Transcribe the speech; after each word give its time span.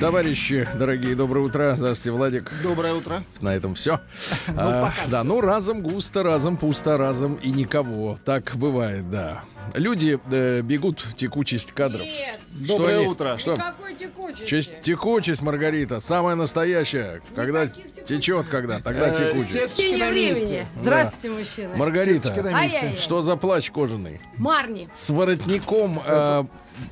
Товарищи, 0.00 0.66
дорогие, 0.78 1.14
доброе 1.14 1.40
утро. 1.44 1.74
Здравствуйте, 1.76 2.12
Владик. 2.16 2.50
Доброе 2.62 2.94
утро. 2.94 3.22
На 3.42 3.54
этом 3.54 3.74
все. 3.74 4.00
пока 4.46 4.92
да, 5.08 5.18
всё. 5.20 5.24
ну 5.24 5.40
разом 5.42 5.82
густо, 5.82 6.22
разом 6.22 6.56
пусто, 6.56 6.96
разом 6.96 7.34
и 7.34 7.50
никого. 7.50 8.18
Так 8.24 8.52
бывает, 8.56 9.10
да. 9.10 9.42
Люди 9.74 10.18
э, 10.32 10.62
бегут 10.62 11.06
текучесть 11.16 11.72
кадров. 11.72 12.00
Нет, 12.00 12.40
Что 12.64 12.78
Доброе 12.78 12.98
они- 13.00 13.06
утро. 13.08 13.36
Что? 13.38 13.52
никакой 13.52 13.94
текучести. 13.94 14.46
Честь- 14.46 14.80
текучесть, 14.82 15.42
Маргарита, 15.42 16.00
самая 16.00 16.34
настоящая. 16.34 17.20
Когда 17.36 17.64
Никаких 17.66 17.84
текучестей. 17.92 18.16
течет, 18.16 18.46
когда, 18.48 18.80
тогда 18.80 19.08
Э, 19.08 19.16
текучесть. 19.16 19.52
сеточка 19.52 19.76
Течение 19.76 19.98
на 20.06 20.10
месте. 20.12 20.44
времени. 20.46 20.66
Здравствуйте, 20.80 21.30
мужчины. 21.38 21.76
Маргарита, 21.76 22.28
Сеточка 22.28 22.42
на 22.50 22.62
месте. 22.62 22.76
Ай-яй-яй. 22.78 23.00
что 23.02 23.20
за 23.20 23.36
плащ 23.36 23.70
кожаный? 23.70 24.20
Марни. 24.38 24.88
С 24.94 25.10
воротником, 25.10 26.00
э, 26.06 26.44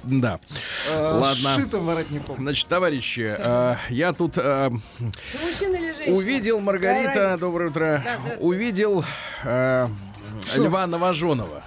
да. 0.05 0.41
Э, 0.89 1.13
Ладно. 1.15 1.57
Сшитым 1.57 1.87
воротником. 1.87 2.37
Значит, 2.39 2.69
товарищи, 2.69 3.37
э, 3.39 3.75
я 3.91 4.13
тут 4.13 4.39
э? 4.39 4.71
Увидел, 6.07 6.61
Маргарита, 6.61 7.37
доброе 7.39 7.71
утро. 7.71 8.03
Увидел 8.39 9.05
Льва 9.45 10.87
Новоженова. 10.87 11.63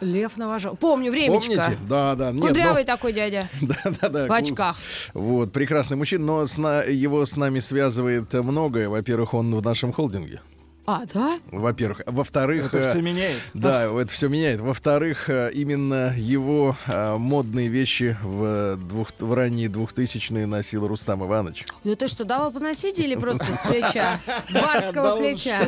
Лев 0.00 0.36
Новожел. 0.36 0.76
Помню, 0.76 1.10
времечко. 1.10 1.48
Помните? 1.50 1.78
Да, 1.88 2.14
да. 2.14 2.32
Нет, 2.32 2.48
Кудрявый 2.48 2.84
такой 2.84 3.12
дядя. 3.12 3.48
да, 3.62 3.76
да, 4.00 4.08
да. 4.08 4.26
В 4.26 4.32
очках. 4.32 4.76
Вот, 5.14 5.52
прекрасный 5.52 5.96
мужчина, 5.96 6.24
но 6.24 6.46
с 6.46 6.58
на- 6.58 6.82
его 6.82 7.24
с 7.24 7.36
нами 7.36 7.60
связывает 7.60 8.32
многое. 8.34 8.88
Во-первых, 8.88 9.34
он 9.34 9.54
в 9.54 9.62
нашем 9.62 9.92
холдинге. 9.92 10.40
А, 10.86 11.04
да? 11.12 11.32
Во-первых. 11.50 12.02
Во-вторых... 12.06 12.66
Это 12.66 12.78
э, 12.78 12.90
все 12.90 13.00
меняет. 13.00 13.40
Да, 13.54 13.84
это 13.84 14.12
все 14.12 14.28
меняет. 14.28 14.60
Во-вторых, 14.60 15.30
э, 15.30 15.50
именно 15.54 16.14
его 16.16 16.76
э, 16.86 17.16
модные 17.16 17.68
вещи 17.68 18.16
в, 18.22 18.76
двух, 18.76 19.08
в 19.18 19.32
ранние 19.32 19.68
двухтысячные 19.68 20.46
носил 20.46 20.86
Рустам 20.86 21.24
Иванович. 21.24 21.64
Ну 21.84 21.96
ты 21.96 22.08
что, 22.08 22.24
давал 22.24 22.52
поносить 22.52 22.98
или 22.98 23.16
просто 23.16 23.44
с 23.44 23.66
плеча? 23.66 24.20
С 24.48 24.54
барского 24.54 25.16
плеча? 25.16 25.66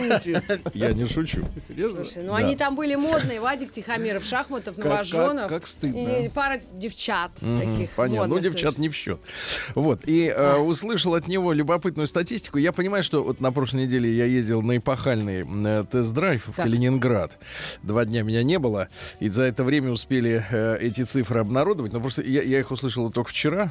Я 0.75 0.93
не 0.93 1.07
шучу. 1.07 1.47
Серьезно? 1.67 2.05
Слушай, 2.05 2.23
ну 2.23 2.35
они 2.35 2.55
там 2.55 2.77
были 2.77 2.95
модные. 2.95 3.41
Вадик 3.41 3.73
Тихомиров, 3.73 4.25
Шахматов, 4.25 4.77
Новоженов. 4.77 5.49
как 5.49 5.67
стыдно. 5.67 5.97
И 5.97 6.29
пара 6.29 6.61
девчат 6.75 7.31
таких 7.41 7.91
Понятно. 7.97 8.35
Ну, 8.35 8.39
девчат 8.39 8.79
не 8.79 8.89
в 8.89 8.95
счет. 8.95 9.19
Вот. 9.75 10.01
И 10.05 10.27
э, 10.27 10.57
услышал 10.57 11.15
от 11.15 11.27
него 11.29 11.53
любопытную 11.53 12.07
статистику. 12.07 12.59
Я 12.59 12.73
понимаю, 12.73 13.03
что 13.03 13.23
вот 13.23 13.41
на 13.41 13.51
прошлой 13.53 13.85
неделе 13.85 14.15
я 14.15 14.27
ездил 14.27 14.63
на 14.63 14.77
эпохальный 15.07 15.45
э, 15.65 15.85
тест-драйв 15.91 16.49
в. 16.49 16.53
Калининград. 16.57 17.39
Два 17.83 18.05
дня 18.05 18.23
меня 18.23 18.43
не 18.43 18.59
было. 18.59 18.89
И 19.21 19.29
за 19.29 19.45
это 19.45 19.63
время 19.65 19.93
успели 19.93 20.45
э, 20.51 20.79
эти 20.81 21.05
цифры 21.05 21.41
обнародовать. 21.41 21.93
Но 21.93 22.01
просто 22.01 22.23
я, 22.23 22.43
я 22.43 22.59
их 22.61 22.71
услышал 22.71 23.11
только 23.13 23.31
вчера. 23.31 23.71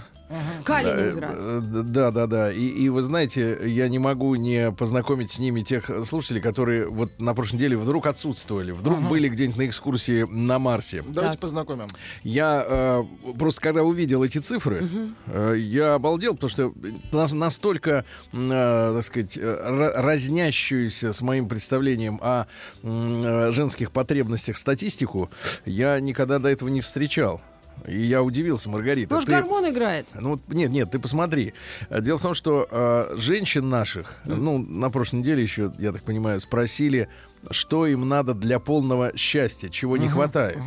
Калининград. 0.64 1.32
Э, 1.36 1.62
э, 1.64 1.82
Да, 1.84 2.12
да, 2.12 2.28
да. 2.28 2.52
И, 2.52 2.66
и 2.66 2.90
вы 2.90 3.02
знаете, 3.02 3.58
я 3.66 3.88
не 3.90 4.00
могу 4.00 4.34
не 4.36 4.72
познакомить 4.72 5.32
с 5.32 5.40
ними 5.40 5.62
тех 5.62 5.90
слушателей, 6.06 6.42
которые 6.42 6.88
вот 6.88 7.20
на 7.20 7.34
прошлой 7.34 7.58
неделе 7.58 7.78
вдруг 7.78 8.08
отсутствовали. 8.08 8.72
Вдруг 8.72 9.02
были 9.02 9.28
где-нибудь 9.28 9.58
на 9.58 9.68
экскурсии 9.68 10.24
на 10.30 10.58
Марсе. 10.60 11.04
Давайте 11.06 11.34
Так. 11.34 11.42
познакомим. 11.42 11.88
Я 12.24 12.66
э, 12.68 13.04
просто 13.38 13.62
когда 13.62 13.84
увидел 13.84 14.24
эти 14.24 14.38
цифры, 14.38 14.88
э, 15.28 15.56
я 15.58 15.96
обалдел, 15.96 16.34
потому 16.36 16.50
что 16.50 16.74
нас- 17.12 17.34
настолько, 17.34 18.06
э, 18.34 18.92
так 18.96 19.04
сказать, 19.04 19.38
ра- 19.38 19.92
разнящуюся 20.02 21.12
с 21.14 21.22
моим 21.26 21.48
представлением 21.50 22.20
о 22.22 22.46
э, 22.84 23.52
женских 23.52 23.92
потребностях 23.92 24.58
статистику 24.58 25.30
я 25.66 26.00
никогда 26.00 26.40
до 26.40 26.48
этого 26.50 26.70
не 26.70 26.82
встречал. 26.82 27.42
И 27.88 28.02
я 28.02 28.24
удивился, 28.24 28.70
Маргарита. 28.70 29.14
Может, 29.14 29.28
ты- 29.28 29.36
гормон 29.36 29.70
играет? 29.70 30.08
ну, 30.14 30.30
вот, 30.32 30.42
нет, 30.48 30.72
нет, 30.72 30.92
ты 30.92 31.00
посмотри. 31.00 31.54
Дело 31.90 32.18
в 32.18 32.22
том, 32.22 32.34
что 32.34 32.68
э, 32.72 33.16
женщин 33.18 33.70
наших, 33.70 34.16
ну, 34.24 34.58
на 34.58 34.90
прошлой 34.90 35.20
неделе 35.20 35.44
еще, 35.44 35.74
я 35.78 35.92
так 35.92 36.04
понимаю, 36.04 36.40
спросили, 36.40 37.10
что 37.52 37.86
им 37.86 38.08
надо 38.08 38.34
для 38.34 38.60
полного 38.60 39.12
счастья, 39.18 39.68
чего 39.70 39.98
не 39.98 40.08
хватает. 40.08 40.58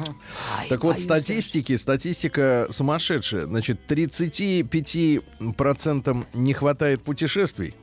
Так 0.69 0.85
вот, 0.85 1.01
статистики, 1.01 1.77
статистика 1.77 2.69
сумасшедшая. 2.71 3.47
Значит, 3.47 3.81
35% 3.89 6.27
не 6.35 6.53
хватает 6.53 7.03
путешествий, 7.03 7.75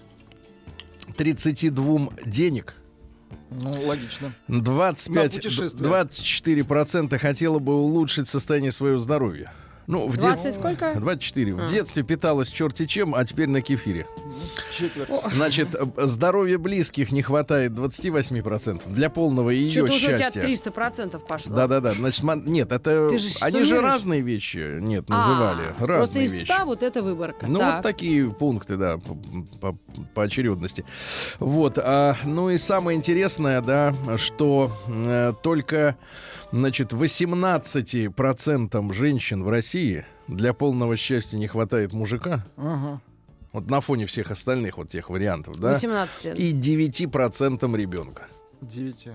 32 1.17 2.09
денег, 2.25 2.75
Ну, 3.51 3.71
логично. 3.85 4.33
25, 4.47 5.15
На 5.15 5.29
путешествия. 5.41 5.85
24% 5.87 7.17
хотела 7.17 7.59
бы 7.59 7.75
улучшить 7.75 8.27
состояние 8.27 8.71
своего 8.71 8.99
здоровья. 8.99 9.51
Ну, 9.87 10.07
в 10.07 10.17
20 10.17 10.45
дет- 10.45 10.55
сколько? 10.55 10.93
24. 10.95 11.53
В 11.53 11.65
А. 11.65 11.67
детстве 11.67 12.03
питалась 12.03 12.49
черти 12.49 12.85
чем, 12.85 13.13
а 13.13 13.23
теперь 13.23 13.47
на 13.49 13.61
кефире. 13.61 14.07
Четверть. 14.71 15.09
Значит, 15.33 15.69
э, 15.75 15.85
здоровья 16.05 16.57
близких 16.57 17.11
не 17.11 17.21
хватает 17.21 17.73
28% 17.73 18.81
для 18.87 19.09
полного 19.09 19.51
ее 19.51 19.69
Что-то 19.71 19.93
уже 19.93 19.95
у 19.95 20.09
тебя 20.09 20.17
счастья. 20.17 20.41
300% 20.41 21.19
пошло. 21.27 21.55
Да-да-да. 21.55 21.91
Значит, 21.91 22.23
нет, 22.45 22.71
это 22.71 23.09
Ты 23.09 23.17
же 23.19 23.29
они 23.41 23.63
же 23.63 23.79
разные 23.81 24.21
вещи, 24.21 24.79
нет, 24.79 25.05
А, 25.09 25.13
называли. 25.13 25.67
разные 25.79 25.97
Просто 25.97 26.19
из 26.19 26.33
вещи. 26.39 26.51
100 26.51 26.65
вот 26.65 26.83
эта 26.83 27.03
выборка. 27.03 27.45
Ну, 27.47 27.59
Так. 27.59 27.75
вот 27.75 27.83
такие 27.83 28.29
пункты, 28.31 28.77
да, 28.77 28.97
по, 28.97 29.15
по- 29.73 29.77
по 30.13 30.23
очередности. 30.23 30.83
Вот. 31.39 31.77
а, 31.77 32.15
ну 32.23 32.49
и 32.49 32.57
самое 32.57 32.97
интересное, 32.97 33.61
да, 33.61 33.93
что 34.17 34.71
э, 34.87 35.33
только, 35.43 35.95
Значит, 36.51 36.93
18% 36.93 38.93
женщин 38.93 39.43
в 39.43 39.49
России 39.49 40.05
для 40.27 40.53
полного 40.53 40.97
счастья 40.97 41.37
не 41.37 41.47
хватает 41.47 41.93
мужика. 41.93 42.45
Угу. 42.57 43.01
Вот 43.53 43.69
на 43.69 43.81
фоне 43.81 44.05
всех 44.05 44.31
остальных 44.31 44.77
вот 44.77 44.89
тех 44.89 45.09
вариантов, 45.09 45.59
да? 45.59 45.69
18 45.69 46.25
лет. 46.25 46.39
И 46.39 46.53
9% 46.53 47.77
ребенка. 47.77 48.27
9. 48.61 49.07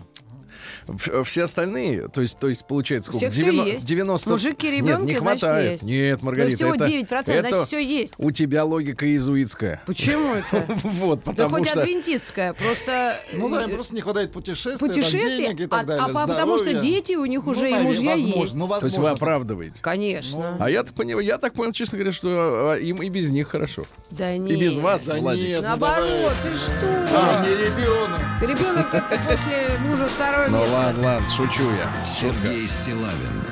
Все 1.25 1.44
остальные, 1.44 2.09
то 2.09 2.21
есть, 2.21 2.38
то 2.38 2.48
есть 2.48 2.65
получается 2.66 3.10
сколько? 3.12 3.31
всех 3.31 3.32
всё 3.34 3.50
90 3.53 3.75
есть. 3.75 3.87
90 3.87 4.31
Мужик 4.31 4.65
и 4.65 4.66
Нет, 4.71 4.78
ребенки, 4.78 5.12
не 5.12 5.19
значит, 5.21 5.41
хватает. 5.43 5.72
есть. 5.72 5.82
Нет, 5.84 6.19
Ну, 6.21 6.26
Маргарита, 6.26 6.56
всего 6.56 6.75
это, 6.75 6.84
9%, 6.87 7.04
это 7.32 7.48
значит, 7.48 7.66
все 7.66 7.81
есть. 7.81 8.15
у 8.19 8.31
тебя 8.31 8.65
логика 8.65 9.06
иезуитская. 9.06 9.82
Почему 9.87 10.34
это? 10.34 10.66
Вот, 10.84 11.21
Да 11.25 11.32
потому 11.32 11.56
хоть 11.56 11.69
что... 11.69 11.81
адвентистская, 11.82 12.53
просто 12.54 13.15
Ну 13.34 13.48
да, 13.48 13.62
э, 13.62 13.65
им 13.69 13.71
просто 13.75 13.94
не 13.94 14.00
хватает 14.00 14.32
путешествий, 14.32 14.78
там, 14.78 14.88
путешествия, 14.88 15.37
денег 15.37 15.60
и 15.60 15.66
так 15.66 15.82
а, 15.82 15.84
далее. 15.84 16.04
а 16.04 16.09
по- 16.09 16.26
потому 16.26 16.59
что 16.59 16.75
дети 16.75 17.15
у 17.15 17.25
них 17.25 17.44
Ну, 17.47 17.53
уже 17.53 17.71
и 17.71 17.75
мужья 17.75 18.12
возможно, 18.12 18.41
есть. 18.42 18.54
Ну, 18.54 18.69
То 18.69 18.75
есть 18.75 18.97
вы 18.97 19.03
возможно. 19.04 19.10
оправдываете. 19.12 19.81
Конечно. 19.82 20.56
А 20.59 20.71
я 20.71 20.82
так 20.82 20.94
понимаю, 20.94 21.25
я 21.27 21.38
так 21.38 21.53
понял, 21.54 21.72
честно 21.72 21.98
говоря, 21.98 22.12
что 22.12 22.28
а, 22.72 22.77
им 22.77 23.03
и 23.03 23.09
без 23.09 23.28
них 23.31 23.48
хорошо. 23.48 23.84
Да 24.10 24.32
И 24.34 24.38
нет. 24.38 24.59
без 24.59 24.77
вас, 24.77 25.04
Да 25.06 25.16
Владик. 25.16 25.44
нет, 25.47 25.62
ну 25.62 25.69
Наоборот, 25.69 26.32
ты 26.42 26.54
что? 26.54 27.09
А, 27.12 27.44
не 27.47 27.54
ребенок. 27.56 28.21
Ребенок 28.41 28.91
после 29.28 29.71
мужа 29.87 30.06
второе 30.09 30.48
Ну 30.50 30.58
ладно, 30.58 31.04
ладно, 31.04 31.28
шучу 31.30 31.62
я. 31.70 32.06
Сергей 32.06 32.66
Стилавин 32.66 33.44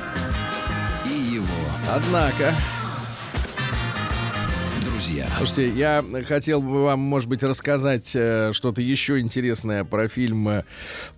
и 1.05 1.11
его 1.11 1.47
Однако, 1.89 2.53
друзья. 4.99 5.27
слушайте, 5.37 5.69
я 5.69 6.05
хотел 6.27 6.61
бы 6.61 6.83
вам, 6.83 6.99
может 6.99 7.29
быть, 7.29 7.43
рассказать 7.45 8.11
э, 8.15 8.51
что-то 8.53 8.83
еще 8.83 9.21
интересное 9.21 9.85
про 9.85 10.09
фильм 10.09 10.49
э, 10.49 10.65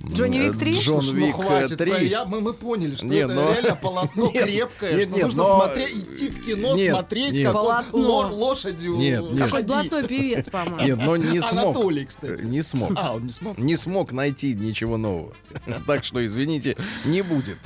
Джонни 0.06 0.38
Вик 0.38 0.58
3? 0.58 0.72
Джон 0.74 1.00
Слушай, 1.02 1.20
ну 1.20 1.26
Вик 1.26 1.34
хватит, 1.36 1.78
3. 1.78 1.90
про- 1.90 2.00
я- 2.02 2.24
мы, 2.26 2.40
мы 2.40 2.52
поняли, 2.52 2.94
что 2.94 3.06
Нет, 3.06 3.24
это 3.30 3.34
но- 3.34 3.52
реально 3.52 3.76
полотно 3.76 4.30
Нет, 4.34 4.44
крепкое, 4.44 4.92
нет, 4.96 5.02
что 5.04 5.12
нет, 5.16 5.24
нужно 5.24 5.42
но- 5.44 5.58
смотреть, 5.64 5.96
идти 5.96 6.28
в 6.28 6.44
кино, 6.44 6.74
Нет, 6.76 6.90
смотреть, 6.90 7.32
нет. 7.32 7.46
как 7.46 7.54
он 7.56 7.62
Полотно. 7.62 7.98
ло- 7.98 8.26
лошадью 8.34 8.96
Нет, 8.96 9.22
нет. 9.32 9.44
Какой 9.44 9.62
блатной 9.62 10.06
певец, 10.06 10.48
по-моему. 10.50 10.80
Нет, 10.86 10.98
но 10.98 11.16
не 11.16 11.40
смог. 11.40 11.64
Анатолий, 11.76 12.04
кстати. 12.04 12.42
Не 12.42 12.62
смог. 12.62 12.92
А, 12.96 13.14
он 13.14 13.26
не 13.26 13.32
смог. 13.32 13.56
не 13.58 13.76
смог 13.76 14.12
найти 14.12 14.54
ничего 14.54 14.96
нового. 14.98 15.32
Так 15.86 16.04
что, 16.04 16.24
извините, 16.24 16.76
не 17.06 17.22
будет. 17.22 17.56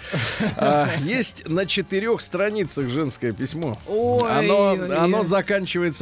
А, 0.57 0.89
есть 1.05 1.49
на 1.49 1.67
четырех 1.67 2.21
страницах 2.21 2.89
женское 2.89 3.33
письмо. 3.33 3.77
Ой, 3.89 4.31
Оно, 4.31 4.71
ой, 4.71 4.89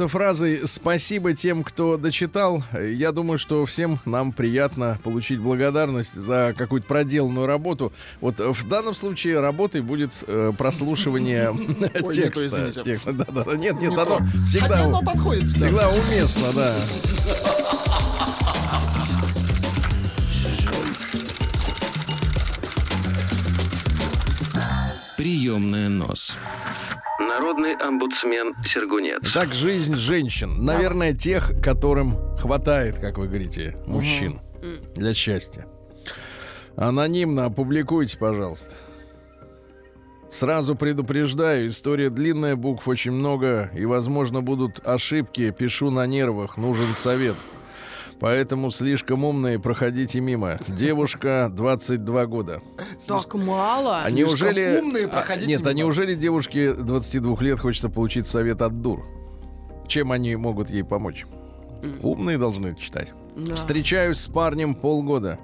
заканчивается 0.03 0.07
фразой 0.07 0.61
«Спасибо 0.65 1.33
тем, 1.33 1.63
кто 1.63 1.97
дочитал». 1.97 2.63
Я 2.73 3.11
думаю, 3.11 3.37
что 3.37 3.65
всем 3.65 3.99
нам 4.05 4.31
приятно 4.31 4.99
получить 5.03 5.39
благодарность 5.39 6.15
за 6.15 6.53
какую-то 6.57 6.87
проделанную 6.87 7.47
работу. 7.47 7.93
Вот 8.21 8.39
в 8.39 8.67
данном 8.67 8.95
случае 8.95 9.39
работой 9.39 9.81
будет 9.81 10.11
э, 10.27 10.51
прослушивание 10.57 11.53
текста. 12.13 12.45
извините. 12.47 12.83
Текста, 12.83 13.13
да, 13.13 13.25
да, 13.29 13.43
да. 13.43 13.55
Нет, 13.55 13.79
нет, 13.79 13.91
Не 13.91 13.95
оно 13.97 14.05
то. 14.05 14.23
всегда, 14.47 14.67
Хотя 14.67 14.83
оно 14.85 15.01
подходит 15.01 15.45
всегда. 15.45 15.67
всегда 15.67 15.89
уместно, 15.89 16.47
да. 16.55 16.75
Приемная 25.17 25.89
нос. 25.89 26.37
Народный 27.33 27.73
омбудсмен 27.73 28.53
Сергунец. 28.63 29.33
Так 29.33 29.55
жизнь 29.55 29.95
женщин. 29.95 30.63
Наверное, 30.63 31.13
тех, 31.13 31.51
которым 31.63 32.37
хватает, 32.37 32.99
как 32.99 33.17
вы 33.17 33.27
говорите, 33.27 33.75
мужчин 33.87 34.39
для 34.93 35.15
счастья. 35.15 35.65
Анонимно 36.75 37.45
опубликуйте, 37.45 38.19
пожалуйста. 38.19 38.75
Сразу 40.29 40.75
предупреждаю, 40.75 41.69
история 41.69 42.11
длинная, 42.11 42.55
букв 42.55 42.87
очень 42.87 43.13
много, 43.13 43.71
и, 43.73 43.83
возможно, 43.85 44.43
будут 44.43 44.85
ошибки. 44.85 45.49
Пишу 45.49 45.89
на 45.89 46.05
нервах, 46.05 46.57
нужен 46.57 46.93
совет. 46.93 47.35
Поэтому 48.23 48.71
слишком 48.71 49.25
умные, 49.25 49.59
проходите 49.59 50.21
мимо. 50.21 50.57
Девушка, 50.65 51.51
22 51.53 52.25
года. 52.27 52.61
Так 53.05 53.33
мало. 53.33 53.99
А 54.01 54.09
неужели... 54.09 54.79
умные, 54.81 55.07
а, 55.07 55.09
проходите 55.09 55.45
Нет, 55.45 55.59
а 55.59 55.71
мимо. 55.71 55.79
неужели 55.79 56.15
девушке 56.15 56.73
22 56.73 57.35
лет 57.41 57.59
хочется 57.59 57.89
получить 57.89 58.29
совет 58.29 58.61
от 58.61 58.81
дур? 58.81 59.05
Чем 59.89 60.13
они 60.13 60.37
могут 60.37 60.69
ей 60.69 60.85
помочь? 60.85 61.25
Умные 62.01 62.37
должны 62.37 62.67
это 62.67 62.79
читать. 62.79 63.11
Да. 63.35 63.55
Встречаюсь 63.55 64.19
с 64.19 64.29
парнем 64.29 64.73
полгода. 64.73 65.37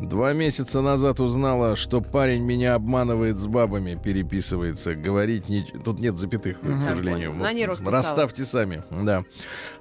Два 0.00 0.32
месяца 0.32 0.80
назад 0.80 1.20
узнала, 1.20 1.76
что 1.76 2.00
парень 2.00 2.42
меня 2.42 2.74
обманывает 2.74 3.38
с 3.38 3.46
бабами, 3.46 3.98
переписывается. 4.02 4.94
Говорить 4.94 5.48
не... 5.48 5.62
Тут 5.84 6.00
нет 6.00 6.18
запятых, 6.18 6.60
к 6.60 6.82
сожалению. 6.82 7.32
нервах 7.52 7.78
писала. 7.78 7.96
Расставьте 7.96 8.44
сами. 8.44 8.82
Да. 8.90 9.24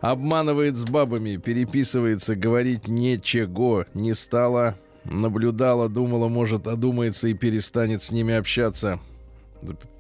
Обманывает 0.02 0.78
с 0.78 0.84
бабами, 0.86 1.38
переписывается. 1.38 2.36
Говорить 2.36 2.88
ничего 2.88 3.86
не 3.94 4.14
стала. 4.14 4.78
Наблюдала, 5.04 5.90
думала, 5.90 6.30
может, 6.30 6.68
одумается 6.68 7.28
и 7.28 7.34
перестанет 7.34 8.04
с 8.04 8.12
ними 8.12 8.34
общаться. 8.34 9.00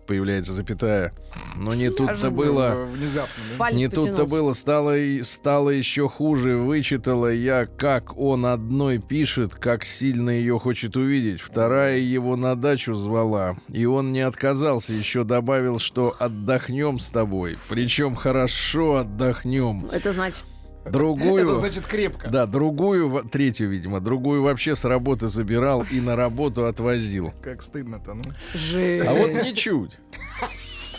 Появляется 0.07 0.53
запятая. 0.53 1.13
Но 1.55 1.73
не 1.73 1.89
тут-то 1.89 2.29
было. 2.29 2.87
Внезапно, 2.91 3.43
да? 3.57 3.71
Не 3.71 3.87
тут-то 3.87 4.25
было, 4.25 4.53
стало, 4.53 4.97
и- 4.97 5.23
стало 5.23 5.69
еще 5.69 6.09
хуже. 6.09 6.57
Вычитала 6.57 7.31
я, 7.33 7.65
как 7.65 8.17
он 8.17 8.45
одной 8.45 8.97
пишет, 8.99 9.55
как 9.55 9.85
сильно 9.85 10.29
ее 10.29 10.59
хочет 10.59 10.95
увидеть. 10.97 11.41
Вторая 11.41 11.97
его 11.99 12.35
на 12.35 12.55
дачу 12.55 12.93
звала. 12.93 13.55
И 13.69 13.85
он 13.85 14.11
не 14.11 14.21
отказался, 14.21 14.93
еще 14.93 15.23
добавил, 15.23 15.79
что 15.79 16.15
отдохнем 16.19 16.99
с 16.99 17.09
тобой. 17.09 17.55
Причем 17.69 18.15
хорошо 18.15 18.97
отдохнем. 18.97 19.87
Это 19.91 20.13
значит, 20.13 20.45
Другую... 20.85 21.43
Это 21.43 21.55
значит 21.55 21.85
крепко. 21.85 22.29
Да, 22.29 22.45
другую, 22.45 23.23
третью, 23.23 23.69
видимо, 23.69 23.99
другую 23.99 24.43
вообще 24.43 24.75
с 24.75 24.83
работы 24.83 25.27
забирал 25.29 25.85
и 25.89 26.01
на 26.01 26.15
работу 26.15 26.65
отвозил. 26.65 27.33
Как 27.41 27.61
стыдно-то, 27.61 28.13
ну. 28.13 28.23
жесть. 28.53 29.07
А 29.07 29.13
вот 29.13 29.31
ничуть. 29.31 29.97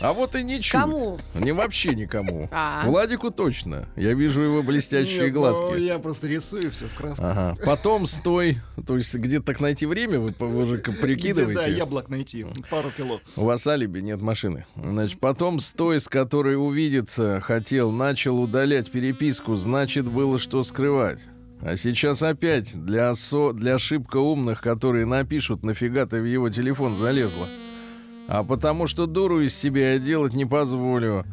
А 0.05 0.13
вот 0.13 0.35
и 0.37 0.43
ничуть. 0.43 0.71
Кому? 0.73 1.19
Не 1.35 1.53
вообще 1.53 1.95
никому. 1.95 2.49
А. 2.53 2.85
Владику 2.87 3.31
точно. 3.31 3.89
Я 3.97 4.13
вижу 4.15 4.41
его 4.41 4.63
блестящие 4.63 5.25
Нет, 5.25 5.35
ну, 5.35 5.41
глазки. 5.41 5.81
я 5.81 5.99
просто 5.99 6.29
рисую 6.29 6.71
все 6.71 6.87
в 6.87 6.95
краску. 6.95 7.25
Ага. 7.25 7.57
Потом 7.65 8.07
стой. 8.07 8.61
То 8.87 8.97
есть 8.97 9.15
где-то 9.15 9.47
так 9.47 9.61
найти 9.61 9.87
время, 9.87 10.21
вы, 10.21 10.33
по- 10.33 10.47
вы 10.47 10.67
же 10.67 10.79
к- 10.79 10.89
Где, 10.89 11.01
прикидываете. 11.01 11.55
да, 11.63 11.67
яблок 11.67 12.11
найти. 12.11 12.45
Пару 12.71 12.91
кило. 12.91 13.21
У 13.37 13.45
вас 13.45 13.67
алиби, 13.67 14.01
нет 14.01 14.21
машины. 14.21 14.67
Значит, 14.77 15.19
потом 15.21 15.61
стой, 15.61 16.01
с 16.01 16.09
которой 16.09 16.57
увидеться 16.57 17.41
хотел, 17.41 17.91
начал 17.91 18.41
удалять 18.41 18.91
переписку, 18.91 19.57
значит, 19.57 20.05
было 20.07 20.39
что 20.39 20.63
скрывать. 20.65 21.21
А 21.63 21.77
сейчас 21.79 22.23
опять 22.23 22.75
для, 22.75 23.09
осо... 23.11 23.53
для 23.53 23.77
ошибка 23.77 24.19
умных, 24.19 24.61
которые 24.61 25.07
напишут, 25.07 25.65
нафига 25.65 26.05
ты 26.05 26.21
в 26.21 26.25
его 26.27 26.51
телефон 26.51 26.97
залезла. 26.97 27.49
А 28.27 28.43
потому 28.43 28.87
что 28.87 29.07
дуру 29.07 29.41
из 29.41 29.55
себя 29.55 29.93
я 29.93 29.99
делать 29.99 30.35
не 30.35 30.47
позволю. 30.47 31.25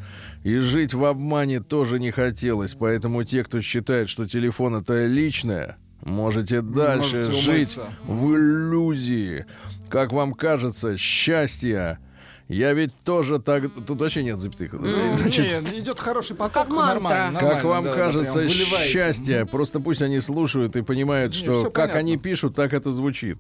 И 0.44 0.58
жить 0.58 0.94
в 0.94 1.06
обмане 1.06 1.60
тоже 1.60 2.00
не 2.00 2.12
хотелось. 2.12 2.74
Поэтому 2.74 3.24
те, 3.24 3.44
кто 3.44 3.62
считает, 3.62 4.10
что 4.10 4.28
телефон 4.28 4.76
это 4.76 5.06
личное, 5.06 5.78
можете 6.04 6.62
дальше 6.62 7.18
Можете 7.18 7.32
жить 7.34 7.78
умыться. 7.78 7.86
в 8.06 8.36
иллюзии. 8.36 9.46
Как 9.90 10.12
вам 10.12 10.34
кажется, 10.34 10.98
счастье. 10.98 12.00
Я 12.48 12.74
ведь 12.74 12.94
тоже 13.06 13.40
так... 13.40 13.64
Тут 13.88 14.02
вообще 14.02 14.24
нет 14.24 14.42
запятых. 14.42 14.74
Значит, 15.18 15.72
Не, 15.72 15.80
идет 15.80 16.00
хороший 16.00 16.36
поток. 16.36 16.54
Как 16.54 16.70
мантра. 16.70 17.00
нормально, 17.00 17.40
как 17.40 17.64
нормально, 17.64 17.70
вам 17.70 17.84
да, 17.86 17.94
кажется, 17.94 18.50
счастье. 18.50 19.46
Просто 19.46 19.80
пусть 19.80 20.02
они 20.02 20.20
слушают 20.20 20.76
и 20.76 20.82
понимают, 20.82 21.34
что 21.34 21.64
как 21.66 21.74
понятно. 21.74 22.00
они 22.00 22.18
пишут, 22.18 22.56
так 22.56 22.74
это 22.74 22.92
звучит. 22.92 23.38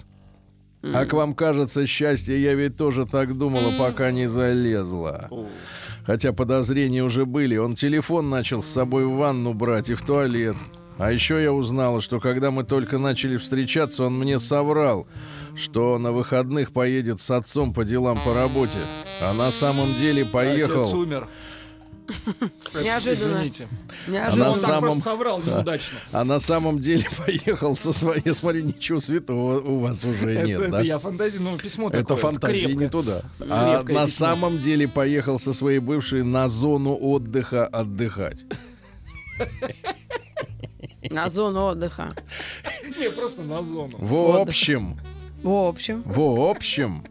А 0.83 1.05
к 1.05 1.13
вам 1.13 1.35
кажется 1.35 1.85
счастье, 1.85 2.41
я 2.41 2.53
ведь 2.55 2.75
тоже 2.77 3.05
так 3.05 3.37
думала, 3.37 3.77
пока 3.77 4.11
не 4.11 4.27
залезла. 4.27 5.29
Хотя 6.05 6.33
подозрения 6.33 7.03
уже 7.03 7.25
были. 7.25 7.57
Он 7.57 7.75
телефон 7.75 8.29
начал 8.29 8.63
с 8.63 8.67
собой 8.67 9.05
в 9.05 9.11
ванну 9.11 9.53
брать 9.53 9.89
и 9.89 9.93
в 9.93 10.01
туалет. 10.01 10.55
А 10.97 11.11
еще 11.11 11.41
я 11.41 11.53
узнала, 11.53 12.01
что 12.01 12.19
когда 12.19 12.51
мы 12.51 12.63
только 12.63 12.97
начали 12.97 13.37
встречаться, 13.37 14.03
он 14.03 14.17
мне 14.19 14.39
соврал, 14.39 15.07
что 15.55 15.97
на 15.97 16.11
выходных 16.11 16.71
поедет 16.73 17.21
с 17.21 17.31
отцом 17.31 17.73
по 17.73 17.83
делам 17.83 18.19
по 18.23 18.33
работе. 18.33 18.77
А 19.21 19.33
на 19.33 19.51
самом 19.51 19.95
деле 19.95 20.23
Отец 20.23 20.31
поехал. 20.31 20.95
умер. 20.99 21.27
Неожиданно. 22.83 23.33
Извините. 23.37 23.67
Неожиданно. 24.07 24.43
на 24.45 24.49
Он 24.49 24.53
так 24.55 24.61
самом- 24.65 24.81
просто 24.81 25.01
соврал 25.01 25.41
неудачно. 25.45 25.97
А 26.11 26.23
на 26.23 26.39
самом 26.39 26.79
деле 26.79 27.05
поехал 27.25 27.75
со 27.77 27.91
своей... 27.93 28.21
Я 28.25 28.33
смотрю, 28.33 28.63
ничего 28.63 28.99
святого 28.99 29.59
у 29.59 29.79
вас 29.79 30.03
уже 30.03 30.31
Это, 30.31 30.47
нет, 30.47 30.61
это 30.61 30.71
да? 30.71 30.81
я 30.81 30.99
фантазии, 30.99 31.37
ну, 31.39 31.57
письмо 31.57 31.89
Это 31.89 31.99
такое. 31.99 32.17
фантазия 32.17 32.65
крепкое. 32.67 32.83
не 32.85 32.89
туда. 32.89 33.21
А 33.49 33.75
Крепкое 33.77 33.95
на 33.95 34.05
письмо. 34.05 34.25
самом 34.27 34.59
деле 34.59 34.87
поехал 34.87 35.39
со 35.39 35.53
своей 35.53 35.79
бывшей 35.79 36.23
на 36.23 36.47
зону 36.49 36.95
отдыха 36.95 37.65
отдыхать. 37.67 38.45
На 41.09 41.29
зону 41.29 41.63
отдыха. 41.65 42.15
Не, 42.99 43.09
просто 43.09 43.41
на 43.41 43.63
зону. 43.63 43.97
В 43.97 44.39
общем, 44.39 44.97
В 45.43 45.49
общем. 45.49 46.03
в 46.05 46.21
общем, 46.49 47.03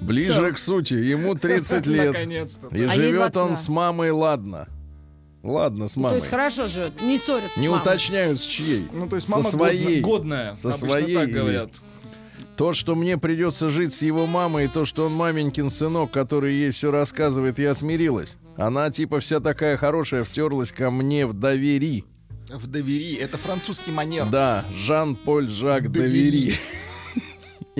ближе 0.00 0.32
Всё. 0.32 0.52
к 0.52 0.58
сути, 0.58 0.94
ему 0.94 1.34
30 1.36 1.86
лет. 1.86 2.16
И 2.72 2.84
А 2.84 2.94
живет 2.94 3.36
он 3.36 3.48
22. 3.48 3.56
с 3.56 3.68
мамой, 3.68 4.10
ладно. 4.10 4.68
Ладно, 5.42 5.88
с 5.88 5.94
То 5.94 6.00
мамой. 6.00 6.16
есть 6.18 6.28
хорошо 6.28 6.66
же, 6.68 6.92
не 7.00 7.16
ссорятся 7.18 7.58
Не 7.60 7.66
с 7.66 7.70
мамой. 7.70 7.82
уточняют 7.82 8.40
с 8.40 8.44
чьей. 8.44 8.86
Ну, 8.92 9.08
то 9.08 9.16
есть 9.16 9.26
Со 9.28 9.36
мама 9.38 9.44
своей. 9.44 10.00
годна- 10.02 10.02
годная. 10.02 10.54
Со 10.56 10.68
Обычно 10.68 10.88
своей 10.88 11.14
так 11.14 11.30
говорят. 11.30 11.70
То, 12.56 12.74
что 12.74 12.94
мне 12.94 13.16
придется 13.16 13.70
жить 13.70 13.94
с 13.94 14.02
его 14.02 14.26
мамой, 14.26 14.66
и 14.66 14.68
то, 14.68 14.84
что 14.84 15.06
он 15.06 15.14
маменькин 15.14 15.70
сынок, 15.70 16.10
который 16.10 16.52
ей 16.56 16.72
все 16.72 16.90
рассказывает, 16.90 17.58
я 17.58 17.74
смирилась. 17.74 18.36
Она 18.58 18.90
типа 18.90 19.20
вся 19.20 19.40
такая 19.40 19.78
хорошая, 19.78 20.24
втерлась 20.24 20.72
ко 20.72 20.90
мне 20.90 21.26
в 21.26 21.32
довери. 21.32 22.04
В 22.50 22.66
довери. 22.66 23.14
Это 23.14 23.38
французский 23.38 23.92
манер. 23.92 24.26
Да, 24.28 24.66
Жан-Поль 24.74 25.48
Жак 25.48 25.90
Довери. 25.90 26.30
Довери. 26.50 26.54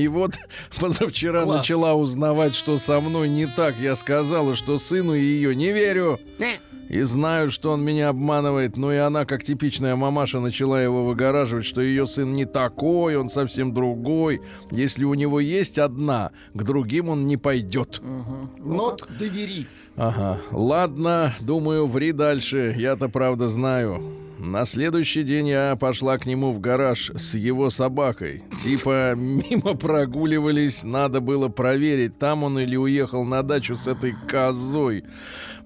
И 0.00 0.08
вот 0.08 0.32
позавчера 0.80 1.44
Класс. 1.44 1.58
начала 1.58 1.94
узнавать, 1.94 2.54
что 2.54 2.78
со 2.78 3.00
мной 3.00 3.28
не 3.28 3.46
так. 3.46 3.76
Я 3.78 3.96
сказала, 3.96 4.56
что 4.56 4.78
сыну 4.78 5.12
ее 5.12 5.54
не 5.54 5.72
верю. 5.72 6.18
И 6.88 7.02
знаю, 7.02 7.50
что 7.52 7.70
он 7.70 7.84
меня 7.84 8.08
обманывает. 8.08 8.76
Но 8.76 8.92
и 8.92 8.96
она, 8.96 9.24
как 9.26 9.44
типичная 9.44 9.94
мамаша, 9.96 10.40
начала 10.40 10.82
его 10.82 11.04
выгораживать, 11.04 11.66
что 11.66 11.80
ее 11.82 12.06
сын 12.06 12.32
не 12.32 12.46
такой, 12.46 13.16
он 13.16 13.28
совсем 13.28 13.74
другой. 13.74 14.40
Если 14.70 15.04
у 15.04 15.14
него 15.14 15.38
есть 15.38 15.78
одна, 15.78 16.30
к 16.54 16.62
другим 16.64 17.10
он 17.10 17.26
не 17.26 17.36
пойдет. 17.36 18.00
Но 18.58 18.96
довери. 19.18 19.66
Ага. 19.96 20.38
Ладно, 20.50 21.34
думаю, 21.40 21.86
ври 21.86 22.12
дальше. 22.12 22.74
Я-то 22.76 23.08
правда 23.08 23.48
знаю. 23.48 24.02
На 24.42 24.64
следующий 24.64 25.22
день 25.22 25.48
я 25.48 25.76
пошла 25.78 26.16
к 26.16 26.24
нему 26.24 26.50
в 26.50 26.60
гараж 26.60 27.10
с 27.14 27.34
его 27.34 27.68
собакой. 27.68 28.42
Типа 28.62 29.12
мимо 29.14 29.74
прогуливались, 29.74 30.82
надо 30.82 31.20
было 31.20 31.48
проверить, 31.48 32.18
там 32.18 32.42
он 32.44 32.58
или 32.58 32.74
уехал 32.74 33.24
на 33.24 33.42
дачу 33.42 33.76
с 33.76 33.86
этой 33.86 34.14
козой. 34.26 35.04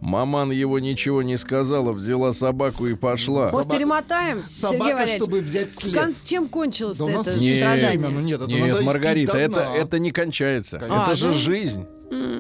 Маман 0.01 0.51
его 0.51 0.81
ничего 0.81 1.23
не 1.23 1.37
сказала, 1.37 1.93
взяла 1.93 2.33
собаку 2.33 2.89
и 2.89 2.95
пошла. 2.97 3.43
Может, 3.43 3.53
Собака- 3.53 3.77
перемотаем, 3.79 4.43
Сергей 4.45 4.79
Собака, 4.79 4.95
Валерьевич? 4.95 5.17
чтобы 5.23 5.41
взять 5.41 5.73
след. 5.75 5.95
конце 5.95 6.27
чем 6.27 6.49
кончилось 6.49 6.99
Да 6.99 7.09
это 7.11 7.23
страдание? 7.23 7.91
время, 7.91 8.09
ну 8.09 8.21
нет, 8.21 8.41
это 8.43 8.51
Нет, 8.51 8.83
Маргарита, 8.83 9.39
это, 9.39 9.61
это 9.61 9.99
не 10.01 10.11
кончается. 10.11 10.79
Конечно. 10.81 11.03
это 11.03 11.13
А, 11.13 11.15
же 11.17 11.27
да? 11.29 11.33
жизнь. 11.33 11.87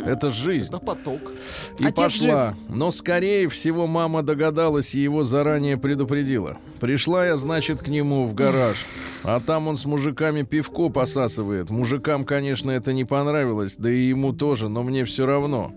Это 0.06 0.30
жизнь. 0.30 0.68
Это 0.68 0.78
поток. 0.78 1.32
И 1.78 1.84
Отец 1.84 1.98
пошла. 1.98 2.54
Но, 2.68 2.90
скорее 2.90 3.48
всего, 3.48 3.86
мама 3.86 4.22
догадалась 4.22 4.94
и 4.94 5.00
его 5.00 5.22
заранее 5.24 5.76
предупредила. 5.76 6.58
Пришла 6.80 7.26
я, 7.26 7.36
значит, 7.36 7.80
к 7.80 7.88
нему 7.88 8.26
в 8.26 8.34
гараж. 8.34 8.76
А 9.22 9.40
там 9.40 9.68
он 9.68 9.76
с 9.76 9.84
мужиками 9.86 10.42
пивко 10.42 10.90
посасывает. 10.90 11.70
Мужикам, 11.70 12.24
конечно, 12.24 12.70
это 12.70 12.92
не 12.92 13.04
понравилось, 13.04 13.76
да 13.78 13.90
и 13.90 14.08
ему 14.08 14.32
тоже, 14.32 14.68
но 14.68 14.82
мне 14.82 15.04
все 15.04 15.24
равно. 15.24 15.72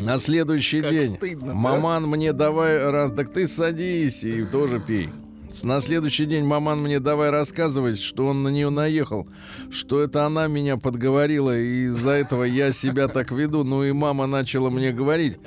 На 0.00 0.18
следующий 0.18 0.80
Как 0.82 0.90
день 0.90 1.16
стыдно, 1.16 1.48
да? 1.48 1.54
маман 1.54 2.04
мне 2.06 2.32
давай 2.32 2.78
раз, 2.90 3.10
так 3.10 3.32
ты 3.32 3.46
садись 3.48 4.22
и 4.22 4.44
тоже 4.44 4.78
пей. 4.78 5.10
На 5.62 5.80
следующий 5.80 6.26
день 6.26 6.44
маман 6.44 6.80
мне 6.82 7.00
давай 7.00 7.30
рассказывать, 7.30 8.00
что 8.00 8.26
он 8.26 8.42
на 8.42 8.48
нее 8.48 8.70
наехал, 8.70 9.26
что 9.70 10.00
это 10.02 10.24
она 10.26 10.46
меня 10.46 10.76
подговорила, 10.76 11.56
и 11.56 11.84
из-за 11.86 12.10
этого 12.12 12.44
я 12.44 12.72
себя 12.72 13.08
так 13.08 13.30
веду. 13.32 13.64
Ну 13.64 13.82
и 13.84 13.92
мама 13.92 14.26
начала 14.26 14.70
мне 14.70 14.92
говорить, 14.92 15.38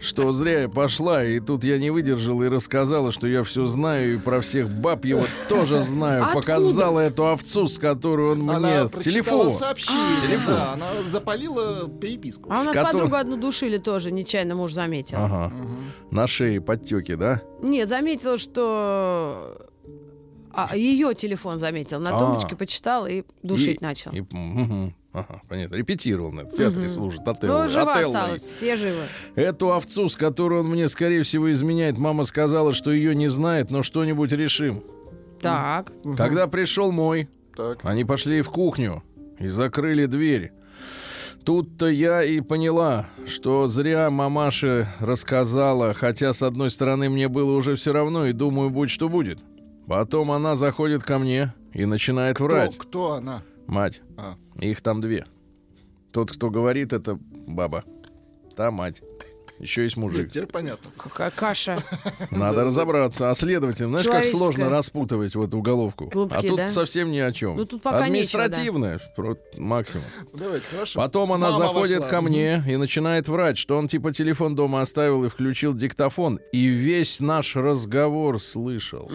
что 0.00 0.32
зря 0.32 0.62
я 0.62 0.68
пошла, 0.68 1.24
и 1.24 1.40
тут 1.40 1.64
я 1.64 1.78
не 1.78 1.90
выдержал 1.90 2.42
и 2.42 2.48
рассказала, 2.48 3.12
что 3.12 3.26
я 3.26 3.42
все 3.44 3.66
знаю, 3.66 4.14
и 4.14 4.18
про 4.18 4.40
всех 4.40 4.68
баб 4.68 5.04
его 5.04 5.22
тоже 5.48 5.82
знаю. 5.82 6.24
Откуда? 6.24 6.40
Показала 6.40 7.00
эту 7.00 7.26
овцу, 7.28 7.68
с 7.68 7.78
которой 7.78 8.32
он 8.32 8.48
Она 8.50 8.58
мне... 8.58 9.02
Телефон. 9.02 9.50
сообщение. 9.50 10.20
Телефон. 10.26 10.54
Да, 10.54 10.72
она 10.72 10.86
запалила 11.06 11.88
переписку. 11.88 12.50
А 12.50 12.54
у 12.58 12.62
С 12.62 12.66
нас 12.66 12.74
которым- 12.74 12.92
подругу 12.92 13.14
одну 13.16 13.36
душили 13.36 13.78
тоже, 13.78 14.10
нечаянно 14.12 14.54
муж 14.54 14.72
заметил. 14.72 15.18
Ага. 15.18 15.52
На 16.12 16.26
шее 16.26 16.60
подтеки, 16.60 17.14
да? 17.14 17.40
Нет, 17.62 17.88
заметил, 17.88 18.36
что... 18.36 19.56
А, 20.54 20.76
ее 20.76 21.14
телефон 21.14 21.58
заметил, 21.58 21.98
на 22.00 22.14
А. 22.14 22.18
тумбочке 22.18 22.54
почитал 22.54 23.06
и 23.06 23.22
душить 23.42 23.78
И- 23.80 23.84
начал. 23.84 24.12
и- 24.12 24.20
мгм. 24.20 24.94
Ага, 25.14 25.40
понятно. 25.48 25.74
Репетировал 25.76 26.30
на 26.30 26.40
это. 26.42 26.54
В 26.54 26.58
театре 26.58 26.90
служит. 26.90 27.26
Отелло. 27.26 27.62
Ну, 27.62 27.68
жива 27.70 27.94
Отелло. 27.94 28.18
осталась, 28.18 28.42
все 28.42 28.76
живы. 28.76 29.04
Эту 29.36 29.72
овцу, 29.72 30.10
с 30.10 30.16
которой 30.16 30.60
он 30.60 30.68
мне, 30.68 30.88
скорее 30.90 31.22
всего, 31.22 31.50
изменяет, 31.50 31.96
мама 31.96 32.24
сказала, 32.24 32.74
что 32.74 32.92
ее 32.92 33.14
не 33.14 33.28
знает, 33.28 33.70
но 33.70 33.82
что-нибудь 33.82 34.32
решим. 34.32 34.84
Так. 35.40 35.92
Когда 36.18 36.46
пришел 36.46 36.92
мой, 36.92 37.28
Так. 37.56 37.78
они 37.84 38.04
пошли 38.04 38.42
в 38.42 38.50
кухню 38.50 39.02
и 39.38 39.48
закрыли 39.48 40.04
дверь. 40.04 40.52
Тут-то 41.44 41.88
я 41.88 42.22
и 42.22 42.40
поняла, 42.40 43.08
что 43.26 43.66
зря 43.66 44.10
мамаша 44.10 44.88
рассказала, 45.00 45.92
хотя, 45.92 46.32
с 46.32 46.42
одной 46.42 46.70
стороны, 46.70 47.08
мне 47.08 47.28
было 47.28 47.56
уже 47.56 47.74
все 47.74 47.92
равно, 47.92 48.26
и 48.26 48.32
думаю, 48.32 48.70
будь 48.70 48.90
что 48.90 49.08
будет. 49.08 49.42
Потом 49.88 50.30
она 50.30 50.54
заходит 50.54 51.02
ко 51.02 51.18
мне 51.18 51.52
и 51.72 51.84
начинает 51.84 52.36
Кто, 52.36 52.44
врать. 52.44 52.78
кто 52.78 53.14
она? 53.14 53.42
Мать. 53.66 54.02
А. 54.16 54.36
Их 54.60 54.80
там 54.82 55.00
две. 55.00 55.24
Тот, 56.12 56.30
кто 56.30 56.50
говорит, 56.50 56.92
это 56.92 57.18
баба. 57.48 57.82
Та 58.54 58.70
мать. 58.70 59.02
Еще 59.62 59.84
есть 59.84 59.96
Нет, 59.96 60.04
мужик. 60.04 60.28
теперь 60.30 60.46
понятно. 60.46 60.90
Какая 60.96 61.30
каша. 61.30 61.78
Надо 62.32 62.64
разобраться. 62.64 63.30
А 63.30 63.34
следовательно, 63.34 64.00
знаешь, 64.00 64.06
как 64.08 64.24
сложно 64.24 64.68
распутывать 64.68 65.36
вот 65.36 65.54
уголовку? 65.54 66.10
А 66.32 66.42
тут 66.42 66.56
да? 66.56 66.68
совсем 66.68 67.12
ни 67.12 67.18
о 67.18 67.30
чем. 67.32 67.56
Ну, 67.56 67.64
тут 67.64 67.80
пока 67.80 68.08
нечего, 68.08 68.42
Административное, 68.42 69.00
про- 69.14 69.36
максимум. 69.56 70.04
Давайте, 70.34 70.66
хорошо. 70.68 70.98
Потом 71.00 71.32
она 71.32 71.50
Мама 71.52 71.66
заходит 71.66 72.00
вошла. 72.00 72.08
ко 72.10 72.20
мне 72.22 72.64
и 72.68 72.76
начинает 72.76 73.28
врать, 73.28 73.56
что 73.56 73.78
он 73.78 73.86
типа 73.86 74.12
телефон 74.12 74.56
дома 74.56 74.80
оставил 74.80 75.24
и 75.24 75.28
включил 75.28 75.74
диктофон. 75.74 76.40
И 76.50 76.66
весь 76.66 77.20
наш 77.20 77.54
разговор 77.54 78.40
слышал. 78.40 79.08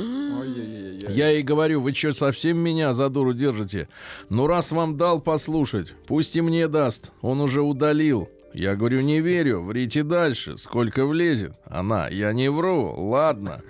Я 1.10 1.30
ей 1.30 1.44
говорю, 1.44 1.82
вы 1.82 1.94
что, 1.94 2.14
совсем 2.14 2.58
меня 2.58 2.94
за 2.94 3.10
дуру 3.10 3.34
держите? 3.34 3.90
Ну, 4.30 4.48
раз 4.48 4.72
вам 4.72 4.96
дал 4.96 5.20
послушать, 5.20 5.94
пусть 6.08 6.38
и 6.38 6.42
мне 6.42 6.70
даст. 6.70 7.12
Он 7.22 7.42
уже 7.42 7.62
удалил. 7.62 8.30
Я 8.60 8.76
говорю, 8.76 9.02
не 9.02 9.22
верю, 9.22 9.62
врите 9.62 10.02
дальше, 10.02 10.58
сколько 10.58 11.06
влезет. 11.06 11.54
Она, 11.66 12.08
я 12.10 12.34
не 12.34 12.50
вру, 12.50 12.92
ладно. 13.10 13.62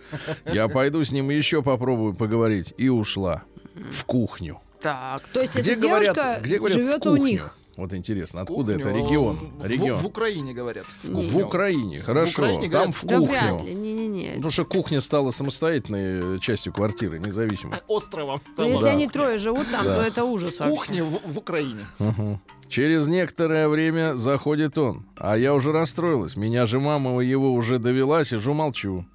Я 0.46 0.70
пойду 0.70 1.03
с 1.03 1.12
ним 1.12 1.29
еще 1.29 1.62
попробую 1.62 2.13
поговорить. 2.13 2.74
И 2.77 2.88
ушла 2.88 3.44
в 3.91 4.06
кухню. 4.06 4.62
Так, 4.82 5.24
то 5.34 5.41
есть 5.41 5.56
Где 5.58 5.74
эта 5.74 5.82
девушка 5.82 6.13
говорят, 6.13 6.41
где 6.41 6.58
говорят 6.58 6.77
в 6.77 6.82
живет 6.82 7.06
у 7.06 7.17
них. 7.17 7.58
Вот 7.75 7.94
интересно, 7.94 8.41
откуда 8.41 8.74
Кухню, 8.75 8.88
это 8.89 8.98
регион? 8.98 9.36
в- 9.60 9.65
Регион. 9.65 9.98
В, 9.98 10.06
Украине 10.08 10.53
говорят. 10.53 10.86
В, 11.03 11.10
В. 11.32 11.38
Украине, 11.38 12.01
хорошо. 12.01 12.41
Украине 12.44 12.62
Там 12.62 12.72
говорят, 12.72 12.96
в 12.96 13.06
Да 13.06 13.17
кухню. 13.20 13.27
вряд 13.34 13.63
ли, 13.65 13.74
не-не-не. 13.75 14.29
Потому 14.36 14.51
что 14.51 14.65
кухня 14.65 15.01
стала 15.01 15.32
самостоятельной 15.32 16.39
частью 16.39 16.72
квартиры, 16.74 17.20
независимой. 17.20 17.77
Островом 17.88 18.41
Ну, 18.48 18.53
стало. 18.53 18.67
если 18.67 18.84
Да. 18.84 18.91
они 18.91 19.08
трое 19.10 19.38
живут 19.38 19.70
там, 19.70 19.84
Да. 19.86 19.98
то 19.98 20.01
это 20.01 20.24
ужас 20.24 20.60
вообще. 20.60 20.75
Кухня 20.75 21.03
в, 21.03 21.20
в 21.25 21.38
Украине. 21.38 21.86
Мгм. 22.00 22.39
Через 22.69 23.07
некоторое 23.07 23.67
время 23.69 24.15
заходит 24.15 24.77
он, 24.77 25.05
а 25.15 25.38
я 25.38 25.53
уже 25.53 25.71
расстроилась. 25.71 26.36
Меня 26.36 26.65
же 26.65 26.79
мама 26.79 27.21
его 27.21 27.53
уже 27.53 27.79
довела, 27.79 28.24
сижу 28.24 28.53
молчу. 28.53 29.05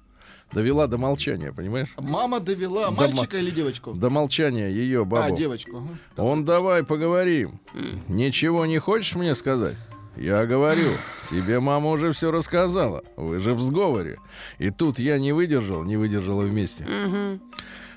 Довела 0.51 0.85
до 0.87 0.97
молчания, 0.99 1.51
понимаешь? 1.51 1.89
Мама 1.97 2.39
довела 2.39 2.85
Да 2.85 2.91
мальчика 2.91 3.37
или 3.37 3.49
девочку? 3.51 3.93
До 3.93 4.09
молчания 4.11 4.69
ее 4.69 5.01
А, 5.01 5.05
бабу. 5.05 5.35
девочку. 5.35 5.77
ага. 6.15 6.21
Он 6.29 6.45
давай 6.45 6.83
поговорим. 6.83 7.59
Ничего 8.07 8.65
не 8.65 8.77
хочешь 8.79 9.15
мне 9.15 9.33
сказать? 9.35 9.75
Я 10.15 10.45
говорю, 10.45 10.91
тебе 11.31 11.59
мама 11.59 11.89
уже 11.89 12.11
все 12.11 12.29
рассказала. 12.29 13.03
Вы 13.17 13.39
же 13.39 13.55
в 13.55 13.61
сговоре. 13.61 14.19
И 14.59 14.69
тут 14.69 14.99
я 14.99 15.17
не 15.17 15.31
выдержал, 15.31 15.83
не 15.83 15.97
выдержала 15.97 16.43
вместе. 16.43 16.83
Мгм. 16.85 17.41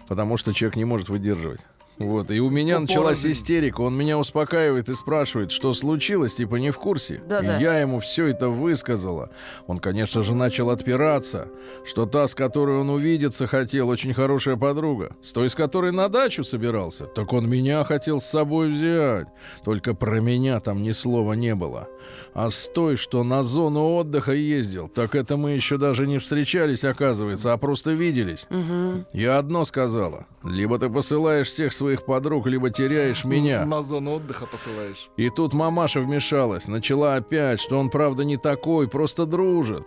Потому 0.08 0.38
что 0.38 0.54
человек 0.54 0.76
не 0.76 0.86
может 0.86 1.10
выдерживать. 1.10 1.60
Вот, 1.98 2.30
и 2.30 2.40
у 2.40 2.50
меня 2.50 2.76
По 2.76 2.80
началась 2.82 3.24
истерика. 3.24 3.80
Он 3.80 3.96
меня 3.96 4.18
успокаивает 4.18 4.88
и 4.88 4.94
спрашивает, 4.94 5.50
что 5.50 5.72
случилось, 5.72 6.34
типа 6.34 6.56
не 6.56 6.70
в 6.70 6.78
курсе. 6.78 7.22
Да-да. 7.26 7.56
И 7.56 7.62
я 7.62 7.80
ему 7.80 8.00
все 8.00 8.26
это 8.26 8.48
высказала. 8.48 9.30
Он, 9.66 9.78
конечно 9.78 10.22
же, 10.22 10.34
начал 10.34 10.70
отпираться, 10.70 11.48
что 11.84 12.06
та, 12.06 12.28
с 12.28 12.34
которой 12.34 12.78
он 12.78 12.90
увидеться 12.90 13.46
хотел, 13.46 13.88
очень 13.88 14.12
хорошая 14.12 14.56
подруга. 14.56 15.16
С 15.22 15.32
той, 15.32 15.48
с 15.48 15.54
которой 15.54 15.92
на 15.92 16.08
дачу 16.08 16.44
собирался, 16.44 17.06
так 17.06 17.32
он 17.32 17.48
меня 17.48 17.82
хотел 17.84 18.20
с 18.20 18.26
собой 18.26 18.72
взять. 18.72 19.28
Только 19.64 19.94
про 19.94 20.20
меня 20.20 20.60
там 20.60 20.82
ни 20.82 20.92
слова 20.92 21.32
не 21.32 21.54
было. 21.54 21.88
А 22.34 22.50
с 22.50 22.68
той, 22.68 22.96
что 22.96 23.24
на 23.24 23.42
зону 23.42 23.94
отдыха 23.94 24.32
ездил, 24.32 24.88
так 24.88 25.14
это 25.14 25.38
мы 25.38 25.52
еще 25.52 25.78
даже 25.78 26.06
не 26.06 26.18
встречались, 26.18 26.84
оказывается, 26.84 27.52
а 27.54 27.56
просто 27.56 27.92
виделись. 27.92 28.46
Мгм. 28.50 29.06
Я 29.12 29.38
одно 29.38 29.64
сказала. 29.64 30.26
Либо 30.44 30.78
ты 30.78 30.90
посылаешь 30.90 31.48
всех 31.48 31.72
своих 31.72 31.85
подруг, 32.04 32.46
либо 32.46 32.70
теряешь 32.70 33.24
меня. 33.24 33.64
На 33.64 33.82
зону 33.82 34.12
отдыха 34.14 34.46
посылаешь. 34.46 35.08
И 35.16 35.30
тут 35.30 35.54
мамаша 35.54 36.00
вмешалась. 36.00 36.66
Начала 36.66 37.14
опять, 37.16 37.60
что 37.60 37.78
он 37.78 37.90
правда 37.90 38.24
не 38.24 38.36
такой, 38.36 38.88
просто 38.88 39.26
дружит. 39.26 39.86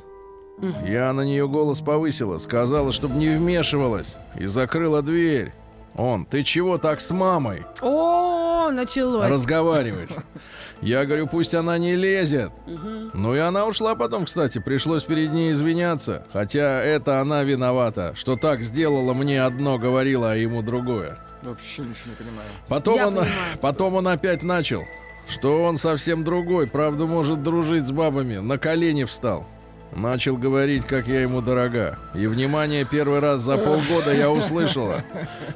Я 0.85 1.13
на 1.13 1.21
нее 1.21 1.47
голос 1.47 1.79
повысила. 1.79 2.37
Сказала, 2.37 2.91
чтобы 2.91 3.15
не 3.15 3.29
вмешивалась. 3.29 4.15
И 4.37 4.45
закрыла 4.45 5.01
дверь. 5.01 5.53
Он, 5.95 6.25
ты 6.25 6.43
чего 6.43 6.77
так 6.77 7.01
с 7.01 7.09
мамой 7.11 7.63
О, 7.81 8.69
началось. 8.71 9.27
разговариваешь? 9.27 10.09
Я 10.81 11.05
говорю, 11.05 11.27
пусть 11.27 11.53
она 11.53 11.77
не 11.77 11.95
лезет. 11.95 12.51
Ну 13.13 13.35
и 13.35 13.39
она 13.39 13.65
ушла 13.65 13.95
потом, 13.95 14.25
кстати. 14.25 14.59
Пришлось 14.59 15.03
перед 15.03 15.33
ней 15.33 15.51
извиняться. 15.51 16.25
Хотя 16.31 16.81
это 16.81 17.19
она 17.19 17.43
виновата, 17.43 18.13
что 18.15 18.37
так 18.37 18.63
сделала 18.63 19.13
мне 19.13 19.43
одно, 19.43 19.77
говорила, 19.77 20.31
а 20.31 20.35
ему 20.35 20.61
другое. 20.61 21.17
Вообще 21.41 21.81
ничего 21.83 22.09
не 22.11 22.15
понимаю. 22.15 22.49
Потом 22.67 22.95
Я 22.95 23.07
он, 23.07 23.13
понимаю. 23.15 23.57
потом 23.61 23.95
он 23.95 24.07
опять 24.07 24.43
начал, 24.43 24.83
что 25.27 25.63
он 25.63 25.77
совсем 25.77 26.23
другой, 26.23 26.67
правда 26.67 27.05
может 27.05 27.41
дружить 27.43 27.87
с 27.87 27.91
бабами, 27.91 28.37
на 28.37 28.57
колени 28.57 29.05
встал. 29.05 29.47
Начал 29.95 30.37
говорить, 30.37 30.85
как 30.85 31.07
я 31.07 31.21
ему 31.21 31.41
дорога. 31.41 31.97
И, 32.13 32.27
внимание, 32.27 32.85
первый 32.89 33.19
раз 33.19 33.41
за 33.41 33.57
полгода 33.57 34.13
я 34.13 34.31
услышала, 34.31 35.01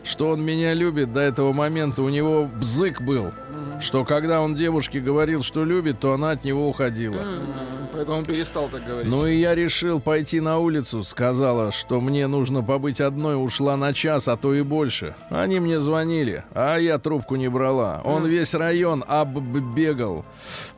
что 0.04 0.30
он 0.30 0.44
меня 0.44 0.74
любит. 0.74 1.13
До 1.13 1.20
этого 1.20 1.54
момента 1.54 2.02
у 2.02 2.10
него 2.10 2.46
бзык 2.46 3.02
был, 3.02 3.32
что 3.80 4.06
когда 4.06 4.42
он 4.42 4.56
девушке 4.56 5.00
говорил, 5.00 5.44
что 5.44 5.63
любит, 5.63 6.00
то 6.00 6.13
она 6.13 6.32
от 6.32 6.44
него 6.44 6.68
уходила. 6.68 7.22
Поэтому 7.94 8.18
он 8.18 8.25
перестал 8.25 8.70
так 8.70 8.84
говорить. 8.86 9.10
Ну 9.10 9.28
и 9.28 9.36
я 9.38 9.54
решил 9.54 10.00
пойти 10.00 10.40
на 10.40 10.58
улицу. 10.58 11.04
Сказала, 11.04 11.72
что 11.72 12.02
мне 12.02 12.25
нужно 12.25 12.63
побыть 12.63 13.00
одной. 13.00 13.42
Ушла 13.42 13.78
на 13.78 13.94
час, 13.94 14.28
а 14.28 14.36
то 14.36 14.54
и 14.56 14.63
больше. 14.63 15.16
Они 15.30 15.60
мне 15.60 15.80
звонили, 15.80 16.44
а 16.56 16.78
я 16.78 16.98
трубку 16.98 17.36
не 17.36 17.50
брала. 17.50 18.02
Он 18.04 18.25
весь 18.25 18.56
район 18.56 19.06
оббегал. 19.08 20.25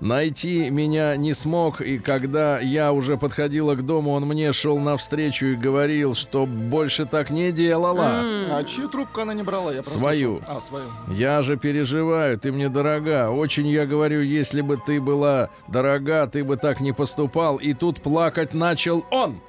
Найти 0.01 0.69
меня 0.69 1.15
не 1.15 1.33
смог. 1.33 1.79
И 1.79 1.99
когда 1.99 2.59
я 2.59 2.91
уже 2.91 3.15
подходила 3.45 3.75
к 3.75 3.85
дому, 3.85 4.11
он 4.11 4.23
мне 4.23 4.51
шел 4.53 4.79
навстречу 4.79 5.45
и 5.45 5.55
говорил, 5.55 6.15
что 6.15 6.47
больше 6.47 7.05
так 7.05 7.29
не 7.29 7.51
делала. 7.51 8.21
А 8.49 8.63
чью 8.63 8.89
трубку 8.89 9.21
она 9.21 9.35
не 9.35 9.43
брала? 9.43 9.71
Я. 9.71 9.83
Свою. 9.83 10.41
А, 10.47 10.59
свою. 10.59 10.85
Я 11.11 11.43
же 11.43 11.57
переживаю, 11.57 12.39
ты 12.39 12.51
мне 12.51 12.69
дорога. 12.69 13.29
Очень 13.29 13.67
я 13.67 13.85
говорю, 13.85 14.21
если 14.21 14.61
бы 14.61 14.77
ты 14.77 14.99
была 14.99 15.49
дорога, 15.67 16.25
ты 16.25 16.43
бы 16.43 16.57
так 16.57 16.81
не 16.81 16.91
поступал. 16.91 17.57
И 17.57 17.73
тут 17.73 18.01
плакать 18.01 18.55
начал 18.55 19.05
он. 19.11 19.39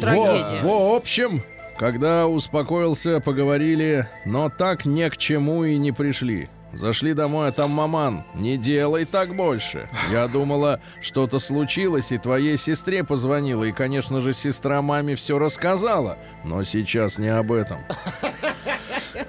Трагедия. 0.00 0.60
в 0.62 0.94
общем, 0.94 1.42
когда 1.78 2.26
успокоился, 2.26 3.20
поговорили, 3.20 4.06
но 4.26 4.50
так 4.50 4.84
ни 4.84 5.08
к 5.08 5.16
чему 5.16 5.64
и 5.64 5.78
не 5.78 5.92
пришли. 5.92 6.50
Зашли 6.72 7.14
домой, 7.14 7.48
а 7.48 7.52
там 7.52 7.70
маман. 7.70 8.24
Не 8.34 8.56
делай 8.58 9.04
так 9.06 9.34
больше. 9.34 9.88
Я 10.12 10.28
думала, 10.28 10.80
что-то 11.00 11.38
случилось, 11.38 12.12
и 12.12 12.18
твоей 12.18 12.58
сестре 12.58 13.04
позвонила. 13.04 13.64
И, 13.64 13.72
конечно 13.72 14.20
же, 14.20 14.32
сестра 14.34 14.82
маме 14.82 15.16
все 15.16 15.38
рассказала. 15.38 16.18
Но 16.44 16.62
сейчас 16.64 17.18
не 17.18 17.28
об 17.28 17.52
этом. 17.52 17.78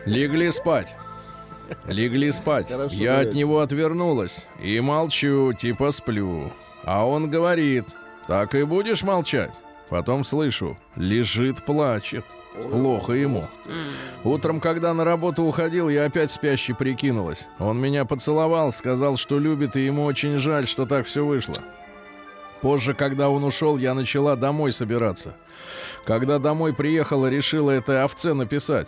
Легли 0.06 0.52
спать. 0.52 0.96
Легли 1.88 2.32
спать. 2.32 2.70
Хорошо, 2.70 2.96
Я 2.96 3.12
от 3.14 3.18
давайте. 3.20 3.40
него 3.40 3.60
отвернулась. 3.62 4.48
И 4.62 4.80
молчу, 4.80 5.54
типа 5.54 5.92
сплю. 5.92 6.52
А 6.84 7.06
он 7.06 7.30
говорит, 7.30 7.86
так 8.28 8.54
и 8.56 8.64
будешь 8.64 9.04
молчать? 9.04 9.52
Потом 9.90 10.26
слышу, 10.26 10.78
лежит, 10.96 11.64
плачет. 11.66 12.26
Плохо 12.64 13.14
ему. 13.14 13.46
Утром, 14.24 14.60
когда 14.60 14.94
на 14.94 15.06
работу 15.06 15.44
уходил, 15.44 15.90
я 15.90 16.06
опять 16.06 16.32
спящий 16.32 16.74
прикинулась. 16.74 17.48
Он 17.58 17.80
меня 17.80 18.06
поцеловал, 18.06 18.72
сказал, 18.72 19.18
что 19.18 19.40
любит, 19.40 19.76
и 19.76 19.86
ему 19.86 20.04
очень 20.04 20.38
жаль, 20.40 20.68
что 20.68 20.86
так 20.86 21.06
все 21.06 21.26
вышло. 21.26 21.56
Позже, 22.62 22.94
когда 22.94 23.30
он 23.30 23.44
ушел, 23.44 23.78
я 23.78 23.94
начала 23.94 24.36
домой 24.36 24.74
собираться. 24.74 25.34
Когда 26.06 26.40
домой 26.40 26.74
приехала, 26.74 27.28
решила 27.28 27.72
это 27.72 28.04
овце 28.04 28.34
написать. 28.34 28.88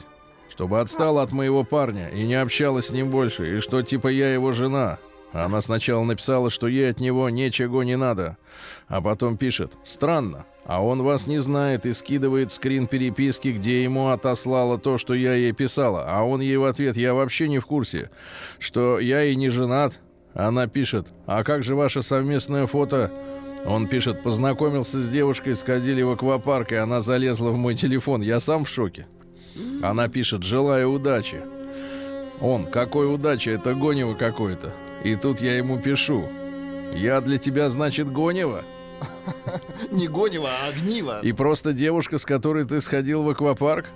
Чтобы 0.50 0.82
отстала 0.82 1.24
от 1.24 1.32
моего 1.32 1.64
парня 1.64 2.10
и 2.10 2.24
не 2.24 2.36
общалась 2.36 2.88
с 2.88 2.92
ним 2.92 3.10
больше, 3.10 3.58
и 3.58 3.62
что 3.62 3.82
типа 3.82 4.10
я 4.10 4.34
его 4.34 4.52
жена. 4.52 4.98
Она 5.32 5.62
сначала 5.62 6.04
написала, 6.04 6.50
что 6.50 6.68
ей 6.68 6.90
от 6.90 7.00
него 7.00 7.30
ничего 7.30 7.84
не 7.84 7.96
надо, 7.96 8.38
а 8.90 9.00
потом 9.00 9.38
пишет 9.38 9.78
«Странно, 9.86 10.46
а 10.66 10.84
он 10.84 11.02
вас 11.02 11.28
не 11.28 11.40
знает 11.40 11.86
и 11.86 11.94
скидывает 11.94 12.52
скрин 12.52 12.88
переписки, 12.88 13.50
где 13.50 13.84
ему 13.84 14.10
отослала 14.10 14.78
то, 14.78 14.98
что 14.98 15.14
я 15.14 15.34
ей 15.34 15.52
писала, 15.52 16.06
а 16.08 16.24
он 16.24 16.42
ей 16.42 16.58
в 16.58 16.66
ответ 16.66 16.98
«Я 16.98 17.14
вообще 17.14 17.48
не 17.48 17.60
в 17.60 17.66
курсе, 17.66 18.10
что 18.60 19.00
я 19.00 19.24
и 19.24 19.36
не 19.36 19.50
женат». 19.50 20.00
Она 20.34 20.68
пишет 20.68 21.08
«А 21.26 21.44
как 21.44 21.64
же 21.64 21.76
ваше 21.76 22.04
совместное 22.04 22.68
фото?» 22.68 23.12
Он 23.66 23.88
пишет 23.88 24.24
«Познакомился 24.24 25.00
с 25.00 25.10
девушкой, 25.10 25.56
сходили 25.56 26.02
в 26.02 26.12
аквапарк, 26.12 26.72
и 26.72 26.76
она 26.76 27.02
залезла 27.02 27.50
в 27.50 27.58
мой 27.58 27.76
телефон. 27.76 28.22
Я 28.22 28.40
сам 28.40 28.66
в 28.66 28.70
шоке». 28.70 29.08
Она 29.84 30.08
пишет 30.08 30.44
«Желаю 30.44 30.92
удачи». 30.92 31.42
Он 32.40 32.66
«Какой 32.66 33.14
удачи? 33.14 33.50
Это 33.50 33.76
гонево 33.76 34.16
какое-то». 34.16 34.74
И 35.04 35.16
тут 35.16 35.42
я 35.42 35.58
ему 35.58 35.80
пишу. 35.80 36.26
Я 36.94 37.22
для 37.22 37.38
тебя, 37.38 37.70
значит, 37.70 38.12
Гонева? 38.12 38.64
Не 39.92 40.08
Гонева, 40.08 40.50
а 40.50 40.70
Огнива. 40.70 41.20
И 41.22 41.32
просто 41.32 41.74
девушка, 41.74 42.18
с 42.18 42.26
которой 42.26 42.66
ты 42.66 42.82
сходил 42.82 43.24
в 43.24 43.30
аквапарк? 43.30 43.88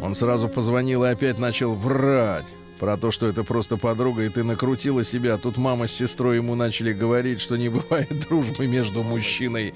Он 0.00 0.14
сразу 0.14 0.48
позвонил 0.48 1.04
и 1.04 1.08
опять 1.08 1.38
начал 1.38 1.72
врать 1.74 2.54
про 2.80 2.96
то, 2.96 3.10
что 3.10 3.26
это 3.26 3.44
просто 3.44 3.76
подруга, 3.76 4.24
и 4.24 4.30
ты 4.30 4.42
накрутила 4.42 5.04
себя. 5.04 5.36
Тут 5.36 5.58
мама 5.58 5.86
с 5.86 5.92
сестрой 5.92 6.36
ему 6.36 6.54
начали 6.54 6.94
говорить, 6.94 7.40
что 7.40 7.56
не 7.56 7.68
бывает 7.68 8.08
дружбы 8.26 8.66
между 8.66 9.02
мужчиной 9.02 9.74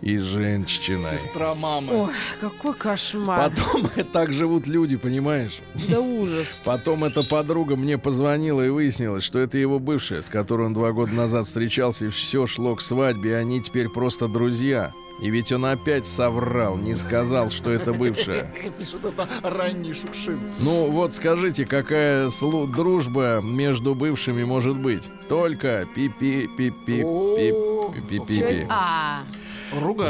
и 0.00 0.18
женщиной. 0.18 1.18
Сестра 1.18 1.56
мамы. 1.56 2.04
Ой, 2.04 2.12
какой 2.40 2.74
кошмар. 2.74 3.50
Потом 3.50 3.90
так 4.12 4.32
живут 4.32 4.68
люди, 4.68 4.96
понимаешь? 4.96 5.58
Да 5.88 6.00
ужас. 6.00 6.62
Потом 6.64 7.02
эта 7.02 7.24
подруга 7.24 7.74
мне 7.74 7.98
позвонила 7.98 8.64
и 8.64 8.68
выяснилось, 8.68 9.24
что 9.24 9.40
это 9.40 9.58
его 9.58 9.80
бывшая, 9.80 10.22
с 10.22 10.26
которой 10.26 10.68
он 10.68 10.74
два 10.74 10.92
года 10.92 11.12
назад 11.12 11.48
встречался, 11.48 12.06
и 12.06 12.10
все 12.10 12.46
шло 12.46 12.76
к 12.76 12.82
свадьбе, 12.82 13.30
и 13.30 13.34
они 13.34 13.60
теперь 13.60 13.88
просто 13.88 14.28
друзья. 14.28 14.92
И 15.20 15.30
ведь 15.30 15.52
он 15.52 15.66
опять 15.66 16.06
соврал, 16.06 16.76
не 16.76 16.94
сказал, 16.94 17.50
что 17.50 17.70
это 17.70 17.92
бывшая. 17.92 18.50
Пишут, 18.78 19.04
это 19.04 19.28
ранний 19.42 19.92
Шукшин. 19.92 20.40
Ну 20.60 20.90
вот 20.90 21.14
скажите, 21.14 21.64
какая 21.64 22.28
дружба 22.72 23.40
между 23.42 23.94
бывшими 23.94 24.44
может 24.44 24.76
быть? 24.76 25.02
Только 25.28 25.86
пи-пи-пи-пи-пи-пи-пи-пи. 25.94 28.66
А. 28.68 29.22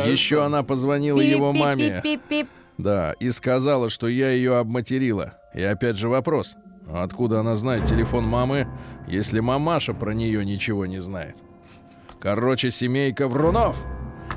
Еще 0.06 0.44
она 0.44 0.62
позвонила 0.62 1.20
его 1.20 1.52
маме. 1.52 2.02
Да, 2.78 3.14
и 3.20 3.30
сказала, 3.30 3.88
что 3.88 4.08
я 4.08 4.30
ее 4.30 4.56
обматерила. 4.56 5.34
И 5.54 5.62
опять 5.62 5.96
же 5.96 6.08
вопрос. 6.08 6.56
Откуда 6.92 7.40
она 7.40 7.56
знает 7.56 7.86
телефон 7.86 8.24
мамы, 8.24 8.68
если 9.06 9.40
мамаша 9.40 9.94
про 9.94 10.12
нее 10.12 10.44
ничего 10.44 10.86
не 10.86 11.00
знает? 11.00 11.36
Короче, 12.20 12.70
семейка 12.70 13.28
Врунов. 13.28 13.76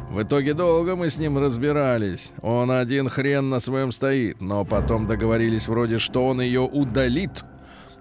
В 0.10 0.22
итоге 0.22 0.54
долго 0.54 0.96
мы 0.96 1.10
с 1.10 1.18
ним 1.18 1.38
разбирались. 1.38 2.32
Он 2.42 2.72
один 2.72 3.10
хрен 3.10 3.50
на 3.50 3.60
своем 3.60 3.92
стоит, 3.92 4.42
но 4.42 4.64
потом 4.64 5.06
договорились 5.06 5.68
вроде, 5.68 6.00
что 6.00 6.26
он 6.26 6.40
ее 6.42 6.62
удалит 6.62 7.44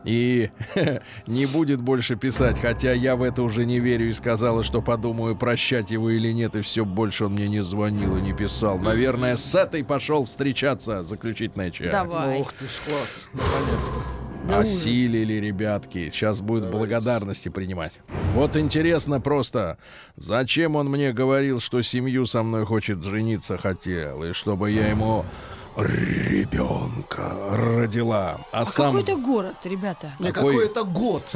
и 0.05 0.51
не 1.27 1.47
будет 1.47 1.81
больше 1.81 2.15
писать, 2.15 2.61
хотя 2.61 2.93
я 2.93 3.17
в 3.17 3.23
это 3.23 3.43
уже 3.43 3.65
не 3.67 3.81
верю 3.81 4.09
и 4.09 4.13
сказала, 4.13 4.63
что 4.63 4.81
подумаю, 4.81 5.37
прощать 5.37 5.91
его 5.91 6.11
или 6.11 6.33
нет, 6.33 6.55
и 6.55 6.61
все 6.61 6.85
больше 6.85 7.27
он 7.27 7.33
мне 7.33 7.49
не 7.49 7.63
звонил 7.63 8.17
и 8.17 8.21
не 8.21 8.33
писал. 8.33 8.79
Наверное, 8.79 9.35
с 9.35 9.55
этой 9.55 9.85
пошел 9.85 10.25
встречаться, 10.25 11.03
заключительная 11.03 11.73
часть. 11.73 11.91
Давай. 11.91 12.41
Ух 12.41 12.53
ты 12.53 12.67
ж, 12.67 12.81
класс. 12.87 13.29
Наконец-то. 13.33 14.27
Да 14.49 14.59
ужас. 14.61 14.77
Осилили, 14.77 15.35
ребятки. 15.35 16.11
Сейчас 16.13 16.41
будет 16.41 16.71
благодарности 16.71 17.49
принимать. 17.49 17.93
Вот 18.35 18.57
интересно 18.57 19.21
просто, 19.21 19.79
зачем 20.17 20.77
он 20.77 20.89
мне 20.91 21.13
говорил, 21.13 21.59
что 21.61 21.83
семью 21.83 22.27
со 22.27 22.43
мной 22.43 22.65
хочет 22.67 23.03
жениться 23.03 23.59
хотел, 23.59 24.23
и 24.25 24.33
чтобы 24.33 24.71
я 24.71 24.89
ему 24.89 25.25
ребенка 25.77 27.33
родила. 27.53 28.39
А, 28.53 28.61
А 28.61 28.65
сам, 28.65 28.97
какой 28.97 29.03
это 29.03 29.17
город, 29.17 29.57
ребята? 29.65 30.13
Не, 30.19 30.33
Какой- 30.33 30.53
какой 30.53 30.67
это 30.67 30.85
год. 30.85 31.33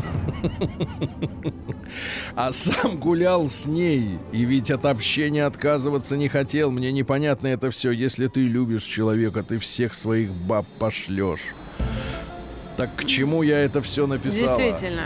а 2.36 2.52
сам 2.52 2.96
гулял 2.96 3.48
с 3.48 3.66
ней. 3.66 4.18
И 4.32 4.44
ведь 4.44 4.70
от 4.70 4.84
общения 4.84 5.44
отказываться 5.44 6.16
не 6.16 6.28
хотел. 6.28 6.70
Мне 6.70 6.90
непонятно 6.92 7.48
это 7.48 7.70
все. 7.70 7.90
Если 7.90 8.28
ты 8.28 8.40
любишь 8.46 8.84
человека, 8.84 9.42
ты 9.42 9.58
всех 9.58 9.92
своих 9.94 10.32
баб 10.32 10.66
пошлешь. 10.78 11.40
Так 12.80 12.96
к 12.96 13.04
чему 13.04 13.42
я 13.42 13.58
это 13.58 13.82
все 13.82 14.06
написала? 14.06 14.56
Действительно. 14.56 15.02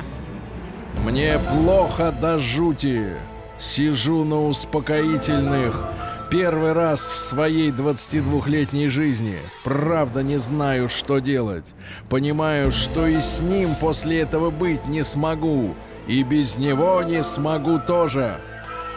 Мне 1.05 1.41
плохо 1.41 2.13
до 2.13 2.39
жути. 2.39 3.17
Сижу 3.59 4.23
на 4.23 4.47
успокоительных. 4.47 5.85
Первый 6.31 6.73
раз 6.73 7.01
в 7.01 7.19
своей 7.19 7.73
22-летней 7.73 8.91
жизни. 8.91 9.41
Правда 9.65 10.23
не 10.23 10.39
знаю, 10.39 10.89
что 10.89 11.19
делать. 11.19 11.65
Понимаю, 12.09 12.71
что 12.71 13.09
и 13.09 13.21
с 13.21 13.41
ним 13.41 13.75
после 13.81 14.21
этого 14.21 14.51
быть 14.51 14.87
не 14.87 15.03
смогу. 15.03 15.75
И 16.07 16.23
без 16.23 16.57
него 16.57 17.03
не 17.03 17.25
смогу 17.25 17.81
тоже. 17.81 18.39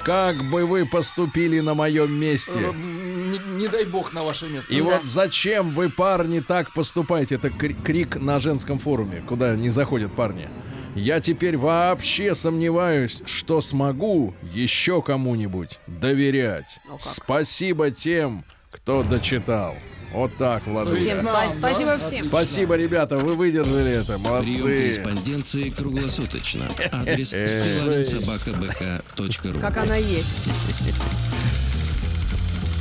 Как 0.07 0.41
бы 0.49 0.65
вы 0.65 0.85
поступили 0.85 1.59
на 1.59 1.73
моем 1.73 2.11
месте? 2.13 2.51
Э, 2.55 2.71
Не, 2.73 3.39
не 3.59 3.67
дай 3.67 3.83
бог 3.83 4.13
на 4.13 4.23
ваше 4.23 4.47
место. 4.47 4.73
И 4.73 4.79
вот 4.79 5.03
зачем 5.03 5.71
вы, 5.71 5.89
парни, 5.89 6.39
так 6.39 6.73
поступаете? 6.73 7.35
Это 7.35 7.49
кри- 7.49 7.73
крик 7.75 8.15
на 8.15 8.39
женском 8.39 8.79
форуме, 8.79 9.21
куда 9.27 9.53
не 9.57 9.69
заходят 9.69 10.13
парни. 10.13 10.47
Я 10.95 11.19
теперь 11.19 11.57
вообще 11.57 12.33
сомневаюсь, 12.35 13.21
что 13.25 13.59
смогу 13.59 14.33
еще 14.41 15.01
кому-нибудь 15.01 15.79
доверять. 15.87 16.79
Спасибо 16.99 17.91
тем, 17.91 18.45
кто 18.71 19.03
дочитал. 19.03 19.75
Вот 20.17 20.35
так, 20.35 20.65
Владыка. 20.65 20.97
Всем 20.97 21.19
спа- 21.19 21.53
спасибо 21.55 21.99
всем. 21.99 22.25
Спасибо, 22.25 22.75
ребята, 22.75 23.17
вы 23.17 23.35
выдержали 23.35 23.91
это. 24.01 24.13
Прием 24.13 24.21
Молодцы. 24.23 24.77
корреспонденции 24.77 25.69
круглосуточно. 25.69 26.65
Адрес 26.91 27.27
стилавинсобакабк.ру 27.29 29.59
Как 29.59 29.77
она 29.77 29.95
есть. 29.97 30.25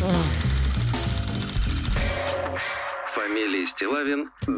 Фамилия 3.37 3.67
Стилавин 3.67 4.31
2 4.47 4.55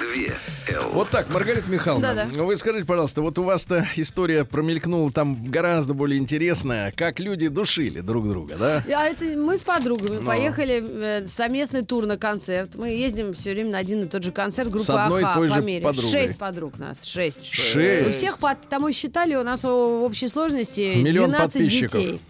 Л. 0.76 0.90
Вот 0.92 1.08
так, 1.10 1.28
Маргарита 1.34 1.68
Михайловна, 1.68 2.14
Да-да. 2.14 2.44
вы 2.44 2.56
скажите, 2.56 2.86
пожалуйста, 2.86 3.22
вот 3.22 3.36
у 3.40 3.42
вас-то 3.42 3.84
история 3.96 4.44
промелькнула 4.44 5.10
там 5.10 5.36
гораздо 5.50 5.94
более 5.94 6.20
интересная, 6.20 6.92
как 6.92 7.18
люди 7.18 7.48
душили 7.48 8.00
друг 8.02 8.28
друга, 8.28 8.54
да? 8.56 8.84
А 8.96 9.06
это 9.08 9.24
мы 9.36 9.58
с 9.58 9.64
подругами 9.64 10.18
Ну. 10.18 10.24
поехали 10.24 10.80
э, 10.80 11.24
в 11.24 11.28
совместный 11.28 11.82
тур 11.84 12.06
на 12.06 12.16
концерт. 12.18 12.76
Мы 12.76 12.90
ездим 12.90 13.34
все 13.34 13.50
время 13.50 13.72
на 13.72 13.78
один 13.78 14.04
и 14.04 14.06
тот 14.06 14.22
же 14.22 14.30
концерт 14.30 14.70
группы 14.70 14.86
С 14.86 14.90
одной 14.90 15.22
и 15.22 15.24
Аха 15.24 15.34
той 15.40 15.48
по 15.48 15.54
же 15.56 15.60
мере. 15.62 15.84
подругой. 15.84 16.10
Шесть 16.12 16.38
подруг 16.38 16.78
нас, 16.78 17.02
шесть. 17.02 17.44
Шесть. 17.44 18.06
У 18.06 18.10
всех 18.12 18.38
по 18.38 18.54
тому 18.54 18.92
считали, 18.92 19.34
у 19.34 19.42
нас 19.42 19.64
в 19.64 19.68
общей 20.04 20.28
сложности 20.28 21.02
Миллион 21.02 21.30
12 21.30 21.52
подписчиков. 21.62 22.00
детей. 22.00 22.20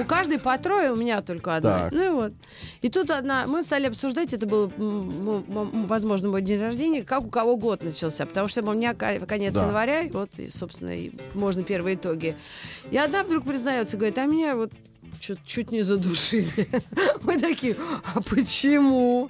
У 0.00 0.04
каждой 0.04 0.38
по 0.38 0.56
трое, 0.58 0.92
у 0.92 0.96
меня 0.96 1.22
только 1.22 1.56
одна. 1.56 1.84
Так. 1.84 1.92
Ну 1.92 2.04
и 2.04 2.08
вот. 2.10 2.32
И 2.82 2.88
тут 2.88 3.10
одна, 3.10 3.46
мы 3.46 3.64
стали 3.64 3.86
обсуждать, 3.86 4.32
это 4.32 4.46
был, 4.46 4.72
возможно, 4.76 6.28
мой 6.28 6.42
день 6.42 6.60
рождения, 6.60 7.02
как 7.04 7.22
у 7.24 7.28
кого 7.28 7.56
год 7.56 7.82
начался. 7.82 8.26
Потому 8.26 8.48
что 8.48 8.62
у 8.62 8.72
меня 8.72 8.94
конец 8.94 9.54
Да. 9.54 9.66
января, 9.66 10.02
вот, 10.12 10.30
и, 10.38 10.48
собственно, 10.48 10.96
и 10.96 11.10
можно 11.34 11.62
первые 11.62 11.96
итоги. 11.96 12.36
И 12.90 12.96
одна 12.96 13.22
вдруг 13.22 13.44
признается, 13.44 13.96
говорит, 13.96 14.18
а 14.18 14.26
меня 14.26 14.56
вот 14.56 14.72
чуть, 15.24 15.38
чуть 15.46 15.72
не 15.72 15.82
задушили. 15.82 16.68
Мы 17.22 17.38
такие, 17.38 17.76
а 18.14 18.20
почему? 18.20 19.28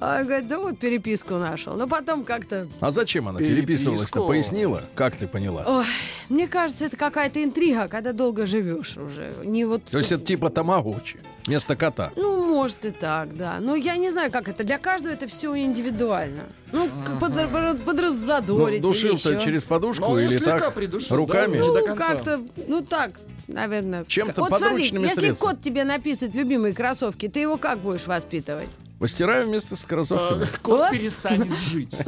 А 0.00 0.22
говорит, 0.22 0.46
да 0.46 0.58
вот 0.58 0.78
переписку 0.78 1.34
нашел. 1.34 1.74
Но 1.74 1.86
потом 1.88 2.24
как-то 2.24 2.68
А 2.80 2.90
зачем 2.90 3.28
она 3.28 3.38
переписывалась-то? 3.38 4.26
Пояснила? 4.26 4.82
Как 4.94 5.16
ты 5.16 5.26
поняла? 5.26 5.64
Ой, 5.66 5.84
мне 6.28 6.46
кажется, 6.46 6.84
это 6.84 6.96
какая-то 6.96 7.42
интрига, 7.42 7.88
когда 7.88 8.12
долго 8.12 8.46
живешь 8.46 8.96
уже. 8.96 9.32
Не 9.42 9.64
вот... 9.64 9.84
То 9.84 9.98
есть 9.98 10.12
это 10.12 10.24
типа 10.24 10.50
тамагочи 10.50 11.18
вместо 11.46 11.76
кота. 11.76 12.12
Ну, 12.16 12.46
может 12.46 12.84
и 12.84 12.90
так, 12.90 13.36
да. 13.36 13.58
Но 13.60 13.74
я 13.74 13.96
не 13.96 14.10
знаю, 14.10 14.30
как 14.30 14.48
это. 14.48 14.64
Для 14.64 14.78
каждого 14.78 15.12
это 15.12 15.26
все 15.26 15.56
индивидуально. 15.56 16.44
Ну, 16.72 16.88
подр- 17.20 17.74
Ну, 17.74 17.78
подраззадорить 17.78 18.76
или 18.76 18.82
душил-то 18.82 19.36
через 19.36 19.64
подушку 19.64 20.06
Ну, 20.08 20.18
или 20.18 20.38
так? 20.38 20.74
придушил, 20.74 21.16
руками? 21.16 21.58
да, 21.58 21.64
Ну, 21.64 21.96
как-то, 21.96 22.42
ну 22.66 22.82
так, 22.82 23.20
наверное. 23.48 24.04
Чем-то 24.04 24.42
вот 24.42 24.58
смотри, 24.58 24.84
если 24.84 24.98
средствами. 24.98 25.32
кот 25.34 25.62
тебе 25.62 25.84
написывает 25.84 26.34
любимые 26.34 26.74
кроссовки, 26.74 27.28
ты 27.28 27.40
его 27.40 27.56
как 27.56 27.78
будешь 27.78 28.06
воспитывать? 28.06 28.68
Постираю 28.98 29.46
вместе 29.48 29.74
с 29.76 29.84
кроссовками. 29.84 30.44
э, 30.44 30.46
кот 30.62 30.78
Вот. 30.78 30.92
перестанет 30.92 31.56
жить. 31.58 31.94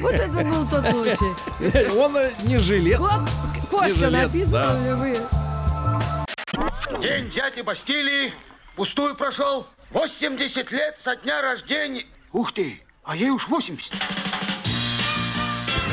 Вот 0.00 0.12
это 0.12 0.28
был 0.28 0.68
тот 0.68 0.86
случай. 0.90 1.90
Он 1.98 2.16
э, 2.16 2.30
не 2.44 2.58
жилец. 2.58 2.98
Вот 2.98 3.22
кошка 3.70 4.10
написана 4.10 4.84
ли 4.86 4.92
вы. 4.94 5.18
День 7.02 7.28
дяди 7.30 7.62
Бастилии 7.62 8.32
пустую 8.76 9.14
прошел. 9.16 9.66
80 9.90 10.70
лет 10.72 10.96
со 11.00 11.16
дня 11.16 11.40
рождения. 11.42 12.04
Ух 12.32 12.52
ты, 12.52 12.80
а 13.02 13.16
ей 13.16 13.30
уж 13.30 13.48
80. 13.48 13.92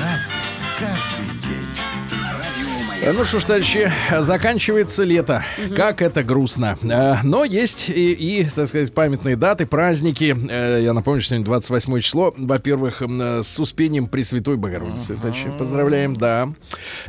Э, 0.01 0.17
Ну 3.05 3.25
что 3.25 3.39
ж, 3.39 3.43
товарищи, 3.43 3.91
заканчивается 4.19 5.03
лето. 5.03 5.43
Как 5.75 6.01
это 6.01 6.23
грустно. 6.23 6.77
Э, 6.83 7.15
Но 7.23 7.43
есть 7.43 7.89
и, 7.89 8.13
и, 8.13 8.43
так 8.45 8.67
сказать, 8.69 8.93
памятные 8.93 9.35
даты, 9.35 9.65
праздники. 9.65 10.35
Э, 10.49 10.79
Я 10.81 10.93
напомню, 10.93 11.21
что 11.21 11.29
сегодня 11.31 11.45
28 11.45 11.99
число. 11.99 12.33
Во-первых, 12.37 13.01
с 13.01 13.59
Успением 13.59 14.07
Пресвятой 14.07 14.55
Богородицы. 14.55 15.15
товарищи, 15.15 15.51
Поздравляем, 15.59 16.15
да. 16.15 16.49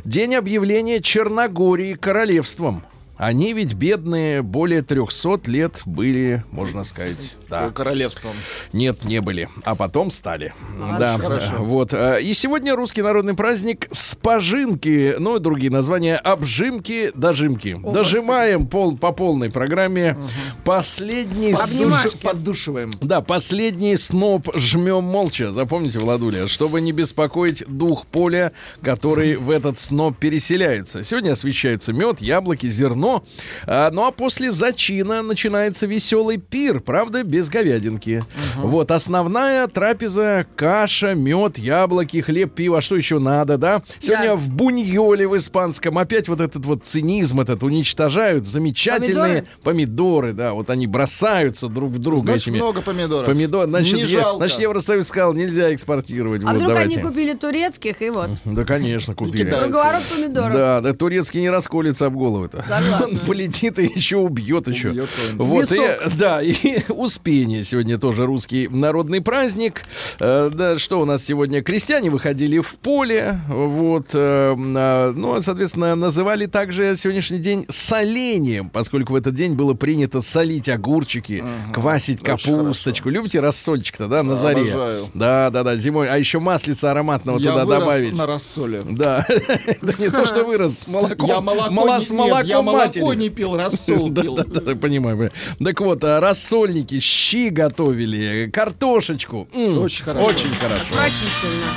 День 0.03 0.35
объявления 0.35 1.01
Черногории 1.01 1.93
королевством. 1.93 2.83
Они 3.17 3.53
ведь 3.53 3.73
бедные 3.75 4.41
более 4.41 4.81
300 4.81 5.39
лет 5.45 5.81
были, 5.85 6.43
можно 6.51 6.83
сказать, 6.83 7.33
да. 7.49 7.69
Королевством. 7.71 8.33
Нет, 8.73 9.03
не 9.03 9.21
были, 9.21 9.49
а 9.63 9.75
потом 9.75 10.11
стали. 10.11 10.53
А, 10.81 10.97
да, 10.99 11.17
хорошо. 11.17 11.53
э, 11.55 11.57
вот. 11.59 11.93
э, 11.93 12.21
И 12.21 12.33
сегодня 12.33 12.75
русский 12.75 13.01
народный 13.01 13.33
праздник 13.35 13.87
спожинки, 13.91 15.15
ну 15.19 15.37
и 15.37 15.39
другие 15.39 15.71
названия 15.71 16.17
обжимки, 16.17 17.11
дожимки. 17.15 17.77
Дожимаем 17.83 18.67
пол, 18.67 18.97
по 18.97 19.11
полной 19.11 19.49
программе. 19.51 20.17
Последний 20.63 21.53
с- 21.53 21.75
Обнимашки. 21.81 22.17
Поддушиваем. 22.17 22.91
да, 23.01 23.21
последний 23.21 23.97
сноп 23.97 24.49
жмем 24.55 25.03
молча. 25.03 25.51
Запомните, 25.51 25.99
Владуля, 25.99 26.47
чтобы 26.47 26.81
не 26.81 26.91
беспокоить 26.91 27.63
дух 27.67 28.05
поля, 28.07 28.51
который 28.81 29.35
в 29.37 29.49
этот 29.49 29.79
сноп 29.79 30.17
переселяется. 30.17 31.03
Сегодня 31.03 31.31
освещаются 31.33 31.93
мед, 31.93 32.21
яблоки, 32.21 32.67
зерно. 32.67 33.23
А, 33.67 33.89
ну 33.91 34.05
а 34.05 34.11
после 34.11 34.51
зачина 34.51 35.21
начинается 35.21 35.85
веселый 35.87 36.37
пир, 36.37 36.79
правда, 36.79 37.23
без 37.35 37.49
говядинки. 37.49 38.21
Вот 38.55 38.91
основная 38.91 39.67
трапеза: 39.67 40.45
каша, 40.55 41.15
мед, 41.15 41.57
яблоки, 41.57 42.21
хлеб, 42.21 42.53
пиво, 42.53 42.79
что 42.79 42.95
еще 42.95 43.19
надо, 43.19 43.57
да? 43.57 43.81
Сегодня 43.99 44.27
Да. 44.29 44.35
в 44.37 44.49
буньоле 44.49 45.27
в 45.27 45.35
испанском 45.35 45.97
опять 45.97 46.29
вот 46.29 46.39
этот 46.39 46.65
вот 46.65 46.85
цинизм 46.85 47.41
этот 47.41 47.61
уничтожают 47.63 48.47
замечательные 48.47 49.45
помидоры, 49.63 50.31
да, 50.31 50.53
вот 50.53 50.69
они 50.69 50.87
бросаются 50.87 51.67
друг 51.67 51.91
в 51.91 51.99
друга 51.99 52.21
Значит, 52.21 52.47
этими 52.47 52.57
много 52.57 52.81
помидоров. 52.81 53.25
Помидор, 53.25 53.65
значит, 53.67 53.93
Не 53.97 54.05
жалко. 54.05 54.37
значит, 54.37 54.59
Евросоюз 54.59 55.05
сказал, 55.07 55.33
нельзя 55.33 55.73
экспортировать. 55.75 56.41
А 56.43 56.47
вот, 56.47 56.55
вдруг 56.55 56.69
давайте. 56.73 56.99
они 56.99 57.07
купили 57.09 57.33
турецких 57.33 58.01
и 58.01 58.09
вот. 58.11 58.29
Да, 58.45 58.63
конечно, 58.63 59.13
купили. 59.13 59.49
Круговорот 59.51 60.03
помидоров. 60.03 60.53
Да, 60.53 60.79
да, 60.79 60.93
турецкий 60.93 61.41
не 61.41 61.49
расколется 61.49 62.05
об 62.05 62.13
голову-то. 62.13 62.63
Он 63.03 63.17
полетит 63.17 63.77
и 63.79 63.91
еще 63.93 64.17
убьет 64.17 64.69
еще. 64.69 64.89
Убьет. 64.91 65.09
Вот, 65.35 65.71
и, 65.71 65.81
да, 66.17 66.41
и 66.41 66.55
Успение 67.25 67.63
сегодня 67.63 67.97
тоже 67.97 68.27
русский 68.27 68.67
народный 68.67 69.19
праздник. 69.19 69.81
Э, 70.19 70.51
да, 70.53 70.77
что 70.77 70.99
у 70.99 71.05
нас 71.05 71.25
сегодня? 71.25 71.63
Крестьяне 71.63 72.11
выходили 72.11 72.59
в 72.59 72.75
поле, 72.75 73.39
вот, 73.47 74.09
э, 74.13 74.55
а, 74.55 75.11
ну, 75.11 75.41
соответственно, 75.41 75.95
называли 75.95 76.45
также 76.45 76.95
сегодняшний 76.95 77.39
день 77.39 77.65
солением, 77.67 78.69
поскольку 78.69 79.13
в 79.13 79.15
этот 79.15 79.33
день 79.33 79.55
было 79.55 79.73
принято 79.73 80.21
солить 80.21 80.69
огурчики, 80.69 81.43
квасить 81.73 82.21
Очень 82.21 82.57
капусточку. 82.57 83.09
Любите 83.09 83.39
рассольчик-то, 83.39 84.07
да, 84.07 84.21
на 84.21 84.35
заре? 84.35 84.61
Обожаю. 84.61 85.09
Да, 85.15 85.49
да, 85.49 85.63
да, 85.63 85.75
зимой. 85.77 86.07
А 86.07 86.19
еще 86.19 86.37
маслица 86.37 86.91
ароматного 86.91 87.39
Я 87.39 87.53
туда 87.53 87.65
вырос 87.65 87.79
добавить. 87.79 88.17
на 88.19 88.27
рассоле. 88.27 88.81
Да, 88.87 89.25
да 89.81 89.93
не 89.97 90.11
то, 90.11 90.27
что 90.27 90.43
вырос 90.43 90.81
молоко 90.85 91.25
я 91.25 92.61
молоко 92.61 93.15
не 93.15 93.29
пил, 93.29 93.57
рассол 93.57 94.13
пил. 94.13 94.35
да, 94.35 94.43
да, 94.43 94.61
да, 94.61 94.75
понимаю. 94.75 95.17
понимаю. 95.17 95.31
Так 95.57 95.81
вот, 95.81 96.03
а, 96.03 96.19
рассольники, 96.19 96.99
щи 97.15 97.49
готовили, 97.49 98.49
картошечку. 98.53 99.47
М, 99.55 99.77
Очень 99.81 100.05
хорошо. 100.05 100.25
Очень 100.27 100.55
хорошо. 100.59 100.83
Отвратительно. 100.89 101.71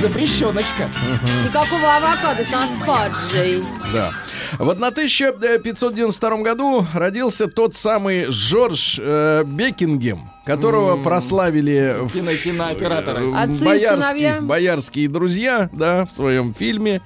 Запрещеночка. 0.00 0.88
Никакого 1.44 1.96
авокадо 1.96 2.44
со 2.44 2.58
спаржей. 2.82 3.62
Да. 3.92 4.12
Вот 4.58 4.78
на 4.78 4.88
1592 4.88 6.36
году 6.42 6.86
родился 6.94 7.46
тот 7.46 7.74
самый 7.74 8.26
Жорж 8.30 8.98
э, 9.02 9.44
Бекингем, 9.46 10.30
которого 10.48 10.96
прославили 11.02 11.96
в 12.00 12.08
Кино- 12.12 12.32
кинооператоры. 12.34 13.20
э, 13.30 13.32
Отцы 13.34 13.64
боярские, 13.64 14.40
боярские 14.40 15.08
друзья, 15.08 15.68
да, 15.72 16.06
в 16.06 16.12
своем 16.12 16.54
фильме. 16.54 17.00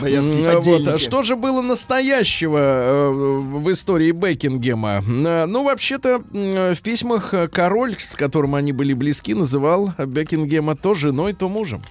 Боярские 0.00 0.40
Вот. 0.40 0.56
подельники. 0.56 0.98
Что 0.98 1.22
же 1.22 1.36
было 1.36 1.62
настоящего 1.62 2.58
э, 2.58 3.10
в 3.10 3.70
истории 3.72 4.10
Бекингема? 4.10 5.02
Э, 5.08 5.46
Ну, 5.46 5.62
вообще-то, 5.64 6.18
в 6.32 6.80
письмах 6.82 7.32
король, 7.52 7.94
с 7.98 8.16
которым 8.16 8.54
они 8.56 8.72
были 8.72 8.92
близки, 8.94 9.32
называл 9.34 9.92
Бекингема 9.96 10.74
то 10.76 10.94
женой, 10.94 11.32
то 11.32 11.48
мужем. 11.48 11.82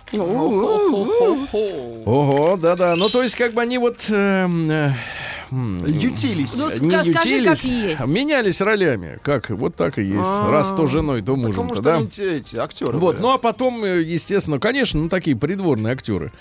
Ого, 2.05 2.57
да-да. 2.61 2.95
Ну, 2.97 3.09
то 3.09 3.23
есть, 3.23 3.35
как 3.35 3.53
бы 3.53 3.61
они 3.61 3.77
вот... 3.77 3.97
Ютились. 5.51 6.55
Ну, 6.57 6.69
не 6.69 6.75
ска- 6.75 7.11
скажи, 7.11 7.11
ютились, 7.29 7.47
как 7.47 7.63
есть. 7.63 8.01
а 8.01 8.05
менялись 8.05 8.61
ролями. 8.61 9.19
Как? 9.23 9.49
Вот 9.49 9.75
так 9.75 9.97
и 9.97 10.03
есть. 10.03 10.19
А. 10.23 10.51
Раз 10.51 10.73
то 10.73 10.87
женой, 10.87 11.21
то 11.21 11.35
Потому 11.35 11.47
мужем. 11.47 11.73
что 11.73 11.81
да? 11.81 11.99
эти 12.01 12.55
актеры. 12.57 12.97
Вот, 12.97 13.15
были. 13.15 13.21
ну 13.23 13.31
а 13.33 13.37
потом, 13.37 13.83
э, 13.83 14.01
естественно, 14.01 14.59
конечно, 14.59 14.99
ну 14.99 15.09
такие 15.09 15.35
придворные 15.35 15.93
актеры. 15.93 16.31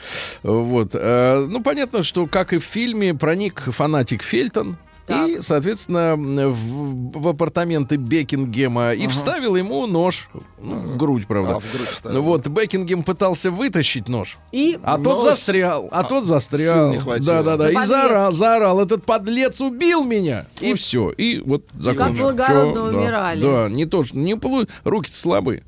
Вот, 0.42 0.90
э, 0.94 1.46
ну 1.48 1.62
понятно, 1.62 2.02
что 2.02 2.26
как 2.26 2.52
и 2.52 2.58
в 2.58 2.64
фильме 2.64 3.14
проник 3.14 3.62
фанатик 3.66 4.22
Фельтон. 4.22 4.76
Так. 5.06 5.28
И, 5.28 5.40
соответственно, 5.40 6.16
в, 6.16 7.18
в 7.20 7.28
апартаменты 7.28 7.96
Бекингема 7.96 8.92
и 8.92 9.06
вставил 9.06 9.54
ему 9.54 9.86
нож. 9.86 10.28
Ну, 10.60 10.74
в 10.76 10.96
грудь, 10.96 11.26
правда. 11.28 11.56
А, 11.56 11.60
в 11.60 11.72
грудь 11.72 11.88
вставил. 11.88 12.22
Вот, 12.22 12.46
Бекингем 12.48 13.04
пытался 13.04 13.50
вытащить 13.52 14.08
нож. 14.08 14.36
И 14.50 14.78
А 14.82 14.96
тот 14.96 15.18
Нож- 15.18 15.22
застрял, 15.22 15.88
а, 15.92 16.00
а, 16.00 16.04
тот 16.04 16.24
застрял. 16.24 16.90
сил 16.90 16.90
не 16.90 16.98
хватило. 16.98 17.42
Да, 17.42 17.56
да, 17.56 17.56
да. 17.56 17.70
И 17.70 17.86
заорал, 17.86 18.32
заорал. 18.32 18.80
Этот 18.80 19.04
подлец 19.04 19.60
убил 19.60 20.02
меня. 20.02 20.46
И 20.60 20.74
все. 20.74 21.10
И 21.10 21.40
вот 21.40 21.64
закончил. 21.78 22.24
благородно 22.24 22.72
Всё, 22.72 22.90
да. 22.90 22.98
умирали. 22.98 23.42
Да, 23.42 23.68
не 23.68 23.86
то, 23.86 24.04
что 24.04 24.18
не 24.18 24.34
полу... 24.36 24.66
руки 24.82 25.10
слабые. 25.14 25.62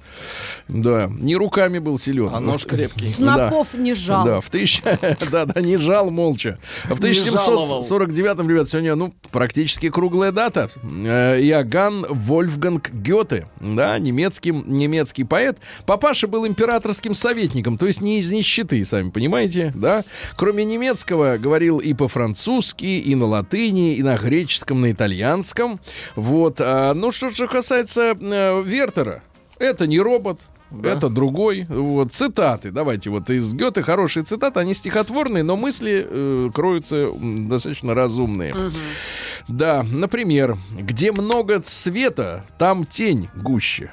Да, 0.67 1.09
не 1.11 1.37
руками 1.37 1.79
был 1.79 1.99
силен. 1.99 2.31
А 2.33 2.41
нож 2.41 2.67
крепкий. 2.67 3.07
снопов 3.07 3.75
не 3.75 3.95
жал. 3.95 4.25
Да, 4.25 4.41
в 4.41 4.51
тысяч... 4.51 4.83
да, 5.31 5.45
да, 5.45 5.61
не 5.61 5.77
жал 5.77 6.11
молча. 6.11 6.59
В 6.87 7.01
Не 7.05 7.13
жаловал. 7.13 7.83
1749-м, 7.83 8.51
ребят, 8.51 8.69
сегодня, 8.69 8.95
ну, 8.97 9.15
практически 9.31 9.91
круглая 9.91 10.33
дата. 10.33 10.71
Э, 10.83 11.41
Иоганн 11.41 12.07
Вольфганг 12.09 12.91
Гёте, 12.91 13.49
да, 13.61 13.99
немецкий, 13.99 14.53
немецкий 14.53 15.25
поэт. 15.25 15.59
Папаша 15.87 16.29
был 16.29 16.47
императорским 16.47 17.15
советником, 17.15 17.79
то 17.79 17.87
есть 17.87 18.01
не 18.01 18.21
из 18.21 18.31
нищеты, 18.31 18.85
сами 18.85 19.11
понимаете, 19.11 19.73
да. 19.75 20.05
Кроме 20.37 20.65
немецкого, 20.65 21.37
говорил 21.37 21.79
и 21.79 21.95
по-французски, 21.95 22.87
и 22.87 23.15
на 23.15 23.27
латыни, 23.27 23.95
и 23.95 24.03
на 24.03 24.17
греческом, 24.17 24.81
на 24.81 24.93
итальянском. 24.93 25.81
Вот. 26.17 26.61
А, 26.61 26.95
ну, 26.95 27.13
что 27.13 27.31
же 27.31 27.49
касается 27.49 28.17
э, 28.21 28.63
Вертера, 28.65 29.23
это 29.59 29.87
не 29.87 29.99
робот, 29.99 30.41
это 30.83 31.09
другой. 31.09 31.67
Вот, 31.69 32.13
цитаты. 32.13 32.71
Давайте 32.71 33.11
вот 33.11 33.31
из 33.31 33.53
Гёте 33.55 33.83
хорошие 33.83 34.25
цитаты. 34.25 34.61
Они 34.61 34.75
стихотворные, 34.75 35.43
но 35.43 35.57
мысли 35.57 36.07
э, 36.09 36.51
кроются 36.55 37.11
достаточно 37.13 37.95
разумные. 37.95 38.55
Да, 39.49 39.85
например, 39.91 40.57
где 40.79 41.11
много 41.13 41.59
цвета, 41.61 42.45
там 42.59 42.85
тень 42.85 43.29
гуще. 43.35 43.91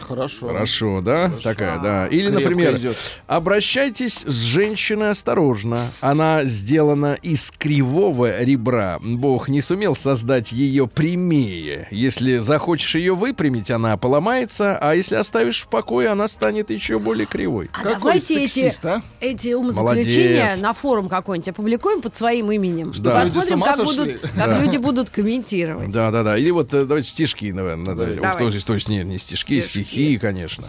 Хорошо. 0.00 0.48
Хорошо, 0.48 1.00
да? 1.00 1.30
Такая, 1.42 1.78
да. 1.78 2.06
Или, 2.06 2.28
Крепко 2.28 2.40
например, 2.40 2.76
идет. 2.76 2.96
обращайтесь 3.26 4.24
с 4.26 4.32
женщиной 4.40 5.10
осторожно. 5.10 5.90
Она 6.00 6.44
сделана 6.44 7.18
из 7.22 7.50
кривого 7.50 8.42
ребра. 8.42 8.98
Бог 9.00 9.48
не 9.48 9.60
сумел 9.62 9.94
создать 9.94 10.52
ее 10.52 10.86
прямее. 10.88 11.88
Если 11.90 12.38
захочешь 12.38 12.94
ее 12.94 13.14
выпрямить, 13.14 13.70
она 13.70 13.96
поломается, 13.96 14.76
а 14.78 14.94
если 14.94 15.16
оставишь 15.16 15.62
в 15.62 15.68
покое, 15.68 16.08
она 16.08 16.28
станет 16.28 16.70
еще 16.70 16.98
более 16.98 17.26
кривой. 17.26 17.68
А 17.72 17.82
Какой 17.82 17.94
давайте 17.94 18.44
эти, 18.44 18.48
сексист, 18.48 18.84
а? 18.84 19.02
эти 19.20 19.52
умозаключения 19.54 20.44
Молодец. 20.44 20.60
на 20.60 20.72
форум 20.72 21.08
какой-нибудь 21.08 21.48
опубликуем 21.48 22.02
под 22.02 22.14
своим 22.14 22.50
именем. 22.52 22.92
Да. 22.98 23.20
Посмотрим, 23.20 23.60
как, 23.60 23.76
сошли? 23.76 24.12
будут, 24.12 24.20
как 24.36 24.60
люди 24.62 24.76
будут 24.76 25.10
комментировать. 25.10 25.90
Да, 25.90 26.10
да, 26.10 26.22
да. 26.22 26.36
Или 26.38 26.50
вот 26.50 26.72
э, 26.74 26.84
давайте 26.84 27.08
стишки, 27.08 27.50
наверное, 27.50 27.94
надо. 27.94 28.06
Давайте. 28.14 28.38
То 28.38 28.46
есть, 28.48 28.66
то 28.66 28.74
есть 28.74 28.88
нет, 28.88 29.06
не 29.06 29.18
стишки, 29.18 29.60
Стишки. 29.60 29.81
Стихи, 29.82 30.18
конечно. 30.18 30.64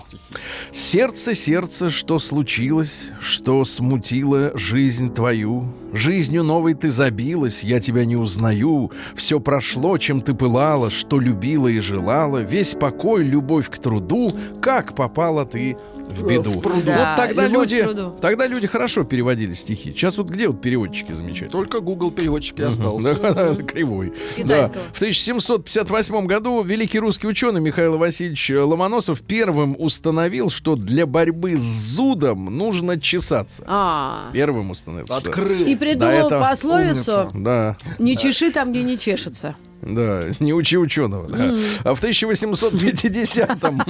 Сердце, 0.71 1.35
сердце, 1.35 1.89
что 1.89 2.19
случилось, 2.19 3.09
что 3.21 3.63
смутило 3.65 4.57
жизнь 4.57 5.13
твою. 5.13 5.73
Жизнью 5.93 6.43
новой 6.43 6.73
ты 6.73 6.89
забилась, 6.89 7.63
я 7.63 7.79
тебя 7.79 8.05
не 8.05 8.15
узнаю. 8.15 8.91
Все 9.15 9.39
прошло, 9.39 9.97
чем 9.97 10.21
ты 10.21 10.33
пылала, 10.33 10.89
что 10.89 11.19
любила 11.19 11.67
и 11.67 11.79
желала. 11.79 12.39
Весь 12.39 12.73
покой, 12.73 13.23
любовь 13.23 13.69
к 13.69 13.77
труду, 13.77 14.29
как 14.61 14.95
попала 14.95 15.45
ты 15.45 15.77
в 16.13 16.27
беду. 16.27 16.51
в 16.51 16.61
пруду. 16.61 16.81
Да, 16.85 17.15
вот 17.17 17.27
тогда 17.27 17.47
люди, 17.47 17.87
тогда 18.21 18.47
люди 18.47 18.67
хорошо 18.67 19.03
переводили 19.03 19.53
стихи. 19.53 19.91
Сейчас 19.91 20.17
вот 20.17 20.27
где 20.27 20.47
вот 20.47 20.61
переводчики 20.61 21.11
замечательные? 21.11 21.51
Только 21.51 21.79
Google 21.79 22.11
переводчик 22.11 22.59
и 22.59 22.63
остался. 22.63 23.15
Кривой. 23.67 24.13
Китайского. 24.35 24.83
Да. 24.83 24.93
В 24.93 24.97
1758 24.97 26.25
году 26.25 26.61
великий 26.63 26.99
русский 26.99 27.27
ученый 27.27 27.61
Михаил 27.61 27.97
Васильевич 27.97 28.51
Ломоносов 28.51 29.21
первым 29.21 29.75
установил, 29.77 30.49
что 30.49 30.75
для 30.75 31.05
борьбы 31.05 31.55
с 31.55 31.61
зудом 31.61 32.45
нужно 32.45 32.99
чесаться. 32.99 33.63
А. 33.67 34.29
Первым 34.33 34.71
установил. 34.71 35.07
Открыл. 35.09 35.65
И 35.65 35.75
придумал 35.75 36.29
пословицу 36.29 37.31
Да, 37.33 37.77
«Не 37.99 38.15
чеши 38.17 38.51
там, 38.51 38.71
где 38.71 38.83
не 38.83 38.97
чешется». 38.97 39.55
Да, 39.85 40.21
не 40.39 40.53
учи 40.53 40.77
ученого. 40.77 41.27
да. 41.29 41.55
А 41.83 41.93
в 41.93 42.03
1850-м 42.03 43.81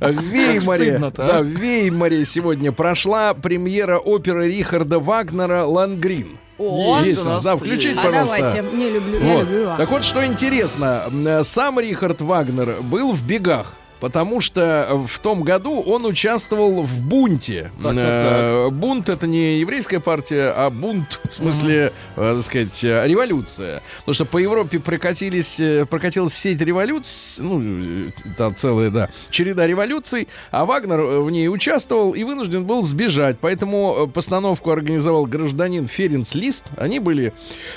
в 0.00 0.22
Веймаре, 0.22 0.96
а. 1.02 1.10
да, 1.16 1.42
в 1.42 1.46
Веймаре 1.46 2.24
сегодня 2.24 2.72
прошла 2.72 3.34
премьера 3.34 3.98
оперы 3.98 4.48
Рихарда 4.48 4.98
Вагнера 4.98 5.64
«Лангрин». 5.64 6.38
О, 6.58 7.00
Есть 7.02 7.24
нас, 7.24 7.42
да, 7.42 7.56
включить, 7.56 7.96
а 7.96 8.04
пожалуйста. 8.04 8.36
давайте, 8.38 8.76
не 8.76 8.90
люблю, 8.90 9.18
я 9.18 9.34
Вот. 9.34 9.40
люблю 9.44 9.58
его. 9.60 9.76
Так 9.78 9.90
вот, 9.90 10.04
что 10.04 10.24
интересно, 10.26 11.04
м, 11.10 11.42
сам 11.42 11.80
Рихард 11.80 12.20
Вагнер 12.20 12.82
был 12.82 13.12
в 13.12 13.22
бегах. 13.24 13.72
Потому 14.00 14.40
что 14.40 15.04
в 15.06 15.18
том 15.18 15.42
году 15.42 15.80
он 15.80 16.04
участвовал 16.06 16.82
в 16.82 17.02
бунте. 17.02 17.70
Так, 17.82 17.94
так, 17.94 17.94
Э, 17.96 18.68
Бунт 18.70 19.08
это 19.08 19.26
не 19.26 19.58
еврейская 19.60 20.00
партия, 20.00 20.52
а 20.56 20.70
бунт 20.70 21.20
в 21.30 21.34
смысле, 21.34 21.92
э, 22.16 22.34
так 22.36 22.44
сказать, 22.44 22.84
э, 22.84 23.06
революция. 23.06 23.82
Потому 24.00 24.14
что 24.14 24.24
по 24.24 24.38
Европе 24.38 24.78
прокатились, 24.78 25.60
прокатилась 25.88 26.34
сеть 26.34 26.60
революций, 26.60 27.44
ну, 27.44 28.10
там 28.38 28.56
целая, 28.56 28.90
да, 28.90 29.08
череда 29.30 29.66
революций, 29.66 30.28
а 30.50 30.64
Вагнер 30.64 31.00
в 31.00 31.30
ней 31.30 31.48
участвовал 31.48 32.12
и 32.12 32.24
вынужден 32.24 32.64
был 32.64 32.82
сбежать. 32.82 33.36
Поэтому 33.40 34.08
постановку 34.12 34.70
организовал 34.70 35.26
гражданин 35.26 35.86
Ференц 35.86 36.34
Лист. 36.34 36.66
Они 36.76 36.98
были 37.00 37.32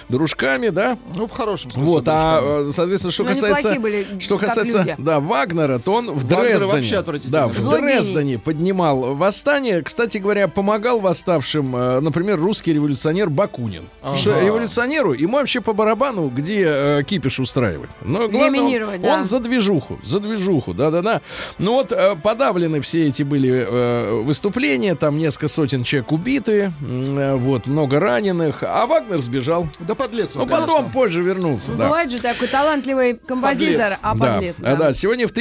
дружками, 0.10 0.70
да, 0.70 0.98
Ну, 1.16 1.28
в 1.28 1.32
хорошем 1.32 1.72
смысле. 1.72 1.90
вот, 1.92 2.04
а, 2.08 2.40
дружками. 2.42 2.70
э, 2.70 2.72
соответственно, 2.74 3.12
что 3.12 3.24
они 3.24 3.34
касается, 3.34 3.80
были, 3.80 4.08
что 4.20 4.38
касается, 4.38 4.78
люди. 4.80 4.96
да, 4.98 5.20
Вагнера, 5.20 5.80
то 5.80 5.94
он 5.94 6.13
в 6.14 6.30
Вагнер 6.30 6.60
Дрездене, 6.60 7.22
да, 7.32 7.48
в 7.48 7.58
Злой 7.58 7.80
гений. 7.82 7.94
Дрездене 7.94 8.40
поднимал 8.40 9.16
восстание. 9.16 9.82
Кстати 9.82 10.18
говоря, 10.18 10.48
помогал 10.48 11.00
восставшим, 11.00 11.76
э, 11.76 12.00
например, 12.00 12.40
русский 12.40 12.74
революционер 12.74 13.30
Бакунин. 13.30 13.90
Потому 14.02 14.18
Что 14.18 14.32
Ага. 14.36 14.46
революционеру 14.46 15.14
ему 15.14 15.38
вообще 15.38 15.62
по 15.62 15.74
барабану, 15.74 16.30
где 16.30 16.64
э, 16.66 17.04
кипиш 17.04 17.40
устраивать. 17.40 17.90
Но 18.02 18.28
главное, 18.28 18.60
он- 18.62 18.66
минировать, 18.68 18.96
он, 18.98 19.02
да. 19.02 19.24
за 19.24 19.40
движуху, 19.40 20.00
за 20.04 20.20
движуху, 20.20 20.74
да-да-да. 20.74 21.22
Ну 21.58 21.74
вот 21.74 21.92
э, 21.92 22.16
подавлены 22.22 22.82
все 22.82 23.08
эти 23.08 23.24
были 23.24 23.66
э, 23.68 24.22
выступления, 24.22 24.96
там 24.96 25.18
несколько 25.18 25.48
сотен 25.48 25.84
человек 25.84 26.12
убиты, 26.12 26.72
э, 26.82 27.36
вот 27.36 27.68
много 27.68 28.00
раненых, 28.00 28.58
а 28.62 28.86
Вагнер 28.86 29.20
сбежал. 29.20 29.68
Да 29.80 29.96
подлец 29.96 30.36
он, 30.36 30.44
Ну 30.44 30.48
потом 30.48 30.68
конечно. 30.78 30.92
позже 30.94 31.22
вернулся, 31.24 31.72
да. 31.74 31.86
Бывает 31.86 32.12
же 32.12 32.20
такой 32.20 32.48
талантливый 32.48 33.16
композитор, 33.18 33.74
Подлец. 33.74 34.00
а 34.02 34.16
Да, 34.16 34.34
подлец. 34.36 34.56
а, 34.62 34.76
да, 34.76 34.94
сегодня 34.94 35.28
в 35.28 35.32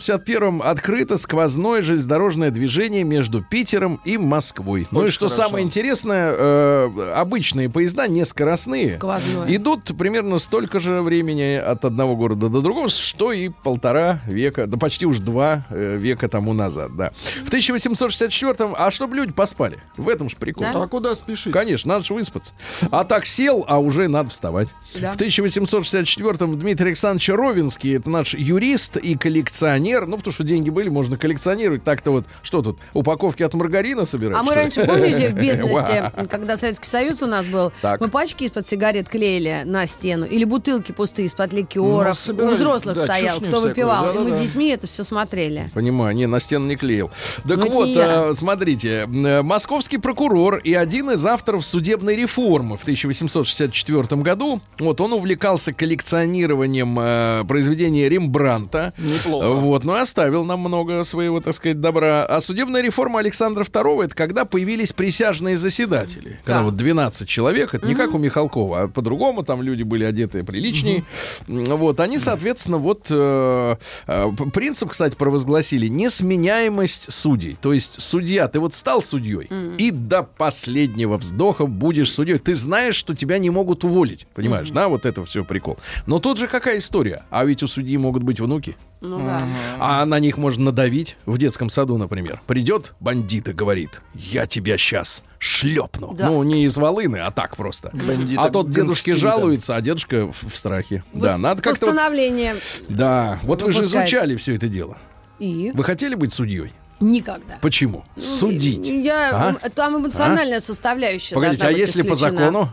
1851-м 0.00 0.62
открыто 0.62 1.16
сквозное 1.16 1.82
железнодорожное 1.82 2.50
движение 2.50 3.04
между 3.04 3.42
Питером 3.42 4.00
и 4.04 4.16
Москвой. 4.18 4.86
ну 4.90 5.00
и 5.00 5.04
Очень 5.04 5.12
что 5.14 5.28
хорошо. 5.28 5.42
самое 5.48 5.64
интересное, 5.64 6.34
э, 6.36 7.12
обычные 7.16 7.68
поезда, 7.70 8.06
не 8.08 8.24
скоростные, 8.24 8.96
Сквозное. 8.96 9.54
идут 9.54 9.96
примерно 9.98 10.38
столько 10.38 10.80
же 10.80 11.02
времени 11.02 11.54
от 11.54 11.84
одного 11.84 12.16
города 12.16 12.48
до 12.48 12.60
другого, 12.60 12.88
что 12.88 13.32
и 13.32 13.48
полтора 13.48 14.20
века, 14.26 14.66
да 14.66 14.76
почти 14.78 15.06
уж 15.06 15.18
два 15.18 15.66
э, 15.70 15.96
века 15.96 16.28
тому 16.28 16.52
назад, 16.52 16.96
да. 16.96 17.12
В 17.44 17.52
1864-м, 17.52 18.74
а 18.76 18.90
чтобы 18.90 19.16
люди 19.16 19.32
поспали, 19.32 19.78
в 19.96 20.08
этом 20.08 20.30
же 20.30 20.36
прикол. 20.36 20.66
Да? 20.72 20.82
А 20.82 20.86
куда 20.88 21.14
спешить? 21.14 21.52
Конечно, 21.52 21.94
надо 21.94 22.04
же 22.04 22.14
выспаться. 22.14 22.52
А 22.90 23.04
так 23.04 23.26
сел, 23.26 23.64
а 23.68 23.78
уже 23.78 24.08
надо 24.08 24.30
вставать. 24.30 24.68
Да. 24.98 25.12
В 25.12 25.16
1864-м 25.16 26.58
Дмитрий 26.58 26.86
Александрович 26.88 27.28
Ровинский, 27.30 27.96
это 27.96 28.10
наш 28.10 28.34
юрист 28.34 28.96
и 28.96 29.16
коллекционер. 29.16 29.89
Ну, 29.98 30.16
потому 30.16 30.32
что 30.32 30.44
деньги 30.44 30.70
были, 30.70 30.88
можно 30.88 31.16
коллекционировать. 31.16 31.84
Так-то 31.84 32.10
вот, 32.10 32.26
что 32.42 32.62
тут, 32.62 32.78
упаковки 32.94 33.42
от 33.42 33.54
маргарина 33.54 34.04
собирать? 34.06 34.36
А 34.38 34.42
мы 34.42 34.54
раньше, 34.54 34.84
помните, 34.86 35.28
в 35.30 35.34
бедности, 35.40 36.12
когда 36.28 36.56
Советский 36.56 36.88
Союз 36.88 37.22
у 37.22 37.26
нас 37.26 37.46
был, 37.46 37.72
мы 37.98 38.08
пачки 38.08 38.44
из-под 38.44 38.66
сигарет 38.68 39.08
клеили 39.08 39.62
на 39.64 39.86
стену, 39.86 40.24
или 40.26 40.44
бутылки 40.44 40.92
пустые 40.92 41.26
из-под 41.26 41.52
Ну, 41.52 41.58
ликеров. 41.58 42.18
собирали, 42.18 42.52
У 42.52 42.56
взрослых 42.56 42.98
стоял, 42.98 43.40
кто 43.40 43.60
выпивал. 43.60 44.14
И 44.14 44.18
мы 44.18 44.38
детьми 44.38 44.68
это 44.68 44.86
все 44.86 45.04
смотрели. 45.04 45.70
Понимаю, 45.74 46.14
не, 46.14 46.26
на 46.26 46.40
стену 46.40 46.66
не 46.66 46.76
клеил. 46.76 47.10
Так 47.46 47.58
Ну, 47.58 47.70
вот, 47.70 47.88
э, 47.88 48.34
смотрите, 48.34 49.06
московский 49.06 49.98
прокурор 49.98 50.56
и 50.58 50.74
один 50.74 51.10
из 51.10 51.24
авторов 51.26 51.64
судебной 51.66 52.16
реформы 52.16 52.76
в 52.76 52.82
1864 52.82 54.22
году, 54.22 54.60
вот 54.78 55.00
он 55.00 55.12
увлекался 55.12 55.72
коллекционированием 55.72 56.98
э, 57.00 57.44
произведения 57.46 58.08
Рембранта. 58.08 58.92
Неплохо. 58.98 59.48
Вот, 59.50 59.79
но 59.84 59.94
оставил 59.94 60.44
нам 60.44 60.60
много 60.60 61.02
своего, 61.04 61.40
так 61.40 61.54
сказать, 61.54 61.80
добра. 61.80 62.24
А 62.24 62.40
судебная 62.40 62.82
реформа 62.82 63.18
Александра 63.20 63.64
II 63.64 64.04
это 64.04 64.14
когда 64.14 64.44
появились 64.44 64.92
присяжные 64.92 65.56
заседатели. 65.56 66.40
Когда 66.44 66.60
Да. 66.60 66.64
вот 66.64 66.76
12 66.76 67.28
человек, 67.28 67.74
это 67.74 67.86
не 67.86 67.94
как 67.94 68.14
у 68.14 68.18
Михалкова, 68.18 68.82
а 68.82 68.88
по-другому 68.88 69.42
там 69.42 69.62
люди 69.62 69.82
были 69.82 70.04
одеты 70.04 70.44
приличнее. 70.44 71.04
М, 71.48 71.64
Вот, 71.76 72.00
они, 72.00 72.18
соответственно, 72.18 72.78
вот 72.78 73.06
э, 73.10 73.76
э, 74.06 74.30
принцип, 74.52 74.90
кстати, 74.90 75.14
провозгласили 75.16 75.86
несменяемость 75.88 77.12
судей. 77.12 77.56
То 77.60 77.72
есть 77.72 78.00
судья, 78.00 78.48
ты 78.48 78.60
вот 78.60 78.74
стал 78.74 79.02
судьей 79.02 79.48
и 79.78 79.90
до 79.90 80.22
последнего 80.22 81.16
вздоха 81.16 81.66
будешь 81.66 82.12
судьей. 82.12 82.38
Ты 82.38 82.54
знаешь, 82.54 82.96
что 82.96 83.14
тебя 83.14 83.38
не 83.38 83.50
могут 83.50 83.84
уволить, 83.84 84.26
понимаешь, 84.34 84.70
да? 84.70 84.88
Вот 84.88 85.06
это 85.06 85.24
все 85.24 85.44
прикол. 85.44 85.78
Но 86.06 86.18
тут 86.18 86.38
же 86.38 86.48
какая 86.48 86.78
история? 86.78 87.24
А 87.30 87.44
ведь 87.44 87.62
у 87.62 87.66
судьи 87.66 87.96
могут 87.96 88.22
быть 88.22 88.40
внуки. 88.40 88.76
Ну 89.00 89.18
да. 89.18 89.46
А 89.78 90.04
на 90.04 90.18
них 90.18 90.36
можно 90.36 90.66
надавить 90.66 91.16
в 91.26 91.38
детском 91.38 91.70
саду, 91.70 91.96
например. 91.98 92.42
Придет 92.46 92.94
бандит 93.00 93.48
и 93.48 93.52
говорит, 93.52 94.00
я 94.14 94.46
тебя 94.46 94.76
сейчас 94.78 95.22
шлепну. 95.38 96.12
Да. 96.14 96.26
Ну, 96.28 96.42
не 96.42 96.64
из 96.64 96.76
волыны, 96.76 97.16
а 97.18 97.30
так 97.30 97.56
просто. 97.56 97.90
Бандита 97.92 98.42
а 98.42 98.50
тот 98.50 98.70
дедушке 98.70 99.16
жалуется, 99.16 99.76
а 99.76 99.80
дедушка 99.80 100.30
в, 100.32 100.50
в 100.52 100.56
страхе. 100.56 101.02
Да, 101.12 101.36
Вос- 101.36 101.38
надо 101.38 101.62
как-то... 101.62 101.86
вот- 101.86 101.94
Постановление. 101.94 102.56
Да, 102.88 103.38
вот 103.42 103.62
вы 103.62 103.72
же 103.72 103.78
выпускает. 103.78 104.06
изучали 104.08 104.36
все 104.36 104.56
это 104.56 104.68
дело. 104.68 104.98
И? 105.38 105.72
Вы 105.74 105.84
хотели 105.84 106.14
быть 106.14 106.32
судьей? 106.32 106.72
Никогда. 107.00 107.56
Почему? 107.62 108.04
Судить. 108.18 108.86
Я, 108.86 109.54
А? 109.62 109.70
Там 109.70 109.96
эмоциональная 109.96 110.60
составляющая. 110.60 111.34
Погодите, 111.34 111.64
а 111.64 111.68
быть 111.68 111.78
если 111.78 112.02
по 112.02 112.12
исключена. 112.12 112.38
закону? 112.38 112.68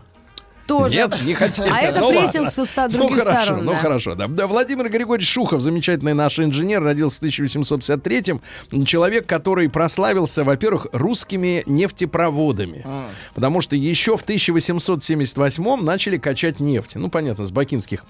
Тоже. 0.67 0.95
Нет, 0.95 1.21
не 1.23 1.33
хотели. 1.33 1.69
А 1.71 1.79
это 1.81 1.99
Ну 2.01 2.09
прессинг 2.09 2.51
со 2.51 2.65
ста 2.65 2.87
Ну 2.87 2.97
других 2.97 3.23
хорошо, 3.23 3.41
сторон. 3.45 3.65
ну 3.65 3.73
хорошо, 3.75 4.15
да. 4.15 4.27
Да, 4.27 4.47
Владимир 4.47 4.89
Григорьевич 4.89 5.31
Шухов, 5.31 5.61
замечательный 5.61 6.13
наш 6.13 6.37
инженер, 6.39 6.83
родился 6.83 7.17
в 7.17 7.21
1853-м. 7.23 8.85
Человек, 8.85 9.25
который 9.25 9.69
прославился, 9.69 10.43
во-первых, 10.43 10.87
русскими 10.91 11.63
нефтепроводами. 11.65 12.81
А. 12.85 13.09
Потому 13.33 13.61
что 13.61 13.75
еще 13.75 14.17
в 14.17 14.23
1878-м 14.25 15.85
начали 15.85 16.17
качать 16.17 16.59
нефть. 16.59 16.91
Ну, 16.95 17.09
понятно, 17.09 17.45
с 17.45 17.51
бакинских 17.51 18.03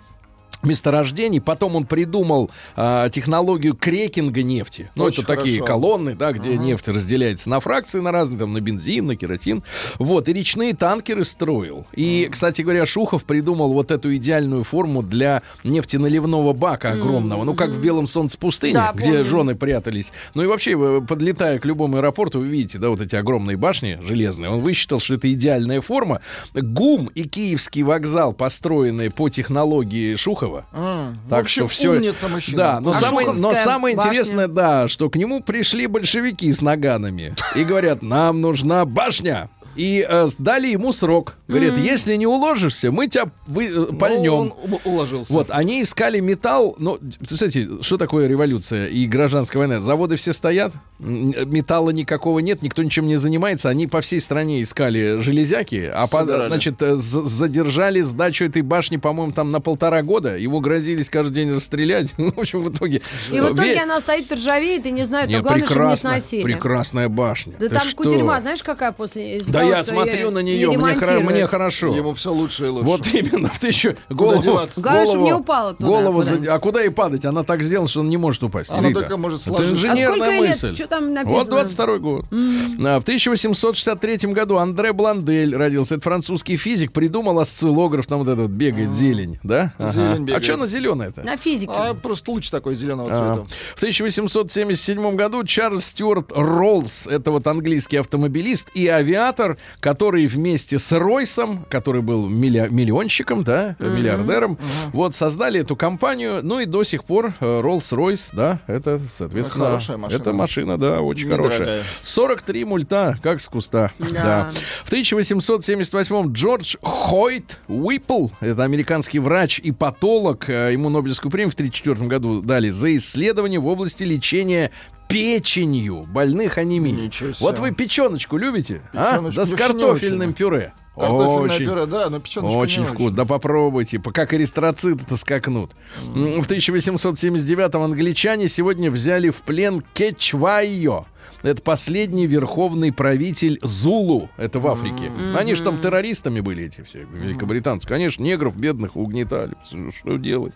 месторождений. 0.63 1.39
Потом 1.41 1.75
он 1.75 1.85
придумал 1.85 2.49
а, 2.75 3.09
технологию 3.09 3.75
крекинга 3.75 4.43
нефти. 4.43 4.89
Ну, 4.95 5.05
Очень 5.05 5.23
это 5.23 5.35
такие 5.35 5.59
хорошо. 5.59 5.73
колонны, 5.73 6.15
да, 6.15 6.31
где 6.31 6.57
нефть 6.57 6.87
разделяется 6.87 7.49
на 7.49 7.59
фракции, 7.59 7.99
на 7.99 8.11
разные, 8.11 8.39
там, 8.39 8.53
на 8.53 8.61
бензин, 8.61 9.07
на 9.07 9.15
керосин. 9.15 9.63
Вот, 9.99 10.27
и 10.29 10.33
речные 10.33 10.73
танкеры 10.73 11.23
строил. 11.23 11.85
И, 11.93 12.27
кстати 12.31 12.61
говоря, 12.61 12.85
Шухов 12.85 13.23
придумал 13.23 13.73
вот 13.73 13.91
эту 13.91 14.15
идеальную 14.15 14.63
форму 14.63 15.03
для 15.03 15.41
нефтеналивного 15.63 16.53
бака 16.53 16.91
огромного. 16.91 17.43
Ну, 17.43 17.53
как 17.53 17.69
в 17.69 17.81
«Белом 17.81 18.07
солнце 18.07 18.37
пустыни», 18.37 18.73
Да, 18.73 18.91
где 18.93 19.05
помню. 19.11 19.25
жены 19.25 19.55
прятались. 19.55 20.11
Ну 20.33 20.43
и 20.43 20.47
вообще, 20.47 20.75
вы, 20.75 21.01
подлетая 21.05 21.59
к 21.59 21.65
любому 21.65 21.97
аэропорту, 21.97 22.39
вы 22.39 22.47
видите, 22.47 22.79
да, 22.79 22.89
вот 22.89 23.01
эти 23.01 23.15
огромные 23.15 23.57
башни 23.57 23.99
железные. 24.01 24.49
Он 24.49 24.59
высчитал, 24.59 24.99
что 24.99 25.15
это 25.15 25.31
идеальная 25.31 25.81
форма. 25.81 26.21
ГУМ 26.53 27.07
и 27.13 27.23
Киевский 27.23 27.83
вокзал, 27.83 28.33
построенные 28.33 29.11
по 29.11 29.29
технологии 29.29 30.15
Шухова, 30.15 30.46
А, 30.71 31.13
в 31.25 31.29
так 31.29 31.41
общем, 31.43 31.67
что 31.67 31.73
все. 31.75 31.89
умница 31.91 32.27
мужчина. 32.27 32.57
Да, 32.57 32.79
но, 32.79 32.91
А 32.91 32.93
самое, 32.95 33.31
но 33.31 33.53
самое 33.53 33.95
башня? 33.95 34.11
интересное, 34.11 34.47
да, 34.47 34.87
что 34.87 35.09
к 35.09 35.15
нему 35.15 35.41
пришли 35.41 35.87
большевики 35.87 36.51
с 36.51 36.61
наганами 36.61 37.35
и 37.55 37.63
говорят: 37.63 38.01
нам 38.01 38.41
нужна 38.41 38.85
башня. 38.85 39.49
И 39.77 40.05
э, 40.07 40.27
дали 40.39 40.67
ему 40.67 40.91
срок. 40.91 41.35
Говорит, 41.47 41.77
если 41.77 42.15
не 42.15 42.27
уложишься, 42.27 42.91
мы 42.91 43.07
тебя 43.07 43.25
вы, 43.45 43.65
э, 43.67 43.69
Ну, 43.69 43.97
пальнем. 43.97 44.33
он 44.33 44.53
уложился. 44.83 45.31
Вот, 45.33 45.47
они 45.51 45.81
искали 45.81 46.19
металл. 46.19 46.75
Ну, 46.79 46.99
кстати, 47.25 47.81
что 47.81 47.97
такое 47.97 48.27
революция 48.27 48.87
и 48.87 49.05
гражданская 49.05 49.59
война? 49.59 49.79
Заводы 49.79 50.15
все 50.15 50.33
стоят, 50.33 50.73
металла 50.99 51.91
никакого 51.91 52.39
нет, 52.39 52.61
никто 52.61 52.83
ничем 52.83 53.07
не 53.07 53.17
занимается. 53.17 53.69
Они 53.69 53.87
по 53.87 54.01
всей 54.01 54.19
стране 54.19 54.61
искали 54.63 55.19
железяки, 55.21 55.89
а 55.93 56.07
по- 56.07 56.25
значит, 56.25 56.81
э, 56.81 56.95
з- 56.95 57.25
задержали 57.25 58.01
сдачу 58.01 58.45
этой 58.45 58.61
башни, 58.61 58.97
по-моему, 58.97 59.31
там 59.33 59.51
на 59.51 59.59
полтора 59.61 60.01
года. 60.03 60.37
Его 60.37 60.59
грозились 60.59 61.09
каждый 61.09 61.35
день 61.35 61.53
расстрелять. 61.53 62.13
Ну, 62.17 62.31
В 62.35 62.39
общем, 62.39 62.63
в 62.63 62.71
итоге... 62.73 63.01
И 63.31 63.39
в 63.39 63.45
итоге 63.53 63.75
Ве- 63.75 63.79
она 63.83 63.99
стоит 63.99 64.31
ржавеет 64.31 64.85
и 64.85 64.91
не 64.91 65.05
знают, 65.05 65.29
Не, 65.29 65.37
но 65.37 65.43
главное, 65.43 65.65
чтобы 65.67 65.85
не 65.89 65.95
сносили. 65.95 66.43
прекрасная 66.43 67.09
башня. 67.09 67.53
Да 67.59 67.67
Ты 67.69 67.75
там 67.75 67.87
что? 67.87 67.95
кутерьма, 67.97 68.39
знаешь, 68.41 68.63
какая 68.63 68.91
после 68.91 69.41
Да 69.47 69.66
я 69.69 69.83
что 69.83 69.93
смотрю 69.93 70.13
её 70.15 70.31
на 70.31 70.39
не 70.39 70.55
нее, 70.57 70.67
мне, 70.69 70.77
хоро- 70.77 70.91
ремонтируют. 70.91 71.25
мне 71.31 71.47
хорошо. 71.47 71.87
Ему 71.95 72.13
все 72.13 72.31
лучше 72.33 72.65
и 72.67 72.69
лучше. 72.69 72.85
Вот 72.85 73.07
именно, 73.07 73.51
ты 73.59 73.67
еще 73.67 73.95
голову, 74.09 74.41
голову- 74.77 75.23
не 75.23 75.33
упала 75.33 75.73
туда 75.73 75.87
голову 75.87 76.21
за- 76.21 76.53
А 76.53 76.59
куда 76.59 76.83
и 76.83 76.89
падать? 76.89 77.25
Она 77.25 77.43
так 77.43 77.63
сделана, 77.63 77.87
что 77.89 77.99
он 78.01 78.09
не 78.09 78.17
может 78.17 78.43
упасть. 78.43 78.69
Она 78.71 78.87
Рита. 78.89 79.01
только 79.01 79.17
может 79.17 79.39
Это 79.41 79.49
сложиться. 79.49 79.75
инженерная 79.75 80.29
А 80.29 80.31
лет? 80.41 80.49
мысль. 80.49 80.75
Что 80.75 80.87
там 80.87 81.13
написано? 81.13 81.37
Вот 81.37 81.47
22 81.49 81.97
год. 81.99 82.25
А, 82.31 82.99
в 82.99 83.03
1863 83.03 84.33
году 84.33 84.57
Андре 84.57 84.93
Бландель 84.93 85.55
родился. 85.55 85.95
Это 85.95 86.03
французский 86.03 86.57
физик. 86.57 86.91
Придумал 86.91 87.39
осциллограф. 87.39 88.05
Там 88.07 88.19
вот 88.19 88.27
этот 88.27 88.49
бегает 88.51 88.93
зелень. 88.93 89.39
Да? 89.43 89.73
Ага. 89.77 89.91
Зелень 89.91 90.11
А 90.11 90.19
бегает. 90.19 90.43
что 90.43 90.53
она 90.55 90.67
зеленая-то? 90.67 91.23
На 91.23 91.37
физике. 91.37 91.71
А 91.75 91.93
просто 91.93 92.31
луч 92.31 92.49
такой 92.49 92.75
зеленого 92.75 93.09
А, 93.09 93.11
цвета. 93.11 93.47
В 93.75 93.77
1877 93.77 95.15
году 95.15 95.43
Чарльз 95.43 95.85
Стюарт 95.87 96.31
Роллс, 96.33 97.07
это 97.07 97.31
вот 97.31 97.45
английский 97.47 97.97
автомобилист 97.97 98.69
и 98.73 98.87
авиатор, 98.87 99.56
который 99.79 100.27
вместе 100.27 100.79
с 100.79 100.91
Ройсом, 100.97 101.65
который 101.69 102.01
был 102.01 102.27
милли- 102.29 102.69
миллионщиком, 102.69 103.43
да, 103.43 103.75
миллиардером, 103.79 104.57
вот 104.93 105.15
создали 105.15 105.61
эту 105.61 105.75
компанию, 105.75 106.39
ну 106.43 106.59
и 106.59 106.65
до 106.65 106.83
сих 106.83 107.03
пор 107.03 107.33
Роллс-Ройс, 107.39 108.29
да, 108.33 108.59
это, 108.67 108.99
соответственно, 109.15 109.65
Хорошая 109.65 109.97
машина. 109.97 110.21
это 110.21 110.33
машина, 110.33 110.77
да, 110.77 111.01
очень 111.01 111.25
Недорогая. 111.27 111.57
хорошая. 111.57 111.83
43 112.01 112.65
мульта, 112.65 113.17
как 113.21 113.41
с 113.41 113.47
куста. 113.47 113.91
Да. 113.99 114.07
Да. 114.27 114.49
В 114.83 114.87
1878 114.87 116.31
Джордж 116.33 116.75
Хойт 116.81 117.59
Уиппл, 117.67 118.27
это 118.39 118.63
американский 118.63 119.19
врач 119.19 119.59
и 119.59 119.71
патолог, 119.71 120.49
э, 120.49 120.71
ему 120.73 120.89
Нобелевскую 120.89 121.31
премию 121.31 121.51
в 121.51 121.55
1934 121.55 122.07
году 122.07 122.41
дали 122.41 122.69
за 122.69 122.95
исследование 122.95 123.59
в 123.59 123.67
области 123.67 124.03
лечения 124.03 124.71
печенью 125.07 126.03
больных 126.03 126.57
анемией. 126.57 127.11
Вот 127.39 127.59
вы 127.59 127.71
печеночку 127.71 128.37
любите? 128.37 128.81
а? 128.93 129.11
Печеночку 129.11 129.39
Да 129.41 129.45
с 129.45 129.53
картофельным 129.53 130.33
пюре. 130.33 130.73
Картофельное 130.95 131.55
Очень. 131.55 131.65
пюре, 131.65 131.85
да, 131.85 132.09
но 132.09 132.19
печеночка 132.19 132.57
Очень 132.57 132.85
вкусно. 132.85 133.11
Да 133.17 133.25
попробуйте. 133.25 133.99
По- 133.99 134.11
Как 134.11 134.33
эристроциты-то 134.33 135.15
скакнут. 135.15 135.73
М, 136.15 136.41
В 136.41 136.47
1879-м 136.47 137.81
англичане 137.83 138.47
сегодня 138.47 138.89
взяли 138.89 139.29
в 139.29 139.37
плен 139.43 139.83
Кечвайо. 139.93 141.05
Это 141.43 141.61
последний 141.61 142.27
верховный 142.27 142.91
правитель 142.91 143.59
Зулу. 143.61 144.29
Это 144.37 144.59
в 144.59 144.67
Африке. 144.67 145.11
Они 145.35 145.53
же 145.55 145.63
там 145.63 145.79
террористами 145.79 146.39
были 146.39 146.65
эти 146.65 146.81
все, 146.81 147.05
великобританцы. 147.13 147.87
Конечно, 147.87 148.23
негров 148.23 148.55
бедных 148.57 148.95
угнетали. 148.95 149.53
Ну, 149.71 149.91
Что 149.91 150.17
делать? 150.17 150.53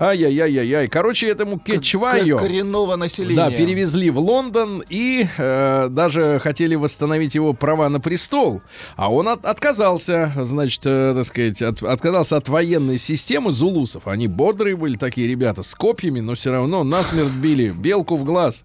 Ай-яй-яй-яй. 0.00 0.88
Короче, 0.88 1.28
этому 1.28 1.58
Кечвайо... 1.58 2.38
К- 2.38 2.42
Коренного 2.42 2.96
населения. 2.96 3.36
Да, 3.36 3.50
перевезли 3.50 4.10
в 4.10 4.18
Лондон 4.18 4.82
и 4.88 5.26
э, 5.36 5.88
даже 5.90 6.38
хотели 6.42 6.74
восстановить 6.74 7.34
его 7.34 7.52
права 7.52 7.88
на 7.88 8.00
престол. 8.00 8.62
А 8.96 9.12
он 9.12 9.28
от- 9.28 9.44
отказался, 9.44 10.32
значит, 10.42 10.82
э, 10.84 11.14
так 11.16 11.24
сказать, 11.26 11.62
от- 11.62 11.82
отказался 11.82 12.36
от 12.36 12.48
военной 12.48 12.98
системы 12.98 13.50
зулусов. 13.52 14.06
Они 14.06 14.28
бодрые 14.28 14.76
были 14.76 14.96
такие 14.96 15.28
ребята, 15.28 15.62
с 15.62 15.74
копьями, 15.74 16.20
но 16.20 16.34
все 16.34 16.50
равно 16.52 16.84
насмерть 16.84 17.32
били 17.32 17.70
белку 17.70 18.16
в 18.16 18.24
глаз. 18.24 18.64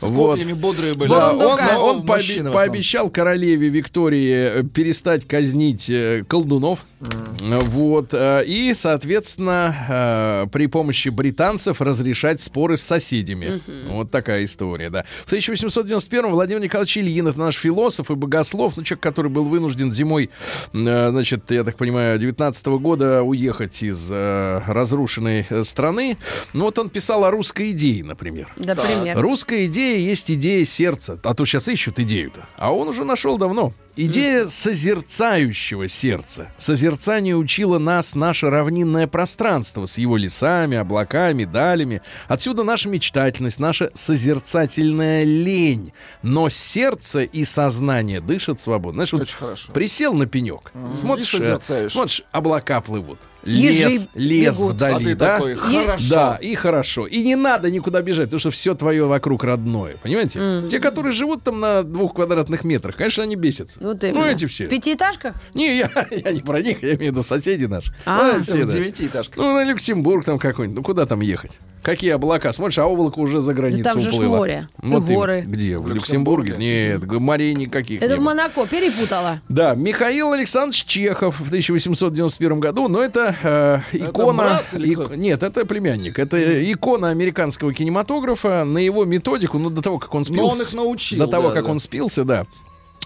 С 0.00 0.06
копьями 0.06 0.52
бодрые 0.78 0.94
были. 0.94 1.10
Да, 1.10 1.32
он, 1.32 1.40
он 1.40 2.10
основном. 2.10 2.52
пообещал 2.52 3.10
королеве 3.10 3.68
Виктории 3.68 4.60
э, 4.60 4.62
перестать 4.62 5.26
казнить 5.26 5.88
э, 5.90 6.24
колдунов. 6.28 6.84
Э, 7.00 7.58
Вот. 7.64 8.08
э, 8.12 8.44
И, 8.46 8.72
соответственно, 8.74 10.48
при 10.52 10.66
помощи 10.66 11.08
британцев 11.08 11.80
разрешать 11.80 12.40
споры 12.42 12.76
с 12.76 12.82
соседями. 12.82 13.60
Вот 13.88 14.10
такая 14.10 14.44
история, 14.44 14.90
да. 14.90 15.04
В 15.24 15.26
1891 15.26 16.26
Владимир 16.30 16.60
Николаевич 16.62 16.98
Ильин, 16.98 17.28
это 17.28 17.38
наш 17.38 17.56
философ 17.56 18.10
и 18.10 18.14
богослов, 18.14 18.76
ну, 18.76 18.84
человек, 18.84 19.02
который 19.02 19.30
был 19.30 19.44
вынужден 19.44 19.92
зимой, 19.92 20.30
значит, 20.72 21.50
я 21.50 21.64
так 21.64 21.76
понимаю, 21.76 22.18
19 22.18 22.66
года 22.66 23.22
уехать 23.22 23.82
из 23.82 24.10
разрушенной 24.10 25.46
страны. 25.62 26.16
Ну, 26.52 26.64
вот 26.64 26.78
он 26.78 26.90
писал 26.90 27.24
о 27.24 27.30
русской 27.30 27.70
идее, 27.72 28.04
например. 28.04 28.52
Например. 28.56 29.18
Русская 29.20 29.66
идея 29.66 29.98
есть 29.98 30.30
идея 30.30 30.57
сердца. 30.64 31.18
А 31.22 31.34
то 31.34 31.44
сейчас 31.44 31.68
ищут 31.68 31.98
идею-то. 31.98 32.46
А 32.56 32.72
он 32.72 32.88
уже 32.88 33.04
нашел 33.04 33.38
давно. 33.38 33.72
Идея 34.00 34.46
созерцающего 34.46 35.88
сердца. 35.88 36.52
Созерцание 36.56 37.34
учило 37.34 37.80
нас 37.80 38.14
наше 38.14 38.48
равнинное 38.48 39.08
пространство 39.08 39.86
с 39.86 39.98
его 39.98 40.16
лесами, 40.16 40.76
облаками, 40.76 41.42
далями. 41.44 42.00
Отсюда 42.28 42.62
наша 42.62 42.88
мечтательность, 42.88 43.58
наша 43.58 43.90
созерцательная 43.94 45.24
лень. 45.24 45.92
Но 46.22 46.48
сердце 46.48 47.22
и 47.22 47.42
сознание 47.42 48.20
дышат 48.20 48.60
свободно. 48.60 48.98
Знаешь, 48.98 49.12
вот 49.14 49.22
Очень 49.22 49.36
хорошо. 49.36 49.72
присел 49.72 50.14
на 50.14 50.26
пенек, 50.26 50.70
смотришь, 50.94 51.34
и 51.34 51.38
э, 51.38 51.40
созерцаешь. 51.40 51.92
смотришь, 51.92 52.22
облака 52.30 52.80
плывут. 52.80 53.18
Ежи 53.44 53.88
Лес, 53.88 54.08
лес 54.14 54.58
бегут. 54.58 54.70
А 54.70 54.74
вдали, 54.74 55.04
ты 55.04 55.14
да? 55.14 55.38
такой, 55.38 55.54
хорошо. 55.54 56.10
Да, 56.10 56.38
и 56.40 56.54
хорошо. 56.54 57.06
И 57.06 57.22
не 57.22 57.36
надо 57.36 57.70
никуда 57.70 58.02
бежать, 58.02 58.26
потому 58.26 58.40
что 58.40 58.50
все 58.50 58.74
твое 58.74 59.04
вокруг 59.06 59.44
родное. 59.44 59.96
Понимаете? 60.02 60.68
Те, 60.68 60.80
которые 60.80 61.12
живут 61.12 61.44
там 61.44 61.60
на 61.60 61.82
двух 61.82 62.14
квадратных 62.14 62.64
метрах, 62.64 62.96
конечно, 62.96 63.22
они 63.22 63.36
бесятся. 63.36 63.80
Вот 63.88 64.02
ну, 64.02 64.24
эти 64.26 64.46
все. 64.46 64.66
В 64.66 64.68
пятиэтажках? 64.68 65.34
Не, 65.54 65.78
я, 65.78 65.90
я 66.10 66.32
не 66.32 66.40
про 66.40 66.60
них, 66.60 66.82
я 66.82 66.94
имею 66.94 67.12
в 67.12 67.16
виду 67.16 67.22
соседи 67.22 67.64
наши. 67.64 67.92
А. 68.04 68.34
Ну, 68.36 68.42
все, 68.42 68.64
В 68.64 68.66
да. 68.66 68.72
девятиэтажках. 68.72 69.36
Ну, 69.36 69.54
на 69.54 69.64
Люксембург 69.64 70.24
там 70.24 70.38
какой-нибудь. 70.38 70.76
Ну, 70.78 70.82
куда 70.82 71.06
там 71.06 71.20
ехать? 71.20 71.58
Какие 71.82 72.10
облака? 72.10 72.52
Смотришь, 72.52 72.78
а 72.78 72.86
облако 72.86 73.18
уже 73.20 73.40
за 73.40 73.54
границу 73.54 73.84
там 73.84 74.00
же 74.00 74.10
ж 74.10 74.14
уплыло. 74.14 74.36
море. 74.38 74.68
И 74.82 74.86
Вот 74.88 75.08
им- 75.08 75.14
горы. 75.16 75.44
Где? 75.46 75.78
В 75.78 75.88
Люксембурге? 75.88 76.56
Нет, 76.58 77.04
морей 77.10 77.54
никаких 77.54 78.02
Это 78.02 78.08
не 78.08 78.14
в 78.14 78.18
было. 78.18 78.26
Монако. 78.26 78.66
Перепутала. 78.66 79.40
Да, 79.48 79.74
Михаил 79.74 80.32
Александрович 80.32 80.84
Чехов 80.84 81.38
в 81.40 81.46
1891 81.46 82.60
году, 82.60 82.88
но 82.88 83.00
это 83.02 83.34
э, 83.42 83.96
икона... 83.96 84.38
брат 84.42 84.64
или 84.72 84.92
кто? 84.94 85.04
ик- 85.04 85.16
Нет, 85.16 85.42
это 85.42 85.64
племянник. 85.64 86.18
Это 86.18 86.36
икона 86.72 87.10
американского 87.10 87.72
кинематографа. 87.72 88.64
На 88.64 88.78
его 88.78 89.04
методику, 89.04 89.58
ну, 89.58 89.70
до 89.70 89.80
того, 89.80 89.98
как 89.98 90.14
он 90.14 90.24
спился... 90.24 90.42
Но 90.42 90.48
он 90.48 90.60
их 90.60 90.74
научил, 90.74 91.18
До 91.20 91.26
того, 91.26 91.48
да, 91.48 91.54
как 91.54 91.64
да. 91.64 91.70
он 91.70 91.80
спился, 91.80 92.24
да. 92.24 92.46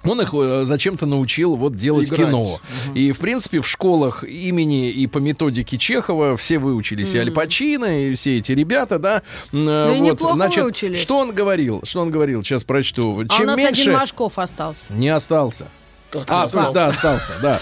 Он 0.04 0.20
их 0.20 0.30
э, 0.34 0.64
зачем-то 0.64 1.06
научил 1.06 1.54
вот 1.54 1.76
делать 1.76 2.08
Играть. 2.08 2.26
кино. 2.26 2.60
И, 2.94 3.12
в 3.12 3.18
принципе, 3.18 3.60
в 3.60 3.68
школах 3.68 4.24
имени 4.24 4.90
и 4.90 5.06
по 5.06 5.18
методике 5.18 5.78
Чехова 5.78 6.36
все 6.36 6.58
выучились. 6.58 7.14
И 7.14 7.18
Аль 7.18 7.30
Пачино, 7.30 8.08
и 8.08 8.14
все 8.16 8.38
эти 8.38 8.50
ребята, 8.52 8.98
да. 8.98 9.18
Э, 9.18 9.20
Ну 9.52 9.94
и 9.94 10.00
неплохо 10.00 10.34
выучили. 10.34 10.96
Что 10.96 11.18
он 11.18 11.32
говорил? 11.32 11.82
Что 11.84 12.00
он 12.00 12.10
говорил? 12.10 12.42
Сейчас 12.42 12.64
прочту. 12.64 13.12
А 13.20 13.22
у 13.22 13.28
Чем 13.38 13.46
нас 13.46 13.56
меньше... 13.56 13.82
один 13.82 13.92
Машков 13.92 14.38
остался. 14.38 14.92
Не 14.92 15.08
остался. 15.08 15.68
Как 16.10 16.24
А, 16.28 16.44
не 16.44 16.50
то 16.50 16.60
есть, 16.60 16.72
да, 16.74 16.86
остался, 16.88 17.32
да. 17.40 17.58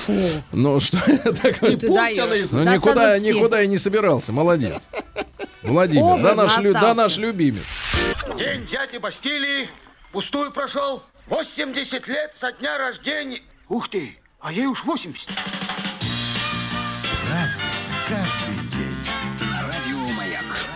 Ну, 0.52 0.80
что 0.80 0.96
на 1.06 2.08
язык. 2.08 2.52
ну, 2.52 2.62
никуда, 2.64 3.16
120. 3.18 3.22
никуда 3.34 3.60
я 3.60 3.66
не 3.66 3.78
собирался. 3.78 4.32
Молодец. 4.32 4.82
Владимир, 5.62 6.22
да 6.22 6.34
наш, 6.34 6.58
лю- 6.58 6.72
да 6.72 6.78
остался. 6.90 6.94
наш 7.02 7.16
любимец. 7.18 7.62
День 8.38 8.64
дяди 8.66 8.96
Бастилии 8.98 9.68
пустую 10.10 10.50
прошел. 10.52 11.02
80 11.30 12.08
лет 12.08 12.32
со 12.34 12.50
дня 12.50 12.76
рождения. 12.76 13.38
Ух 13.68 13.88
ты, 13.88 14.18
а 14.40 14.52
ей 14.52 14.66
уж 14.66 14.84
80. 14.84 15.30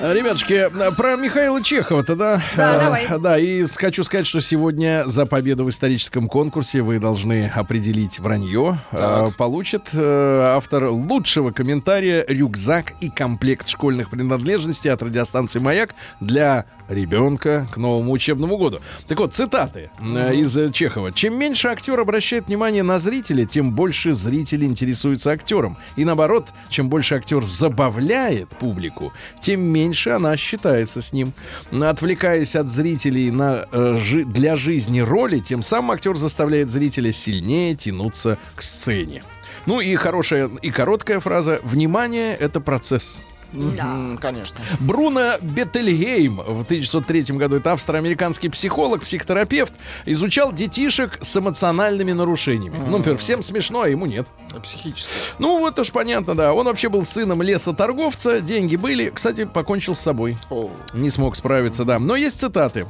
Ребятушки, 0.00 0.52
э, 0.52 0.90
про 0.92 1.16
Михаила 1.16 1.62
Чехова-то, 1.62 2.14
да? 2.16 2.42
Да, 2.56 2.76
Э, 2.76 2.80
давай. 2.80 3.08
Да, 3.20 3.38
и 3.38 3.64
хочу 3.64 4.04
сказать, 4.04 4.26
что 4.26 4.40
сегодня 4.40 5.04
за 5.06 5.24
победу 5.24 5.64
в 5.64 5.70
историческом 5.70 6.28
конкурсе 6.28 6.82
вы 6.82 6.98
должны 6.98 7.50
определить 7.54 8.18
вранье. 8.18 8.78
Э, 8.92 9.30
Получит 9.38 9.88
э, 9.92 10.52
автор 10.56 10.88
лучшего 10.88 11.52
комментария 11.52 12.24
рюкзак 12.28 12.92
и 13.00 13.08
комплект 13.08 13.68
школьных 13.68 14.10
принадлежностей 14.10 14.90
от 14.90 15.02
радиостанции 15.02 15.58
«Маяк» 15.58 15.94
для 16.20 16.66
ребенка 16.88 17.66
к 17.72 17.76
новому 17.76 18.12
учебному 18.12 18.56
году. 18.56 18.80
Так 19.08 19.18
вот, 19.18 19.34
цитаты 19.34 19.90
э, 20.00 20.34
из 20.34 20.56
э, 20.56 20.70
Чехова. 20.70 21.12
Чем 21.12 21.38
меньше 21.38 21.68
актер 21.68 21.98
обращает 21.98 22.46
внимание 22.46 22.82
на 22.82 22.98
зрителя, 22.98 23.44
тем 23.44 23.72
больше 23.72 24.12
зрители 24.12 24.64
интересуются 24.66 25.30
актером. 25.30 25.76
И 25.96 26.04
наоборот, 26.04 26.48
чем 26.68 26.88
больше 26.88 27.14
актер 27.14 27.44
забавляет 27.44 28.48
публику, 28.50 29.12
тем 29.40 29.62
меньше 29.62 30.10
она 30.10 30.36
считается 30.36 31.02
с 31.02 31.12
ним. 31.12 31.32
Отвлекаясь 31.72 32.56
от 32.56 32.68
зрителей 32.68 33.30
на, 33.30 33.66
э, 33.72 33.96
жи- 33.98 34.24
для 34.24 34.56
жизни 34.56 35.00
роли, 35.00 35.38
тем 35.38 35.62
самым 35.62 35.92
актер 35.92 36.16
заставляет 36.16 36.70
зрителя 36.70 37.12
сильнее 37.12 37.74
тянуться 37.74 38.38
к 38.54 38.62
сцене. 38.62 39.22
Ну 39.66 39.80
и 39.80 39.94
хорошая 39.96 40.50
и 40.62 40.70
короткая 40.70 41.20
фраза 41.20 41.60
«Внимание— 41.62 42.34
это 42.38 42.60
процесс». 42.60 43.22
Мгм, 43.54 44.18
Конечно. 44.18 44.58
Бруно 44.80 45.34
Беттельгейм 45.40 46.36
в 46.36 46.62
1903 46.64 47.36
году, 47.36 47.56
это 47.56 47.72
австро-американский 47.72 48.48
психолог, 48.48 49.02
психотерапевт, 49.02 49.72
изучал 50.06 50.52
детишек 50.52 51.18
с 51.20 51.36
эмоциональными 51.36 52.12
нарушениями. 52.12 52.76
Ну, 52.86 52.98
например, 52.98 53.18
всем 53.18 53.42
смешно, 53.42 53.82
а 53.82 53.88
ему 53.88 54.06
нет. 54.06 54.26
Психически. 54.62 55.10
Ну, 55.38 55.66
это 55.66 55.84
ж 55.84 55.90
понятно, 55.90 56.34
да. 56.34 56.52
Он 56.52 56.66
вообще 56.66 56.88
был 56.88 57.04
сыном 57.04 57.42
лесоторговца, 57.42 58.40
деньги 58.40 58.76
были. 58.76 59.10
Кстати, 59.10 59.44
покончил 59.44 59.94
с 59.94 60.00
собой. 60.00 60.36
О, 60.50 60.70
Не 60.92 61.10
смог 61.10 61.36
справиться, 61.36 61.84
да. 61.84 61.98
Но 61.98 62.16
есть 62.16 62.40
цитаты. 62.40 62.86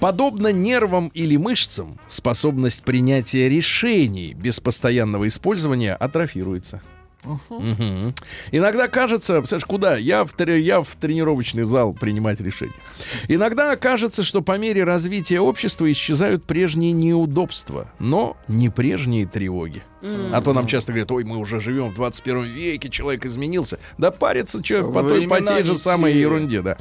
«Подобно 0.00 0.52
нервам 0.52 1.08
или 1.14 1.36
мышцам, 1.36 1.98
способность 2.08 2.82
принятия 2.82 3.48
решений 3.48 4.34
без 4.34 4.60
постоянного 4.60 5.26
использования 5.28 5.94
атрофируется». 5.94 6.80
Мгм. 7.50 8.14
Иногда 8.52 8.88
кажется, 8.88 9.38
представляешь, 9.38 9.64
куда? 9.66 9.96
Я 9.96 10.24
в, 10.24 10.34
я 10.40 10.80
в 10.80 10.96
тренировочный 10.96 11.64
зал 11.64 11.92
принимать 11.92 12.40
решения. 12.40 12.74
Иногда 13.28 13.76
кажется, 13.76 14.24
что 14.24 14.42
по 14.42 14.58
мере 14.58 14.84
развития 14.84 15.40
общества 15.40 15.90
исчезают 15.90 16.44
прежние 16.44 16.92
неудобства, 16.92 17.92
но 17.98 18.36
не 18.48 18.70
прежние 18.70 19.26
тревоги. 19.26 19.82
А 20.32 20.40
то 20.40 20.52
нам 20.52 20.66
часто 20.66 20.92
говорят, 20.92 21.10
ой, 21.10 21.24
мы 21.24 21.36
уже 21.36 21.60
живем 21.60 21.88
в 21.90 21.94
21 21.94 22.42
веке, 22.44 22.88
человек 22.88 23.26
изменился. 23.26 23.78
Да 23.98 24.10
парится 24.10 24.62
человек 24.62 24.92
по, 24.92 25.02
той, 25.02 25.26
по 25.26 25.40
той 25.40 25.62
же 25.64 25.76
самой 25.76 26.14
ерунде, 26.14 26.62
да. 26.62 26.76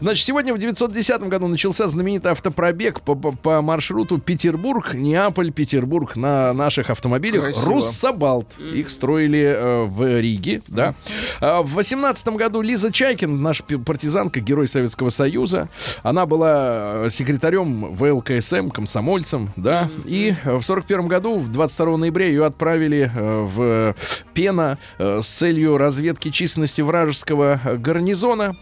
Значит, 0.00 0.24
сегодня 0.26 0.54
в 0.54 0.58
910 0.58 1.20
году 1.22 1.48
начался 1.48 1.86
знаменитый 1.88 2.32
автопробег 2.32 3.00
по, 3.02 3.14
по- 3.14 3.32
по 3.32 3.60
маршруту 3.62 4.18
Петербург, 4.18 4.94
Неаполь, 4.94 5.52
Петербург 5.52 6.16
на 6.16 6.52
наших 6.52 6.90
автомобилях 6.90 7.44
Красиво. 7.44 7.66
Руссобалт. 7.66 8.46
Их 8.58 8.88
строили 8.90 9.42
э, 9.42 9.84
в 9.84 10.20
Риге, 10.20 10.62
да. 10.68 10.94
А 11.40 11.62
в 11.62 11.72
18 11.74 12.28
году 12.28 12.62
Лиза 12.62 12.90
Чайкин, 12.90 13.42
наша 13.42 13.64
партизанка, 13.64 14.40
герой 14.40 14.66
Советского 14.66 15.10
Союза, 15.10 15.68
она 16.02 16.24
была 16.26 17.04
э, 17.06 17.08
секретарем 17.10 17.94
ВЛКСМ, 17.94 18.68
комсомольцем, 18.70 19.50
да. 19.56 19.90
И 20.06 20.34
э, 20.44 20.54
в 20.56 20.62
41 20.62 21.06
году, 21.08 21.38
в 21.38 21.48
22 21.48 21.96
ноября, 21.98 22.26
ее 22.26 22.44
отправили 22.46 22.61
э, 23.14 23.42
в 23.42 23.94
Пена 24.34 24.78
э, 24.98 25.20
с 25.20 25.28
целью 25.28 25.76
разведки 25.76 26.30
численности 26.30 26.80
вражеского 26.80 27.60
э, 27.64 27.76
гарнизона. 27.76 28.56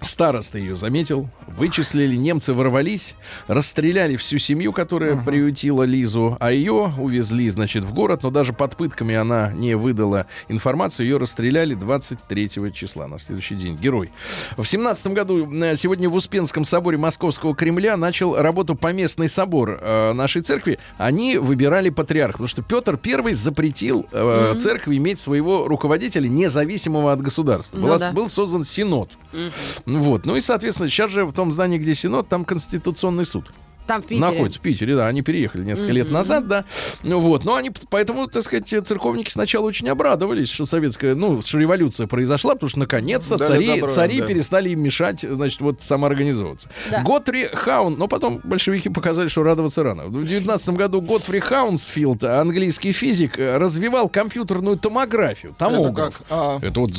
Староста 0.00 0.58
ее 0.58 0.76
заметил, 0.76 1.28
вычислили, 1.46 2.16
немцы 2.16 2.52
ворвались, 2.52 3.16
расстреляли 3.46 4.16
всю 4.16 4.38
семью, 4.38 4.72
которая 4.72 5.16
приютила 5.24 5.84
Лизу, 5.84 6.36
а 6.38 6.52
ее 6.52 6.92
увезли, 6.98 7.48
значит, 7.50 7.82
в 7.84 7.94
город, 7.94 8.22
но 8.22 8.30
даже 8.30 8.52
под 8.52 8.76
пытками 8.76 9.14
она 9.14 9.52
не 9.52 9.74
выдала 9.74 10.26
информацию, 10.48 11.06
ее 11.06 11.16
расстреляли 11.16 11.74
23 11.74 12.50
числа, 12.74 13.06
на 13.06 13.18
следующий 13.18 13.54
день. 13.54 13.76
Герой. 13.76 14.10
В 14.56 14.64
17 14.64 15.08
году 15.08 15.50
э, 15.50 15.76
сегодня 15.76 16.08
в 16.10 16.14
Успенском 16.14 16.64
соборе 16.64 16.98
Московского 16.98 17.54
Кремля 17.54 17.96
начал 17.96 18.36
работу 18.36 18.74
поместный 18.74 19.28
собор 19.28 19.78
э, 19.80 20.12
нашей 20.12 20.42
церкви. 20.42 20.78
Они 20.98 21.38
выбирали 21.38 21.88
патриарха, 21.88 22.34
потому 22.34 22.48
что 22.48 22.62
Петр 22.62 22.98
I 23.02 23.34
запретил 23.34 24.06
э, 24.12 24.54
церкви 24.58 24.96
иметь 24.98 25.20
своего 25.20 25.66
руководителя, 25.66 26.28
независимого 26.28 27.12
от 27.12 27.22
государства. 27.22 27.78
Ну 27.78 27.88
Была- 27.88 27.98
да. 27.98 28.12
Был 28.12 28.28
создан 28.28 28.64
Синод. 28.64 29.10
Ну 29.32 29.50
Вот. 29.86 30.26
Ну 30.26 30.36
и, 30.36 30.40
соответственно, 30.40 30.88
сейчас 30.88 31.10
же 31.10 31.24
в 31.24 31.32
том 31.32 31.52
здании, 31.52 31.78
где 31.78 31.94
Синод, 31.94 32.28
там 32.28 32.44
Конституционный 32.44 33.24
суд. 33.24 33.50
Там 33.86 34.02
в 34.02 34.06
Питере. 34.06 34.20
Находится 34.20 34.58
в 34.58 34.62
Питере, 34.62 34.96
да. 34.96 35.06
Они 35.06 35.22
переехали 35.22 35.64
несколько 35.64 35.92
лет 35.92 36.10
назад, 36.10 36.46
да. 36.46 36.64
Ну 37.02 37.20
вот. 37.20 37.44
Но 37.44 37.54
они, 37.54 37.70
поэтому, 37.90 38.26
так 38.26 38.42
сказать, 38.42 38.68
церковники 38.68 39.30
сначала 39.30 39.66
очень 39.66 39.88
обрадовались, 39.88 40.50
что 40.50 40.64
советская, 40.66 41.14
ну, 41.14 41.42
что 41.42 41.58
революция 41.58 42.06
произошла, 42.06 42.54
потому 42.54 42.70
что 42.70 42.80
наконец-то 42.80 43.36
Дали 43.36 43.48
цари, 43.48 43.80
добро, 43.80 43.88
цари 43.88 44.20
да. 44.20 44.26
перестали 44.26 44.70
им 44.70 44.82
мешать, 44.82 45.20
значит, 45.28 45.60
вот 45.60 45.82
самоорганизовываться. 45.82 46.68
Да. 46.90 47.02
Готфри 47.02 47.46
Хаун, 47.52 47.96
но 47.98 48.08
потом 48.08 48.40
большевики 48.42 48.88
показали, 48.88 49.28
что 49.28 49.42
радоваться 49.42 49.82
рано. 49.82 50.06
В 50.06 50.24
19 50.24 50.68
году 50.70 51.00
Готфри 51.00 51.40
Хаунсфилд, 51.40 52.24
английский 52.24 52.92
физик, 52.92 53.36
развивал 53.38 54.08
компьютерную 54.08 54.76
томографию, 54.78 55.52
Это 55.52 55.70
томограф. 55.70 56.18
как? 56.18 56.26
А, 56.30 56.58
Это 56.62 56.80
вот 56.80 56.90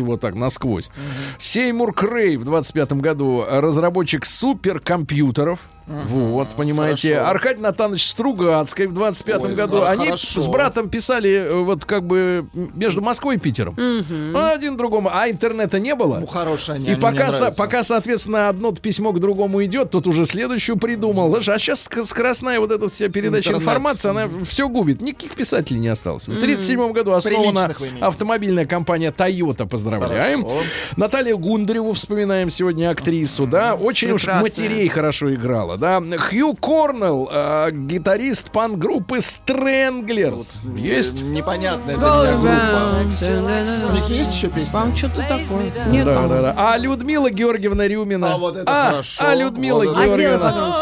вот 0.00 0.20
так 0.20 0.34
насквозь. 0.34 0.90
Сеймур 1.38 1.92
Крей 1.92 2.36
в 2.36 2.44
25 2.44 2.92
году 2.94 3.44
разработчик 3.48 4.24
суперкомпьютеров. 4.24 5.60
Вот, 6.06 6.48
понимаете. 6.56 7.14
хорошо. 7.16 7.30
Аркадий 7.30 7.60
Натанович 7.62 8.08
Стругацкий 8.08 8.86
в 8.86 8.92
25 8.94 9.44
Ой, 9.44 9.54
году. 9.54 9.80
да, 9.80 9.90
Они 9.90 10.04
хорошо. 10.06 10.40
с 10.40 10.46
братом 10.48 10.88
писали 10.88 11.30
э, 11.30 11.54
вот 11.54 11.84
как 11.84 12.06
бы 12.06 12.46
между 12.54 13.00
Москвой 13.02 13.36
и 13.36 13.38
Питером. 13.38 13.74
Ну, 13.76 14.38
Один 14.46 14.76
другому. 14.76 15.10
А 15.12 15.28
интернета 15.28 15.78
не 15.80 15.94
было. 15.94 16.18
ну, 16.20 16.26
хорошие 16.26 16.76
они, 16.76 16.86
И 16.86 16.92
они 16.92 17.00
пока, 17.00 17.32
со- 17.32 17.50
пока, 17.52 17.82
соответственно, 17.82 18.48
одно 18.48 18.72
письмо 18.72 19.12
к 19.12 19.20
другому 19.20 19.64
идет, 19.64 19.90
тот 19.90 20.06
уже 20.06 20.24
следующую 20.26 20.76
придумал. 20.76 21.34
А 21.34 21.40
сейчас 21.42 21.88
скоростная 22.04 22.60
вот 22.60 22.70
эта 22.70 22.88
вся 22.88 23.08
передача 23.08 23.48
Интернет. 23.50 23.62
информации, 23.62 24.08
она 24.10 24.28
все 24.44 24.68
губит. 24.68 25.00
Никаких 25.00 25.32
писателей 25.34 25.80
не 25.80 25.88
осталось. 25.88 26.22
В 26.24 26.28
1937 26.36 26.92
году 26.92 27.12
основана 27.12 27.70
автомобильная 28.00 28.66
компания 28.66 29.10
Toyota. 29.16 29.68
Поздравляем. 29.68 30.44
Хорошо. 30.44 30.62
Наталью 30.96 31.38
Гундареву 31.38 31.92
вспоминаем 31.92 32.50
сегодня 32.50 32.90
актрису, 32.90 33.46
да. 33.46 33.74
Очень 33.74 34.12
уж 34.12 34.22
Прекрасная. 34.22 34.42
матерей 34.42 34.88
хорошо 34.88 35.34
играла, 35.34 35.78
да. 35.80 36.00
Хью 36.18 36.54
Корнелл, 36.54 37.28
э, 37.32 37.70
гитарист 37.72 38.50
пан-группы 38.52 39.16
Stranglers. 39.16 40.52
Есть? 40.76 41.22
Непонятная 41.22 41.96
для 41.96 42.06
меня 42.06 42.36
группа. 42.36 43.88
У 43.88 43.92
них 43.94 44.08
есть 44.08 44.34
еще 44.34 44.48
песни? 44.48 44.72
Вам 44.72 44.94
что-то 44.94 45.22
такое? 45.22 45.72
Нет, 45.88 46.04
Да, 46.04 46.28
да, 46.28 46.42
да. 46.42 46.54
А 46.56 46.76
Людмила 46.76 47.30
Георгиевна 47.30 47.88
Рюмина. 47.88 48.34
А 48.34 48.38
вот 48.38 48.56
это 48.56 48.64
а, 48.66 48.90
хорошо. 48.90 49.24
А 49.26 49.34
Людмила 49.34 49.84
Вот 49.84 49.96
А 49.96 50.06
Георгиевна. 50.06 50.50
погромче. 50.50 50.80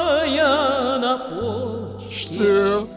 Что? 2.10 2.88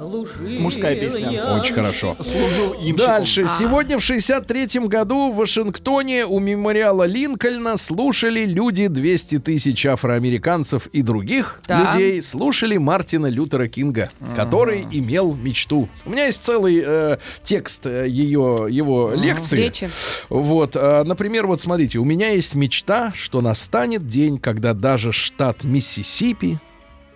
Мужская 0.59 0.95
песня. 0.95 1.55
Очень 1.55 1.75
хорошо. 1.75 2.15
Служил 2.19 2.73
имщиком. 2.75 2.95
Дальше. 2.97 3.45
Сегодня 3.59 3.99
в 3.99 4.01
63-м 4.09 4.87
году 4.87 5.29
в 5.31 5.35
Вашингтоне 5.35 6.25
у 6.25 6.39
мемориала 6.39 7.03
Линкольна 7.03 7.77
слушали 7.77 8.45
люди 8.45 8.87
200 8.87 9.39
тысяч 9.39 9.85
афроамериканцев 9.85 10.87
и 10.87 11.01
других 11.01 11.61
Да. 11.67 11.93
людей 11.93 12.21
слушали 12.21 12.77
Мартина 12.77 13.27
Лютера 13.27 13.67
Кинга, 13.67 14.09
который 14.35 14.85
имел 14.91 15.33
мечту. 15.33 15.89
У 16.05 16.09
меня 16.09 16.25
есть 16.25 16.43
целый 16.43 16.81
э, 16.85 17.17
текст 17.43 17.85
э, 17.85 18.05
ее, 18.07 18.67
его 18.69 19.13
лекции. 19.15 19.57
Речи. 19.57 19.89
Вот, 20.29 20.75
э, 20.75 21.03
например, 21.03 21.47
вот 21.47 21.61
смотрите, 21.61 21.99
у 21.99 22.05
меня 22.05 22.29
есть 22.31 22.55
мечта, 22.55 23.11
что 23.15 23.41
настанет 23.41 24.07
день, 24.07 24.37
когда 24.37 24.73
даже 24.73 25.11
штат 25.11 25.63
Миссисипи, 25.63 26.57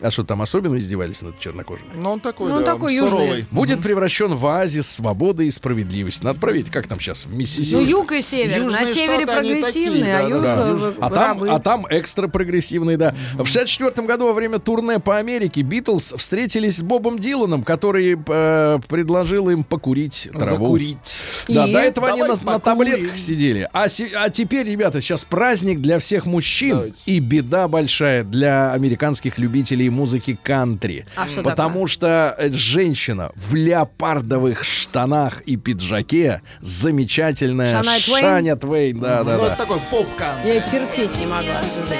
а 0.01 0.11
что 0.11 0.23
там 0.23 0.41
особенно 0.41 0.77
издевались 0.77 1.21
над 1.21 1.39
чернокожими, 1.39 1.87
Ну, 1.95 2.11
он 2.11 2.19
такой, 2.19 2.49
Ну, 2.49 2.55
он 2.57 2.63
да, 2.63 2.73
такой 2.73 2.95
южный. 2.95 3.09
суровый. 3.09 3.45
будет 3.51 3.81
превращен 3.81 4.33
в 4.35 4.45
оазис 4.45 4.87
свободы 4.89 5.47
и 5.47 5.51
справедливости. 5.51 6.23
Надо 6.23 6.39
проверить, 6.39 6.69
как 6.69 6.87
там 6.87 6.99
сейчас 6.99 7.25
в 7.25 7.33
Миссисипи. 7.35 7.75
Ну, 7.75 7.81
юг 7.81 8.11
и 8.11 8.21
север. 8.21 8.57
Южные 8.63 8.85
На 8.85 8.93
севере 8.93 9.25
прогрессивный, 9.25 9.99
такие, 10.01 10.15
а 10.15 10.21
да, 10.21 10.27
юг 10.27 10.41
да, 10.41 10.89
э, 10.89 10.93
А 10.99 11.09
там, 11.09 11.43
а 11.43 11.59
там 11.59 11.87
экстра 11.89 12.27
прогрессивный, 12.27 12.97
да. 12.97 13.15
В 13.35 13.45
64 13.45 14.05
году 14.07 14.25
во 14.27 14.33
время 14.33 14.59
турне 14.59 14.99
по 14.99 15.17
Америке 15.17 15.61
Битлз 15.61 16.13
встретились 16.17 16.77
с 16.77 16.81
Бобом 16.81 17.19
Диланом, 17.19 17.63
который 17.63 18.17
э, 18.27 18.79
предложил 18.87 19.49
им 19.49 19.63
покурить 19.63 20.27
траву. 20.31 20.45
Закурить. 20.45 21.15
Да, 21.47 21.65
И? 21.65 21.73
до 21.73 21.79
этого 21.79 22.09
они 22.09 22.21
на, 22.23 22.35
на 22.43 22.59
таблетках 22.59 23.17
сидели. 23.17 23.69
А, 23.73 23.87
а 24.15 24.29
теперь, 24.29 24.67
ребята, 24.67 25.01
сейчас 25.01 25.23
праздник 25.23 25.79
для 25.81 25.99
всех 25.99 26.25
мужчин 26.25 26.71
Давайте. 26.71 26.97
и 27.05 27.19
беда 27.19 27.67
большая 27.67 28.23
для 28.23 28.73
американских 28.73 29.37
любителей 29.37 29.84
музыки 29.89 30.37
кантри. 30.41 31.05
А 31.15 31.27
что 31.27 31.43
Потому 31.43 31.87
что 31.87 32.35
э, 32.37 32.49
женщина 32.51 33.31
в 33.35 33.55
леопардовых 33.55 34.63
штанах 34.63 35.41
и 35.41 35.57
пиджаке 35.57 36.41
замечательная 36.61 37.77
Шаная 37.77 37.99
Твейн? 37.99 38.21
Шаня 38.21 38.55
Твейн. 38.55 38.99
Да, 38.99 39.23
да, 39.23 39.37
да. 39.37 39.55
такой 39.55 39.79
поп-кан. 39.91 40.35
Я 40.45 40.61
терпеть 40.61 41.17
не 41.17 41.25
могла 41.25 41.61
всю 41.63 41.85
жизнь. 41.85 41.95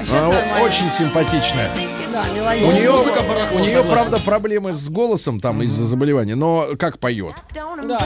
А 0.00 0.04
сейчас 0.04 0.24
Она 0.24 0.34
нормально. 0.34 0.60
очень 0.62 0.90
симпатичная. 0.92 1.70
Да, 2.12 2.24
У 2.66 2.72
нее, 2.72 2.90
музыка 2.90 3.20
барахло, 3.22 3.56
у 3.56 3.60
нее 3.60 3.76
согласен. 3.76 3.90
правда, 3.92 4.20
проблемы 4.20 4.72
с 4.72 4.88
голосом 4.88 5.40
там 5.40 5.62
из-за 5.62 5.86
заболевания, 5.86 6.34
но 6.34 6.68
как 6.78 6.98
поет. 6.98 7.34
Да. 7.54 7.98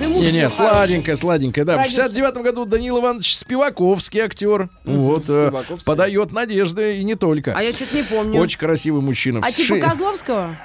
Не-не, 0.00 0.48
всё 0.48 0.56
сладенькая, 0.70 1.16
сладенькая, 1.16 1.64
да. 1.64 1.74
В 1.74 1.76
Продюсер. 1.80 2.04
69 2.04 2.42
году 2.42 2.64
Данил 2.66 3.00
Иванович 3.00 3.36
Спиваковский 3.36 4.20
актер. 4.20 4.68
Вот, 4.84 5.28
э, 5.30 5.46
Спиваковский. 5.48 5.84
подает 5.86 6.32
надежды 6.32 6.98
и 6.98 7.04
не 7.04 7.14
только. 7.14 7.54
А 7.56 7.62
я 7.62 7.72
что-то 7.72 7.96
не 7.96 8.02
помню. 8.02 8.40
Очень 8.40 8.58
красивый 8.58 9.00
мужчина. 9.02 9.40
А 9.42 9.50
В 9.50 9.54
типа 9.54 9.78
Козловского? 9.78 10.56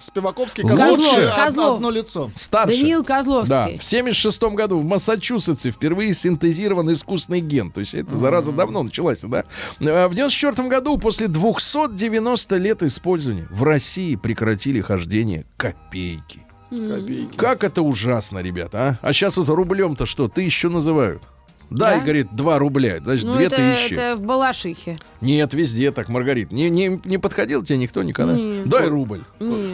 Спиваковский, 0.00 0.62
Лучше. 0.62 1.32
Козлов, 1.34 1.76
одно, 1.76 1.90
лицо. 1.90 2.30
Старше. 2.34 2.76
Даниил 2.76 3.04
Козловский. 3.04 3.48
Да, 3.54 3.68
в 3.78 3.84
76 3.84 4.42
году 4.54 4.78
в 4.78 4.84
Массачусетсе 4.84 5.70
впервые 5.70 6.12
синтезирован 6.14 6.92
искусственный 6.92 7.40
ген. 7.40 7.70
То 7.70 7.80
есть 7.80 7.94
это 7.94 8.16
зараза 8.16 8.52
давно 8.52 8.82
началась, 8.82 9.20
да? 9.20 9.44
А 9.80 10.08
В 10.08 10.14
94 10.14 10.68
году, 10.68 10.98
после 10.98 11.28
290 11.28 12.56
лет 12.56 12.82
использования, 12.82 13.46
в 13.50 13.62
России 13.62 14.16
прекратили 14.16 14.80
хождение 14.80 15.46
копейки. 15.56 16.46
Копейки. 16.70 17.36
Как 17.36 17.64
это 17.64 17.82
ужасно, 17.82 18.40
ребята, 18.40 18.98
а? 19.02 19.08
А 19.08 19.12
сейчас 19.12 19.36
вот 19.36 19.48
рублем-то 19.48 20.06
что, 20.06 20.28
тысячу 20.28 20.68
называют? 20.68 21.22
Дай, 21.68 21.96
Да? 21.98 22.04
говорит, 22.04 22.28
2 22.32 22.58
рубля, 22.58 22.98
значит, 23.02 23.24
Ну, 23.24 23.32
две 23.34 23.46
это, 23.46 23.56
тысячи. 23.56 23.94
это 23.94 24.14
в 24.16 24.20
Балашихе. 24.20 24.98
Нет, 25.20 25.52
везде 25.52 25.90
так, 25.90 26.08
Маргарит. 26.08 26.52
Не, 26.52 26.70
не, 26.70 27.00
не 27.04 27.18
подходил 27.18 27.64
тебе 27.64 27.78
никто 27.78 28.02
никогда? 28.04 28.34
Нет. 28.34 28.68
Дай 28.68 28.86
рубль. 28.88 29.24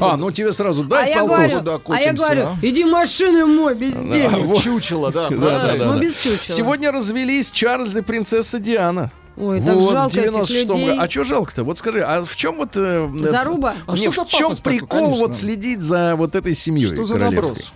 А, 0.01 0.16
ну 0.16 0.30
тебе 0.30 0.53
сразу 0.53 0.84
дай 0.84 1.05
а 1.05 1.09
я 1.09 1.18
полтос. 1.20 1.36
говорю, 1.62 1.78
Куда 1.80 1.99
а 1.99 2.01
я 2.01 2.12
говорю, 2.14 2.43
а? 2.47 2.57
иди 2.62 2.84
машины 2.84 3.45
мой 3.45 3.74
без 3.74 3.95
А, 3.95 4.03
денег. 4.05 4.47
вот. 4.47 4.59
Чучело, 4.62 5.12
да, 5.12 5.28
Да, 5.30 5.36
да, 5.36 5.74
Ну, 5.86 5.95
да. 5.95 5.99
без 6.01 6.14
чучела. 6.14 6.38
Сегодня 6.57 6.93
развелись 6.93 7.51
Чарльз 7.51 7.97
и 7.97 8.01
принцесса 8.01 8.59
Диана. 8.59 9.11
Ой, 9.36 9.61
так 9.61 9.74
вот, 9.76 9.93
жалко 9.93 10.11
в 10.11 10.12
96 10.12 10.51
этих 10.64 10.68
людей. 10.74 10.86
году. 10.88 11.01
А 11.01 11.11
что 11.11 11.24
жалко-то? 11.24 11.64
Вот 11.64 11.78
скажи, 11.78 12.03
а 12.03 12.22
в 12.22 12.36
чем 12.36 12.57
вот... 12.59 12.76
э, 12.76 13.11
э, 13.22 13.28
Заруба? 13.28 13.74
А 13.86 13.93
не, 13.97 14.11
что 14.11 14.24
в 14.24 14.28
чем 14.28 14.55
такой, 14.55 14.72
прикол 14.78 15.01
конечно? 15.05 15.26
вот 15.26 15.36
следить 15.36 15.80
за 15.82 16.14
вот 16.16 16.34
этой 16.34 16.55
семьей 16.55 16.88
Что 16.95 17.05
за 17.05 17.14
королевской? 17.14 17.49
наброс? 17.51 17.72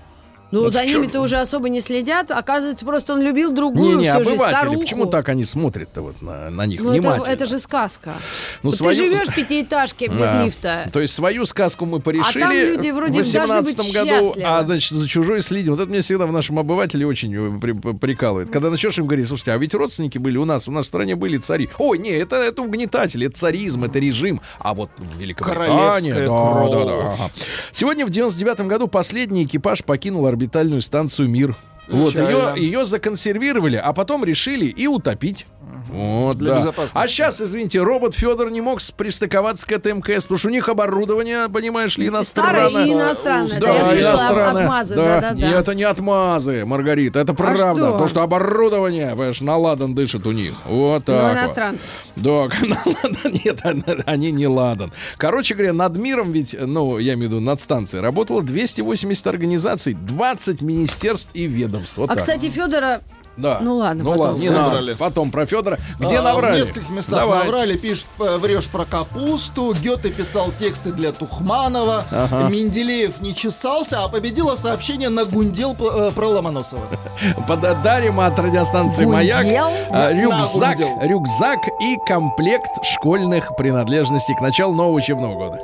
Ну, 0.52 0.62
Вот 0.62 0.72
за 0.72 0.84
ними-то 0.84 1.20
уже 1.20 1.36
особо 1.38 1.68
не 1.68 1.80
следят. 1.80 2.30
Оказывается, 2.30 2.84
просто 2.86 3.14
он 3.14 3.20
любил 3.22 3.52
другую 3.52 3.96
Не, 3.98 4.04
не, 4.04 4.10
всю 4.10 4.18
жизнь, 4.20 4.30
обыватели, 4.34 4.58
старуху. 4.58 4.80
почему 4.80 5.06
так 5.06 5.28
они 5.28 5.44
смотрят-то 5.44 6.02
вот 6.02 6.22
на, 6.22 6.50
на 6.50 6.66
них 6.66 6.80
Ну, 6.80 6.90
это, 6.90 7.00
внимательно? 7.00 7.32
это 7.32 7.46
же 7.46 7.58
сказка. 7.58 8.14
Ну, 8.62 8.70
Вот 8.70 8.76
свою- 8.76 8.96
Ты 8.96 9.04
живешь 9.04 9.26
в 9.28 9.34
пятиэтажке 9.34 10.06
без 10.08 10.18
Да. 10.20 10.44
лифта. 10.44 10.88
То 10.92 11.00
есть 11.00 11.14
свою 11.14 11.46
сказку 11.46 11.84
мы 11.84 11.98
порешили 12.00 12.42
А 12.42 12.46
там 12.46 12.52
люди 12.56 12.90
вроде 12.90 13.22
в 13.22 13.32
должны 13.32 13.40
18 13.40 13.76
быть 13.76 13.94
году, 13.94 14.08
счастливы. 14.24 14.46
а 14.48 14.64
значит 14.64 14.92
за 14.92 15.08
чужой 15.08 15.42
следим. 15.42 15.72
Вот 15.74 15.80
это 15.80 15.90
мне 15.90 16.02
всегда 16.02 16.26
в 16.26 16.32
нашем 16.32 16.58
обывателе 16.60 17.06
очень 17.06 17.34
э, 17.34 17.60
при- 17.60 17.72
при- 17.72 17.92
прикалывает. 17.94 18.48
Когда 18.50 18.70
начнешь 18.70 18.96
им 18.98 19.06
говорить, 19.06 19.26
слушайте, 19.26 19.50
а 19.52 19.58
ведь 19.58 19.74
родственники 19.74 20.18
были 20.18 20.36
у 20.38 20.44
нас, 20.44 20.68
у 20.68 20.70
нас 20.70 20.84
в 20.84 20.88
стране 20.88 21.16
были 21.16 21.38
цари. 21.38 21.70
Ой, 21.78 21.98
не, 21.98 22.10
это, 22.10 22.36
это 22.36 22.62
угнетатели, 22.62 23.26
это 23.26 23.36
царизм, 23.36 23.82
это 23.84 23.98
режим. 23.98 24.40
А 24.60 24.74
вот 24.74 24.90
в 24.96 25.18
Великобритании... 25.18 26.12
Королевская 26.12 26.28
да, 26.28 26.52
кровь. 26.52 26.70
да, 26.70 26.84
да, 26.84 27.08
ага. 27.12 27.30
Сегодня 27.72 28.06
в 28.06 28.10
99 28.10 28.60
году 28.68 28.86
последний 28.86 29.42
экипаж 29.44 29.82
покинул 29.82 30.26
орбитальную 30.36 30.82
станцию 30.82 31.28
«Мир». 31.28 31.56
Вот, 31.88 32.14
ее, 32.14 32.54
ее 32.56 32.84
законсервировали, 32.84 33.76
а 33.76 33.92
потом 33.92 34.24
решили 34.24 34.66
и 34.66 34.86
утопить. 34.88 35.46
Вот, 35.90 36.36
Для 36.36 36.52
да. 36.52 36.58
безопасности. 36.58 36.98
А 36.98 37.08
сейчас, 37.08 37.40
извините, 37.40 37.80
робот 37.82 38.14
Федор 38.14 38.50
не 38.50 38.60
мог 38.60 38.80
пристыковаться 38.96 39.66
к 39.66 39.72
этой 39.72 39.92
МКС, 39.92 40.22
потому 40.24 40.38
что 40.38 40.48
у 40.48 40.50
них 40.50 40.68
оборудование, 40.68 41.48
понимаешь 41.48 41.96
ли, 41.98 42.06
Старое 42.22 42.68
иностранное. 42.68 42.86
и 42.86 42.92
иностранное. 42.92 43.60
Да, 43.60 43.66
Да, 43.66 43.74
я 43.74 43.84
слышала 44.12 44.50
отмазы. 44.50 44.94
Да, 44.96 45.20
Да, 45.20 45.30
да, 45.32 45.38
и 45.48 45.50
да. 45.52 45.60
это 45.60 45.74
не 45.74 45.84
отмазы, 45.84 46.64
Маргарита, 46.64 47.18
это 47.20 47.34
правда. 47.34 47.72
что? 47.74 47.90
Потому 47.92 48.06
что 48.08 48.22
оборудование, 48.22 49.10
понимаешь, 49.10 49.40
наладан 49.40 49.94
дышит 49.94 50.26
у 50.26 50.32
них. 50.32 50.54
Вот 50.66 51.06
Ну, 51.08 51.14
так 51.14 51.22
вот. 51.22 51.32
иностранцев. 51.42 51.90
Да, 52.16 52.30
наладан, 52.62 53.32
нет, 53.44 53.60
они 54.06 54.30
не 54.32 54.46
ладан. 54.46 54.92
Короче 55.16 55.54
говоря, 55.54 55.72
над 55.72 55.96
миром 55.96 56.32
ведь, 56.32 56.56
ну, 56.58 56.98
я 56.98 57.14
имею 57.14 57.28
в 57.30 57.32
виду, 57.34 57.40
над 57.40 57.60
станцией 57.60 58.02
работало 58.02 58.42
280 58.42 59.26
организаций, 59.26 59.94
20 59.94 60.60
министерств 60.62 61.30
и 61.34 61.46
ведомств. 61.46 61.96
Вот 61.96 62.10
А, 62.10 62.14
так. 62.14 62.18
кстати, 62.18 62.48
Федора 62.50 63.00
да. 63.36 63.58
ну 63.60 63.76
ладно, 63.76 64.04
ну 64.04 64.10
потом 64.12 64.26
ладно, 64.26 64.40
не 64.40 64.50
набрали. 64.50 64.94
Потом 64.94 65.30
про 65.30 65.46
Федора. 65.46 65.78
Где 65.98 66.18
А, 66.18 66.22
набрали? 66.22 66.60
В 66.62 66.64
нескольких 66.66 66.90
местах 66.90 67.20
Давайте. 67.20 67.44
наврали, 67.46 67.76
пишет, 67.76 68.06
э, 68.20 68.36
врешь 68.38 68.68
про 68.68 68.84
капусту, 68.84 69.74
Гёте 69.82 70.10
писал 70.10 70.50
тексты 70.58 70.92
для 70.92 71.12
Тухманова, 71.12 72.04
Менделеев 72.50 73.20
не 73.20 73.34
чесался, 73.34 74.04
а 74.04 74.08
победило 74.08 74.56
сообщение 74.56 75.08
на 75.08 75.24
гундел 75.24 75.76
э, 75.78 76.10
про 76.14 76.28
Ломоносова. 76.28 76.82
Подарим 77.48 78.20
от 78.20 78.38
радиостанции? 78.38 79.04
Маяк 79.04 79.44
На- 79.44 80.12
рюкзак, 80.12 80.78
рюкзак 81.02 81.58
и 81.80 81.96
комплект 82.06 82.70
школьных 82.84 83.54
принадлежностей 83.56 84.34
к 84.34 84.40
началу 84.40 84.74
нового 84.74 84.94
учебного 84.96 85.34
года. 85.34 85.60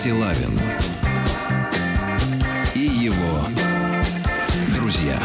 Стилавин 0.00 0.58
и 2.74 2.78
его 2.78 3.40
друзья 4.74 5.18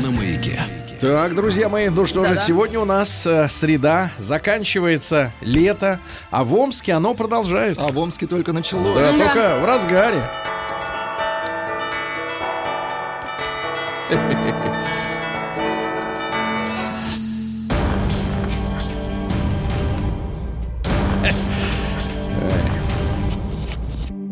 на 0.00 0.12
маяке. 0.12 0.60
Так, 1.00 1.34
друзья 1.34 1.68
мои, 1.68 1.88
ну 1.88 2.06
что 2.06 2.22
же, 2.22 2.30
Да-да. 2.30 2.40
сегодня 2.40 2.78
у 2.78 2.84
нас 2.84 3.26
э, 3.26 3.48
среда, 3.50 4.12
заканчивается 4.18 5.32
лето, 5.40 5.98
а 6.30 6.44
в 6.44 6.54
Омске 6.54 6.92
оно 6.92 7.14
продолжается. 7.14 7.84
А 7.84 7.90
в 7.90 7.98
Омске 7.98 8.28
только 8.28 8.52
началось. 8.52 8.94
Да, 8.94 9.10
Да. 9.10 9.24
только 9.24 9.58
в 9.60 9.64
разгаре. 9.64 10.22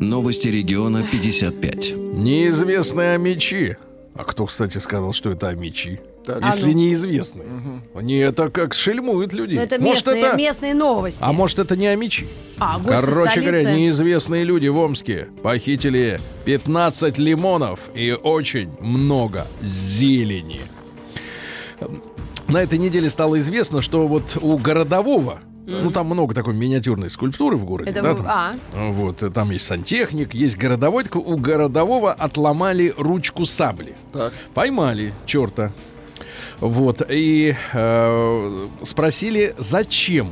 Новости 0.09 0.49
региона 0.49 1.03
55. 1.11 1.95
Неизвестные 1.97 3.17
мечи. 3.19 3.77
А 4.15 4.23
кто, 4.25 4.47
кстати, 4.47 4.79
сказал, 4.79 5.13
что 5.13 5.31
это 5.31 5.49
амичи? 5.49 6.01
Так. 6.25 6.45
Если 6.45 6.65
А 6.65 6.69
ну. 6.69 6.73
неизвестные. 6.75 7.47
Не, 7.95 8.19
это 8.19 8.49
как 8.51 8.75
шельмуют 8.75 9.33
людей. 9.33 9.57
Ну, 9.59 9.65
это 9.65 9.81
Может, 9.81 10.07
местные, 10.07 10.23
это- 10.25 10.37
местные 10.37 10.75
новости. 10.75 11.19
А 11.23 11.33
может, 11.33 11.59
это 11.59 11.75
не 11.77 11.87
амичи? 11.87 12.27
А, 12.59 12.79
Короче 12.81 13.31
столицы. 13.31 13.41
говоря, 13.51 13.75
неизвестные 13.77 14.45
люди 14.45 14.69
в 14.69 14.79
Омске 14.79 15.29
похитили 15.43 16.21
15 16.45 17.19
лимонов 17.19 17.81
и 17.95 18.13
очень 18.13 18.71
много 18.81 19.47
зелени. 19.63 20.61
На 22.47 22.63
этой 22.63 22.79
неделе 22.79 23.11
стало 23.11 23.39
известно, 23.39 23.83
что 23.83 24.07
вот 24.07 24.37
у 24.41 24.57
городового, 24.59 25.41
ну 25.67 25.91
там 25.91 26.07
много 26.07 26.35
такой 26.35 26.55
миниатюрной 26.55 27.11
скульптуры 27.11 27.57
в 27.57 27.65
городе, 27.65 27.91
Это 27.91 28.03
да, 28.03 28.12
вы- 28.12 28.17
там, 28.19 28.27
а. 28.29 28.55
вот, 28.93 29.23
э, 29.23 29.31
там 29.31 29.51
есть 29.51 29.67
сантехник, 29.67 30.35
есть 30.35 30.57
городовой, 30.57 31.05
так 31.05 31.17
у 31.17 31.37
городового 31.37 32.12
отломали 32.12 32.93
ручку 32.97 33.45
сабли. 33.47 33.97
Так. 34.12 34.33
Поймали 34.55 35.12
черта. 35.27 35.73
Вот, 36.61 37.03
и 37.09 37.57
э, 37.73 38.69
спросили, 38.83 39.55
зачем. 39.59 40.31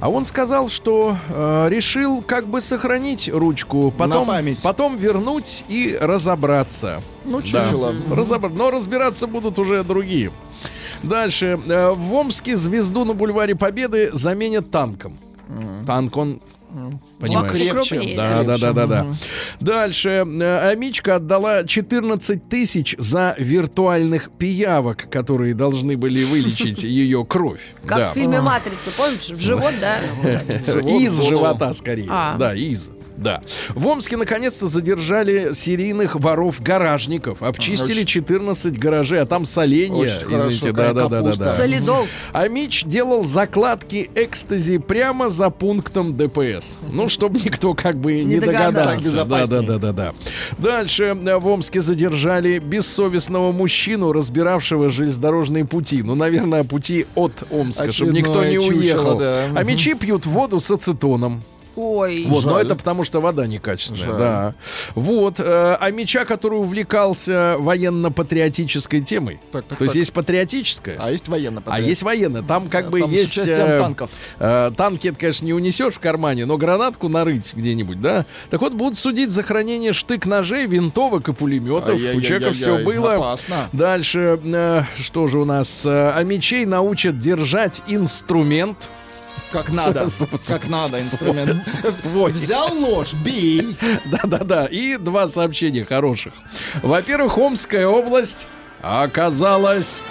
А 0.00 0.08
он 0.08 0.24
сказал, 0.24 0.68
что 0.68 1.16
э, 1.28 1.66
решил 1.70 2.22
как 2.22 2.46
бы 2.46 2.60
сохранить 2.60 3.28
ручку, 3.32 3.92
потом, 3.96 4.28
потом 4.62 4.96
вернуть 4.96 5.64
и 5.68 5.96
разобраться. 6.00 7.00
Ну, 7.24 7.40
Да. 7.40 7.46
чучело. 7.46 7.92
Разобра- 8.10 8.54
Но 8.54 8.70
разбираться 8.70 9.26
будут 9.26 9.58
уже 9.58 9.82
другие. 9.84 10.30
Дальше. 11.02 11.58
Э, 11.68 11.92
В 11.92 12.12
Омске 12.14 12.56
звезду 12.56 13.04
на 13.04 13.14
бульваре 13.14 13.54
Победы 13.54 14.10
заменят 14.12 14.70
танком. 14.70 15.16
Танк, 15.86 16.16
он... 16.16 16.40
Понимаешь? 17.18 17.50
Покрепче. 17.50 18.14
Да, 18.16 18.42
да, 18.42 18.58
да, 18.58 18.72
да, 18.72 18.86
да. 18.86 19.06
Дальше. 19.60 20.08
Э, 20.26 20.70
Амичка 20.70 21.16
отдала 21.16 21.64
14 21.64 22.48
тысяч 22.48 22.94
за 22.98 23.34
виртуальных 23.38 24.30
пиявок, 24.38 25.08
которые 25.10 25.54
должны 25.54 25.96
были 25.96 26.24
вылечить 26.24 26.82
ее 26.84 27.24
кровь. 27.24 27.74
Как 27.86 27.98
Да. 27.98 28.08
в 28.10 28.14
фильме 28.14 28.40
«Матрица», 28.40 28.90
помнишь? 28.96 29.28
В 29.30 29.40
живот, 29.40 29.72
да? 29.80 29.98
Из 30.82 31.20
живота 31.22 31.72
скорее. 31.74 32.08
А. 32.10 32.36
Да, 32.36 32.54
из. 32.54 32.90
Да. 33.18 33.42
В 33.70 33.86
Омске 33.86 34.16
наконец-то 34.16 34.66
задержали 34.68 35.52
серийных 35.52 36.14
воров-гаражников. 36.14 37.42
Обчистили 37.42 37.92
Очень- 38.02 38.06
14 38.06 38.78
гаражей, 38.78 39.20
а 39.20 39.26
там 39.26 39.44
соленья. 39.44 39.94
Очень 40.04 40.20
хорошо, 40.20 40.48
Извините, 40.48 40.70
какая 40.70 40.94
да, 40.94 41.08
да, 41.08 41.22
да, 41.22 41.34
да. 41.34 41.48
Солидол. 41.48 42.06
А 42.32 42.48
Мич 42.48 42.84
делал 42.84 43.24
закладки 43.24 44.10
экстази 44.14 44.78
прямо 44.78 45.28
за 45.28 45.50
пунктом 45.50 46.16
ДПС. 46.16 46.76
Ну, 46.90 47.08
чтобы 47.08 47.40
никто 47.40 47.74
как 47.74 47.96
бы 47.96 48.14
не, 48.14 48.24
Не 48.24 48.40
догадался. 48.40 49.24
Да, 49.24 49.46
да, 49.46 49.62
да, 49.62 49.78
да, 49.78 49.92
да. 49.92 50.12
Дальше 50.58 51.04
э, 51.04 51.36
в 51.38 51.46
Омске 51.46 51.80
задержали 51.80 52.58
бессовестного 52.58 53.52
мужчину, 53.52 54.12
разбиравшего 54.12 54.90
железнодорожные 54.90 55.64
пути. 55.64 56.02
Ну, 56.02 56.14
наверное, 56.14 56.64
пути 56.64 57.06
от 57.14 57.32
Омска, 57.50 57.90
чтобы 57.92 58.12
никто 58.12 58.44
не 58.44 58.56
Очередное 58.58 58.82
чучело, 58.82 59.14
уехал. 59.14 59.18
да. 59.18 59.44
А 59.56 59.64
мечи 59.64 59.94
пьют 59.94 60.26
воду 60.26 60.60
с 60.60 60.70
ацетоном. 60.70 61.42
Ой, 61.80 62.24
Вот, 62.28 62.44
но 62.44 62.54
Жаль. 62.54 62.66
это 62.66 62.74
потому, 62.74 63.04
что 63.04 63.20
вода 63.20 63.46
некачественная, 63.46 64.02
Жаль. 64.04 64.18
да. 64.18 64.54
Вот, 64.96 65.38
э, 65.38 65.44
а 65.80 65.90
меча, 65.92 66.24
который 66.24 66.58
увлекался 66.58 67.54
военно-патриотической 67.58 69.00
темой. 69.00 69.38
Так, 69.52 69.64
так, 69.64 69.78
То 69.78 69.84
есть 69.84 69.92
так. 69.94 69.98
есть 70.00 70.12
патриотическая, 70.12 70.96
А 70.98 71.10
есть 71.12 71.28
военно 71.28 71.62
а 71.66 71.80
есть 71.80 72.02
военная. 72.02 72.42
Там 72.42 72.68
как 72.68 72.90
бы 72.90 73.00
Там 73.00 73.10
с 73.10 73.12
есть... 73.12 73.38
участием 73.38 73.66
э, 73.66 73.78
танков. 73.78 74.10
э, 74.38 74.72
танки, 74.76 75.08
это, 75.08 75.18
конечно, 75.18 75.44
не 75.44 75.52
унесешь 75.52 75.94
в 75.94 76.00
кармане, 76.00 76.46
но 76.46 76.56
гранатку 76.56 77.08
нарыть 77.08 77.52
где-нибудь, 77.54 78.00
да? 78.00 78.26
Так 78.50 78.60
вот, 78.60 78.72
будут 78.72 78.98
судить 78.98 79.30
за 79.32 79.42
хранение 79.42 79.92
штык-ножей, 79.92 80.66
винтовок 80.66 81.28
и 81.28 81.32
пулеметов. 81.32 81.94
У 81.94 82.20
человека 82.20 82.52
все 82.52 82.78
было. 82.84 83.14
Опасно. 83.14 83.68
Дальше, 83.72 84.40
э, 84.44 84.82
что 85.00 85.28
же 85.28 85.38
у 85.38 85.44
нас? 85.44 85.84
Э, 85.86 86.10
А 86.14 86.22
мечей 86.24 86.64
научат 86.66 87.18
держать 87.18 87.82
инструмент. 87.86 88.88
Как 89.50 89.70
надо. 89.70 90.06
Как 90.46 90.68
надо 90.68 91.00
инструмент. 91.00 91.64
Свой. 92.02 92.32
Взял 92.32 92.74
нож, 92.74 93.14
бей. 93.14 93.76
Да-да-да. 94.06 94.66
И 94.66 94.96
два 94.96 95.28
сообщения 95.28 95.84
хороших. 95.84 96.32
Во-первых, 96.82 97.38
Омская 97.38 97.86
область 97.86 98.46
оказалась 98.82 100.02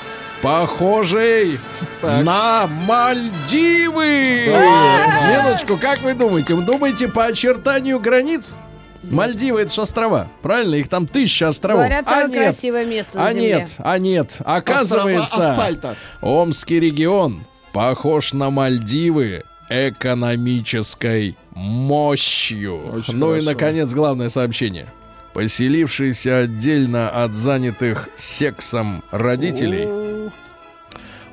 похожей 0.42 1.60
Так. 2.02 2.24
на 2.24 2.68
Мальдивы. 2.88 4.48
Минуточку, 4.48 5.78
как 5.78 6.02
вы 6.02 6.14
думаете? 6.14 6.54
Вы 6.54 6.64
думаете 6.64 7.08
по 7.08 7.26
очертанию 7.26 8.00
границ? 8.00 8.56
Мальдивы 9.04 9.62
это 9.62 9.74
же 9.74 9.82
острова, 9.82 10.28
правильно? 10.42 10.76
Их 10.76 10.90
там 10.90 11.08
тысяча 11.08 11.48
островов. 11.48 11.80
говорят, 11.86 12.06
а 12.08 12.24
нет, 12.28 12.44
красивое 12.44 12.86
место 12.86 13.18
на 13.18 13.28
а 13.28 13.32
Земле. 13.34 13.48
нет, 13.48 13.70
а 13.78 13.98
нет. 13.98 14.38
Оказывается, 14.44 15.24
Острова 15.36 15.52
асфальта. 15.52 15.96
Омский 16.22 16.80
регион 16.80 17.46
похож 17.74 18.34
на 18.34 18.50
Мальдивы 18.50 19.44
экономической 19.70 21.36
мощью. 21.54 22.78
Очень 22.94 23.18
ну 23.18 23.36
и, 23.36 23.40
хорошо. 23.42 23.50
наконец, 23.52 23.94
главное 23.94 24.30
сообщение. 24.30 24.88
Поселившиеся 25.34 26.40
отдельно 26.40 27.10
от 27.10 27.36
занятых 27.36 28.10
сексом 28.16 29.04
родителей, 29.12 29.88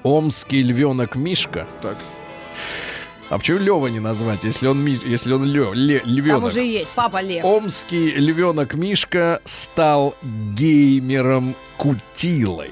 омский 0.02 0.62
львенок 0.62 1.16
Мишка. 1.16 1.66
Так. 1.80 1.96
А 3.30 3.38
почему 3.38 3.58
Лева 3.58 3.86
не 3.86 4.00
назвать, 4.00 4.44
если 4.44 4.66
он, 4.66 4.84
Ми- 4.84 5.00
если 5.06 5.32
он 5.32 5.44
лё- 5.44 5.72
ле- 5.72 6.00
Там 6.00 6.10
львенок? 6.10 6.44
уже 6.44 6.60
есть 6.62 6.90
папа 6.94 7.22
Лев. 7.22 7.42
Омский 7.42 8.10
львенок 8.10 8.74
Мишка 8.74 9.40
стал 9.44 10.14
геймером 10.22 11.54
Кутилой. 11.78 12.70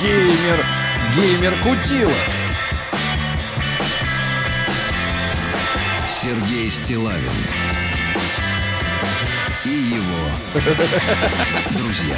Геймер, 0.00 0.64
геймер 1.14 1.54
Кутила. 1.62 2.12
Сергей 6.08 6.70
Стилавин 6.70 7.30
и 9.64 9.68
его 9.68 10.30
друзья. 11.78 12.16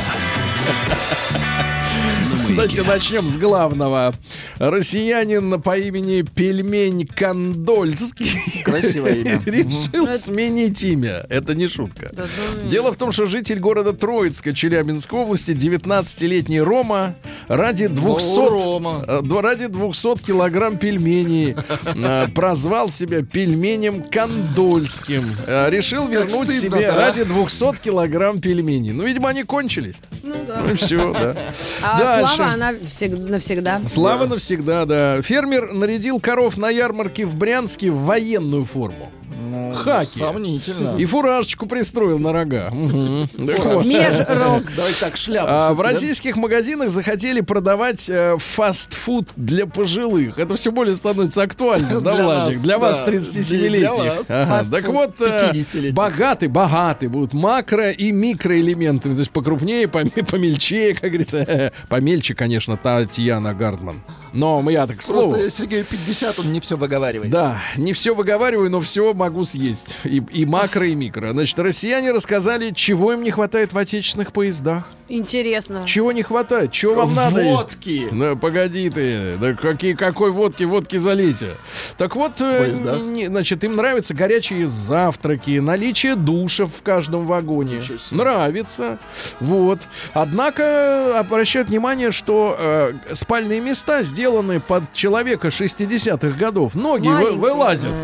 Давайте 2.49 2.83
маяке. 2.83 2.93
начнем 2.93 3.29
с 3.29 3.37
главного. 3.37 4.15
Россиянин 4.59 5.63
по 5.63 5.79
имени 5.79 6.23
Пельмень 6.23 7.07
Кондольский 7.07 8.63
Красивое 8.65 9.15
имя. 9.15 9.41
решил 9.47 10.09
сменить 10.19 10.83
имя. 10.83 11.25
Это 11.29 11.55
не 11.55 11.69
шутка. 11.69 12.11
Да, 12.13 12.25
ну, 12.61 12.69
Дело 12.69 12.93
в 12.93 12.97
том, 12.97 13.13
что 13.13 13.27
житель 13.27 13.61
города 13.61 13.93
Троицка 13.93 14.53
Челябинской 14.53 15.21
области, 15.21 15.53
19-летний 15.53 16.61
Рома, 16.61 17.15
ради 17.47 17.87
200, 17.87 18.39
О, 18.39 18.49
Рома. 18.49 19.05
э, 19.07 19.21
да, 19.23 19.41
ради 19.41 19.67
200 19.67 20.19
килограмм 20.25 20.79
пельменей 20.79 21.55
э, 21.85 22.27
прозвал 22.35 22.91
себя 22.91 23.23
пельменем 23.23 24.03
Кондольским. 24.03 25.25
Э, 25.47 25.71
Решил 25.71 26.09
вернуть 26.09 26.49
стыдно, 26.51 26.79
себе 26.79 26.91
да? 26.91 26.97
ради 26.97 27.23
200 27.23 27.77
килограмм 27.85 28.41
пельменей. 28.41 28.91
Ну, 28.93 29.05
видимо, 29.05 29.29
они 29.29 29.45
кончились. 29.45 29.97
ну 30.25 30.35
да. 30.47 30.58
Ну, 30.69 30.75
все, 30.75 31.13
да. 31.13 31.37
А 31.83 32.27
слава, 32.35 32.53
она 32.53 32.73
всег- 32.73 33.29
навсегда. 33.29 33.81
Слава 33.87 34.27
навсегда, 34.27 34.85
да. 34.85 35.23
Фермер 35.23 35.73
нарядил 35.73 36.21
коров 36.21 36.57
на 36.57 36.71
ярмарке 36.71 37.25
в 37.25 37.37
Брянске 37.37 37.91
в 37.91 38.01
военную 38.05 38.65
форму. 38.65 39.11
Ну, 39.41 39.73
Хаки. 39.75 40.19
Сомнительно. 40.19 40.97
И 40.99 41.05
фуражечку 41.05 41.67
пристроил 41.67 42.19
на 42.19 42.33
рога. 42.33 42.71
Межрок. 42.73 44.65
Давай 44.77 44.93
так, 45.01 45.17
шляпу. 45.17 45.49
А, 45.51 45.73
в 45.73 45.81
российских 45.81 46.37
магазинах 46.37 46.91
захотели 46.91 47.41
продавать 47.41 48.09
э, 48.09 48.37
фастфуд 48.39 49.29
для 49.37 49.67
пожилых. 49.67 50.39
Это 50.39 50.57
все 50.57 50.73
более 50.73 50.97
становится 50.97 51.43
актуальным, 51.43 52.03
да, 52.03 52.15
Для 52.15 52.25
Владик? 52.25 52.61
Для 52.61 52.79
вас, 52.79 52.99
да. 53.01 53.07
37-летних. 53.13 53.79
Для 53.81 53.93
вас. 53.95 54.27
Ага, 54.31 54.47
Фастфуд 54.47 54.75
Так 54.81 54.89
вот, 54.89 55.21
э, 55.21 55.51
50-летних. 55.53 55.95
богаты, 55.95 56.49
богаты 56.49 57.09
будут 57.09 57.33
макро- 57.35 57.93
и 57.93 58.11
микроэлементами. 58.13 59.15
То 59.15 59.21
есть 59.21 59.31
покрупнее, 59.31 59.87
поме- 59.87 60.25
помельчее, 60.29 60.95
как 60.95 61.11
говорится. 61.11 61.73
Помельче, 61.89 62.35
конечно, 62.35 62.77
Татьяна 62.77 63.55
Гардман. 63.55 64.03
Но 64.33 64.63
я 64.69 64.87
так 64.87 64.99
к 64.99 65.03
слову. 65.03 65.31
Просто 65.31 65.51
Сергею 65.51 65.85
50, 65.85 66.39
он 66.39 66.53
не 66.53 66.61
все 66.61 66.77
выговаривает. 66.77 67.31
Да, 67.31 67.61
не 67.77 67.93
все 67.93 68.15
выговариваю, 68.15 68.71
но 68.71 68.81
все 68.81 69.15
могу 69.15 69.28
съесть. 69.45 69.95
И, 70.05 70.23
и 70.33 70.45
макро, 70.47 70.87
и 70.89 70.95
микро. 70.95 71.33
Значит, 71.33 71.59
россияне 71.59 72.13
рассказали, 72.13 72.71
чего 72.73 73.13
им 73.13 73.23
не 73.23 73.31
хватает 73.31 73.73
в 73.73 73.79
отечественных 73.79 74.33
поездах. 74.33 74.85
Интересно. 75.11 75.85
Чего 75.87 76.13
не 76.13 76.23
хватает? 76.23 76.71
Чего 76.71 76.95
вам 76.95 77.15
надо? 77.15 77.43
Водки. 77.43 78.09
Ну, 78.13 78.37
погоди 78.37 78.91
ты, 78.91 79.39
да 79.41 79.55
какие, 79.55 79.95
какой 79.95 80.31
водки, 80.31 80.65
водки 80.65 80.97
залейте. 80.99 81.55
Так 81.97 82.15
вот, 82.15 82.33
э, 82.41 82.75
не- 83.07 83.27
значит, 83.29 83.65
им 83.65 83.77
нравятся 83.77 84.13
горячие 84.13 84.67
завтраки, 84.67 85.59
наличие 85.61 86.15
душев 86.15 86.73
в 86.77 86.83
каждом 86.83 87.27
вагоне. 87.27 87.81
Нравится. 88.11 88.99
Вот. 89.41 89.81
Однако 90.13 91.19
обращают 91.19 91.69
внимание, 91.71 92.11
что 92.13 92.55
э, 92.59 92.93
спальные 93.15 93.61
места 93.61 94.03
сделаны 94.03 94.61
под 94.61 94.93
человека 94.93 95.49
60-х 95.49 96.37
годов. 96.39 96.75
Ноги 96.75 97.09
вы- 97.09 97.33
вылазят. 97.33 97.95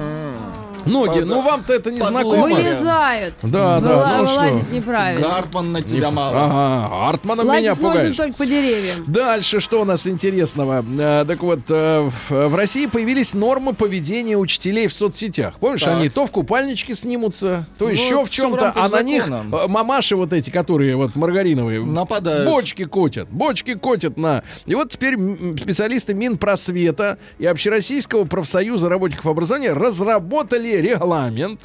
Ноги, 0.86 1.20
ну 1.20 1.42
вам-то 1.42 1.72
это 1.72 1.90
не 1.90 2.00
знакомо. 2.00 2.42
Вылезают. 2.42 3.34
Да, 3.42 3.80
да, 3.80 3.88
Выла- 3.88 4.16
ну? 4.18 4.24
Вылазить 4.24 4.70
неправильно. 4.70 5.28
Гартман 5.28 5.72
на 5.72 5.82
тебя 5.82 6.10
мало. 6.10 6.36
Ага, 6.36 6.88
Лазить 7.44 7.62
меня 7.62 7.74
можно 7.74 7.90
пугаешь. 7.90 8.16
только 8.16 8.34
по 8.34 8.46
деревьям. 8.46 9.04
Дальше 9.06 9.60
что 9.60 9.80
у 9.80 9.84
нас 9.84 10.06
интересного? 10.06 10.84
Э, 10.98 11.24
так 11.26 11.42
вот, 11.42 11.60
э, 11.68 12.10
в, 12.28 12.54
России 12.54 12.86
появились 12.86 13.34
нормы 13.34 13.74
поведения 13.74 14.36
учителей 14.36 14.86
в 14.88 14.92
соцсетях. 14.92 15.58
Помнишь, 15.58 15.86
они 15.86 16.08
то 16.08 16.26
в 16.26 16.30
купальничке 16.30 16.94
снимутся, 16.94 17.66
то 17.78 17.86
Ну, 17.86 17.90
еще 17.90 18.24
в 18.24 18.30
чем-то, 18.30 18.72
а 18.74 18.88
на 18.88 19.02
них 19.02 19.26
э, 19.28 19.66
мамаши 19.68 20.16
вот 20.16 20.32
эти, 20.32 20.50
которые 20.50 20.96
вот 20.96 21.14
маргариновые, 21.16 21.84
Нападают. 21.84 22.48
бочки 22.48 22.84
котят, 22.84 23.28
бочки 23.30 23.74
котят 23.74 24.16
на. 24.16 24.42
И 24.66 24.74
вот 24.74 24.90
теперь 24.90 25.16
специалисты 25.58 26.14
Минпросвета 26.14 27.18
и 27.38 27.46
Общероссийского 27.46 28.24
профсоюза 28.24 28.88
работников 28.88 29.26
образования 29.26 29.72
разработали 29.72 30.73
регламент. 30.80 31.60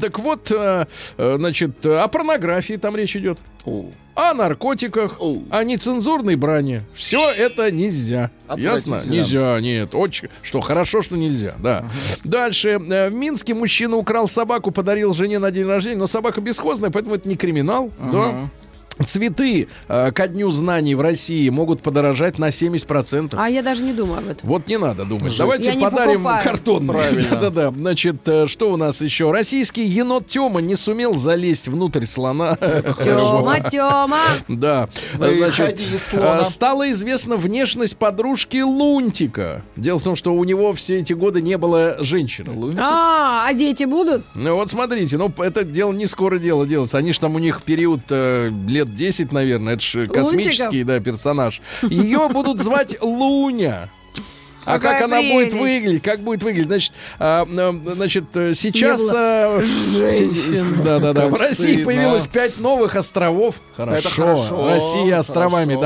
Так 0.00 0.18
вот, 0.18 0.50
э, 0.50 0.86
э, 1.16 1.36
значит, 1.38 1.84
о 1.86 2.06
порнографии 2.08 2.74
там 2.74 2.96
речь 2.96 3.16
идет 3.16 3.38
О, 3.64 4.34
наркотиках, 4.34 5.20
Оу. 5.20 5.44
о 5.50 5.64
нецензурной 5.64 6.36
брани. 6.36 6.82
Все 6.94 7.30
это 7.30 7.70
нельзя. 7.70 8.30
Ясно? 8.56 9.00
Нельзя, 9.04 9.58
нет. 9.60 9.94
Очень, 9.94 10.28
что 10.42 10.60
хорошо, 10.60 11.00
что 11.02 11.16
нельзя, 11.16 11.54
да. 11.58 11.84
Дальше. 12.24 12.70
Э, 12.70 13.08
В 13.08 13.14
Минске 13.14 13.54
мужчина 13.54 13.96
украл 13.96 14.28
собаку, 14.28 14.70
подарил 14.70 15.12
жене 15.14 15.38
на 15.38 15.50
день 15.50 15.66
рождения, 15.66 15.96
но 15.98 16.06
собака 16.06 16.40
бесхозная, 16.40 16.90
поэтому 16.90 17.14
это 17.14 17.28
не 17.28 17.36
криминал. 17.36 17.90
Да. 18.12 18.48
Цветы 19.06 19.68
э, 19.88 20.12
ко 20.12 20.28
дню 20.28 20.50
знаний 20.50 20.94
в 20.94 21.00
России 21.00 21.48
могут 21.48 21.82
подорожать 21.82 22.38
на 22.38 22.48
70%. 22.48 23.34
А 23.36 23.48
я 23.48 23.62
даже 23.62 23.82
не 23.82 23.92
думаю 23.92 24.18
об 24.18 24.28
этом. 24.28 24.48
Вот 24.48 24.66
не 24.66 24.78
надо 24.78 25.04
думать. 25.04 25.36
Давайте 25.36 25.72
Я 25.72 25.80
подарим. 25.80 26.24
Правильно. 26.24 27.30
Да-да-да. 27.30 27.70
Значит, 27.70 28.16
э, 28.26 28.46
что 28.46 28.72
у 28.72 28.76
нас 28.76 29.00
еще? 29.00 29.30
Российский 29.30 29.84
енот 29.84 30.26
Тёма 30.26 30.60
не 30.60 30.76
сумел 30.76 31.14
залезть 31.14 31.68
внутрь 31.68 32.06
слона. 32.06 32.56
Тёма, 32.56 33.60
Тёма. 33.70 34.20
Да. 34.48 34.88
Значит, 35.16 35.80
э, 36.12 36.44
стала 36.44 36.90
известна 36.90 37.36
внешность 37.36 37.96
подружки 37.96 38.60
Лунтика. 38.60 39.62
Дело 39.76 39.98
в 39.98 40.02
том, 40.02 40.16
что 40.16 40.34
у 40.34 40.44
него 40.44 40.72
все 40.72 40.98
эти 40.98 41.12
годы 41.12 41.40
не 41.40 41.56
было 41.56 41.96
женщины. 42.00 42.52
Лунтик. 42.52 42.80
А, 42.82 43.46
а 43.46 43.54
дети 43.54 43.84
будут? 43.84 44.24
Ну 44.34 44.54
вот 44.56 44.70
смотрите, 44.70 45.16
ну 45.16 45.32
это 45.38 45.64
дело 45.64 45.92
не 45.92 46.06
скоро 46.06 46.38
дело 46.38 46.66
делается. 46.66 46.98
Они 46.98 47.12
же 47.12 47.20
там 47.20 47.34
у 47.34 47.38
них 47.38 47.62
период 47.62 48.00
э, 48.10 48.50
лет 48.66 48.89
10, 48.94 49.32
наверное. 49.32 49.74
Это 49.74 49.82
же 49.82 50.06
космический, 50.06 50.84
да, 50.84 51.00
персонаж. 51.00 51.60
Ее 51.82 52.28
будут 52.28 52.60
звать 52.60 52.96
Луня. 53.02 53.88
А 54.70 54.78
Какая 54.78 54.94
как 55.00 55.04
она 55.04 55.20
будет 55.20 55.50
прелесть. 55.50 55.54
выглядеть? 55.54 56.02
Как 56.02 56.20
будет 56.20 56.42
выглядеть? 56.42 56.66
Значит, 56.68 56.92
а, 57.18 57.46
значит 57.94 58.24
э, 58.34 58.52
сейчас... 58.54 59.10
А, 59.14 59.60
Да, 60.84 60.98
да, 60.98 61.12
да. 61.12 61.28
В 61.28 61.34
России 61.34 61.52
стыдно. 61.72 61.84
появилось 61.84 62.26
пять 62.26 62.58
новых 62.58 62.96
островов. 62.96 63.56
Хорошо. 63.76 63.98
Это 63.98 64.08
хорошо, 64.10 64.68
Россия 64.68 65.18
островами, 65.18 65.74
хорошо. 65.74 65.80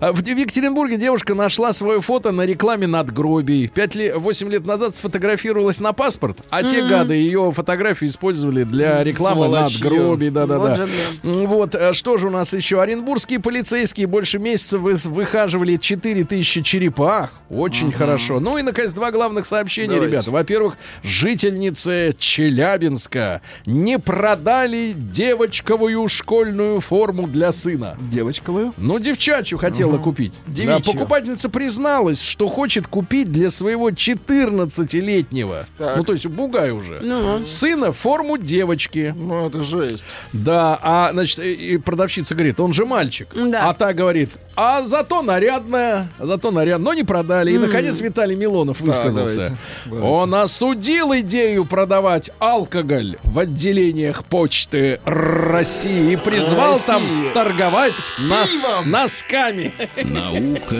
да. 0.00 0.06
А 0.08 0.12
В 0.12 0.24
Екатеринбурге 0.26 0.96
девушка 0.96 1.34
нашла 1.34 1.72
свое 1.72 2.00
фото 2.00 2.32
на 2.32 2.42
рекламе 2.42 2.86
надгробий. 2.86 3.68
Пять 3.68 3.94
лет, 3.94 4.16
восемь 4.16 4.50
лет 4.50 4.66
назад 4.66 4.96
сфотографировалась 4.96 5.80
на 5.80 5.92
паспорт, 5.92 6.38
а 6.50 6.62
те 6.62 6.82
гады 6.86 7.14
ее 7.14 7.52
фотографию 7.52 8.08
использовали 8.10 8.64
для 8.64 9.02
рекламы 9.04 9.46
Сволочье. 9.46 9.84
надгробий. 9.84 10.30
Да, 10.30 10.46
да, 10.46 10.58
Вот 10.58 10.76
да. 10.76 10.86
Вот, 11.22 11.74
а 11.74 11.92
что 11.92 12.16
же 12.16 12.28
у 12.28 12.30
нас 12.30 12.52
еще? 12.52 12.80
Оренбургские 12.80 13.40
полицейские 13.40 14.06
больше 14.06 14.38
месяца 14.38 14.78
вы- 14.78 14.94
выхаживали 14.94 15.76
4000 15.76 16.62
черепах. 16.62 17.32
Очень 17.48 17.92
хорошо. 17.92 18.19
Ну 18.28 18.58
и, 18.58 18.62
наконец, 18.62 18.92
два 18.92 19.10
главных 19.10 19.46
сообщения, 19.46 19.94
Давайте. 19.94 20.12
ребята. 20.16 20.30
Во-первых, 20.30 20.76
жительницы 21.02 22.14
Челябинска 22.18 23.40
не 23.66 23.98
продали 23.98 24.92
девочковую 24.96 26.08
школьную 26.08 26.80
форму 26.80 27.26
для 27.26 27.52
сына. 27.52 27.96
Девочковую? 28.12 28.74
Ну, 28.76 28.98
девчачью 28.98 29.58
хотела 29.58 29.98
купить. 29.98 30.32
Да, 30.46 30.52
Девичью. 30.54 30.92
покупательница 30.94 31.48
призналась, 31.48 32.20
что 32.22 32.48
хочет 32.48 32.86
купить 32.86 33.30
для 33.32 33.50
своего 33.50 33.90
14-летнего, 33.90 35.66
Так. 35.78 35.96
ну, 35.96 36.04
то 36.04 36.12
есть 36.12 36.26
бугай 36.26 36.70
уже, 36.70 37.00
Ну. 37.02 37.44
сына 37.46 37.92
форму 37.92 38.38
девочки. 38.38 39.14
Ну, 39.16 39.46
это 39.48 39.62
жесть. 39.62 40.06
Да, 40.32 40.78
а, 40.82 41.10
значит, 41.12 41.38
и 41.40 41.78
продавщица 41.78 42.34
говорит, 42.34 42.60
он 42.60 42.72
же 42.72 42.84
мальчик. 42.84 43.28
Да. 43.34 43.68
А 43.68 43.74
та 43.74 43.92
говорит, 43.92 44.30
а 44.56 44.82
зато 44.86 45.22
нарядная, 45.22 46.08
зато 46.18 46.50
нарядная, 46.50 46.84
но 46.84 46.94
не 46.94 47.04
продали. 47.04 47.52
И, 47.52 47.58
наконец, 47.58 47.98
Виталий 48.00 48.36
Милонов 48.36 48.80
высказался. 48.80 49.34
давайте, 49.36 49.56
давайте. 49.86 50.06
Он 50.08 50.34
осудил 50.34 51.14
идею 51.14 51.64
продавать 51.64 52.30
алкоголь 52.38 53.16
в 53.24 53.38
отделениях 53.38 54.24
почты 54.24 55.00
России 55.04 56.12
и 56.12 56.16
призвал 56.16 56.78
там 56.78 57.02
России. 57.02 57.32
торговать 57.32 57.94
нос- 58.18 58.84
носками. 58.86 59.72
Наука 60.12 60.76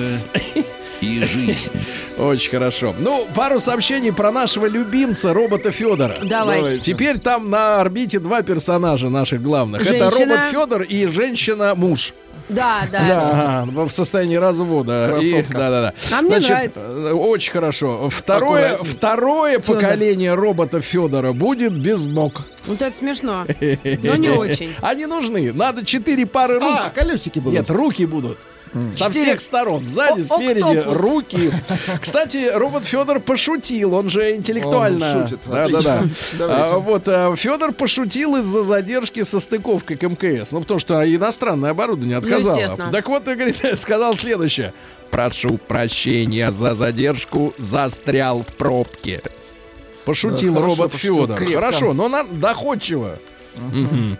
и 1.00 1.24
жизнь. 1.24 1.70
Очень 2.18 2.50
хорошо. 2.50 2.94
Ну, 2.98 3.26
пару 3.34 3.58
сообщений 3.58 4.12
про 4.12 4.30
нашего 4.30 4.66
любимца, 4.66 5.32
робота 5.32 5.70
Федора. 5.70 6.16
Давайте. 6.22 6.28
Давайте. 6.60 6.80
Теперь 6.80 7.18
там 7.18 7.48
на 7.48 7.80
орбите 7.80 8.18
два 8.18 8.42
персонажа 8.42 9.08
наших 9.08 9.40
главных. 9.42 9.80
Это 9.82 10.10
Женщина. 10.10 10.34
робот 10.36 10.44
Федор 10.50 10.82
и 10.82 11.06
женщина-муж. 11.06 12.12
Да, 12.50 12.82
да. 12.90 13.64
Да, 13.66 13.84
в 13.84 13.90
состоянии 13.90 14.36
развода. 14.36 15.18
И, 15.20 15.42
да, 15.44 15.70
да, 15.70 15.82
да. 15.82 15.94
А 16.12 16.22
мне 16.22 16.38
нравится. 16.38 16.86
э, 16.86 17.12
Очень 17.12 17.52
хорошо. 17.52 18.08
Второе, 18.10 18.72
Аккуратней. 18.74 18.92
второе 18.96 19.58
поколение 19.60 20.34
робота 20.34 20.80
Федора 20.80 21.32
будет 21.32 21.72
без 21.72 22.06
ног. 22.06 22.42
Вот 22.66 22.82
это 22.82 22.96
смешно. 22.96 23.44
Но 24.02 24.16
не 24.16 24.28
очень. 24.36 24.74
Они 24.82 25.06
нужны. 25.06 25.52
Надо 25.52 25.84
четыре 25.84 26.26
пары 26.26 26.54
рук. 26.54 26.64
А, 26.70 26.90
колесики 26.90 27.38
будут. 27.38 27.58
Нет, 27.58 27.70
руки 27.70 28.04
будут. 28.06 28.38
Со 28.96 29.10
всех 29.10 29.40
сторон. 29.40 29.86
Сзади, 29.86 30.20
О- 30.20 30.24
спереди, 30.24 30.78
октопус. 30.78 31.00
руки. 31.00 31.50
Кстати, 32.00 32.50
робот 32.54 32.84
Федор 32.84 33.18
пошутил, 33.20 33.94
он 33.94 34.10
же 34.10 34.36
интеллектуально. 34.36 35.20
Он 35.22 35.22
шутит, 35.28 35.40
Да, 35.46 35.68
да, 35.68 35.80
да. 36.38 36.64
А, 36.70 36.78
вот 36.78 37.04
Федор 37.38 37.72
пошутил 37.72 38.36
из-за 38.36 38.62
задержки 38.62 39.22
со 39.24 39.40
стыковкой 39.40 39.96
к 39.96 40.02
МКС. 40.02 40.52
Ну, 40.52 40.60
потому 40.60 40.78
что 40.80 41.02
иностранное 41.04 41.70
оборудование 41.70 42.18
отказало. 42.18 42.56
естественно. 42.56 42.92
так 42.92 43.08
вот, 43.08 43.24
говорит, 43.24 43.56
сказал 43.78 44.14
следующее. 44.14 44.72
Прошу 45.10 45.58
прощения 45.58 46.52
за 46.52 46.74
задержку, 46.76 47.52
застрял 47.58 48.44
в 48.44 48.54
пробке. 48.56 49.20
Пошутил 50.04 50.54
Да, 50.54 50.60
хорошо 50.60 50.76
робот 50.82 50.94
Федор. 50.94 51.36
Хорошо, 51.54 51.92
но 51.92 52.08
на- 52.08 52.24
доходчиво. 52.24 53.18
Мгм. 53.56 54.16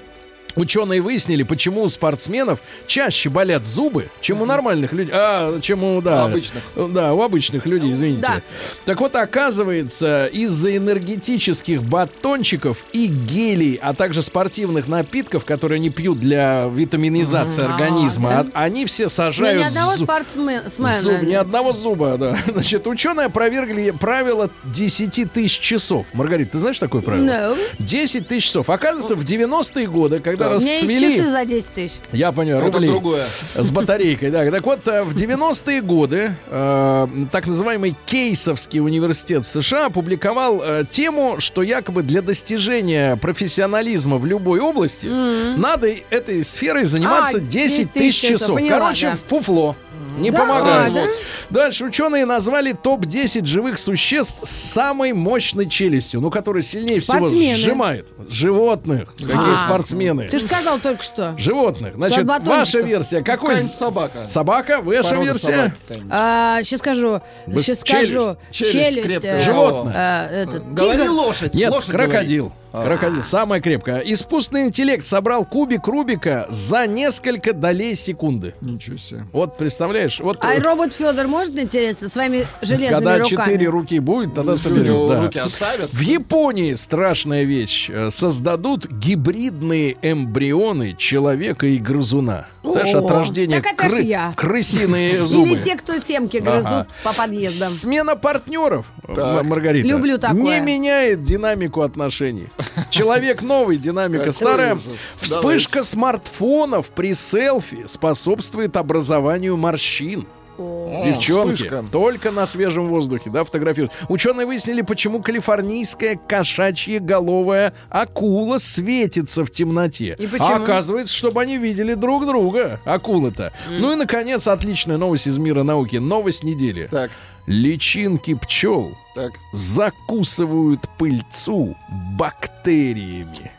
Ученые 0.57 1.01
выяснили, 1.01 1.43
почему 1.43 1.83
у 1.83 1.89
спортсменов 1.89 2.61
чаще 2.87 3.29
болят 3.29 3.67
зубы, 3.67 4.09
чем 4.21 4.43
у 4.43 4.45
нормальных 4.45 4.93
людей. 4.93 5.13
А, 5.15 5.61
чем 5.61 5.85
у, 5.85 6.01
да, 6.01 6.25
Обычных. 6.25 6.63
Да, 6.77 7.13
у 7.15 7.23
обычных 7.23 7.67
людей, 7.67 7.93
извините. 7.93 8.23
Да. 8.23 8.41
Так 8.85 9.01
вот, 9.01 9.15
оказывается, 9.17 10.27
из-за 10.27 10.77
энергетических 10.77 11.83
батончиков 11.83 12.79
и 12.93 13.07
гелей, 13.07 13.79
а 13.81 13.93
также 13.95 14.23
спортивных 14.23 14.89
напитков, 14.89 15.45
которые 15.45 15.77
они 15.77 15.91
пьют 15.91 16.19
для 16.19 16.67
витаминизации 16.73 17.65
организма, 17.65 18.31
да? 18.31 18.47
они 18.55 18.87
все 18.87 19.05
Но 19.05 19.09
сажают 19.11 19.61
ни 19.61 19.67
одного 19.67 19.93
зу- 19.95 20.05
спортсмена. 20.05 21.01
Зуб, 21.01 21.23
ни 21.23 21.35
одного 21.35 21.73
зуба, 21.73 22.17
да. 22.19 22.37
Значит, 22.47 22.87
ученые 22.87 23.27
опровергли 23.27 23.91
правило 23.91 24.51
10 24.65 25.33
тысяч 25.33 25.59
часов. 25.59 26.07
Маргарита, 26.13 26.53
ты 26.53 26.59
знаешь 26.59 26.79
такое 26.79 27.03
правило? 27.03 27.25
No. 27.25 27.59
10 27.79 28.29
тысяч 28.29 28.47
часов. 28.47 28.71
Оказывается, 28.71 29.15
в 29.15 29.21
90-е 29.25 29.87
годы, 29.87 30.21
когда 30.21 30.40
У 30.49 30.61
меня 30.61 30.73
есть 30.73 30.83
расцвели... 30.91 31.17
часы 31.17 31.31
за 31.31 31.45
10 31.45 31.67
тысяч. 31.69 31.97
Я 32.13 32.33
понял, 32.33 32.59
Это 32.59 32.73
рублей. 32.73 32.89
другое. 32.89 33.27
С 33.55 33.71
батарейкой, 33.71 34.31
да. 34.31 34.51
Так 34.51 34.65
вот, 34.65 34.87
э, 34.89 35.03
в 35.03 35.15
90-е 35.15 35.81
годы 35.83 36.35
э, 36.49 37.07
так 37.33 37.47
называемый 37.47 37.95
Кейсовский 38.07 38.81
университет 38.81 39.45
в 39.45 39.49
США 39.49 39.87
опубликовал 39.87 40.61
э, 40.65 40.85
тему, 40.91 41.37
что 41.39 41.63
якобы 41.63 42.03
для 42.03 42.23
достижения 42.23 43.17
профессионализма 43.17 44.17
в 44.19 44.27
любой 44.27 44.61
области 44.61 45.07
надо 45.07 45.89
этой 46.11 46.45
сферой 46.45 46.85
заниматься 46.85 47.39
А, 47.39 47.41
10 47.41 47.93
тысяч 47.93 48.21
часов. 48.21 48.55
поняла, 48.57 48.79
Короче, 48.79 49.11
да. 49.11 49.19
фуфло. 49.29 49.77
Не 50.19 50.31
Да 50.31 50.41
помогает. 50.41 50.93
ладно? 50.93 51.07
Дальше 51.51 51.85
ученые 51.85 52.25
назвали 52.27 52.73
топ-10 52.73 53.45
живых 53.47 53.79
существ 53.79 54.37
с 54.43 54.51
самой 54.51 55.13
мощной 55.13 55.69
челюстью, 55.69 56.21
ну, 56.21 56.31
которые 56.31 56.63
сильнее 56.63 57.01
всего 57.01 57.19
Спортсмены. 57.19 57.57
сжимают. 57.57 58.07
Животных. 58.29 59.15
Какие 59.17 59.55
А. 59.55 59.57
спортсмены? 59.57 60.29
Ты 60.29 60.39
же 60.39 60.47
сказал 60.47 60.79
только 60.79 61.03
что. 61.03 61.35
Животных. 61.39 61.95
Значит, 61.95 62.25
ваша 62.27 62.81
версия. 62.81 63.23
Какой? 63.23 63.59
Собака. 63.59 64.27
Собака? 64.27 64.81
Ваша 64.81 65.11
Порода 65.11 65.27
версия? 65.27 65.47
собаки. 65.87 66.05
А, 66.11 66.63
сейчас 66.63 66.81
скажу. 66.81 67.21
Сейчас 67.47 67.81
скажу. 67.81 68.37
челюсть 68.51 68.73
Челюсть. 68.73 69.03
крепкая. 69.03 69.37
э, 69.39 69.45
Животное. 69.45 69.95
а, 69.97 70.29
этот, 70.31 70.73
Говори 70.75 70.99
тигр. 71.03 71.11
лошадь. 71.11 71.55
Нет, 71.55 71.71
лошадь 71.71 71.91
крокодил. 71.91 72.53
Крокодил. 72.73 73.23
Самая 73.23 73.61
крепкая. 73.61 73.99
Искусственный 74.01 74.65
интеллект 74.67 75.07
собрал 75.07 75.45
кубик 75.45 75.87
Рубика 75.87 76.47
за 76.51 76.87
несколько 76.87 77.53
долей 77.53 77.95
секунды. 77.97 78.55
Ничего 78.61 78.97
себе. 78.97 79.25
Вот, 79.33 79.57
представляешь? 79.59 80.21
Вот 80.21 80.39
А 80.41 80.55
э, 80.55 80.61
робот 80.61 80.95
Федор 80.95 81.27
может, 81.27 81.59
интересно, 81.59 82.09
своими 82.09 82.45
железными 82.63 82.91
когда 82.93 83.19
руками? 83.19 83.29
четыре 83.53 83.69
руки 83.69 83.99
будет, 83.99 84.35
тогда 84.35 84.57
соберет. 84.57 84.87
него 84.87 85.09
да. 85.09 85.23
руки 85.25 85.39
оставят. 85.39 85.93
В 85.93 86.01
Японии 86.01 86.75
страшная 86.75 87.45
вещь. 87.45 87.89
Э, 87.91 88.11
Создадут 88.11 88.87
гибридные 88.91 89.97
эмбрионы 90.03 90.95
человека 90.97 91.67
и 91.67 91.79
грызуна. 91.79 92.47
Знаешь, 92.63 92.95
от 92.95 93.11
рождения 93.11 93.61
так 93.63 93.73
это 93.73 93.89
ж 93.97 94.01
я. 94.03 94.35
крысиные 94.37 95.25
зубы. 95.25 95.49
Или 95.49 95.63
те, 95.63 95.77
кто 95.77 95.97
семки 95.99 96.37
грызут 96.37 96.71
Ага. 96.73 96.87
по 97.03 97.15
подъездам. 97.15 97.71
Смена 97.71 98.17
партнеров, 98.17 98.85
Так. 99.15 99.45
Маргарита, 99.45 99.89
Люблю 99.89 100.19
такое. 100.19 100.43
не 100.43 100.61
меняет 100.61 101.23
динамику 101.25 101.81
отношений. 101.81 102.49
Человек 102.91 103.43
новый, 103.43 103.77
динамика 103.77 104.25
Какой 104.25 104.33
старая. 104.33 104.75
ужас. 104.75 104.85
Вспышка 105.21 105.73
Давайте. 105.73 105.85
смартфонов 105.85 106.91
при 106.91 107.15
селфи 107.15 107.85
способствует 107.87 108.77
образованию 108.77 109.57
морщин. 109.57 110.27
Девчонки, 110.59 111.55
вспышка. 111.55 111.85
только 111.91 112.31
на 112.31 112.45
свежем 112.45 112.89
воздухе, 112.89 113.31
да, 113.31 113.45
фотографируют. 113.45 113.93
Ученые 114.11 114.47
выяснили, 114.47 114.83
почему 114.83 115.23
калифорнийская 115.23 116.17
кошачья 116.17 117.01
головая 117.01 117.73
акула 117.89 118.59
светится 118.59 119.45
в 119.47 119.51
темноте. 119.51 120.17
И 120.19 120.27
почему? 120.27 120.49
А 120.49 120.57
оказывается, 120.57 121.17
чтобы 121.17 121.41
они 121.41 121.57
видели 121.57 121.95
друг 121.95 122.27
друга, 122.27 122.79
акулы-то. 122.85 123.55
Ну 123.71 123.93
и, 123.93 123.97
наконец, 123.97 124.47
отличная 124.47 124.99
новость 124.99 125.29
из 125.29 125.39
мира 125.39 125.63
науки. 125.63 125.97
Новость 125.97 126.45
недели. 126.45 126.89
Так, 126.91 127.11
Личинки 127.47 128.35
пчел 128.35 128.95
так. 129.21 129.33
закусывают 129.53 130.89
пыльцу 130.99 131.77
бактериями. 132.17 133.51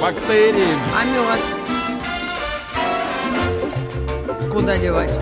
Бактериями. 0.00 0.78
А 0.96 1.04
мед? 1.04 1.40
Куда 4.52 4.76
девать? 4.76 5.18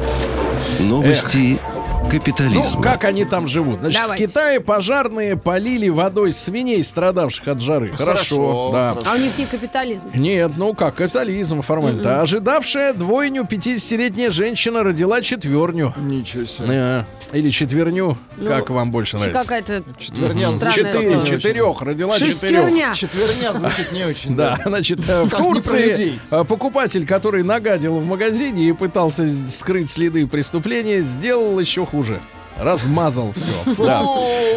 Новости 0.80 1.58
Ну, 1.62 1.77
капитализма. 2.10 2.82
как 2.82 3.04
они 3.04 3.24
там 3.24 3.46
живут? 3.48 3.80
Значит, 3.80 4.00
Давайте. 4.00 4.24
в 4.26 4.28
Китае 4.28 4.60
пожарные 4.60 5.36
полили 5.36 5.88
водой 5.88 6.32
свиней, 6.32 6.82
страдавших 6.82 7.46
от 7.48 7.60
жары. 7.60 7.88
Хорошо, 7.88 8.08
Хорошо, 8.08 8.70
да. 8.72 8.90
хорошо. 8.94 9.10
А 9.10 9.14
у 9.14 9.18
них 9.18 9.38
не 9.38 9.46
капитализм. 9.46 10.08
Нет, 10.14 10.52
ну 10.56 10.74
как, 10.74 10.96
капитализм 10.96 11.62
формально-то. 11.62 12.22
Ожидавшая 12.22 12.94
двойню 12.94 13.42
50-летняя 13.44 14.30
женщина 14.30 14.82
родила 14.82 15.20
четверню. 15.22 15.94
Ничего 15.98 16.44
себе. 16.46 16.66
Э, 16.70 17.02
Или 17.32 17.50
четверню, 17.50 18.16
Ну, 18.36 18.48
как 18.48 18.70
вам 18.70 18.90
больше 18.90 19.16
нравится? 19.18 19.42
Какая-то 19.42 19.82
Четверня 19.98 20.50
звучит 20.52 20.86
Четыре, 20.86 21.26
четырех, 21.26 21.82
родила 21.82 22.14
четырех. 22.18 22.32
шестерня. 22.40 22.94
Четверня 22.94 23.52
звучит 23.52 23.92
не 23.92 24.04
очень. 24.04 24.34
Да, 24.36 24.58
значит, 24.64 25.00
э, 25.08 25.24
в 25.24 25.30
Турции 25.30 26.18
э, 26.30 26.44
покупатель, 26.44 27.06
который 27.06 27.42
нагадил 27.42 27.98
в 27.98 28.06
магазине 28.06 28.68
и 28.68 28.72
пытался 28.72 29.28
скрыть 29.48 29.90
следы 29.90 30.26
преступления, 30.26 31.00
сделал 31.02 31.58
еще 31.58 31.84
хуже. 31.84 31.97
Хуже. 31.98 32.20
Размазал 32.58 33.32
все. 33.36 33.74
Да. 33.76 34.00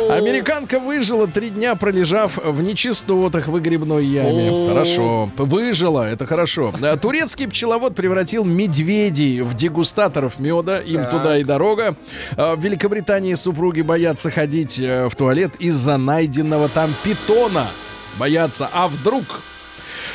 Американка 0.09 0.79
выжила 0.79 1.27
три 1.27 1.49
дня, 1.49 1.75
пролежав 1.75 2.39
в 2.43 2.61
нечистотах 2.61 3.47
в 3.47 3.51
выгребной 3.51 4.05
яме. 4.05 4.69
Хорошо. 4.69 5.29
Выжила, 5.37 6.09
это 6.09 6.25
хорошо. 6.25 6.73
А 6.81 6.97
Турецкий 6.97 7.47
пчеловод 7.47 7.95
превратил 7.95 8.43
медведей 8.43 9.41
в 9.41 9.53
дегустаторов 9.53 10.39
меда. 10.39 10.79
Им 10.79 11.05
туда 11.11 11.37
и 11.37 11.43
дорога. 11.43 11.95
А 12.35 12.55
В 12.55 12.63
Великобритании 12.63 13.35
супруги 13.35 13.81
боятся 13.81 14.31
ходить 14.31 14.79
э, 14.79 15.07
в 15.07 15.15
туалет 15.15 15.51
из-за 15.59 15.97
найденного 15.97 16.69
там 16.69 16.93
питона. 17.03 17.67
Боятся. 18.17 18.67
А 18.73 18.87
вдруг 18.87 19.41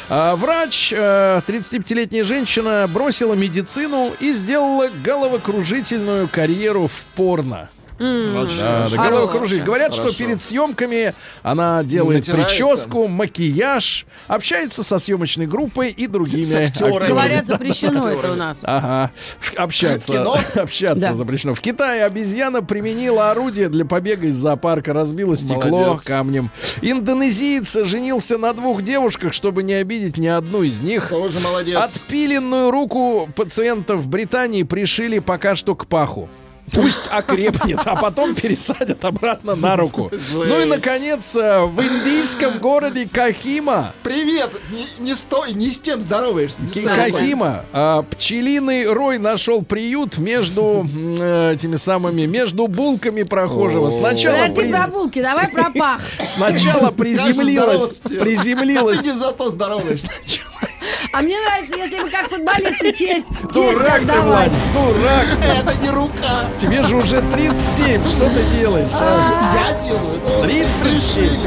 Врач, 0.08 0.92
э, 0.92 1.40
35-летняя 1.46 2.24
женщина, 2.24 2.86
бросила 2.88 3.34
медицину 3.34 4.12
и 4.20 4.32
сделала 4.32 4.88
головокружительную 5.04 6.28
карьеру 6.28 6.88
в 6.88 7.04
порно. 7.14 7.68
Да, 7.98 8.44
да, 8.44 8.86
Хорошо. 8.88 8.96
головокружитель. 8.96 9.64
Говорят, 9.64 9.94
что 9.94 10.12
перед 10.12 10.42
съемками 10.42 11.14
она 11.42 11.82
делает 11.82 12.26
Натирается. 12.28 12.56
прическу, 12.58 13.08
макияж, 13.08 14.06
общается 14.26 14.82
со 14.82 14.98
съемочной 14.98 15.46
группой 15.46 15.90
и 15.90 16.06
другими 16.06 16.64
актерами. 16.64 17.06
Говорят, 17.08 17.46
запрещено 17.46 18.08
это 18.08 18.32
у 18.32 18.36
нас. 18.36 18.62
Ага, 18.64 19.10
общаться, 19.56 20.22
общаться 20.54 21.00
Да. 21.08 21.14
запрещено. 21.14 21.54
В 21.54 21.60
Китае 21.60 22.04
обезьяна 22.04 22.62
применила 22.62 23.30
орудие 23.30 23.68
для 23.68 23.84
побега 23.84 24.26
из 24.26 24.34
зоопарка, 24.36 24.92
разбила 24.92 25.36
стекло 25.36 25.78
Молодец. 25.86 26.04
камнем. 26.04 26.50
Индонезиец 26.82 27.76
женился 27.84 28.38
на 28.38 28.52
двух 28.52 28.82
девушках, 28.82 29.32
чтобы 29.32 29.62
не 29.62 29.74
обидеть 29.74 30.16
ни 30.16 30.26
одну 30.26 30.62
из 30.62 30.80
них. 30.80 31.08
Тоже 31.08 31.40
молодец. 31.40 31.76
Отпиленную 31.78 32.70
руку 32.70 33.28
пациента 33.34 33.96
в 33.96 34.08
Британии 34.08 34.62
пришили 34.64 35.18
пока 35.18 35.56
что 35.56 35.74
к 35.74 35.86
паху. 35.86 36.28
Пусть 36.72 37.04
окрепнет, 37.10 37.80
а 37.84 37.96
потом 37.96 38.34
пересадят 38.34 39.04
обратно 39.04 39.54
на 39.54 39.76
руку. 39.76 40.10
Ну 40.32 40.60
и, 40.60 40.64
наконец, 40.64 41.34
э, 41.36 41.64
в 41.64 41.80
индийском 41.80 42.58
городе 42.58 43.08
Кахима 43.10 43.92
Привет! 44.02 44.50
Не, 44.70 44.86
не 45.04 45.14
стой, 45.14 45.52
не 45.52 45.70
с 45.70 45.80
тем 45.80 46.00
здороваешься. 46.00 46.62
Не. 46.62 46.82
Кахима, 46.82 47.64
а, 47.72 48.02
пчелиный 48.02 48.86
рой 48.86 49.18
нашел 49.18 49.62
приют 49.62 50.18
между 50.18 50.86
э, 51.18 51.52
этими 51.54 51.76
самыми, 51.76 52.26
между 52.26 52.66
булками 52.66 53.22
прохожего. 53.22 53.90
Сначала, 53.90 54.34
Подожди 54.48 54.60
приз- 54.62 54.70
про 54.70 54.88
булки, 54.88 55.22
давай 55.22 55.48
про 55.48 55.70
пах. 55.70 56.00
сначала 56.28 56.90
приземлилась, 56.90 58.00
приземлилась. 58.00 58.98
А 58.98 59.02
ты 59.02 59.08
не 59.08 59.14
зато 59.14 59.50
здороваешься. 59.50 60.10
А 61.12 61.22
мне 61.22 61.36
нравится, 61.40 61.76
если 61.76 62.00
вы 62.00 62.10
как 62.10 62.28
футболисты 62.28 62.92
честь, 62.92 63.26
честь 63.52 63.54
Дурак 63.54 63.98
ты, 64.00 64.02
отдавать. 64.02 64.50
Владик, 64.74 64.98
дурак. 64.98 65.56
Это 65.56 65.74
не 65.82 65.90
рука. 65.90 66.44
Тебе 66.56 66.82
же 66.82 66.96
уже 66.96 67.22
37, 67.32 68.06
что 68.08 68.28
ты 68.30 68.42
делаешь? 68.58 68.88
а? 68.92 69.54
Я 69.54 69.78
делаю. 69.84 70.16
это 70.16 70.42
37. 70.42 70.94
решили. 70.94 71.38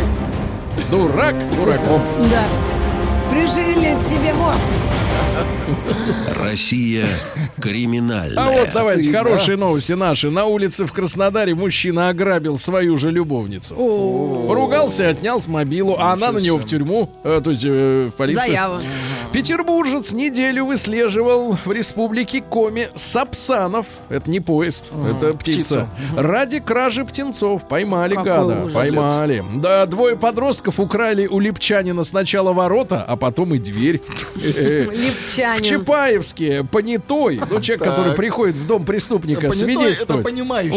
Дурак 0.89 1.35
дураком. 1.55 2.01
Да. 2.31 2.43
Прижили 3.29 3.95
тебе 4.09 4.33
мозг. 4.33 4.65
Россия 6.35 7.05
криминальная. 7.61 8.43
А 8.43 8.49
вот 8.51 8.69
давайте 8.73 9.03
Стыдно. 9.03 9.17
хорошие 9.19 9.57
новости 9.57 9.91
наши. 9.93 10.29
На 10.29 10.45
улице 10.45 10.85
в 10.85 10.93
Краснодаре 10.93 11.53
мужчина 11.53 12.09
ограбил 12.09 12.57
свою 12.57 12.97
же 12.97 13.11
любовницу. 13.11 13.75
Поругался 14.47 15.03
и 15.03 15.07
отнял 15.07 15.41
с 15.41 15.47
мобилу, 15.47 15.95
а 15.99 16.13
она 16.13 16.31
на 16.31 16.39
него 16.39 16.57
в 16.57 16.65
тюрьму, 16.65 17.09
э, 17.23 17.41
то 17.43 17.51
есть 17.51 17.63
э, 17.65 18.09
в 18.11 18.15
полицию. 18.17 18.45
Заяву. 18.45 18.75
Петербуржец 19.31 20.11
неделю 20.11 20.65
выслеживал 20.65 21.55
в 21.63 21.71
республике 21.71 22.41
Коми 22.41 22.87
сапсанов. 22.95 23.85
Это 24.09 24.27
не 24.29 24.39
поезд, 24.39 24.85
это 25.07 25.37
птица. 25.37 25.87
Ради 26.17 26.59
кражи 26.59 27.05
птенцов. 27.05 27.67
Поймали 27.67 28.15
Какой 28.15 28.25
гада. 28.31 28.61
ужас. 28.63 28.73
Поймали. 28.73 29.43
Да, 29.55 29.85
двое 29.85 30.17
подростков 30.17 30.79
украли 30.79 31.27
у 31.27 31.39
липчанина 31.39 32.03
сначала 32.03 32.53
ворота, 32.53 33.03
а 33.07 33.15
потом 33.17 33.53
и 33.53 33.59
дверь. 33.59 34.01
В 34.33 34.91
Липчанин. 34.91 35.63
Чапаевске 35.63 36.63
понятой, 36.63 37.39
ну, 37.49 37.61
человек, 37.61 37.83
который 37.87 38.13
приходит 38.13 38.55
в 38.55 38.65
дом 38.65 38.83
преступника 38.83 39.51
свидетельствовать, 39.51 40.27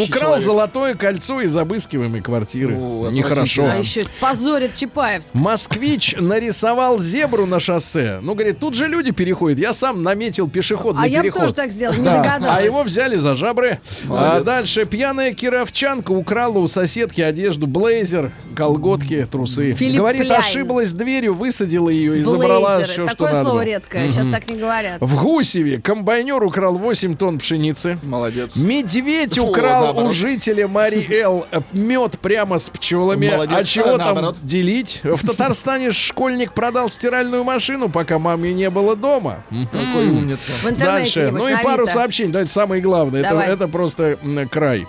украл 0.09 0.39
золотое 0.39 0.93
кольцо 0.93 1.41
из 1.41 1.57
обыскиваемой 1.57 2.21
квартиры. 2.21 2.75
Нехорошо. 2.75 3.65
А 3.71 3.77
еще 3.77 4.03
позорит 4.19 4.75
Чапаевск. 4.75 5.33
Москвич 5.33 6.15
нарисовал 6.19 6.99
зебру 6.99 7.47
на 7.47 7.59
шоссе. 7.59 8.19
Ну, 8.21 8.35
говорит, 8.43 8.59
тут 8.59 8.73
же 8.75 8.87
люди 8.87 9.11
переходят. 9.11 9.59
Я 9.59 9.73
сам 9.73 10.03
наметил 10.03 10.49
пешеходный 10.49 11.03
А 11.03 11.07
я 11.07 11.19
бы 11.19 11.23
переход. 11.25 11.41
тоже 11.41 11.53
так 11.53 11.71
сделала, 11.71 11.95
не 11.95 12.03
Да. 12.03 12.17
догадалась. 12.23 12.57
А 12.57 12.61
его 12.61 12.83
взяли 12.83 13.15
за 13.17 13.35
жабры. 13.35 13.79
А 14.09 14.41
дальше 14.41 14.85
пьяная 14.85 15.33
кировчанка 15.33 16.11
украла 16.11 16.59
у 16.59 16.67
соседки 16.67 17.21
одежду, 17.21 17.67
блейзер, 17.67 18.31
колготки, 18.55 19.27
трусы. 19.29 19.73
Филипп 19.73 19.97
Говорит, 19.97 20.21
Пляйн. 20.23 20.39
ошиблась 20.39 20.91
дверью, 20.93 21.33
высадила 21.33 21.89
ее 21.89 22.19
и 22.19 22.23
забрала 22.23 22.77
Блейзеры. 22.77 22.93
все, 22.93 23.01
что 23.03 23.11
Такое 23.11 23.29
надо. 23.31 23.41
слово 23.43 23.55
было. 23.55 23.65
редкое. 23.65 24.09
Сейчас 24.09 24.27
так 24.29 24.47
не 24.47 24.55
говорят. 24.57 24.97
В 25.01 25.21
Гусеве 25.21 25.79
комбайнер 25.81 26.43
украл 26.43 26.77
8 26.77 27.15
тонн 27.15 27.39
пшеницы. 27.39 27.97
Молодец. 28.03 28.55
Медведь 28.55 29.37
Фу, 29.37 29.47
украл 29.47 29.85
наоборот. 29.85 30.11
у 30.11 30.13
жителя 30.13 30.67
Мари 30.67 31.05
Эл 31.09 31.45
мед 31.71 32.19
прямо 32.19 32.59
с 32.59 32.63
пчелами. 32.69 33.29
Молодец, 33.29 33.57
а 33.57 33.63
чего 33.63 33.95
а, 33.95 33.97
там 33.97 34.15
наоборот. 34.15 34.37
делить? 34.43 35.01
В 35.03 35.25
Татарстане 35.25 35.91
школьник 35.91 36.53
продал 36.53 36.89
стиральную 36.89 37.43
машину, 37.43 37.89
пока 37.89 38.19
мамы 38.33 38.53
не 38.53 38.69
было 38.69 38.95
дома. 38.95 39.43
Какой 39.71 40.07
умница. 40.09 40.51
В 40.61 40.69
интернете, 40.69 40.85
Дальше. 40.85 41.31
Ну 41.31 41.47
и 41.47 41.63
пару 41.63 41.85
сообщений. 41.85 42.31
Давайте 42.31 42.51
самое 42.51 42.81
главное. 42.81 43.21
Это, 43.21 43.39
это 43.39 43.67
просто 43.67 44.17
край. 44.49 44.85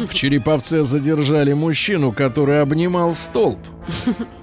В 0.00 0.14
Череповце 0.14 0.82
задержали 0.82 1.52
мужчину, 1.54 2.12
который 2.12 2.60
обнимал 2.60 3.14
столб. 3.14 3.58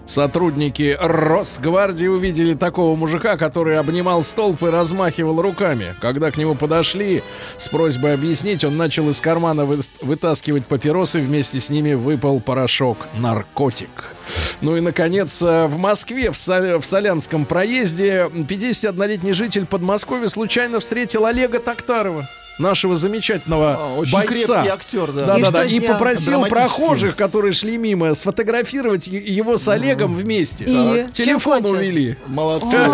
Сотрудники 0.06 0.98
Росгвардии 1.00 2.08
увидели 2.08 2.56
такого 2.56 2.96
мужика, 2.96 3.38
который 3.38 3.78
обнимал 3.78 4.24
столб 4.24 4.64
и 4.64 4.66
размахивал 4.66 5.40
руками. 5.40 5.94
Когда 6.02 6.32
к 6.32 6.38
нему 6.38 6.56
подошли 6.56 7.22
с 7.58 7.68
просьбой 7.68 8.16
объяснить, 8.16 8.64
он 8.64 8.76
начал 8.76 9.08
из 9.10 9.22
кармана 9.22 9.66
вы- 9.66 9.82
вытаскивать 10.02 10.66
папиросы, 10.66 11.20
вместе 11.20 11.60
с 11.60 11.70
ними 11.70 11.94
выпал 11.94 12.40
порошок 12.40 12.98
наркотик. 13.20 14.16
Ну 14.62 14.76
и, 14.78 14.80
наконец, 14.82 15.40
э, 15.44 15.68
в 15.68 15.78
Москве, 15.78 16.32
в, 16.32 16.38
Сол- 16.38 16.80
в 16.80 16.86
Солянском 16.86 17.46
проезде, 17.46 18.30
51-летний 18.34 19.34
житель 19.34 19.68
Подмосковья 19.68 20.28
случайно 20.28 20.80
встретил 20.80 21.26
Олега 21.26 21.60
Токтарова, 21.60 22.28
нашего 22.60 22.96
замечательного 22.96 23.76
А, 23.80 23.96
Очень 23.96 24.14
бойца. 24.14 24.30
крепкий 24.32 24.70
актер, 24.70 25.12
да. 25.12 25.26
Да, 25.26 25.38
И 25.38 25.42
да, 25.44 25.52
да. 25.52 25.64
И 25.66 25.80
попросил 25.80 26.46
прохожих, 26.46 27.16
которые 27.16 27.54
шли 27.54 27.78
мимо, 27.78 28.14
сфотографировать 28.14 29.08
его 29.08 29.58
с 29.58 29.68
Олегом 29.68 30.14
вместе. 30.16 30.66
И? 30.66 30.74
Так. 30.74 31.14
Чем 31.14 31.26
Телефон 31.26 31.66
увели. 31.66 32.18
Молодцы. 32.28 32.78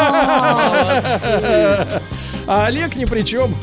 А 2.48 2.68
Олег 2.68 2.96
ни 2.96 3.06
при 3.06 3.24
чем. 3.24 3.56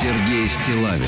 Сергей 0.00 0.48
Стилавин 0.48 1.02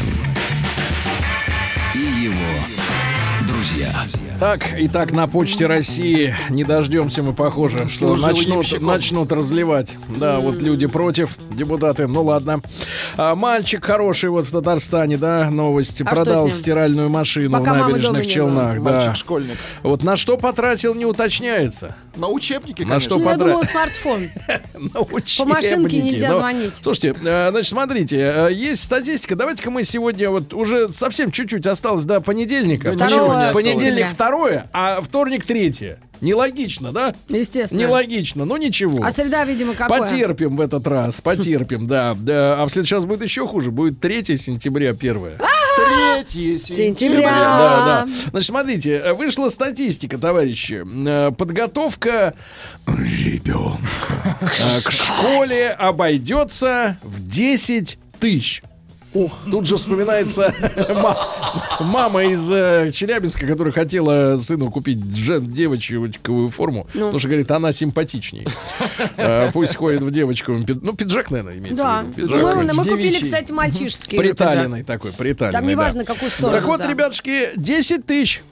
и 1.94 1.98
его 2.24 3.46
друзья. 3.46 4.06
Так, 4.42 4.76
и 4.76 4.88
так 4.88 5.12
на 5.12 5.28
почте 5.28 5.66
России 5.66 6.34
не 6.50 6.64
дождемся 6.64 7.22
мы, 7.22 7.32
похоже, 7.32 7.86
что 7.86 8.16
начнут, 8.16 8.82
начнут 8.82 9.30
разливать. 9.30 9.94
Да, 10.08 10.40
вот 10.40 10.56
люди 10.56 10.88
против, 10.88 11.36
депутаты, 11.52 12.08
ну 12.08 12.24
ладно. 12.24 12.60
А, 13.16 13.36
мальчик 13.36 13.84
хороший 13.84 14.30
вот 14.30 14.46
в 14.46 14.50
Татарстане, 14.50 15.16
да, 15.16 15.48
новости, 15.48 16.02
а 16.04 16.10
продал 16.10 16.50
стиральную 16.50 17.08
машину 17.08 17.56
Пока 17.56 17.72
в 17.72 17.76
набережных 17.88 18.26
Челнах. 18.26 18.82
Да. 18.82 18.90
Мальчик 18.90 19.14
школьник. 19.14 19.56
Вот 19.84 20.02
на 20.02 20.16
что 20.16 20.36
потратил, 20.36 20.96
не 20.96 21.06
уточняется. 21.06 21.94
На 22.16 22.26
учебники, 22.26 22.82
конечно. 22.82 22.94
На 22.94 23.00
что 23.00 23.18
ну, 23.18 23.24
потра... 23.24 23.46
Я 23.46 23.52
думала, 23.52 23.64
смартфон. 23.64 24.28
на 24.74 25.00
учебники. 25.02 25.38
По 25.38 25.44
машинке 25.44 26.02
нельзя 26.02 26.36
звонить. 26.36 26.74
Слушайте, 26.82 27.14
э, 27.24 27.50
значит, 27.52 27.70
смотрите, 27.70 28.18
э, 28.18 28.52
есть 28.52 28.82
статистика. 28.82 29.36
Давайте-ка 29.36 29.70
мы 29.70 29.84
сегодня 29.84 30.30
вот 30.30 30.52
уже 30.52 30.92
совсем 30.92 31.30
чуть-чуть 31.30 31.64
осталось 31.64 32.04
до 32.04 32.20
понедельника. 32.20 32.90
Второго 32.90 33.52
понедельник 33.54 34.10
второй 34.10 34.31
второе, 34.32 34.66
а 34.72 35.00
вторник 35.02 35.44
третье. 35.44 35.98
Нелогично, 36.22 36.92
да? 36.92 37.14
Естественно. 37.28 37.80
Нелогично, 37.80 38.44
но 38.46 38.56
ничего. 38.56 39.04
А 39.04 39.12
среда, 39.12 39.44
видимо, 39.44 39.74
какое? 39.74 40.00
Потерпим 40.00 40.56
в 40.56 40.60
этот 40.60 40.86
раз, 40.86 41.20
потерпим, 41.20 41.86
да. 41.86 42.16
да. 42.18 42.62
А 42.62 42.66
в 42.66 42.70
следующий 42.70 42.94
раз 42.94 43.04
будет 43.04 43.22
еще 43.22 43.46
хуже. 43.46 43.70
Будет 43.70 44.00
3 44.00 44.38
сентября 44.38 44.94
первое. 44.94 45.36
Третье 45.76 46.58
Сентября. 46.58 47.30
Да, 47.30 48.06
да. 48.06 48.08
Значит, 48.30 48.46
смотрите, 48.46 48.90
э, 49.04 49.12
вышла 49.14 49.48
статистика, 49.48 50.16
товарищи. 50.16 50.82
Э, 51.06 51.32
Подготовка 51.32 52.34
ребенка 52.86 54.38
к 54.86 54.90
школе 54.92 55.70
обойдется 55.70 56.96
в 57.02 57.28
10 57.28 57.98
тысяч. 58.20 58.62
Тут 59.12 59.66
же 59.66 59.76
вспоминается 59.76 60.54
ма- 61.02 61.18
мама 61.80 62.24
из 62.24 62.50
э, 62.50 62.90
Челябинска, 62.92 63.46
которая 63.46 63.72
хотела 63.72 64.38
сыну 64.38 64.70
купить 64.70 64.98
девочковую 65.12 66.50
форму, 66.50 66.86
Ну. 66.94 67.00
потому 67.06 67.18
что, 67.18 67.28
говорит, 67.28 67.50
она 67.50 67.72
симпатичнее. 67.72 68.46
Э, 69.16 69.50
Пусть 69.52 69.76
ходит 69.76 70.02
в 70.02 70.10
девочковом 70.10 70.62
пид- 70.64 70.78
Ну, 70.82 70.94
пиджак, 70.94 71.30
наверное, 71.30 71.58
имеется 71.58 71.76
Да. 71.82 72.02
в 72.02 72.16
виду. 72.18 72.74
Мы, 72.74 72.84
купили, 72.84 73.22
кстати, 73.22 73.52
мальчишский. 73.52 74.18
Приталенный 74.22 74.82
такой, 74.82 75.12
приталенный. 75.12 75.58
Там 75.58 75.68
неважно, 75.68 76.04
какую 76.04 76.30
сторону. 76.30 76.56
Так 76.58 76.66
вот, 76.66 76.80
ребятушки, 76.88 77.48
10 77.56 78.06
тысяч. 78.06 78.42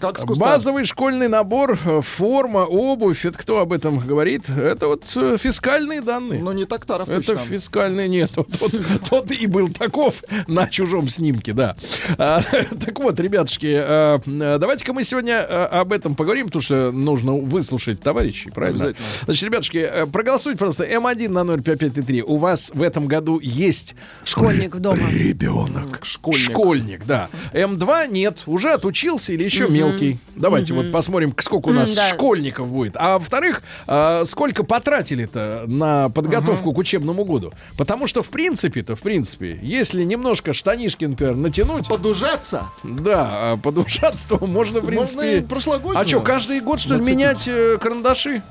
Как 0.00 0.18
с 0.18 0.22
куста. 0.24 0.44
Базовый 0.44 0.84
школьный 0.86 1.28
набор, 1.28 1.78
э, 1.84 2.00
форма, 2.00 2.60
обувь. 2.64 3.24
Это 3.26 3.36
кто 3.38 3.58
об 3.58 3.72
этом 3.72 3.98
говорит? 3.98 4.48
Это 4.48 4.86
вот 4.88 5.04
э, 5.14 5.36
фискальные 5.38 6.00
данные. 6.00 6.42
Ну, 6.42 6.52
не 6.52 6.64
Токтаров 6.64 7.08
Это 7.08 7.22
точно. 7.34 7.44
фискальный 7.44 8.08
нет. 8.08 8.30
Тот, 8.34 8.48
тот- 8.58 8.80
тот 9.10 9.30
и 9.30 9.46
был 9.46 9.68
таков 9.68 10.14
на 10.46 10.66
чужом 10.68 11.08
снимке, 11.08 11.52
да. 11.52 11.76
А, 12.16 12.40
так 12.84 12.98
вот, 12.98 13.20
ребятушки, 13.20 13.76
а, 13.78 14.20
а, 14.26 14.58
давайте-ка 14.58 14.92
мы 14.94 15.04
сегодня 15.04 15.44
об 15.66 15.92
этом 15.92 16.14
поговорим, 16.14 16.46
потому 16.46 16.62
что 16.62 16.90
нужно 16.90 17.34
выслушать 17.34 18.00
товарищей, 18.00 18.50
правильно? 18.50 18.86
Обязательно. 18.86 19.06
Значит, 19.26 19.42
ребятушки, 19.44 19.78
э, 19.78 20.06
проголосуйте 20.06 20.58
просто 20.58 20.84
М1 20.84 21.28
на 21.28 21.44
05533. 21.44 22.22
У 22.22 22.36
вас 22.38 22.70
в 22.72 22.82
этом 22.82 23.06
году 23.06 23.38
есть 23.40 23.94
Школьник 24.24 24.76
дома. 24.76 25.10
ребенок. 25.10 26.00
Школьник. 26.02 26.40
Школьник, 26.40 27.06
да. 27.06 27.28
М2 27.52 28.08
нет, 28.10 28.38
уже 28.46 28.72
отучился 28.72 29.32
или 29.34 29.44
еще 29.44 29.68
мелкий. 29.68 29.89
Давайте 30.36 30.74
вот 30.74 30.90
посмотрим, 30.92 31.34
сколько 31.40 31.68
у 31.68 31.72
нас 31.72 31.96
школьников 32.10 32.68
будет. 32.68 32.94
А 32.96 33.18
во-вторых, 33.18 33.62
а, 33.86 34.24
сколько 34.24 34.64
потратили-то 34.64 35.64
на 35.66 36.08
подготовку 36.08 36.72
к 36.72 36.78
учебному 36.78 37.24
году. 37.24 37.52
Потому 37.76 38.06
что, 38.06 38.22
в 38.22 38.28
принципе-то, 38.28 38.96
в 38.96 39.00
принципе, 39.00 39.58
если 39.62 40.02
немножко 40.04 40.52
штанишки, 40.52 41.04
например, 41.04 41.36
натянуть, 41.36 41.88
Подужаться? 41.88 42.64
да, 42.82 43.28
а 43.32 43.56
подушаться, 43.56 44.28
то 44.28 44.46
можно, 44.46 44.80
в 44.80 44.84
Можно 44.84 45.22
принципе... 45.22 45.42
прошлогоднего. 45.42 46.00
А 46.00 46.06
что, 46.06 46.20
каждый 46.20 46.60
год, 46.60 46.80
что 46.80 46.94
ли, 46.94 47.04
менять 47.04 47.46
э, 47.48 47.78
карандаши? 47.80 48.42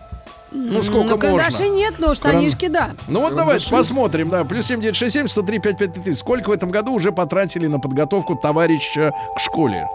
Ну, 0.51 0.81
сколько 0.81 1.09
Ну, 1.11 1.17
карандаши 1.19 1.59
можно? 1.63 1.75
нет, 1.75 1.93
но 1.99 2.13
штанишки, 2.15 2.67
да. 2.69 2.91
Ну 3.07 3.19
вот 3.21 3.35
давайте 3.35 3.69
посмотрим, 3.69 4.29
да, 4.29 4.43
плюс 4.43 4.65
7967 4.65 5.27
103 5.27 5.59
5533. 5.59 6.15
Сколько 6.15 6.49
в 6.49 6.51
этом 6.53 6.69
году 6.69 6.93
уже 6.93 7.11
потратили 7.11 7.67
на 7.67 7.79
подготовку 7.79 8.35
товарища 8.35 9.13
к 9.35 9.39
школе? 9.39 9.87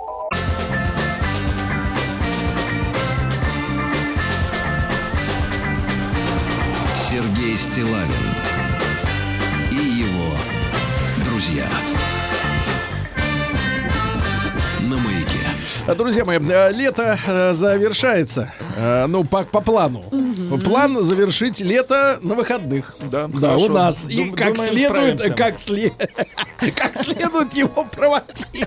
Стилавин 7.75 8.43
Друзья 15.87 16.24
мои, 16.24 16.39
э, 16.41 16.72
лето 16.72 17.18
э, 17.26 17.53
завершается. 17.53 18.53
Э, 18.76 19.07
Ну, 19.07 19.22
по, 19.24 19.45
по 19.45 19.61
плану. 19.61 20.03
План 20.64 21.03
завершить 21.05 21.61
лето 21.61 22.18
на 22.22 22.35
выходных. 22.35 22.97
Да, 23.11 23.28
Да, 23.28 23.49
хорошо. 23.49 23.66
у 23.66 23.68
нас. 23.68 24.07
И 24.09 24.16
Дум- 24.16 24.32
как 24.35 24.55
думаем, 24.55 24.72
следует, 24.72 25.35
как, 25.37 25.57
сле- 25.57 25.93
как 26.74 26.97
следует 27.03 27.53
его 27.55 27.85
проводить. 27.85 28.66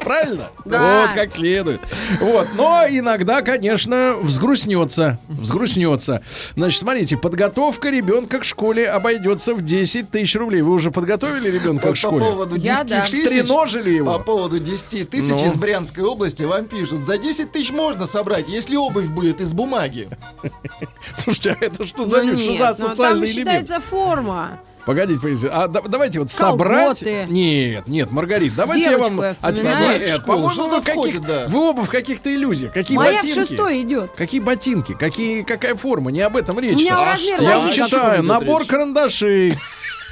Правильно? 0.00 0.48
Да. 0.64 1.02
Вот, 1.06 1.10
как 1.14 1.32
следует. 1.32 1.80
Вот. 2.20 2.48
Но 2.56 2.84
иногда, 2.88 3.40
конечно, 3.42 4.14
взгрустнется. 4.20 5.18
Взгрустнется. 5.28 6.22
Значит, 6.56 6.80
смотрите, 6.80 7.16
подготовка 7.16 7.88
ребенка 7.88 8.40
к 8.40 8.44
школе 8.44 8.88
обойдется 8.88 9.54
в 9.54 9.62
10 9.62 10.10
тысяч 10.10 10.34
рублей. 10.36 10.62
Вы 10.62 10.72
уже 10.72 10.90
подготовили 10.90 11.50
ребенка 11.50 11.86
Вот 11.86 11.90
к 11.96 12.00
по 12.02 12.08
школе? 12.08 12.24
поводу 12.24 12.56
10 12.58 12.64
Я 12.66 12.84
да. 12.84 13.02
тысяч, 13.04 13.26
Стреножили 13.26 13.90
его? 13.90 14.12
по 14.12 14.18
поводу 14.18 14.58
10 14.58 15.08
тысяч 15.08 15.28
Ну. 15.30 15.46
из 15.46 15.54
Брянской 15.54 16.02
области 16.04 16.42
вам 16.52 16.64
пишут, 16.66 17.00
за 17.00 17.18
10 17.18 17.52
тысяч 17.52 17.70
можно 17.70 18.06
собрать, 18.06 18.48
если 18.48 18.76
обувь 18.76 19.06
будет 19.08 19.40
из 19.40 19.52
бумаги. 19.52 20.08
Слушайте, 21.14 21.56
а 21.60 21.64
это 21.64 21.86
что 21.86 22.04
за, 22.04 22.22
Ну, 22.22 22.32
что 22.38 22.50
нет, 22.50 22.58
за 22.58 22.68
ну, 22.68 22.88
социальный 22.88 23.26
там 23.26 23.30
элемент? 23.30 23.34
считается 23.34 23.80
форма. 23.80 24.60
Погодите, 24.84 25.20
погодите. 25.20 25.48
А 25.48 25.68
да- 25.68 25.82
давайте 25.82 26.18
вот 26.18 26.30
собрать. 26.32 26.98
Колготы. 27.00 27.26
Нет, 27.28 27.86
нет, 27.86 28.10
Маргарит, 28.10 28.54
давайте 28.56 28.90
Девочку 28.90 29.22
я 29.22 29.28
я 29.28 29.34
вам 29.40 29.52
вспоминаю. 29.54 30.00
Нет, 30.00 30.08
Школу, 30.16 30.48
по-моему, 30.48 30.64
вы, 30.68 30.76
каких- 30.78 30.92
входит, 30.92 31.22
да. 31.22 31.46
вы 31.48 31.68
оба 31.70 31.84
в 31.84 31.88
каких-то 31.88 32.34
иллюзиях. 32.34 32.72
Какие 32.72 32.96
Моя 32.96 33.20
в 33.20 33.22
ботинки? 33.22 33.38
шестой 33.48 33.82
идет. 33.82 34.10
Какие 34.16 34.40
ботинки? 34.40 34.94
Какие, 34.94 35.42
какая 35.42 35.76
форма? 35.76 36.10
Не 36.10 36.22
об 36.22 36.36
этом 36.36 36.58
речь. 36.58 36.74
У 36.76 36.80
меня 36.80 36.98
А 36.98 37.12
размер? 37.12 37.40
Я 37.40 37.58
вам 37.60 37.70
читаю. 37.70 38.22
Набор 38.24 38.62
речь? 38.62 38.68
карандашей. 38.70 39.54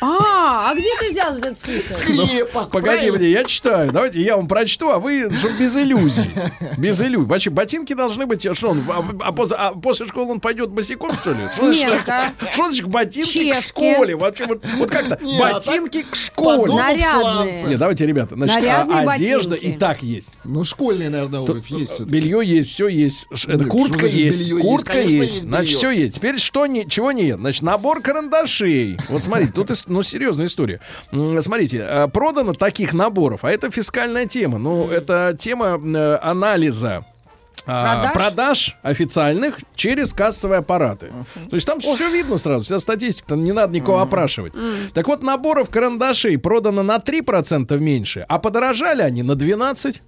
А, 0.03 0.70
а 0.70 0.74
где 0.74 0.88
ты 0.98 1.11
взял 1.11 1.36
этот 1.36 1.59
список? 1.59 1.98
Крепок, 1.98 2.70
Погоди, 2.70 2.96
правильно? 2.96 3.18
мне, 3.18 3.30
я 3.30 3.44
читаю. 3.44 3.92
Давайте 3.92 4.20
я 4.22 4.36
вам 4.36 4.48
прочту, 4.48 4.88
а 4.90 4.98
вы 4.98 5.28
без 5.59 5.76
иллюзий. 5.76 6.30
Без 6.78 7.01
иллюзий. 7.01 7.26
Вообще, 7.26 7.51
ботинки 7.51 7.92
должны 7.92 8.26
быть... 8.26 8.46
Что 8.57 8.70
он, 8.70 8.82
а, 8.88 9.05
а 9.20 9.32
после, 9.32 9.57
а 9.57 9.72
после 9.72 10.07
школы 10.07 10.32
он 10.32 10.40
пойдет 10.40 10.70
босиком, 10.70 11.12
что 11.12 11.30
ли? 11.30 11.36
Значит, 11.59 11.80
Снежка. 11.80 12.32
что 12.53 12.66
значит 12.68 12.86
ботинки 12.86 13.53
к 13.53 13.62
школе? 13.62 14.16
Вообще, 14.16 14.46
вот, 14.46 14.64
вот 14.78 14.90
как-то 14.90 15.18
а 15.22 15.53
ботинки 15.53 16.03
к 16.03 16.16
школе. 16.16 16.72
Нарядные. 16.72 17.11
сланце. 17.11 17.66
Не, 17.66 17.76
давайте, 17.76 18.07
ребята, 18.07 18.36
значит, 18.36 18.57
Нарядные 18.57 18.98
а, 19.09 19.12
одежда 19.12 19.51
ботинки. 19.51 19.74
и 19.74 19.78
так 19.78 20.03
есть. 20.03 20.32
Ну, 20.44 20.64
школьные, 20.64 21.11
наверное, 21.11 21.40
обувь 21.40 21.66
есть 21.70 21.92
всё-таки. 21.92 22.11
Белье 22.11 22.40
есть, 22.42 22.70
все 22.70 22.88
есть. 22.88 23.26
Ну, 23.46 23.66
куртка 23.66 24.07
есть, 24.07 24.40
белье 24.40 24.55
есть? 24.57 24.66
куртка 24.66 25.01
есть. 25.01 25.12
есть 25.34 25.42
Значит, 25.42 25.66
белье. 25.66 25.76
все 25.78 25.90
есть. 25.90 26.14
Теперь 26.14 26.38
что 26.38 26.66
не, 26.66 26.88
чего 26.88 27.12
нет? 27.12 27.38
Значит, 27.38 27.62
набор 27.62 28.01
карандашей. 28.01 28.98
Вот 29.09 29.22
смотрите, 29.22 29.53
тут 29.53 29.70
ис- 29.70 29.84
ну 29.91 30.03
серьезная 30.03 30.47
история. 30.47 30.80
Смотрите, 31.11 31.82
а, 31.82 32.09
продано 32.09 32.55
таких 32.55 32.93
наборов, 32.95 33.45
а 33.45 33.51
это 33.51 33.70
фискальная 33.70 34.26
тема. 34.26 34.59
Ну, 34.59 34.88
это 34.88 35.36
тема 35.38 35.78
э, 35.82 36.18
анализа. 36.22 37.05
а, 37.66 37.95
Продаж? 37.95 38.12
продаж 38.14 38.76
официальных 38.82 39.59
через 39.74 40.14
кассовые 40.14 40.59
аппараты. 40.61 41.12
То 41.51 41.57
есть 41.57 41.66
там 41.66 41.80
все 41.80 42.11
видно 42.11 42.38
сразу, 42.38 42.64
вся 42.64 42.80
статистика, 42.80 43.28
там 43.28 43.45
не 43.45 43.53
надо 43.53 43.74
никого 43.74 43.99
опрашивать. 43.99 44.55
Так 44.95 45.07
вот, 45.09 45.22
наборов 45.22 45.68
карандашей 45.68 46.38
продано 46.38 46.82
на 46.82 46.97
3% 46.97 47.78
меньше, 47.78 48.24
а 48.28 48.38
подорожали 48.38 49.03
они 49.03 49.22
на 49.22 49.32
12%. 49.32 50.01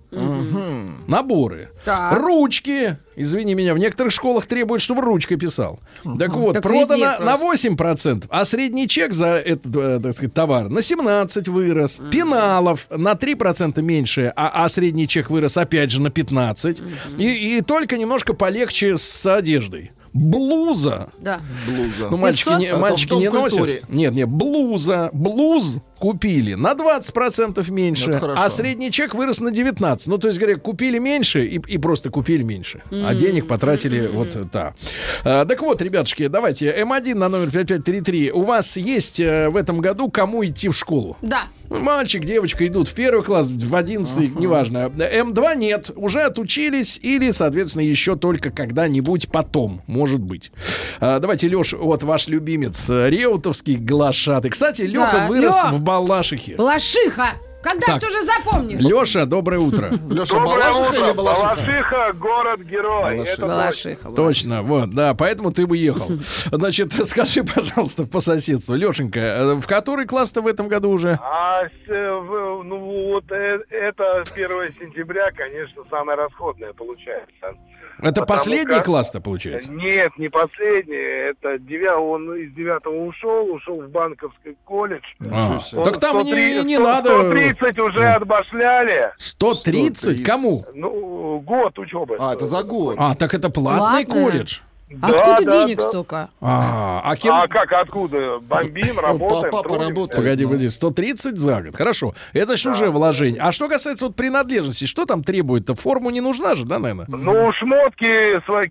Наборы. 1.06 1.70
Так. 1.84 2.18
Ручки. 2.18 2.98
Извини 3.16 3.54
меня, 3.54 3.74
в 3.74 3.78
некоторых 3.78 4.12
школах 4.12 4.46
требуют, 4.46 4.82
чтобы 4.82 5.02
ручкой 5.02 5.36
писал. 5.36 5.80
Так 6.18 6.34
вот, 6.34 6.54
Так 6.54 6.62
продано 6.62 7.18
на 7.20 7.36
просто. 7.36 7.68
8%, 7.68 8.24
а 8.30 8.44
средний 8.44 8.88
чек 8.88 9.12
за 9.12 9.36
этот, 9.36 9.76
э, 9.76 10.00
так 10.02 10.14
сказать, 10.14 10.32
товар 10.32 10.68
на 10.70 10.80
17 10.80 11.48
вырос. 11.48 12.00
Пеналов 12.10 12.86
на 12.90 13.14
3% 13.14 13.82
меньше, 13.82 14.32
а, 14.34 14.64
а 14.64 14.68
средний 14.68 15.06
чек 15.06 15.28
вырос 15.28 15.56
опять 15.56 15.90
же 15.90 16.00
на 16.00 16.10
15. 16.10 16.82
И, 17.18 17.58
и 17.58 17.60
только 17.60 17.98
немножко 17.98 18.32
полегче 18.32 18.96
с 18.96 19.26
одеждой. 19.26 19.92
Блуза. 20.14 21.08
Да. 21.18 21.40
Блуза. 21.66 22.10
Ну, 22.10 22.16
мальчики, 22.18 22.50
500? 22.50 22.60
не, 22.60 22.76
мальчики 22.76 23.08
Дом 23.10 23.20
не 23.20 23.30
носят. 23.30 23.88
Нет, 23.88 24.12
нет, 24.12 24.28
блуза. 24.28 25.08
Блуз 25.12 25.76
купили 26.02 26.54
на 26.54 26.72
20% 26.72 27.70
меньше, 27.70 28.14
хорошо. 28.14 28.34
а 28.36 28.50
средний 28.50 28.90
чек 28.90 29.14
вырос 29.14 29.38
на 29.38 29.50
19%. 29.50 30.02
Ну, 30.06 30.18
то 30.18 30.26
есть, 30.26 30.40
говоря, 30.40 30.56
купили 30.56 30.98
меньше 30.98 31.46
и, 31.46 31.60
и 31.74 31.78
просто 31.78 32.10
купили 32.10 32.42
меньше. 32.42 32.82
А 32.90 33.14
денег 33.14 33.46
потратили 33.46 34.08
вот 34.12 34.50
да. 34.50 34.74
А, 35.22 35.44
так 35.44 35.62
вот, 35.62 35.80
ребятушки, 35.80 36.26
давайте. 36.26 36.74
М1 36.76 37.14
на 37.14 37.28
номер 37.28 37.52
5533. 37.52 38.32
У 38.32 38.42
вас 38.42 38.76
есть 38.76 39.20
э, 39.20 39.48
в 39.48 39.56
этом 39.56 39.78
году 39.78 40.10
кому 40.10 40.44
идти 40.44 40.68
в 40.68 40.74
школу? 40.74 41.16
Да. 41.22 41.42
Мальчик, 41.70 42.24
девочка 42.24 42.66
идут 42.66 42.88
в 42.88 42.94
первый 42.94 43.24
класс, 43.24 43.48
в 43.48 43.74
одиннадцатый, 43.74 44.28
неважно. 44.28 44.90
М2 44.94 45.56
нет, 45.56 45.90
уже 45.96 46.20
отучились 46.20 46.98
или, 47.00 47.30
соответственно, 47.30 47.82
еще 47.82 48.16
только 48.16 48.50
когда-нибудь 48.50 49.28
потом, 49.28 49.80
может 49.86 50.20
быть. 50.20 50.52
А, 51.00 51.18
давайте, 51.18 51.48
Леш, 51.48 51.72
вот 51.72 52.02
ваш 52.02 52.28
любимец, 52.28 52.90
э, 52.90 53.08
Реутовский 53.08 53.76
глашатый. 53.76 54.50
Кстати, 54.50 54.82
Леха 54.82 55.12
Да, 55.12 55.26
вырос 55.28 55.54
Лёх. 55.64 55.72
в 55.72 55.82
Балашихе. 56.00 56.54
Лошиха. 56.58 57.28
Когда 57.62 57.86
Так. 57.86 57.96
что 57.98 58.10
же 58.10 58.22
запомнишь? 58.22 58.82
Леша, 58.82 59.24
доброе 59.24 59.60
утро. 59.60 59.88
Леша, 60.10 60.34
Доброе 60.34 60.72
Балашиха 60.72 60.88
утро. 60.88 61.04
или 61.06 61.12
Балашиха? 61.12 61.54
Балашиха, 61.54 62.12
город-герой. 62.14 63.16
Балашиха. 63.16 63.42
Балашиха. 63.42 64.10
Точно, 64.10 64.62
вот, 64.62 64.90
да, 64.90 65.14
поэтому 65.14 65.52
ты 65.52 65.64
бы 65.68 65.76
ехал. 65.76 66.08
Значит, 66.50 66.92
скажи, 67.06 67.44
пожалуйста, 67.44 68.04
по 68.04 68.18
соседству, 68.18 68.74
Лешенька, 68.74 69.20
э, 69.20 69.54
в 69.54 69.66
который 69.68 70.06
класс-то 70.06 70.42
в 70.42 70.48
этом 70.48 70.66
году 70.66 70.90
уже? 70.90 71.20
А 71.22 71.62
с, 71.66 71.88
э, 71.88 72.20
ну 72.64 72.78
вот 73.12 73.30
э, 73.30 73.60
это 73.70 74.24
1 74.34 74.48
сентября, 74.80 75.30
конечно, 75.30 75.82
самое 75.88 76.18
расходное 76.18 76.72
получается. 76.72 77.54
Это 78.02 78.22
Потому 78.22 78.26
последний 78.26 78.74
как- 78.74 78.84
класс-то, 78.84 79.20
получается? 79.20 79.70
Нет, 79.70 80.12
не 80.18 80.28
последний. 80.28 80.96
Это 81.30 81.58
девя... 81.58 81.98
он 81.98 82.34
из 82.34 82.52
девятого 82.52 83.04
ушел, 83.04 83.48
ушел 83.54 83.80
в 83.80 83.88
банковский 83.90 84.56
колледж. 84.64 85.04
А, 85.30 85.60
себе. 85.60 85.84
Так 85.84 85.98
там 86.00 86.18
не, 86.24 86.32
103 86.32 86.64
не 86.64 86.74
100 86.74 86.82
надо... 86.84 87.08
130 87.20 87.78
уже 87.78 88.04
отбашляли. 88.08 89.12
130? 89.18 89.98
130. 89.98 90.24
Кому? 90.24 90.64
Ну, 90.74 91.38
год 91.46 91.78
учебы. 91.78 92.16
А, 92.18 92.34
это 92.34 92.46
за 92.46 92.64
год. 92.64 92.96
А, 92.98 93.14
так 93.14 93.34
это 93.34 93.50
платный 93.50 94.04
Платное? 94.04 94.22
колледж. 94.30 94.58
Да, 95.00 95.08
Откуда 95.08 95.44
да, 95.44 95.64
денег 95.66 95.76
да. 95.78 95.82
столько? 95.82 96.30
А, 96.40 97.00
а 97.04 97.16
кем... 97.16 97.34
А 97.34 97.48
как, 97.48 97.72
откуда? 97.72 98.38
Бомбим, 98.40 98.98
работаем, 98.98 99.50
папа 99.50 99.68
трудимся. 99.68 99.88
работает. 99.88 100.16
Погоди, 100.16 100.44
погоди, 100.44 100.68
130 100.68 101.38
за 101.38 101.62
год. 101.62 101.76
Хорошо. 101.76 102.14
Это 102.32 102.56
ж 102.56 102.66
уже 102.66 102.90
вложение. 102.90 103.40
А 103.40 103.52
что 103.52 103.68
касается 103.68 104.06
вот 104.06 104.16
принадлежности, 104.16 104.84
что 104.86 105.06
там 105.06 105.22
требует-то? 105.24 105.74
Форму 105.74 106.10
не 106.10 106.20
нужна 106.20 106.54
же, 106.54 106.64
да, 106.64 106.78
наверное? 106.78 107.06
Ну, 107.08 107.52
шмотки, 107.54 108.44
свои, 108.44 108.68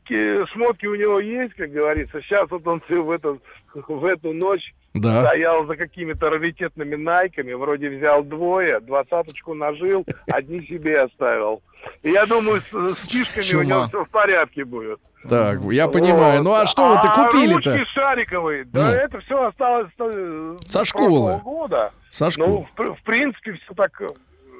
шмотки 0.54 0.86
у 0.86 0.96
него 0.96 1.20
есть, 1.20 1.54
как 1.56 1.72
говорится. 1.72 2.22
Сейчас 2.22 2.50
вот 2.50 2.66
он 2.68 2.82
в 2.88 3.10
эту, 3.12 3.42
в 3.74 4.06
эту 4.06 4.34
ночь 4.34 4.74
Да. 4.94 5.26
стоял 5.26 5.66
за 5.66 5.76
какими-то 5.76 6.30
раритетными 6.30 6.96
найками. 6.96 7.54
Вроде 7.54 7.90
взял 7.90 8.24
двое, 8.24 8.80
двадцаточку 8.80 9.54
нажил, 9.54 10.06
одни 10.28 10.60
себе 10.68 11.02
оставил. 11.02 11.62
Я 12.04 12.26
думаю, 12.26 12.62
с, 12.62 13.00
с 13.00 13.08
фишками 13.08 13.44
Чума. 13.44 13.62
у 13.62 13.66
него 13.66 13.88
все 13.88 14.06
в 14.06 14.10
порядке 14.10 14.66
будет. 14.66 15.00
Так, 15.30 15.60
я 15.72 15.88
понимаю. 15.88 16.38
Вот. 16.40 16.44
Ну 16.46 16.54
а 16.54 16.66
что 16.66 16.90
вы-то 16.90 17.12
А 17.14 17.26
купили-то? 17.28 17.72
ручки 17.74 17.86
шариковые, 17.94 18.66
да, 18.66 18.88
Ну. 18.88 18.92
это 18.92 19.20
все 19.22 19.44
осталось 19.48 19.92
э, 20.00 20.58
Со 20.68 20.84
школы. 20.86 21.38
года. 21.44 21.92
Со 22.10 22.26
Ну, 22.26 22.32
школы. 22.32 22.64
в, 22.72 22.72
пр- 22.76 22.94
в 22.96 23.04
принципе, 23.04 23.54
все 23.54 23.74
так 23.76 24.02
э, 24.02 24.10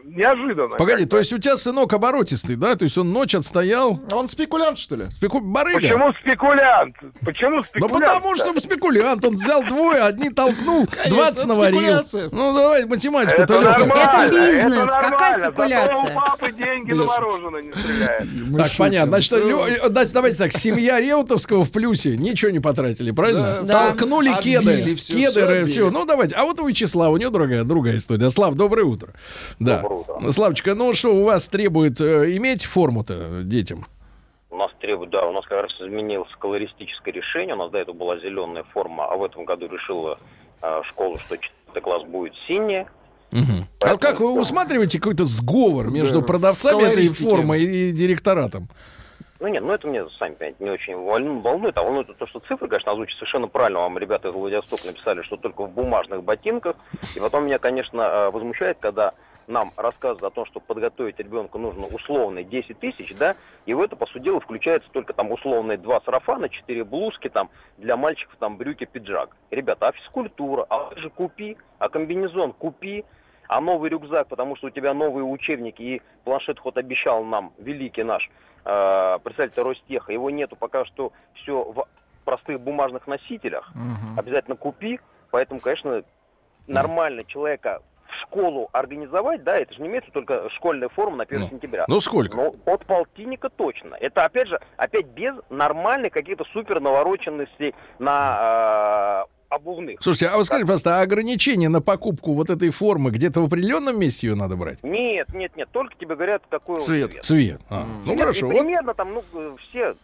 неожиданно. 0.06 0.76
Погоди, 0.78 1.04
как-то. 1.04 1.12
то 1.12 1.20
есть 1.20 1.34
у 1.34 1.38
тебя 1.38 1.58
сынок 1.58 1.94
оборотистый, 1.94 2.56
да? 2.56 2.76
То 2.76 2.86
есть 2.86 2.98
он 2.98 3.12
ночь 3.12 3.36
отстоял? 3.36 4.00
Он 4.12 4.30
спекулянт, 4.30 4.78
что 4.78 4.96
ли? 4.96 5.06
Спеку... 5.18 5.40
Барыга? 5.42 5.80
Почему 5.80 6.14
спекулянт? 6.14 6.96
Почему 7.24 7.58
Ну 7.58 7.64
спекулянт? 7.64 8.06
потому 8.06 8.36
что 8.36 8.60
спекулянт, 8.60 9.26
он 9.26 9.36
взял 9.36 9.64
двое, 9.64 10.02
одни 10.02 10.30
толкнул, 10.30 10.88
20 11.08 11.38
это 11.38 11.48
наварил. 11.48 11.80
спекуляция. 11.80 12.30
Ну 12.32 12.54
давай 12.56 12.86
математику-то 12.86 13.44
Это 13.44 13.62
нормально. 13.62 14.26
Это 14.26 14.34
бизнес, 14.34 14.92
какая 14.92 15.34
спекуляция? 15.34 15.96
Зато 15.96 16.08
у 16.08 16.16
папы 16.16 16.52
деньги 16.52 16.94
на 16.94 17.06
мороженое 17.06 17.62
не 17.62 17.72
стреляют. 17.74 18.30
Мы 18.50 18.58
Так, 18.58 18.72
понятно. 18.78 19.10
Значит, 19.12 19.34
э, 19.34 19.90
давайте, 19.90 20.14
давайте 20.14 20.38
так, 20.38 20.54
семья 20.54 21.00
Реутовского 21.00 21.66
в 21.66 21.72
плюсе, 21.72 22.18
ничего 22.18 22.52
не 22.52 22.60
потратили, 22.60 23.12
правильно? 23.12 23.62
Да. 23.64 23.88
Толкнули 23.88 24.32
кеды, 24.42 24.82
отбили. 24.82 25.66
все. 25.66 25.90
Ну, 25.90 26.06
давайте. 26.06 26.36
А 26.36 26.44
вот 26.44 26.60
у 26.60 26.68
Вячеслава, 26.68 27.14
у 27.14 27.18
него 27.18 27.32
другая, 27.32 27.64
другая 27.64 27.98
история. 27.98 28.30
Слав, 28.30 28.56
доброе 28.56 28.84
утро. 28.84 29.14
Да. 29.60 29.84
Доброе 29.92 30.18
утро. 30.20 30.32
Славочка, 30.32 30.76
ну 30.76 30.94
что, 30.94 31.14
у 31.14 31.24
вас 31.24 31.48
требует 31.48 32.00
э, 32.02 32.36
иметь 32.38 32.66
форму-то 32.66 33.44
детям? 33.44 33.86
У 34.50 34.58
нас 34.58 34.72
требует, 34.80 35.10
да, 35.12 35.26
у 35.28 35.32
нас 35.34 35.46
как 35.46 35.64
раз 35.64 35.72
изменилось 35.80 36.30
колористическое 36.40 37.14
решение. 37.14 37.56
У 37.56 37.58
нас 37.58 37.72
до 37.72 37.80
этого 37.80 37.96
была 37.96 38.18
зеленая 38.18 38.64
форма, 38.74 39.06
а 39.06 39.16
в 39.18 39.24
этом 39.24 39.46
году 39.46 39.68
решила 39.68 40.18
э, 40.62 40.82
школа, 40.90 41.18
что 41.20 41.38
четвертый 41.38 41.82
класс 41.82 42.04
будет 42.04 42.34
синяя. 42.48 42.88
А 43.34 43.38
Поэтому 43.80 44.00
как 44.00 44.20
вы 44.20 44.34
усматриваете 44.40 45.00
какой-то 45.00 45.24
сговор 45.24 45.90
между 45.90 46.20
Да, 46.20 46.28
продавцами 46.28 46.84
этой 46.84 47.08
формы 47.08 47.60
и, 47.60 47.94
директоратом? 47.94 48.68
Ну 49.40 49.48
нет, 49.48 49.64
ну 49.64 49.72
это 49.72 49.88
мне, 49.88 50.04
сами 50.20 50.34
понимаете, 50.34 50.64
не 50.64 50.70
очень 50.70 50.94
волну- 50.96 51.40
волнует. 51.42 51.78
А 51.78 51.84
волнует 51.84 52.16
то, 52.18 52.28
что 52.28 52.42
цифры, 52.42 52.68
конечно, 52.68 52.92
озвучат 52.92 53.18
совершенно 53.18 53.48
правильно. 53.48 53.80
Вам 53.80 53.98
ребята 53.98 54.28
из 54.28 54.34
Владивостока 54.34 54.86
написали, 54.88 55.22
что 55.24 55.38
только 55.38 55.64
в 55.64 55.72
бумажных 55.72 56.24
ботинках. 56.24 56.76
И 57.16 57.20
потом 57.22 57.46
меня, 57.46 57.58
конечно, 57.58 58.02
э, 58.02 58.30
возмущает, 58.32 58.78
когда 58.82 59.14
нам 59.48 59.74
рассказывают 59.76 60.32
о 60.32 60.36
том, 60.36 60.46
что 60.46 60.60
подготовить 60.60 61.20
ребенка 61.20 61.58
нужно 61.58 61.88
условные 61.88 62.44
10 62.44 62.80
тысяч, 62.80 63.14
да, 63.16 63.36
и 63.66 63.74
в 63.74 63.82
это, 63.82 63.96
по 63.96 64.06
сути 64.06 64.24
дела, 64.24 64.40
включается 64.40 64.90
только 64.92 65.14
там 65.14 65.32
условные 65.32 65.78
два 65.78 66.02
сарафана, 66.02 66.50
четыре 66.50 66.84
блузки, 66.84 67.30
там, 67.30 67.50
для 67.78 67.98
мальчиков, 67.98 68.36
там, 68.40 68.58
брюки, 68.58 68.86
пиджак. 68.86 69.36
Ребята, 69.50 69.90
а 69.90 69.92
физкультура, 69.92 70.66
а 70.70 70.90
лыжи 70.90 71.10
купи, 71.10 71.58
а 71.80 71.90
комбинезон 71.90 72.54
купи, 72.54 73.06
а 73.48 73.60
новый 73.60 73.90
рюкзак, 73.90 74.28
потому 74.28 74.56
что 74.56 74.68
у 74.68 74.70
тебя 74.70 74.94
новые 74.94 75.26
учебники, 75.26 75.82
и 75.82 76.02
планшет 76.24 76.60
хоть 76.60 76.78
обещал 76.78 77.24
нам, 77.24 77.54
великий 77.58 78.04
наш 78.04 78.30
э, 78.66 79.20
представитель 79.24 79.64
Ростеха, 79.64 80.14
его 80.14 80.30
нету 80.30 80.56
пока 80.56 80.86
что 80.86 81.12
все 81.34 81.64
в 81.64 81.86
простых 82.24 82.62
бумажных 82.62 83.08
носителях, 83.08 83.72
Мгм. 83.76 84.18
обязательно 84.18 84.56
купи, 84.56 85.00
поэтому, 85.32 85.60
конечно, 85.60 86.04
нормально 86.68 87.26
человека 87.26 87.82
школу 88.22 88.70
организовать, 88.72 89.44
да, 89.44 89.58
это 89.58 89.74
же 89.74 89.82
не 89.82 89.88
имеется 89.90 90.12
только 90.12 90.50
школьная 90.52 90.90
форма 90.90 91.18
на 91.18 91.24
1 91.24 91.40
Ну, 91.42 91.48
сентября. 91.48 91.86
Ну 91.88 92.00
сколько? 92.02 92.36
Но 92.38 92.54
от 92.66 92.86
полтинника 92.86 93.50
точно. 93.50 93.96
Это, 94.00 94.26
опять 94.26 94.48
же, 94.48 94.60
опять 94.78 95.08
без 95.08 95.34
нормальных 95.50 96.14
каких-то 96.14 96.46
супер 96.54 96.80
навороченностей 96.80 97.76
на 98.00 99.26
э, 99.28 99.32
обувных. 99.52 100.00
Слушайте, 100.02 100.28
а 100.28 100.38
вы 100.38 100.46
скажите, 100.46 100.68
просто 100.68 101.00
а 101.00 101.02
ограничение 101.02 101.70
на 101.70 101.82
покупку 101.82 102.34
вот 102.34 102.50
этой 102.50 102.70
формы 102.72 103.12
где-то 103.12 103.42
в 103.42 103.46
определенном 103.46 104.00
месте 104.00 104.28
ее 104.28 104.36
надо 104.36 104.56
брать? 104.56 104.82
Нет, 104.84 105.34
нет, 105.34 105.56
нет, 105.56 105.70
только 105.72 105.94
тебе 105.96 106.16
говорят, 106.16 106.44
какой 106.50 106.78
Цвет. 106.78 107.12
цвет. 107.12 107.24
Цвет. 107.24 107.62
А, 107.70 107.86
ну 108.06 108.12
Нет, 108.12 108.22
хорошо, 108.22 108.48
и 108.48 108.54
вот 108.54 108.62
примерно 108.62 108.94
там, 108.94 109.14
ну, 109.14 109.24
э, 109.34 109.56
все 109.70 109.96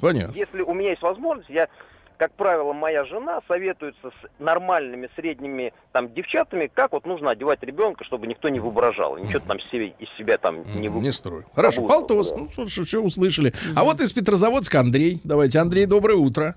понятно. 0.00 0.34
Если 0.34 0.62
у 0.62 0.74
меня 0.74 0.90
есть 0.90 1.02
возможность, 1.02 1.50
я, 1.50 1.68
как 2.16 2.32
правило, 2.32 2.72
моя 2.72 3.04
жена 3.04 3.40
советуется 3.48 4.10
с 4.10 4.40
нормальными 4.40 5.08
средними 5.16 5.72
там 5.92 6.12
девчатами, 6.12 6.70
как 6.72 6.92
вот 6.92 7.06
нужно 7.06 7.30
одевать 7.30 7.62
ребенка, 7.62 8.04
чтобы 8.04 8.26
никто 8.26 8.48
не 8.48 8.60
воображал, 8.60 9.16
ничего 9.18 9.40
там 9.40 9.58
себе, 9.72 9.88
из 9.98 10.08
себя 10.16 10.38
там 10.38 10.62
не, 10.74 10.82
Не, 10.82 10.88
вы... 10.88 11.12
строй. 11.12 11.44
Хорошо, 11.54 11.86
Полтос, 11.86 12.30
да. 12.30 12.36
ну 12.38 12.48
слушай, 12.54 12.84
все 12.84 13.00
услышали. 13.02 13.52
А 13.74 13.84
вот 13.84 14.00
из 14.00 14.12
Петрозаводска 14.12 14.80
Андрей. 14.80 15.20
Давайте, 15.24 15.58
Андрей, 15.58 15.86
доброе 15.86 16.16
утро. 16.16 16.54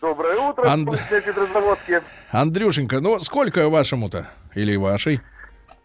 Доброе 0.00 0.38
утро, 0.38 0.62
Анд- 0.68 0.98
Петрозаводске. 1.10 2.02
Андрюшенька, 2.30 3.00
ну 3.00 3.20
сколько 3.20 3.68
вашему-то? 3.68 4.28
Или 4.54 4.76
вашей? 4.76 5.20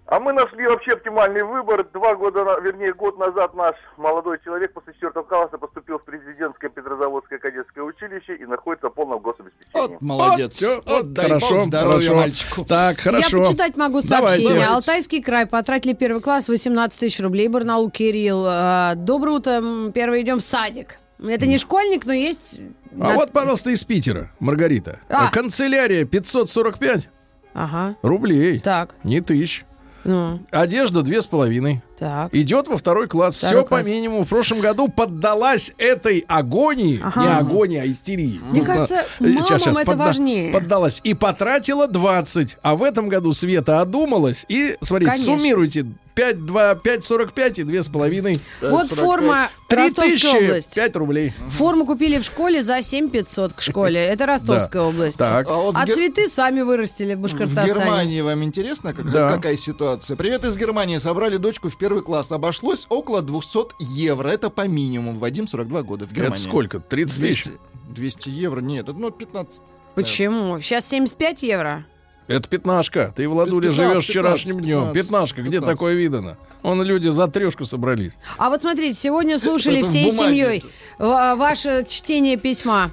А 0.07 0.19
мы 0.19 0.33
нашли 0.33 0.67
вообще 0.67 0.91
оптимальный 0.93 1.41
выбор. 1.43 1.83
Два 1.91 2.13
года, 2.13 2.45
вернее, 2.61 2.93
год 2.93 3.17
назад 3.17 3.55
наш 3.55 3.73
молодой 3.97 4.37
человек 4.45 4.71
после 4.71 4.93
четвертого 4.93 5.23
класса 5.23 5.57
поступил 5.57 5.97
в 5.97 6.05
президентское 6.05 6.69
Петрозаводское 6.69 7.39
кадетское 7.39 7.83
училище 7.83 8.35
и 8.35 8.45
находится 8.45 8.89
в 8.89 8.93
полном 8.93 9.19
гособеспечении. 9.19 9.71
Вот 9.73 10.01
молодец. 10.01 10.61
Вот, 10.61 10.83
вот, 10.85 11.13
дай 11.13 11.27
хорошо, 11.27 11.55
бог 11.55 11.63
здоровья 11.63 12.09
хорошо. 12.09 12.15
мальчику. 12.15 12.65
Так, 12.65 12.99
хорошо. 12.99 13.37
Я 13.37 13.43
почитать 13.43 13.77
могу 13.77 14.01
сообщение. 14.03 14.47
Давайте. 14.49 14.73
Алтайский 14.75 15.23
край 15.23 15.47
потратили 15.47 15.93
первый 15.93 16.21
класс 16.21 16.49
18 16.49 16.99
тысяч 16.99 17.19
рублей. 17.19 17.47
Барнаул 17.47 17.89
Кирилл. 17.89 18.45
э, 18.47 18.93
Доброе 18.97 19.31
утро. 19.37 19.61
Первый 19.91 20.21
идем 20.21 20.37
в 20.37 20.41
садик. 20.43 20.99
Это 21.17 21.47
не 21.47 21.57
школьник, 21.57 22.05
но 22.05 22.13
есть... 22.13 22.59
А 22.93 23.09
на- 23.09 23.13
вот, 23.15 23.31
пожалуйста, 23.31 23.71
из 23.71 23.83
Питера, 23.83 24.29
Маргарита. 24.39 24.99
А. 25.09 25.31
Канцелярия 25.31 26.05
545 26.05 27.09
Ага. 27.55 27.95
рублей. 28.03 28.59
Так. 28.59 28.93
Не 29.03 29.21
тысяч. 29.21 29.65
Ну, 30.05 30.39
Одежда 30.51 31.01
две 31.01 31.21
с 31.21 31.27
половиной. 31.27 31.81
Так. 31.97 32.33
Идет 32.33 32.67
во 32.67 32.77
второй 32.77 33.07
класс. 33.07 33.35
Второй 33.35 33.61
Все 33.61 33.67
класс. 33.67 33.83
по 33.83 33.87
минимуму. 33.87 34.25
В 34.25 34.29
прошлом 34.29 34.59
году 34.59 34.87
поддалась 34.87 35.71
этой 35.77 36.25
агонии. 36.27 36.99
Ага. 37.03 37.21
Не 37.21 37.27
агонии, 37.27 37.79
а 37.79 37.85
истерии. 37.85 38.39
Мне 38.49 38.61
Ну, 38.61 38.65
кажется, 38.65 39.05
э, 39.19 39.27
мамам 39.27 39.77
это 39.77 39.97
важнее. 39.97 40.51
Поддалась. 40.51 41.01
И 41.03 41.13
потратила 41.13 41.87
20. 41.87 42.57
А 42.61 42.75
в 42.75 42.83
этом 42.83 43.07
году 43.07 43.31
Света 43.33 43.81
одумалась. 43.81 44.45
И, 44.49 44.75
смотрите, 44.81 45.11
Конечно. 45.11 45.37
суммируйте. 45.37 45.85
5, 46.15 46.45
2, 46.45 46.75
5,45 46.75 47.59
и 47.59 47.63
2,5. 47.63 48.39
Вот 48.61 48.89
форма 48.91 49.49
3 49.67 49.77
Ростовская 49.89 50.13
тысячи 50.13 50.27
область. 50.45 50.73
5 50.73 50.95
рублей. 50.95 51.33
Форму 51.49 51.85
купили 51.85 52.19
в 52.19 52.23
школе 52.23 52.63
за 52.63 52.81
7 52.81 53.09
500 53.09 53.51
к 53.51 53.61
школе. 53.61 53.99
Это 54.01 54.25
Ростовская 54.25 54.81
Да. 54.83 54.87
область. 54.87 55.17
Так. 55.17 55.45
А 55.49 55.55
вот 55.55 55.75
в 55.75 55.77
А 55.77 55.85
Гер- 55.85 55.93
цветы 55.93 56.29
сами 56.29 56.61
вырастили 56.61 57.15
в 57.15 57.17
В 57.17 57.21
Башкортостане. 57.23 57.67
Германии 57.67 58.21
вам 58.21 58.43
интересно, 58.45 58.93
как- 58.93 59.11
Да. 59.11 59.27
какая 59.29 59.57
ситуация? 59.57 60.15
Привет 60.15 60.45
из 60.45 60.55
Германии. 60.55 60.99
Собрали 60.99 61.35
дочку 61.35 61.67
в 61.69 61.77
первый 61.85 62.01
класс. 62.01 62.31
Обошлось 62.31 62.87
около 62.89 63.21
200 63.21 63.75
евро. 63.79 64.27
Это 64.27 64.49
по 64.49 64.67
минимуму. 64.67 65.19
Вадим 65.19 65.47
42 65.47 65.83
года 65.83 66.07
в 66.07 66.13
Германии. 66.13 66.33
Это 66.33 66.49
сколько? 66.49 66.79
30 66.79 67.21
тысяч? 67.21 67.43
200, 67.43 67.59
200 67.89 68.29
евро? 68.29 68.59
Нет, 68.59 68.89
это 68.89 68.97
ну 68.97 69.11
15. 69.11 69.61
Почему? 69.93 70.59
Сейчас 70.61 70.87
75 70.87 71.43
евро. 71.43 71.85
Это 72.27 72.49
пятнашка. 72.49 73.13
Ты, 73.15 73.29
Владуля, 73.29 73.69
15, 73.69 73.75
живешь 73.75 74.03
вчерашним 74.05 74.55
15, 74.55 74.63
днем. 74.65 74.93
15, 74.93 75.03
Пятнашка, 75.03 75.41
где 75.43 75.51
15. 75.59 75.69
такое 75.77 75.93
видано? 75.93 76.37
Вон 76.63 76.81
люди 76.81 77.09
за 77.09 77.27
трешку 77.27 77.65
собрались. 77.65 78.13
А 78.39 78.49
вот 78.49 78.63
смотрите, 78.63 78.95
сегодня 78.95 79.37
слушали 79.37 79.83
в 79.83 79.85
всей 79.85 80.09
семьей 80.09 80.63
ваше 80.97 81.85
чтение 81.87 82.37
письма. 82.37 82.89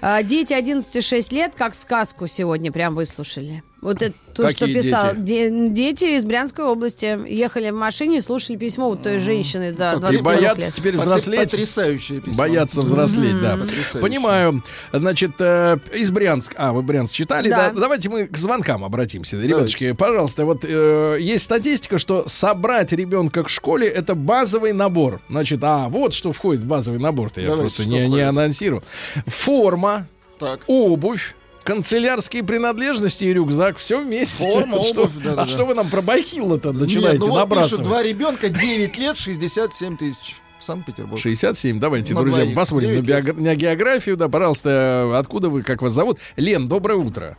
А, 0.00 0.22
Дети 0.22 0.54
11-6 0.54 1.34
лет, 1.34 1.52
как 1.54 1.74
сказку 1.74 2.26
сегодня 2.26 2.72
прям 2.72 2.94
выслушали. 2.94 3.62
Вот 3.80 4.02
это 4.02 4.12
то, 4.34 4.50
что 4.50 4.66
Какие 4.66 4.82
писал. 4.82 5.14
Де- 5.16 5.68
дети 5.70 6.16
из 6.16 6.24
Брянской 6.24 6.64
области 6.64 7.16
ехали 7.28 7.70
в 7.70 7.74
машине 7.74 8.18
и 8.18 8.20
слушали 8.20 8.56
письмо 8.56 8.88
вот 8.90 9.04
той 9.04 9.20
женщины 9.20 9.72
до 9.72 9.92
И 9.92 9.98
20 10.00 10.20
И 10.20 10.22
боятся 10.24 10.66
лет. 10.66 10.74
теперь 10.74 10.96
взрослеть. 10.96 11.50
Потрясающее 11.52 12.20
письмо. 12.20 12.38
Боятся 12.38 12.82
взрослеть, 12.82 13.40
да. 13.40 13.56
Потрясающе. 13.56 13.98
Понимаю. 14.00 14.64
Значит, 14.92 15.30
э, 15.38 15.78
из 15.94 16.10
Брянска. 16.10 16.54
А, 16.58 16.72
вы 16.72 16.82
Брянск 16.82 17.14
читали, 17.14 17.48
да. 17.50 17.70
Да. 17.70 17.80
Давайте 17.80 18.08
мы 18.08 18.26
к 18.26 18.36
звонкам 18.36 18.84
обратимся. 18.84 19.36
Ребяточки, 19.40 19.92
пожалуйста, 19.92 20.44
вот 20.44 20.64
э, 20.64 21.18
есть 21.20 21.44
статистика, 21.44 21.98
что 21.98 22.24
собрать 22.26 22.90
ребенка 22.92 23.44
к 23.44 23.48
школе 23.48 23.86
это 23.86 24.16
базовый 24.16 24.72
набор. 24.72 25.20
Значит, 25.28 25.60
а 25.62 25.88
вот 25.88 26.14
что 26.14 26.32
входит 26.32 26.64
в 26.64 26.66
базовый 26.66 26.98
набор-то. 27.00 27.40
Я 27.40 27.46
Давайте, 27.46 27.62
просто 27.62 27.82
что 27.82 27.90
не, 27.92 28.08
не 28.08 28.20
анонсировал. 28.22 28.82
Форма, 29.26 30.08
Так. 30.40 30.60
обувь. 30.66 31.34
Канцелярские 31.68 32.42
принадлежности 32.44 33.24
и 33.24 33.32
рюкзак, 33.34 33.76
все 33.76 34.00
вместе. 34.00 34.38
Форма, 34.42 34.80
Что- 34.82 35.02
обувь, 35.02 35.14
да-да-да. 35.22 35.42
А 35.42 35.46
что 35.46 35.64
вы 35.66 35.74
нам 35.74 35.88
про 35.90 36.00
бахило-то 36.02 36.70
Нет, 36.72 36.80
начинаете 36.80 37.18
ну 37.18 37.28
вот 37.28 37.36
набрасывать? 37.36 37.70
пишут, 37.72 37.84
два 37.84 38.02
ребенка, 38.02 38.48
9 38.48 38.96
лет, 38.98 39.16
67 39.18 39.96
тысяч. 39.98 40.36
Санкт-Петербург. 40.60 41.20
67. 41.20 41.78
Давайте, 41.78 42.14
На 42.14 42.20
друзья, 42.22 42.40
двоих. 42.42 42.56
посмотрим 42.56 42.96
на, 42.96 43.00
биога- 43.00 43.32
на 43.40 43.54
географию. 43.54 44.16
Да, 44.16 44.28
пожалуйста, 44.28 45.16
откуда 45.16 45.50
вы, 45.50 45.62
как 45.62 45.82
вас 45.82 45.92
зовут? 45.92 46.18
Лен, 46.36 46.66
доброе 46.68 46.96
утро. 46.96 47.36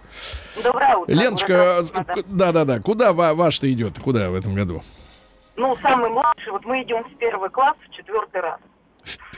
Доброе 0.64 0.96
утро. 0.96 1.12
Леночка, 1.14 1.84
да-да-да, 2.28 2.80
куда 2.80 3.12
ва- 3.12 3.34
ваш-то 3.34 3.70
идет? 3.72 4.00
Куда 4.00 4.30
в 4.30 4.36
этом 4.36 4.54
году? 4.54 4.82
Ну, 5.58 5.76
самый 5.82 6.10
младший, 6.10 6.52
вот 6.54 6.64
мы 6.66 6.82
идем 6.84 7.04
в 7.04 7.18
первый 7.18 7.50
класс 7.50 7.76
в 7.90 7.94
четвертый 7.94 8.40
раз. 8.42 8.60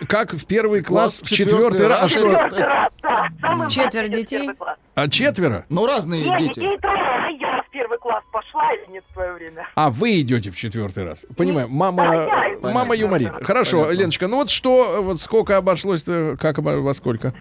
Как 0.07 0.33
в 0.33 0.45
первый 0.45 0.83
класс, 0.83 1.19
Класс 1.19 1.31
в 1.31 1.35
четвертый 1.35 1.87
раз? 1.87 2.09
Что? 2.11 2.21
Четвертый 2.21 2.63
раз, 2.63 2.89
да. 3.01 3.27
Самый 3.41 3.69
Четверо 3.69 4.07
детей? 4.07 4.49
А 4.95 5.07
четверо? 5.09 5.65
Ну, 5.69 5.85
разные 5.85 6.23
Нет, 6.25 6.39
дети. 6.39 6.59
детей 6.59 6.77
трое, 6.79 6.99
а 7.01 7.29
я 7.29 7.63
в 7.63 7.69
первый 7.71 7.97
класс 7.97 8.23
пошла 8.31 8.73
или 8.73 8.91
нет 8.91 9.03
в 9.09 9.13
свое 9.13 9.33
время? 9.33 9.67
А 9.75 9.89
вы 9.89 10.19
идете 10.21 10.51
в 10.51 10.57
четвертый 10.57 11.05
раз. 11.05 11.25
Понимаю, 11.37 11.67
мама, 11.69 12.03
Да, 12.07 12.45
я 12.45 12.57
мама 12.73 12.95
юморит. 12.95 13.27
Понятно. 13.29 13.45
Хорошо, 13.47 13.77
Понятно. 13.83 13.99
Леночка, 13.99 14.27
ну 14.27 14.37
вот 14.37 14.49
что, 14.49 15.01
вот 15.01 15.21
сколько 15.21 15.57
обошлось-то, 15.57 16.37
как 16.39 16.57
обо- 16.59 16.81
во 16.81 16.93
сколько? 16.93 17.33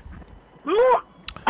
Ну, 0.64 0.74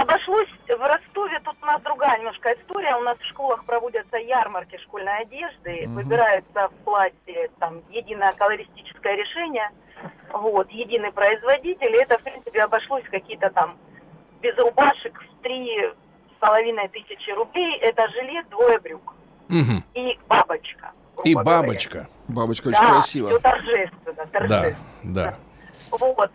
обошлось 0.01 0.49
в 0.69 0.81
Ростове, 0.81 1.41
тут 1.41 1.57
у 1.63 1.67
нас 1.67 1.81
другая 1.83 2.19
немножко 2.19 2.53
история. 2.55 2.97
У 2.97 3.01
нас 3.03 3.19
в 3.19 3.25
школах 3.27 3.65
проводятся 3.65 4.17
ярмарки 4.17 4.79
школьной 4.79 5.19
одежды, 5.21 5.85
выбирается 5.89 6.69
в 6.69 6.75
платье 6.85 7.51
там 7.59 7.83
единое 7.91 8.33
колористическое 8.33 9.15
решение, 9.17 9.71
вот, 10.33 10.71
единый 10.71 11.13
производитель, 11.13 11.95
и 11.95 11.99
это, 12.03 12.19
в 12.19 12.23
принципе, 12.23 12.63
обошлось 12.63 13.05
какие-то 13.11 13.51
там 13.51 13.77
без 14.41 14.57
рубашек 14.59 15.21
в 15.23 15.43
три 15.43 15.69
с 15.89 16.39
половиной 16.41 16.89
тысячи 16.89 17.31
рублей. 17.31 17.77
Это 17.79 18.09
жилет, 18.09 18.49
двое 18.49 18.79
брюк 18.81 19.15
Мгм. 19.49 19.85
и 19.95 20.19
бабочка. 20.29 20.93
И 21.25 21.35
говоря. 21.35 21.61
бабочка. 21.63 22.07
Бабочка 22.29 22.69
очень 22.69 22.81
Да, 22.81 22.93
красиво. 22.93 23.29
все 23.29 23.39
торжественно, 23.41 24.15
Да, 24.15 24.27
торжественно. 24.27 24.77
да. 25.05 25.35
Вот. 25.91 26.31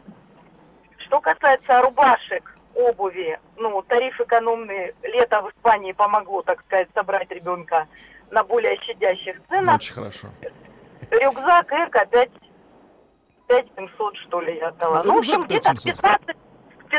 Что 0.99 1.21
касается 1.21 1.81
рубашек, 1.81 2.54
обуви, 2.75 3.39
ну, 3.57 3.81
тариф 3.81 4.19
экономный, 4.19 4.93
лето 5.03 5.41
в 5.41 5.49
Испании 5.49 5.93
помогло, 5.93 6.41
так 6.41 6.61
сказать, 6.65 6.89
собрать 6.93 7.31
ребенка 7.31 7.87
на 8.31 8.43
более 8.43 8.77
щадящих 8.81 9.37
ценах. 9.49 9.75
Очень 9.75 9.93
хорошо. 9.93 10.27
Рюкзак 11.11 11.71
эко 11.71 12.05
5, 12.05 12.29
5700, 13.47 14.17
что 14.17 14.41
ли, 14.41 14.57
я 14.57 14.67
отдала. 14.69 15.03
Ну, 15.03 15.15
в 15.15 15.19
общем, 15.19 15.43
где-то 15.43 15.71
5700. 15.71 16.01
15, 16.01 16.35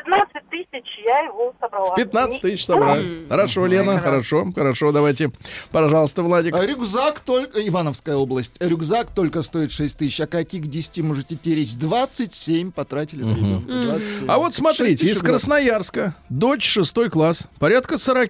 15 0.04 0.32
тысяч 0.50 0.86
я 1.04 1.20
его 1.20 1.54
собрала. 1.60 1.94
15 1.94 2.42
Не- 2.42 2.50
тысяч 2.50 2.64
собрали. 2.66 3.26
Хорошо, 3.28 3.66
Лена, 3.66 3.98
хорошо, 4.00 4.46
хорошо, 4.54 4.92
давайте. 4.92 5.30
Пожалуйста, 5.72 6.22
Владик. 6.22 6.54
А 6.54 6.64
Рюкзак 6.66 7.20
только... 7.20 7.66
Ивановская 7.66 8.16
область. 8.16 8.54
Рюкзак 8.60 9.10
только 9.14 9.42
стоит 9.42 9.72
6 9.72 9.98
тысяч. 9.98 10.20
А 10.20 10.26
каких 10.26 10.66
10 10.68 10.98
можете 11.02 11.34
идти 11.34 11.54
речь? 11.54 11.74
27 11.74 12.72
потратили 12.72 13.22
на 13.24 13.34
ребенка. 13.34 13.72
27. 13.82 14.26
А 14.28 14.38
вот 14.38 14.46
6 14.54 14.56
смотрите, 14.58 15.06
из. 15.06 15.20
Красноярска, 15.22 16.14
дочь 16.28 16.64
шестой 16.68 17.10
класс, 17.10 17.44
порядка 17.58 17.98
40 17.98 18.26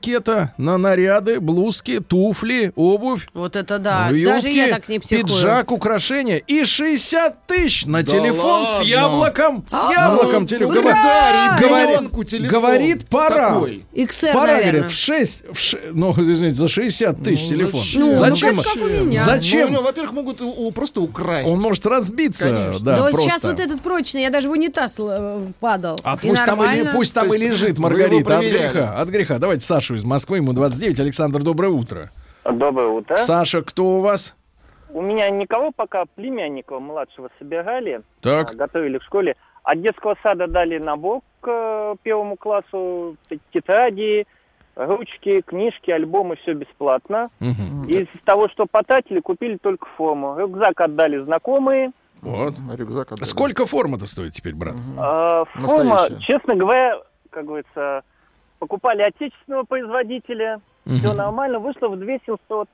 на 0.58 0.78
наряды, 0.78 1.40
блузки, 1.40 2.00
туфли, 2.00 2.72
обувь, 2.76 3.28
Вот 3.34 3.56
это 3.56 3.78
да. 3.78 4.08
юбки, 4.08 4.24
Даже 4.26 4.48
я 4.50 4.68
так 4.68 4.88
не 4.88 4.98
психую. 4.98 5.26
пиджак, 5.26 5.72
украшения 5.72 6.36
и 6.38 6.64
60 6.64 7.46
тысяч 7.46 7.86
на 7.86 8.02
Да 8.02 8.12
телефон 8.12 8.66
с 8.66 8.82
яблоком, 8.82 9.64
с 9.70 9.74
А, 9.86 9.92
яблоком 9.92 10.42
Ну, 10.42 10.46
телефон. 10.46 10.84
да, 10.84 11.55
Говорит- 11.60 12.50
говорит, 12.50 13.08
пора. 13.08 13.50
такой. 13.54 13.84
XR, 13.94 14.32
Пора, 14.32 14.46
наверное. 14.54 14.72
говорит, 14.72 14.90
в 14.90 14.94
6, 14.94 15.44
в 15.52 15.58
ше- 15.58 15.90
ну, 15.92 16.12
извините, 16.12 16.54
за 16.56 16.68
60 16.68 17.22
тысяч 17.22 17.42
Ну, 17.50 17.56
телефон. 17.56 17.80
зачем? 17.80 18.12
Зачем? 18.14 18.56
Ну, 18.56 18.62
как, 18.62 18.72
как 18.74 18.82
у 18.82 18.86
меня. 18.86 19.20
Зачем? 19.24 19.60
Ну, 19.60 19.66
у 19.66 19.70
него, 19.72 19.82
во-первых, 19.82 20.12
могут 20.12 20.40
у- 20.42 20.70
просто 20.72 21.00
украсть. 21.00 21.48
Он 21.52 21.60
может 21.60 21.86
разбиться, 21.86 22.44
Конечно. 22.44 22.84
да, 22.84 22.96
Да 22.96 23.02
вот 23.02 23.10
просто. 23.12 23.30
сейчас 23.30 23.44
вот 23.44 23.60
этот 23.60 23.80
прочный, 23.80 24.22
я 24.22 24.30
даже 24.30 24.48
в 24.48 24.52
унитаз 24.52 24.96
э, 24.98 25.40
падал. 25.60 25.98
А 26.04 26.18
И 26.22 26.28
пусть 26.28 26.44
там, 26.44 26.62
и, 26.62 26.84
пусть 26.92 27.14
там 27.14 27.32
и 27.32 27.38
лежит, 27.38 27.78
Маргарита, 27.78 28.38
от 28.38 28.44
греха. 28.44 29.00
От 29.00 29.08
греха. 29.08 29.38
Давайте 29.38 29.64
Сашу 29.64 29.94
из 29.94 30.04
Москвы, 30.04 30.38
ему 30.38 30.52
29. 30.52 31.00
Александр, 31.00 31.42
доброе 31.42 31.68
утро. 31.70 32.10
Доброе 32.44 32.88
утро. 32.88 33.16
Саша, 33.16 33.62
кто 33.62 33.98
у 33.98 34.00
вас? 34.00 34.34
У 34.90 35.02
меня 35.02 35.28
никого 35.28 35.72
пока 35.74 36.04
племянника 36.14 36.78
младшего 36.78 37.28
собирали, 37.38 38.00
Так. 38.22 38.52
а, 38.52 38.54
готовили 38.54 38.98
в 38.98 39.02
школе. 39.02 39.34
От 39.66 39.82
детского 39.82 40.16
сада 40.22 40.46
дали 40.46 40.78
набор 40.78 41.22
к 41.40 41.48
э, 41.50 41.96
первому 42.04 42.36
классу, 42.36 43.16
тетради, 43.52 44.24
ручки, 44.76 45.40
книжки, 45.40 45.90
альбомы, 45.90 46.36
все 46.36 46.52
бесплатно. 46.54 47.30
Мгм. 47.40 47.82
Из 47.88 48.06
того, 48.24 48.48
что 48.48 48.66
потратили, 48.66 49.18
купили 49.18 49.56
только 49.56 49.86
форму. 49.96 50.38
Рюкзак 50.38 50.80
отдали 50.80 51.18
знакомые. 51.18 51.90
Вот. 52.22 52.54
Рюкзак 52.76 53.10
отдали. 53.12 53.28
Сколько 53.28 53.66
форма-то 53.66 54.06
стоит 54.06 54.34
теперь, 54.34 54.54
брат? 54.54 54.76
А, 54.98 55.44
форма, 55.46 55.94
Настоящая. 55.94 56.20
честно 56.20 56.54
говоря, 56.54 57.00
как 57.30 57.46
говорится, 57.46 58.02
покупали 58.60 59.02
отечественного 59.02 59.64
производителя. 59.64 60.60
Все 60.86 61.08
Мгм. 61.08 61.16
нормально, 61.16 61.58
вышло 61.58 61.88
в 61.88 61.96
2700. 61.98 62.68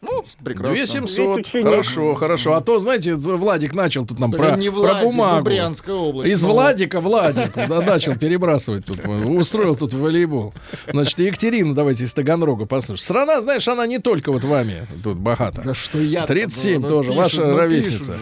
Ну, 0.00 0.24
прекрасно. 0.44 0.76
2700. 0.76 1.10
Здесь 1.10 1.48
ученик. 1.48 1.66
Хорошо, 1.66 2.14
хорошо. 2.14 2.54
А 2.54 2.60
то, 2.60 2.78
знаете, 2.78 3.14
Владик 3.14 3.74
начал 3.74 4.06
тут 4.06 4.20
нам 4.20 4.30
про, 4.30 4.56
не 4.56 4.70
про 4.70 4.78
Владик, 4.78 5.02
ну, 5.02 5.10
бумагу. 5.10 5.44
Брянская 5.44 5.96
область. 5.96 6.30
Из 6.30 6.42
ну. 6.42 6.50
Владика 6.50 7.00
Владик 7.00 7.52
да, 7.54 7.80
начал 7.80 8.14
перебрасывать 8.16 8.84
тут. 8.84 9.00
Устроил 9.04 9.74
тут 9.74 9.92
волейбол. 9.94 10.54
Значит, 10.86 11.18
Екатерина, 11.18 11.74
давайте 11.74 12.04
из 12.04 12.12
Таганрога 12.12 12.66
послушаем. 12.66 12.98
Страна, 12.98 13.40
знаешь, 13.40 13.66
она 13.66 13.86
не 13.86 13.98
только 13.98 14.30
вот 14.30 14.44
вами 14.44 14.86
тут 15.02 15.18
богата. 15.18 15.62
Да 15.64 15.74
что 15.74 15.98
я 15.98 16.26
37 16.26 16.86
тоже, 16.86 17.12
ваша 17.12 17.44
ровесница. 17.56 18.14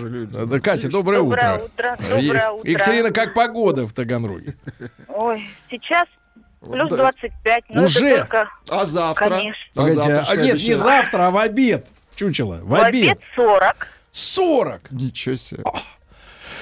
Да, 0.47 0.61
Катя, 0.61 0.89
доброе, 0.89 1.19
Доброе 1.19 1.57
утро. 1.57 1.65
утро, 1.65 1.98
доброе 2.09 2.51
утро. 2.51 2.70
Екатерина, 2.70 3.11
как 3.11 3.35
погода 3.35 3.86
в 3.86 3.93
Таганроге? 3.93 4.55
Ой, 5.09 5.47
сейчас 5.70 6.09
плюс 6.72 6.90
Да. 6.90 6.97
25, 6.97 7.64
но 7.70 7.82
Уже? 7.84 8.16
только, 8.18 8.51
А 8.70 8.84
завтра? 8.84 9.24
конечно. 9.30 9.62
А 9.74 9.78
Погодите, 9.78 10.02
завтра 10.02 10.32
а 10.32 10.36
нет, 10.36 10.55
не 10.55 10.74
завтра, 10.74 11.26
а 11.26 11.30
в 11.30 11.36
обед. 11.38 11.86
Чучело, 12.16 12.56
в 12.56 12.68
В 12.68 12.74
обед 12.74 13.02
обед. 13.02 13.18
40. 13.34 13.88
40. 14.12 14.90
Ничего 14.90 15.36
себе. 15.36 15.62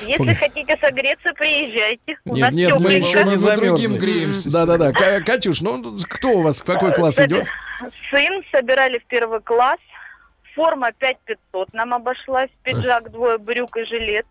Если 0.03 0.17
Погоди. 0.19 0.35
хотите 0.37 0.77
согреться, 0.81 1.33
приезжайте. 1.35 2.17
У 2.25 2.35
Нет, 2.35 2.41
нас 2.43 2.53
нет, 2.53 2.81
мы 2.81 2.93
еще 2.95 3.19
не 3.25 3.31
Мы 3.33 3.37
замерзли. 3.39 3.69
другим 3.69 3.97
греемся 3.97 4.51
Да-да-да. 4.51 4.93
Ка- 4.93 5.21
Катюш, 5.23 5.61
ну 5.61 5.97
кто 6.09 6.29
у 6.31 6.43
вас, 6.43 6.61
в 6.61 6.65
какой 6.65 6.93
класс 6.93 7.17
Соби- 7.19 7.27
идет? 7.27 7.47
Сын 8.11 8.43
собирали 8.53 8.99
в 8.99 9.05
первый 9.07 9.41
класс. 9.41 9.79
Форма 10.55 10.91
5500 10.93 11.73
нам 11.73 11.95
обошлась. 11.95 12.51
Пиджак, 12.65 13.11
двое 13.13 13.39
брюк 13.39 13.77
и 13.77 13.85
жилет. 13.85 14.27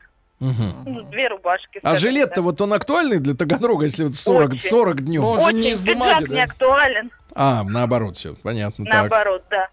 Ну, 0.86 1.04
две 1.04 1.28
рубашки. 1.30 1.80
А 1.84 1.96
жилет-то 1.96 2.36
так. 2.36 2.44
вот 2.44 2.62
он 2.62 2.74
актуальный 2.74 3.20
для 3.20 3.34
Таганрога, 3.36 3.86
если 3.86 4.04
вот 4.04 4.16
40, 4.16 4.50
Очень. 4.54 4.70
40 4.70 5.02
днем? 5.02 5.22
Ну, 5.22 5.28
он 5.30 5.40
же 5.40 5.46
Очень. 5.48 5.60
не 5.60 5.72
из 5.72 5.82
Пиджак 5.82 5.98
бумаги, 5.98 6.30
не 6.30 6.36
да? 6.36 6.44
актуален. 6.44 7.12
А, 7.36 7.64
наоборот, 7.64 8.18
все, 8.18 8.36
понятно. 8.36 8.86
Так. 8.86 8.94
Наоборот, 8.94 9.44
да. 9.50 9.68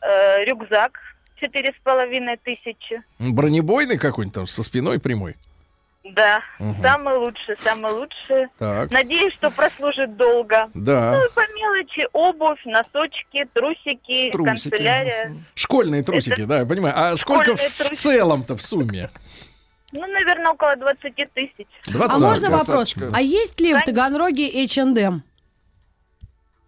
Э, 0.00 0.44
рюкзак 0.44 0.98
четыре 1.40 1.72
с 1.78 1.82
половиной 1.82 2.36
тысячи. 2.38 3.02
Бронебойный 3.18 3.98
какой-нибудь 3.98 4.34
там 4.34 4.46
со 4.46 4.62
спиной 4.62 4.98
прямой? 4.98 5.36
Да, 6.14 6.40
Мгм. 6.60 6.80
самый 6.82 7.16
лучший, 7.16 7.56
самый 7.64 7.90
лучший. 7.92 8.46
Так. 8.58 8.92
Надеюсь, 8.92 9.34
что 9.34 9.50
прослужит 9.50 10.16
долго. 10.16 10.70
Да. 10.72 11.16
Ну 11.18 11.26
и 11.26 11.28
по 11.34 11.40
мелочи 11.52 12.06
обувь, 12.12 12.64
носочки, 12.64 13.44
трусики, 13.52 14.30
Трусики. 14.30 14.70
канцелярия. 14.70 15.32
Школьные 15.56 16.04
трусики, 16.04 16.44
да, 16.44 16.60
я 16.60 16.64
понимаю. 16.66 16.94
А 16.96 17.16
сколько 17.16 17.56
Школьные 17.56 17.68
в 17.70 17.76
трусики. 17.76 17.94
целом-то 17.96 18.56
в 18.56 18.62
сумме? 18.62 19.10
Ну, 19.96 20.06
наверное, 20.06 20.52
около 20.52 20.76
20 20.76 21.14
тысяч. 21.34 21.66
20. 21.86 22.14
А 22.14 22.18
можно 22.18 22.50
вопрос? 22.50 22.66
двадцаточка. 22.66 23.10
А 23.12 23.20
есть 23.20 23.58
ли 23.60 23.74
в. 23.74 23.82
Таганроге 23.84 24.46
H&M? 24.64 25.22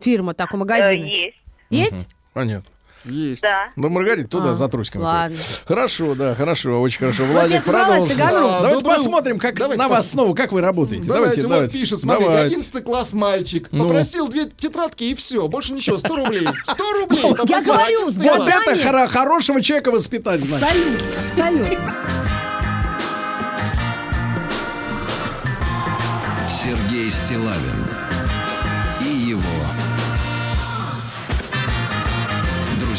Фирма, 0.01 0.35
так, 0.35 0.53
у 0.53 0.57
Э, 0.57 0.61
магазина. 0.61 1.05
есть, 1.05 1.37
Есть? 1.71 2.07
Понятно. 2.33 2.71
Есть. 3.05 3.43
да. 3.43 3.69
Ну, 3.77 3.89
Маргарита, 3.89 4.29
туда 4.29 4.51
А, 4.51 4.55
за 4.55 4.69
трусиками. 4.69 5.03
ладно. 5.03 5.37
Хорошо, 5.67 6.15
да, 6.15 6.35
хорошо, 6.35 6.81
очень 6.81 6.99
хорошо. 6.99 7.25
Владик, 7.25 7.65
продолжим. 7.65 8.09
Таганрог. 8.09 8.51
Давайте 8.51 8.75
Доброе 8.81 8.97
посмотрим, 8.97 9.39
как 9.39 9.55
Давайте 9.57 9.83
на 9.83 9.89
вас 9.89 9.99
посмотрим. 9.99 10.25
снова, 10.27 10.37
как 10.37 10.53
вы 10.53 10.61
работаете. 10.61 11.05
Давайте, 11.07 11.25
Давайте, 11.25 11.43
вот 11.43 11.49
давайте. 11.51 11.79
пишет, 11.79 12.01
смотрите, 12.01 12.31
Давайте. 12.31 12.55
11 12.57 12.85
класс 12.85 13.13
мальчик, 13.13 13.69
Ну. 13.73 13.85
попросил 13.85 14.29
две 14.29 14.47
тетрадки 14.47 15.05
и 15.05 15.15
все, 15.15 15.47
больше 15.49 15.73
ничего, 15.73 15.97
100 15.99 16.17
рублей. 16.17 16.49
100 16.65 16.93
рублей. 16.93 17.23
Я 17.49 17.63
говорю, 17.63 18.07
11 18.09 18.17
с 18.17 18.21
класс. 18.21 18.39
Вот 18.39 18.49
это 18.49 19.07
хорошего 19.09 19.63
человека 19.63 19.91
воспитать, 19.91 20.41
значит. 20.43 20.69
Салют, 20.69 21.03
салют. 21.37 21.79
Сергей 26.99 27.11
Стилавин 27.13 27.98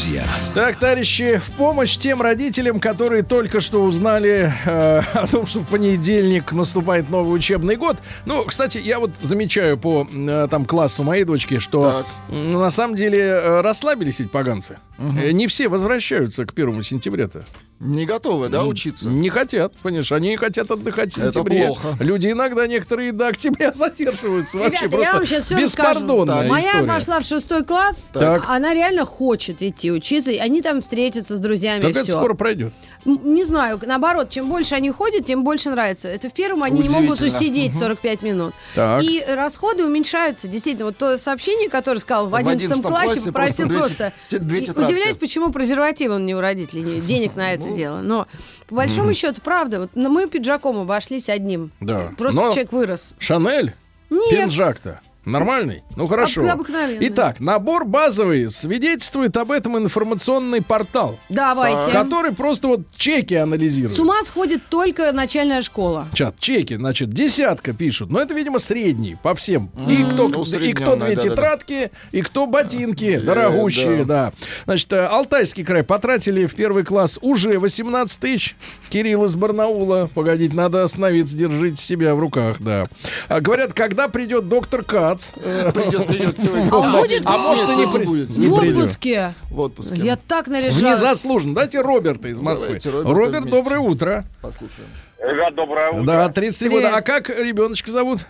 друзья. 0.00 0.24
Так, 0.54 0.76
товарищи, 0.76 1.38
в 1.38 1.52
помощь 1.56 1.96
тем 1.96 2.22
родителям, 2.22 2.80
которые 2.80 3.22
только 3.22 3.60
что 3.60 3.82
узнали 3.82 4.52
э, 4.64 4.98
о 5.14 5.26
том, 5.26 5.46
что 5.46 5.60
в 5.60 5.66
понедельник 5.66 6.52
наступает 6.52 7.10
новый 7.10 7.36
учебный 7.36 7.76
год. 7.76 7.98
Ну, 8.24 8.44
кстати, 8.44 8.78
я 8.78 8.98
вот 8.98 9.10
замечаю 9.20 9.76
по 9.78 10.06
э, 10.10 10.48
там 10.50 10.64
классу 10.64 11.02
моей 11.02 11.24
дочки, 11.24 11.58
что 11.58 12.04
Так. 12.28 12.34
на 12.54 12.70
самом 12.70 12.96
деле 12.96 13.20
э, 13.20 13.60
расслабились 13.60 14.20
ведь 14.20 14.30
поганцы. 14.30 14.78
Э, 14.98 15.32
не 15.32 15.46
все 15.46 15.68
возвращаются 15.68 16.46
к 16.46 16.54
первому 16.54 16.82
сентября-то. 16.82 17.44
Не 17.80 18.04
готовы, 18.04 18.50
да, 18.50 18.66
учиться? 18.66 19.08
Не 19.08 19.30
хотят, 19.30 19.74
понимаешь, 19.78 20.12
они 20.12 20.36
хотят 20.36 20.70
отдыхать 20.70 21.14
в 21.14 21.18
Это 21.18 21.32
сентябре. 21.32 21.66
плохо. 21.66 21.96
Люди 22.00 22.30
иногда 22.30 22.66
некоторые 22.66 23.12
до 23.12 23.28
октября 23.28 23.72
задерживаются. 23.74 24.58
Вообще 24.58 24.84
Ребята, 24.84 24.84
я 24.84 24.90
просто 24.90 25.16
вам 25.16 25.26
сейчас 25.26 25.44
все 25.46 25.56
расскажу. 25.56 26.26
Моя 26.26 26.72
история. 26.72 26.86
пошла 26.86 27.20
в 27.20 27.24
шестой 27.24 27.64
класс, 27.64 28.10
Так. 28.12 28.44
она 28.48 28.74
реально 28.74 29.06
хочет 29.06 29.62
идти 29.62 29.89
учиться, 29.92 30.30
и 30.30 30.38
они 30.38 30.62
там 30.62 30.80
встретятся 30.80 31.36
с 31.36 31.38
друзьями 31.38 31.80
Так 31.82 31.90
и 31.90 31.92
это 31.92 32.04
все. 32.04 32.12
скоро 32.12 32.34
пройдет. 32.34 32.72
Не 33.04 33.44
знаю, 33.44 33.80
наоборот, 33.84 34.30
чем 34.30 34.48
больше 34.48 34.74
они 34.74 34.90
ходят, 34.90 35.24
тем 35.24 35.42
больше 35.44 35.70
нравится. 35.70 36.08
Это 36.08 36.28
в 36.28 36.32
первом 36.32 36.62
они 36.62 36.80
не 36.82 36.88
могут 36.88 37.20
усидеть 37.20 37.76
45 37.76 38.22
минут. 38.22 38.52
Так. 38.74 39.02
И 39.02 39.24
расходы 39.28 39.86
уменьшаются. 39.86 40.48
Действительно, 40.48 40.86
вот 40.86 40.96
то 40.96 41.16
сообщение, 41.18 41.68
которое 41.68 41.98
сказал 42.00 42.26
в 42.26 42.30
В 42.30 42.34
11 42.34 42.64
11 42.66 42.82
классе, 42.82 43.06
классе 43.06 43.26
попросил 43.32 43.68
просто 43.68 44.12
просто... 44.28 44.44
две 44.44 44.60
две. 44.60 44.84
Удивляюсь, 44.84 45.16
почему 45.16 45.50
презерватив 45.50 46.10
он 46.12 46.26
не 46.26 46.34
у 46.34 46.40
родителей, 46.40 46.82
не- 46.82 47.00
денег 47.00 47.36
на 47.36 47.48
Ну. 47.48 47.54
это 47.54 47.70
дело. 47.74 48.00
Но 48.00 48.26
по 48.68 48.74
большому 48.76 49.14
счету, 49.14 49.40
правда, 49.42 49.80
вот, 49.80 49.90
мы 49.96 50.28
пиджаком 50.28 50.78
обошлись 50.78 51.28
одним. 51.28 51.72
Да. 51.80 52.12
Просто 52.18 52.36
Но 52.40 52.50
человек 52.50 52.72
вырос. 52.72 53.14
Шанель? 53.18 53.74
Нет. 54.10 54.30
Пинжак-то. 54.30 55.00
Нормальный? 55.24 55.82
Ну 55.96 56.06
хорошо. 56.06 56.48
Обыкновенный. 56.48 57.06
Итак, 57.08 57.40
набор 57.40 57.84
базовый 57.84 58.50
свидетельствует 58.50 59.36
об 59.36 59.50
этом 59.50 59.76
информационный 59.76 60.62
портал, 60.62 61.18
Давайте. 61.28 61.92
который 61.92 62.32
просто 62.32 62.68
вот 62.68 62.80
чеки 62.96 63.34
анализирует. 63.34 63.92
С 63.92 64.00
ума 64.00 64.22
сходит 64.22 64.62
только 64.70 65.12
начальная 65.12 65.60
школа. 65.60 66.08
Чат, 66.14 66.38
чеки, 66.38 66.76
значит, 66.76 67.10
десятка 67.10 67.74
пишут. 67.74 68.10
Но 68.10 68.20
это, 68.20 68.32
видимо, 68.32 68.58
средний 68.58 69.16
по 69.22 69.34
всем. 69.34 69.70
И 69.88 70.02
кто, 70.04 70.28
и 70.28 70.72
кто 70.72 70.96
две 70.96 71.14
да-да-да. 71.14 71.20
тетрадки, 71.20 71.90
и 72.12 72.22
кто 72.22 72.46
ботинки 72.46 73.18
дорогущие, 73.18 74.04
да. 74.04 74.32
Значит, 74.64 74.92
э, 74.92 75.04
Алтайский 75.04 75.64
край 75.64 75.82
потратили 75.82 76.46
в 76.46 76.54
первый 76.54 76.84
класс 76.84 77.18
уже 77.20 77.58
18 77.58 78.18
тысяч. 78.18 78.56
Кирилл 78.88 79.24
из 79.26 79.34
Барнаула. 79.34 80.10
Погодите, 80.14 80.54
надо 80.54 80.82
остановиться, 80.82 81.36
держите 81.36 81.82
себя 81.82 82.14
в 82.14 82.20
руках, 82.20 82.56
да. 82.60 82.88
А, 83.28 83.40
говорят, 83.40 83.74
когда 83.74 84.08
придет 84.08 84.48
доктор 84.48 84.82
Кац? 84.82 85.09
Э, 85.36 85.72
Придет, 85.72 86.06
придет 86.06 86.38
сегодня. 86.38 86.68
А 86.72 87.00
будет? 87.00 87.22
А 87.24 87.38
может, 87.38 87.68
и 87.70 87.76
не 87.76 87.86
будет. 87.86 88.30
в 88.30 88.52
отпуске. 88.54 89.34
В 89.50 89.60
отпуске. 89.60 89.96
Я 89.96 90.16
так 90.16 90.46
наряжалась. 90.46 90.80
Незаслуженно. 90.80 91.54
Дайте 91.54 91.80
Роберта 91.80 92.28
из 92.28 92.40
Москвы. 92.40 92.78
Давайте 92.82 92.90
Роберт, 92.90 93.50
доброе 93.50 93.80
утро. 93.80 94.24
Послушаем. 94.42 94.88
Ребят, 95.22 95.54
доброе 95.54 95.90
утро. 95.90 96.04
Да, 96.04 96.28
33 96.28 96.68
года. 96.68 96.80
Привет. 96.82 96.94
А 96.94 97.02
как 97.02 97.28
ребеночка 97.28 97.90
зовут? 97.90 98.20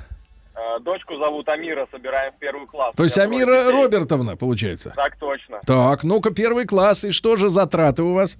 Э, 0.55 0.79
Дочку 0.81 1.17
зовут 1.17 1.49
Амира, 1.49 1.87
собираем 1.91 2.33
в 2.33 2.39
первый 2.39 2.67
класс. 2.67 2.95
То 2.97 3.05
есть 3.05 3.17
Амира 3.19 3.65
детей. 3.65 3.71
Робертовна, 3.71 4.37
получается. 4.37 4.93
Так 4.97 5.17
точно. 5.17 5.61
Так, 5.67 6.05
ну-ка, 6.05 6.31
первый 6.31 6.67
класс. 6.67 7.05
И 7.05 7.11
что 7.13 7.37
же 7.37 7.49
затраты 7.49 8.03
у 8.03 8.15
вас? 8.15 8.37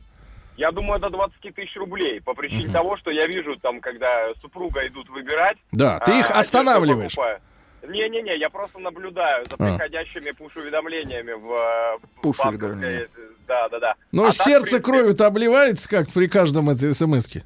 Я 0.57 0.73
думаю, 0.73 1.01
до 1.01 1.09
20 1.09 1.55
тысяч 1.55 1.75
рублей. 1.77 2.21
По 2.21 2.35
причине 2.35 2.69
того, 2.71 2.99
что 2.99 3.11
я 3.11 3.27
вижу 3.27 3.57
там, 3.57 3.81
когда 3.81 4.29
супруга 4.43 4.87
идут 4.87 5.09
выбирать. 5.09 5.57
Да, 5.73 5.99
ты 6.01 6.13
а, 6.13 6.19
их 6.19 6.25
одежду 6.27 6.39
останавливаешь. 6.41 7.17
Не-не-не, 7.89 8.37
я 8.37 8.51
просто 8.51 8.79
наблюдаю 8.79 9.45
за 9.47 9.55
А. 9.55 9.57
приходящими 9.57 10.31
пуш-уведомлениями 10.33 11.33
в, 11.33 11.53
э, 11.53 11.97
в 11.99 12.21
Пуш-уведомления. 12.23 12.99
банковской- 13.09 13.37
Да, 13.47 13.69
да, 13.69 13.79
да. 13.81 13.95
Но 14.13 14.23
А 14.23 14.27
так, 14.27 14.35
в 14.35 14.37
сердце 14.37 14.71
принципе, 14.71 14.83
кровью-то 14.83 15.27
обливается, 15.27 15.89
как 15.89 16.13
при 16.13 16.27
каждом 16.29 16.71
этой 16.71 16.95
смс-ке. 16.95 17.43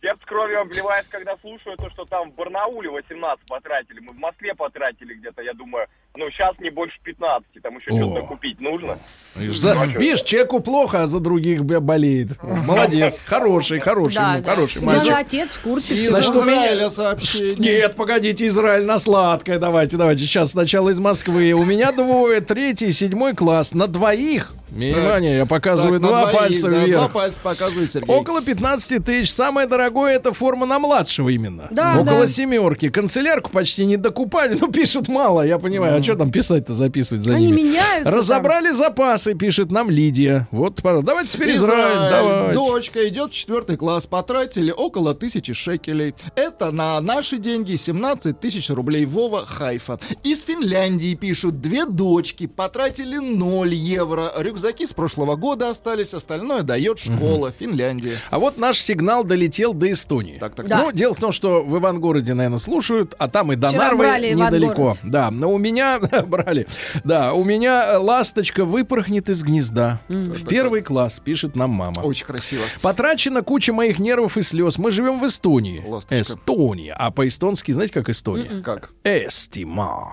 Сердце 0.00 0.24
кровью 0.24 0.60
обливает, 0.62 1.06
когда 1.10 1.36
слушаю 1.38 1.76
то, 1.76 1.90
что 1.90 2.06
там 2.06 2.30
в 2.30 2.34
Барнауле 2.34 2.88
18 2.88 3.44
потратили. 3.46 4.00
Мы 4.00 4.14
в 4.14 4.18
Москве 4.18 4.54
потратили 4.54 5.12
где-то, 5.14 5.42
я 5.42 5.52
думаю, 5.52 5.88
ну, 6.16 6.30
сейчас 6.30 6.58
не 6.60 6.70
больше 6.70 6.96
15. 7.04 7.46
Там 7.62 7.78
еще 7.78 7.90
что-то 7.96 8.26
купить 8.26 8.60
нужно. 8.60 8.98
За- 9.36 9.84
видишь, 9.84 10.22
человеку 10.22 10.60
плохо, 10.60 11.02
а 11.02 11.06
за 11.06 11.20
других 11.20 11.64
болеет. 11.64 12.42
Молодец, 12.42 13.22
хороший, 13.24 13.78
хороший, 13.80 14.14
Да, 14.16 14.34
ну, 14.38 14.42
да. 14.42 14.50
хороший 14.50 14.82
И 14.82 14.84
Даже 14.84 15.10
мальчик. 15.10 15.14
отец 15.18 15.50
в 15.52 15.60
курсе 15.60 15.94
Из 15.94 16.02
всего. 16.06 16.42
Меня- 16.44 16.66
Израиля 16.66 16.90
сообщение. 16.90 17.56
Нет, 17.80 17.96
погодите, 17.96 18.46
Израиль 18.48 18.84
на 18.84 18.98
сладкое. 18.98 19.58
Давайте, 19.58 19.96
давайте. 19.96 20.24
Сейчас 20.24 20.50
сначала 20.50 20.88
из 20.90 20.98
Москвы. 20.98 21.52
У 21.52 21.64
меня 21.64 21.92
двое, 21.92 22.40
третий, 22.40 22.92
седьмой 22.92 23.34
класс. 23.34 23.72
На 23.72 23.86
двоих. 23.86 24.52
Внимание, 24.70 25.38
я 25.38 25.46
показываю 25.46 25.98
Так, 26.00 26.08
два 26.08 26.20
двоих, 26.30 26.38
пальца 26.38 26.62
да, 26.68 26.76
Два 26.76 26.84
вверх. 26.86 27.12
пальца 27.12 27.40
показывает 27.42 27.90
Сергей. 27.90 28.14
Около 28.14 28.40
15 28.40 29.04
тысяч. 29.04 29.32
Самое 29.32 29.66
дорогое 29.66 30.14
это 30.14 30.32
форма 30.32 30.64
на 30.64 30.78
младшего 30.78 31.28
именно. 31.28 31.66
Да, 31.72 31.94
Около 31.98 32.20
да. 32.20 32.26
семерки. 32.28 32.88
Канцелярку 32.88 33.50
почти 33.50 33.84
не 33.84 33.96
докупали. 33.96 34.56
Ну, 34.60 34.70
пишет 34.70 35.08
мало, 35.08 35.42
я 35.42 35.58
понимаю. 35.58 35.99
А 36.00 36.02
что 36.02 36.14
там 36.16 36.30
писать-то, 36.30 36.74
записывать 36.74 37.24
за 37.24 37.34
Они 37.34 37.46
ними? 37.46 37.62
меняются. 37.62 38.10
Разобрали 38.16 38.72
запасы, 38.72 39.34
пишет 39.34 39.70
нам 39.70 39.90
Лидия. 39.90 40.48
Вот, 40.50 40.76
пожалуйста. 40.82 41.06
Давайте 41.06 41.32
теперь 41.32 41.54
Израиль. 41.54 41.96
Израиль. 41.96 42.10
давайте. 42.10 42.54
Дочка 42.54 43.08
идет 43.08 43.30
в 43.30 43.34
четвертый 43.34 43.76
класс. 43.76 44.06
Потратили 44.06 44.70
около 44.70 45.14
тысячи 45.14 45.52
шекелей. 45.52 46.14
Это 46.36 46.70
на 46.70 47.00
наши 47.00 47.38
деньги 47.38 47.76
17 47.76 48.38
тысяч 48.38 48.70
рублей. 48.70 49.04
Вова 49.04 49.44
Хайфа. 49.46 49.98
Из 50.24 50.42
Финляндии 50.44 51.14
пишут. 51.14 51.60
Две 51.60 51.86
дочки 51.86 52.46
потратили 52.46 53.16
0 53.18 53.74
евро. 53.74 54.32
Рюкзаки 54.38 54.86
с 54.86 54.92
прошлого 54.92 55.36
года 55.36 55.70
остались. 55.70 56.14
Остальное 56.14 56.62
дает 56.62 56.98
школа. 56.98 57.52
Финляндия. 57.58 58.16
А 58.30 58.38
вот 58.38 58.58
наш 58.58 58.78
сигнал 58.80 59.24
долетел 59.24 59.74
до 59.74 59.90
Эстонии. 59.90 60.38
Так, 60.38 60.54
так, 60.54 60.68
Да. 60.68 60.78
Ну, 60.84 60.92
дело 60.92 61.14
в 61.14 61.18
том, 61.18 61.32
что 61.32 61.62
в 61.62 61.78
Ивангороде, 61.78 62.34
наверное, 62.34 62.58
слушают, 62.58 63.14
а 63.18 63.28
там 63.28 63.52
и 63.52 63.56
до 63.56 63.68
Вчера 63.70 63.84
Нарвы 63.90 64.06
недалеко. 64.34 64.96
Да, 65.02 65.30
но 65.30 65.52
у 65.52 65.58
меня 65.58 65.89
брали. 66.26 66.66
Да, 67.04 67.32
у 67.32 67.44
меня 67.44 67.98
ласточка 67.98 68.64
выпорхнет 68.64 69.28
из 69.28 69.42
гнезда. 69.42 70.00
В 70.08 70.46
первый 70.46 70.82
класс, 70.82 71.20
пишет 71.20 71.56
нам 71.56 71.70
мама. 71.70 72.00
Очень 72.00 72.26
красиво. 72.26 72.62
Потрачена 72.82 73.42
куча 73.42 73.72
моих 73.72 73.98
нервов 73.98 74.36
и 74.36 74.42
слез. 74.42 74.78
Мы 74.78 74.90
живем 74.90 75.20
в 75.20 75.26
Эстонии. 75.26 75.84
Эстония. 76.10 76.94
А 76.94 77.10
по-эстонски, 77.10 77.72
знаете, 77.72 77.94
как 77.94 78.08
Эстония? 78.08 78.62
Как? 78.62 78.90
Эстима. 79.04 80.12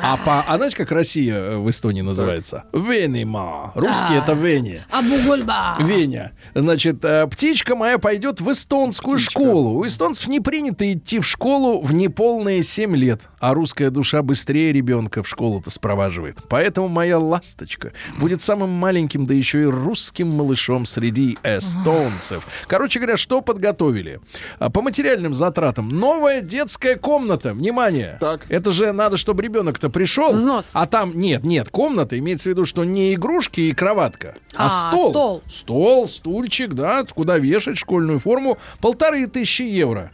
А, 0.00 0.16
по, 0.16 0.40
а 0.40 0.56
знаете, 0.56 0.76
как 0.76 0.90
Россия 0.90 1.36
э, 1.36 1.56
в 1.56 1.70
Эстонии 1.70 2.02
называется? 2.02 2.64
Венима. 2.72 3.72
Русский 3.74 4.14
это 4.14 4.32
Вене. 4.32 4.84
Абугульба. 4.90 5.76
Веня. 5.78 6.32
Значит, 6.54 7.04
э, 7.04 7.26
птичка 7.28 7.76
моя 7.76 7.98
пойдет 7.98 8.40
в 8.40 8.50
эстонскую 8.50 9.18
школу. 9.18 9.78
У 9.78 9.86
эстонцев 9.86 10.26
не 10.26 10.40
принято 10.40 10.90
идти 10.92 11.20
в 11.20 11.26
школу 11.26 11.80
в 11.80 11.92
неполные 11.92 12.62
7 12.62 12.96
лет. 12.96 13.28
А 13.40 13.54
русская 13.54 13.90
душа 13.90 14.22
быстрее 14.22 14.72
ребенка 14.72 15.22
в 15.22 15.28
школу-то 15.28 15.70
спроваживает. 15.70 16.38
Поэтому 16.48 16.88
моя 16.88 17.18
ласточка 17.18 17.92
будет 18.18 18.42
самым 18.42 18.70
маленьким, 18.70 19.26
да 19.26 19.34
еще 19.34 19.62
и 19.62 19.66
русским 19.66 20.28
малышом 20.28 20.86
среди 20.86 21.38
эстонцев. 21.44 22.46
Короче 22.66 22.98
говоря, 22.98 23.16
что 23.16 23.42
подготовили? 23.42 24.20
А, 24.58 24.70
По 24.70 24.82
материальным 24.82 25.34
затратам. 25.34 25.88
Новая 25.88 26.40
детская 26.40 26.96
комната. 26.96 27.52
Внимание! 27.52 28.16
Так. 28.20 28.46
Это 28.48 28.72
же 28.72 28.92
надо, 28.92 29.16
чтобы 29.16 29.42
ребенок-то 29.84 29.90
пришел. 29.90 30.32
Взнос. 30.32 30.70
А 30.72 30.86
там 30.86 31.18
нет, 31.18 31.44
нет, 31.44 31.68
комната. 31.70 32.18
Имеется 32.18 32.48
в 32.48 32.52
виду, 32.52 32.64
что 32.64 32.84
не 32.84 33.14
игрушки 33.14 33.60
и 33.60 33.72
кроватка, 33.72 34.34
а, 34.54 34.66
А, 34.66 34.70
стол. 34.70 35.10
стол. 35.10 35.42
Стол, 35.46 36.08
стульчик, 36.08 36.74
да, 36.74 37.04
куда 37.04 37.38
вешать 37.38 37.78
школьную 37.78 38.18
форму. 38.20 38.58
Полторы 38.80 39.26
тысячи 39.26 39.62
евро. 39.62 40.10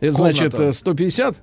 Это 0.00 0.12
значит 0.12 0.52
Комната. 0.52 0.62
э, 0.70 0.72
150? 0.72 1.36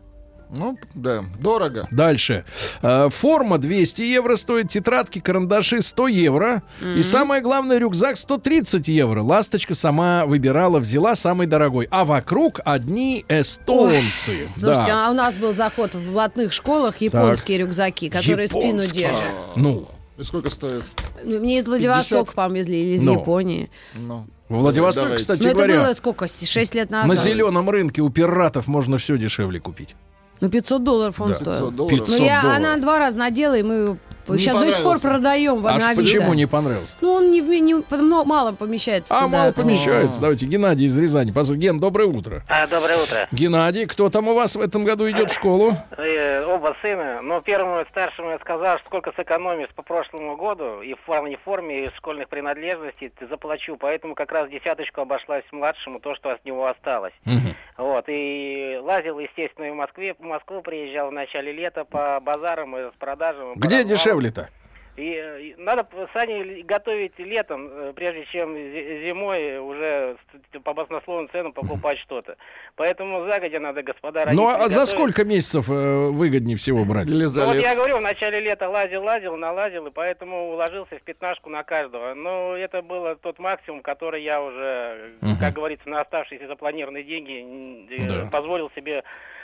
Ну, 0.55 0.77
да, 0.93 1.23
дорого. 1.39 1.87
Дальше. 1.91 2.45
Э, 2.81 3.09
Форма 3.09 3.57
200 3.57 4.01
евро 4.03 4.35
стоит, 4.35 4.69
тетрадки, 4.69 5.19
карандаши 5.19 5.81
100 5.81 6.07
евро. 6.09 6.63
И 6.95 7.01
самое 7.03 7.41
главное, 7.41 7.77
рюкзак 7.79 8.17
130 8.17 8.87
евро. 8.87 9.21
Ласточка 9.23 9.73
сама 9.75 10.25
выбирала, 10.25 10.79
взяла 10.79 11.15
самый 11.15 11.47
дорогой. 11.47 11.87
А 11.91 12.05
вокруг 12.05 12.59
одни 12.65 13.25
эстонцы. 13.29 14.47
Слушайте, 14.57 14.91
Да. 14.91 15.07
а 15.07 15.11
у 15.11 15.13
нас 15.13 15.37
был 15.37 15.53
заход 15.55 15.95
в 15.95 16.11
блатных 16.11 16.53
школах 16.53 16.97
японские 17.01 17.57
рюкзаки, 17.59 18.09
которые 18.09 18.47
спину 18.47 18.65
Японские. 18.81 19.07
держат. 19.07 19.33
Ну, 19.55 19.87
И 20.17 20.23
сколько 20.23 20.51
стоит? 20.51 20.83
Ну, 21.23 21.39
Мне 21.39 21.57
из 21.57 21.65
Владивостока 21.65 22.31
50? 22.31 22.35
повезли, 22.35 22.77
или 22.83 22.95
из 22.97 23.01
Ну. 23.01 23.13
Японии. 23.19 23.71
Ну, 23.95 24.27
в 24.49 24.57
Владивостоке, 24.59 25.05
Давайте. 25.05 25.21
кстати 25.23 25.41
Но 25.41 25.47
это 25.49 25.57
говоря, 25.57 25.83
было 25.85 25.93
сколько? 25.95 26.27
6 26.27 26.75
лет 26.75 26.91
назад? 26.91 27.07
на 27.07 27.15
зеленом 27.15 27.67
рынке 27.69 28.01
у 28.03 28.09
пиратов 28.11 28.67
можно 28.67 28.99
все 28.99 29.17
дешевле 29.17 29.59
купить. 29.59 29.95
Ну, 30.43 30.49
500 30.49 30.83
долларов 30.83 31.21
он 31.21 31.29
Да. 31.29 31.35
стоил. 31.35 31.51
500 31.71 31.75
долларов. 31.75 31.99
500 32.01 32.19
Ну, 32.19 32.25
я, 32.25 32.41
долларов. 32.41 32.57
она 32.59 32.77
два 32.77 32.99
раза 32.99 33.17
надела, 33.17 33.57
и 33.57 33.63
мы 33.63 33.97
Не 34.27 34.37
сейчас 34.39 34.59
до 34.61 34.71
сих 34.71 34.83
пор 34.83 34.99
продаем 34.99 35.61
в 35.61 35.67
А 35.67 35.79
почему 35.95 36.33
не 36.33 36.45
понравился? 36.45 36.97
Ну, 37.01 37.13
он 37.13 37.31
не, 37.31 37.41
не- 37.41 37.81
потому- 37.81 38.23
мало 38.25 38.53
помещается 38.53 39.15
А 39.15 39.25
туда. 39.25 39.37
мало 39.37 39.51
помещается. 39.51 40.19
Давайте, 40.19 40.45
Геннадий 40.45 40.87
из 40.87 40.97
Рязани. 40.97 41.31
Позвольте. 41.31 41.63
Ген, 41.63 41.79
доброе 41.79 42.07
утро. 42.07 42.43
А, 42.49 42.67
доброе 42.67 42.97
утро. 42.97 43.27
Геннадий, 43.31 43.85
кто 43.85 44.09
там 44.09 44.27
у 44.27 44.33
вас 44.33 44.55
в 44.55 44.61
этом 44.61 44.83
году 44.83 45.09
идет 45.09 45.31
в 45.31 45.33
школу? 45.33 45.73
Э, 45.97 46.45
оба 46.45 46.75
сына. 46.81 47.21
Но 47.21 47.41
первому 47.41 47.83
старшему 47.89 48.31
я 48.31 48.39
сказал, 48.39 48.77
что 48.79 48.87
сколько 48.87 49.11
сэкономишь 49.15 49.69
по 49.75 49.83
прошлому 49.83 50.35
году 50.35 50.81
и 50.81 50.93
в 50.93 50.99
форме, 51.05 51.37
форме, 51.43 51.85
и 51.85 51.89
в 51.89 51.95
школьных 51.95 52.29
принадлежностей, 52.29 53.09
ты 53.17 53.27
заплачу. 53.27 53.77
Поэтому 53.79 54.15
как 54.15 54.31
раз 54.31 54.49
десяточку 54.49 55.01
обошлась 55.01 55.43
младшему, 55.51 55.99
то, 55.99 56.15
что 56.15 56.31
от 56.31 56.43
него 56.45 56.67
осталось. 56.67 57.13
Вот. 57.77 58.05
И 58.07 58.77
лазил, 58.81 59.19
естественно, 59.19 59.65
и 59.65 59.71
в 59.71 59.75
Москве. 59.75 60.15
В 60.17 60.23
Москву 60.23 60.61
приезжал 60.61 61.09
в 61.09 61.11
начале 61.11 61.51
лета 61.51 61.85
по 61.85 62.19
базарам 62.19 62.77
и 62.77 62.91
с 62.91 62.93
продажам. 62.99 63.53
Где 63.55 63.77
развалам. 63.77 63.93
Дешевле-то? 64.13 64.49
И, 64.95 65.05
и 65.05 65.55
надо 65.57 65.87
сани 66.13 66.61
готовить 66.61 67.17
летом, 67.17 67.67
э, 67.67 67.93
прежде 67.95 68.25
чем 68.25 68.55
зи- 68.55 69.07
зимой 69.07 69.57
уже 69.57 70.17
по 70.63 70.75
баснословным 70.75 71.27
ценам 71.31 71.51
покупать 71.51 71.97
что-то. 72.05 72.35
Поэтому 72.75 73.25
загодя 73.25 73.59
надо, 73.59 73.81
господа 73.81 74.23
Ну 74.31 74.45
а 74.47 74.51
родители, 74.51 74.67
за 74.69 74.79
готовить. 74.81 74.89
сколько 74.89 75.23
месяцев 75.23 75.67
э, 75.67 75.73
выгоднее 76.11 76.57
всего 76.57 76.85
брать? 76.85 77.07
Или 77.09 77.23
Ну, 77.23 77.29
за 77.29 77.45
вот 77.47 77.53
лет. 77.55 77.63
я 77.63 77.73
говорю, 77.73 77.97
в 77.97 78.01
начале 78.01 78.39
лета 78.39 78.69
лазил, 78.69 79.01
лазил, 79.03 79.35
налазил, 79.35 79.87
и 79.87 79.91
поэтому 79.91 80.51
уложился 80.51 80.95
в 80.99 81.01
пятнашку 81.01 81.49
на 81.49 81.63
каждого. 81.63 82.13
Но 82.13 82.55
это 82.55 82.83
было 82.83 83.15
тот 83.15 83.39
максимум, 83.39 83.81
который 83.81 84.21
я 84.21 84.43
уже, 84.43 85.13
Мгм. 85.21 85.37
как 85.39 85.53
говорится, 85.55 85.89
на 85.89 86.01
оставшиеся 86.01 86.45
запланированные 86.45 87.03
деньги 87.03 87.41
н- 87.41 87.87
э, 87.89 88.25
Да. 88.25 88.29
позволил 88.29 88.69
себе 88.75 89.03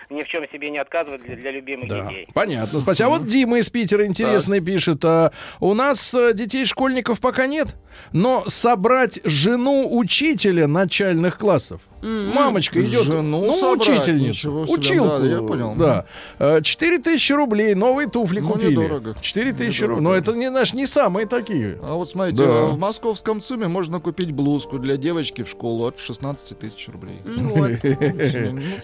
ни 0.10 0.24
в 0.24 0.28
чем 0.28 0.44
себе 0.52 0.70
не 0.72 0.78
отказывать 0.80 1.22
для, 1.24 1.36
для 1.36 1.52
любимых 1.52 1.88
Да, 1.90 2.04
детей. 2.08 2.28
понятно. 2.34 2.80
Спасибо. 2.80 3.08
А 3.08 3.10
вот 3.18 3.28
Дима 3.28 3.60
из 3.60 3.70
Питера 3.70 4.06
интересный 4.06 4.60
пишет. 4.60 5.04
а, 5.06 5.32
у 5.60 5.74
нас 5.74 6.14
э, 6.14 6.34
детей-школьников 6.34 7.20
пока 7.20 7.46
нет, 7.48 7.76
но 8.12 8.44
собрать 8.48 9.20
жену 9.24 9.88
учителя 9.98 10.68
начальных 10.68 11.38
классов. 11.38 11.82
Мамочка 12.02 12.82
идет, 12.82 13.04
Жену 13.04 13.42
ну, 13.46 13.58
собрать, 13.58 13.90
учительницу, 13.90 14.62
училку. 14.70 15.20
да, 15.20 15.26
я 15.28 15.42
понял. 15.42 15.76
Да. 15.76 16.06
Э, 16.40 16.62
Четыре 16.64 17.00
тысячи 17.00 17.34
рублей, 17.34 17.76
новые 17.76 18.08
туфли 18.10 18.40
Ну, 18.40 18.52
купили. 18.54 18.72
недорого. 18.72 19.16
Четыре 19.22 19.52
тысячи 19.52 19.82
Недорого. 19.82 19.96
рублей. 20.00 20.04
Но 20.12 20.16
это 20.16 20.32
не 20.34 20.50
наш, 20.50 20.74
не 20.74 20.88
самые 20.88 21.28
такие. 21.28 21.78
А 21.84 21.96
вот 21.96 22.10
смотрите, 22.10 22.46
Да. 22.46 22.52
э, 22.52 22.66
в 22.68 22.80
московском 22.80 23.42
ЦУМе 23.42 23.68
можно 23.68 24.00
купить 24.00 24.32
блузку 24.32 24.80
для 24.80 24.96
девочки 24.96 25.44
в 25.44 25.50
школу 25.50 25.88
от 25.88 26.00
16 26.00 26.58
тысяч 26.58 26.88
рублей. 26.88 27.20
Вот. 27.26 27.70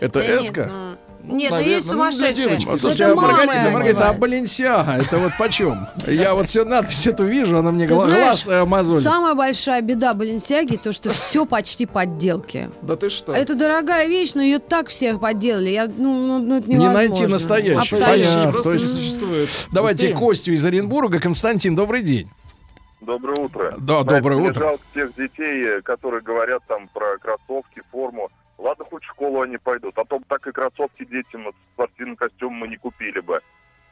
Это 0.01 0.19
эска? 0.19 0.97
Нет, 1.27 1.51
наверное, 1.51 1.73
есть 1.75 1.87
ну, 1.87 1.91
сумасшедшие. 1.93 2.33
девочки. 2.35 2.67
Ну, 2.69 2.77
Слушайте, 2.77 3.03
это 3.03 3.11
а 3.11 3.15
мамы 3.15 3.27
Маргарита, 3.29 3.53
Маргарита, 3.71 3.79
а 3.79 3.91
одеваются. 4.11 4.19
Баленсиага, 4.21 4.91
это 4.93 5.17
вот 5.17 5.31
почем? 5.39 5.75
Я 6.07 6.33
вот 6.35 6.47
все 6.49 6.65
надпись 6.65 7.07
эту 7.07 7.25
вижу, 7.25 7.57
она 7.57 7.71
мне 7.71 7.87
Ты 7.87 7.93
гла- 7.93 8.05
знаешь, 8.07 8.45
глаз 8.45 8.47
э, 8.47 8.65
мозолит. 8.65 9.03
Самая 9.03 9.33
большая 9.33 9.81
беда 9.81 10.13
Баленсиаги 10.13 10.77
то, 10.77 10.93
что 10.93 11.09
все 11.11 11.45
почти 11.45 11.85
подделки. 11.85 12.69
Да 12.81 12.95
ты 12.95 13.09
что? 13.09 13.33
Это 13.33 13.55
дорогая 13.55 14.07
вещь, 14.07 14.33
но 14.35 14.41
ее 14.41 14.59
так 14.59 14.89
всех 14.89 15.19
подделали. 15.19 15.69
Я, 15.69 15.85
ну, 15.87 16.13
ну, 16.13 16.39
ну, 16.39 16.57
это 16.57 16.67
Не 16.69 16.75
невозможно. 16.75 16.93
найти 17.07 17.25
настоящую. 17.27 17.79
Абсолютно. 17.79 18.05
Понятно. 18.07 18.51
просто 18.51 18.71
то 18.71 18.75
не 18.77 18.83
есть- 18.83 18.95
существует. 18.95 19.49
Давайте 19.71 20.07
Быстрее. 20.07 20.27
Костю 20.27 20.51
из 20.53 20.65
Оренбурга. 20.65 21.19
Константин, 21.19 21.75
добрый 21.75 22.01
день. 22.01 22.29
Доброе 23.01 23.35
утро. 23.39 23.75
Да, 23.77 24.03
доброе 24.03 24.37
утро. 24.49 24.59
жалко 24.59 24.83
тех 24.95 25.13
детей, 25.15 25.63
э, 25.77 25.81
которые 25.81 26.21
говорят 26.23 26.63
там 26.67 26.87
про 26.93 27.17
кроссовки, 27.19 27.81
форму. 27.91 28.29
Ладно, 28.65 28.83
хоть 28.85 29.03
в 29.03 29.09
школу 29.09 29.41
они 29.41 29.57
пойдут, 29.57 29.95
а 29.95 30.05
то 30.05 30.17
бы 30.17 30.25
так 30.27 30.47
и 30.47 30.51
кроссовки 30.51 31.05
детям, 31.05 31.43
вот, 31.43 31.55
спортивный 31.73 32.15
костюм 32.15 32.53
мы 32.53 32.67
не 32.67 32.77
купили 32.77 33.19
бы. 33.19 33.39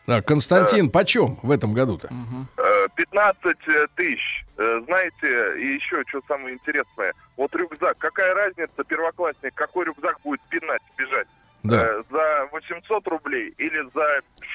Так, 0.08 0.26
Константин, 0.26 0.90
почем 0.90 1.38
в 1.44 1.52
этом 1.52 1.74
году-то? 1.74 2.10
Э, 2.58 2.88
15 2.96 3.56
тысяч. 3.96 4.46
Э, 4.58 4.82
Знаете, 4.86 5.62
и 5.62 5.76
еще 5.76 6.04
что 6.08 6.22
самое 6.28 6.56
интересное. 6.56 7.14
Вот 7.38 7.56
рюкзак. 7.56 8.00
Какая 8.00 8.34
разница, 8.34 8.84
первоклассник, 8.84 9.54
какой 9.54 9.86
рюкзак 9.86 10.20
будет 10.24 10.42
пинать, 10.50 10.82
бежать? 10.98 11.28
Да. 11.64 11.78
Э, 11.82 12.04
За 12.12 12.48
800 12.52 13.08
рублей 13.08 13.54
или 13.58 13.82
за 13.96 14.06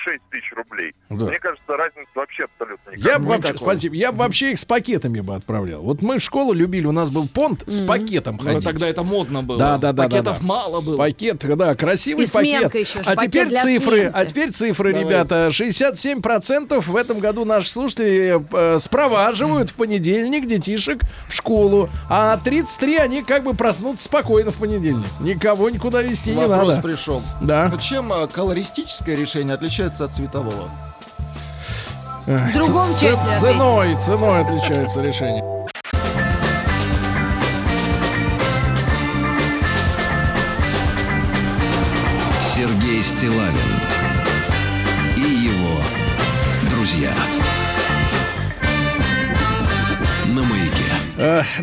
6 0.04 0.20
тысяч 0.30 0.52
рублей? 0.54 0.92
Да. 1.08 1.24
Мне 1.26 1.38
кажется, 1.38 1.76
разница 1.76 2.08
вообще 2.14 2.44
абсолютно 2.44 2.90
никакой. 2.90 3.12
Я 3.12 3.18
бы 3.18 3.26
вообще, 3.26 3.56
спасибо, 3.56 3.94
я 3.96 4.12
бы 4.12 4.18
вообще 4.18 4.52
их 4.52 4.58
с 4.58 4.64
пакетами 4.64 5.20
бы 5.20 5.34
отправлял. 5.34 5.80
Вот 5.82 6.02
мы 6.02 6.18
в 6.18 6.22
школу 6.22 6.52
любили, 6.52 6.86
у 6.86 6.92
нас 6.92 7.10
был 7.10 7.26
понт 7.26 7.64
с 7.66 7.80
пакетом 7.80 8.36
Ну, 8.38 8.44
ходить. 8.44 8.64
тогда 8.64 8.88
это 8.88 9.02
модно 9.02 9.42
было. 9.42 9.58
Да, 9.58 9.78
да, 9.78 9.92
да, 9.92 9.92
да, 9.92 10.02
Пакетов 10.04 10.40
да. 10.40 10.46
мало 10.46 10.80
было. 10.82 10.96
Пакет, 10.98 11.38
да, 11.56 11.74
красивый 11.74 12.24
И 12.24 12.26
сменка 12.26 12.68
пакет. 12.68 12.86
еще 12.88 13.00
а 13.00 13.14
пакет 13.14 13.30
теперь 13.30 13.48
цифры, 13.60 13.96
сменки. 13.96 14.12
а 14.14 14.26
теперь 14.26 14.50
цифры, 14.52 14.92
Давайте. 14.92 15.10
ребята. 15.10 15.48
67% 15.50 16.80
в 16.86 16.96
этом 16.96 17.18
году 17.20 17.44
наши 17.44 17.70
слушатели 17.70 18.38
э, 18.52 18.78
спроваживают 18.78 19.70
в 19.70 19.74
понедельник 19.76 20.46
детишек 20.46 21.00
в 21.28 21.34
школу, 21.34 21.88
а 22.08 22.36
33 22.38 22.96
они 22.96 23.22
как 23.22 23.44
бы 23.44 23.54
проснутся 23.54 24.04
спокойно 24.04 24.50
в 24.50 24.56
понедельник. 24.56 25.06
Никого 25.20 25.70
никуда 25.70 26.02
везти 26.02 26.30
не 26.32 26.46
надо. 26.46 26.80
пришел. 26.82 26.97
Да. 27.40 27.68
Ну, 27.70 27.78
Чем 27.78 28.12
э, 28.12 28.26
колористическое 28.26 29.16
решение 29.16 29.54
отличается 29.54 30.04
от 30.04 30.12
цветового? 30.12 30.68
В 32.26 32.52
другом 32.52 32.86
часе. 33.00 33.40
Ценой, 33.40 33.96
ценой 34.04 34.42
отличается 34.42 35.00
решение. 35.00 35.42
Сергей 42.54 43.02
Стилавин 43.02 43.80
и 45.16 45.20
его 45.20 45.80
друзья. 46.70 47.14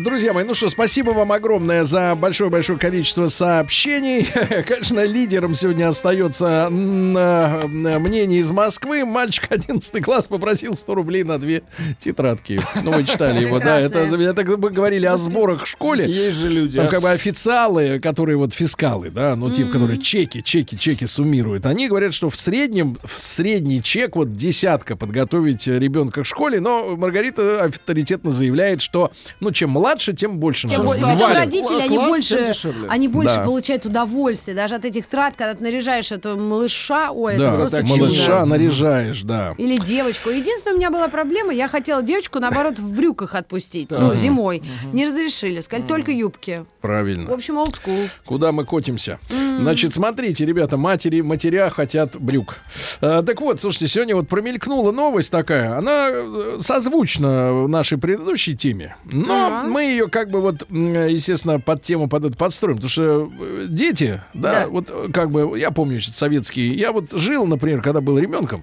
Друзья 0.00 0.34
мои, 0.34 0.44
ну 0.44 0.52
что, 0.52 0.68
спасибо 0.68 1.12
вам 1.12 1.32
огромное 1.32 1.84
за 1.84 2.14
большое-большое 2.14 2.78
количество 2.78 3.28
сообщений. 3.28 4.28
Конечно, 4.68 5.02
лидером 5.02 5.54
сегодня 5.54 5.88
остается 5.88 6.68
м, 6.70 7.16
э, 7.16 7.98
мнение 7.98 8.40
из 8.40 8.50
Москвы. 8.50 9.06
Мальчик 9.06 9.46
11 9.50 10.04
класс 10.04 10.26
попросил 10.26 10.76
100 10.76 10.94
рублей 10.94 11.24
на 11.24 11.38
две 11.38 11.62
тетрадки. 11.98 12.60
Ну, 12.82 12.92
вы 12.92 13.04
читали 13.04 13.40
его, 13.46 13.58
да. 13.58 13.80
Это, 13.80 14.00
это 14.00 14.56
мы 14.58 14.70
говорили 14.70 15.06
о 15.06 15.16
сборах 15.16 15.64
в 15.64 15.66
школе. 15.66 16.04
Есть 16.06 16.36
же 16.36 16.50
люди. 16.50 16.76
Там 16.78 16.88
как 16.88 17.00
бы 17.00 17.10
официалы, 17.10 17.98
которые 17.98 18.36
вот 18.36 18.52
фискалы, 18.52 19.08
да, 19.08 19.36
ну 19.36 19.50
типа, 19.50 19.72
которые 19.72 19.98
чеки, 19.98 20.42
чеки, 20.42 20.76
чеки 20.76 21.06
суммируют, 21.06 21.64
они 21.64 21.88
говорят, 21.88 22.12
что 22.12 22.28
в 22.28 22.36
среднем, 22.36 22.98
в 23.02 23.22
средний 23.22 23.82
чек, 23.82 24.16
вот 24.16 24.34
десятка 24.34 24.96
подготовить 24.96 25.66
э, 25.66 25.78
ребенка 25.78 26.24
к 26.24 26.26
школе, 26.26 26.60
но 26.60 26.94
Маргарита 26.96 27.64
авторитетно 27.64 28.30
заявляет, 28.30 28.82
что, 28.82 29.12
ну, 29.46 29.52
чем 29.52 29.70
младше, 29.70 30.12
тем 30.12 30.38
больше 30.38 30.66
Тем 30.66 30.84
надо. 30.84 30.98
Валя. 31.00 31.34
родители, 31.36 31.80
они 31.80 31.96
Класс, 31.96 32.08
больше, 32.08 32.52
тем 32.52 32.72
они 32.88 33.06
больше 33.06 33.36
Да. 33.36 33.44
получают 33.44 33.86
удовольствие. 33.86 34.56
Даже 34.56 34.74
от 34.74 34.84
этих 34.84 35.06
трат, 35.06 35.34
когда 35.36 35.54
ты 35.54 35.62
наряжаешь 35.62 36.10
этого 36.10 36.36
малыша, 36.36 37.12
ой, 37.12 37.34
это 37.34 37.42
Да, 37.44 37.54
просто 37.54 37.76
так 37.78 37.86
чудо. 37.86 38.02
малыша 38.04 38.44
наряжаешь, 38.44 39.22
да. 39.22 39.54
Или 39.56 39.76
девочку. 39.76 40.30
Единственное, 40.30 40.74
у 40.74 40.78
меня 40.78 40.90
была 40.90 41.06
проблема, 41.06 41.52
я 41.54 41.68
хотела 41.68 42.02
девочку, 42.02 42.40
наоборот, 42.40 42.80
в 42.80 42.94
брюках 42.96 43.36
отпустить, 43.36 43.90
ну, 43.90 44.14
зимой. 44.16 44.62
Не 44.92 45.04
разрешили, 45.06 45.60
сказали, 45.60 45.86
только 45.86 46.10
юбки. 46.10 46.64
В 46.78 46.82
Правильно. 46.82 47.32
общем, 47.32 47.56
олдскул. 47.58 47.96
Куда 48.24 48.50
мы 48.50 48.64
котимся? 48.64 49.20
Значит, 49.30 49.94
смотрите, 49.94 50.44
ребята, 50.44 50.76
матери, 50.76 51.20
матеря 51.20 51.70
хотят 51.70 52.16
брюк. 52.20 52.56
Э, 53.00 53.22
так 53.24 53.40
вот, 53.40 53.60
слушайте, 53.60 53.86
сегодня 53.88 54.16
вот 54.16 54.28
промелькнула 54.28 54.90
новость 54.92 55.30
такая. 55.30 55.76
Она 55.78 56.08
э, 56.10 56.58
созвучна 56.60 57.66
нашей 57.68 57.98
предыдущей 57.98 58.56
теме. 58.56 58.96
Но 59.04 59.35
Ага. 59.36 59.68
мы 59.68 59.82
ее 59.84 60.08
как 60.08 60.30
бы 60.30 60.40
вот, 60.40 60.66
естественно, 60.70 61.60
под 61.60 61.82
тему 61.82 62.08
под 62.08 62.24
это 62.24 62.36
подстроим. 62.36 62.76
Потому 62.76 62.88
что 62.90 63.30
э, 63.40 63.66
дети, 63.68 64.22
да, 64.34 64.52
Да. 64.62 64.68
вот 64.68 64.86
э, 64.90 65.08
как 65.12 65.30
бы, 65.30 65.58
я 65.58 65.70
помню, 65.70 65.94
значит, 65.94 66.14
советские. 66.14 66.74
Я 66.74 66.92
вот 66.92 67.12
жил, 67.12 67.46
например, 67.46 67.82
когда 67.82 68.00
был 68.00 68.18
ребенком. 68.18 68.62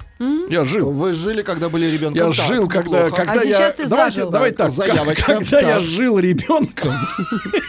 Я 0.50 0.66
жил. 0.66 0.92
Вы 0.92 1.14
жили, 1.14 1.42
когда 1.42 1.70
были 1.70 1.86
ребенком? 1.86 2.16
Я 2.16 2.24
Так, 2.34 2.48
жил, 2.48 2.68
когда, 2.68 3.10
когда 3.10 3.34
А 3.34 3.36
я... 3.44 3.56
сейчас 3.56 3.74
ты 3.76 3.88
давайте, 3.88 4.16
зажил. 4.18 4.30
давайте 4.32 4.58
так, 4.58 4.72
Заявочка. 4.72 5.26
когда 5.40 5.60
я 5.62 5.76
Так. 5.76 5.82
жил 5.84 6.20
ребенком, 6.20 6.92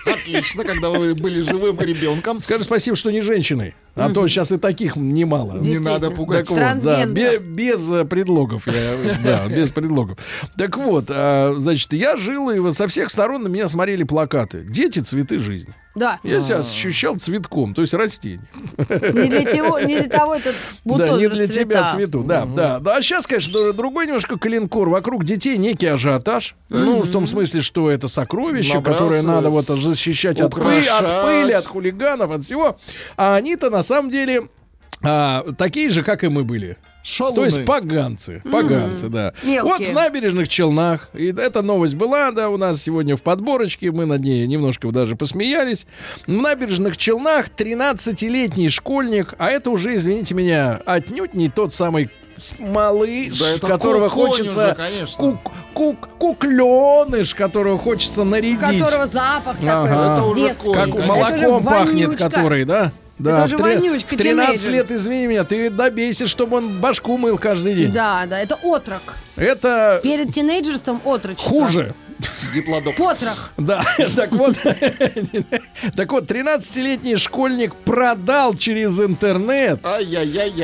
Отлично, 0.07 0.65
когда 0.65 0.91
вы 0.91 1.15
были 1.15 1.41
живым 1.41 1.79
ребенком. 1.81 2.41
скажи 2.41 2.65
спасибо, 2.65 2.97
что 2.97 3.11
не 3.11 3.21
женщиной. 3.23 3.75
А 3.97 4.11
то 4.11 4.27
сейчас 4.27 4.51
и 4.53 4.59
таких 4.59 4.97
немало. 4.97 5.59
Не 5.61 5.79
надо 5.79 6.11
пугать. 6.11 6.41
Так 6.49 6.51
вот, 6.51 6.57
да, 6.59 6.81
Трансгендер. 6.81 7.41
бе- 7.41 7.47
без, 7.47 7.91
э, 7.91 8.05
предлогов. 8.05 8.67
я- 8.67 8.97
да, 9.25 9.47
без 9.49 9.71
предлогов. 9.71 10.19
Так 10.57 10.77
вот, 10.77 11.05
а, 11.09 11.55
значит, 11.57 11.93
я 11.93 12.17
жил, 12.17 12.51
и 12.51 12.59
вот 12.59 12.75
со 12.75 12.89
всех 12.89 13.11
сторон 13.11 13.45
на 13.45 13.49
меня 13.49 13.69
смотрели 13.69 14.03
плакаты. 14.03 14.65
Дети, 14.69 14.99
цветы 14.99 15.39
жизни. 15.39 15.75
Да. 15.95 16.19
Я 16.25 16.41
себя 16.41 16.59
ощущал 16.59 17.17
цветком, 17.17 17.73
то 17.73 17.83
есть 17.83 17.95
растением. 17.95 18.47
Не 18.79 19.29
для, 19.29 19.45
того, 19.45 19.79
не 19.79 19.97
для 20.01 20.09
того 20.09 20.35
этот 20.35 20.57
бутон 20.85 21.07
да, 21.07 21.17
не 21.17 21.29
для 21.29 21.47
цвета. 21.47 21.61
тебя 21.65 21.89
цвету, 21.89 22.23
да, 22.25 22.45
да. 22.47 22.81
Да, 22.81 22.97
а 22.97 23.03
сейчас, 23.03 23.27
конечно, 23.27 23.57
др- 23.57 23.73
другой 23.73 24.07
немножко 24.07 24.37
калинкор. 24.39 24.89
Вокруг 24.89 25.25
детей 25.25 25.57
некий 25.57 25.87
ажиотаж. 25.87 26.57
Ну, 26.69 27.03
в 27.03 27.11
том 27.13 27.27
смысле, 27.27 27.63
что 27.63 27.91
это 27.91 28.09
сокровище, 28.09 28.81
которое 28.83 29.23
надо 29.23 29.51
вот 29.51 29.67
защищать 29.67 30.41
от, 30.41 30.53
пы- 30.53 30.61
Украшать. 30.61 31.11
от 31.11 31.25
пыли, 31.25 31.53
от 31.53 31.67
хулиганов, 31.67 32.31
от 32.33 32.45
всего. 32.45 32.77
А 33.17 33.37
они-то 33.37 33.71
на 33.71 33.83
самом 33.83 34.11
деле 34.11 34.49
а, 35.03 35.45
такие 35.57 35.91
же, 35.91 36.03
как 36.03 36.25
и 36.25 36.29
мы 36.29 36.45
были. 36.45 36.77
Шалуны. 37.07 37.37
То 37.37 37.45
есть 37.45 37.65
поганцы, 37.67 38.43
поганцы, 38.51 39.09
да. 39.11 39.35
Мелкие. 39.43 39.63
Вот 39.63 39.87
в 39.87 39.93
набережных 39.93 40.49
Челнах, 40.49 41.11
и 41.13 41.27
эта 41.27 41.61
новость 41.61 41.95
была, 41.97 42.33
да, 42.33 42.49
у 42.49 42.57
нас 42.57 42.81
сегодня 42.83 43.15
в 43.17 43.21
подборочке, 43.23 43.93
мы 43.93 44.07
над 44.07 44.23
ней 44.23 44.47
немножко 44.47 44.91
даже 44.91 45.15
посмеялись. 45.15 45.87
В 46.27 46.33
набережных 46.33 46.97
Челнах 46.97 47.49
13-летний 47.51 48.71
школьник, 48.71 49.35
а 49.39 49.51
это 49.51 49.71
уже, 49.71 49.95
извините 49.97 50.35
меня, 50.35 50.81
отнюдь 50.87 51.35
не 51.35 51.51
тот 51.51 51.75
самый 51.75 52.09
малыш, 52.59 53.39
Да 53.39 53.51
это 53.51 53.67
которого 53.69 54.09
ку- 54.09 54.27
хочется... 54.27 54.67
уже, 54.69 54.75
конечно. 54.75 55.17
кук- 55.23 55.53
кук- 55.75 56.09
кукленыш, 56.19 57.35
которого 57.35 57.79
хочется 57.79 58.23
У 58.23 58.25
нарядить. 58.25 58.61
которого 58.61 59.07
запах 59.07 59.57
Ага. 59.63 59.85
Это 59.87 60.17
такой 60.17 60.31
уже 60.33 60.55
конь, 60.55 60.75
Как 60.75 61.07
молоком 61.07 61.57
Это 61.59 61.65
пахнет, 61.65 62.17
который, 62.19 62.65
да? 62.65 62.93
Да, 63.19 63.45
уже 63.45 63.57
в 63.57 63.63
три- 63.63 63.77
вонючка, 63.77 64.15
в 64.15 64.19
13 64.19 64.67
тинейджер. 64.67 64.73
лет, 64.73 64.91
извини 64.91 65.27
меня, 65.29 65.45
ты 65.45 65.71
добейся, 65.71 66.27
чтобы 66.27 66.57
он 66.59 66.81
башку 66.81 67.17
мыл 67.17 67.39
каждый 67.39 67.75
день. 67.75 67.93
Да, 67.93 68.27
да, 68.27 68.41
это 68.41 68.57
отрок. 68.63 69.03
Это 69.37 70.01
Перед 70.03 70.33
тинейджерством 70.33 71.01
отрочество. 71.05 71.49
хуже. 71.49 71.95
Диплодок. 72.55 72.95
Потрох. 72.97 73.51
Да, 73.57 73.85
так 74.17 74.31
вот, 74.33 74.57
так 75.97 76.13
вот, 76.13 76.31
13-летний 76.31 77.17
школьник 77.17 77.75
продал 77.75 78.55
через 78.55 78.99
интернет 79.01 79.81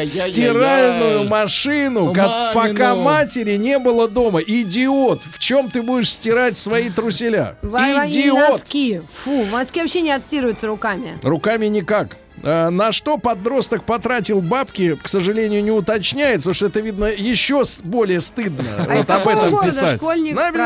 стиральную 0.08 1.24
машину, 1.28 2.14
пока 2.54 2.94
матери 2.94 3.56
не 3.56 3.78
было 3.78 4.08
дома. 4.08 4.40
Идиот! 4.40 5.22
В 5.24 5.38
чем 5.38 5.70
ты 5.70 5.82
будешь 5.82 6.12
стирать 6.12 6.56
свои 6.58 6.88
труселя? 6.90 7.56
Идиот! 7.62 8.50
носки. 8.50 9.02
Фу, 9.12 9.44
носки 9.46 9.80
вообще 9.80 10.00
не 10.02 10.12
отстирываются 10.12 10.66
руками. 10.68 11.18
Руками 11.22 11.66
никак. 11.66 12.16
А, 12.42 12.70
На 12.70 12.92
что 12.92 13.18
подросток 13.18 13.84
потратил 13.84 14.40
бабки, 14.40 14.96
к 15.02 15.08
сожалению, 15.08 15.62
не 15.62 15.70
уточняется, 15.70 16.48
потому 16.50 16.54
что 16.54 16.66
это 16.66 16.80
видно 16.80 17.04
еще 17.06 17.62
более 17.84 18.20
стыдно 18.20 18.64
А 18.78 18.94
вот 18.96 19.10
об 19.10 19.28
этом 19.28 19.50
города 19.50 19.66
писать. 19.66 20.00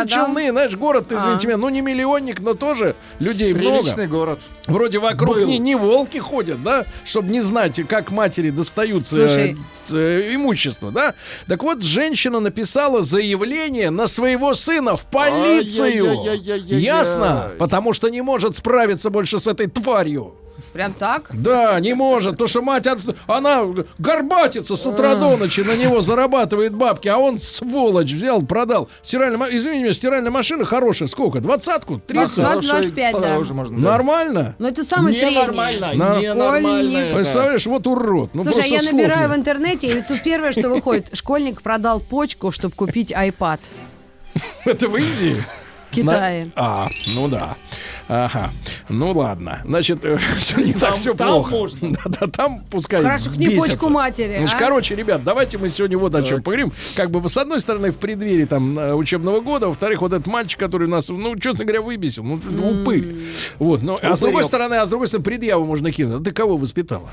Челны, 0.09 0.51
знаешь, 0.51 0.77
город, 0.77 1.07
извините 1.11 1.47
А. 1.47 1.49
меня, 1.49 1.57
ну 1.57 1.69
не 1.69 1.81
миллионник, 1.81 2.41
но 2.41 2.55
тоже 2.55 2.95
людей 3.19 3.55
Приличный 3.55 4.07
много. 4.07 4.19
город. 4.19 4.41
Вроде 4.67 4.99
вокруг 4.99 5.39
не, 5.39 5.59
не 5.59 5.75
волки 5.75 6.19
ходят, 6.19 6.63
да, 6.63 6.87
чтобы 7.05 7.29
не 7.31 7.41
знать, 7.41 7.81
как 7.89 8.11
матери 8.11 8.51
достаются 8.51 9.15
Слушай. 9.15 9.57
э, 9.91 9.95
э, 10.31 10.35
имущество, 10.35 10.91
да. 10.91 11.15
Так 11.49 11.63
вот, 11.63 11.83
женщина 11.83 12.41
написала 12.41 13.03
заявление 13.03 13.91
на 13.91 14.07
своего 14.07 14.55
сына 14.55 14.95
в 14.95 15.05
полицию. 15.07 16.25
Ясно? 16.67 17.53
Потому 17.59 17.93
что 17.93 18.09
не 18.09 18.23
может 18.23 18.57
справиться 18.57 19.11
больше 19.11 19.39
с 19.39 19.47
этой 19.47 19.67
тварью. 19.67 20.35
Прям 20.75 20.93
так? 20.93 21.31
Да, 21.33 21.79
не 21.79 21.95
может, 21.95 22.33
потому 22.33 22.49
что 22.49 22.61
мать, 22.61 22.87
от- 22.89 22.99
она 23.29 23.63
горбатится 23.99 24.75
с 24.75 24.85
утра 24.85 25.15
до 25.15 25.37
ночи, 25.37 25.61
на 25.61 25.77
него 25.77 26.01
зарабатывает 26.03 26.75
бабки, 26.75 27.07
а 27.07 27.17
он, 27.17 27.39
сволочь, 27.39 28.13
взял, 28.13 28.43
продал. 28.43 28.89
Стиральная, 29.05 29.57
извини 29.57 29.85
меня, 29.85 29.95
стиральная 29.95 30.33
машина 30.33 30.65
хорошая, 30.65 31.09
сколько? 31.09 31.39
Двадцатку? 31.39 32.01
Тридцать? 32.01 32.37
Двадцать, 32.37 32.93
пять, 32.93 33.15
да. 33.21 33.39
Можно, 33.39 33.79
да. 33.81 33.91
Нормально? 33.91 34.57
Но 34.59 34.67
это 34.67 34.83
самый 34.83 35.13
средний. 35.13 35.37
Ненормально, 35.37 35.95
На- 35.95 36.21
ненормально. 36.21 36.99
это. 36.99 37.15
Представляешь, 37.15 37.67
вот 37.67 37.87
урод. 37.87 38.35
Ну, 38.35 38.43
Слушай, 38.43 38.65
а 38.65 38.67
я 38.67 38.81
слов 38.81 38.93
набираю 38.95 39.29
в 39.29 39.31
нет. 39.31 39.39
интернете, 39.41 39.99
и 39.99 40.03
тут 40.03 40.23
первое, 40.25 40.51
что 40.51 40.69
выходит. 40.69 41.07
Школьник 41.17 41.63
продал 41.63 42.01
почку, 42.01 42.51
чтобы 42.51 42.75
купить 42.75 43.13
iPad 43.13 43.61
Это 44.65 44.89
в 44.89 44.97
Индии? 44.97 45.37
в 45.91 45.95
Китае. 45.95 46.51
А, 46.57 46.89
ну 47.15 47.29
да. 47.29 47.55
Ага. 48.09 48.51
Ну 48.91 49.13
ладно. 49.13 49.63
Значит, 49.65 50.01
все 50.39 50.61
не 50.61 50.73
так 50.73 50.81
Там- 50.91 50.95
все 50.97 51.15
там 51.15 51.29
плохо. 51.29 51.51
можно. 51.51 51.89
Да, 52.05 52.11
да, 52.21 52.27
там 52.27 52.61
пускай 52.71 53.03
Хорошо, 53.03 53.31
хоть 53.31 53.39
не 53.39 53.47
бесятся. 53.47 53.71
почку 53.71 53.89
матери, 53.91 54.37
Ну, 54.41 54.47
ж, 54.47 54.51
а? 54.55 54.59
короче, 54.59 54.95
ребят, 54.95 55.25
давайте 55.25 55.57
мы 55.59 55.69
сегодня 55.71 55.97
вот 55.97 56.15
о 56.15 56.23
чем 56.23 56.43
поговорим. 56.43 56.73
Как 56.97 57.11
бы, 57.11 57.27
с 57.29 57.37
одной 57.39 57.61
стороны, 57.61 57.93
в 57.93 57.97
преддверии 57.97 58.45
там 58.45 58.79
э, 58.79 58.93
учебного 58.95 59.41
года, 59.41 59.69
во-вторых, 59.69 60.03
вот 60.03 60.13
этот 60.13 60.27
мальчик, 60.27 60.61
который 60.61 60.87
нас, 60.87 61.09
ну, 61.09 61.35
честно 61.39 61.65
говоря, 61.65 61.81
выбесил. 61.81 62.25
Ну, 62.25 62.39
упырь. 62.83 63.17
Вот, 63.59 63.83
ну, 63.83 63.97
а 64.03 64.17
с 64.17 64.21
другой 64.21 64.45
стороны, 64.45 64.75
а 64.75 64.87
с 64.87 64.91
другой 64.91 65.07
стороны, 65.09 65.25
предъяву 65.25 65.65
можно 65.65 65.91
кинуть. 65.91 66.21
А 66.21 66.25
Ты 66.25 66.33
кого 66.33 66.57
воспитала? 66.59 67.09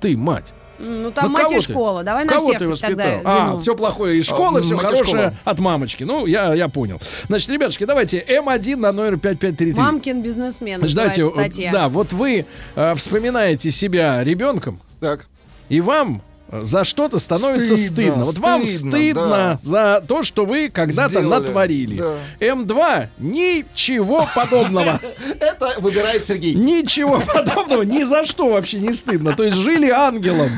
Ты, 0.00 0.16
мать. 0.16 0.52
Ну, 0.78 1.10
там 1.10 1.24
Ну, 1.26 1.30
мать 1.32 1.42
кого 1.44 1.54
и 1.56 1.58
ты? 1.60 1.72
школа. 1.72 2.04
Давай 2.04 2.24
на 2.24 2.32
Кого 2.32 2.46
всех 2.46 2.58
ты 2.58 2.68
воспитал? 2.68 2.96
тогда 2.96 3.20
А, 3.24 3.46
вину. 3.48 3.58
все 3.58 3.74
плохое 3.74 4.18
из 4.18 4.26
школы, 4.26 4.60
А, 4.60 4.62
все 4.62 4.76
хорошее 4.76 5.04
школа. 5.06 5.34
от 5.44 5.58
мамочки. 5.58 6.04
Ну, 6.04 6.26
я, 6.26 6.54
я 6.54 6.68
понял. 6.68 7.00
Значит, 7.26 7.50
ребятушки, 7.50 7.84
давайте 7.84 8.18
М1 8.28 8.76
на 8.76 8.92
номер 8.92 9.18
5533. 9.18 9.72
Мамкин 9.74 10.22
бизнесмен 10.22 10.80
давайте, 10.80 11.24
статья. 11.24 11.72
да, 11.72 11.88
вот 11.88 12.12
вы 12.12 12.46
э, 12.76 12.94
вспоминаете 12.94 13.70
себя 13.70 14.22
ребенком, 14.22 14.78
Так. 15.00 15.26
и 15.68 15.80
вам 15.80 16.22
за 16.50 16.84
что-то 16.84 17.18
становится 17.18 17.76
стыдно. 17.76 18.24
Стыдно, 18.24 18.24
Вот 18.24 18.38
вам 18.38 18.66
стыдно, 18.66 18.90
стыдно 18.92 19.22
да. 19.28 19.58
за 19.62 20.04
то, 20.06 20.22
что 20.22 20.46
вы 20.46 20.70
когда-то 20.70 21.20
натворили. 21.20 21.98
да. 21.98 22.14
М2 22.40 23.08
ничего 23.18 24.26
подобного. 24.34 25.00
Это 25.40 25.74
выбирает 25.78 26.26
Сергей. 26.26 26.54
Ничего 26.54 27.20
подобного, 27.34 27.82
ни 27.82 28.02
за 28.04 28.24
что 28.24 28.48
вообще 28.50 28.78
не 28.78 28.92
стыдно. 28.92 29.34
То 29.34 29.44
есть 29.44 29.56
жили 29.56 29.90
ангелом. 29.90 30.48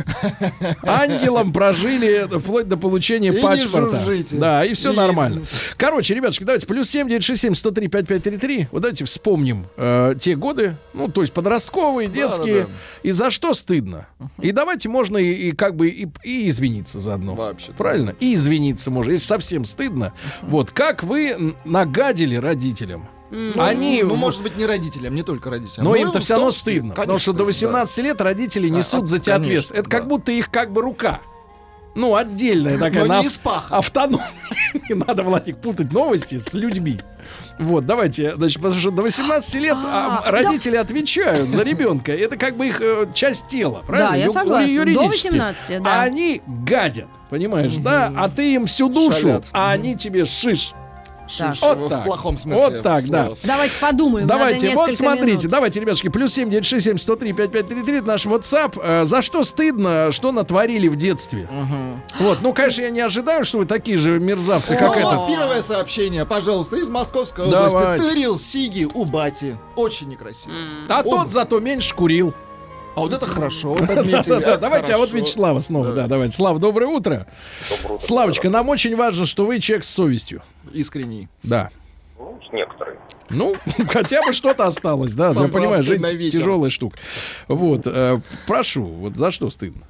Ангелом 0.83 1.53
прожили 1.53 2.27
вплоть 2.39 2.69
до 2.69 2.77
получения 2.77 3.31
И 3.33 3.41
паспорта. 3.41 3.99
Да, 4.33 4.65
и 4.65 4.75
все 4.75 4.93
И- 4.93 4.97
нормально. 4.97 5.43
Короче, 5.77 6.15
ребятушки, 6.15 6.45
давайте 6.45 6.67
плюс 6.67 6.89
7 6.91 7.09
967 7.09 7.55
103 7.55 7.89
5533. 7.89 8.69
Вот 8.71 8.83
давайте 8.83 9.05
вспомним 9.05 9.67
э, 9.77 10.15
те 10.21 10.35
годы, 10.37 10.77
ну, 10.95 11.09
то 11.09 11.21
есть 11.23 11.33
подростковые, 11.33 12.09
детские. 12.09 12.61
да, 12.63 12.67
да. 12.67 12.71
И 13.03 13.11
за 13.13 13.31
что 13.31 13.55
стыдно. 13.55 14.07
И 14.41 14.53
давайте 14.53 14.89
можно 14.89 15.19
и, 15.19 15.33
и 15.49 15.53
как 15.53 15.77
бы 15.77 15.80
и, 15.89 16.09
и 16.23 16.49
извиниться 16.49 17.01
заодно. 17.01 17.35
Вообще-то. 17.35 17.75
Правильно? 17.75 18.15
И 18.21 18.35
извиниться 18.35 18.91
можно, 18.91 19.13
если 19.13 19.27
совсем 19.27 19.65
стыдно. 19.65 20.13
Вот, 20.43 20.71
как 20.71 21.03
вы 21.03 21.55
нагадили 21.65 22.37
родителям? 22.37 23.09
Они... 23.57 24.03
Ну, 24.03 24.17
может 24.17 24.43
быть, 24.43 24.57
не 24.57 24.67
родителям, 24.67 25.15
не 25.15 25.23
только 25.23 25.51
родителям. 25.51 25.85
Но 25.85 25.91
Ну, 25.91 25.97
им-то 25.97 26.21
все 26.21 26.35
равно 26.35 26.51
стыдно. 26.51 26.91
потому 26.91 27.07
конечно, 27.07 27.33
что 27.33 27.33
до 27.33 27.45
18 27.45 27.99
лет 27.99 28.21
родители 28.21 28.69
несут 28.69 29.05
а, 29.05 29.07
за 29.07 29.19
тебя 29.19 29.35
конечно, 29.35 29.53
ответственность. 29.53 29.81
Это 29.81 29.91
да. 29.91 29.97
как 29.99 30.09
будто 30.09 30.33
их 30.33 30.51
как 30.51 30.73
бы 30.73 30.83
рука. 30.83 31.21
Ну, 31.95 32.15
отдельная 32.15 32.79
такая. 32.79 33.05
Но 33.05 33.21
не 33.21 33.27
из 33.27 33.37
паха. 33.39 33.77
Автономная. 33.79 34.31
Не 34.89 34.95
надо, 34.95 35.23
Владик, 35.25 35.57
путать 35.59 35.93
новости 35.93 36.39
с 36.39 36.55
людьми. 36.55 37.01
Вот, 37.59 37.87
давайте, 37.87 38.35
значит, 38.37 38.63
потому 38.63 38.81
что 38.81 38.91
до 38.91 39.03
18 39.03 39.55
лет 39.57 39.77
а, 39.85 40.23
А, 40.25 40.31
родители 40.31 40.77
отвечают 40.77 41.49
за 41.49 41.63
ребенка. 41.63 42.13
Это 42.13 42.37
как 42.37 42.57
бы 42.57 42.69
их 42.69 42.81
э, 42.81 43.07
часть 43.15 43.49
тела, 43.49 43.83
правильно? 43.87 44.11
Да, 44.11 44.17
я 44.17 44.31
согласна. 44.31 44.67
До 44.67 44.73
юридически. 44.73 45.29
18, 45.29 45.83
да. 45.83 46.01
А 46.01 46.03
они 46.03 46.41
гадят, 46.47 47.09
понимаешь, 47.29 47.75
да? 47.77 48.13
А 48.17 48.29
ты 48.29 48.55
им 48.55 48.67
всю 48.67 48.89
душу, 48.89 49.21
Шалят. 49.23 49.45
а 49.53 49.73
они 49.73 49.97
тебе 49.97 50.25
шиш. 50.25 50.73
Так. 51.39 51.57
Вот 51.63 51.79
в 51.79 51.89
так. 51.89 52.05
плохом 52.05 52.37
смысле. 52.37 52.65
Вот 52.65 52.83
так, 52.83 53.05
да. 53.07 53.27
слова. 53.27 53.39
Давайте 53.45 53.79
подумаем. 53.79 54.27
Давайте, 54.27 54.69
надо 54.69 54.79
вот 54.79 54.95
смотрите, 54.95 55.27
минут. 55.27 55.51
давайте, 55.51 55.81
ребятушки, 55.81 56.09
плюс 56.09 56.33
7 56.35 56.51
967 56.51 56.99
103 56.99 57.33
5533, 57.33 57.99
это 57.99 58.07
наш 58.07 58.27
WhatsApp. 58.27 58.81
Э, 58.83 59.05
за 59.05 59.23
что 59.23 59.45
стыдно, 59.45 60.13
что 60.13 60.33
натворили 60.33 60.89
в 60.89 60.97
детстве? 60.97 61.49
Вот, 62.19 62.39
ну, 62.43 62.53
конечно, 62.53 62.83
я 62.83 62.91
не 62.91 63.01
ожидаю, 63.01 63.45
что 63.45 63.59
вы 63.59 63.67
такие 63.67 63.99
же 63.99 64.19
мерзавцы, 64.19 64.77
как 64.77 64.97
О, 64.97 64.99
этот. 64.99 65.27
Первое 65.29 65.63
сообщение, 65.63 66.25
пожалуйста, 66.25 66.77
из 66.77 66.89
Московской 66.89 67.47
области. 67.47 67.99
Тырил 67.99 68.39
Сиги 68.39 68.89
у 68.93 69.05
бати. 69.05 69.59
Очень 69.77 70.09
некрасиво. 70.09 70.55
А 70.89 71.03
тот 71.03 71.31
зато 71.31 71.61
меньше 71.61 71.95
курил. 71.95 72.35
А 72.97 73.01
вот 73.01 73.13
это 73.13 73.27
хорошо, 73.27 73.75
отметили. 73.81 74.59
Давайте, 74.59 74.95
а 74.95 74.99
вот. 74.99 75.13
Вячеслава 75.13 75.61
снова, 75.61 75.93
да, 75.93 76.07
давайте. 76.07 76.35
Слава, 76.35 76.59
доброе 76.59 76.87
утро. 76.87 77.27
Славочка, 78.01 78.51
нам 78.51 78.69
очень 78.69 78.97
важно, 78.97 79.27
что 79.27 79.45
вы 79.45 79.61
человек 79.61 79.85
с 79.85 79.91
совестью. 79.91 80.43
Искренний. 80.73 81.29
Да. 81.43 81.71
Ну, 82.19 82.39
с 82.49 82.53
некоторой. 82.53 82.97
Ну, 83.31 83.55
хотя 83.89 84.23
бы 84.27 84.33
что-то 84.33 84.67
осталось, 84.67 85.15
да, 85.15 85.29
я 85.29 85.49
понимаю, 85.49 85.83
жизнь 85.83 86.31
тяжелая 86.31 86.71
штука. 86.71 86.97
Вот, 87.49 87.83
э, 87.87 88.19
прошу, 88.47 88.85
вот 88.85 89.15
за 89.15 89.31
что 89.31 89.51
стыдно? 89.51 89.83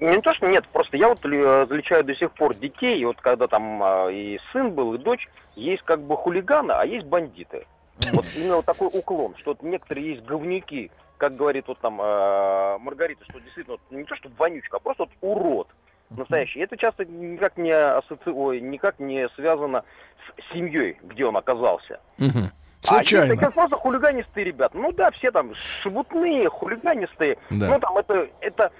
Не 0.00 0.20
то, 0.20 0.34
что 0.34 0.48
нет, 0.48 0.66
просто 0.72 0.96
я 0.96 1.08
вот 1.08 1.20
э, 1.24 1.66
заличаю 1.68 2.02
до 2.02 2.14
сих 2.16 2.32
пор 2.32 2.56
детей, 2.56 2.98
и 2.98 3.04
вот 3.04 3.20
когда 3.20 3.46
там 3.46 3.80
а, 3.82 4.08
и 4.08 4.40
сын 4.52 4.72
был, 4.72 4.94
и 4.94 4.98
дочь, 4.98 5.28
есть 5.54 5.82
как 5.84 6.02
бы 6.02 6.16
хулиганы, 6.16 6.72
а 6.72 6.84
есть 6.84 7.06
бандиты. 7.06 7.66
Вот 8.12 8.24
именно 8.34 8.56
вот 8.56 8.64
такой 8.64 8.88
уклон, 8.92 9.34
что 9.38 9.52
вот 9.52 9.62
некоторые 9.62 10.14
есть 10.14 10.24
говнюки, 10.24 10.90
как 11.22 11.36
говорит 11.36 11.68
вот 11.68 11.78
там 11.78 12.00
э, 12.02 12.78
Маргарита, 12.78 13.24
что 13.30 13.38
действительно 13.38 13.76
вот 13.76 13.96
не 13.96 14.02
то, 14.02 14.16
что 14.16 14.28
вонючка, 14.36 14.78
а 14.78 14.80
просто 14.80 15.04
вот 15.04 15.12
урод 15.20 15.68
настоящий. 16.10 16.58
И 16.58 16.62
это 16.64 16.76
часто 16.76 17.04
никак 17.04 17.56
не, 17.56 17.70
асоци... 17.70 18.28
Ой, 18.28 18.60
никак 18.60 18.98
не 18.98 19.28
связано 19.36 19.84
с 20.18 20.52
семьей, 20.52 20.98
где 21.04 21.24
он 21.24 21.36
оказался. 21.36 22.00
А 22.18 22.24
Случайно. 22.82 23.36
такие 23.36 23.52
просто 23.52 23.76
хулиганистые 23.76 24.42
ребята. 24.42 24.76
Ну 24.76 24.90
да, 24.90 25.12
все 25.12 25.30
там 25.30 25.52
шебутные, 25.80 26.48
хулиганистые. 26.48 27.38
Да. 27.50 27.68
Ну 27.68 27.78
там 27.78 27.98
это, 27.98 28.28
это 28.40 28.72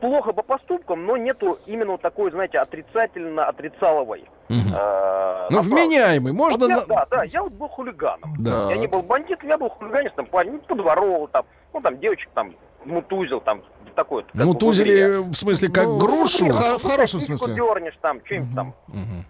плохо 0.00 0.32
по 0.32 0.42
поступкам, 0.42 1.06
но 1.06 1.16
нету 1.16 1.58
именно 1.66 1.98
такой, 1.98 2.30
знаете, 2.30 2.58
отрицательно 2.58 3.44
отрицаловой. 3.46 4.24
Мгм. 4.48 4.74
э, 4.74 5.46
Ну, 5.50 5.60
вменяемый, 5.60 6.32
можно... 6.32 6.66
Вот 6.66 6.70
я, 6.70 6.84
да, 6.86 7.06
да, 7.10 7.22
я 7.24 7.42
вот 7.42 7.52
был 7.52 7.68
хулиганом. 7.68 8.34
Да. 8.38 8.70
Я 8.70 8.76
не 8.76 8.86
был 8.86 9.02
бандитом, 9.02 9.48
я 9.48 9.58
был 9.58 9.68
хулиганистом, 9.68 10.26
парень, 10.26 10.52
ну, 10.52 10.58
подворовывал 10.60 11.28
там, 11.28 11.44
ну 11.72 11.80
там 11.80 11.98
девочек 12.00 12.30
там 12.34 12.54
мутузил, 12.84 13.40
там 13.40 13.62
такой. 13.94 14.22
вот, 14.22 14.32
как 14.32 14.46
Ну, 14.46 14.52
бы, 14.54 14.58
тузили, 14.58 15.18
в 15.18 15.34
смысле, 15.34 15.68
как 15.68 15.84
Ну, 15.84 15.98
грушу. 15.98 16.46
в 16.46 16.78
в 16.78 16.82
хорошем 16.82 17.20
смысле. 17.20 17.54
дернешь 17.54 17.96
там, 18.00 18.20
что-нибудь 18.24 18.54
там. 18.54 18.74
Мгм. 18.88 19.24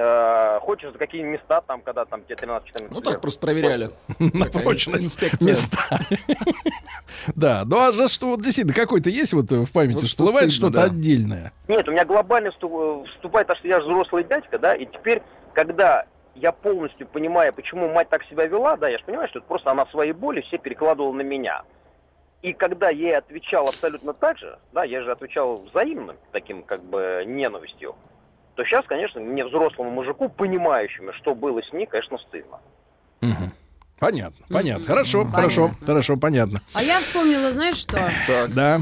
Э, 0.00 0.58
хочешь 0.60 0.92
за 0.92 0.98
какие 0.98 1.22
места 1.22 1.60
там, 1.60 1.80
когда 1.82 2.04
там 2.04 2.22
тебе 2.24 2.34
13-14 2.36 2.86
Ну 2.90 2.94
лет. 2.96 3.04
так 3.04 3.20
просто 3.20 3.40
проверяли. 3.46 3.90
На 4.18 4.46
прочность 4.46 5.20
места. 5.40 5.78
Да, 7.34 7.64
ну 7.66 7.78
а 7.78 7.92
за 7.92 8.08
что, 8.08 8.26
вот 8.30 8.42
действительно, 8.42 8.74
какой-то 8.74 9.10
есть 9.10 9.32
вот 9.32 9.50
э, 9.52 9.64
в 9.64 9.72
памяти, 9.72 9.94
Вот 10.00 10.06
что 10.08 10.24
всплывает 10.24 10.52
стыдно, 10.52 10.68
что-то 10.70 10.84
отдельное? 10.86 11.52
Нет, 11.68 11.88
у 11.88 11.92
меня 11.92 12.04
глобально 12.04 12.48
всту- 12.50 13.04
вступает, 13.14 13.46
то, 13.48 13.56
что 13.56 13.68
я 13.68 13.80
же 13.80 13.86
взрослый 13.86 14.24
дядька, 14.24 14.58
да, 14.58 14.74
и 14.74 14.86
теперь, 14.86 15.22
когда 15.52 16.06
я 16.34 16.52
полностью 16.52 17.06
понимаю, 17.06 17.52
почему 17.52 17.88
мать 17.88 18.08
так 18.08 18.24
себя 18.24 18.46
вела, 18.46 18.76
да, 18.76 18.88
я 18.88 18.98
же 18.98 19.04
понимаю, 19.04 19.28
что 19.28 19.40
это 19.40 19.48
просто 19.48 19.70
она 19.70 19.86
свои 19.86 20.12
боли 20.12 20.40
все 20.42 20.58
перекладывала 20.58 21.12
на 21.12 21.22
меня. 21.22 21.62
И 22.42 22.54
когда 22.54 22.88
я 22.88 23.08
ей 23.08 23.18
отвечал 23.18 23.68
абсолютно 23.68 24.14
так 24.14 24.38
же, 24.38 24.58
да, 24.72 24.84
я 24.84 25.02
же 25.02 25.12
отвечал 25.12 25.56
взаимным, 25.70 26.16
таким 26.32 26.62
как 26.62 26.82
бы 26.82 27.24
ненавистью, 27.26 27.94
то 28.60 28.64
сейчас, 28.66 28.84
конечно, 28.86 29.22
мне 29.22 29.42
взрослому 29.42 29.88
мужику, 29.88 30.28
понимающему, 30.28 31.14
что 31.14 31.34
было 31.34 31.62
с 31.62 31.72
ней, 31.72 31.86
конечно, 31.86 32.18
стыдно. 32.18 32.58
Мгм. 33.22 33.52
Понятно, 33.98 34.44
понятно. 34.50 34.84
Хорошо, 34.84 35.24
хорошо, 35.24 35.70
хорошо, 35.86 36.16
понятно. 36.18 36.60
А 36.74 36.82
я 36.82 37.00
вспомнила, 37.00 37.52
знаешь 37.52 37.76
что? 37.76 38.10
Да. 38.54 38.80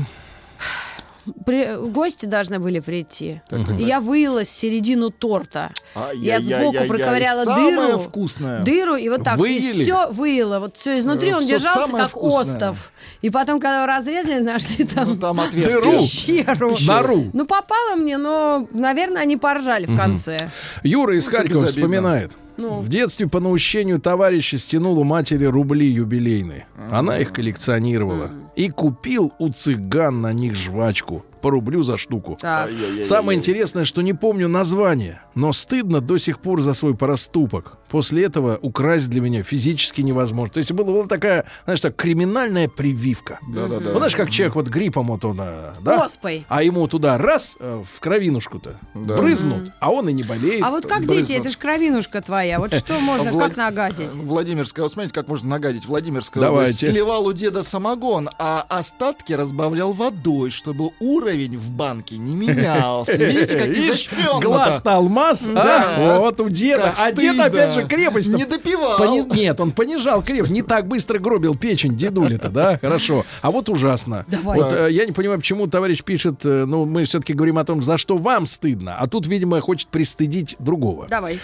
При- 1.46 1.76
Гости 1.90 2.26
должны 2.26 2.58
были 2.58 2.80
прийти. 2.80 3.40
Так, 3.48 3.60
я 3.78 4.00
выила 4.00 4.44
середину 4.44 5.10
торта. 5.10 5.70
Я 6.14 6.40
сбоку 6.40 6.84
проковыряла 6.86 7.44
дыру. 7.44 7.98
вкусное. 7.98 8.62
Дыру, 8.62 8.96
и 8.96 9.08
вот 9.08 9.24
так 9.24 9.36
Выели? 9.38 9.72
все 9.72 10.10
выила. 10.10 10.58
Вот 10.60 10.76
все 10.76 10.98
изнутри 10.98 11.30
Э, 11.30 11.36
он 11.36 11.42
всё 11.42 11.50
держался 11.58 11.92
как 11.92 12.10
вкусное. 12.10 12.40
остов. 12.54 12.92
И 13.22 13.30
потом, 13.30 13.60
когда 13.60 13.78
его 13.84 13.86
разрезали, 13.86 14.40
нашли 14.42 14.84
там, 14.84 15.08
Ну, 15.10 15.16
там 15.16 15.40
отверстие. 15.40 15.80
Дыру. 15.80 15.92
пещеру. 15.98 16.76
Нору. 16.86 17.24
Ну, 17.32 17.46
попало 17.46 17.96
мне, 17.96 18.16
но, 18.18 18.66
наверное, 18.72 19.22
они 19.22 19.36
поржали 19.36 19.86
в 19.86 19.96
конце. 19.96 20.50
Юра 20.82 21.16
из 21.16 21.26
Ну, 21.26 21.32
Харькова 21.36 21.66
вспоминает. 21.66 22.32
Ну. 22.58 22.80
В 22.80 22.88
детстве 22.88 23.28
по 23.28 23.38
наущению 23.38 24.00
товарища 24.00 24.58
стянул 24.58 24.98
у 24.98 25.04
матери 25.04 25.44
рубли 25.44 25.86
юбилейные. 25.86 26.66
Она 26.90 27.18
их 27.18 27.32
коллекционировала. 27.32 28.32
И 28.56 28.68
купил 28.68 29.32
у 29.38 29.50
цыган 29.50 30.20
на 30.20 30.32
них 30.32 30.56
жвачку. 30.56 31.24
По 31.40 31.50
рублю 31.50 31.82
за 31.82 31.96
штуку. 31.96 32.36
Так. 32.40 32.70
Самое 33.02 33.38
интересное, 33.38 33.84
что 33.84 34.02
не 34.02 34.12
помню 34.12 34.48
название, 34.48 35.22
но 35.34 35.52
стыдно 35.52 36.00
до 36.00 36.18
сих 36.18 36.40
пор 36.40 36.60
за 36.62 36.72
свой 36.74 36.94
проступок. 36.96 37.78
После 37.88 38.24
этого 38.24 38.58
украсть 38.60 39.08
для 39.08 39.20
меня 39.20 39.42
физически 39.42 40.02
невозможно. 40.02 40.52
То 40.54 40.58
есть 40.58 40.72
была, 40.72 40.92
была 40.92 41.06
такая, 41.06 41.46
знаешь, 41.64 41.80
так, 41.80 41.96
криминальная 41.96 42.68
прививка. 42.68 43.38
Да-да-да. 43.48 43.90
Вот 43.92 43.98
знаешь, 43.98 44.16
как 44.16 44.30
человек 44.30 44.56
вот 44.56 44.68
гриппом 44.68 45.06
вот 45.06 45.24
он, 45.24 45.38
а, 45.40 45.74
да? 45.80 46.04
Оспой. 46.04 46.44
А 46.48 46.62
ему 46.62 46.86
туда 46.88 47.16
раз 47.18 47.56
э, 47.60 47.82
в 47.90 48.00
кровинушку-то 48.00 48.76
Да. 48.94 49.16
брызнут, 49.16 49.72
а 49.80 49.90
он 49.90 50.08
и 50.08 50.12
не 50.12 50.22
болеет. 50.22 50.62
А 50.62 50.70
вот 50.70 50.86
как 50.86 51.04
брызнут. 51.06 51.28
дети, 51.28 51.38
это 51.38 51.50
же 51.50 51.56
кровинушка 51.56 52.20
твоя. 52.20 52.58
Вот 52.58 52.74
что 52.74 52.98
можно, 53.00 53.36
как 53.38 53.56
нагадить? 53.56 54.12
Владимирская, 54.12 54.82
вот 54.82 54.92
смотрите, 54.92 55.14
как 55.14 55.28
можно 55.28 55.48
нагадить. 55.48 55.86
Владимирская 55.86 56.42
Давайте. 56.42 56.90
сливал 56.90 57.26
у 57.26 57.32
деда 57.32 57.62
самогон, 57.62 58.28
а 58.38 58.66
остатки 58.68 59.32
разбавлял 59.32 59.92
водой, 59.92 60.50
чтобы 60.50 60.90
уровень 61.00 61.27
в 61.36 61.70
банке 61.70 62.16
не 62.16 62.34
менялся. 62.34 63.12
Видите, 63.24 63.58
как 63.58 63.68
изощренно 63.68 64.40
глаз-то 64.40 64.94
алмаз, 64.94 65.42
Да. 65.44 65.96
а? 65.96 66.18
Вот 66.18 66.40
у 66.40 66.48
деда. 66.48 66.92
А 66.96 67.12
дед, 67.12 67.38
опять 67.38 67.74
же, 67.74 67.86
крепость 67.86 68.28
Не 68.28 68.44
допивал. 68.44 69.26
Нет, 69.26 69.60
он 69.60 69.72
понижал 69.72 70.22
крепость. 70.22 70.52
Не 70.52 70.62
так 70.62 70.86
быстро 70.86 71.18
гробил 71.18 71.54
печень 71.56 71.96
дедули-то, 71.96 72.48
да? 72.48 72.78
Хорошо. 72.78 73.24
А 73.42 73.50
вот 73.50 73.68
ужасно. 73.68 74.24
Давай. 74.28 74.58
Вот 74.60 74.72
э, 74.72 74.88
я 74.90 75.06
не 75.06 75.12
понимаю, 75.12 75.38
почему 75.38 75.66
товарищ 75.66 76.02
пишет, 76.02 76.44
э, 76.44 76.64
ну, 76.66 76.84
мы 76.84 77.04
все-таки 77.04 77.34
говорим 77.34 77.58
о 77.58 77.64
том, 77.64 77.82
за 77.82 77.98
что 77.98 78.16
вам 78.16 78.46
стыдно, 78.46 78.96
а 78.98 79.06
тут, 79.06 79.26
видимо, 79.26 79.60
хочет 79.60 79.88
пристыдить 79.88 80.56
другого. 80.58 81.06
Давай. 81.08 81.38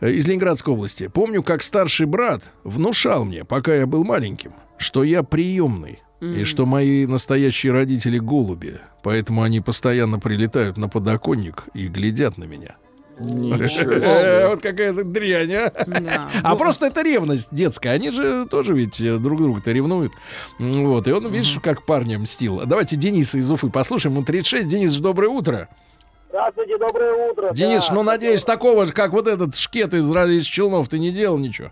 Э, 0.00 0.10
Из 0.10 0.26
Ленинградской 0.26 0.72
области. 0.74 1.08
Помню, 1.08 1.42
как 1.42 1.62
старший 1.62 2.06
брат 2.06 2.42
внушал 2.64 3.24
мне, 3.24 3.44
пока 3.44 3.74
я 3.74 3.86
был 3.86 4.04
маленьким, 4.04 4.52
что 4.76 5.02
я 5.04 5.22
приемный. 5.22 6.02
И 6.20 6.44
что 6.44 6.66
мои 6.66 7.06
настоящие 7.06 7.72
родители 7.72 8.18
голуби, 8.18 8.80
поэтому 9.02 9.42
они 9.42 9.60
постоянно 9.60 10.18
прилетают 10.18 10.76
на 10.76 10.88
подоконник 10.88 11.64
и 11.74 11.86
глядят 11.86 12.38
на 12.38 12.44
меня. 12.44 12.76
Ничего 13.20 13.92
Э. 13.92 14.48
Вот 14.48 14.62
какая-то 14.62 15.04
дрянь, 15.04 15.52
а. 15.52 15.72
Да. 15.86 16.30
А 16.42 16.56
просто 16.56 16.86
это 16.86 17.02
ревность 17.02 17.48
детская. 17.50 17.90
Они 17.90 18.10
же 18.10 18.46
тоже 18.46 18.74
ведь 18.74 19.00
э, 19.00 19.18
друг 19.18 19.40
друга-то 19.40 19.72
ревнуют. 19.72 20.12
Вот. 20.58 21.08
И 21.08 21.12
он, 21.12 21.26
видишь, 21.28 21.58
как 21.62 21.84
парня 21.84 22.18
мстил. 22.18 22.62
Давайте 22.64 22.96
Дениса 22.96 23.38
из 23.38 23.50
Уфы 23.50 23.70
послушаем. 23.70 24.14
Ему 24.14 24.24
36. 24.24 24.68
Денис, 24.68 24.94
доброе 24.96 25.28
утро. 25.28 25.68
Здравствуйте, 26.28 26.78
доброе 26.78 27.30
утро. 27.30 27.52
Денис, 27.52 27.88
Да, 27.88 27.94
ну, 27.94 28.02
надеюсь, 28.02 28.44
такого 28.44 28.86
же, 28.86 28.92
как 28.92 29.12
вот 29.12 29.26
этот 29.26 29.56
шкет 29.56 29.94
из, 29.94 30.08
из 30.08 30.44
Челнов, 30.44 30.88
ты 30.88 30.98
не 30.98 31.10
делал 31.10 31.38
ничего? 31.38 31.70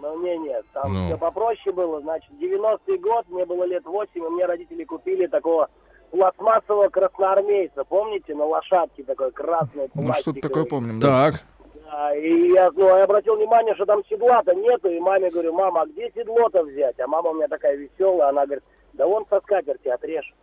Ну, 0.00 0.24
не, 0.24 0.36
нет, 0.38 0.53
там 0.84 0.92
Ну. 0.94 1.06
все 1.06 1.18
попроще 1.18 1.72
было. 1.74 2.00
Значит, 2.00 2.30
90-й 2.40 2.98
год, 2.98 3.24
мне 3.28 3.44
было 3.46 3.64
лет 3.64 3.84
8, 3.84 4.10
и 4.14 4.28
мне 4.28 4.44
родители 4.46 4.84
купили 4.84 5.26
такого 5.26 5.68
пластмассового 6.10 6.88
красноармейца. 6.88 7.84
Помните, 7.84 8.34
на 8.34 8.44
лошадке 8.44 9.02
такой 9.02 9.32
красный 9.32 9.90
Ну, 9.94 10.02
пластиковый. 10.02 10.20
что-то 10.20 10.40
такое 10.40 10.64
помним, 10.64 11.00
да. 11.00 11.30
Так. 11.32 11.42
Да, 11.90 12.14
и 12.16 12.50
я, 12.52 12.70
ну, 12.72 12.86
я 12.86 13.04
обратил 13.04 13.36
внимание, 13.36 13.74
что 13.74 13.84
там 13.86 14.04
седла-то 14.06 14.54
нету, 14.54 14.88
и 14.88 14.98
маме 15.00 15.30
говорю, 15.30 15.52
мама, 15.52 15.82
а 15.82 15.86
где 15.86 16.10
седло-то 16.14 16.62
взять? 16.64 16.98
А 17.00 17.06
мама 17.06 17.30
у 17.30 17.34
меня 17.34 17.48
такая 17.48 17.76
веселая, 17.76 18.28
она 18.30 18.44
говорит, 18.46 18.64
да 18.94 19.06
вон 19.06 19.26
со 19.28 19.40
скатерти 19.40 19.88
отрежь. 19.88 20.34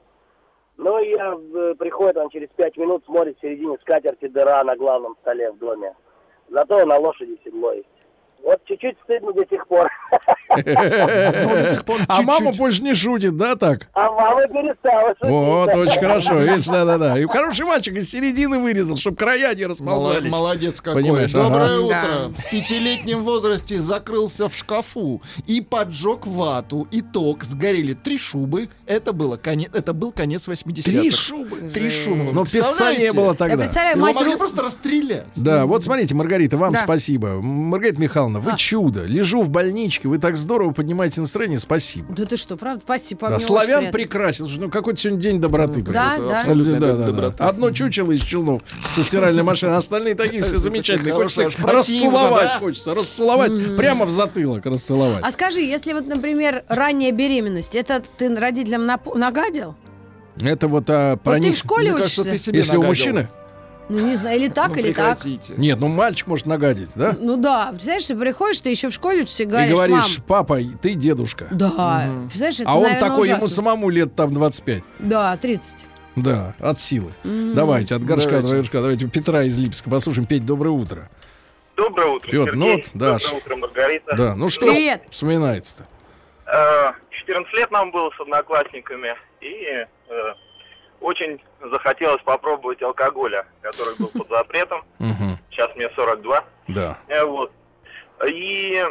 Ну, 0.77 0.99
и 0.99 1.09
я, 1.11 1.33
э, 1.35 1.75
приходит 1.77 2.17
он 2.17 2.29
через 2.29 2.49
пять 2.55 2.77
минут, 2.77 3.03
смотрит 3.05 3.37
в 3.37 3.41
середине 3.41 3.77
скатерти 3.81 4.27
дыра 4.27 4.63
на 4.63 4.75
главном 4.75 5.15
столе 5.21 5.51
в 5.51 5.57
доме. 5.57 5.93
Зато 6.49 6.85
на 6.85 6.97
лошади 6.97 7.39
седло 7.43 7.71
есть. 7.73 7.87
Вот 8.43 8.59
чуть-чуть 8.65 8.97
стыдно 9.03 9.33
до 9.33 9.45
сих 9.49 9.67
пор. 9.67 9.87
Ну, 10.57 11.95
А 12.07 12.21
мама 12.23 12.51
больше 12.51 12.81
не 12.81 12.93
шутит, 12.93 13.37
да, 13.37 13.55
так? 13.55 13.87
А 13.93 14.11
мама 14.11 14.47
перестала 14.47 15.09
шутить. 15.09 15.29
Вот, 15.29 15.73
очень 15.75 15.99
хорошо, 15.99 16.39
видишь, 16.39 16.65
да-да-да. 16.65 17.17
И 17.19 17.25
хороший 17.25 17.65
мальчик 17.65 17.95
из 17.95 18.09
середины 18.09 18.59
вырезал, 18.59 18.97
чтобы 18.97 19.15
края 19.15 19.53
не 19.55 19.65
расползались. 19.65 20.29
Молодец 20.31 20.81
какой. 20.81 21.03
Понимаешь, 21.03 21.31
Доброе 21.31 21.79
утро. 21.79 22.29
В 22.29 22.49
пятилетнем 22.49 23.23
возрасте 23.23 23.77
закрылся 23.77 24.49
в 24.49 24.55
шкафу 24.55 25.21
и 25.47 25.61
поджег 25.61 26.27
вату. 26.27 26.87
Итог, 26.91 27.43
сгорели 27.43 27.93
три 27.93 28.17
шубы. 28.17 28.69
Это, 28.85 29.13
было 29.13 29.37
конец, 29.37 29.69
это 29.73 29.93
был 29.93 30.11
конец 30.11 30.47
80-х. 30.47 30.83
Три 30.83 31.11
шубы? 31.11 31.57
Три 31.73 31.89
шубы. 31.89 32.33
Но 32.33 32.43
песца 32.45 32.93
не 32.93 33.11
было 33.13 33.35
тогда. 33.35 33.65
Его 33.65 34.13
могли 34.13 34.35
просто 34.35 34.63
расстрелять. 34.63 35.27
Да, 35.35 35.65
вот 35.65 35.83
смотрите, 35.83 36.15
Маргарита, 36.15 36.57
вам 36.57 36.75
спасибо. 36.75 37.39
Маргарита 37.41 38.01
Михайловна, 38.01 38.30
вы 38.39 38.51
А. 38.51 38.57
чудо. 38.57 39.03
Лежу 39.05 39.41
в 39.41 39.49
больничке, 39.49 40.07
вы 40.07 40.17
так 40.19 40.37
здорово 40.37 40.71
поднимаете 40.71 41.21
настроение, 41.21 41.59
спасибо. 41.59 42.13
Да 42.15 42.25
ты 42.25 42.37
что, 42.37 42.57
правда? 42.57 42.81
Спасибо, 42.83 43.29
Да, 43.29 43.39
славян 43.39 43.79
приятно. 43.79 43.91
прекрасен. 43.91 44.47
Ну, 44.59 44.69
какой-то 44.69 44.99
сегодня 44.99 45.19
день 45.21 45.41
доброты. 45.41 45.81
Да, 45.81 46.17
да. 46.17 46.37
абсолютная 46.39 46.79
Да, 46.79 46.87
да, 46.87 46.95
да, 46.95 47.05
доброта. 47.07 47.35
да. 47.39 47.49
Одно 47.49 47.71
чучело 47.71 48.11
из 48.11 48.21
челнов 48.21 48.61
со 48.81 49.03
стиральной 49.03 49.43
машины, 49.43 49.71
а 49.71 49.77
остальные 49.77 50.15
такие 50.15 50.43
все 50.43 50.57
замечательные. 50.57 51.13
Хочется 51.13 51.49
расцеловать, 51.63 52.53
хочется 52.55 52.93
расцеловать 52.93 53.75
прямо 53.77 54.05
в 54.05 54.11
затылок, 54.11 54.65
расцеловать. 54.65 55.23
А 55.23 55.31
скажи, 55.31 55.61
если 55.61 55.93
вот, 55.93 56.07
например, 56.07 56.63
ранняя 56.67 57.11
беременность, 57.11 57.75
это 57.75 58.01
ты 58.17 58.33
родителям 58.35 58.85
нагадил? 59.15 59.75
Это 60.39 60.67
вот 60.69 60.85
а, 60.89 61.11
Вот 61.11 61.21
про 61.23 61.33
ты 61.33 61.39
них- 61.41 61.55
в 61.55 61.57
школе 61.57 61.89
Мне 61.91 61.97
кажется, 61.99 62.21
учишься? 62.21 62.31
ты 62.31 62.37
себе 62.37 62.57
Если 62.59 62.71
у 62.77 62.81
нагадил. 62.81 62.89
мужчины? 62.89 63.27
Ну, 63.91 63.99
не 63.99 64.15
знаю, 64.15 64.39
или 64.39 64.47
так, 64.47 64.69
Ну, 64.69 64.75
или 64.75 64.93
так. 64.93 65.17
прекратите. 65.19 65.53
Нет, 65.57 65.79
ну 65.79 65.87
мальчик 65.89 66.27
может 66.27 66.45
нагадить, 66.45 66.89
да? 66.95 67.15
Ну 67.19 67.35
да, 67.37 67.67
представляешь, 67.71 68.05
ты 68.05 68.15
приходишь, 68.15 68.61
ты 68.61 68.69
еще 68.69 68.89
в 68.89 68.93
школе 68.93 69.25
и 69.25 69.45
говоришь, 69.45 69.69
И 69.71 69.73
говоришь, 69.75 70.17
мам, 70.17 70.25
папа, 70.27 70.59
ты 70.81 70.93
дедушка. 70.95 71.47
да, 71.51 72.05
представляешь, 72.23 72.59
это, 72.61 72.69
а 72.69 72.75
он 72.77 72.83
наверное, 72.83 73.09
такой, 73.09 73.27
ему 73.27 73.37
ужасно. 73.39 73.55
самому 73.55 73.89
лет 73.89 74.15
там 74.15 74.33
25. 74.33 74.83
Да, 74.99 75.35
30. 75.37 75.85
Да, 76.15 76.55
от 76.59 76.79
силы. 76.79 77.11
Давайте, 77.23 77.95
от 77.95 78.03
горшка 78.03 78.29
Давайте. 78.29 78.49
до 78.49 78.55
вершка. 78.55 78.77
Давайте 78.81 79.07
Петра 79.07 79.43
из 79.43 79.57
Липска 79.57 79.89
послушаем. 79.89 80.25
Петь, 80.25 80.45
доброе 80.45 80.69
утро. 80.71 81.09
Доброе 81.75 82.07
утро, 82.11 82.29
Петр, 82.29 82.53
ну 82.55 82.73
вот, 82.73 82.81
Даш. 82.93 83.23
Доброе 83.23 83.37
утро, 83.39 83.55
Маргарита. 83.55 84.15
Да, 84.15 84.35
ну 84.35 84.49
что 84.49 84.67
Привет. 84.67 85.03
вспоминается-то? 85.09 85.85
Э, 86.45 86.93
14 87.11 87.53
лет 87.55 87.71
нам 87.71 87.91
было 87.91 88.09
с 88.15 88.19
одноклассниками, 88.21 89.15
и 89.41 89.53
э, 89.65 89.85
очень 90.99 91.39
захотелось 91.69 92.21
попробовать 92.23 92.81
алкоголя, 92.81 93.45
который 93.61 93.95
был 93.97 94.07
под 94.07 94.29
запретом. 94.29 94.83
Сейчас 95.49 95.75
мне 95.75 95.89
42. 95.91 96.43
Да. 96.69 96.97
Э, 97.07 97.23
Вот. 97.23 97.51
И 98.27 98.85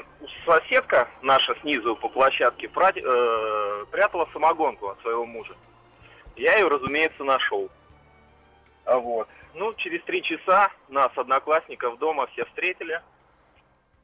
соседка 0.45 1.09
наша 1.23 1.55
снизу 1.61 1.95
по 1.97 2.09
площадке 2.09 2.67
э, 2.67 3.85
прятала 3.91 4.29
самогонку 4.33 4.89
от 4.89 5.01
своего 5.03 5.25
мужа. 5.25 5.55
Я 6.37 6.57
ее, 6.57 6.69
разумеется, 6.69 7.23
нашел. 7.25 7.71
А 8.85 8.99
Вот. 8.99 9.29
Ну, 9.55 9.73
через 9.75 10.03
три 10.05 10.23
часа 10.23 10.71
нас, 10.89 11.11
одноклассников, 11.17 11.99
дома 11.99 12.27
все 12.29 12.45
встретили 12.47 13.01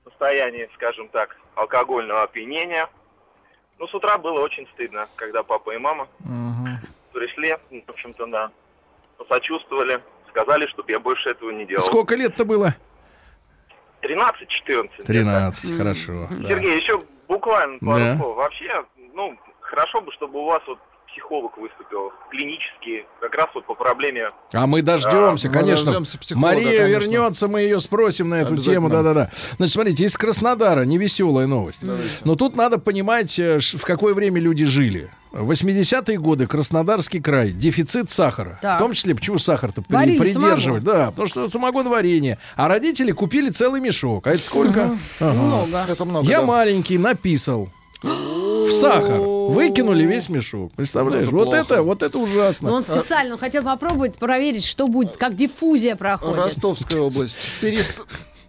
в 0.04 0.10
состоянии, 0.10 0.68
скажем 0.74 1.08
так, 1.08 1.36
алкогольного 1.54 2.22
опьянения. 2.22 2.88
Ну, 3.78 3.86
с 3.86 3.94
утра 3.94 4.18
было 4.18 4.40
очень 4.40 4.66
стыдно, 4.74 5.08
когда 5.16 5.42
папа 5.42 5.72
и 5.72 5.78
мама. 5.78 6.08
Пришли, 7.16 7.56
ну, 7.70 7.82
в 7.86 7.90
общем-то, 7.90 8.26
да, 8.26 8.50
посочувствовали, 9.16 10.02
сказали, 10.28 10.66
чтобы 10.66 10.92
я 10.92 11.00
больше 11.00 11.30
этого 11.30 11.50
не 11.50 11.64
делал. 11.64 11.82
Сколько 11.82 12.14
лет-то 12.14 12.44
было? 12.44 12.74
13-14. 14.02 15.04
13, 15.06 15.76
хорошо. 15.78 16.28
да. 16.30 16.48
Сергей, 16.48 16.78
еще 16.78 17.00
буквально 17.26 17.78
пару 17.78 17.98
Да. 17.98 18.16
слов. 18.18 18.36
Вообще, 18.36 18.84
ну, 19.14 19.36
хорошо 19.60 20.00
бы, 20.02 20.12
чтобы 20.12 20.38
у 20.40 20.44
вас 20.44 20.62
вот 20.66 20.78
психолог 21.16 21.56
выступил, 21.56 22.12
клинический, 22.30 23.06
как 23.20 23.34
раз 23.34 23.48
вот 23.54 23.64
по 23.66 23.74
проблеме... 23.74 24.30
А 24.52 24.66
мы 24.66 24.82
дождемся, 24.82 25.48
мы 25.48 25.54
конечно. 25.54 25.84
дождемся 25.86 26.18
психолога, 26.18 26.54
Мария 26.54 26.82
конечно. 26.82 27.00
вернется, 27.10 27.48
мы 27.48 27.62
ее 27.62 27.80
спросим 27.80 28.28
на 28.28 28.36
эту 28.42 28.56
тему. 28.58 28.90
Да-да-да. 28.90 29.30
Значит, 29.56 29.74
смотрите, 29.74 30.04
из 30.04 30.16
Краснодара 30.16 30.82
невеселая 30.82 31.46
новость. 31.46 31.78
Давайте. 31.80 32.10
Но 32.24 32.34
тут 32.34 32.54
надо 32.54 32.78
понимать, 32.78 33.38
э, 33.38 33.58
в 33.60 33.82
какое 33.82 34.12
время 34.14 34.40
люди 34.40 34.64
жили. 34.66 35.10
В 35.32 35.50
80-е 35.50 36.18
годы 36.18 36.46
Краснодарский 36.46 37.20
край, 37.20 37.50
дефицит 37.50 38.10
сахара. 38.10 38.58
Так. 38.62 38.76
В 38.76 38.78
том 38.78 38.92
числе, 38.92 39.14
почему 39.14 39.38
сахар-то 39.38 39.82
при- 39.82 39.94
Варили 39.94 40.18
придерживать? 40.18 40.84
Да, 40.84 41.10
потому 41.10 41.28
что 41.28 41.48
самогон 41.48 41.88
варенье. 41.88 42.38
А 42.56 42.68
родители 42.68 43.12
купили 43.12 43.50
целый 43.50 43.80
мешок. 43.80 44.26
А 44.26 44.30
это 44.32 44.42
сколько? 44.42 44.96
Ага. 45.20 45.32
Много. 45.32 45.84
Это 45.88 46.04
много, 46.04 46.26
Я 46.28 46.40
да. 46.40 46.46
маленький 46.46 46.96
написал. 46.98 47.68
В 48.06 48.70
сахар. 48.72 49.20
Выкинули 49.20 50.04
весь 50.04 50.28
мешок. 50.28 50.72
Представляешь? 50.72 51.28
Ну, 51.30 51.36
это 51.36 51.36
вот 51.36 51.44
плохо. 51.44 51.60
это, 51.74 51.82
вот 51.82 52.02
это 52.02 52.18
Но 52.18 52.24
ужасно. 52.24 52.72
он 52.72 52.84
специально 52.84 53.38
хотел 53.38 53.62
попробовать, 53.64 54.18
проверить, 54.18 54.64
что 54.64 54.88
будет, 54.88 55.16
как 55.16 55.36
диффузия 55.36 55.94
проходит. 55.96 56.36
Ростовская 56.36 57.00
область. 57.00 57.38
Перест- 57.60 57.94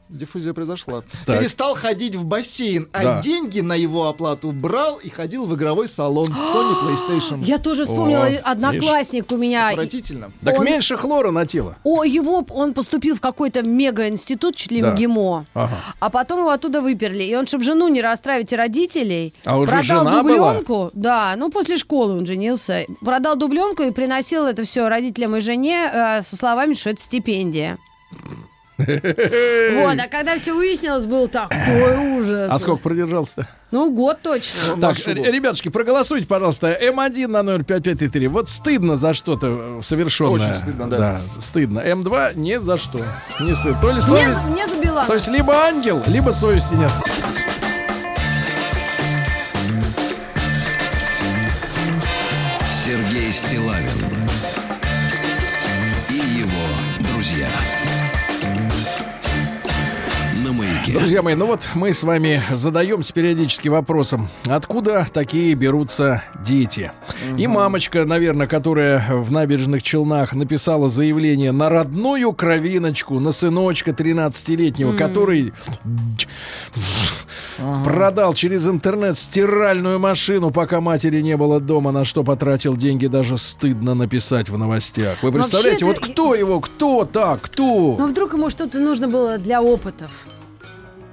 Диффузия 0.10 0.54
произошла. 0.54 1.04
Так. 1.26 1.40
Перестал 1.40 1.76
ходить 1.76 2.16
в 2.16 2.24
бассейн, 2.24 2.88
а 2.94 3.04
Да. 3.04 3.22
деньги 3.22 3.60
на 3.60 3.74
его 3.74 4.08
оплату 4.08 4.52
брал 4.52 4.98
и 4.98 5.10
ходил 5.10 5.46
в 5.46 5.54
игровой 5.56 5.88
салон 5.88 6.28
с 6.34 6.56
Sony 6.56 6.76
PlayStation. 6.84 7.44
Я 7.44 7.58
тоже 7.58 7.84
вспомнила, 7.86 8.26
О, 8.26 8.52
одноклассник 8.52 9.32
у 9.32 9.38
меня. 9.38 9.70
Отвратительно. 9.70 10.32
Так 10.44 10.60
он- 10.60 10.66
меньше 10.66 10.96
хлора 10.98 11.32
на 11.32 11.46
тело. 11.46 11.76
О, 11.84 12.04
его, 12.04 12.46
он 12.52 12.74
поступил 12.74 13.16
в 13.16 13.22
какой-то 13.22 13.64
мега-институт, 13.64 14.56
чуть 14.56 14.72
ли 14.72 14.82
Да. 14.82 14.92
МГИМО. 14.94 15.46
Ага. 15.54 15.74
А 16.00 16.10
потом 16.10 16.40
его 16.40 16.50
оттуда 16.52 16.82
выперли. 16.82 17.24
И 17.24 17.36
он, 17.36 17.46
чтобы 17.48 17.64
жену 17.66 17.88
не 17.90 18.02
расстраивать 18.02 18.54
и 18.54 18.56
родителей, 18.56 19.34
А 19.46 19.58
уже 19.58 19.72
продал 19.72 19.84
жена 20.08 20.24
была? 20.24 20.54
дубленку. 20.54 20.90
Да, 20.94 21.36
ну 21.38 21.50
после 21.50 21.78
школы 21.78 22.18
он 22.18 22.26
женился. 22.26 22.86
Продал 23.02 23.36
дубленку 23.36 23.84
и 23.84 23.92
приносил 23.92 24.46
это 24.46 24.64
все 24.64 24.88
родителям 24.88 25.36
и 25.36 25.42
жене 25.42 25.90
э, 25.94 26.22
со 26.22 26.36
словами, 26.38 26.74
что 26.76 26.92
это 26.92 27.02
стипендия. 27.02 27.78
Вот, 28.78 30.00
а 30.00 30.08
когда 30.10 30.38
все 30.38 30.54
выяснилось, 30.54 31.06
был 31.06 31.28
такой 31.28 31.98
ужас. 32.20 32.50
А 32.52 32.60
сколько 32.60 32.84
продержался-то? 32.84 33.48
Ну, 33.72 33.92
год 33.92 34.20
точно. 34.22 34.78
Так, 34.80 34.98
ребятушки, 35.08 35.70
проголосуйте, 35.70 36.28
пожалуйста. 36.28 36.78
М1 36.82 37.28
на 37.28 37.44
номер 37.44 37.64
5533. 37.64 38.28
Вот 38.28 38.50
стыдно 38.50 38.96
за 38.96 39.14
что-то 39.14 39.80
э, 39.80 39.82
совершенное. 39.84 40.34
Очень 40.34 40.56
стыдно, 40.56 40.88
да. 40.88 41.22
стыдно. 41.40 41.80
М2 41.80 42.38
не 42.38 42.60
за 42.60 42.78
что. 42.78 43.02
Не 43.40 43.56
стыдно. 43.56 43.82
То 43.82 43.92
ли 43.92 44.00
совесть... 44.00 44.38
за- 44.38 44.44
мне 44.44 44.68
забила. 44.68 45.06
То 45.06 45.16
есть 45.16 45.28
либо 45.28 45.54
ангел, 45.54 46.02
либо 46.08 46.32
совести 46.32 46.74
нет. 46.76 46.92
Сергей 52.86 53.34
Стилавин 53.34 54.17
Маяке. 60.88 61.00
Друзья 61.00 61.22
мои, 61.22 61.36
ну 61.36 61.48
вот 61.48 61.68
мы 61.76 61.94
с 61.94 62.04
вами 62.04 62.42
задаемся 62.52 63.14
периодически 63.14 63.68
вопросом, 63.68 64.28
откуда 64.46 65.08
такие 65.12 65.54
берутся 65.54 66.24
дети. 66.46 66.92
И 67.38 67.48
мамочка, 67.48 68.06
наверное, 68.06 68.48
которая 68.48 69.06
в 69.12 69.32
набережных 69.32 69.84
Челнах 69.84 70.34
написала 70.34 70.90
заявление 70.90 71.52
на 71.52 71.70
родную 71.70 72.32
кровиночку, 72.34 73.20
на 73.20 73.32
сыночка 73.32 73.92
13-летнего, 73.92 74.94
который 74.96 75.54
продал 77.84 78.34
через 78.34 78.68
интернет 78.68 79.18
стиральную 79.18 80.00
машину, 80.00 80.52
пока 80.52 80.80
матери 80.80 81.22
не 81.22 81.36
было 81.38 81.60
дома, 81.60 81.92
на 81.92 82.06
что 82.06 82.24
потратил 82.24 82.78
деньги, 82.78 83.08
даже 83.08 83.38
стыдно 83.38 83.94
написать 83.94 84.50
в 84.50 84.58
новостях. 84.58 85.22
Вы 85.24 85.32
представляете, 85.32 85.86
вот 85.86 85.98
Вообще-то- 85.98 86.14
кто 86.14 86.36
его, 86.36 86.60
кто 86.62 87.06
так, 87.06 87.42
кто? 87.42 87.96
Но 87.98 88.08
вдруг 88.08 88.34
ему 88.34 88.50
что-то 88.50 88.78
нужно 88.80 89.08
было 89.08 89.38
для 89.38 89.62
опытов. 89.62 90.12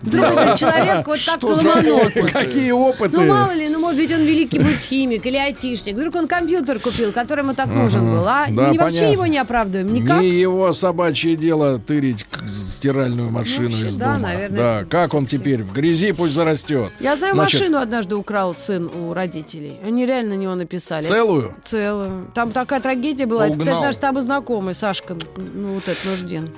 Вдруг 0.02 0.24
этот 0.26 0.58
человек 0.58 1.06
вот 1.06 1.20
так 1.24 1.42
ломанулся. 1.42 2.24
Какие 2.24 2.70
опыты? 2.72 3.16
Ну, 3.16 3.26
мало 3.26 3.52
ли, 3.52 3.68
ну, 3.68 3.78
может 3.80 3.98
быть, 3.98 4.12
он 4.12 4.20
великий 4.22 4.58
будет 4.58 4.80
химик 4.80 5.24
или 5.24 5.36
айтишник. 5.36 5.94
Вдруг 5.94 6.14
он 6.14 6.28
компьютер 6.28 6.78
купил, 6.78 7.12
который 7.12 7.40
ему 7.40 7.54
так 7.54 7.68
нужен 7.68 8.10
был, 8.10 8.26
а? 8.26 8.46
Да, 8.48 8.72
вообще 8.72 8.78
понятно. 8.78 9.12
его 9.12 9.26
не 9.26 9.38
оправдываем 9.38 9.94
никак. 9.94 10.20
Не 10.20 10.28
его 10.28 10.72
собачье 10.72 11.36
дело 11.36 11.78
тырить 11.78 12.26
стиральную 12.48 13.30
машину 13.30 13.70
вообще, 13.70 13.86
из 13.86 13.96
да, 13.96 14.14
дома. 14.14 14.28
наверное, 14.28 14.80
да, 14.80 14.84
как 14.84 15.14
он 15.14 15.26
теперь 15.26 15.62
в 15.62 15.72
грязи 15.72 16.12
пусть 16.12 16.34
зарастет. 16.34 16.92
Я 17.00 17.16
знаю, 17.16 17.34
Значит, 17.34 17.60
машину 17.60 17.78
однажды 17.78 18.16
украл 18.16 18.54
сын 18.54 18.90
у 18.94 19.14
родителей. 19.14 19.78
Они 19.84 20.04
реально 20.06 20.34
на 20.34 20.38
него 20.38 20.54
написали. 20.54 21.02
Целую? 21.02 21.54
Целую. 21.64 22.30
Там 22.34 22.52
такая 22.52 22.80
трагедия 22.80 23.26
была. 23.26 23.46
Это, 23.46 23.58
кстати, 23.58 23.74
Угнал. 23.74 23.84
наш 23.84 23.94
с 23.94 23.98
тобой 23.98 24.22
знакомый, 24.22 24.74
Сашка, 24.74 25.16
ну, 25.36 25.74
вот 25.74 25.88
этот 25.88 26.04
нужден. 26.04 26.50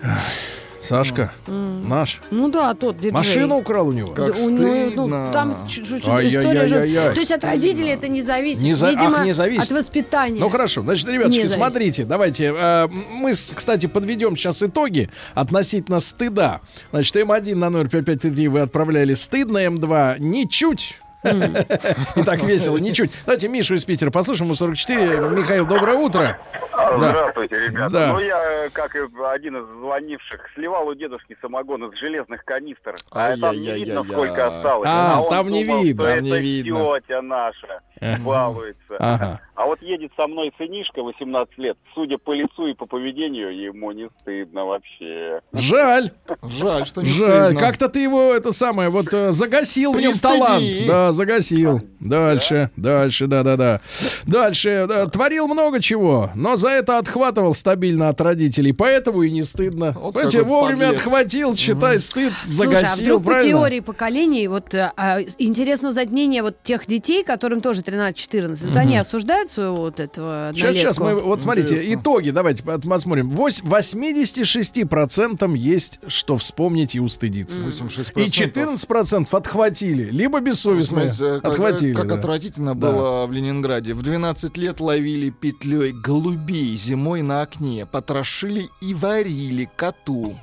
Сашка, 0.83 1.33
наш. 1.47 2.21
Ну 2.31 2.49
да, 2.49 2.75
тот 2.75 2.97
диджей. 2.97 3.11
Машину 3.13 3.57
украл 3.57 3.89
у 3.89 3.93
него? 3.93 4.13
Как 4.13 4.35
Да, 4.35 4.43
у 4.43 4.51
него, 4.51 4.91
стыдно. 4.91 5.07
ну, 5.27 5.33
там 5.33 5.67
чуть-чуть 5.69 6.03
история 6.03 6.67
же. 6.69 7.13
То 7.15 7.21
есть 7.21 7.33
от 7.33 7.43
родителей 7.45 7.91
это 7.91 8.09
не 8.09 8.23
зависит. 8.23 8.63
Не 8.63 8.75
за- 8.75 8.91
Видимо, 8.91 9.19
ах, 9.19 9.25
не 9.25 9.33
зависит. 9.33 9.63
от 9.65 9.71
воспитания. 9.71 10.39
Ну 10.39 10.49
хорошо, 10.49 10.83
значит, 10.83 11.09
ребятушки, 11.09 11.47
смотрите, 11.47 12.05
давайте. 12.05 12.55
э, 12.57 12.89
мы, 12.89 13.33
кстати, 13.33 13.87
подведем 13.87 14.37
сейчас 14.37 14.63
итоги 14.63 15.11
относительно 15.35 16.01
стыда. 16.01 16.61
Значит, 16.93 17.17
М1 17.17 17.55
на 17.57 17.71
05533 17.71 18.49
вы 18.49 18.61
отправляли 18.61 19.15
стыдно, 19.15 19.59
М2 19.59 20.17
ничуть. 20.21 21.01
И 22.17 22.23
так 22.25 22.43
весело, 22.43 22.77
ничуть. 22.77 23.11
Давайте 23.25 23.49
Мишу 23.49 23.75
из 23.75 23.85
Питера 23.85 24.11
послушаем, 24.11 24.49
ему 24.49 24.57
44. 24.57 25.19
Михаил, 25.31 25.67
доброе 25.67 25.97
утро. 25.97 26.39
Здравствуйте, 26.73 27.59
ребята. 27.59 28.09
Ну, 28.13 28.21
я, 28.21 28.69
как 28.73 28.95
и 28.95 29.01
один 29.33 29.57
из 29.57 29.67
звонивших, 29.81 30.41
сливал 30.55 30.89
у 30.89 30.95
дедушки 30.95 31.37
самогон 31.41 31.85
из 31.85 31.99
железных 31.99 32.45
канистр. 32.45 32.95
А 33.11 33.37
там 33.37 33.57
не 33.57 33.73
видно, 33.73 34.05
сколько 34.05 34.47
осталось. 34.47 34.89
А, 34.91 35.21
он 35.21 35.31
там 35.31 35.49
не 35.49 35.65
видно. 35.65 36.05
Там 36.05 36.21
не 36.21 36.31
это 36.31 36.39
видно. 36.39 37.01
тетя 37.01 37.23
наша. 37.23 37.81
Балуется. 38.25 38.97
Ага. 38.99 39.41
А 39.55 39.65
вот 39.65 39.81
едет 39.81 40.13
со 40.17 40.27
мной 40.27 40.53
сынишка 40.59 41.03
18 41.03 41.57
лет. 41.59 41.79
Судя 41.95 42.19
по 42.19 42.33
лицу 42.35 42.67
и 42.67 42.75
по 42.75 42.85
поведению, 42.85 43.57
ему 43.59 43.91
не 43.93 44.11
стыдно 44.21 44.67
вообще. 44.67 45.41
Жаль. 45.55 46.11
Жаль, 46.43 46.85
что 46.85 47.01
не 47.01 47.09
Жаль, 47.09 47.53
стыдно. 47.53 47.61
как-то 47.61 47.89
ты 47.89 48.01
его 48.01 48.35
это 48.35 48.53
самое 48.53 48.91
вот 48.91 49.07
э, 49.15 49.33
загасил 49.33 49.93
в 49.93 50.01
нем 50.01 50.13
талант. 50.13 50.63
Да, 50.87 51.13
загасил. 51.13 51.81
Дальше, 52.01 52.71
дальше, 52.77 53.27
да, 53.29 53.43
да, 53.43 53.57
да. 53.57 53.81
Дальше 54.27 54.85
да, 54.89 55.07
творил 55.07 55.47
много 55.49 55.81
чего, 55.81 56.31
но 56.35 56.57
за 56.57 56.69
это 56.69 56.99
отхватывал 56.99 57.55
стабильно 57.55 58.11
от 58.11 58.21
родителей, 58.21 58.73
поэтому 58.73 59.23
и 59.23 59.31
не 59.31 59.43
стыдно. 59.43 59.93
Вот 59.97 60.15
Понимаете, 60.15 60.43
вовремя 60.43 60.87
подлец. 60.89 61.01
отхватил, 61.01 61.55
считай, 61.55 61.99
стыд 61.99 62.33
Слушай, 62.35 62.47
а 62.49 62.51
загасил, 62.51 63.05
вдруг 63.05 63.25
по 63.25 63.31
правильно? 63.31 63.51
теории 63.59 63.81
поколений, 63.81 64.49
вот 64.49 64.75
а, 64.75 64.93
а, 64.97 65.21
интересно 65.39 65.89
узнать 65.89 66.11
мнение 66.11 66.43
вот 66.43 66.63
тех 66.63 66.87
детей, 66.87 67.25
которым 67.25 67.61
тоже 67.63 67.83
13-14, 67.87 68.67
вот 68.69 68.77
они 68.77 68.97
осуждают 68.99 69.51
своего 69.51 69.77
вот 69.77 70.01
этого 70.01 70.53
Сейчас, 70.55 70.75
сейчас 70.75 70.99
мы, 70.99 71.15
вот 71.19 71.43
смотрите, 71.43 71.75
Интересно. 71.75 72.01
итоги, 72.01 72.31
давайте 72.31 72.63
по- 72.63 72.79
посмотрим. 72.79 73.29
Вось- 73.29 73.63
86% 73.63 75.55
есть, 75.57 76.01
что 76.09 76.37
вспомнить 76.37 76.95
и 76.95 77.01
устыдиться. 77.01 77.61
86%. 77.61 78.27
И 78.27 78.29
14% 78.31 79.33
отхватили, 79.35 80.05
либо 80.11 80.41
бессовестные 80.41 81.11
Знаете, 81.11 81.41
как, 81.43 81.53
отхватили. 81.53 81.93
как 81.95 82.09
да. 82.09 82.15
отвратительно 82.17 82.75
Да. 82.75 82.91
было 82.91 83.27
в 83.27 83.33
Ленинграде. 83.33 83.95
В 83.95 84.03
12 84.03 84.57
лет 84.57 84.81
ловили 84.81 85.31
петлей 85.31 85.93
голубей 85.93 86.77
зимой 86.77 87.23
на 87.23 87.43
окне, 87.43 87.87
потрошили 87.87 88.69
и 88.81 88.95
варили 88.95 89.71
коту. 89.77 90.35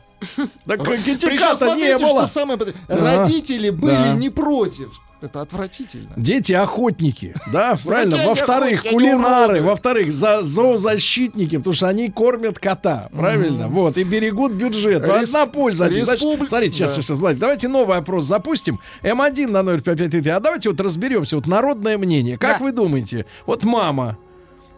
Так 0.65 0.83
Причем 0.85 1.03
китиката 1.03 1.75
не 1.75 1.97
было. 1.97 2.25
что 2.25 2.27
самое... 2.27 2.57
Родители 2.87 3.69
были 3.71 3.91
Да. 3.91 4.13
не 4.13 4.29
против. 4.29 4.89
Это 5.23 5.39
отвратительно. 5.39 6.11
Дети 6.17 6.51
охотники, 6.51 7.33
да, 7.53 7.79
правильно. 7.81 8.27
Во-вторых, 8.27 8.83
кулинары, 8.83 9.61
во-вторых, 9.61 10.11
за 10.11 10.43
зоозащитники, 10.43 11.57
потому 11.57 11.73
что 11.73 11.87
они 11.87 12.09
кормят 12.09 12.59
кота, 12.59 13.09
правильно. 13.13 13.69
Вот 13.69 13.97
и 13.97 14.03
берегут 14.03 14.51
бюджет. 14.51 15.07
Одна 15.09 15.45
польза. 15.45 15.85
смотрите, 16.05 16.73
сейчас, 16.73 16.95
сейчас, 16.95 17.17
давайте 17.17 17.69
новый 17.69 17.97
опрос 17.97 18.25
запустим. 18.25 18.81
М1 19.01 19.47
на 19.47 19.63
05533. 19.63 20.29
А 20.29 20.39
давайте 20.41 20.69
вот 20.69 20.81
разберемся. 20.81 21.37
Вот 21.37 21.47
народное 21.47 21.97
мнение. 21.97 22.37
Как 22.37 22.59
вы 22.59 22.73
думаете? 22.73 23.25
Вот 23.45 23.63
мама 23.63 24.17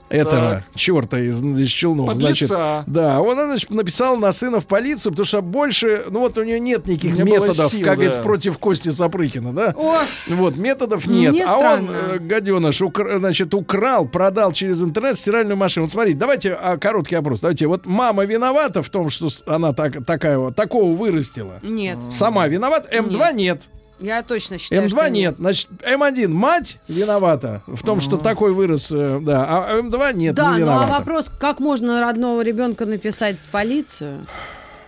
этого 0.10 0.50
Так. 0.52 0.64
черта 0.76 1.20
из, 1.20 1.42
из 1.42 1.68
Челнов, 1.70 2.08
Подлеца. 2.08 2.46
значит, 2.48 2.84
да, 2.94 3.22
он 3.22 3.36
значит, 3.36 3.70
написал 3.72 4.18
на 4.18 4.32
сына 4.32 4.60
в 4.62 4.66
полицию, 4.68 5.12
потому 5.14 5.26
что 5.26 5.42
больше, 5.42 6.06
ну 6.10 6.20
вот 6.20 6.38
у 6.38 6.44
нее 6.44 6.60
нет 6.60 6.88
никаких 6.88 7.16
Не 7.18 7.24
методов, 7.24 7.72
сил, 7.72 7.80
как 7.80 7.90
да. 7.90 7.96
говорится, 7.96 8.22
против 8.22 8.58
Кости 8.58 8.90
Сапрыкина, 8.90 9.54
да? 9.54 9.74
О, 9.76 9.98
Вот, 10.28 10.58
методов 10.58 11.08
нет. 11.08 11.36
а 11.48 11.58
он, 11.58 11.60
странно. 11.88 11.92
э, 12.14 12.20
гаденыш, 12.20 12.82
укра- 12.82 13.18
значит, 13.18 13.54
украл, 13.54 14.08
продал 14.08 14.52
через 14.52 14.82
интернет 14.82 15.18
стиральную 15.18 15.58
машину. 15.58 15.86
Вот 15.86 15.92
смотрите, 15.92 16.18
давайте 16.18 16.54
а, 16.54 16.78
короткий 16.78 17.16
опрос. 17.16 17.40
Давайте, 17.42 17.68
вот 17.68 17.86
мама 17.86 18.26
виновата 18.26 18.84
в 18.84 18.90
том, 18.90 19.10
что 19.10 19.30
она 19.48 19.74
так, 19.74 20.06
такая 20.06 20.38
вот, 20.38 20.56
такого 20.56 20.96
вырастила? 20.96 21.60
нет. 21.64 21.98
Сама 22.12 22.48
виновата? 22.48 22.90
М2 22.96 23.34
нет. 23.34 23.62
Я 24.00 24.24
точно 24.24 24.58
считаю, 24.58 24.84
М2 24.84 24.90
что 24.90 25.10
нет. 25.10 25.36
Значит, 25.40 25.70
М1 25.82 26.28
мать 26.28 26.80
виновата 26.88 27.62
в 27.68 27.82
том, 27.84 28.02
что 28.02 28.18
такой 28.18 28.54
вырос, 28.54 28.92
э, 28.92 29.20
да, 29.22 29.46
а 29.48 29.80
М2 29.80 30.14
нет, 30.14 30.36
Да, 30.36 30.44
не 30.44 30.50
ну 30.50 30.56
а 30.56 30.60
виновата. 30.60 30.92
вопрос, 31.00 31.32
как 31.40 31.60
можно 31.60 32.02
родного 32.02 32.42
ребенка 32.42 32.86
написать 32.86 33.38
в 33.38 33.52
полицию? 33.52 34.26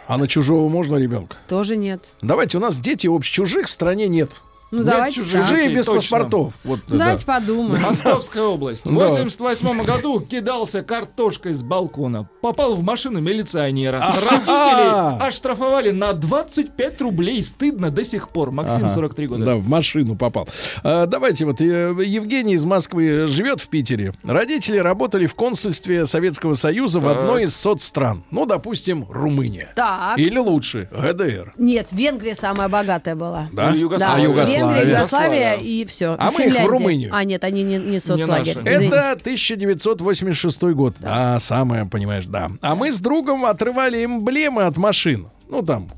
А 0.07 0.17
на 0.17 0.27
чужого 0.27 0.69
можно 0.69 0.95
ребенка? 0.97 1.35
Тоже 1.47 1.75
нет. 1.75 2.01
Давайте, 2.21 2.57
у 2.57 2.61
нас 2.61 2.77
дети 2.77 3.07
общ 3.07 3.29
чужих 3.29 3.67
в 3.67 3.71
стране 3.71 4.07
нет. 4.07 4.31
Ну, 4.71 4.79
Нет 4.79 4.87
давайте. 4.87 5.21
Чужие 5.21 5.69
без 5.69 5.85
Точно. 5.85 6.17
паспортов. 6.17 6.53
Вот, 6.63 6.79
да. 6.87 6.97
Давайте 6.97 7.25
подумаем. 7.25 7.81
Московская 7.81 8.43
область. 8.43 8.85
В 8.85 8.93
Да. 8.97 9.07
88 9.07 9.83
году 9.83 10.19
кидался 10.19 10.83
картошкой 10.83 11.53
с 11.53 11.63
балкона. 11.63 12.29
Попал 12.41 12.75
в 12.75 12.83
машину 12.83 13.21
милиционера. 13.21 13.99
Родители 13.99 15.23
оштрафовали 15.25 15.91
на 15.91 16.13
25 16.13 17.01
рублей. 17.01 17.41
Стыдно 17.43 17.89
до 17.91 18.03
сих 18.03 18.29
пор. 18.29 18.51
Максим, 18.51 18.85
Ага. 18.85 18.89
43 18.89 19.27
года. 19.27 19.45
Да, 19.45 19.55
в 19.55 19.67
машину 19.67 20.15
попал. 20.15 20.47
А, 20.83 21.05
давайте 21.05 21.45
вот, 21.45 21.61
э, 21.61 21.93
Евгений 22.05 22.53
из 22.55 22.65
Москвы 22.65 23.27
живет 23.27 23.61
в 23.61 23.69
Питере. 23.69 24.13
Родители 24.23 24.77
работали 24.77 25.27
в 25.27 25.35
консульстве 25.35 26.05
Советского 26.05 26.53
Союза 26.55 26.99
в 26.99 27.07
одной 27.07 27.43
из 27.43 27.55
соцстран. 27.55 28.23
Ну, 28.31 28.45
допустим, 28.45 29.05
Румыния. 29.09 29.71
Так. 29.75 30.17
Или 30.17 30.37
лучше, 30.37 30.89
ГДР. 30.91 31.53
Нет, 31.57 31.87
Венгрия 31.91 32.35
самая 32.35 32.67
богатая 32.67 33.15
была. 33.15 33.47
Да? 33.53 33.69
Ну. 33.71 33.73
А 33.73 33.75
Югославия? 33.77 34.56
Венгрия, 34.57 34.89
Югославия 34.89 35.53
и 35.55 35.85
все. 35.85 36.15
А 36.17 36.31
мы 36.31 36.45
их 36.45 36.63
в 36.63 36.67
Румынию. 36.67 37.11
А, 37.13 37.23
нет, 37.23 37.43
они 37.43 37.63
не, 37.63 37.77
не 37.77 37.99
соцлагерь. 37.99 38.57
Это 38.65 39.11
1986 39.13 40.61
год. 40.73 40.95
Да. 40.99 41.39
самое, 41.39 41.85
понимаешь, 41.85 42.25
да. 42.25 42.51
А 42.61 42.75
мы 42.75 42.91
с 42.91 42.99
другом 42.99 43.45
отрывали 43.45 44.03
эмблемы 44.03 44.63
от 44.63 44.77
машин. 44.77 45.27
Ну, 45.49 45.61
там, 45.61 45.89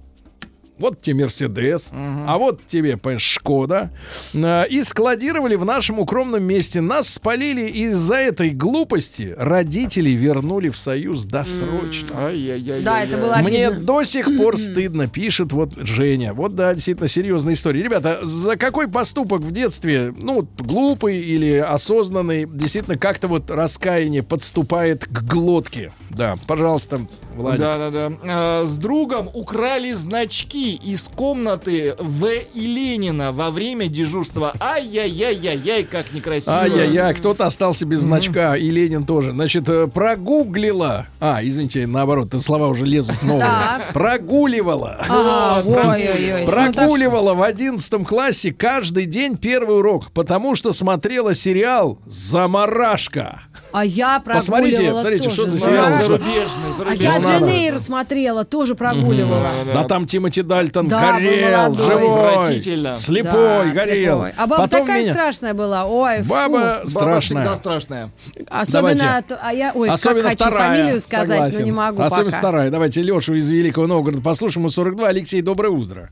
вот 0.79 1.01
тебе 1.01 1.23
Мерседес, 1.23 1.89
а 1.91 2.37
вот 2.37 2.65
тебе 2.67 2.97
понимаешь, 2.97 3.21
Шкода. 3.23 3.91
А, 4.35 4.63
И 4.63 4.83
складировали 4.83 5.55
в 5.55 5.65
нашем 5.65 5.99
укромном 5.99 6.43
месте. 6.43 6.81
Нас 6.81 7.09
спалили 7.09 7.67
из-за 7.67 8.15
этой 8.15 8.49
глупости. 8.51 9.35
Родители 9.37 10.09
вернули 10.11 10.69
в 10.69 10.77
Союз 10.77 11.25
досрочно. 11.25 12.25
Ай-яй-яй-яй. 12.27 12.83
Да, 12.83 13.03
это 13.03 13.17
было 13.17 13.37
Мне 13.43 13.71
до 13.71 14.03
сих 14.03 14.25
пор 14.37 14.57
стыдно, 14.57 15.07
пишет 15.07 15.51
вот 15.51 15.73
Женя. 15.77 16.33
Вот 16.33 16.55
да, 16.55 16.73
действительно 16.73 17.07
серьезная 17.07 17.53
история. 17.53 17.83
Ребята, 17.83 18.19
за 18.23 18.55
какой 18.55 18.87
поступок 18.87 19.41
в 19.41 19.51
детстве, 19.51 20.13
ну, 20.15 20.47
глупый 20.57 21.19
или 21.19 21.57
осознанный, 21.57 22.45
действительно 22.45 22.97
как-то 22.97 23.27
вот 23.27 23.51
раскаяние 23.51 24.23
подступает 24.23 25.05
к 25.05 25.23
глотке? 25.23 25.93
Да, 26.09 26.37
пожалуйста, 26.47 27.01
Владик. 27.39 27.59
Да-да-да. 27.61 28.11
А, 28.23 28.63
С 28.65 28.77
другом 28.77 29.29
украли 29.33 29.93
значки 29.93 30.75
из 30.75 31.03
комнаты 31.03 31.95
В. 31.97 32.27
и 32.53 32.61
Ленина 32.61 33.31
во 33.31 33.49
время 33.51 33.87
дежурства. 33.87 34.53
Ай-яй-яй-яй-яй, 34.59 35.83
как 35.83 36.13
некрасиво. 36.13 36.57
Ай-яй-яй, 36.59 37.13
кто-то 37.15 37.45
остался 37.45 37.85
без 37.85 38.01
значка, 38.01 38.55
и 38.57 38.69
Ленин 38.69 39.05
тоже. 39.05 39.31
Значит, 39.31 39.67
э, 39.69 39.87
прогуглила. 39.87 41.07
А, 41.19 41.39
извините, 41.43 41.87
наоборот, 41.87 42.29
слова 42.41 42.67
уже 42.67 42.85
лезут 42.85 43.21
новые. 43.23 43.49
Прогуливала. 43.93 45.05
А. 45.09 45.61
Ну, 45.65 46.45
Прогуливала 46.45 47.33
в 47.33 47.41
одиннадцатом 47.41 48.05
классе 48.05 48.51
каждый 48.51 49.05
день 49.05 49.37
первый 49.37 49.77
урок, 49.79 50.11
потому 50.11 50.55
что 50.55 50.73
смотрела 50.73 51.33
сериал 51.33 51.99
«Замарашка». 52.05 53.41
А 53.71 53.85
я 53.85 54.19
Посмотрите, 54.19 54.77
прогуливала 54.77 55.01
смотрите, 55.01 55.23
тоже. 55.25 55.35
что 55.41 55.47
за 55.51 55.59
сериал. 55.59 55.85
А, 55.87 55.91
зарубежный, 56.03 56.69
А 56.69 56.71
зарубежный. 56.77 57.05
я 57.05 57.19
Эйр 57.37 57.79
смотрела, 57.79 58.43
тоже 58.45 58.75
прогуливала. 58.75 59.49
Да 59.73 59.83
там 59.83 60.05
Тимоти 60.05 60.41
Дальтон 60.41 60.87
Да, 60.87 61.13
горел, 61.13 61.73
живой, 61.75 62.61
слепой, 62.95 63.71
Да, 63.73 63.83
горел. 63.85 64.17
слепой. 64.25 64.33
А 64.37 64.47
баба 64.47 64.63
Потом 64.63 64.81
такая 64.81 65.01
меня- 65.03 65.13
страшная 65.13 65.53
была. 65.53 65.85
Ой, 65.85 66.21
фу. 66.23 66.29
Баба 66.29 66.49
Баба 66.59 66.81
страшная. 66.87 67.41
всегда 67.43 67.55
страшная. 67.55 68.11
Особенно, 68.49 68.95
Давайте. 68.95 69.05
от- 69.33 69.39
а 69.41 69.53
я, 69.53 69.71
ой, 69.73 69.89
Особенно 69.89 70.21
как 70.29 70.31
хочу 70.31 70.43
вторая. 70.45 70.69
фамилию 70.69 70.99
сказать, 70.99 71.27
согласен. 71.37 71.59
но 71.59 71.65
не 71.65 71.71
могу 71.71 72.01
Особенно 72.03 72.25
пока. 72.25 72.37
вторая. 72.37 72.69
Давайте 72.71 73.01
Лешу 73.01 73.33
из 73.33 73.49
Великого 73.49 73.87
Новгорода 73.87 74.21
послушаем. 74.21 74.63
Ему 74.63 74.69
42. 74.71 75.07
Алексей, 75.07 75.41
доброе 75.41 75.69
утро. 75.69 76.09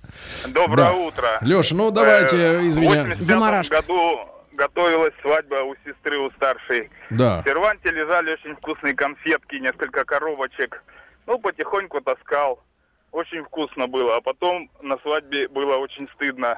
Доброе 0.48 0.89
Да. 0.89 0.94
утро. 0.94 1.27
Леша, 1.41 1.76
ну 1.76 1.91
давайте, 1.91 2.38
Э, 2.38 2.68
извини. 2.68 2.88
В 2.88 2.91
85 2.91 3.22
Заморашка. 3.27 3.76
году 3.81 4.19
готовилась 4.56 5.14
свадьба 5.22 5.56
у 5.64 5.76
сестры 5.85 6.18
у 6.19 6.31
старшей. 6.31 6.89
Да. 7.10 7.41
В 7.41 7.44
серванте 7.44 7.91
лежали 7.91 8.31
очень 8.34 8.56
вкусные 8.56 8.94
конфетки, 8.95 9.56
несколько 9.56 10.03
коробочек. 10.03 10.84
Ну, 11.27 11.37
потихоньку 11.39 12.01
таскал. 12.01 12.63
Очень 13.11 13.43
вкусно 13.43 13.87
было. 13.87 14.15
А 14.17 14.21
потом 14.21 14.69
на 14.81 14.97
свадьбе 14.99 15.47
было 15.47 15.75
очень 15.77 16.07
стыдно. 16.15 16.57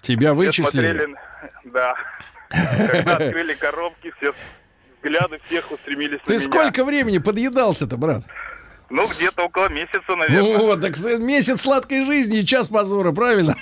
Тебя 0.00 0.28
Все 0.28 0.34
вычислили. 0.34 0.68
смотрели, 0.92 1.16
да. 1.64 1.94
Когда 2.48 3.16
открыли 3.16 3.54
коробки, 3.54 4.12
все 4.18 4.32
взгляды 4.98 5.40
всех 5.44 5.70
устремились 5.70 6.20
на 6.20 6.24
Ты 6.26 6.34
меня. 6.34 6.42
сколько 6.42 6.84
времени 6.84 7.18
подъедался-то, 7.18 7.96
брат? 7.96 8.22
Ну, 8.88 9.06
где-то 9.08 9.44
около 9.44 9.68
месяца, 9.68 10.14
наверное. 10.16 10.58
Ну 10.58 10.66
вот, 10.66 10.80
так 10.80 10.96
месяц 11.18 11.62
сладкой 11.62 12.04
жизни 12.04 12.38
и 12.38 12.46
час 12.46 12.68
позора, 12.68 13.12
правильно? 13.12 13.56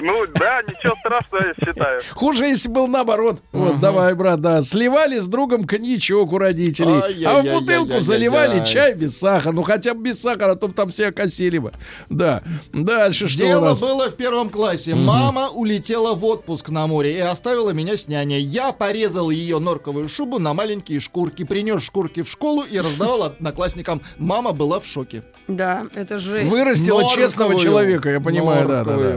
Ну, 0.00 0.26
да, 0.34 0.62
ничего 0.62 0.94
страшного, 1.00 1.46
я 1.48 1.54
считаю. 1.54 2.02
Хуже, 2.12 2.46
если 2.46 2.68
был 2.68 2.86
наоборот. 2.86 3.40
Вот, 3.52 3.80
давай, 3.80 4.14
брат, 4.14 4.40
да. 4.40 4.62
Сливали 4.62 5.18
с 5.18 5.26
другом 5.26 5.64
коньячок 5.64 6.32
у 6.32 6.38
родителей. 6.38 7.24
А 7.24 7.42
в 7.42 7.44
бутылку 7.44 7.98
заливали 8.00 8.64
чай 8.64 8.94
без 8.94 9.18
сахара. 9.18 9.52
Ну, 9.52 9.62
хотя 9.62 9.94
бы 9.94 10.02
без 10.02 10.20
сахара, 10.20 10.52
а 10.52 10.54
то 10.54 10.68
там 10.68 10.90
все 10.90 11.08
окосили 11.08 11.58
бы. 11.58 11.72
Да. 12.08 12.42
Дальше 12.72 13.28
что 13.28 13.42
у 13.42 13.46
Дело 13.46 13.64
нас? 13.70 13.80
было 13.80 14.08
в 14.08 14.14
первом 14.16 14.50
классе. 14.50 14.94
Мама 14.94 15.48
улетела 15.48 16.14
в 16.14 16.24
отпуск 16.24 16.68
на 16.68 16.86
море 16.86 17.16
и 17.16 17.20
оставила 17.20 17.70
меня 17.70 17.96
с 17.96 18.06
няней. 18.06 18.40
Я 18.40 18.72
порезал 18.72 19.30
ее 19.30 19.58
норковую 19.58 20.08
шубу 20.08 20.38
на 20.38 20.54
маленькие 20.54 21.00
шкурки, 21.00 21.44
принес 21.44 21.82
шкурки 21.82 22.22
в 22.22 22.30
школу 22.30 22.62
и 22.62 22.78
раздавал 22.78 23.24
одноклассникам. 23.24 24.02
Мама 24.18 24.52
была 24.58 24.80
в 24.80 24.86
шоке. 24.86 25.22
Да, 25.46 25.86
это 25.94 26.18
жесть. 26.18 26.50
Вырастила 26.50 27.00
Норковую. 27.00 27.26
честного 27.26 27.60
человека, 27.60 28.10
я 28.10 28.20
понимаю, 28.20 28.68
да, 28.68 28.84
да, 28.84 28.96
да. 28.96 29.16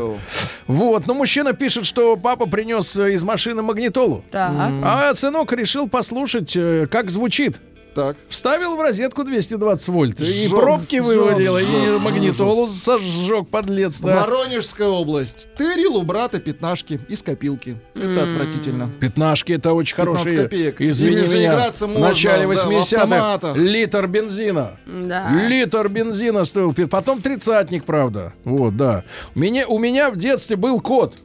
Вот, 0.68 1.08
но 1.08 1.14
мужчина 1.14 1.54
пишет, 1.54 1.86
что 1.86 2.16
папа 2.16 2.46
принес 2.46 2.96
э, 2.96 3.14
из 3.14 3.24
машины 3.24 3.62
магнитолу. 3.62 4.24
Так. 4.32 4.52
А 4.84 5.14
сынок 5.16 5.52
решил 5.52 5.90
послушать, 5.90 6.56
э, 6.56 6.88
как 6.90 7.12
звучит. 7.12 7.60
Так. 7.94 8.16
Вставил 8.30 8.76
в 8.78 8.82
розетку 8.82 9.24
220 9.24 9.88
вольт. 9.90 10.22
И 10.22 10.48
Жёг, 10.48 10.60
пробки 10.60 10.96
жёг, 10.98 11.06
вывалил, 11.08 11.58
и 11.58 11.64
жёг, 11.66 12.02
магнитолу 12.02 12.64
ужас. 12.64 12.82
сожжег, 12.84 13.50
подлец, 13.50 14.00
да. 14.00 14.22
Воронежская 14.22 14.88
область. 14.88 15.50
Тырил 15.58 15.98
у 15.98 16.04
брата 16.04 16.40
пятнашки 16.40 17.00
из 17.10 17.22
копилки. 17.22 17.78
Это 17.96 18.24
отвратительно. 18.24 18.90
Пятнашки 19.00 19.52
это 19.52 19.74
очень 19.74 19.96
15 19.98 20.18
хорошие. 20.22 20.44
копеек. 20.44 20.80
Извини 20.82 21.18
Ими 21.18 21.26
же 21.26 21.38
меня. 21.38 21.52
играться 21.54 21.86
в 21.86 21.90
можно, 21.90 22.08
начале 22.10 22.48
да, 22.48 22.54
в 22.54 22.70
80-х 22.70 23.02
автоматах. 23.04 23.58
литр 23.58 24.08
бензина. 24.08 24.78
Да. 24.86 25.30
Литр 25.48 25.90
бензина 25.90 26.46
стоил. 26.46 26.74
Потом 26.90 27.22
тридцатник, 27.22 27.84
правда. 27.84 28.34
Вот, 28.46 28.78
да. 28.78 29.04
Меня, 29.36 29.68
у 29.68 29.78
меня 29.80 30.12
в 30.12 30.18
детстве 30.18 30.56
был 30.56 30.80
кот. 30.80 31.16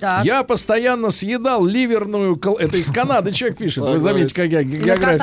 Так. 0.00 0.24
Я 0.24 0.42
постоянно 0.42 1.10
съедал 1.10 1.64
ливерную... 1.64 2.36
кол- 2.36 2.56
Это 2.56 2.76
из 2.76 2.90
Канады 2.90 3.32
человек 3.32 3.58
пишет. 3.58 3.82
Вы 3.84 3.98
заметите, 3.98 4.34
как 4.34 4.50
я 4.50 4.62
география. 4.62 5.18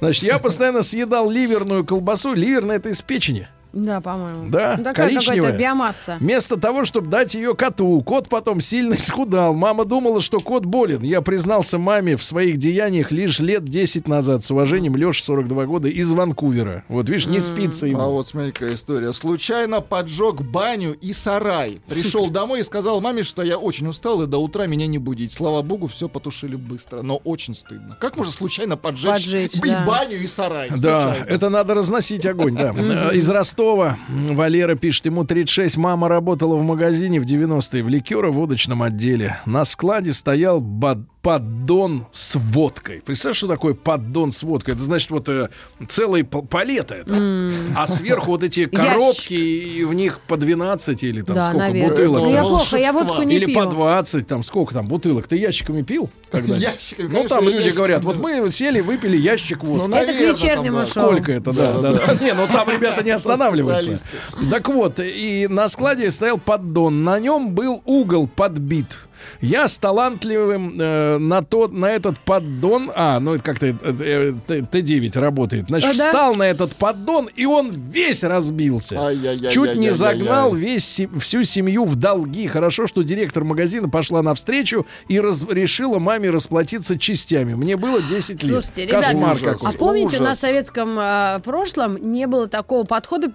Значит, 0.00 0.22
я 0.24 0.38
постоянно 0.38 0.82
съедал 0.82 1.28
ливерную 1.30 1.84
колбасу. 1.84 2.32
Ливерная 2.34 2.76
это 2.76 2.88
из 2.90 3.02
печени. 3.02 3.48
Да, 3.72 4.00
по-моему. 4.00 4.50
Да, 4.50 4.74
Ну, 4.78 4.84
такая 4.84 5.08
коричневая. 5.08 5.36
какая-то 5.52 5.58
биомасса. 5.58 6.16
Вместо 6.20 6.56
того, 6.58 6.84
чтобы 6.84 7.08
дать 7.08 7.34
ее 7.34 7.54
коту, 7.54 8.00
кот 8.02 8.28
потом 8.28 8.60
сильно 8.60 8.94
исхудал. 8.96 9.54
Мама 9.54 9.84
думала, 9.84 10.20
что 10.20 10.40
кот 10.40 10.64
болен. 10.64 11.02
Я 11.02 11.20
признался 11.22 11.78
маме 11.78 12.16
в 12.16 12.24
своих 12.24 12.56
деяниях 12.58 13.12
лишь 13.12 13.38
лет 13.38 13.64
10 13.64 14.08
назад. 14.08 14.44
С 14.44 14.50
уважением, 14.50 14.96
Леша, 14.96 15.24
42 15.24 15.66
года, 15.66 15.88
из 15.88 16.10
Ванкувера. 16.12 16.84
Вот, 16.88 17.08
видишь, 17.08 17.26
не 17.26 17.38
спится 17.40 17.86
ему. 17.86 18.00
А 18.00 18.06
вот 18.08 18.26
смотри-ка 18.28 18.74
история. 18.74 19.12
Случайно 19.12 19.80
поджег 19.80 20.40
баню 20.42 20.94
и 21.00 21.12
сарай. 21.12 21.80
Пришел 21.88 22.28
домой 22.30 22.60
и 22.60 22.62
сказал 22.64 23.00
маме, 23.00 23.22
что 23.22 23.42
я 23.42 23.56
очень 23.58 23.86
устал 23.86 24.22
и 24.22 24.26
до 24.26 24.38
утра 24.38 24.66
меня 24.66 24.86
не 24.88 24.98
будить. 24.98 25.30
Слава 25.32 25.62
богу, 25.62 25.86
все 25.86 26.08
потушили 26.08 26.56
быстро, 26.56 27.02
но 27.02 27.18
очень 27.18 27.54
стыдно. 27.54 27.96
Как 28.00 28.16
можно 28.16 28.32
случайно 28.32 28.76
поджечь, 28.76 29.10
Поджечь, 29.24 29.56
и 29.56 29.60
да. 29.70 29.84
баню 29.86 30.16
и 30.20 30.26
сарай? 30.26 30.70
Да, 30.70 31.00
Случайно. 31.00 31.24
это 31.26 31.48
надо 31.50 31.74
разносить 31.74 32.26
огонь, 32.26 32.56
да. 32.56 32.70
Из 33.12 33.28
Ростова 33.28 33.59
м, 34.08 34.36
Валера 34.36 34.74
пишет, 34.74 35.06
ему 35.06 35.24
36, 35.24 35.76
мама 35.76 36.08
работала 36.08 36.56
в 36.56 36.64
магазине 36.64 37.20
в 37.20 37.24
90-е 37.24 37.82
в 37.82 37.88
ликеро-водочном 37.88 38.82
отделе. 38.82 39.38
На 39.46 39.64
складе 39.64 40.12
стоял 40.14 40.60
бад- 40.60 41.06
поддон 41.22 42.06
с 42.12 42.34
водкой. 42.36 43.02
Представляешь, 43.04 43.36
что 43.36 43.46
такое 43.46 43.74
поддон 43.74 44.32
с 44.32 44.42
водкой? 44.42 44.74
Это 44.74 44.82
значит 44.84 45.10
вот 45.10 45.28
э, 45.28 45.48
целые 45.86 46.24
пал- 46.24 46.42
палеты 46.42 46.94
это. 46.96 47.50
А 47.76 47.86
сверху 47.86 48.30
вот 48.32 48.42
эти 48.42 48.66
коробки, 48.74 49.34
и 49.34 49.84
в 49.84 49.92
них 49.92 50.20
по 50.20 50.36
12 50.36 51.02
или 51.02 51.20
там 51.22 51.36
Да, 51.36 51.46
сколько 51.46 51.66
наверное. 51.66 51.90
бутылок. 51.90 52.22
Ну, 52.22 52.32
я 52.32 52.42
плохо, 52.42 52.76
я 52.78 52.92
водку 52.92 53.22
не 53.22 53.36
Или 53.36 53.44
пью. 53.46 53.54
по 53.54 53.66
20, 53.66 54.26
там 54.26 54.42
сколько 54.44 54.72
там 54.74 54.88
бутылок. 54.88 55.28
Ты 55.28 55.36
ящиками 55.36 55.82
пил? 55.82 56.08
когда-нибудь? 56.30 56.62
Ящиками, 56.62 57.08
Ну, 57.12 57.24
там 57.28 57.44
люди 57.44 57.56
ящиками, 57.56 57.76
говорят, 57.76 58.02
да. 58.02 58.06
вот 58.08 58.18
мы 58.18 58.50
сели, 58.50 58.80
выпили 58.80 59.16
ящик 59.16 59.64
водки. 59.64 59.88
Ну, 59.88 59.96
Это 59.96 60.12
к 60.12 60.16
вечернему. 60.20 60.80
Сколько 60.82 61.32
это, 61.32 61.52
да, 61.52 61.72
да, 61.80 61.92
да. 61.92 62.14
Не, 62.24 62.32
ну 62.34 62.46
там 62.46 62.70
ребята 62.70 63.02
не 63.02 63.10
останавливаются. 63.20 63.98
Так 64.50 64.68
вот, 64.68 65.00
и 65.00 65.48
на 65.50 65.68
складе 65.68 66.10
стоял 66.10 66.38
поддон. 66.38 67.04
На 67.04 67.18
нем 67.18 67.50
был 67.52 67.82
угол 67.84 68.28
подбит. 68.28 68.86
Я 69.40 69.68
с 69.68 69.78
талантливым 69.78 70.78
э, 70.80 71.18
на, 71.18 71.42
тот, 71.42 71.72
на 71.72 71.86
этот 71.90 72.18
поддон... 72.20 72.90
А, 72.94 73.20
ну 73.20 73.34
это 73.34 73.44
как-то 73.44 73.66
э, 73.66 73.74
э, 73.82 74.34
Т- 74.46 74.58
Т9 74.60 75.18
работает. 75.18 75.66
Значит, 75.68 75.90
А, 75.94 75.98
да? 75.98 76.06
встал 76.06 76.34
на 76.34 76.44
этот 76.44 76.74
поддон, 76.76 77.28
и 77.34 77.46
он 77.46 77.70
весь 77.72 78.22
разбился. 78.22 78.96
Чуть 79.52 79.76
не 79.76 79.90
загнал 79.92 80.54
весь 80.54 81.00
всю 81.20 81.44
семью 81.44 81.84
в 81.84 81.96
долги. 81.96 82.46
Хорошо, 82.48 82.86
что 82.86 83.02
директор 83.02 83.44
магазина 83.44 83.88
пошла 83.88 84.22
навстречу 84.22 84.86
и 85.08 85.20
раз- 85.20 85.44
решила 85.48 85.98
маме 85.98 86.30
расплатиться 86.30 86.98
частями. 86.98 87.54
Мне 87.54 87.76
было 87.76 88.00
10 88.02 88.42
лет. 88.42 88.52
Слушайте, 88.52 88.86
ребята, 88.86 89.06
Кошмар 89.12 89.36
ужас. 89.36 89.42
какой. 89.60 89.68
а 89.74 89.78
помните, 89.78 90.16
Ужас. 90.16 90.28
на 90.28 90.34
советском 90.34 90.98
э, 90.98 91.40
прошлом 91.44 91.96
не 92.12 92.26
было 92.26 92.48
такого 92.48 92.84
подхода 92.84 93.30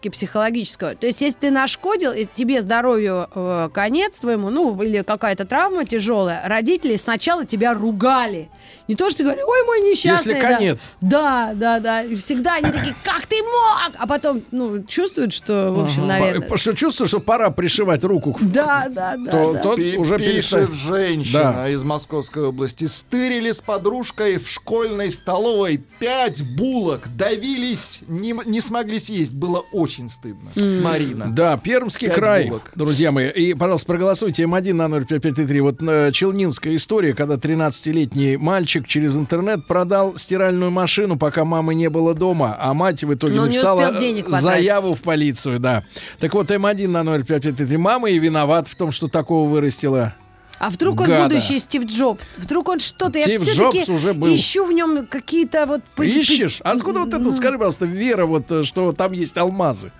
педагогически-психологического. 0.00 0.94
То 0.96 1.06
есть, 1.06 1.20
если 1.20 1.38
ты 1.38 1.50
нашкодил, 1.50 2.12
и 2.12 2.26
тебе 2.32 2.62
здоровью 2.62 3.26
э, 3.34 3.68
конец 3.72 4.18
твоему, 4.18 4.50
ну, 4.50 4.80
или 4.82 4.99
какая-то 5.04 5.44
травма 5.44 5.84
тяжелая, 5.84 6.42
родители 6.46 6.96
сначала 6.96 7.44
тебя 7.44 7.74
ругали. 7.74 8.48
Не 8.88 8.94
то, 8.96 9.08
что 9.08 9.18
ты 9.18 9.24
говоришь, 9.24 9.44
ой, 9.46 9.64
мой 9.66 9.80
несчастный. 9.80 10.32
Если 10.34 10.42
да». 10.48 10.54
конец. 10.56 10.90
Да, 11.00 11.52
да, 11.54 11.78
да. 11.80 12.02
И 12.02 12.14
всегда 12.16 12.54
они 12.54 12.70
такие, 12.72 12.94
как 13.04 13.26
ты 13.26 13.36
мог? 13.42 13.92
А 13.98 14.06
потом, 14.06 14.42
ну, 14.50 14.82
чувствуют, 14.84 15.32
что, 15.32 15.72
в 15.72 15.80
общем, 15.84 16.06
наверное... 16.06 16.46
По- 16.48 16.56
Что 16.56 16.74
чувствую, 16.74 17.08
что 17.08 17.20
пора 17.20 17.50
пришивать 17.50 18.02
руку 18.04 18.32
к 18.34 18.40
Да, 18.42 18.86
да, 18.90 19.14
да. 19.16 19.30
то, 19.30 19.52
да. 19.54 19.58
то 19.60 19.76
Пи- 19.76 19.96
уже 19.96 20.18
Пишет 20.18 20.32
перестань. 20.68 20.74
женщина 20.74 21.52
Да. 21.52 21.68
из 21.68 21.82
Московской 21.84 22.44
области. 22.44 22.84
Стырили 22.86 23.52
с 23.52 23.60
подружкой 23.60 24.38
в 24.38 24.48
школьной 24.48 25.10
столовой 25.10 25.82
пять 25.98 26.42
булок. 26.56 27.02
Давились, 27.16 28.02
не, 28.08 28.34
не 28.44 28.60
смогли 28.60 28.98
съесть. 28.98 29.32
Было 29.32 29.64
очень 29.72 30.08
стыдно. 30.08 30.50
Марина. 30.82 31.32
Да, 31.32 31.56
Пермский 31.56 32.08
Пять 32.08 32.16
край, 32.16 32.48
булок. 32.48 32.72
друзья 32.74 33.12
мои. 33.12 33.28
И, 33.30 33.54
пожалуйста, 33.54 33.86
проголосуйте 33.86 34.42
М1 34.44 34.72
на 34.72 34.88
0553. 34.90 35.60
Вот 35.60 35.82
э, 35.82 36.10
челнинская 36.12 36.76
история, 36.76 37.14
когда 37.14 37.36
13-летний 37.36 38.36
мальчик 38.36 38.86
через 38.86 39.16
интернет 39.16 39.66
продал 39.66 40.16
стиральную 40.16 40.70
машину, 40.70 41.16
пока 41.16 41.44
мамы 41.44 41.74
не 41.74 41.88
было 41.88 42.14
дома, 42.14 42.56
а 42.58 42.74
мать 42.74 43.04
в 43.04 43.14
итоге 43.14 43.36
Но 43.36 43.46
написала 43.46 43.92
заяву 44.40 44.94
в 44.94 45.02
полицию, 45.02 45.60
да. 45.60 45.84
Так 46.18 46.34
вот, 46.34 46.50
М1 46.50 46.88
на 46.88 47.04
0553. 47.04 47.76
Мама 47.76 48.10
и 48.10 48.18
виноват 48.18 48.68
в 48.68 48.74
том, 48.74 48.92
что 48.92 49.08
такого 49.08 49.48
вырастила. 49.48 50.14
А 50.60 50.68
вдруг 50.68 51.00
он 51.00 51.06
Гада. 51.06 51.24
будущий 51.24 51.58
Стив 51.58 51.84
Джобс? 51.84 52.34
Вдруг 52.36 52.68
он 52.68 52.80
что-то... 52.80 53.18
Я 53.18 53.24
Стив 53.24 53.40
все-таки 53.40 53.78
Джобс 53.78 53.88
уже 53.88 54.12
был. 54.12 54.34
ищу 54.34 54.66
в 54.66 54.72
нем 54.72 55.06
какие-то 55.06 55.64
вот... 55.64 55.80
Ищешь? 55.98 56.60
Откуда 56.62 57.00
вот 57.00 57.14
это, 57.14 57.32
скажи, 57.32 57.56
пожалуйста, 57.56 57.86
вера, 57.86 58.26
вот, 58.26 58.52
э, 58.52 58.62
что 58.62 58.92
там 58.92 59.12
есть 59.12 59.38
алмазы? 59.38 59.90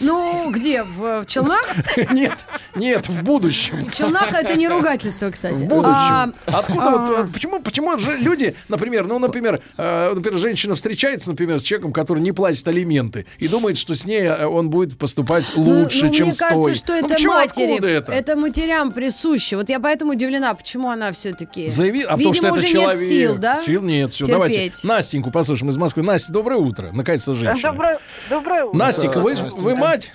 Ну, 0.00 0.50
где? 0.50 0.82
В, 0.82 1.22
в 1.22 1.26
Челнах? 1.26 1.74
Нет, 2.10 2.46
нет, 2.74 3.08
в 3.08 3.22
будущем. 3.22 3.90
Челнах 3.90 4.32
это 4.32 4.56
не 4.56 4.68
ругательство, 4.68 5.30
кстати. 5.30 5.54
В 5.54 5.66
будущем. 5.66 5.90
А, 5.90 6.30
Откуда 6.46 6.86
а, 6.86 6.96
вот, 6.96 7.18
э, 7.18 7.32
почему, 7.32 7.60
почему 7.60 7.96
люди, 7.96 8.54
например, 8.68 9.06
ну, 9.06 9.18
например, 9.18 9.60
э, 9.76 10.12
например, 10.14 10.38
женщина 10.38 10.74
встречается, 10.74 11.30
например, 11.30 11.60
с 11.60 11.62
человеком, 11.62 11.92
который 11.92 12.22
не 12.22 12.32
платит 12.32 12.66
алименты, 12.66 13.26
и 13.38 13.48
думает, 13.48 13.76
что 13.76 13.94
с 13.94 14.04
ней 14.06 14.22
э, 14.22 14.46
он 14.46 14.70
будет 14.70 14.96
поступать 14.96 15.44
ну, 15.56 15.62
лучше, 15.62 16.06
ну, 16.06 16.14
чем 16.14 16.26
мне 16.26 16.34
с 16.34 16.38
кажется, 16.38 16.62
той. 16.62 16.74
что 16.74 16.92
Ну, 16.92 16.98
это 16.98 17.08
почему, 17.08 17.32
матери. 17.34 17.72
откуда 17.72 17.88
это? 17.88 18.36
матерям 18.36 18.92
присуще. 18.92 19.56
Вот 19.56 19.68
я 19.68 19.80
поэтому 19.80 20.12
удивлена, 20.12 20.54
почему 20.54 20.88
она 20.88 21.12
все-таки... 21.12 21.68
Заяви, 21.68 22.02
а 22.02 22.16
потому 22.16 22.34
что 22.34 22.48
это 22.48 22.66
человек. 22.66 23.00
нет 23.00 23.08
сил, 23.08 23.36
да? 23.36 23.60
Сил 23.60 23.82
нет, 23.82 24.12
все. 24.12 24.24
терпеть. 24.24 24.32
Давайте 24.32 24.72
Настеньку 24.82 25.30
послушаем 25.30 25.70
из 25.70 25.76
Москвы. 25.76 26.02
Настя, 26.02 26.32
доброе 26.32 26.56
утро. 26.56 26.90
Наконец-то 26.92 27.34
женщина. 27.34 27.72
Доброе, 27.72 27.98
доброе 28.28 28.64
утро. 28.64 28.78
Настенька, 28.78 29.20
вы. 29.20 29.36
Вы 29.58 29.74
мать? 29.74 30.12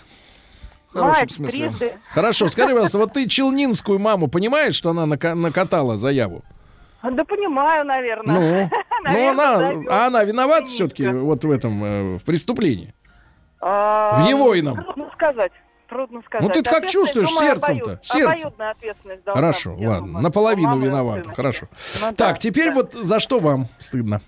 В 0.89 0.97
хорошем 0.97 1.19
Мать, 1.21 1.31
смысле. 1.31 1.69
трижды. 1.69 1.93
Хорошо, 2.11 2.47
скажи, 2.47 2.69
пожалуйста, 2.69 2.97
вот 2.99 3.13
ты 3.13 3.27
челнинскую 3.27 3.99
маму 3.99 4.27
понимаешь, 4.27 4.75
что 4.75 4.91
она 4.91 5.05
нака- 5.05 5.35
накатала 5.35 5.97
заяву? 5.97 6.41
Да 7.03 7.23
понимаю, 7.25 7.85
наверное. 7.85 8.71
Ну, 9.03 9.11
ну 9.11 9.29
она, 9.29 9.73
а 9.89 10.07
она 10.07 10.23
виновата 10.23 10.67
все-таки 10.67 11.07
вот 11.07 11.43
в 11.43 11.51
этом 11.51 11.83
э, 11.83 12.17
в 12.17 12.23
преступлении. 12.23 12.93
А, 13.61 14.21
В 14.23 14.27
его 14.29 14.57
ином. 14.57 14.75
Трудно 14.83 15.09
сказать. 15.13 15.51
Трудно 15.89 16.21
сказать. 16.25 16.47
Ну, 16.47 16.53
ты 16.53 16.63
как 16.63 16.87
чувствуешь 16.87 17.29
сердцем-то? 17.29 17.99
Сердцем. 18.01 18.51
Хорошо, 19.25 19.75
быть, 19.75 19.87
ладно, 19.87 20.07
думаю. 20.07 20.23
наполовину 20.23 20.79
виновата. 20.79 21.31
Хорошо. 21.33 21.67
Ну 22.01 22.07
так, 22.13 22.15
да, 22.15 22.33
теперь 22.35 22.69
да. 22.69 22.75
вот 22.75 22.93
за 22.93 23.19
что 23.19 23.39
вам 23.39 23.67
стыдно? 23.77 24.21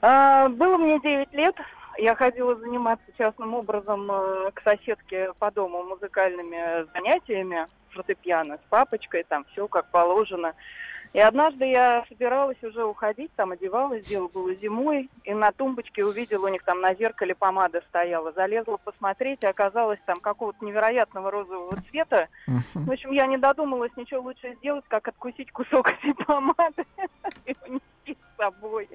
А, 0.00 0.48
было 0.48 0.76
мне 0.78 0.98
9 1.00 1.32
лет. 1.32 1.54
Я 1.98 2.14
ходила 2.14 2.54
заниматься 2.56 3.04
частным 3.18 3.54
образом 3.54 4.10
э, 4.10 4.50
к 4.52 4.62
соседке 4.62 5.32
по 5.38 5.50
дому 5.50 5.82
музыкальными 5.84 6.86
занятиями, 6.92 7.66
фортепиано 7.90 8.56
с 8.56 8.68
папочкой, 8.68 9.24
там 9.24 9.44
все 9.52 9.68
как 9.68 9.90
положено. 9.90 10.54
И 11.12 11.18
однажды 11.20 11.66
я 11.66 12.04
собиралась 12.08 12.62
уже 12.62 12.84
уходить, 12.84 13.30
там 13.36 13.52
одевалась, 13.52 14.06
дело 14.06 14.28
было 14.28 14.54
зимой, 14.54 15.10
и 15.24 15.34
на 15.34 15.52
тумбочке 15.52 16.04
увидела, 16.04 16.46
у 16.46 16.48
них 16.48 16.62
там 16.62 16.80
на 16.80 16.94
зеркале 16.94 17.34
помада 17.34 17.82
стояла. 17.88 18.32
Залезла 18.32 18.78
посмотреть, 18.78 19.44
и 19.44 19.46
оказалось 19.46 20.00
там 20.06 20.16
какого-то 20.16 20.64
невероятного 20.64 21.30
розового 21.30 21.76
цвета. 21.90 22.28
В 22.72 22.90
общем, 22.90 23.12
я 23.12 23.26
не 23.26 23.36
додумалась 23.36 23.92
ничего 23.96 24.22
лучше 24.22 24.54
сделать, 24.54 24.86
как 24.88 25.06
откусить 25.08 25.52
кусок 25.52 25.90
этой 26.02 26.14
помады 26.14 26.86
и 27.44 27.54
унести 27.66 28.16
с 28.16 28.36
собой. 28.38 28.88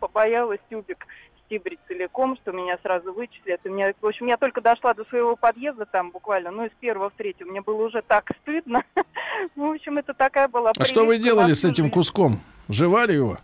Побоялась 0.00 0.60
тюбик 0.68 1.06
стибрить 1.50 1.80
целиком, 1.88 2.36
что 2.36 2.52
меня 2.52 2.78
сразу 2.82 3.12
вычислят. 3.12 3.60
И 3.64 3.68
мне, 3.68 3.92
в 4.00 4.06
общем, 4.06 4.26
я 4.26 4.36
только 4.36 4.60
дошла 4.60 4.94
до 4.94 5.04
своего 5.06 5.34
подъезда 5.34 5.84
там 5.84 6.12
буквально, 6.12 6.52
ну, 6.52 6.64
из 6.64 6.70
первого 6.78 7.10
в 7.10 7.14
третий. 7.14 7.44
Мне 7.44 7.60
было 7.60 7.86
уже 7.86 8.02
так 8.02 8.30
стыдно. 8.42 8.84
В 9.56 9.64
общем, 9.64 9.98
это 9.98 10.14
такая 10.14 10.48
была 10.48 10.72
А 10.76 10.84
что 10.84 11.04
вы 11.04 11.18
делали 11.18 11.54
с 11.54 11.64
этим 11.64 11.90
куском? 11.90 12.38
Жевали 12.68 13.14
его? 13.14 13.38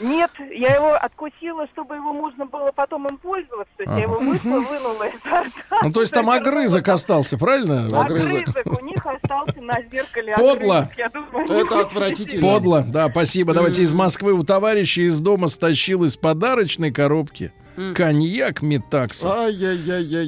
Нет, 0.00 0.30
я 0.50 0.74
его 0.74 0.94
откусила, 0.94 1.66
чтобы 1.72 1.94
его 1.94 2.12
можно 2.12 2.46
было 2.46 2.72
потом 2.72 3.06
им 3.06 3.16
пользоваться. 3.18 3.72
То 3.76 3.84
есть 3.84 3.96
я 3.96 4.02
его 4.02 4.18
вышла, 4.18 4.58
вынула 4.58 5.04
изо 5.04 5.42
рта. 5.42 5.78
Ну, 5.82 5.92
то 5.92 6.00
есть 6.00 6.12
там 6.12 6.28
огрызок 6.30 6.88
остался, 6.88 7.38
правильно? 7.38 7.86
Огрызок 7.86 8.56
у 8.80 8.84
них 8.84 9.06
остался 9.06 9.60
на 9.60 9.80
зеркале. 9.82 10.34
Подло. 10.36 10.78
огрызок, 10.78 10.98
я 10.98 11.08
думаю, 11.08 11.44
Это 11.44 11.80
отвратительно. 11.80 12.42
Подло, 12.42 12.84
да, 12.86 13.08
спасибо. 13.08 13.54
Давайте 13.54 13.82
из 13.82 13.94
Москвы 13.94 14.32
у 14.32 14.42
товарища 14.42 15.02
из 15.02 15.20
дома 15.20 15.48
стащил 15.48 16.04
из 16.04 16.16
подарочной 16.16 16.90
коробки 16.90 17.52
коньяк 17.94 18.62
Метакса. 18.62 19.48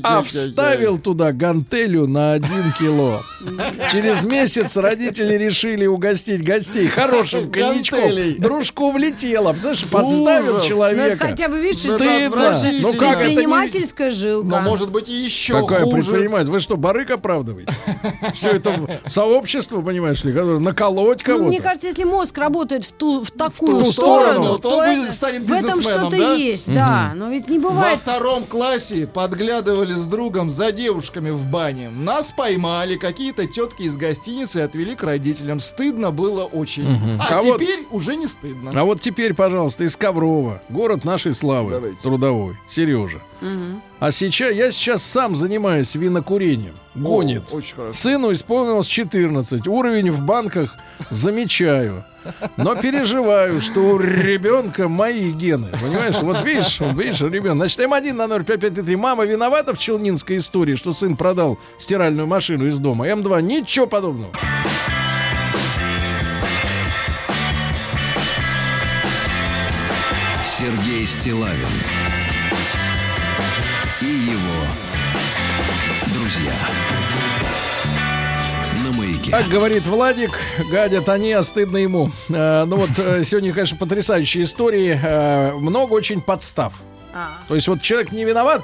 А 0.03 0.23
вставил 0.23 0.99
туда 0.99 1.33
гантелю 1.33 2.07
на 2.07 2.33
один 2.33 2.73
кило. 2.79 3.23
Через 3.93 4.25
месяц 4.25 4.77
родители 4.77 5.35
решили 5.35 5.87
угостить 5.87 6.45
гостей 6.45 6.87
хорошим 6.89 7.51
коньячком. 7.53 8.11
Дружку 8.39 8.91
влетело. 8.91 9.53
Представляешь, 9.53 9.85
подставил. 9.87 10.55
Ну, 10.59 10.61
человека. 10.63 11.27
хотя 11.29 11.49
бы, 11.49 11.61
видишь, 11.61 11.85
Это 11.87 11.97
Стыдно. 11.97 12.61
Ну 12.81 12.93
как 12.95 13.03
это 13.03 13.19
не... 13.19 13.25
предпринимательская 13.27 14.11
жилка. 14.11 14.49
Но 14.49 14.61
может 14.61 14.91
быть 14.91 15.09
и 15.09 15.13
еще 15.15 15.61
Какая 15.61 15.85
хуже. 15.85 15.97
предприниматель? 15.97 16.51
Вы 16.51 16.61
что, 16.61 16.77
барык 16.77 17.11
оправдываете? 17.11 17.73
Все 18.35 18.51
это 18.51 18.75
сообщество, 19.07 19.81
понимаешь 19.81 20.23
ли, 20.25 20.33
которое 20.33 20.59
наколоть 20.61 21.21
Ну, 21.21 21.25
кого-то. 21.25 21.49
мне 21.49 21.61
кажется, 21.61 21.87
если 21.89 22.05
мозг 22.05 22.37
работает 22.39 22.85
в 22.85 22.93
ту 22.93 23.23
в 23.25 23.31
такую 23.31 23.79
ту 23.81 23.93
сторону, 23.93 24.33
сторону, 24.57 24.59
то 24.59 24.69
он 24.79 24.85
это- 24.85 25.01
будет- 25.01 25.13
станет 25.13 25.43
в 25.43 25.53
этом 25.53 25.81
что-то 25.83 26.11
да? 26.17 26.33
есть, 26.33 26.65
да. 26.67 27.13
Но 27.15 27.31
ведь 27.37 27.49
не 27.49 27.59
Во 27.59 27.71
бывает. 27.71 27.99
втором 28.01 28.45
классе 28.45 29.07
подглядывали 29.07 29.95
с 29.95 30.07
другом 30.07 30.51
за 30.51 30.73
девушками 30.73 31.31
в 31.31 31.47
бане. 31.49 31.91
Нас 31.91 32.33
поймали 32.33 32.97
какие-то 32.97 33.47
тетки 33.47 33.83
из 33.83 33.97
гостиницы 33.97 34.61
и 34.61 34.63
отвели 34.63 34.95
к 34.95 35.03
родителям. 35.03 35.61
Стыдно 35.61 36.11
было 36.11 36.45
очень. 36.45 36.89
Мгм. 36.89 37.21
А, 37.21 37.27
А 37.39 37.43
вот- 37.43 37.61
теперь 37.61 37.87
уже 37.91 38.17
не 38.17 38.27
стыдно. 38.27 38.73
А 38.75 38.85
вот 38.85 39.01
теперь, 39.01 39.35
пожалуйста, 39.35 39.85
из 39.85 39.97
Коврова, 39.97 40.63
город 40.69 41.05
нашей 41.05 41.33
славы, 41.33 41.73
Давайте. 41.73 41.99
трудовой, 42.03 42.57
Сережа. 42.69 43.21
Мгм. 43.41 43.83
А 43.99 44.13
сейчас 44.13 44.53
я 44.53 44.71
сейчас 44.73 45.03
сам 45.03 45.37
занимаюсь 45.37 45.95
винокурением. 45.95 46.75
Гонит. 46.95 47.45
О, 47.51 47.57
очень 47.57 47.75
хорошо. 47.77 47.95
Сыну 47.95 48.33
исполнилось 48.33 48.87
14. 48.87 49.67
Уровень 49.67 50.11
в 50.11 50.21
банках 50.21 50.77
замечаю. 51.11 52.05
Но 52.57 52.75
переживаю, 52.75 53.61
что 53.61 53.81
у 53.81 53.99
ребенка 53.99 54.89
мои 54.89 55.31
гены. 55.33 55.69
Понимаешь? 55.73 56.17
Вот 56.21 56.45
видишь, 56.45 56.81
видишь, 56.81 57.21
ребенок. 57.23 57.57
Значит, 57.57 57.81
М1 57.81 58.13
на 58.13 58.45
0553. 58.45 58.97
Мама 58.97 59.25
виновата 59.25 59.75
в 59.75 59.79
челнинской 59.79 60.39
истории, 60.39 60.75
что 60.75 60.93
сын 60.93 61.17
продал 61.17 61.59
стиральную 61.79 62.27
машину 62.27 62.67
из 62.67 62.79
дома. 62.79 63.09
М2 63.09 63.41
ничего 63.43 63.87
подобного. 63.87 64.33
Сергей 70.59 71.07
Стилавин 71.07 72.26
Маяке. 79.27 79.31
Как 79.31 79.53
говорит 79.53 79.87
Владик, 79.87 80.39
гадят 80.71 81.09
они, 81.09 81.33
а 81.33 81.43
стыдно 81.43 81.79
ему. 81.79 82.11
Э, 82.29 82.65
ну 82.65 82.77
вот 82.77 82.91
э, 82.99 83.25
сегодня, 83.25 83.53
конечно, 83.53 83.77
потрясающие 83.77 84.45
истории. 84.45 84.99
Э, 85.03 85.53
много 85.53 85.93
очень 85.93 86.21
подстав. 86.21 86.75
А. 87.13 87.41
То 87.49 87.55
есть 87.55 87.69
вот 87.69 87.83
человек 87.83 88.13
не 88.13 88.25
виноват, 88.25 88.63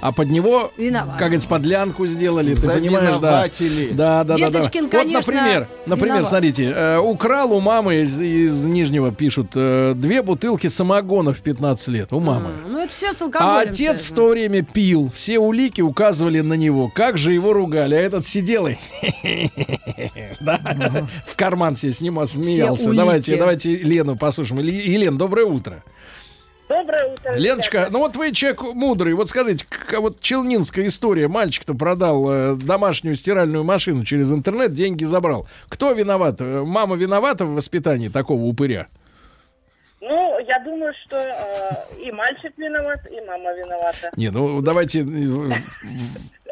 а 0.00 0.12
под 0.12 0.30
него, 0.30 0.72
Виноват. 0.76 1.10
как 1.18 1.28
говорится, 1.28 1.48
подлянку 1.48 2.06
сделали, 2.06 2.54
ты 2.54 2.66
понимаешь, 2.70 3.18
да. 3.18 3.44
Да, 3.92 4.24
да, 4.24 4.24
да, 4.24 4.24
да. 4.24 4.36
Деточкин, 4.36 4.84
Вот, 4.84 4.90
конечно, 4.92 5.18
например, 5.32 5.68
например, 5.86 6.14
виноват. 6.14 6.28
смотрите, 6.28 6.72
э, 6.74 6.98
украл 6.98 7.52
у 7.52 7.60
мамы 7.60 7.96
из, 8.02 8.20
из 8.20 8.64
Нижнего, 8.64 9.12
пишут, 9.12 9.52
э, 9.54 9.92
две 9.94 10.22
бутылки 10.22 10.66
самогона 10.68 11.32
в 11.32 11.40
15 11.40 11.88
лет. 11.88 12.12
У 12.12 12.20
мамы. 12.20 12.50
Ну, 12.68 12.78
это 12.78 12.92
все 12.92 13.12
с 13.12 13.20
А 13.20 13.24
алкоголем. 13.26 13.70
отец 13.70 13.98
в 13.98 14.00
связано. 14.00 14.16
то 14.16 14.28
время 14.28 14.62
пил. 14.62 15.10
Все 15.14 15.38
улики 15.38 15.80
указывали 15.82 16.40
на 16.40 16.54
него. 16.54 16.88
Как 16.94 17.18
же 17.18 17.32
его 17.32 17.52
ругали. 17.52 17.94
А 17.94 18.00
этот 18.00 18.26
сидел 18.26 18.66
и 18.68 18.76
да, 20.40 20.60
в 21.26 21.36
карман 21.36 21.76
себе 21.76 21.92
снимал, 21.92 22.26
смеялся. 22.26 22.92
Давайте, 22.92 23.36
давайте 23.36 23.76
Лену 23.76 24.16
послушаем. 24.16 24.60
Ле- 24.60 24.92
Елена, 24.92 25.16
доброе 25.18 25.46
утро. 25.46 25.82
Доброе 26.70 27.12
утро. 27.12 27.34
Леночка, 27.34 27.88
ну 27.90 27.98
вот 27.98 28.14
вы 28.14 28.30
человек 28.30 28.62
мудрый. 28.62 29.14
Вот 29.14 29.28
скажите, 29.28 29.66
к- 29.68 29.98
вот 29.98 30.20
челнинская 30.20 30.86
история. 30.86 31.26
Мальчик-то 31.26 31.74
продал 31.74 32.30
э, 32.30 32.54
домашнюю 32.54 33.16
стиральную 33.16 33.64
машину 33.64 34.04
через 34.04 34.30
интернет, 34.32 34.72
деньги 34.72 35.02
забрал. 35.02 35.48
Кто 35.68 35.90
виноват? 35.90 36.36
Э, 36.40 36.62
Мама 36.64 36.94
виновата 36.94 37.44
в 37.44 37.54
воспитании 37.54 38.08
такого 38.08 38.42
упыря? 38.42 38.86
Ну, 40.00 40.38
я 40.46 40.60
думаю, 40.60 40.94
что 41.04 41.16
э, 41.16 42.00
и 42.02 42.12
мальчик 42.12 42.52
виноват, 42.56 43.00
и 43.10 43.20
мама 43.26 43.52
виновата. 43.52 44.10
Не, 44.16 44.30
ну 44.30 44.60
давайте 44.62 45.00
э, 45.00 45.50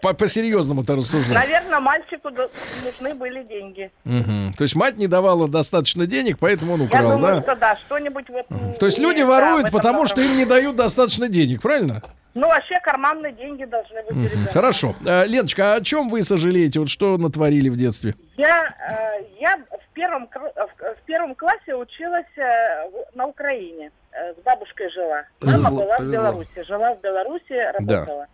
по-серьезному-то 0.03 0.97
рассуждать. 0.97 1.35
Наверное, 1.35 1.81
мальчику 1.81 2.31
нужны 2.31 3.15
были 3.15 3.43
деньги. 3.45 3.91
Мгм. 4.05 4.55
То 4.57 4.65
есть 4.65 4.75
мать 4.75 4.97
не 4.97 5.07
давала 5.07 5.49
достаточно 5.49 6.07
денег, 6.07 6.39
поэтому 6.39 6.75
он 6.75 6.81
я 6.81 6.87
украл, 6.87 7.11
думаю, 7.12 7.37
да? 7.37 7.43
что 7.43 7.57
да, 7.57 7.77
что-нибудь 7.77 8.29
вот... 8.29 8.47
То 8.79 8.87
есть 8.87 8.99
люди 8.99 9.20
да, 9.20 9.27
воруют, 9.27 9.66
этом 9.66 9.79
потому 9.79 10.07
что 10.07 10.20
им 10.20 10.37
не 10.37 10.45
дают 10.45 10.77
достаточно 10.77 11.29
денег, 11.29 11.62
правильно? 11.62 12.03
Ну, 12.35 12.47
вообще 12.47 12.79
карманные 12.81 13.33
деньги 13.33 13.65
должны 13.65 14.03
быть 14.03 14.12
у 14.12 14.15
Мгм. 14.15 14.29
ребенка. 14.29 14.53
Хорошо. 14.53 14.95
А, 15.07 15.25
Леночка, 15.25 15.75
а 15.75 15.77
о 15.77 15.81
чем 15.81 16.09
вы 16.09 16.23
сожалеете? 16.23 16.79
Вот 16.79 16.89
что 16.89 17.16
натворили 17.19 17.69
в 17.69 17.77
детстве? 17.77 18.15
Я, 18.37 18.65
э, 18.66 19.25
я 19.41 19.57
в, 19.57 19.93
первом, 19.95 20.29
э, 20.33 20.66
в, 20.95 21.03
первом 21.07 21.35
классе 21.35 21.75
училась 21.75 22.27
э, 22.37 22.89
на 23.15 23.27
Украине. 23.27 23.91
С 24.12 24.43
бабушкой 24.43 24.91
жила. 24.91 25.23
Мама 25.41 25.65
Повезло, 25.65 25.85
была 25.85 25.97
повезло. 25.97 26.07
в 26.07 26.12
Беларуси. 26.12 26.65
Жила 26.66 26.95
в 26.95 27.01
Беларуси, 27.01 27.73
работала. 27.73 28.27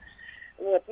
Вот. 0.59 0.83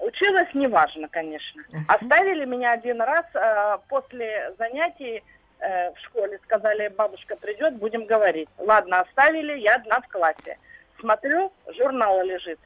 Училась 0.00 0.48
неважно, 0.54 1.08
конечно. 1.08 1.62
Оставили 1.88 2.44
меня 2.44 2.72
один 2.72 3.00
раз 3.02 3.24
э, 3.34 3.78
после 3.88 4.52
занятий 4.58 5.22
э, 5.60 5.92
в 5.92 5.98
школе. 6.00 6.38
Сказали, 6.44 6.88
бабушка 6.88 7.36
придет, 7.36 7.76
будем 7.76 8.06
говорить. 8.06 8.48
Ладно, 8.58 9.00
оставили, 9.00 9.58
я 9.58 9.76
одна 9.76 10.00
в 10.00 10.08
классе. 10.08 10.58
Смотрю, 11.00 11.52
журнал 11.76 12.22
лежит. 12.24 12.58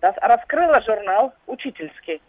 Рас- 0.00 0.16
Раскрыла 0.20 0.80
журнал 0.82 1.32
учительский. 1.46 2.22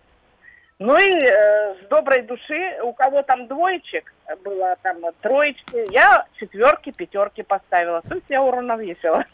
Ну 0.79 0.95
и 0.97 1.11
э, 1.23 1.75
с 1.83 1.87
доброй 1.89 2.21
души, 2.21 2.79
у 2.83 2.93
кого 2.93 3.23
там 3.23 3.47
двоечек 3.47 4.13
было, 4.43 4.75
там 4.83 4.97
троечки, 5.21 5.91
я 5.91 6.25
четверки, 6.39 6.91
пятерки 6.91 7.41
поставила. 7.43 8.01
То 8.03 8.15
есть 8.15 8.27
я 8.29 8.43
уравновесила. 8.43 9.25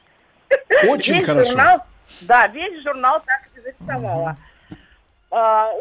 Очень 0.88 1.16
Весь 1.20 1.26
хорошо. 1.26 1.50
журнал, 1.50 1.80
да, 2.22 2.48
весь 2.48 2.84
журнал 2.84 3.22
так 3.26 3.42
и 3.56 3.62
зарисовала. 3.62 4.36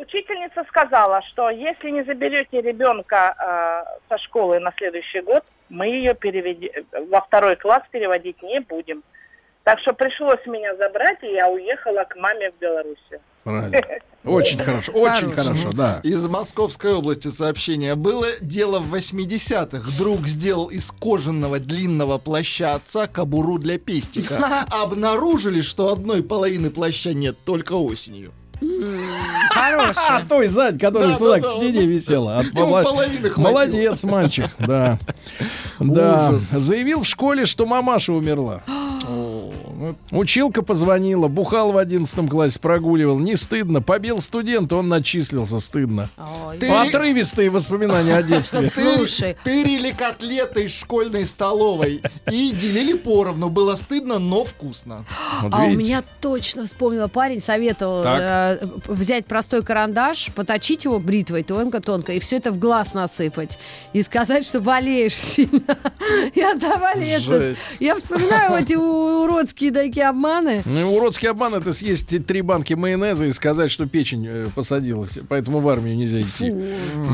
Учительница 0.00 0.64
сказала, 0.64 1.20
что 1.22 1.50
если 1.50 1.90
не 1.90 2.04
заберете 2.04 2.62
ребенка 2.62 3.34
а, 3.36 3.84
со 4.08 4.16
школы 4.16 4.58
на 4.60 4.72
следующий 4.78 5.20
год, 5.20 5.44
мы 5.68 5.88
ее 5.88 6.14
переведи- 6.14 6.72
во 7.10 7.20
второй 7.20 7.56
класс 7.56 7.82
переводить 7.90 8.42
не 8.42 8.60
будем. 8.60 9.02
Так 9.64 9.78
что 9.80 9.92
пришлось 9.92 10.44
меня 10.46 10.74
забрать, 10.76 11.22
и 11.22 11.34
я 11.34 11.50
уехала 11.50 12.04
к 12.04 12.16
маме 12.16 12.50
в 12.50 12.58
Белоруссию. 12.58 13.20
Правильно. 13.44 13.80
Очень 14.24 14.58
хорошо, 14.58 14.92
очень 14.92 15.32
хорошо, 15.32 15.70
да. 15.72 16.00
Из 16.04 16.26
Московской 16.28 16.94
области 16.94 17.28
сообщение. 17.28 17.96
Было 17.96 18.28
дело 18.40 18.78
в 18.78 18.94
80-х. 18.94 19.90
Друг 19.98 20.28
сделал 20.28 20.66
из 20.66 20.92
кожаного 20.92 21.58
длинного 21.58 22.18
плаща 22.18 22.74
отца 22.74 23.08
кобуру 23.08 23.58
для 23.58 23.78
пестика. 23.78 24.64
Обнаружили, 24.70 25.60
что 25.60 25.92
одной 25.92 26.22
половины 26.22 26.70
плаща 26.70 27.12
нет, 27.12 27.36
только 27.44 27.72
осенью. 27.72 28.32
А 28.62 29.54
Хороший. 29.54 30.26
той 30.28 30.46
сзади, 30.46 30.78
которая 30.78 31.10
Да, 31.10 31.18
туда 31.18 31.34
да, 31.34 31.40
к 31.40 31.42
да, 31.42 31.50
стене 31.50 31.86
висела. 31.86 32.44
Молодец, 33.36 34.04
мальчик, 34.04 34.50
да. 34.58 34.98
Да. 35.80 36.28
Ужас. 36.30 36.44
Заявил 36.44 37.02
в 37.02 37.06
школе, 37.08 37.44
что 37.44 37.66
мамаша 37.66 38.12
умерла. 38.12 38.62
ну, 40.10 40.18
Училка 40.18 40.62
позвонила, 40.62 41.28
бухал 41.28 41.72
в 41.72 41.76
11 41.78 42.28
классе, 42.30 42.58
прогуливал. 42.60 43.18
Не 43.18 43.36
стыдно. 43.36 43.82
Побил 43.82 44.20
студента, 44.20 44.76
он 44.76 44.88
начислился, 44.88 45.58
стыдно. 45.60 46.08
Ты- 46.60 46.68
Отрывистые 46.68 47.50
воспоминания 47.50 48.14
о 48.16 48.22
детстве. 48.22 48.68
Ты- 48.68 48.68
Тырили 49.44 49.90
котлеты 49.90 50.64
из 50.64 50.72
школьной 50.78 51.26
столовой 51.26 52.00
и 52.30 52.52
делили 52.52 52.92
поровну. 52.92 53.48
Было 53.48 53.74
стыдно, 53.74 54.18
но 54.18 54.44
вкусно. 54.44 55.04
А 55.50 55.64
у 55.64 55.70
меня 55.70 56.02
точно 56.20 56.64
вспомнила 56.64 57.08
парень, 57.08 57.40
советовал 57.40 58.02
э, 58.06 58.58
взять 58.86 59.26
простой 59.26 59.62
карандаш, 59.62 60.28
поточить 60.34 60.84
его 60.84 60.98
бритвой 61.00 61.42
тонко-тонко 61.42 62.12
и 62.12 62.20
все 62.20 62.36
это 62.36 62.52
в 62.52 62.58
глаз 62.58 62.94
насыпать. 62.94 63.58
И 63.92 64.02
сказать, 64.02 64.44
что 64.46 64.60
болеешь 64.60 65.16
сильно. 65.16 65.62
И 66.34 66.40
отдавали 66.40 67.08
это. 67.08 67.54
Я 67.80 67.96
вспоминаю 67.96 68.62
эти 68.62 68.74
уродские 68.74 69.71
такие 69.72 70.08
обманы. 70.08 70.62
Ну, 70.64 70.94
уродский 70.94 71.28
обман 71.28 71.54
это 71.54 71.72
съесть 71.72 72.26
три 72.26 72.42
банки 72.42 72.74
майонеза 72.74 73.24
и 73.26 73.32
сказать, 73.32 73.70
что 73.70 73.86
печень 73.86 74.26
э, 74.28 74.46
посадилась, 74.54 75.18
поэтому 75.28 75.60
в 75.60 75.68
армию 75.68 75.96
нельзя 75.96 76.20
идти. 76.20 76.50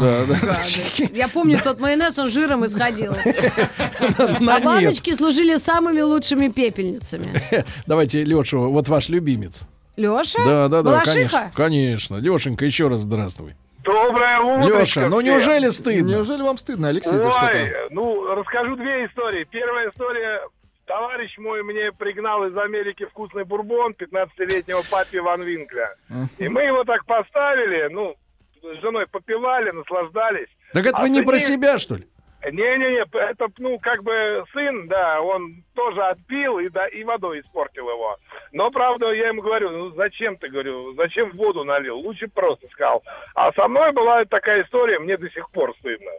Да, 0.00 0.24
да. 0.26 0.34
Гадость. 0.40 1.02
Я 1.12 1.28
помню, 1.28 1.60
тот 1.62 1.80
майонез, 1.80 2.18
он 2.18 2.30
жиром 2.30 2.64
исходил. 2.66 3.12
На 4.40 4.56
А 4.56 4.60
баночки 4.60 5.14
служили 5.14 5.56
самыми 5.56 6.00
лучшими 6.00 6.48
пепельницами. 6.48 7.42
Давайте 7.86 8.24
Лешу, 8.24 8.70
вот 8.70 8.88
ваш 8.88 9.08
любимец. 9.08 9.62
Леша? 9.96 10.38
Да, 10.44 10.68
да, 10.68 10.82
да, 10.82 10.90
Балашиха? 10.90 11.12
конечно. 11.12 11.52
Конечно. 11.54 12.16
Лешенька, 12.16 12.64
еще 12.64 12.88
раз 12.88 13.00
здравствуй. 13.00 13.54
Доброе 13.84 14.40
утро. 14.40 14.80
Леша, 14.80 15.08
ну 15.08 15.20
неужели 15.20 15.70
стыдно? 15.70 16.10
Неужели 16.10 16.42
вам 16.42 16.58
стыдно, 16.58 16.88
Алексей, 16.88 17.18
за 17.18 17.30
что-то? 17.30 17.88
ну, 17.90 18.34
расскажу 18.34 18.76
две 18.76 19.06
истории. 19.06 19.46
Первая 19.50 19.90
история. 19.90 20.40
Товарищ 20.88 21.36
мой 21.36 21.62
мне 21.62 21.92
пригнал 21.92 22.46
из 22.46 22.56
Америки 22.56 23.04
вкусный 23.04 23.44
бурбон 23.44 23.92
15-летнего 23.92 24.82
папи 24.90 25.18
Ван 25.18 25.42
Винкля. 25.42 25.94
И 26.38 26.48
мы 26.48 26.62
его 26.62 26.82
так 26.84 27.04
поставили, 27.04 27.88
ну, 27.92 28.16
с 28.62 28.80
женой 28.80 29.06
попивали, 29.06 29.70
наслаждались. 29.70 30.48
Так 30.72 30.86
это 30.86 30.96
А 30.96 31.02
вы 31.02 31.10
не 31.10 31.22
про 31.22 31.38
себя, 31.38 31.78
что 31.78 31.96
ли? 31.96 32.08
Не-не-не, 32.44 33.04
это, 33.18 33.48
ну, 33.58 33.78
как 33.80 34.02
бы 34.02 34.44
сын, 34.52 34.88
да, 34.88 35.20
он 35.20 35.64
тоже 35.74 36.00
отпил 36.02 36.58
и, 36.60 36.68
да, 36.68 36.86
и 36.86 37.02
водой 37.02 37.40
испортил 37.40 37.90
его. 37.90 38.16
Но, 38.52 38.70
правда, 38.70 39.12
я 39.12 39.28
ему 39.28 39.42
говорю, 39.42 39.70
ну, 39.70 39.90
зачем 39.90 40.36
ты, 40.36 40.48
говорю, 40.48 40.94
зачем 40.94 41.32
воду 41.32 41.64
налил? 41.64 41.98
Лучше 41.98 42.28
просто 42.28 42.66
сказал. 42.68 43.02
А 43.34 43.52
со 43.52 43.66
мной 43.68 43.92
была 43.92 44.24
такая 44.24 44.62
история, 44.62 45.00
мне 45.00 45.16
до 45.16 45.28
сих 45.30 45.50
пор 45.50 45.74
стыдно. 45.80 46.12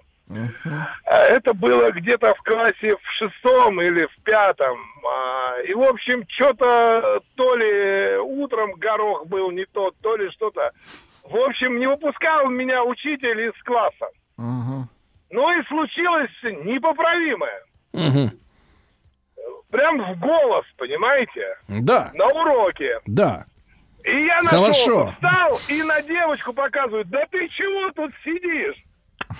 А 1.06 1.15
Это 1.26 1.53
было 1.53 1.91
где-то 1.91 2.34
в 2.35 2.41
классе 2.43 2.95
в 2.95 3.11
шестом 3.18 3.81
или 3.81 4.06
в 4.06 4.23
пятом. 4.23 4.77
А, 5.06 5.60
И, 5.61 5.73
в 5.73 5.81
общем, 5.81 6.23
что-то 6.30 7.22
то 7.35 7.56
ли 7.56 8.18
утром 8.18 8.73
горох 8.73 9.26
был 9.27 9.51
не 9.51 9.65
тот, 9.65 9.95
то 10.01 10.15
ли 10.15 10.30
что-то. 10.31 10.72
В 11.23 11.35
общем, 11.35 11.80
не 11.80 11.88
выпускал 11.88 12.47
меня 12.49 12.84
учитель 12.84 13.41
из 13.49 13.64
класса. 13.64 14.10
Ну 14.38 15.60
и 15.60 15.64
случилось 15.68 16.31
непоправимое. 16.43 17.64
Прям 19.72 20.14
в 20.14 20.19
голос, 20.19 20.65
понимаете? 20.77 21.56
Да, 21.68 22.11
На 22.14 22.27
уроке. 22.27 22.99
да. 23.06 23.45
И 24.03 24.26
я 24.26 24.41
нашел, 24.41 24.61
Хорошо. 24.64 25.11
встал 25.11 25.60
и 25.68 25.84
на 25.84 26.01
девочку 26.01 26.53
показывает, 26.53 27.10
да 27.10 27.26
ты 27.30 27.47
чего 27.49 27.91
тут 27.91 28.11
сидишь? 28.23 28.77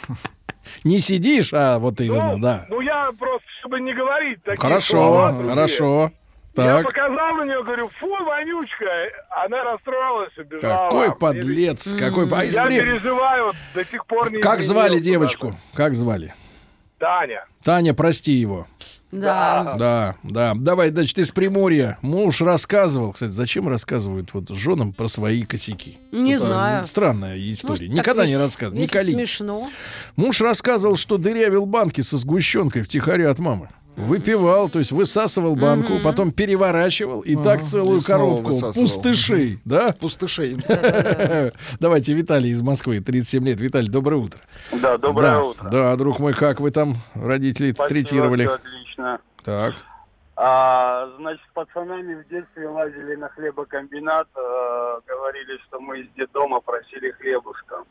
Не 0.84 1.00
сидишь, 1.00 1.50
а 1.54 1.80
вот 1.80 2.00
именно, 2.02 2.40
да. 2.42 2.66
Ну 2.70 2.82
я 2.82 3.12
просто, 3.18 3.48
чтобы 3.60 3.80
не 3.82 3.94
говорить 3.94 4.44
такие 4.44 4.60
Хорошо, 4.60 4.92
слова 4.98 5.34
хорошо. 5.50 6.12
Я 6.58 6.64
Так. 6.78 6.88
показал 6.88 7.36
на 7.36 7.46
нее, 7.46 7.64
говорю, 7.64 7.90
фу, 8.00 8.08
вонючка. 8.26 8.86
Она 9.46 9.64
расстроилась, 9.64 10.38
убежала. 10.38 10.90
Какой 10.90 11.16
подлец, 11.16 11.94
какой... 11.94 12.28
А 12.34 12.44
Я 12.44 12.66
при- 12.66 12.80
переживаю, 12.82 13.54
до 13.74 13.86
сих 13.86 14.06
пор 14.06 14.32
не 14.32 14.40
Как 14.42 14.62
звали 14.62 15.00
девочку? 15.00 15.54
Как 15.74 15.96
звали? 15.96 16.34
даже. 17.00 17.20
Таня. 17.20 17.46
Таня, 17.64 17.94
прости 17.94 18.34
его. 18.34 18.68
Да. 19.12 19.76
Да, 19.78 20.16
да. 20.24 20.54
Давай, 20.56 20.92
значит, 20.92 21.18
из 21.18 21.32
Приморья. 21.32 21.98
Муж 22.02 22.42
рассказывал, 22.42 23.14
кстати, 23.14 23.32
зачем 23.32 23.68
рассказывают 23.68 24.34
вот 24.34 24.50
женам 24.50 24.94
про 24.94 25.08
свои 25.08 25.44
косяки? 25.44 25.98
Не 26.12 26.34
Это 26.34 26.46
знаю. 26.46 26.86
Странная 26.86 27.38
история. 27.52 27.88
Может, 27.88 27.90
Никогда 27.90 28.28
не 28.28 28.38
рассказывал. 28.38 28.80
Не 28.80 28.88
смешно. 28.88 29.68
Муж 30.16 30.42
рассказывал, 30.42 30.96
что 30.98 31.18
дырявил 31.18 31.66
банки 31.66 32.02
со 32.02 32.18
сгущенкой 32.18 32.84
втихаря 32.84 33.32
от 33.32 33.40
мамы. 33.40 33.70
Выпивал, 33.96 34.70
то 34.70 34.80
есть 34.80 34.92
высасывал 34.94 35.56
банку, 35.58 35.94
Мгм. 35.94 36.04
потом 36.04 36.32
переворачивал 36.32 37.20
и 37.22 37.36
Ага, 37.36 37.44
так 37.44 37.64
целую 37.64 38.00
и 38.00 38.04
коробку 38.04 38.48
высасывал. 38.48 38.86
пустышей, 38.86 39.60
да? 39.66 39.90
Пустышей. 40.00 40.58
Давайте 41.80 42.14
Виталий 42.14 42.52
из 42.52 42.62
Москвы, 42.62 43.02
37 43.02 43.46
лет. 43.46 43.60
Виталий, 43.60 43.90
доброе 43.90 44.18
утро. 44.18 44.40
Да, 44.72 44.98
доброе 44.98 45.32
да, 45.32 45.44
утро. 45.44 45.70
Да, 45.70 45.96
друг 45.98 46.20
мой, 46.20 46.34
как 46.34 46.62
вы 46.62 46.72
там 46.72 46.96
родителей 47.14 47.74
Спасибо, 47.74 47.90
третировали? 47.90 48.46
отлично. 48.46 49.20
Так. 49.44 49.76
А, 50.38 51.10
значит, 51.18 51.42
с 51.50 51.54
пацанами 51.54 52.24
в 52.24 52.30
детстве 52.30 52.70
лазили 52.70 53.16
на 53.16 53.28
хлебокомбинат, 53.28 54.28
э, 54.34 55.00
говорили, 55.06 55.58
что 55.68 55.82
мы 55.82 56.00
из 56.00 56.08
детдома 56.16 56.62
просили 56.62 57.12
хлебушка. 57.12 57.84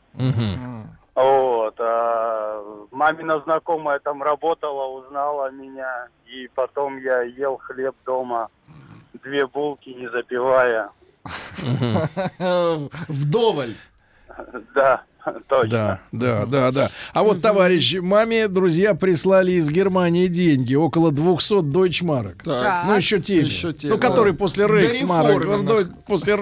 Вот. 1.19 1.74
А 1.81 2.62
мамина 2.93 3.40
знакомая 3.40 3.99
там 3.99 4.23
работала, 4.23 4.86
узнала 4.86 5.51
меня, 5.51 6.07
и 6.27 6.49
потом 6.55 6.99
я 6.99 7.23
ел 7.23 7.57
хлеб 7.57 7.97
дома, 8.07 8.51
две 9.15 9.47
булки, 9.49 9.89
не 9.90 10.09
запивая. 10.09 10.90
Вдоволь. 13.09 13.74
Да, 14.74 15.03
точно. 15.49 15.69
Да, 15.70 16.01
да, 16.12 16.47
да, 16.47 16.70
да. 16.73 16.90
А 17.12 17.23
вот, 17.23 17.40
товарищ, 17.43 17.95
маме 18.01 18.49
друзья 18.49 18.95
прислали 18.95 19.53
из 19.53 19.70
Германии 19.70 20.27
деньги, 20.27 20.74
около 20.74 21.11
200 21.12 21.62
дойчмарок. 21.62 22.43
Так. 22.45 22.86
Ну, 22.86 22.97
еще 22.97 23.20
те. 23.20 23.40
Еще 23.40 23.73
те, 23.73 23.89
Ну, 23.89 23.97
да. 23.99 24.09
которые 24.09 24.35
после 24.35 24.66
Рейхсмарок. 24.66 25.65
до- 25.66 25.85
После 26.07 26.36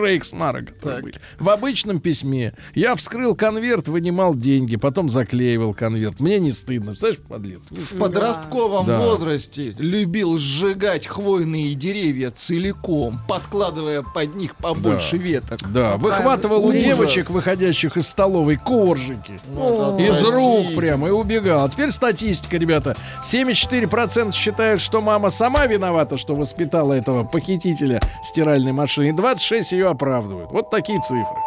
были. 1.02 1.14
В 1.38 1.50
обычном 1.50 2.00
письме 2.00 2.52
я 2.74 2.94
вскрыл 2.94 3.34
конверт, 3.34 3.88
вынимал 3.88 4.34
деньги, 4.34 4.76
потом 4.76 5.10
заклеивал 5.10 5.74
конверт. 5.74 6.20
Мне 6.20 6.38
не 6.38 6.52
стыдно. 6.52 6.92
Представляешь, 6.92 7.20
подлец? 7.28 7.60
В 7.70 7.96
подростковом 7.98 8.86
Да. 8.86 9.00
возрасте 9.00 9.74
любил 9.78 10.38
сжигать 10.38 11.06
хвойные 11.06 11.74
деревья 11.74 12.30
целиком, 12.30 13.18
подкладывая 13.28 14.02
под 14.02 14.34
них 14.36 14.56
побольше 14.56 15.16
Да. 15.18 15.22
веток. 15.22 15.60
Да, 15.72 15.96
выхватывал 15.96 16.64
у 16.66 16.72
девочек, 16.72 17.30
выходящих 17.30 17.96
из 17.96 18.06
столовой, 18.08 18.56
коржики. 18.66 19.38
Вот 19.54 20.00
Из 20.00 20.22
рук 20.24 20.74
прямо 20.76 21.08
и 21.08 21.10
убегал. 21.10 21.64
А 21.64 21.68
теперь 21.68 21.90
статистика, 21.90 22.56
ребята. 22.58 22.96
74% 23.22 24.32
считают, 24.34 24.82
что 24.82 25.00
мама 25.00 25.30
сама 25.30 25.66
виновата, 25.66 26.16
что 26.16 26.34
воспитала 26.34 26.92
этого 26.92 27.22
похитителя 27.22 28.00
стиральной 28.22 28.72
машины. 28.72 29.10
И 29.10 29.12
26 29.12 29.72
ее 29.72 29.88
оправдывают. 29.88 30.50
Вот 30.50 30.70
такие 30.70 31.00
цифры. 31.00 31.38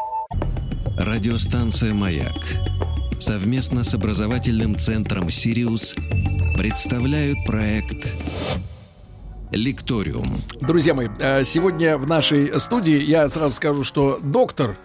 Радиостанция 0.97 1.93
«Маяк» 1.93 2.33
совместно 3.19 3.83
с 3.83 3.93
образовательным 3.93 4.75
центром 4.75 5.29
«Сириус» 5.29 5.95
представляют 6.57 7.37
проект 7.45 8.15
«Лекториум». 9.51 10.41
Друзья 10.61 10.93
мои, 10.93 11.09
э, 11.19 11.43
сегодня 11.43 11.97
в 11.97 12.07
нашей 12.07 12.59
студии 12.59 13.01
я 13.01 13.27
сразу 13.29 13.55
скажу, 13.55 13.83
что 13.83 14.19
доктор 14.21 14.77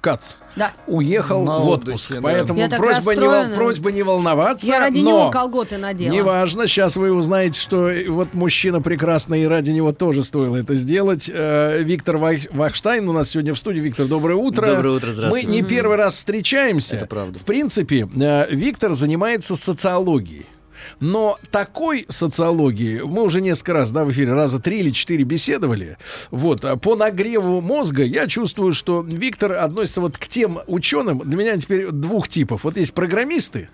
Кац 0.00 0.34
Да. 0.56 0.72
уехал 0.86 1.44
На 1.44 1.58
в 1.58 1.68
отпуск. 1.68 2.10
отдыхе, 2.10 2.14
да. 2.14 2.20
Поэтому 2.22 2.58
Я 2.58 2.68
просьба 2.68 3.14
не, 3.14 3.54
просьба 3.54 3.92
не 3.92 4.02
волноваться. 4.02 4.66
Я 4.66 4.80
ради 4.80 5.00
но... 5.00 5.10
него 5.10 5.30
колготы 5.30 5.76
надела. 5.78 6.12
Неважно, 6.12 6.66
сейчас 6.66 6.96
вы 6.96 7.12
узнаете, 7.12 7.60
что 7.60 7.90
вот 8.08 8.34
мужчина 8.34 8.80
прекрасный, 8.80 9.42
и 9.42 9.46
ради 9.46 9.70
него 9.70 9.92
тоже 9.92 10.22
стоило 10.24 10.56
это 10.56 10.74
сделать. 10.74 11.30
Э, 11.32 11.82
Виктор 11.82 12.16
Вах- 12.16 12.48
Вахштайн 12.52 13.08
у 13.08 13.12
нас 13.12 13.30
сегодня 13.30 13.54
в 13.54 13.58
студии. 13.58 13.80
Виктор, 13.80 14.06
доброе 14.06 14.36
утро. 14.36 14.66
Доброе 14.66 14.96
утро, 14.96 15.08
Мы 15.08 15.12
здравствуйте. 15.14 15.46
не 15.48 15.62
первый 15.62 15.96
раз 15.96 16.16
встречаемся. 16.16 16.96
Это 16.96 17.06
правда. 17.06 17.38
В 17.38 17.42
принципе, 17.44 18.08
э, 18.14 18.46
Виктор 18.50 18.94
занимается 18.94 19.56
социологией. 19.56 20.46
Но 21.00 21.38
такой 21.50 22.06
социологии 22.08 23.00
мы 23.00 23.22
уже 23.22 23.40
несколько 23.40 23.72
раз, 23.72 23.90
да, 23.90 24.04
в 24.04 24.12
эфире 24.12 24.32
раза 24.32 24.60
три 24.60 24.80
или 24.80 24.90
четыре 24.90 25.24
беседовали. 25.24 25.98
Вот, 26.30 26.64
а 26.64 26.76
по 26.76 26.96
нагреву 26.96 27.60
мозга 27.60 28.02
я 28.02 28.26
чувствую, 28.26 28.72
что 28.72 29.02
Виктор 29.02 29.52
относится 29.52 30.00
вот 30.00 30.18
к 30.18 30.26
тем 30.26 30.60
ученым, 30.66 31.18
для 31.24 31.38
меня 31.38 31.56
теперь 31.56 31.90
двух 31.90 32.28
типов. 32.28 32.64
Вот 32.64 32.76
есть 32.76 32.92
программисты 32.92 33.68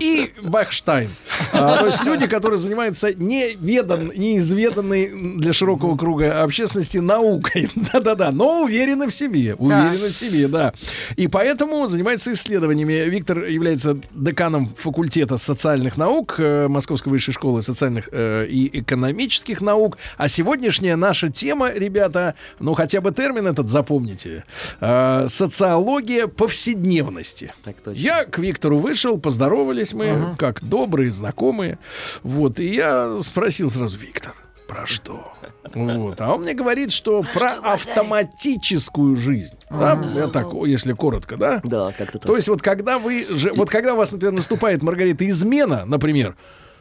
и 0.00 0.32
Бахштайн. 0.42 1.10
А, 1.52 1.78
то 1.78 1.86
есть 1.86 2.04
люди, 2.04 2.26
которые 2.26 2.58
занимаются 2.58 3.12
неведан, 3.14 4.12
неизведанной 4.14 5.36
для 5.36 5.52
широкого 5.52 5.96
круга 5.96 6.42
общественности 6.42 6.98
наукой. 6.98 7.70
Да-да-да, 7.92 8.30
но 8.30 8.62
уверены 8.62 9.08
в 9.08 9.14
себе. 9.14 9.54
Уверены 9.54 10.08
в 10.08 10.16
себе, 10.16 10.48
да. 10.48 10.72
И 11.16 11.28
поэтому 11.28 11.86
занимается 11.86 12.32
исследованиями. 12.32 13.08
Виктор 13.08 13.44
является 13.44 13.98
деканом 14.14 14.74
факультета 14.76 15.36
социальных 15.36 15.96
наук 15.96 16.37
Московской 16.38 17.10
высшей 17.10 17.34
школы 17.34 17.62
социальных 17.62 18.08
э, 18.12 18.46
и 18.46 18.80
экономических 18.80 19.60
наук. 19.60 19.98
А 20.16 20.28
сегодняшняя 20.28 20.96
наша 20.96 21.28
тема, 21.28 21.70
ребята, 21.72 22.34
ну 22.58 22.74
хотя 22.74 23.00
бы 23.00 23.12
термин 23.12 23.46
этот 23.46 23.68
запомните. 23.68 24.44
Э, 24.80 25.26
социология 25.28 26.26
повседневности. 26.26 27.52
Так 27.64 27.76
точно. 27.76 28.00
Я 28.00 28.24
к 28.24 28.38
Виктору 28.38 28.78
вышел, 28.78 29.18
поздоровались 29.18 29.92
мы, 29.92 30.34
как 30.38 30.62
добрые 30.62 31.10
знакомые. 31.10 31.78
Вот, 32.22 32.58
и 32.60 32.74
я 32.74 33.18
спросил 33.22 33.70
сразу, 33.70 33.98
Виктор, 33.98 34.34
про 34.66 34.86
что? 34.86 35.32
Вот. 35.74 36.20
А 36.20 36.34
он 36.34 36.42
мне 36.42 36.54
говорит, 36.54 36.92
что 36.92 37.22
про 37.34 37.52
автоматическую 37.62 39.16
жизнь. 39.16 39.54
Да, 39.70 40.00
я 40.14 40.28
так, 40.28 40.52
если 40.66 40.92
коротко, 40.92 41.36
да? 41.36 41.60
Да, 41.62 41.92
как-то 41.96 42.18
так. 42.18 42.26
То 42.26 42.36
есть 42.36 42.48
вот 42.48 42.62
когда 42.62 42.98
вы 42.98 43.26
вот 43.54 43.70
когда 43.70 43.94
у 43.94 43.96
вас, 43.96 44.12
например, 44.12 44.34
наступает, 44.34 44.82
Маргарита, 44.82 45.28
измена, 45.28 45.84
например, 45.84 46.36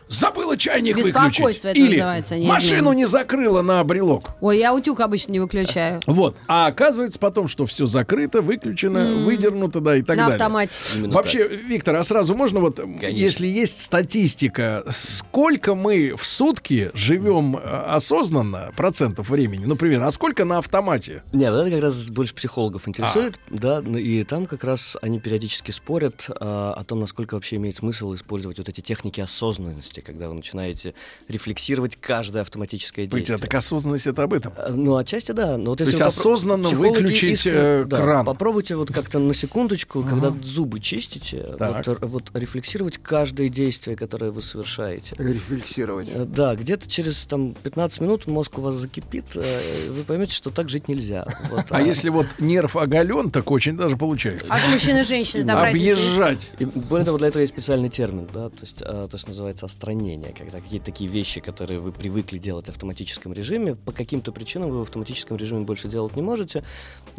забыла 0.07 0.57
чайник 0.57 0.95
Беспокойство 0.97 1.43
выключить. 1.45 1.65
это 1.65 1.79
Или 1.79 1.95
называется, 1.97 2.35
а 2.35 2.37
не 2.37 2.47
машину 2.47 2.93
не 2.93 3.05
закрыла 3.05 3.61
на 3.61 3.83
брелок. 3.83 4.31
Ой, 4.41 4.59
я 4.59 4.73
утюг 4.73 4.99
обычно 4.99 5.31
не 5.33 5.39
выключаю. 5.39 6.01
Вот. 6.05 6.35
А 6.47 6.67
оказывается 6.67 7.19
потом, 7.19 7.47
что 7.47 7.65
все 7.65 7.85
закрыто, 7.85 8.41
выключено, 8.41 8.99
М. 8.99 9.25
выдернуто, 9.25 9.79
да, 9.81 9.95
и 9.97 10.01
так 10.01 10.17
На 10.17 10.23
далее. 10.23 10.35
автомате. 10.35 10.79
Именно 10.95 11.13
Вообще, 11.13 11.47
Виктор, 11.47 11.95
а 11.95 12.03
сразу 12.03 12.35
можно 12.35 12.59
вот, 12.59 12.79
м, 12.79 12.99
если 13.01 13.47
есть 13.47 13.81
статистика, 13.81 14.83
сколько 14.89 15.75
мы 15.75 16.15
в 16.15 16.25
сутки 16.25 16.91
живем 16.93 17.57
э, 17.57 17.59
осознанно 17.61 18.71
процентов 18.75 19.29
времени, 19.29 19.65
например, 19.65 20.03
а 20.03 20.11
сколько 20.11 20.45
на 20.45 20.59
автомате? 20.59 21.23
Не, 21.33 21.51
вот 21.51 21.59
это 21.61 21.71
как 21.71 21.81
раз 21.83 22.09
больше 22.09 22.33
психологов 22.33 22.87
интересует, 22.87 23.39
да, 23.49 23.81
ну 23.81 23.97
и 23.97 24.23
там 24.23 24.45
как 24.45 24.63
раз 24.63 24.97
они 25.01 25.19
периодически 25.19 25.71
спорят 25.71 26.25
а, 26.29 26.73
о 26.73 26.83
том, 26.83 26.99
насколько 27.01 27.35
вообще 27.35 27.57
имеет 27.57 27.75
смысл 27.75 28.13
использовать 28.15 28.57
вот 28.57 28.69
эти 28.69 28.81
техники 28.81 29.19
осознанности, 29.21 29.96
когда 30.01 30.27
вы 30.27 30.33
начинаете 30.35 30.93
рефлексировать 31.27 31.95
каждое 31.95 32.41
автоматическое 32.41 33.05
действие. 33.05 33.37
так 33.37 33.53
осознанность 33.53 34.07
это 34.07 34.23
об 34.23 34.33
этом. 34.33 34.53
А, 34.57 34.71
Ну, 34.71 34.95
отчасти 34.97 35.31
да. 35.31 35.57
Но 35.57 35.71
вот 35.71 35.77
То 35.79 35.83
если 35.85 35.93
есть 35.93 35.99
вы 35.99 36.05
попро- 36.05 36.33
осознанно 36.33 36.69
выключить, 36.69 37.45
искрен- 37.45 37.53
э, 37.53 37.85
да, 37.85 37.97
кран. 37.97 38.25
Попробуйте 38.25 38.75
вот 38.75 38.91
как-то 38.93 39.19
на 39.19 39.33
секундочку, 39.33 40.03
когда 40.03 40.33
зубы 40.43 40.79
чистите, 40.79 41.55
Так. 41.57 41.85
вот, 41.87 41.99
вот 42.01 42.31
рефлексировать 42.33 42.97
каждое 42.97 43.49
действие, 43.49 43.95
которое 43.97 44.31
вы 44.31 44.41
совершаете. 44.41 45.15
Рефлексировать. 45.17 46.09
Э, 46.13 46.25
Да, 46.25 46.55
где-то 46.55 46.89
через 46.89 47.25
там 47.25 47.55
15 47.63 48.01
минут 48.01 48.27
мозг 48.27 48.57
у 48.57 48.61
вас 48.61 48.75
закипит, 48.75 49.25
э, 49.35 49.89
вы 49.89 50.03
поймете, 50.03 50.33
что 50.33 50.49
так 50.49 50.69
жить 50.69 50.87
нельзя. 50.87 51.25
Вот, 51.51 51.65
А 51.69 51.81
если 51.81 52.09
вот 52.09 52.25
нерв 52.39 52.75
оголен, 52.75 53.31
так 53.31 53.49
очень 53.51 53.77
даже 53.77 53.97
получается. 53.97 54.47
А 54.53 54.59
же 54.59 54.67
мужчины 54.67 54.99
и 54.99 55.03
женщины 55.03 55.45
там? 55.45 55.57
Объезжать. 55.63 56.51
И 56.59 56.65
более 56.65 57.05
того, 57.05 57.17
для 57.17 57.27
этого 57.29 57.41
есть 57.41 57.53
специальный 57.53 57.89
термин, 57.89 58.27
да, 58.33 58.49
то 58.49 58.61
есть 58.61 58.81
а, 58.81 59.07
то, 59.07 59.17
что 59.17 59.29
называется 59.29 59.65
остранение, 59.87 60.33
когда 60.37 60.59
какие-то 60.59 60.85
такие 60.87 61.09
вещи, 61.09 61.39
которые 61.39 61.79
вы 61.79 61.91
привыкли 61.91 62.37
делать 62.37 62.65
в 62.65 62.69
автоматическом 62.69 63.31
режиме, 63.33 63.75
по 63.75 63.91
каким-то 63.93 64.31
причинам 64.33 64.69
вы 64.69 64.79
в 64.79 64.81
автоматическом 64.81 65.37
режиме 65.37 65.61
больше 65.61 65.87
делать 65.87 66.15
не 66.15 66.21
можете, 66.21 66.63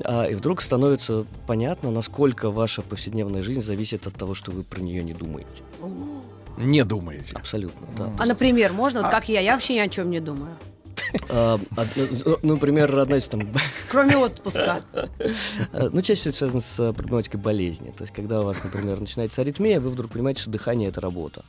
а, 0.05 0.25
и 0.27 0.35
вдруг 0.35 0.61
становится 0.61 1.25
понятно, 1.47 1.91
насколько 1.91 2.51
ваша 2.51 2.83
повседневная 2.83 3.43
жизнь 3.43 3.63
зависит 3.63 4.07
от 4.07 4.15
того, 4.15 4.35
что 4.35 4.51
вы 4.51 4.65
про 4.65 4.81
нее 4.81 5.03
не 5.03 5.15
думаете. 5.15 5.63
Не 6.59 6.85
думаете. 6.85 7.33
Абсолютно, 7.35 7.87
да. 7.97 8.13
А, 8.19 8.27
например, 8.27 8.73
можно, 8.73 9.03
вот 9.03 9.11
как 9.11 9.29
я, 9.29 9.41
я 9.41 9.53
вообще 9.53 9.75
ни 9.75 9.79
о 9.79 9.89
чем 9.89 10.11
не 10.11 10.21
думаю. 10.21 10.57
А, 11.31 11.59
од- 11.77 12.39
ну, 12.43 12.55
например, 12.55 12.99
одна 12.99 13.17
из 13.17 13.29
там 13.29 13.41
Кроме 13.91 14.17
отпуска. 14.17 14.83
Э, 15.73 15.89
Ну, 15.93 16.03
чаще 16.03 16.21
всего 16.21 16.31
это 16.31 16.39
связано 16.39 16.61
с 16.61 16.81
э, 16.81 16.93
проблематикой 16.93 17.41
болезни. 17.41 17.95
То 17.97 18.05
есть, 18.05 18.13
когда 18.13 18.41
у 18.41 18.45
вас, 18.45 18.63
например, 18.65 19.01
начинается 19.01 19.41
аритмия, 19.41 19.81
вы 19.81 19.91
вдруг 19.91 20.11
понимаете, 20.11 20.43
что 20.43 20.51
дыхание— 20.51 20.89
это 20.91 21.01
работа. 21.01 21.45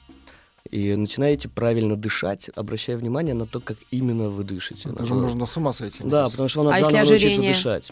И 0.69 0.95
начинаете 0.95 1.49
правильно 1.49 1.95
дышать, 1.95 2.49
обращая 2.55 2.97
внимание 2.97 3.33
на 3.33 3.45
то, 3.45 3.59
как 3.59 3.77
именно 3.91 4.29
вы 4.29 4.43
дышите. 4.43 4.89
Это 4.89 5.05
же 5.05 5.13
можно 5.13 5.45
с 5.45 5.57
ума 5.57 5.73
сойти. 5.73 6.03
Да, 6.03 6.09
кажется. 6.23 6.31
потому 6.31 6.49
что 6.49 6.59
вам 6.59 6.67
А 6.67 6.71
надо 6.71 6.79
если 6.81 6.91
заново 6.93 7.09
научиться 7.09 7.41
дышать. 7.41 7.91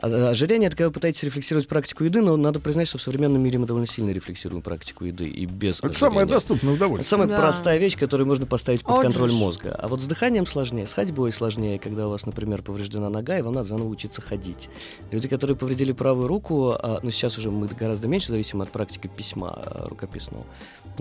А 0.00 0.06
ожирение— 0.30 0.66
это 0.68 0.76
когда 0.76 0.86
вы 0.90 0.92
пытаетесь 0.92 1.24
рефлексировать 1.24 1.66
практику 1.66 2.04
еды, 2.04 2.20
но 2.20 2.36
надо 2.36 2.60
признать, 2.60 2.86
что 2.86 2.98
в 2.98 3.02
современном 3.02 3.42
мире 3.42 3.58
мы 3.58 3.66
довольно 3.66 3.88
сильно 3.88 4.10
рефлексируем 4.10 4.62
практику 4.62 5.04
еды 5.04 5.28
и 5.28 5.44
без 5.44 5.78
Это 5.80 5.88
ожирения. 5.88 5.98
самое 5.98 6.26
доступное 6.26 6.74
удовольствие. 6.74 7.00
Это 7.00 7.08
самая 7.08 7.26
Да. 7.26 7.36
простая 7.40 7.78
вещь, 7.78 7.98
которую 7.98 8.28
можно 8.28 8.46
поставить 8.46 8.82
под 8.82 8.92
Очень. 8.92 9.02
контроль 9.02 9.32
мозга. 9.32 9.74
А 9.76 9.88
вот 9.88 10.00
с 10.00 10.04
дыханием 10.04 10.46
сложнее, 10.46 10.86
с 10.86 10.92
ходьбой 10.92 11.32
сложнее, 11.32 11.80
когда 11.80 12.06
у 12.06 12.10
вас, 12.10 12.26
например, 12.26 12.62
повреждена 12.62 13.10
нога, 13.10 13.38
и 13.40 13.42
вам 13.42 13.54
надо 13.54 13.66
заново 13.66 13.88
учиться 13.88 14.22
ходить. 14.22 14.68
Люди, 15.10 15.26
которые 15.26 15.56
повредили 15.56 15.90
правую 15.90 16.28
руку, 16.28 16.76
а, 16.78 17.00
ну 17.02 17.10
сейчас 17.10 17.36
уже 17.36 17.50
мы 17.50 17.66
гораздо 17.66 18.06
меньше 18.06 18.28
зависим 18.28 18.62
от 18.62 18.70
практики 18.70 19.08
письма 19.08 19.48
а, 19.50 19.88
рукописного, 19.88 20.44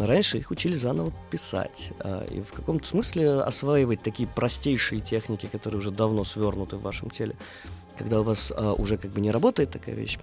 раньше 0.05 0.37
их 0.37 0.51
учили 0.51 0.75
заново 0.75 1.11
писать. 1.31 1.91
А, 1.99 2.25
И 2.25 2.41
в 2.41 2.51
каком-то 2.51 2.87
смысле 2.87 3.41
осваивать 3.41 4.01
такие 4.01 4.27
простейшие 4.27 5.01
техники, 5.01 5.47
которые 5.51 5.79
уже 5.79 5.91
давно 5.91 6.23
свернуты 6.23 6.75
в 6.77 6.81
вашем 6.81 7.09
теле, 7.09 7.35
когда 7.97 8.21
у 8.21 8.23
вас 8.23 8.53
а, 8.55 8.73
уже 8.73 8.97
как 8.97 9.11
бы 9.11 9.21
не 9.21 9.31
работает 9.31 9.71
такая 9.71 9.95
вещь, 9.95 10.17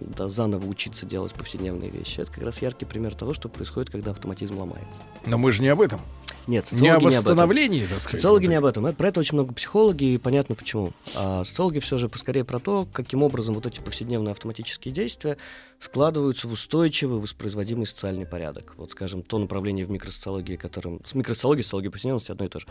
да, 0.00 0.28
заново 0.28 0.66
учиться 0.66 1.04
делать 1.04 1.34
повседневные 1.34 1.90
вещи, 1.90 2.20
это 2.20 2.32
как 2.32 2.44
раз 2.44 2.62
яркий 2.62 2.86
пример 2.86 3.14
того, 3.14 3.34
что 3.34 3.48
происходит, 3.48 3.90
когда 3.90 4.12
автоматизм 4.12 4.58
ломается. 4.58 5.02
Но 5.26 5.36
мы 5.36 5.52
же 5.52 5.60
не 5.62 5.68
об 5.68 5.80
этом. 5.80 6.00
Нет, 6.48 6.72
Не 6.72 6.78
социологи 6.78 6.88
о 6.88 6.96
об 6.96 7.02
этом. 7.02 7.14
восстановлении, 7.14 7.80
так 7.86 8.00
сказать. 8.00 8.10
Социологи 8.20 8.46
не 8.46 8.54
об 8.54 8.64
этом. 8.64 8.86
Это- 8.86 8.96
Про 8.96 9.08
это 9.08 9.20
очень 9.20 9.34
много 9.34 9.52
психологи, 9.54 10.04
и 10.14 10.18
понятно 10.18 10.54
почему. 10.54 10.92
А 11.14 11.44
социологи 11.44 11.78
все 11.78 11.98
же 11.98 12.08
поскорее 12.08 12.42
про 12.44 12.58
то, 12.58 12.88
каким 12.92 13.22
образом 13.22 13.54
вот 13.54 13.66
эти 13.66 13.80
повседневные 13.80 14.32
автоматические 14.32 14.92
действия 14.92 15.36
складываются 15.78 16.48
в 16.48 16.52
устойчивый, 16.52 17.20
воспроизводимый 17.20 17.86
социальный 17.86 18.26
порядок. 18.26 18.74
Вот, 18.78 18.90
скажем, 18.92 19.22
то 19.22 19.38
направление 19.38 19.84
в 19.86 19.90
микросоциологии, 19.90 20.56
которым... 20.56 21.00
С 21.04 21.14
микросоциологией, 21.14 21.62
социологией 21.64 21.92
повседневности 21.92 22.32
одно 22.32 22.46
и 22.46 22.48
то 22.48 22.58
же 22.60 22.66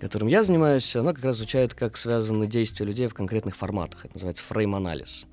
которым 0.00 0.26
я 0.26 0.42
занимаюсь, 0.42 0.96
оно 0.96 1.14
как 1.14 1.22
раз 1.24 1.36
изучает, 1.36 1.74
как 1.74 1.96
связаны 1.96 2.48
действия 2.48 2.84
людей 2.84 3.06
в 3.06 3.14
конкретных 3.14 3.54
форматах. 3.54 4.04
Это 4.04 4.14
называется 4.14 4.42
фрейм-анализ. 4.42 5.26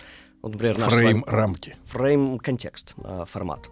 Вот, 0.44 0.52
например, 0.52 0.78
наш 0.78 0.92
с 0.92 0.96
вами- 0.96 1.06
Фрейм 1.08 1.24
рамки. 1.26 1.76
Фрейм-контекст, 1.86 2.94
а, 3.04 3.26
формат. 3.26 3.68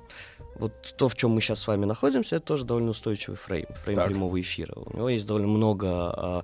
Вот 0.59 0.95
то, 0.97 1.07
в 1.07 1.15
чем 1.15 1.31
мы 1.31 1.41
сейчас 1.41 1.59
с 1.59 1.67
вами 1.67 1.85
находимся, 1.85 2.37
это 2.37 2.45
тоже 2.45 2.65
довольно 2.65 2.91
устойчивый 2.91 3.37
фрейм, 3.37 3.67
фрейм 3.75 3.97
Так. 3.97 4.07
прямого 4.07 4.39
эфира. 4.41 4.73
У 4.75 4.95
него 4.95 5.09
есть 5.09 5.27
довольно 5.27 5.47
много 5.47 5.87
а, 5.87 6.43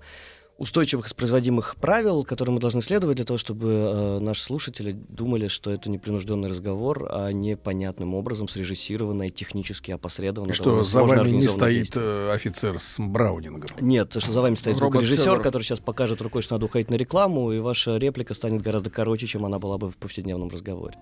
устойчивых 0.58 1.06
воспроизводимых 1.06 1.76
правил, 1.78 2.24
которым 2.24 2.56
мы 2.56 2.60
должны 2.60 2.82
следовать 2.82 3.18
для 3.18 3.26
того, 3.26 3.38
чтобы 3.38 3.70
э, 3.70 4.20
наши 4.20 4.44
слушатели 4.44 4.92
думали, 4.92 5.48
что 5.48 5.72
это 5.72 5.90
непринужденный 5.90 6.50
разговор, 6.50 7.08
а 7.12 7.32
непонятным 7.32 8.14
образом 8.14 8.48
срежиссированное, 8.48 9.30
технически 9.30 9.92
опосредованно. 9.92 10.52
И 10.52 10.54
что 10.54 10.84
за 10.84 11.04
вами 11.04 11.32
не 11.32 11.48
стоит 11.48 11.76
действие. 11.76 12.06
э, 12.06 12.32
офицер 12.34 12.80
с 12.80 13.00
Браунингом. 13.00 13.70
Нет, 13.82 14.10
то, 14.10 14.20
что 14.20 14.32
за 14.32 14.42
вами 14.42 14.56
стоит 14.56 14.80
Робот 14.80 15.02
режиссер, 15.02 15.42
который 15.42 15.64
сейчас 15.64 15.80
покажет 15.80 16.22
рукой, 16.22 16.42
что 16.42 16.56
надо 16.56 16.68
уходить 16.68 16.90
на 16.90 16.96
рекламу, 16.96 17.52
и 17.52 17.60
ваша 17.60 17.98
реплика 17.98 18.34
станет 18.34 18.62
гораздо 18.62 18.90
короче, 18.90 19.26
чем 19.26 19.46
она 19.46 19.58
была 19.60 19.78
бы 19.78 19.90
в 19.90 19.98
повседневном 19.98 20.50
разговоре. 20.50 20.98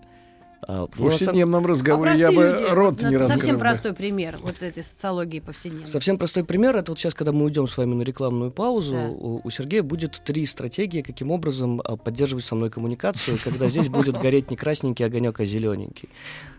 А, 0.68 0.86
В 0.86 0.90
ну, 0.90 0.96
самом- 0.96 1.12
повседневном 1.12 1.66
разговоре 1.66 2.12
А 2.12 2.16
я 2.16 2.32
бы 2.32 2.44
люди, 2.44 2.74
рот 2.74 3.02
вот 3.02 3.10
не 3.10 3.18
раскрыл. 3.18 3.40
Совсем 3.40 3.60
простой 3.60 3.94
пример 3.94 4.38
вот 4.42 4.62
этой 4.62 4.84
социологии 4.84 5.40
повседневной. 5.40 5.88
Совсем 5.88 6.18
простой 6.18 6.44
пример. 6.44 6.76
Это 6.76 6.92
вот 6.92 7.00
сейчас, 7.00 7.14
когда 7.16 7.32
мы 7.32 7.46
уйдем 7.46 7.68
с 7.68 7.78
вами 7.78 7.96
на 7.96 8.04
рекламную 8.04 8.52
паузу, 8.52 8.94
Да. 8.94 9.08
у, 9.08 9.42
у 9.44 9.50
Сергея 9.50 9.82
будет 9.82 10.22
три 10.24 10.46
стратегии, 10.46 11.02
каким 11.02 11.32
образом 11.32 11.82
а, 11.84 11.98
поддерживать 11.98 12.46
со 12.46 12.56
мной 12.56 12.70
коммуникацию, 12.70 13.40
когда 13.44 13.68
здесь 13.68 13.90
будет 13.90 14.18
гореть 14.22 14.52
не 14.52 14.58
красненький 14.58 15.06
огонек, 15.06 15.40
а 15.40 15.46
зелененький. 15.46 16.10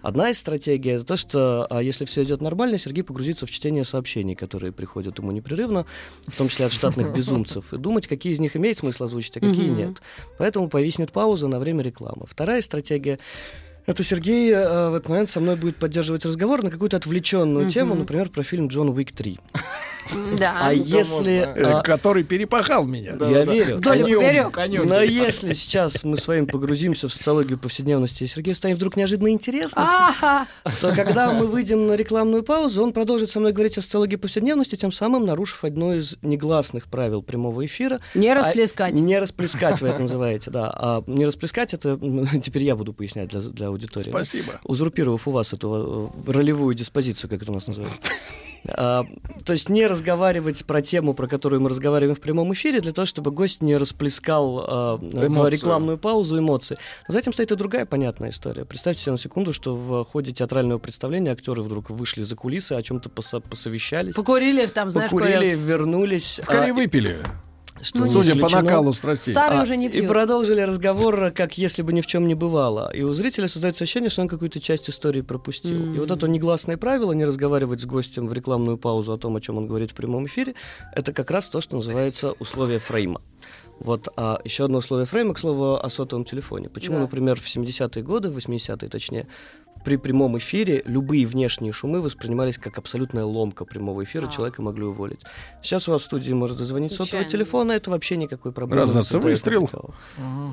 Одна 0.03 0.31
из 0.31 0.39
стратегий 0.39 0.91
это 0.91 1.05
то, 1.05 1.17
что 1.17 1.67
а, 1.71 1.81
если 1.81 2.05
все 2.05 2.25
идет 2.25 2.41
нормально, 2.41 2.79
Сергей 2.79 3.05
погрузится 3.05 3.47
в 3.47 3.51
чтение 3.51 3.85
сообщений, 3.85 4.35
которые 4.35 4.73
приходят 4.73 5.19
ему 5.19 5.31
непрерывно, 5.31 5.87
в 6.27 6.37
том 6.37 6.49
числе 6.49 6.67
от 6.67 6.73
штатных 6.73 7.15
безумцев, 7.15 7.73
и 7.73 7.77
думать, 7.79 8.09
какие 8.09 8.33
из 8.33 8.41
них 8.41 8.57
имеет 8.57 8.79
смысл 8.79 9.05
озвучить, 9.05 9.37
а 9.37 9.41
какие 9.41 9.69
нет. 9.69 10.03
Поэтому 10.39 10.69
повиснет 10.69 11.13
пауза 11.13 11.47
на 11.47 11.61
время 11.61 11.83
рекламы. 11.85 12.27
Вторая 12.29 12.63
стратегия 12.63 13.19
это 13.87 14.05
Сергей 14.05 14.51
э, 14.53 14.91
в 14.91 14.95
этот 14.95 15.09
момент 15.09 15.31
со 15.31 15.41
мной 15.41 15.57
будет 15.57 15.77
поддерживать 15.77 16.25
разговор 16.25 16.63
на 16.63 16.71
какую-то 16.71 16.97
отвлеченную 16.97 17.65
Мгм. 17.65 17.71
тему, 17.73 17.95
например, 17.95 18.29
про 18.29 18.43
фильм 18.43 18.69
Джон 18.69 18.89
Уик 18.91 19.13
3. 19.13 19.39
Да. 20.39 20.55
А 20.61 20.73
если... 20.73 21.41
Э, 21.55 21.79
а, 21.79 21.83
Который 21.83 22.25
перепахал 22.25 22.85
меня. 22.85 23.13
я 23.21 23.45
верю. 23.45 23.77
Вдоль 23.77 23.99
и 24.01 24.03
Конём, 24.03 24.21
поперёк. 24.23 24.53
конём 24.55 24.87
Но 24.89 25.01
перепахал. 25.01 25.27
если 25.27 25.53
сейчас 25.55 26.05
мы 26.05 26.17
с 26.17 26.27
вами 26.29 26.45
погрузимся 26.47 27.09
в 27.09 27.13
социологию 27.13 27.59
повседневности, 27.59 28.25
и 28.25 28.27
Сергею 28.27 28.57
станет 28.57 28.77
вдруг 28.77 28.97
неожиданно 28.97 29.29
интересно, 29.31 30.47
то 30.81 30.95
когда 30.95 31.33
мы 31.33 31.47
выйдем 31.47 31.87
на 31.87 31.95
рекламную 31.95 32.43
паузу, 32.43 32.83
он 32.83 32.93
продолжит 32.93 33.31
со 33.31 33.41
мной 33.41 33.53
говорить 33.53 33.79
о 33.79 33.83
социологии 33.83 34.17
повседневности, 34.17 34.75
тем 34.77 34.93
самым 34.93 35.25
нарушив 35.27 35.65
одно 35.65 35.95
из 35.95 36.17
негласных 36.23 36.87
правил 36.89 37.23
прямого 37.23 37.65
эфира. 37.65 38.01
Не 38.15 38.31
А- 38.31 38.35
расплескать. 38.35 38.93
не 38.95 39.19
расплескать, 39.19 39.81
вы 39.81 39.89
это 39.89 40.03
называете, 40.03 40.51
да. 40.51 40.71
А 40.75 41.03
не 41.07 41.25
расплескать, 41.27 41.75
это 41.75 41.99
теперь 42.43 42.65
я 42.65 42.77
буду 42.77 42.93
пояснять 42.93 43.31
для, 43.31 43.41
для 43.41 43.69
аудитории. 43.69 44.05
да. 44.07 44.11
Спасибо. 44.11 44.53
Узурпировав 44.65 45.27
у 45.29 45.31
вас 45.31 45.53
эту 45.53 46.11
э, 46.27 46.33
ролевую 46.33 46.75
диспозицию, 46.75 47.31
как 47.31 47.43
это 47.43 47.53
у 47.53 47.55
нас 47.55 47.67
называется. 47.67 48.01
А, 48.69 49.05
то 49.45 49.53
есть 49.53 49.69
не 49.69 49.87
разговаривать 49.87 50.65
про 50.65 50.83
тему, 50.83 51.15
про 51.15 51.27
которую 51.27 51.61
мы 51.61 51.71
разговариваем 51.71 52.17
в 52.17 52.21
прямом 52.21 52.53
эфире, 52.55 52.81
для 52.81 52.93
того, 52.93 53.07
чтобы 53.07 53.31
гость 53.31 53.63
не 53.63 53.77
расплескал 53.77 54.65
а, 54.67 54.97
в 54.97 55.49
рекламную 55.49 55.99
паузу 55.99 56.39
эмоции. 56.39 56.79
Но 57.09 57.13
за 57.13 57.19
этим 57.19 57.33
стоит 57.33 57.53
и 57.53 57.57
другая 57.57 57.87
понятная 57.87 58.31
история. 58.31 58.65
Представьте 58.65 59.03
себе 59.03 59.13
на 59.13 59.19
секунду, 59.19 59.53
что 59.53 59.75
в 59.75 60.05
ходе 60.05 60.33
театрального 60.33 60.79
представления 60.79 61.33
актеры 61.33 61.63
вдруг 61.63 61.91
вышли 61.91 62.23
за 62.23 62.37
кулисы, 62.37 62.73
о 62.73 62.83
чем-то 62.83 63.09
поса- 63.09 63.41
посовещались, 63.41 64.15
Покурили 64.15 64.67
там, 64.67 64.91
знаешь, 64.91 65.11
покурили, 65.11 65.37
курилки. 65.37 65.65
вернулись. 65.65 66.41
Скорее 66.43 66.71
а, 66.71 66.75
выпили. 66.75 67.17
Что 67.83 67.99
Ну, 67.99 68.07
Судя 68.07 68.37
по 68.37 68.49
накалу 68.49 68.93
страстей. 68.93 69.33
Старый 69.35 69.59
А, 69.59 69.63
уже 69.63 69.77
не 69.77 69.87
И 69.87 69.91
пьют. 69.91 70.09
продолжили 70.09 70.61
разговор, 70.61 71.31
как 71.33 71.59
если 71.59 71.83
бы 71.83 71.93
ни 71.93 72.01
в 72.01 72.07
чем 72.07 72.27
не 72.27 72.35
бывало. 72.35 72.91
И 72.95 73.03
у 73.03 73.13
зрителя 73.13 73.49
создается 73.49 73.85
ощущение, 73.85 74.09
что 74.09 74.23
он 74.23 74.29
какую-то 74.29 74.61
часть 74.61 74.89
истории 74.89 75.21
пропустил. 75.21 75.95
И 75.95 75.99
вот 75.99 76.11
это 76.11 76.27
негласное 76.29 76.77
правило, 76.77 77.13
не 77.13 77.25
разговаривать 77.25 77.81
с 77.81 77.85
гостем 77.85 78.29
в 78.29 78.33
рекламную 78.33 78.79
паузу 78.79 79.13
о 79.13 79.19
том, 79.19 79.37
о 79.37 79.41
чем 79.41 79.59
он 79.59 79.67
говорит 79.67 79.91
в 79.91 79.95
прямом 79.95 80.27
эфире, 80.27 80.55
это 80.95 81.13
как 81.13 81.31
раз 81.31 81.49
то, 81.49 81.61
что 81.61 81.77
называется 81.77 82.33
условие 82.39 82.79
фрейма. 82.79 83.21
Вот 83.81 84.09
а 84.17 84.39
еще 84.45 84.65
одно 84.67 84.79
условие 84.79 85.07
фрейма, 85.07 85.35
к 85.35 85.39
слову, 85.41 85.75
о 85.75 85.91
сотовом 85.91 86.25
телефоне. 86.25 86.69
Почему, 86.69 86.97
Да. 86.97 87.03
например, 87.03 87.41
в 87.41 87.47
70-е 87.47 88.03
годы, 88.05 88.29
в 88.31 88.37
80-е 88.37 88.89
точнее, 88.89 89.27
при 89.85 89.97
прямом 89.97 90.39
эфире 90.39 90.83
любые 90.85 91.27
внешние 91.27 91.73
шумы 91.73 92.01
воспринимались 92.01 92.59
как 92.59 92.79
абсолютная 92.79 93.25
ломка 93.25 93.65
прямого 93.65 94.05
эфира, 94.05 94.27
А. 94.27 94.31
человека 94.31 94.63
могли 94.63 94.85
уволить. 94.85 95.21
Сейчас 95.63 95.89
у 95.89 95.93
вас 95.93 96.03
в 96.03 96.05
студии 96.05 96.33
может 96.33 96.59
зазвонить 96.59 96.93
сотовый 96.93 97.27
телефон, 97.27 97.71
это 97.71 97.91
вообще 97.91 98.17
никакой 98.17 98.53
проблемы. 98.53 98.81
Раздаться 98.83 99.19
выстрел. 99.19 99.63
никакого. 99.63 99.95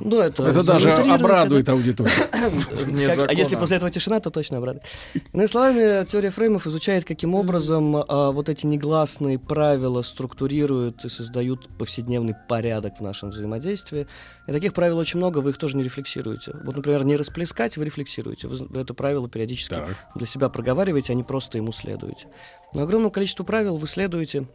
Ну, 0.01 0.19
это, 0.19 0.43
Это 0.43 0.63
даже 0.63 0.91
обрадует 0.91 1.65
да. 1.65 1.73
аудиторию. 1.73 2.13
А 3.29 3.33
если 3.33 3.55
после 3.55 3.77
этого 3.77 3.91
тишина, 3.91 4.19
то 4.19 4.29
точно 4.29 4.57
обрадует. 4.57 4.85
Иными 5.33 5.47
словами, 5.47 6.05
теория 6.05 6.29
фреймов 6.31 6.67
изучает, 6.67 7.05
каким 7.05 7.35
образом 7.35 7.95
а, 7.95 8.31
вот 8.31 8.49
эти 8.49 8.65
негласные 8.65 9.37
правила 9.39 10.01
структурируют 10.01 11.05
и 11.05 11.09
создают 11.09 11.67
повседневный 11.77 12.35
порядок 12.47 12.97
в 12.99 13.01
нашем 13.01 13.29
взаимодействии. 13.29 14.07
И 14.47 14.51
таких 14.51 14.73
правил 14.73 14.97
очень 14.97 15.17
много, 15.17 15.39
вы 15.39 15.51
их 15.51 15.57
тоже 15.57 15.77
не 15.77 15.83
рефлексируете. 15.83 16.53
Вот, 16.63 16.75
например, 16.75 17.03
не 17.03 17.15
расплескать, 17.17 17.77
вы 17.77 17.85
рефлексируете. 17.85 18.49
Это 18.73 18.93
правило 18.93 19.18
периодически 19.27 19.73
Так. 19.75 19.95
для 20.15 20.25
себя 20.25 20.49
проговариваете, 20.49 21.13
а 21.13 21.15
не 21.15 21.23
просто 21.23 21.57
ему 21.57 21.71
следуете. 21.71 22.27
Но 22.73 22.83
огромному 22.83 23.11
количеству 23.11 23.43
правил 23.45 23.77
вы 23.77 23.87
следуете 23.87 24.47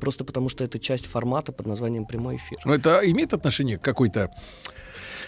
просто 0.00 0.24
потому, 0.24 0.48
что 0.48 0.64
это 0.64 0.78
часть 0.78 1.06
формата 1.06 1.52
под 1.52 1.66
названием 1.66 2.06
прямой 2.06 2.36
эфир. 2.36 2.58
Но 2.64 2.74
это 2.74 3.00
имеет 3.04 3.34
отношение 3.34 3.78
к 3.78 3.82
какой-то 3.82 4.30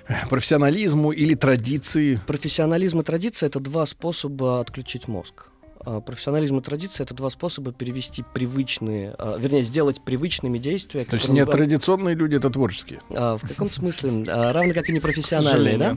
э, 0.09 0.15
профессионализму 0.31 1.13
или 1.13 1.35
традиции? 1.35 2.21
Профессионализм 2.27 3.01
и 3.01 3.03
традиция— 3.05 3.47
это 3.49 3.61
два 3.61 3.85
способа 3.87 4.61
отключить 4.61 5.09
мозг. 5.09 5.47
А 5.85 6.01
Профессионализм 6.01 6.59
и 6.59 6.63
традиция— 6.63 7.05
это 7.07 7.15
два 7.15 7.31
способа 7.31 7.71
перевести 7.73 8.25
привычные, 8.35 9.15
а, 9.19 9.37
вернее, 9.39 9.63
сделать 9.63 10.03
привычными 10.05 10.59
действия. 10.59 11.05
То 11.05 11.17
есть 11.17 11.29
не 11.29 11.45
вы- 11.45 11.53
традиционные 11.53 12.15
люди, 12.17 12.35
это 12.37 12.51
творческие. 12.51 13.01
а, 13.11 13.37
в 13.37 13.43
каком-то 13.47 13.75
смысле, 13.75 14.25
равно 14.27 14.73
как 14.75 14.89
и 14.89 14.93
непрофессиональные, 14.93 15.77
да? 15.79 15.97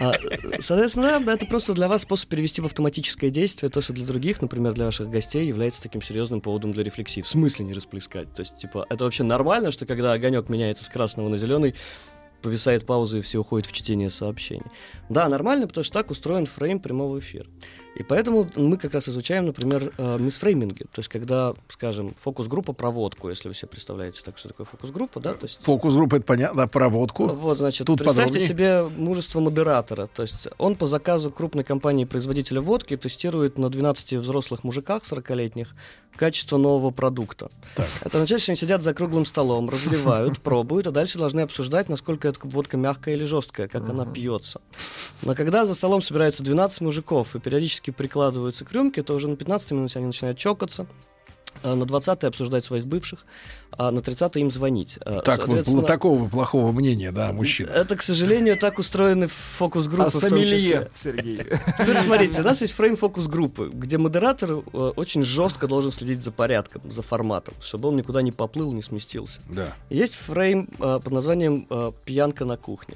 А, 0.00 0.12
Соответственно, 0.60 1.20
это 1.26 1.46
просто 1.46 1.74
для 1.74 1.88
вас 1.88 2.02
способ 2.02 2.28
перевести 2.28 2.60
в 2.60 2.66
автоматическое 2.66 3.30
действие 3.30 3.70
то, 3.70 3.80
что 3.80 3.92
для 3.92 4.06
других, 4.06 4.40
например, 4.40 4.74
для 4.74 4.86
ваших 4.86 5.10
гостей, 5.10 5.46
является 5.46 5.82
таким 5.82 6.02
серьезным 6.02 6.40
поводом 6.40 6.72
для 6.72 6.84
рефлексии. 6.84 7.22
В 7.22 7.28
смысле 7.28 7.64
не 7.64 7.74
расплескать? 7.74 8.32
То 8.34 8.40
есть, 8.40 8.56
типа, 8.56 8.86
это 8.88 9.04
вообще 9.04 9.24
нормально, 9.24 9.70
что 9.70 9.86
когда 9.86 10.12
огонек 10.12 10.48
меняется 10.48 10.84
с 10.84 10.88
красного 10.88 11.28
на 11.28 11.36
зеленый, 11.36 11.74
повисает 12.42 12.86
пауза 12.86 13.18
и 13.18 13.20
все 13.20 13.38
уходит 13.38 13.66
в 13.66 13.72
чтение 13.72 14.10
сообщений. 14.10 14.66
Да, 15.08 15.28
нормально, 15.28 15.66
потому 15.66 15.84
что 15.84 15.94
так 15.94 16.10
устроен 16.10 16.46
фрейм 16.46 16.80
прямого 16.80 17.18
эфира. 17.18 17.46
И 17.98 18.04
поэтому 18.04 18.48
мы 18.54 18.76
как 18.76 18.94
раз 18.94 19.08
изучаем, 19.08 19.46
например, 19.46 19.92
э, 19.98 20.18
мисфрейминги. 20.18 20.84
То 20.84 21.00
есть, 21.00 21.08
когда, 21.08 21.54
скажем, 21.68 22.14
фокус-группа 22.16 22.72
проводку, 22.72 23.28
если 23.28 23.48
вы 23.48 23.54
себе 23.54 23.68
представляете 23.68 24.22
так, 24.24 24.38
что 24.38 24.48
такое 24.48 24.66
фокус-группа, 24.66 25.18
да, 25.18 25.34
то 25.34 25.44
есть 25.46 25.58
Фокус-группа, 25.62 26.16
это 26.16 26.24
понятно, 26.24 26.68
проводку. 26.68 27.26
вот, 27.26 27.58
значит, 27.58 27.88
Тут 27.88 27.98
представьте 27.98 28.38
подробнее. 28.38 28.48
себе 28.48 28.82
мужество 28.96 29.40
модератора. 29.40 30.06
То 30.06 30.22
есть 30.22 30.46
он 30.58 30.76
по 30.76 30.86
заказу 30.86 31.32
крупной 31.32 31.64
компании-производителя 31.64 32.60
водки 32.60 32.96
тестирует 32.96 33.58
на 33.58 33.68
12 33.68 34.12
взрослых 34.14 34.62
мужиках 34.62 35.02
40-летних 35.02 35.74
качество 36.14 36.56
нового 36.56 36.90
продукта. 36.90 37.50
Это 37.76 38.18
означает, 38.18 38.42
что 38.42 38.52
они 38.52 38.56
сидят 38.56 38.82
за 38.82 38.94
круглым 38.94 39.26
столом, 39.26 39.68
разливают, 39.68 40.40
пробуют, 40.42 40.86
а 40.86 40.90
дальше 40.92 41.18
должны 41.18 41.40
обсуждать, 41.40 41.88
насколько 41.88 42.28
это 42.28 42.40
водка 42.44 42.76
мягкая 42.76 43.14
или 43.14 43.24
жесткая, 43.24 43.66
как 43.68 43.88
она 43.88 44.06
пьется. 44.06 44.60
Но 45.22 45.34
когда 45.34 45.64
за 45.64 45.74
столом 45.74 46.00
собираются 46.02 46.42
12 46.42 46.80
мужиков 46.80 47.34
и 47.34 47.40
периодически 47.40 47.87
прикладываются 47.90 48.64
к 48.64 48.72
рюмке, 48.72 49.02
то 49.02 49.14
уже 49.14 49.28
на 49.28 49.36
15 49.36 49.72
минуте 49.72 49.98
они 49.98 50.06
начинают 50.06 50.38
чокаться, 50.38 50.86
а 51.62 51.74
на 51.74 51.86
20 51.86 52.22
обсуждать 52.24 52.64
своих 52.64 52.86
бывших, 52.86 53.24
а 53.72 53.90
на 53.90 54.00
30 54.00 54.36
им 54.36 54.50
звонить. 54.50 54.98
А, 55.04 55.22
Так, 55.22 55.48
вы, 55.48 55.58
пл- 55.58 55.84
такого 55.84 56.28
плохого 56.28 56.70
мнения, 56.70 57.10
да, 57.10 57.32
мужчин. 57.32 57.68
Это, 57.68 57.96
к 57.96 58.02
сожалению, 58.02 58.56
так 58.56 58.78
устроены 58.78 59.26
фокус-группы 59.26 60.04
А 60.04 60.10
сомелье. 60.10 60.88
Сергей? 60.94 61.38
Теперь 61.38 61.96
смотрите, 61.96 62.40
у 62.42 62.44
нас 62.44 62.60
есть 62.60 62.74
фрейм 62.74 62.96
фокус-группы, 62.96 63.70
где 63.72 63.98
модератор 63.98 64.52
э, 64.52 64.60
очень 64.94 65.22
жестко 65.24 65.66
должен 65.66 65.90
следить 65.90 66.20
за 66.20 66.30
порядком, 66.30 66.82
за 66.88 67.02
форматом, 67.02 67.54
чтобы 67.60 67.88
он 67.88 67.96
никуда 67.96 68.22
не 68.22 68.30
поплыл, 68.30 68.72
не 68.72 68.82
сместился. 68.82 69.40
Да. 69.50 69.72
Есть 69.90 70.14
фрейм 70.14 70.68
э, 70.78 71.00
под 71.02 71.12
названием 71.12 71.66
э, 71.70 71.92
«Пьянка 72.04 72.44
на 72.44 72.56
кухне». 72.56 72.94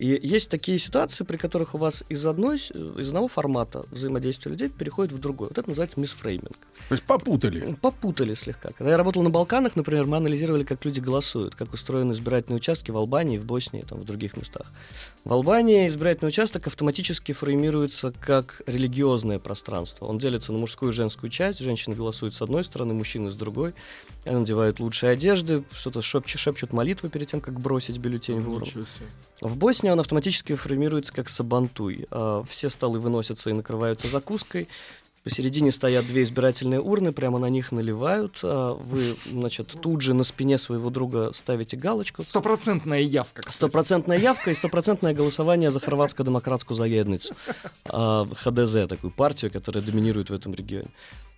И 0.00 0.18
есть 0.22 0.48
такие 0.48 0.78
ситуации, 0.78 1.24
при 1.24 1.36
которых 1.36 1.74
у 1.74 1.78
вас 1.78 2.04
из, 2.08 2.24
одной, 2.24 2.56
из 2.56 3.08
одного 3.08 3.28
формата 3.28 3.84
взаимодействия 3.90 4.50
людей 4.50 4.70
переходит 4.70 5.12
в 5.12 5.18
другой. 5.18 5.48
Вот 5.48 5.58
это 5.58 5.68
называется 5.68 6.00
мисфрейминг. 6.00 6.56
То 6.88 6.94
есть 6.94 7.04
попутали. 7.04 7.76
Попутали 7.82 8.32
слегка. 8.32 8.70
Когда 8.70 8.92
я 8.92 8.96
работал 8.96 9.22
на 9.22 9.28
Балканах, 9.28 9.76
например, 9.76 10.06
мы 10.06 10.16
анализировали, 10.16 10.64
как 10.64 10.86
люди 10.86 11.00
голосуют, 11.00 11.54
как 11.54 11.74
устроены 11.74 12.12
избирательные 12.12 12.56
участки 12.56 12.90
в 12.90 12.96
Албании, 12.96 13.36
в 13.36 13.44
Боснии, 13.44 13.84
там, 13.86 14.00
в 14.00 14.06
других 14.06 14.38
местах. 14.38 14.68
В 15.24 15.34
Албании 15.34 15.86
избирательный 15.86 16.28
участок 16.28 16.66
автоматически 16.66 17.32
формируется 17.32 18.14
как 18.18 18.62
религиозное 18.66 19.38
пространство. 19.38 20.06
Он 20.06 20.16
делится 20.16 20.52
на 20.54 20.58
мужскую 20.58 20.92
и 20.92 20.94
женскую 20.94 21.28
часть. 21.28 21.58
Женщины 21.58 21.94
голосуют 21.94 22.34
с 22.34 22.40
одной 22.40 22.64
стороны, 22.64 22.94
мужчины 22.94 23.28
с 23.28 23.34
другой. 23.34 23.74
Они 24.24 24.36
надевают 24.36 24.80
лучшие 24.80 25.12
одежды, 25.12 25.62
что-то 25.72 26.00
шепчут, 26.00 26.40
шепчут 26.40 26.72
молитвы 26.72 27.10
перед 27.10 27.26
тем, 27.28 27.42
как 27.42 27.60
бросить 27.60 27.98
бюллетень 27.98 28.40
в 28.40 28.48
урну. 28.48 28.86
В 29.40 29.56
Боснии 29.56 29.90
он 29.90 30.00
автоматически 30.00 30.54
формируется 30.54 31.12
как 31.12 31.28
сабантуй. 31.28 32.06
А, 32.10 32.42
Все 32.48 32.68
столы 32.68 32.98
выносятся 32.98 33.50
и 33.50 33.52
накрываются 33.52 34.08
закуской. 34.08 34.68
Посередине 35.22 35.70
стоят 35.70 36.06
две 36.06 36.22
избирательные 36.22 36.80
урны, 36.80 37.12
прямо 37.12 37.38
на 37.38 37.50
них 37.50 37.72
наливают. 37.72 38.40
а 38.42 38.72
Вы, 38.74 39.16
значит, 39.30 39.76
тут 39.80 40.00
же 40.00 40.14
на 40.14 40.24
спине 40.24 40.56
своего 40.56 40.88
друга 40.88 41.32
ставите 41.34 41.76
галочку. 41.76 42.22
Стопроцентная 42.22 43.00
явка. 43.00 43.42
кстати. 43.42 43.56
Стопроцентная 43.56 44.18
явка 44.18 44.50
и 44.50 44.54
стопроцентное 44.54 45.12
голосование 45.12 45.70
за 45.70 45.80
хорватско-демократскую 45.80 46.74
заедницу. 46.76 47.34
А, 47.84 48.26
ХДЗ, 48.34 48.88
такую 48.88 49.10
партию, 49.10 49.50
которая 49.50 49.84
доминирует 49.84 50.30
в 50.30 50.34
этом 50.34 50.54
регионе. 50.54 50.88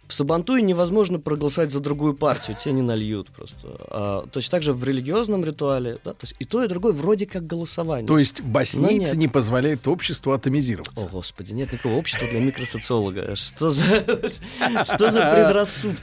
В 0.08 0.14
Сабантуе 0.14 0.62
невозможно 0.62 1.18
проголосовать 1.18 1.70
за 1.70 1.80
другую 1.80 2.14
партию, 2.14 2.56
те 2.62 2.72
не 2.72 2.82
нальют 2.82 3.28
просто. 3.30 3.56
А, 3.88 4.26
точно 4.30 4.50
так 4.50 4.62
же 4.62 4.72
в 4.72 4.84
религиозном 4.84 5.44
ритуале, 5.44 5.98
да, 6.04 6.12
то 6.12 6.18
есть 6.22 6.34
и 6.38 6.44
то, 6.44 6.62
и 6.62 6.68
другое 6.68 6.92
вроде 6.92 7.26
как 7.26 7.46
голосование. 7.46 8.06
То 8.06 8.18
есть 8.18 8.42
боснийцы 8.42 9.16
не 9.16 9.28
позволяют 9.28 9.88
обществу 9.88 10.32
атомизироваться. 10.32 11.06
О, 11.06 11.08
господи, 11.08 11.52
нет 11.52 11.72
никакого 11.72 11.94
общества 11.94 12.28
для 12.28 12.40
микросоциолога. 12.40 13.34
Что 13.36 13.70
за, 13.70 13.84
что 14.84 15.10
за 15.10 15.32
предрассудки? 15.34 16.02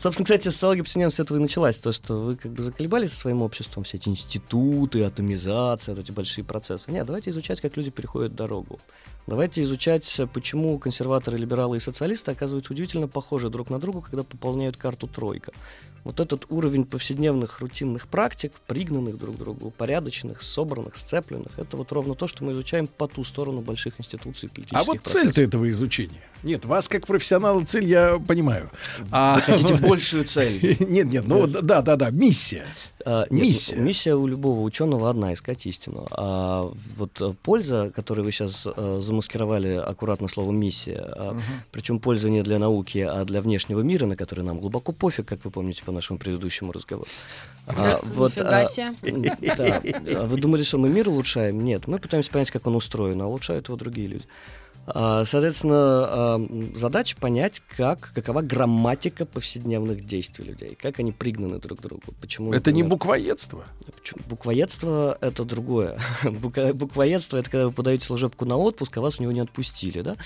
Собственно, 0.00 0.24
кстати, 0.24 0.48
социология 0.48 0.84
повседневности 0.84 1.16
с 1.16 1.20
этого 1.20 1.38
и 1.38 1.40
началась. 1.40 1.78
То, 1.78 1.92
что 1.92 2.20
вы 2.20 2.36
как 2.36 2.52
бы 2.52 2.62
заколебались 2.62 3.10
со 3.10 3.16
своим 3.16 3.42
обществом, 3.42 3.84
все 3.84 3.96
эти 3.96 4.08
институты, 4.08 5.02
атомизация, 5.02 5.94
вот 5.94 6.04
эти 6.04 6.12
большие 6.12 6.44
процессы. 6.44 6.90
Нет, 6.90 7.06
давайте 7.06 7.30
изучать, 7.30 7.60
как 7.60 7.76
люди 7.76 7.90
переходят 7.90 8.34
дорогу. 8.34 8.78
Давайте 9.26 9.62
изучать, 9.62 10.20
почему 10.32 10.78
консерваторы, 10.78 11.38
либералы 11.38 11.76
и 11.76 11.80
социалисты 11.80 12.32
оказываются 12.32 12.72
удивительно 12.72 13.06
похожи 13.06 13.48
друг 13.48 13.70
на 13.70 13.78
друга, 13.78 14.00
когда 14.00 14.24
пополняют 14.24 14.76
карту 14.76 15.06
тройка. 15.06 15.52
Вот 16.02 16.18
этот 16.18 16.46
уровень 16.48 16.86
повседневных 16.86 17.60
рутинных 17.60 18.08
практик, 18.08 18.52
пригнанных 18.66 19.18
друг 19.18 19.36
к 19.36 19.38
другу, 19.38 19.66
упорядоченных, 19.68 20.40
собранных, 20.40 20.96
сцепленных, 20.96 21.58
это 21.58 21.76
вот 21.76 21.92
ровно 21.92 22.14
то, 22.14 22.26
что 22.26 22.42
мы 22.42 22.52
изучаем 22.52 22.86
по 22.86 23.06
ту 23.06 23.22
сторону 23.22 23.60
больших 23.60 24.00
институций 24.00 24.48
А 24.50 24.54
политических 24.54 24.86
вот 24.86 25.02
процессов. 25.02 25.22
цель-то 25.22 25.42
этого 25.42 25.70
изучения. 25.70 26.22
Нет, 26.42 26.64
вас 26.64 26.88
как 26.88 27.06
профессионала 27.06 27.62
цель 27.66 27.86
я 27.86 28.18
понимаю. 28.18 28.70
А 29.10 29.36
Вы 29.36 29.42
хотите 29.42 29.74
большую 29.86 30.24
цель? 30.24 30.76
Нет, 30.80 31.12
нет, 31.12 31.26
ну 31.26 31.42
вот 31.42 31.52
да, 31.52 31.82
да, 31.82 31.96
да, 31.96 32.10
миссия. 32.10 32.64
А, 33.04 33.26
нет, 33.30 33.46
Миссия. 33.46 33.76
ну, 33.76 33.82
миссия 33.82 34.14
у 34.14 34.26
любого 34.26 34.60
ученого 34.60 35.10
одна 35.10 35.34
искать 35.34 35.66
истину. 35.66 36.06
А 36.10 36.72
вот 36.96 37.20
э, 37.20 37.32
польза, 37.42 37.90
которую 37.94 38.24
вы 38.24 38.32
сейчас 38.32 38.66
замаскировали 38.76 39.74
аккуратно 39.74 40.28
словом 40.28 40.58
миссия, 40.58 41.34
причем 41.72 41.98
польза 41.98 42.30
не 42.30 42.42
для 42.42 42.58
науки, 42.58 42.98
а 42.98 43.24
для 43.24 43.40
внешнего 43.40 43.80
мира, 43.80 44.06
на 44.06 44.16
который 44.16 44.44
нам 44.44 44.60
глубоко 44.60 44.92
пофиг, 44.92 45.26
как 45.26 45.44
вы 45.44 45.50
помните 45.50 45.82
по 45.84 45.92
нашему 45.92 46.18
предыдущему 46.18 46.72
разговору. 46.72 47.08
А, 47.66 48.00
вот, 48.02 48.32
а, 48.38 48.64
да. 49.56 49.82
А 49.82 50.26
Вы 50.26 50.40
думали, 50.40 50.62
что 50.62 50.78
мы 50.78 50.88
мир 50.88 51.08
улучшаем? 51.08 51.62
Нет, 51.64 51.86
мы 51.86 51.98
пытаемся 51.98 52.30
понять, 52.30 52.50
как 52.50 52.66
он 52.66 52.74
устроен, 52.76 53.20
а 53.22 53.26
улучшают 53.26 53.68
его 53.68 53.76
другие 53.76 54.08
люди. 54.08 54.24
А, 54.86 55.24
Соответственно, 55.24 55.76
а, 55.76 56.48
задача 56.74 57.16
понять, 57.16 57.62
как, 57.76 58.12
какова 58.14 58.42
грамматика 58.42 59.26
повседневных 59.26 60.06
действий 60.06 60.44
людей, 60.44 60.76
как 60.80 60.98
они 60.98 61.12
пригнаны 61.12 61.58
друг 61.58 61.78
к 61.78 61.82
другу. 61.82 62.02
Почему, 62.20 62.52
Это 62.52 62.72
не 62.72 62.82
например, 62.82 62.90
буквоедство. 62.90 63.64
Почему? 63.96 64.20
Буквоедство— 64.26 65.18
это 65.20 65.44
другое. 65.44 65.98
Буквоедство— 66.24 67.36
это 67.38 67.50
когда 67.50 67.66
вы 67.66 67.72
подаете 67.72 68.04
служебку 68.04 68.44
на 68.44 68.56
отпуск, 68.56 68.96
а 68.96 69.00
вас 69.00 69.20
у 69.20 69.22
него 69.22 69.32
не 69.32 69.40
отпустили, 69.40 70.00
да? 70.00 70.16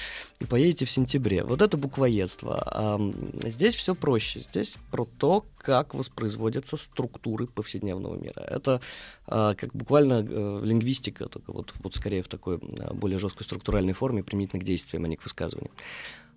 И 0.40 0.44
поедете 0.44 0.84
в 0.84 0.90
сентябре. 0.90 1.44
Вот 1.44 1.62
это 1.62 1.76
буквоедство. 1.76 2.62
А 2.64 3.00
здесь 3.44 3.74
все 3.74 3.94
проще. 3.94 4.40
Здесь 4.40 4.78
про 4.90 5.04
то, 5.18 5.44
как 5.64 5.94
воспроизводятся 5.94 6.76
структуры 6.76 7.46
повседневного 7.46 8.16
мира. 8.16 8.40
Это 8.40 8.82
а, 9.26 9.54
как 9.54 9.74
буквально 9.74 10.24
э, 10.28 10.60
лингвистика, 10.62 11.26
только 11.26 11.52
вот, 11.52 11.72
вот 11.82 11.94
скорее 11.94 12.22
в 12.22 12.28
такой 12.28 12.60
а, 12.80 12.92
более 12.92 13.18
жесткой 13.18 13.44
структуральной 13.44 13.94
форме, 13.94 14.22
применительно 14.22 14.60
к 14.60 14.64
действиям, 14.64 15.04
а 15.04 15.08
не 15.08 15.16
к 15.16 15.24
высказываниям. 15.24 15.72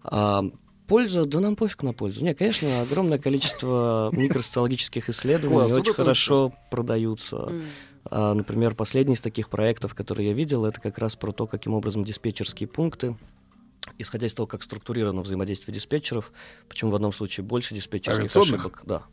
А, 0.04 0.46
Польза, 0.88 1.26
да 1.26 1.42
нам 1.42 1.58
пофиг 1.58 1.84
на 1.84 1.92
пользу. 1.92 2.24
Нет, 2.24 2.38
конечно, 2.38 2.82
огромное 2.82 3.18
количество 3.18 4.10
микросоциологических 4.14 5.10
исследований 5.10 5.68
Класс, 5.68 5.78
очень 5.78 5.94
хорошо 5.94 6.54
продаются. 6.72 7.52
А, 8.06 8.34
например, 8.34 8.74
последний 8.74 9.16
из 9.16 9.22
таких 9.22 9.50
проектов, 9.50 9.94
который 9.94 10.28
я 10.28 10.34
видел, 10.34 10.64
это 10.64 10.80
как 10.80 10.98
раз 10.98 11.18
про 11.18 11.34
то, 11.34 11.46
каким 11.46 11.74
образом 11.74 12.06
диспетчерские 12.06 12.70
пункты, 12.70 13.18
исходя 13.98 14.28
из 14.28 14.34
того, 14.34 14.48
как 14.48 14.64
структурировано 14.64 15.22
взаимодействие 15.22 15.74
диспетчеров, 15.74 16.32
почему 16.68 16.92
в 16.92 16.96
одном 16.96 17.14
случае 17.14 17.44
больше 17.44 17.76
диспетчерских 17.76 18.36
ошибок, 18.36 18.82
да, 18.86 19.04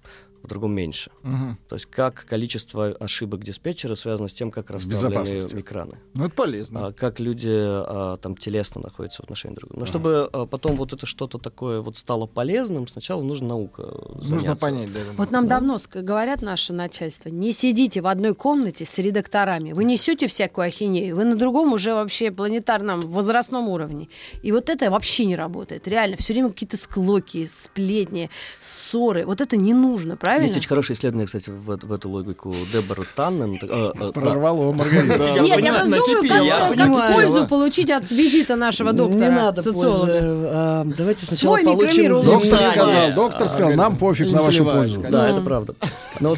в 0.44 0.48
другом 0.48 0.72
меньше. 0.72 1.10
Мгм. 1.22 1.58
То 1.68 1.76
есть 1.76 1.86
как 1.86 2.26
количество 2.26 2.88
ошибок 3.00 3.42
диспетчера 3.42 3.94
связано 3.94 4.28
с 4.28 4.34
тем, 4.34 4.50
как 4.50 4.70
расставлены 4.70 5.60
экраны. 5.60 5.98
Ну, 6.14 6.26
это 6.26 6.34
полезно. 6.34 6.86
А, 6.88 6.92
как 6.92 7.18
люди 7.18 7.50
а, 7.50 8.16
там 8.18 8.36
телесно 8.36 8.80
находятся 8.82 9.22
в 9.22 9.24
отношении 9.24 9.56
друг 9.56 9.70
друга. 9.70 9.80
Но 9.80 9.86
чтобы 9.86 10.28
а, 10.32 10.46
потом 10.46 10.76
вот 10.76 10.92
это 10.92 11.06
что-то 11.06 11.38
такое 11.38 11.80
вот 11.80 11.96
стало 11.96 12.26
полезным, 12.26 12.86
сначала 12.86 13.22
нужно 13.22 13.48
наука 13.48 13.82
Нужно 14.14 14.38
заняться. 14.38 14.66
понять, 14.66 14.92
да. 14.92 15.00
Вот 15.16 15.30
нам 15.30 15.48
давно 15.48 15.76
ск- 15.76 16.02
говорят 16.02 16.42
наше 16.42 16.72
начальство, 16.72 17.28
не 17.30 17.52
сидите 17.52 18.00
в 18.00 18.06
одной 18.06 18.34
комнате 18.34 18.84
с 18.84 18.98
редакторами. 18.98 19.72
Вы 19.72 19.84
несете 19.84 20.26
всякую 20.28 20.66
ахинею, 20.66 21.16
вы 21.16 21.24
на 21.24 21.36
другом 21.36 21.72
уже 21.72 21.94
вообще 21.94 22.30
планетарном 22.30 23.00
возрастном 23.00 23.68
уровне. 23.68 24.08
И 24.42 24.52
вот 24.52 24.68
это 24.68 24.90
вообще 24.90 25.24
не 25.24 25.36
работает. 25.36 25.88
Реально, 25.88 26.16
все 26.16 26.32
время 26.34 26.50
какие-то 26.50 26.76
склоки, 26.76 27.48
сплетни, 27.52 28.30
ссоры. 28.58 29.24
Вот 29.24 29.40
это 29.40 29.56
не 29.56 29.72
нужно, 29.72 30.16
правильно? 30.16 30.33
Есть 30.42 30.56
очень 30.56 30.68
хорошее 30.68 30.96
исследование, 30.96 31.26
кстати, 31.26 31.50
в, 31.50 31.76
в 31.76 31.92
эту 31.92 32.10
логику 32.10 32.54
Дебора 32.72 33.04
Таннен. 33.14 33.58
а, 33.62 33.92
да. 33.94 34.12
Прорвало 34.12 34.72
Маргарита. 34.72 35.40
Нет, 35.40 35.60
я 35.60 35.72
просто 35.74 36.76
думаю, 36.76 37.06
как, 37.06 37.14
пользу 37.14 37.46
получить 37.46 37.90
от 37.90 38.10
визита 38.10 38.56
нашего 38.56 38.92
доктора, 38.92 39.20
Не 39.20 39.30
надо 39.30 39.62
социолога. 39.62 40.06
пользы. 40.06 40.20
А, 40.22 40.84
давайте 40.84 41.26
сначала 41.26 41.56
Свой 41.56 41.64
получим. 41.64 42.12
Доктор 42.12 42.62
сказал, 42.62 43.14
доктор 43.14 43.48
сказал, 43.48 43.72
нам 43.72 43.96
пофиг 43.96 44.30
на 44.32 44.42
вашу 44.42 44.64
пользу. 44.64 45.04
Да, 45.08 45.28
это 45.28 45.40
правда. 45.40 45.74
Но 46.20 46.34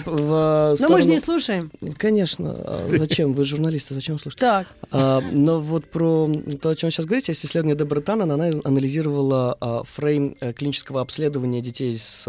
мы 0.89 1.03
же 1.03 1.09
не 1.09 1.21
слушаем. 1.21 1.71
Конечно. 1.97 2.55
а 2.57 2.89
Зачем? 2.97 3.33
Вы 3.33 3.45
журналисты, 3.45 3.95
зачем 3.95 4.19
слушать? 4.19 4.41
Так. 4.41 4.67
А, 4.91 5.21
но 5.33 5.61
вот 5.61 5.87
про 5.87 6.31
то, 6.61 6.71
о 6.71 6.77
чем 6.77 6.89
вы 6.89 6.91
сейчас 6.93 7.07
говорите, 7.07 7.33
есть 7.33 7.45
исследование 7.45 7.77
Дебора 7.77 8.01
Таннен, 8.01 8.31
она 8.31 8.51
анализировала 8.65 9.57
а, 9.61 9.83
фрейм 9.85 10.37
э, 10.41 10.53
клинического 10.53 11.01
обследования 11.01 11.61
детей 11.61 11.99
с 11.99 12.27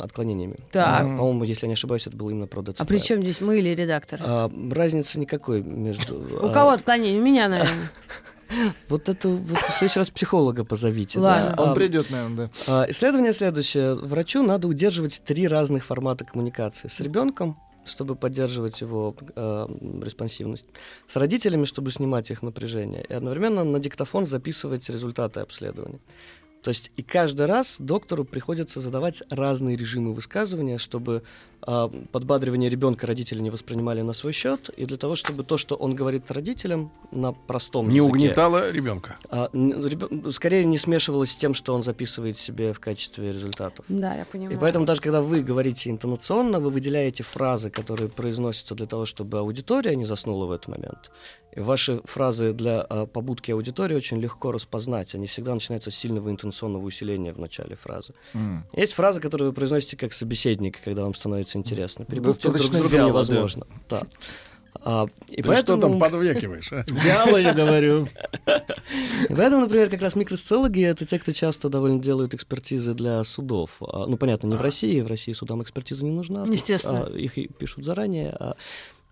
отклонениями. 0.00 0.56
Так. 0.72 0.97
А, 1.00 1.16
По-моему, 1.16 1.44
если 1.44 1.66
я 1.66 1.68
не 1.68 1.74
ошибаюсь, 1.74 2.06
это 2.06 2.16
было 2.16 2.30
именно 2.30 2.46
про 2.46 2.62
ДЦП. 2.62 2.80
А 2.80 2.84
при 2.84 2.98
чем 2.98 3.22
здесь 3.22 3.40
мы 3.40 3.58
или 3.58 3.70
редакторы? 3.74 4.22
А, 4.26 4.50
разницы 4.70 5.18
никакой 5.20 5.62
между... 5.62 6.16
У 6.42 6.46
а, 6.48 6.52
кого 6.52 6.70
отклонение? 6.70 7.20
У 7.20 7.24
меня, 7.24 7.48
наверное. 7.48 7.90
Вот 8.88 9.10
это 9.10 9.28
вот 9.28 9.58
в 9.58 9.70
следующий 9.78 9.98
раз 9.98 10.08
психолога 10.08 10.64
позовите. 10.64 11.18
Ладно. 11.18 11.54
да. 11.54 11.62
Он 11.62 11.68
А, 11.70 11.74
придет, 11.74 12.08
наверное, 12.08 12.50
да. 12.66 12.82
а, 12.84 12.90
Исследование 12.90 13.34
следующее. 13.34 13.94
Врачу 13.94 14.42
надо 14.42 14.68
удерживать 14.68 15.20
три 15.22 15.46
разных 15.46 15.84
формата 15.84 16.24
коммуникации. 16.24 16.88
С 16.88 16.98
ребенком, 17.00 17.58
чтобы 17.84 18.16
поддерживать 18.16 18.80
его 18.80 19.14
э, 19.36 19.66
респонсивность. 20.02 20.64
С 21.06 21.16
родителями, 21.16 21.66
чтобы 21.66 21.90
снимать 21.90 22.30
их 22.30 22.42
напряжение. 22.42 23.04
И 23.06 23.12
одновременно 23.12 23.64
на 23.64 23.80
диктофон 23.80 24.26
записывать 24.26 24.88
результаты 24.88 25.40
обследования. 25.40 26.00
То 26.62 26.70
есть 26.70 26.90
и 26.96 27.02
каждый 27.02 27.46
раз 27.46 27.76
доктору 27.78 28.24
приходится 28.24 28.80
задавать 28.80 29.22
разные 29.30 29.76
режимы 29.76 30.12
высказывания, 30.12 30.78
чтобы 30.78 31.22
подбадривание 31.62 32.70
ребенка 32.70 33.06
родители 33.06 33.40
не 33.40 33.50
воспринимали 33.50 34.02
на 34.02 34.12
свой 34.12 34.32
счет, 34.32 34.68
и 34.76 34.84
для 34.86 34.96
того, 34.96 35.16
чтобы 35.16 35.44
то, 35.44 35.58
что 35.58 35.74
он 35.74 35.94
говорит 35.94 36.30
родителям 36.30 36.90
на 37.10 37.32
простом 37.32 37.88
Не 37.88 37.96
языке, 37.96 38.10
угнетало 38.12 38.70
ребенка. 38.70 39.16
а, 39.30 39.48
н- 39.52 39.84
ребё- 39.86 40.30
скорее 40.32 40.64
не 40.64 40.78
смешивалось 40.78 41.32
с 41.32 41.36
тем, 41.36 41.54
что 41.54 41.74
он 41.74 41.82
записывает 41.82 42.38
себе 42.38 42.72
в 42.72 42.80
качестве 42.80 43.32
результатов. 43.32 43.84
Да, 43.88 44.14
я 44.14 44.24
понимаю. 44.24 44.56
И 44.56 44.60
поэтому 44.60 44.84
даже 44.84 45.00
когда 45.00 45.20
вы 45.22 45.42
говорите 45.42 45.90
интонационно, 45.90 46.60
вы 46.60 46.70
выделяете 46.70 47.22
фразы, 47.22 47.70
которые 47.70 48.08
произносятся 48.08 48.74
для 48.74 48.86
того, 48.86 49.04
чтобы 49.06 49.38
аудитория 49.38 49.96
не 49.96 50.04
заснула 50.04 50.46
в 50.46 50.52
этот 50.52 50.68
момент. 50.68 51.10
И 51.56 51.60
ваши 51.60 52.00
фразы 52.04 52.52
для 52.52 52.82
а, 52.82 53.06
побудки 53.06 53.50
аудитории 53.50 53.96
очень 53.96 54.20
легко 54.20 54.52
распознать. 54.52 55.14
Они 55.14 55.26
всегда 55.26 55.54
начинаются 55.54 55.90
с 55.90 55.94
сильного 55.94 56.28
интонационного 56.30 56.84
усиления 56.84 57.32
в 57.32 57.38
начале 57.38 57.74
фразы. 57.74 58.12
М. 58.34 58.64
Есть 58.76 58.92
фразы, 58.92 59.20
которые 59.20 59.48
вы 59.48 59.54
произносите 59.54 59.96
как 59.96 60.12
собеседник, 60.12 60.78
когда 60.84 61.02
вам 61.04 61.14
становится 61.14 61.47
интересно. 61.56 62.04
Перепутать 62.04 62.42
друг 62.42 62.58
с 62.60 62.68
другом 62.70 62.90
вяло, 62.90 63.08
невозможно. 63.08 63.66
Да. 63.88 64.02
А, 64.84 65.06
и 65.28 65.42
Ты 65.42 65.48
поэтому... 65.48 65.80
что 65.80 65.88
там 65.88 65.98
подвекиваешь? 66.00 66.72
а? 66.72 66.84
Вяло, 66.88 67.36
я 67.36 67.52
говорю. 67.52 68.06
И 69.28 69.34
поэтому, 69.34 69.62
например, 69.62 69.90
как 69.90 70.00
раз 70.02 70.14
микросоциологи— 70.14 70.84
это 70.84 71.04
те, 71.04 71.18
кто 71.18 71.32
часто 71.32 71.68
довольно 71.68 72.00
делают 72.00 72.34
экспертизы 72.34 72.94
для 72.94 73.24
судов. 73.24 73.70
А, 73.80 74.06
Ну, 74.06 74.16
понятно, 74.16 74.46
не 74.46 74.54
в 74.56 74.60
России, 74.60 75.00
в 75.00 75.08
России 75.08 75.32
судам 75.32 75.62
экспертиза 75.62 76.04
не 76.04 76.12
нужна. 76.12 76.44
Естественно. 76.46 77.06
а, 77.06 77.10
Их 77.16 77.32
пишут 77.58 77.84
заранее. 77.84 78.30
а- 78.38 78.54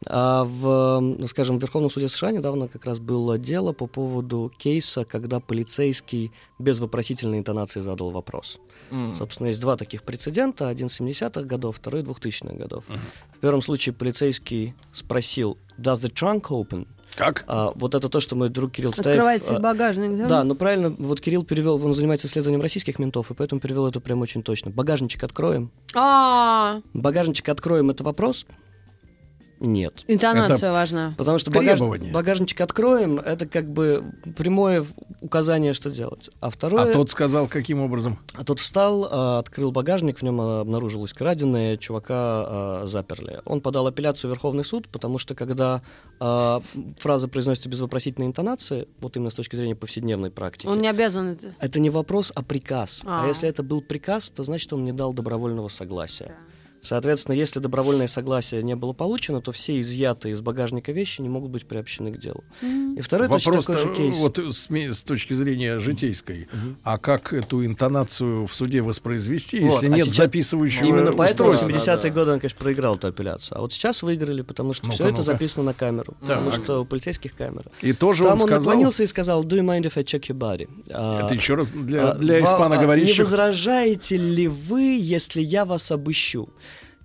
А 0.08 0.44
в, 0.44 0.66
м, 0.98 1.26
скажем, 1.26 1.58
в 1.58 1.62
Верховном 1.62 1.90
суде 1.90 2.08
США 2.08 2.30
недавно 2.30 2.68
как 2.68 2.84
раз 2.84 2.98
было 2.98 3.38
дело 3.38 3.72
по 3.72 3.86
поводу 3.86 4.52
кейса, 4.58 5.04
когда 5.04 5.40
полицейский 5.40 6.32
без 6.58 6.78
вопросительной 6.78 7.38
интонации 7.38 7.80
задал 7.80 8.10
вопрос. 8.10 8.58
М. 8.90 9.14
Собственно, 9.14 9.48
есть 9.48 9.60
два 9.60 9.76
таких 9.76 10.02
прецедента. 10.02 10.68
Один 10.68 10.88
70-х 10.88 11.42
годов, 11.42 11.76
второй 11.76 12.02
2000-х 12.02 12.54
годов. 12.54 12.84
В 13.34 13.38
первом 13.38 13.62
случае 13.62 13.94
полицейский 13.94 14.74
спросил 14.92 15.58
«Does 15.78 16.00
the 16.00 16.12
trunk 16.12 16.42
open?» 16.50 16.86
Как? 17.16 17.44
А, 17.48 17.72
вот 17.74 17.94
это 17.94 18.08
то, 18.10 18.20
что 18.20 18.36
мой 18.36 18.50
друг 18.50 18.72
Кирилл 18.72 18.92
Стаев... 18.92 19.06
Открывается 19.06 19.56
а, 19.56 19.60
багажник, 19.60 20.18
да? 20.18 20.26
да, 20.26 20.44
ну 20.44 20.54
правильно, 20.54 20.90
вот 20.98 21.20
Кирилл 21.20 21.44
перевел, 21.44 21.82
он 21.84 21.94
занимается 21.94 22.26
исследованием 22.26 22.60
российских 22.60 22.98
ментов, 22.98 23.30
и 23.30 23.34
поэтому 23.34 23.60
перевел 23.60 23.86
это 23.86 24.00
прям 24.00 24.20
очень 24.20 24.42
точно. 24.42 24.70
Багажничек 24.70 25.24
откроем. 25.24 25.70
А, 25.94 26.82
Багажничек 26.92 27.48
откроем 27.48 27.88
это 27.88 28.04
вопрос? 28.04 28.46
Нет. 29.60 30.04
интонация 30.06 30.72
важна. 30.72 31.14
Потому 31.16 31.38
что 31.38 31.50
багаж- 31.50 32.12
багажничек 32.12 32.60
откроем, 32.60 33.18
это 33.18 33.46
как 33.46 33.70
бы 33.70 34.04
прямое 34.36 34.84
указание, 35.20 35.72
что 35.72 35.90
делать. 35.90 36.30
А 36.40 36.50
второе... 36.50 36.90
А 36.90 36.92
тот 36.92 37.10
сказал, 37.10 37.46
каким 37.46 37.80
образом? 37.80 38.18
А 38.34 38.44
тот 38.44 38.60
встал, 38.60 39.08
а, 39.10 39.38
открыл 39.38 39.72
багажник, 39.72 40.18
в 40.18 40.22
нем 40.22 40.40
а, 40.40 40.60
обнаружилось 40.60 41.12
краденое, 41.12 41.76
чувака 41.76 42.14
а, 42.16 42.82
заперли. 42.86 43.40
Он 43.44 43.60
подал 43.60 43.86
апелляцию 43.86 44.30
в 44.30 44.34
Верховный 44.34 44.64
суд, 44.64 44.88
потому 44.88 45.18
что 45.18 45.34
когда 45.34 45.82
а, 46.20 46.62
фраза 46.98 47.28
произносится 47.28 47.68
без 47.68 47.80
вопросительной 47.80 48.26
интонации, 48.26 48.88
вот 49.00 49.16
именно 49.16 49.30
с 49.30 49.34
точки 49.34 49.56
зрения 49.56 49.74
повседневной 49.74 50.30
практики, 50.30 50.68
Он 50.68 50.80
не 50.80 50.88
обязан 50.88 51.28
это. 51.28 51.54
это 51.58 51.80
не 51.80 51.90
вопрос, 51.90 52.32
а 52.34 52.42
приказ. 52.42 53.02
А. 53.04 53.24
А. 53.24 53.28
если 53.28 53.48
это 53.48 53.62
был 53.62 53.80
приказ, 53.82 54.30
то 54.30 54.44
значит 54.44 54.72
он 54.72 54.84
не 54.84 54.92
дал 54.92 55.12
добровольного 55.12 55.68
согласия. 55.68 56.34
Соответственно, 56.82 57.34
если 57.34 57.58
добровольное 57.58 58.06
согласие 58.06 58.62
не 58.62 58.76
было 58.76 58.92
получено, 58.92 59.40
то 59.40 59.50
все 59.52 59.80
изъятые 59.80 60.32
из 60.34 60.40
багажника 60.40 60.92
вещи 60.92 61.20
не 61.20 61.28
могут 61.28 61.50
быть 61.50 61.66
приобщены 61.66 62.12
к 62.12 62.18
делу. 62.18 62.44
И 62.62 63.00
второй 63.00 63.28
точно 63.28 63.52
Вопрос 63.52 63.66
такой 63.66 63.82
же 63.82 63.94
кейс. 63.94 64.16
вот 64.18 64.38
с, 64.38 64.68
с 64.70 65.02
точки 65.02 65.34
зрения 65.34 65.78
житейской. 65.80 66.48
А 66.84 66.98
как 66.98 67.32
эту 67.32 67.64
интонацию 67.64 68.46
в 68.46 68.54
суде 68.54 68.82
воспроизвести, 68.82 69.60
Вот, 69.60 69.72
если 69.82 69.86
а 69.86 69.96
нет 69.96 70.04
сейчас- 70.06 70.16
записывающего 70.16 70.84
Именно 70.86 71.12
поэтому 71.12 71.50
в 71.50 71.54
устройства? 71.54 71.90
70-е 71.96 72.10
годы 72.12 72.30
он, 72.32 72.40
конечно, 72.40 72.58
проиграл 72.58 72.96
эту 72.96 73.08
апелляцию. 73.08 73.58
А 73.58 73.60
вот 73.62 73.72
сейчас 73.72 74.02
выиграли, 74.02 74.42
потому 74.42 74.72
что 74.72 74.84
Ну-ка, 74.86 74.94
все 74.94 75.04
это 75.04 75.12
ну-ка. 75.14 75.22
записано 75.24 75.64
на 75.64 75.74
камеру. 75.74 76.16
Потому 76.20 76.50
Так. 76.50 76.62
что 76.62 76.80
у 76.82 76.84
полицейских 76.84 77.34
камера. 77.34 77.70
И 77.82 77.92
тоже 77.92 78.22
Там 78.24 78.34
он 78.34 78.40
он, 78.40 78.46
сказал... 78.46 78.58
наклонился 78.60 79.02
и 79.02 79.06
сказал, 79.06 79.44
do 79.44 79.56
you 79.58 79.64
mind 79.64 79.82
if 79.84 79.92
I 79.96 80.02
check 80.04 80.20
your 80.28 80.38
body? 80.38 80.68
А, 80.90 81.24
Это 81.24 81.34
еще 81.34 81.54
раз 81.56 81.70
для, 81.72 82.10
а, 82.10 82.14
для 82.14 82.36
а, 82.36 82.40
испаноговорящих. 82.44 83.18
Не 83.18 83.24
возражаете 83.24 84.16
ли 84.16 84.46
вы, 84.48 84.96
если 85.00 85.40
я 85.40 85.64
вас 85.64 85.90
обыщу? 85.90 86.48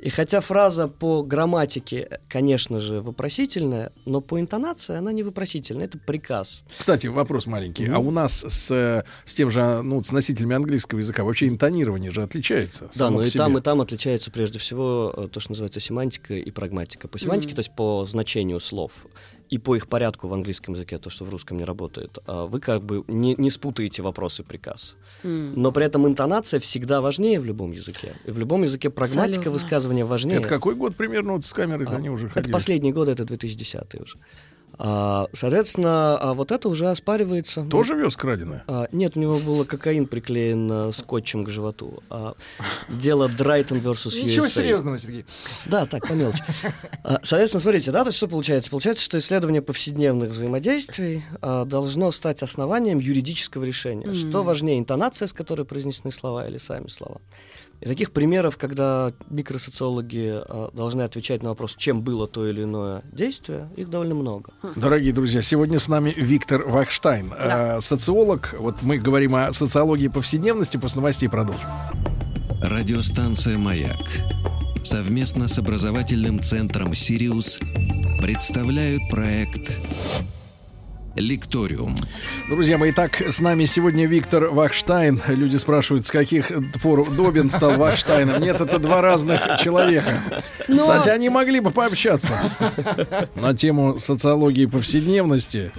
И 0.01 0.09
хотя 0.09 0.41
фраза 0.41 0.87
по 0.87 1.21
грамматике, 1.21 2.19
конечно 2.27 2.79
же, 2.79 3.01
вопросительная, 3.01 3.91
но 4.05 4.19
по 4.19 4.39
интонации 4.39 4.95
она 4.97 5.11
не 5.11 5.21
вопросительная, 5.21 5.85
это 5.85 5.99
приказ. 5.99 6.63
Кстати, 6.75 7.05
вопрос 7.05 7.45
маленький. 7.45 7.85
Мгм. 7.85 7.95
А 7.95 7.99
у 7.99 8.09
нас 8.09 8.43
с, 8.43 8.71
с 9.25 9.33
тем 9.35 9.51
же, 9.51 9.83
ну, 9.83 10.03
с 10.03 10.11
носителями 10.11 10.55
английского 10.55 10.99
языка 10.99 11.23
вообще 11.23 11.47
интонирование 11.47 12.09
же 12.09 12.23
отличается. 12.23 12.89
Да, 12.95 13.11
но 13.11 13.19
по 13.19 13.21
и 13.25 13.29
себе. 13.29 13.37
там, 13.37 13.57
и 13.59 13.61
там 13.61 13.79
отличается 13.81 14.31
прежде 14.31 14.57
всего 14.57 15.13
э, 15.15 15.27
то, 15.31 15.39
что 15.39 15.51
называется 15.51 15.79
семантика 15.79 16.33
и 16.33 16.49
прагматика. 16.49 17.07
По 17.07 17.19
семантике, 17.19 17.49
Мгм. 17.49 17.55
то 17.57 17.59
есть 17.59 17.75
по 17.75 18.05
значению 18.07 18.59
слов, 18.59 19.05
и 19.51 19.57
по 19.57 19.75
их 19.75 19.87
порядку 19.87 20.27
в 20.29 20.33
английском 20.33 20.73
языке, 20.75 20.97
то, 20.97 21.09
что 21.09 21.25
в 21.25 21.29
русском 21.29 21.57
не 21.57 21.65
работает, 21.65 22.17
а 22.25 22.45
вы 22.45 22.61
как 22.61 22.81
бы 22.81 23.03
не, 23.07 23.35
не 23.37 23.51
спутаете 23.51 24.01
вопрос 24.01 24.39
и 24.39 24.43
приказ. 24.43 24.95
М. 25.23 25.53
Но 25.61 25.73
при 25.73 25.85
этом 25.85 26.07
интонация 26.07 26.61
всегда 26.61 27.01
важнее 27.01 27.37
в 27.37 27.45
любом 27.45 27.71
языке. 27.71 28.13
И 28.25 28.31
в 28.31 28.39
любом 28.39 28.63
языке 28.63 28.89
прагматика 28.89 29.27
Абсолютно. 29.29 29.51
высказывания 29.51 30.05
важнее. 30.05 30.39
Это 30.39 30.47
какой 30.47 30.75
год 30.75 30.95
примерно 30.95 31.33
вот 31.33 31.43
с 31.43 31.51
камерой 31.51 31.85
А, 31.87 31.97
они 31.97 32.09
уже 32.09 32.27
Это 32.27 32.35
ходили? 32.35 32.53
последние 32.53 32.93
годы, 32.93 33.11
это 33.11 33.25
2010 33.25 33.95
уже. 34.01 34.17
А, 34.77 35.27
соответственно, 35.33 36.17
а 36.17 36.33
вот 36.33 36.51
это 36.51 36.67
уже 36.69 36.87
оспаривается. 36.87 37.63
Тоже 37.63 37.95
вез 37.95 38.15
краденое? 38.15 38.63
А, 38.67 38.87
нет, 38.91 39.15
у 39.15 39.19
него 39.19 39.37
было 39.39 39.63
кокаин 39.63 40.07
приклеен 40.07 40.69
а, 40.71 40.91
скотчем 40.91 41.45
к 41.45 41.49
животу. 41.49 42.01
Дело 42.89 43.29
Драйтон 43.29 43.77
versus 43.79 44.23
Ничего 44.23 44.45
USA. 44.45 44.49
серьезного, 44.49 44.97
Сергей. 44.99 45.25
Да, 45.65 45.85
так, 45.85 46.07
по 46.07 46.13
мелочи. 46.13 46.43
Соответственно, 47.23 47.61
смотрите, 47.61 47.91
да, 47.91 48.03
то 48.03 48.09
есть 48.09 48.17
что 48.17 48.27
получается? 48.27 48.69
Получается, 48.69 49.03
что 49.03 49.19
исследование 49.19 49.61
повседневных 49.61 50.31
взаимодействий 50.31 51.23
должно 51.41 52.11
стать 52.11 52.41
основанием 52.41 52.99
юридического 52.99 53.63
решения. 53.63 54.13
Что 54.13 54.43
важнее, 54.43 54.79
интонация, 54.79 55.27
с 55.27 55.33
которой 55.33 55.65
произнесены 55.65 56.11
слова, 56.11 56.47
или 56.47 56.57
сами 56.57 56.87
слова? 56.87 57.21
И 57.81 57.87
таких 57.87 58.11
примеров, 58.11 58.57
когда 58.57 59.11
микросоциологи 59.29 60.33
а, 60.33 60.69
должны 60.71 61.01
отвечать 61.01 61.41
на 61.41 61.49
вопрос, 61.49 61.75
чем 61.75 62.01
было 62.01 62.27
то 62.27 62.47
или 62.47 62.63
иное 62.63 63.01
действие, 63.11 63.69
их 63.75 63.89
довольно 63.89 64.13
много. 64.13 64.53
Дорогие 64.75 65.13
друзья, 65.13 65.41
сегодня 65.41 65.79
с 65.79 65.87
нами 65.87 66.13
Виктор 66.15 66.61
Вахштайн, 66.67 67.33
э, 67.35 67.81
социолог. 67.81 68.55
Вот 68.59 68.83
мы 68.83 68.99
говорим 68.99 69.35
о 69.35 69.51
социологии 69.51 70.09
повседневности. 70.09 70.77
После 70.77 70.97
новостей 70.97 71.27
продолжим. 71.27 71.67
Радиостанция 72.61 73.57
«Маяк» 73.57 73.97
совместно 74.83 75.47
с 75.47 75.57
образовательным 75.57 76.39
центром 76.39 76.93
«Сириус» 76.93 77.59
представляют 78.21 79.01
проект 79.09 79.79
«Лекториум». 81.15 81.95
Друзья 82.49 82.77
мои, 82.77 82.91
итак, 82.91 83.21
с 83.21 83.41
нами 83.41 83.65
сегодня 83.65 84.05
Виктор 84.07 84.45
Вахштайн. 84.45 85.21
Люди 85.27 85.57
спрашивают, 85.57 86.05
с 86.05 86.11
каких 86.11 86.49
пор 86.81 87.09
Добин 87.11 87.51
стал 87.51 87.75
Вахштайном. 87.75 88.41
Нет, 88.41 88.61
это 88.61 88.79
два 88.79 89.01
разных 89.01 89.41
человека. 89.61 90.13
Но- 90.69 90.79
Кстати, 90.83 91.09
они 91.09 91.27
могли 91.29 91.59
бы 91.59 91.69
пообщаться 91.71 92.31
на 93.35 93.53
тему 93.53 93.99
социологии 93.99 94.65
повседневности. 94.67 95.73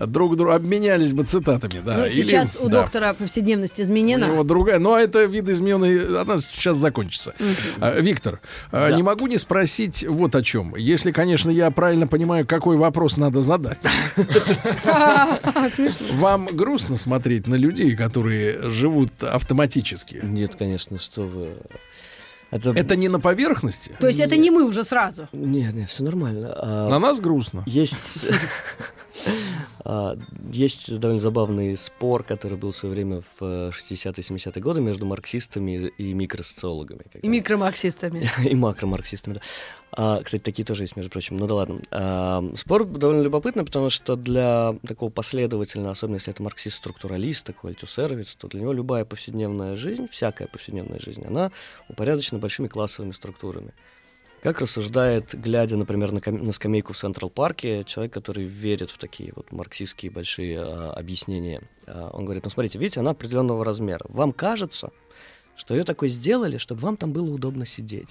Друг 0.00 0.36
другу 0.38 0.52
обменялись 0.52 1.12
бы 1.12 1.24
цитатами. 1.24 1.82
Да. 1.84 1.98
Ну, 1.98 2.04
Или- 2.06 2.10
сейчас 2.10 2.56
у 2.58 2.68
да. 2.70 2.80
доктора 2.80 3.12
повседневность 3.12 3.78
У 3.78 3.82
изменена. 3.82 4.24
него 4.24 4.42
другая, 4.42 4.78
но 4.78 4.98
это 4.98 5.24
вид 5.24 5.48
измененный, 5.50 6.18
она 6.20 6.38
сейчас 6.38 6.78
закончится. 6.78 7.34
А, 7.78 8.00
Виктор, 8.00 8.40
а, 8.72 8.88
Да. 8.88 8.96
не 8.96 9.02
могу 9.02 9.26
не 9.26 9.36
спросить 9.36 10.06
вот 10.08 10.34
о 10.34 10.42
чем. 10.42 10.74
Если, 10.76 11.12
конечно, 11.12 11.50
я 11.50 11.70
правильно 11.70 12.06
понимаю, 12.06 12.46
какой 12.46 12.78
вопрос 12.78 13.18
надо 13.18 13.42
задать. 13.42 13.78
Вам 16.14 16.46
грустно 16.46 16.96
смотреть 16.96 17.46
на 17.46 17.54
людей, 17.54 17.94
которые 17.96 18.70
живут 18.70 19.22
автоматически? 19.22 20.20
Нет, 20.22 20.56
конечно, 20.56 20.98
что 20.98 21.22
вы... 21.24 21.56
Это, 22.50 22.70
Это 22.70 22.96
не 22.96 23.08
на 23.08 23.20
поверхности? 23.20 23.94
То 24.00 24.08
есть 24.08 24.20
это 24.20 24.36
не 24.38 24.50
мы 24.50 24.64
уже 24.64 24.82
сразу. 24.84 25.28
Нет, 25.32 25.74
нет, 25.74 25.90
все 25.90 26.02
нормально. 26.02 26.54
А, 26.56 26.88
На 26.88 26.98
нас 26.98 27.20
грустно. 27.20 27.62
Есть, 27.66 28.24
есть 30.52 30.98
довольно 30.98 31.20
забавный 31.20 31.76
спор, 31.76 32.22
который 32.22 32.58
был 32.58 32.72
в 32.72 32.76
свое 32.76 32.94
время 32.94 33.22
в 33.22 33.42
э, 33.42 33.70
60-70-е 33.70 34.62
годы 34.62 34.80
между 34.80 35.06
марксистами 35.06 35.90
и 35.96 36.12
микросоциологами. 36.12 37.04
И 37.22 37.28
микромарксистами. 37.28 38.30
и 38.44 38.54
макромарксистами, 38.54 39.34
да. 39.34 39.40
А, 39.92 40.22
кстати, 40.22 40.42
такие 40.42 40.64
тоже 40.64 40.84
есть, 40.84 40.96
между 40.96 41.10
прочим. 41.10 41.36
Ну 41.38 41.46
да 41.46 41.54
ладно. 41.54 41.80
А, 41.90 42.44
спор 42.56 42.84
довольно 42.84 43.22
любопытный, 43.22 43.64
потому 43.64 43.88
что 43.88 44.16
для 44.16 44.76
такого 44.86 45.10
последовательного, 45.10 45.92
особенно 45.92 46.16
если 46.16 46.32
это 46.32 46.42
марксист-структуралист, 46.42 47.44
такой 47.44 47.70
альтюсеровец, 47.70 48.34
то 48.34 48.48
для 48.48 48.60
него 48.60 48.72
любая 48.72 49.04
повседневная 49.04 49.76
жизнь, 49.76 50.08
всякая 50.10 50.48
повседневная 50.48 50.98
жизнь, 50.98 51.24
она 51.24 51.50
упорядочена 51.88 52.38
большими 52.38 52.66
классовыми 52.66 53.12
структурами. 53.12 53.72
Как 54.42 54.60
рассуждает, 54.60 55.34
глядя, 55.34 55.76
например, 55.76 56.12
на, 56.12 56.20
кам- 56.20 56.44
на 56.44 56.52
скамейку 56.52 56.92
в 56.92 56.96
Централ-парке, 56.96 57.82
человек, 57.84 58.12
который 58.12 58.44
верит 58.44 58.90
в 58.90 58.98
такие 58.98 59.32
вот 59.34 59.50
марксистские 59.50 60.12
большие 60.12 60.60
а, 60.60 60.92
объяснения. 60.92 61.62
А, 61.86 62.10
он 62.12 62.24
говорит, 62.24 62.44
ну 62.44 62.50
смотрите, 62.50 62.78
видите, 62.78 63.00
она 63.00 63.10
определенного 63.10 63.64
размера. 63.64 64.06
Вам 64.08 64.32
кажется, 64.32 64.90
что 65.56 65.74
ее 65.74 65.82
такой 65.82 66.08
сделали, 66.08 66.56
чтобы 66.56 66.80
вам 66.82 66.96
там 66.96 67.12
было 67.12 67.28
удобно 67.28 67.66
сидеть. 67.66 68.10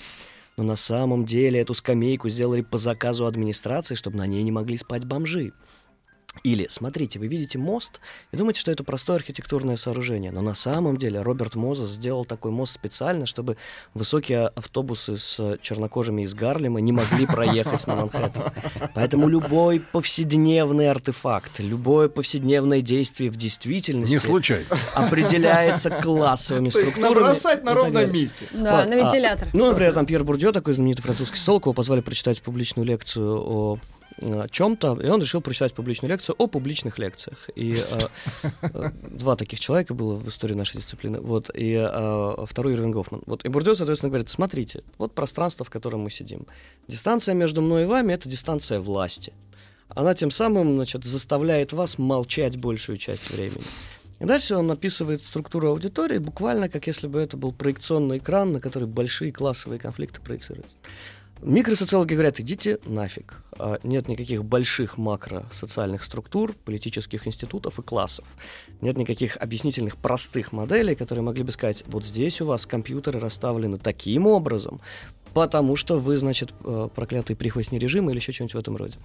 но 0.58 0.64
на 0.64 0.76
самом 0.76 1.24
деле 1.24 1.62
эту 1.62 1.74
скамейку 1.74 2.28
сделали 2.30 2.62
по 2.62 2.78
заказу 2.78 3.26
администрации, 3.26 3.95
чтобы 3.95 4.18
на 4.18 4.28
ней 4.28 4.44
не 4.44 4.52
могли 4.52 4.76
спать 4.78 5.06
бомжи. 5.06 5.54
Или, 6.44 6.68
смотрите, 6.70 7.20
вы 7.20 7.28
видите 7.28 7.58
мост 7.58 8.00
и 8.32 8.38
думаете, 8.38 8.60
что 8.60 8.72
это 8.72 8.84
простое 8.84 9.18
архитектурное 9.18 9.78
сооружение, 9.78 10.32
но 10.32 10.42
на 10.42 10.54
самом 10.54 10.98
деле 10.98 11.22
Роберт 11.22 11.56
Мозес 11.56 11.90
сделал 11.90 12.26
такой 12.26 12.52
мост 12.52 12.74
специально, 12.74 13.26
чтобы 13.26 13.58
высокие 13.94 14.48
автобусы 14.48 15.18
с 15.18 15.58
чернокожими 15.62 16.22
из 16.24 16.34
Гарлема 16.34 16.80
не 16.82 16.92
могли 16.92 17.26
проехать 17.26 17.86
на 17.88 17.96
Манхэттен. 17.96 18.44
Поэтому 18.94 19.28
любой 19.28 19.80
повседневный 19.80 20.90
артефакт, 20.90 21.60
любое 21.60 22.10
повседневное 22.10 22.82
действие 22.82 23.30
в 23.32 23.36
действительности 23.36 24.14
Не 24.14 24.20
случайно. 24.20 24.66
определяется 24.96 25.90
классовыми 26.02 26.70
То 26.70 26.80
есть 26.80 26.92
структурами. 26.92 27.20
набросать 27.24 27.64
на 27.64 27.74
ровном 27.74 28.12
месте. 28.12 28.46
Да, 28.52 28.78
Вот, 28.82 28.90
на 28.90 28.96
а, 28.96 28.96
вентилятор. 28.96 29.48
ну, 29.54 29.68
например, 29.70 29.94
там 29.94 30.06
Пьер 30.06 30.24
Бурдье, 30.24 30.52
такой 30.52 30.74
знаменитый 30.74 31.04
французский 31.04 31.38
социолог, 31.38 31.64
его 31.66 31.74
позвали 31.74 32.02
прочитать 32.02 32.42
публичную 32.42 32.86
лекцию 32.86 33.38
о 33.40 33.80
чем-то, 34.19 34.99
и 35.02 35.10
он 35.10 35.22
решил 35.22 35.41
прочитать 35.41 35.73
публичную 35.73 36.10
лекцию 36.11 36.35
о 36.38 36.48
публичных 36.48 36.98
лекциях. 36.98 37.49
И 37.56 37.73
э, 37.73 37.99
э, 38.61 38.89
два 39.11 39.35
таких 39.35 39.60
человека 39.60 39.94
было 39.94 40.15
в 40.15 40.27
истории 40.27 40.53
нашей 40.56 40.77
дисциплины. 40.77 41.19
Вот, 41.19 41.49
и 41.53 41.73
э, 41.73 42.45
второй 42.45 42.73
Ирвин 42.73 42.91
Гофман. 42.91 43.22
Вот, 43.26 43.45
и 43.45 43.49
Бурдье, 43.49 43.76
соответственно, 43.76 44.10
говорит, 44.10 44.30
смотрите, 44.30 44.84
вот 44.98 45.14
пространство, 45.14 45.65
в 45.65 45.69
котором 45.69 46.02
мы 46.02 46.10
сидим. 46.10 46.48
Дистанция 46.88 47.35
между 47.35 47.61
мной 47.61 47.84
и 47.84 47.85
вами— 47.85 48.14
это 48.14 48.27
дистанция 48.27 48.80
власти. 48.80 49.34
Она 49.89 50.14
тем 50.14 50.31
самым, 50.31 50.76
значит, 50.76 51.06
заставляет 51.06 51.73
вас 51.73 51.98
молчать 51.98 52.57
большую 52.57 52.98
часть 52.98 53.30
времени. 53.30 53.64
И 54.19 54.26
дальше 54.26 54.56
он 54.56 54.69
описывает 54.72 55.23
структуру 55.23 55.69
аудитории 55.69 56.18
буквально 56.18 56.69
как 56.69 56.88
если 56.88 57.07
бы 57.07 57.19
это 57.19 57.38
был 57.38 57.53
проекционный 57.53 58.18
экран, 58.18 58.52
на 58.52 58.60
который 58.60 58.88
большие 58.88 59.31
классовые 59.31 59.80
конфликты 59.80 60.22
проецируются. 60.22 60.76
Микросоциологи 61.42 62.14
говорят, 62.14 62.40
идите 62.40 62.80
нафиг. 62.86 63.44
А, 63.60 63.80
Нет 63.84 64.08
никаких 64.08 64.44
больших 64.44 64.98
макросоциальных 64.98 66.04
структур, 66.04 66.54
политических 66.66 67.28
институтов 67.28 67.80
и 67.80 67.84
классов. 67.84 68.26
Нет 68.82 68.98
никаких 68.98 69.38
объяснительных 69.38 69.98
простых 69.98 70.52
моделей, 70.52 70.96
которые 70.96 71.24
могли 71.24 71.44
бы 71.44 71.52
сказать, 71.52 71.84
вот 71.88 72.06
здесь 72.06 72.42
у 72.42 72.46
вас 72.46 72.66
компьютеры 72.66 73.20
расставлены 73.20 73.78
таким 73.78 74.26
образом, 74.26 74.82
потому 75.34 75.76
что 75.76 76.00
вы, 76.00 76.18
значит, 76.18 76.52
э, 76.64 76.90
проклятый 76.96 77.36
прихвостни 77.36 77.78
режима 77.78 78.10
или 78.10 78.18
еще 78.18 78.32
что-нибудь 78.32 78.56
в 78.56 78.60
этом 78.60 78.76
роде. 78.76 78.96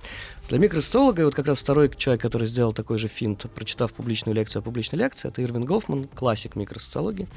Для 0.49 0.59
микросоциолога, 0.59 1.23
и 1.23 1.25
вот 1.27 1.35
как 1.35 1.47
раз 1.47 1.61
второй 1.61 1.91
человек, 1.95 2.23
который 2.23 2.47
сделал 2.47 2.73
такой 2.73 2.97
же 2.97 3.09
финт, 3.09 3.47
прочитав 3.55 3.93
публичную 3.93 4.35
лекцию 4.35 4.61
о 4.61 4.63
публичной 4.63 4.99
лекции, 4.99 5.29
это 5.29 5.43
Ирвин 5.43 5.67
Гофман, 5.67 6.09
классик 6.09 6.57
микросоциологии. 6.57 7.29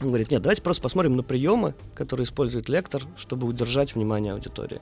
Он 0.00 0.08
говорит, 0.08 0.30
нет, 0.30 0.42
давайте 0.42 0.62
просто 0.62 0.82
посмотрим 0.82 1.16
на 1.16 1.22
приемы, 1.22 1.74
которые 1.94 2.24
использует 2.24 2.68
лектор, 2.68 3.02
чтобы 3.16 3.46
удержать 3.46 3.94
внимание 3.94 4.32
аудитории. 4.32 4.80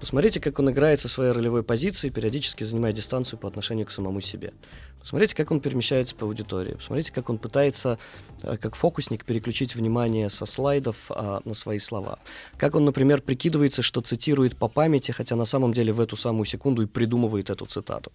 Посмотрите, 0.00 0.40
как 0.40 0.58
он 0.60 0.70
играет 0.70 1.00
со 1.00 1.08
своей 1.08 1.32
ролевой 1.32 1.64
позицией, 1.64 2.12
периодически 2.12 2.62
занимая 2.62 2.92
дистанцию 2.92 3.38
по 3.38 3.48
отношению 3.48 3.86
к 3.86 3.90
самому 3.90 4.20
себе. 4.20 4.52
Посмотрите, 5.00 5.34
как 5.34 5.50
он 5.50 5.60
перемещается 5.60 6.14
по 6.14 6.26
аудитории. 6.26 6.74
Посмотрите, 6.74 7.12
как 7.12 7.30
он 7.30 7.38
пытается, 7.38 7.98
э, 8.42 8.56
как 8.58 8.76
фокусник, 8.76 9.24
переключить 9.24 9.74
внимание 9.74 10.28
со 10.28 10.46
слайдов 10.46 11.06
а, 11.10 11.40
на 11.44 11.54
свои 11.54 11.78
слова. 11.78 12.18
Как 12.56 12.74
он, 12.74 12.84
например, 12.84 13.22
прикидывается, 13.22 13.82
что 13.82 14.00
цитирует 14.00 14.56
по 14.56 14.68
памяти, 14.68 15.12
хотя 15.12 15.34
на 15.34 15.44
самом 15.44 15.72
деле 15.72 15.92
в 15.92 16.00
эту 16.00 16.16
самую 16.16 16.44
секунду 16.44 16.82
и 16.82 16.86
придумывает 16.86 17.50
эту 17.50 17.66
цитату. 17.66 18.12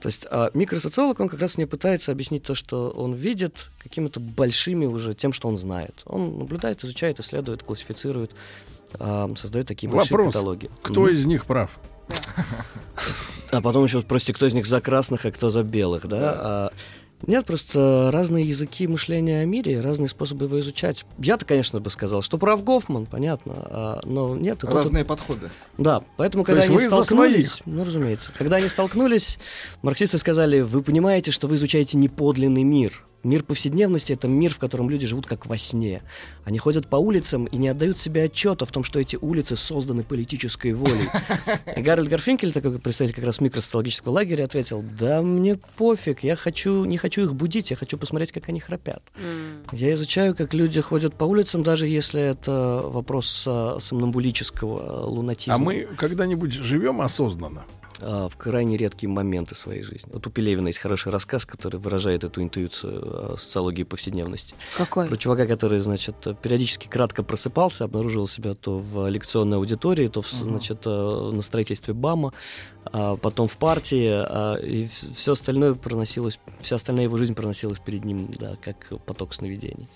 То 0.00 0.08
есть 0.08 0.26
а, 0.30 0.50
микросоциолог, 0.54 1.18
он 1.20 1.28
как 1.28 1.40
раз 1.40 1.56
не 1.56 1.66
пытается 1.66 2.12
объяснить 2.12 2.42
то, 2.42 2.54
что 2.54 2.90
он 2.90 3.14
видит, 3.14 3.70
какими-то 3.78 4.20
большими 4.20 4.84
уже 4.86 5.14
тем, 5.14 5.32
что 5.32 5.48
он 5.48 5.56
знает. 5.56 6.02
Он 6.04 6.38
наблюдает, 6.38 6.84
изучает, 6.84 7.20
исследует, 7.20 7.62
классифицирует, 7.62 8.32
а, 8.98 9.32
создает 9.36 9.66
такие 9.66 9.90
большие 9.90 10.16
Вопрос. 10.16 10.34
каталоги. 10.34 10.70
Кто 10.82 11.02
Мгм. 11.02 11.10
из 11.12 11.24
них 11.26 11.46
прав? 11.46 11.70
А 13.50 13.60
потом 13.60 13.84
еще 13.84 14.00
спросите, 14.00 14.34
кто 14.34 14.46
из 14.46 14.52
них 14.52 14.66
за 14.66 14.80
красных, 14.80 15.24
а 15.26 15.30
кто 15.30 15.48
за 15.48 15.62
белых, 15.62 16.06
да? 16.06 16.18
А, 16.36 16.72
нет, 17.26 17.46
просто 17.46 18.10
разные 18.12 18.44
языки 18.44 18.86
мышления 18.86 19.40
о 19.40 19.44
мире, 19.44 19.80
разные 19.80 20.08
способы 20.08 20.46
его 20.46 20.60
изучать. 20.60 21.04
Я-то, 21.18 21.44
конечно, 21.44 21.80
бы 21.80 21.90
сказал, 21.90 22.22
что 22.22 22.38
прав 22.38 22.62
Гофман, 22.64 23.06
понятно, 23.06 23.54
а, 23.56 24.00
но 24.04 24.36
нет. 24.36 24.62
Разные 24.64 25.04
подходы. 25.04 25.50
Да, 25.78 26.02
поэтому, 26.16 26.44
То 26.44 26.52
когда 26.52 26.62
они 26.64 26.78
столкнулись, 26.78 27.62
ну, 27.66 27.84
разумеется, 27.84 28.32
когда 28.36 28.56
они 28.56 28.68
столкнулись, 28.68 29.38
марксисты 29.82 30.18
сказали, 30.18 30.60
вы 30.60 30.82
понимаете, 30.82 31.30
что 31.30 31.48
вы 31.48 31.56
изучаете 31.56 31.98
неподлинный 31.98 32.62
мир. 32.62 33.04
Мир 33.24 33.42
повседневности— 33.42 34.12
это 34.14 34.28
мир, 34.28 34.52
в 34.52 34.58
котором 34.58 34.90
люди 34.90 35.06
живут 35.06 35.26
как 35.26 35.46
во 35.46 35.56
сне. 35.56 36.02
Они 36.44 36.58
ходят 36.58 36.86
по 36.88 36.96
улицам 36.96 37.46
и 37.46 37.56
не 37.56 37.68
отдают 37.68 37.98
себе 37.98 38.24
отчета 38.24 38.66
в 38.66 38.70
том, 38.70 38.84
что 38.84 39.00
эти 39.00 39.16
улицы 39.16 39.56
созданы 39.56 40.02
политической 40.02 40.72
волей. 40.74 41.08
И 41.74 41.80
Гарольд 41.82 42.08
Гарфинкель, 42.08 42.52
такой 42.52 42.78
представитель 42.78 43.16
как 43.16 43.24
раз 43.24 43.40
микросоциологического 43.40 44.12
лагеря, 44.12 44.44
ответил, 44.44 44.84
да 44.98 45.22
мне 45.22 45.58
пофиг, 45.76 46.22
я 46.22 46.36
хочу, 46.36 46.84
не 46.84 46.98
хочу 46.98 47.22
их 47.22 47.34
будить, 47.34 47.70
я 47.70 47.76
хочу 47.76 47.96
посмотреть, 47.96 48.30
как 48.32 48.48
они 48.48 48.60
храпят. 48.60 49.02
Я 49.72 49.94
изучаю, 49.94 50.34
как 50.34 50.52
люди 50.52 50.80
ходят 50.82 51.14
по 51.14 51.24
улицам, 51.24 51.62
даже 51.62 51.86
если 51.86 52.20
это 52.20 52.82
вопрос 52.84 53.46
а, 53.48 53.78
сомнамбулического 53.80 55.04
а, 55.04 55.06
лунатизма. 55.06 55.54
А 55.54 55.58
мы 55.58 55.88
когда-нибудь 55.96 56.52
живем 56.52 57.00
осознанно? 57.00 57.64
А, 58.06 58.28
в 58.28 58.36
крайне 58.36 58.76
редкие 58.76 59.08
моменты 59.10 59.54
своей 59.54 59.82
жизни. 59.82 60.10
Вот 60.12 60.26
у 60.26 60.30
Пелевина 60.30 60.68
есть 60.68 60.78
хороший 60.78 61.10
рассказ, 61.10 61.46
который 61.46 61.80
выражает 61.80 62.22
эту 62.22 62.42
интуицию 62.42 63.00
а, 63.02 63.36
социологии 63.38 63.82
повседневности. 63.82 64.54
Какой? 64.76 65.06
Про 65.06 65.16
чувака, 65.16 65.46
который, 65.46 65.80
значит, 65.80 66.16
периодически 66.42 66.86
кратко 66.86 67.22
просыпался, 67.22 67.84
обнаруживал 67.84 68.28
себя 68.28 68.54
то 68.54 68.78
в 68.78 69.08
лекционной 69.08 69.56
аудитории, 69.56 70.08
то, 70.08 70.20
в, 70.20 70.30
значит, 70.30 70.82
э, 70.84 71.30
на 71.32 71.40
строительстве 71.42 71.94
БАМа, 71.94 72.32
а 72.84 73.16
потом 73.16 73.48
в 73.48 73.56
партии, 73.56 74.10
а, 74.10 74.56
и 74.56 74.86
все 74.86 75.32
остальное 75.32 75.74
проносилось, 75.74 76.38
вся 76.60 76.76
остальная 76.76 77.04
его 77.04 77.16
жизнь 77.16 77.34
проносилась 77.34 77.78
перед 77.78 78.04
ним, 78.04 78.28
да, 78.38 78.56
как 78.62 78.76
поток 79.06 79.32
сновидений. 79.32 79.88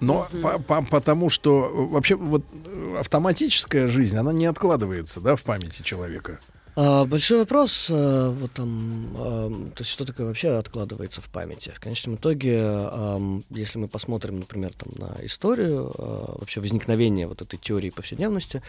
Но 0.00 0.28
по- 0.42 0.58
по- 0.58 0.82
потому 0.82 1.30
что 1.30 1.64
э, 1.64 1.92
вообще 1.92 2.16
вот 2.16 2.44
э, 2.52 2.96
автоматическая 3.00 3.86
жизнь, 3.86 4.16
она 4.16 4.32
не 4.32 4.44
откладывается, 4.44 5.20
да, 5.20 5.36
в 5.36 5.42
памяти 5.42 5.82
человека. 5.82 6.40
А, 6.76 7.04
большой 7.04 7.38
вопрос, 7.38 7.88
а, 7.90 8.30
вот 8.30 8.52
там, 8.52 9.08
а, 9.16 9.48
то 9.74 9.80
есть 9.80 9.90
что 9.90 10.04
такое 10.04 10.26
вообще 10.26 10.56
откладывается 10.56 11.20
в 11.20 11.28
памяти? 11.28 11.72
В 11.74 11.80
конечном 11.80 12.16
итоге, 12.16 12.90
если 13.50 13.78
мы 13.78 13.88
посмотрим, 13.88 14.40
например, 14.40 14.72
там, 14.72 14.92
на 14.96 15.24
историю 15.24 15.92
а, 15.96 16.38
вообще 16.38 16.60
возникновения 16.60 17.26
вот 17.26 17.42
этой 17.42 17.58
теории 17.58 17.90
повседневности, 17.90 18.62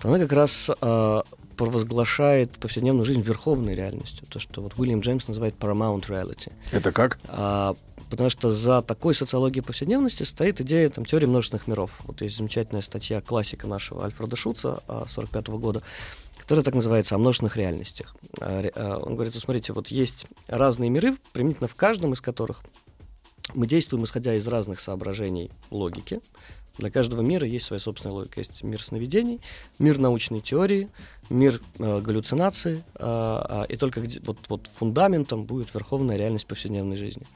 то 0.00 0.08
она 0.08 0.18
как 0.18 0.32
раз 0.32 0.70
а, 0.80 1.24
провозглашает 1.56 2.52
повседневную 2.52 3.04
жизнь 3.04 3.20
верховной 3.22 3.74
реальностью. 3.74 4.26
То, 4.28 4.38
что 4.38 4.62
вот 4.62 4.74
Уильям 4.78 5.00
Джеймс 5.00 5.26
называет 5.26 5.56
paramount 5.58 6.06
reality. 6.08 6.52
Это 6.70 6.92
как? 6.92 7.18
А, 7.26 7.74
потому 8.08 8.30
что 8.30 8.50
за 8.50 8.80
такой 8.82 9.14
социологией 9.14 9.64
повседневности 9.64 10.22
стоит 10.22 10.60
идея 10.60 10.88
там, 10.88 11.04
теории 11.04 11.26
множественных 11.26 11.66
миров. 11.66 11.90
Вот 12.04 12.20
есть 12.22 12.36
замечательная 12.36 12.82
статья 12.82 13.20
классика 13.20 13.66
нашего 13.66 14.04
Альфреда 14.04 14.36
Шуца 14.36 14.82
45 15.08 15.48
года, 15.48 15.82
которая 16.48 16.64
так 16.64 16.74
называется 16.74 17.14
«О 17.14 17.18
множественных 17.18 17.58
реальностях». 17.58 18.16
А, 18.40 18.64
а, 18.74 18.96
Он 19.00 19.16
говорит, 19.16 19.34
вот 19.34 19.42
смотрите, 19.42 19.74
вот 19.74 19.88
есть 19.88 20.24
разные 20.46 20.88
миры, 20.88 21.14
применительно 21.34 21.68
в 21.68 21.74
каждом 21.74 22.14
из 22.14 22.22
которых 22.22 22.62
мы 23.52 23.66
действуем, 23.66 24.04
исходя 24.04 24.32
из 24.32 24.48
разных 24.48 24.80
соображений 24.80 25.50
логики. 25.70 26.22
Для 26.78 26.90
каждого 26.90 27.20
мира 27.20 27.46
есть 27.46 27.66
своя 27.66 27.80
собственная 27.80 28.14
логика. 28.14 28.40
Есть 28.40 28.62
мир 28.62 28.82
сновидений, 28.82 29.42
мир 29.78 29.98
научной 29.98 30.40
теории, 30.40 30.88
мир 31.28 31.60
э, 31.80 32.00
галлюцинаций, 32.00 32.82
а, 32.94 33.64
а, 33.64 33.64
и 33.64 33.76
только 33.76 34.00
где- 34.00 34.20
вот, 34.20 34.38
вот 34.48 34.70
фундаментом 34.74 35.44
будет 35.44 35.74
верховная 35.74 36.16
реальность 36.16 36.46
повседневной 36.46 36.96
жизни. 36.96 37.26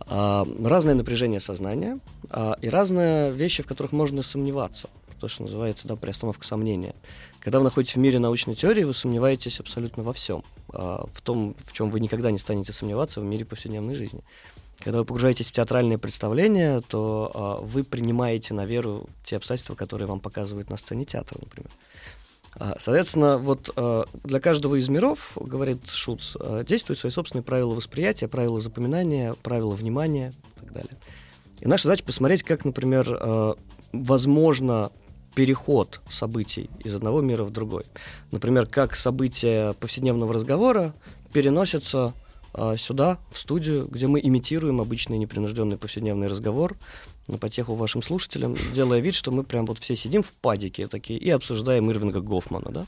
А, 0.00 0.48
разное 0.64 0.94
напряжение 0.94 1.40
сознания 1.40 1.98
а, 2.30 2.56
и 2.62 2.70
разные 2.70 3.32
вещи, 3.32 3.62
в 3.62 3.66
которых 3.66 3.92
можно 3.92 4.22
сомневаться. 4.22 4.88
То, 5.20 5.28
что 5.28 5.42
называется 5.42 5.88
да, 5.88 5.96
приостановка 5.96 6.46
сомнения. 6.46 6.94
Когда 7.46 7.58
вы 7.60 7.64
находитесь 7.66 7.94
в 7.94 7.98
мире 8.00 8.18
научной 8.18 8.56
теории, 8.56 8.82
вы 8.82 8.92
сомневаетесь 8.92 9.60
абсолютно 9.60 10.02
во 10.02 10.12
всем. 10.12 10.42
а, 10.72 11.06
в 11.14 11.22
том, 11.22 11.54
в 11.64 11.72
чем 11.72 11.90
вы 11.90 12.00
никогда 12.00 12.32
не 12.32 12.38
станете 12.38 12.72
сомневаться 12.72 13.20
в 13.20 13.24
мире 13.24 13.44
повседневной 13.44 13.94
жизни. 13.94 14.24
Когда 14.80 14.98
вы 14.98 15.04
погружаетесь 15.04 15.46
в 15.46 15.52
театральное 15.52 15.96
представление, 15.96 16.80
то 16.80 17.30
а, 17.32 17.60
вы 17.60 17.84
принимаете 17.84 18.52
на 18.52 18.66
веру 18.66 19.08
те 19.22 19.36
обстоятельства, 19.36 19.76
которые 19.76 20.08
вам 20.08 20.18
показывают 20.18 20.70
на 20.70 20.76
сцене 20.76 21.04
театра, 21.04 21.38
например. 21.40 21.70
А, 22.56 22.78
Соответственно, 22.80 23.38
вот 23.38 23.72
для 24.24 24.40
каждого 24.40 24.74
из 24.74 24.88
миров, 24.88 25.38
говорит 25.40 25.88
Шуц, 25.88 26.36
действуют 26.66 26.98
свои 26.98 27.12
собственные 27.12 27.44
правила 27.44 27.76
восприятия, 27.76 28.26
правила 28.26 28.58
запоминания, 28.60 29.34
правила 29.34 29.76
внимания 29.76 30.32
и 30.56 30.60
так 30.64 30.72
далее. 30.72 30.98
И 31.60 31.68
наша 31.68 31.84
задача 31.84 32.02
посмотреть, 32.02 32.42
как, 32.42 32.64
например, 32.64 33.56
возможно 33.92 34.90
переход 35.36 36.00
событий 36.10 36.70
из 36.82 36.94
одного 36.94 37.20
мира 37.20 37.44
в 37.44 37.52
другой. 37.52 37.84
Например, 38.32 38.66
как 38.66 38.96
события 38.96 39.74
повседневного 39.74 40.32
разговора 40.32 40.94
переносятся 41.32 42.14
а, 42.54 42.78
сюда, 42.78 43.18
в 43.30 43.38
студию, 43.38 43.86
где 43.86 44.06
мы 44.06 44.18
имитируем 44.18 44.80
обычный 44.80 45.18
непринужденный 45.18 45.76
повседневный 45.76 46.28
разговор, 46.28 46.74
на 47.28 47.36
потеху 47.36 47.74
вашим 47.74 48.02
слушателям, 48.02 48.56
делая 48.72 49.00
вид, 49.00 49.14
что 49.14 49.30
мы 49.30 49.42
прям 49.42 49.66
вот 49.66 49.78
все 49.78 49.94
сидим 49.94 50.22
в 50.22 50.32
падике 50.32 50.86
такие 50.86 51.18
и 51.18 51.28
обсуждаем 51.28 51.90
Ирвинга 51.90 52.20
Гофмана, 52.20 52.70
да? 52.70 52.86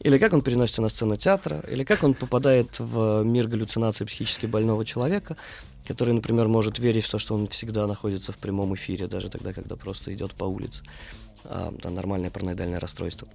Или 0.00 0.18
как 0.18 0.32
он 0.32 0.40
переносится 0.40 0.80
на 0.80 0.88
сцену 0.88 1.16
театра, 1.16 1.62
или 1.70 1.84
как 1.84 2.02
он 2.02 2.14
попадает 2.14 2.80
в 2.80 3.22
мир 3.22 3.48
галлюцинаций 3.48 4.06
психически 4.06 4.46
больного 4.46 4.84
человека, 4.84 5.36
который, 5.86 6.14
например, 6.14 6.48
может 6.48 6.78
верить 6.78 7.04
в 7.04 7.10
то, 7.10 7.18
что 7.18 7.34
он 7.34 7.46
всегда 7.48 7.86
находится 7.86 8.32
в 8.32 8.38
прямом 8.38 8.74
эфире, 8.74 9.08
даже 9.08 9.28
тогда, 9.28 9.52
когда 9.52 9.76
просто 9.76 10.14
идет 10.14 10.32
по 10.32 10.44
улице. 10.44 10.84
А, 11.44 11.72
да, 11.82 11.90
нормальное 11.90 12.30
параноидальное 12.30 12.80
расстройство. 12.80 13.28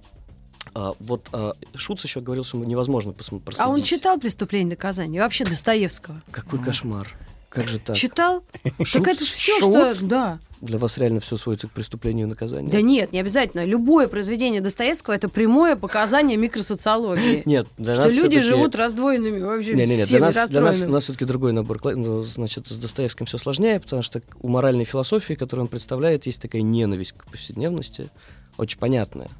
А, 0.74 0.94
вот 1.00 1.28
а, 1.32 1.52
Шуц 1.74 2.04
еще 2.04 2.20
говорил, 2.20 2.44
что 2.44 2.58
невозможно 2.58 3.10
пос- 3.10 3.40
проследить. 3.40 3.60
А 3.60 3.68
он 3.68 3.82
читал 3.82 4.18
«Преступление 4.18 4.66
и 4.66 4.70
наказание»? 4.70 5.22
Вообще 5.22 5.44
Достоевского? 5.44 6.22
Какой 6.30 6.58
кошмар. 6.62 7.08
Как 7.48 7.68
же 7.68 7.78
так? 7.78 7.96
Читал? 7.96 8.44
Шуц? 8.82 8.92
Так 8.92 9.08
это 9.08 9.24
же 9.24 9.32
все, 9.32 9.58
Шуц? 9.58 9.96
что... 9.96 10.06
Да. 10.06 10.38
Для 10.60 10.78
вас 10.78 10.98
реально 10.98 11.20
все 11.20 11.36
сводится 11.36 11.68
к 11.68 11.70
преступлению 11.70 12.26
и 12.26 12.28
наказанию? 12.28 12.70
Да 12.70 12.80
нет, 12.80 13.12
не 13.12 13.20
обязательно. 13.20 13.64
Любое 13.64 14.08
произведение 14.08 14.60
Достоевского 14.60 15.14
это 15.14 15.28
прямое 15.28 15.76
показание 15.76 16.36
микросоциологии. 16.36 17.42
Нет, 17.46 17.68
для 17.78 17.94
что 17.94 18.04
нас 18.04 18.14
люди 18.14 18.42
живут 18.42 18.74
раздвоенными, 18.74 19.40
вообще 19.40 19.74
Не, 19.74 19.86
не, 19.86 19.96
не, 19.98 20.04
всеми 20.04 20.18
для 20.18 20.32
нас, 20.32 20.50
для 20.50 20.60
нас, 20.60 20.82
у 20.82 20.88
нас 20.88 21.04
все-таки 21.04 21.24
другой 21.26 21.52
набор. 21.52 21.78
ну, 21.94 22.22
Значит, 22.22 22.66
с 22.66 22.76
Достоевским 22.76 23.26
все 23.26 23.38
сложнее, 23.38 23.78
потому 23.78 24.02
что 24.02 24.20
у 24.40 24.48
моральной 24.48 24.84
философии, 24.84 25.34
которую 25.34 25.66
он 25.66 25.68
представляет, 25.68 26.26
есть 26.26 26.42
такая 26.42 26.62
ненависть 26.62 27.12
к 27.12 27.26
повседневности, 27.26 28.10
очень 28.56 28.78
понятная. 28.78 29.30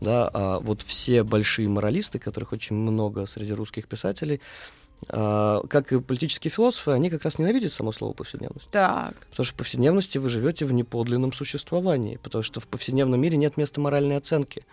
Да, 0.00 0.28
а 0.32 0.60
вот 0.60 0.82
все 0.82 1.22
большие 1.22 1.68
моралисты, 1.68 2.18
которых 2.18 2.52
очень 2.52 2.74
много 2.76 3.26
среди 3.26 3.52
русских 3.52 3.86
писателей, 3.86 4.40
как 5.06 5.92
и 5.92 6.00
политические 6.00 6.50
философы, 6.50 6.92
они 6.92 7.10
как 7.10 7.22
раз 7.24 7.38
ненавидят 7.38 7.72
само 7.72 7.92
слово 7.92 8.12
повседневность. 8.12 8.68
Так. 8.70 9.14
Потому 9.30 9.44
что 9.44 9.54
в 9.54 9.56
повседневности 9.56 10.18
вы 10.18 10.28
живете 10.28 10.64
в 10.64 10.72
неподлинном 10.72 11.32
существовании, 11.32 12.18
потому 12.22 12.42
что 12.42 12.60
в 12.60 12.66
повседневном 12.66 13.20
мире 13.20 13.36
нет 13.38 13.56
места 13.56 13.80
моральной 13.80 14.16
оценки. 14.16 14.64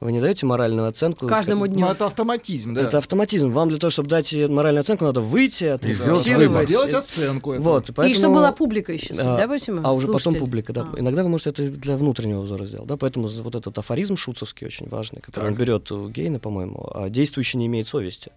Вы 0.00 0.10
не 0.10 0.20
даете 0.20 0.46
моральную 0.46 0.88
оценку. 0.88 1.28
Каждому 1.28 1.62
как- 1.62 1.74
дню. 1.74 1.86
Ну, 1.86 1.92
это 1.92 2.06
автоматизм, 2.06 2.74
да. 2.74 2.80
Это 2.80 2.98
автоматизм. 2.98 3.50
Вам 3.52 3.68
для 3.68 3.78
того, 3.78 3.92
чтобы 3.92 4.08
дать 4.08 4.34
моральную 4.34 4.80
оценку, 4.80 5.04
надо 5.04 5.20
выйти, 5.20 5.62
отрефлексировать. 5.62 6.66
Сделать 6.66 6.92
оценку 6.92 7.52
этого. 7.52 7.74
Вот, 7.74 7.90
и 7.90 7.92
поэтому, 7.92 8.12
И 8.12 8.18
чтобы 8.18 8.34
была 8.34 8.50
публика 8.50 8.92
еще, 8.92 9.14
а, 9.14 9.36
да, 9.36 9.46
Максим? 9.46 9.80
А 9.86 9.92
уже 9.92 10.08
потом 10.08 10.20
Слушатели. 10.20 10.40
публика, 10.40 10.72
да. 10.72 10.88
Иногда 10.96 11.22
вы 11.22 11.28
можете 11.28 11.50
это 11.50 11.68
для 11.70 11.96
внутреннего 11.96 12.40
взора 12.40 12.64
сделать, 12.64 12.88
да, 12.88 12.96
поэтому 12.96 13.28
вот 13.28 13.54
этот 13.54 13.78
афоризм 13.78 14.16
шуцовский 14.16 14.66
очень 14.66 14.88
важный, 14.88 15.20
который 15.20 15.50
он 15.50 15.54
берет 15.54 15.92
у 15.92 16.08
Гейна, 16.08 16.40
по-моему, 16.40 16.90
а 16.92 17.08
действующий 17.08 17.58
не 17.58 17.66
имеет 17.66 17.86
совести. 17.86 18.32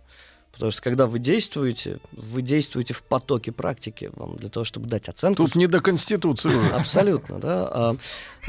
Потому 0.56 0.72
что 0.72 0.82
когда 0.82 1.06
вы 1.06 1.20
действуете, 1.20 2.00
вы 2.14 2.42
действуете 2.42 2.94
в 2.94 3.04
потоке 3.04 3.52
практики 3.52 4.10
вам 4.16 4.38
для 4.38 4.50
того, 4.50 4.64
чтобы 4.64 4.88
дать 4.88 5.10
оценку. 5.10 5.44
Тут 5.44 5.56
не 5.56 5.68
до 5.68 5.82
Конституции. 5.82 6.52
Абсолютно, 6.74 7.40
да. 7.40 7.68
А, 7.70 7.98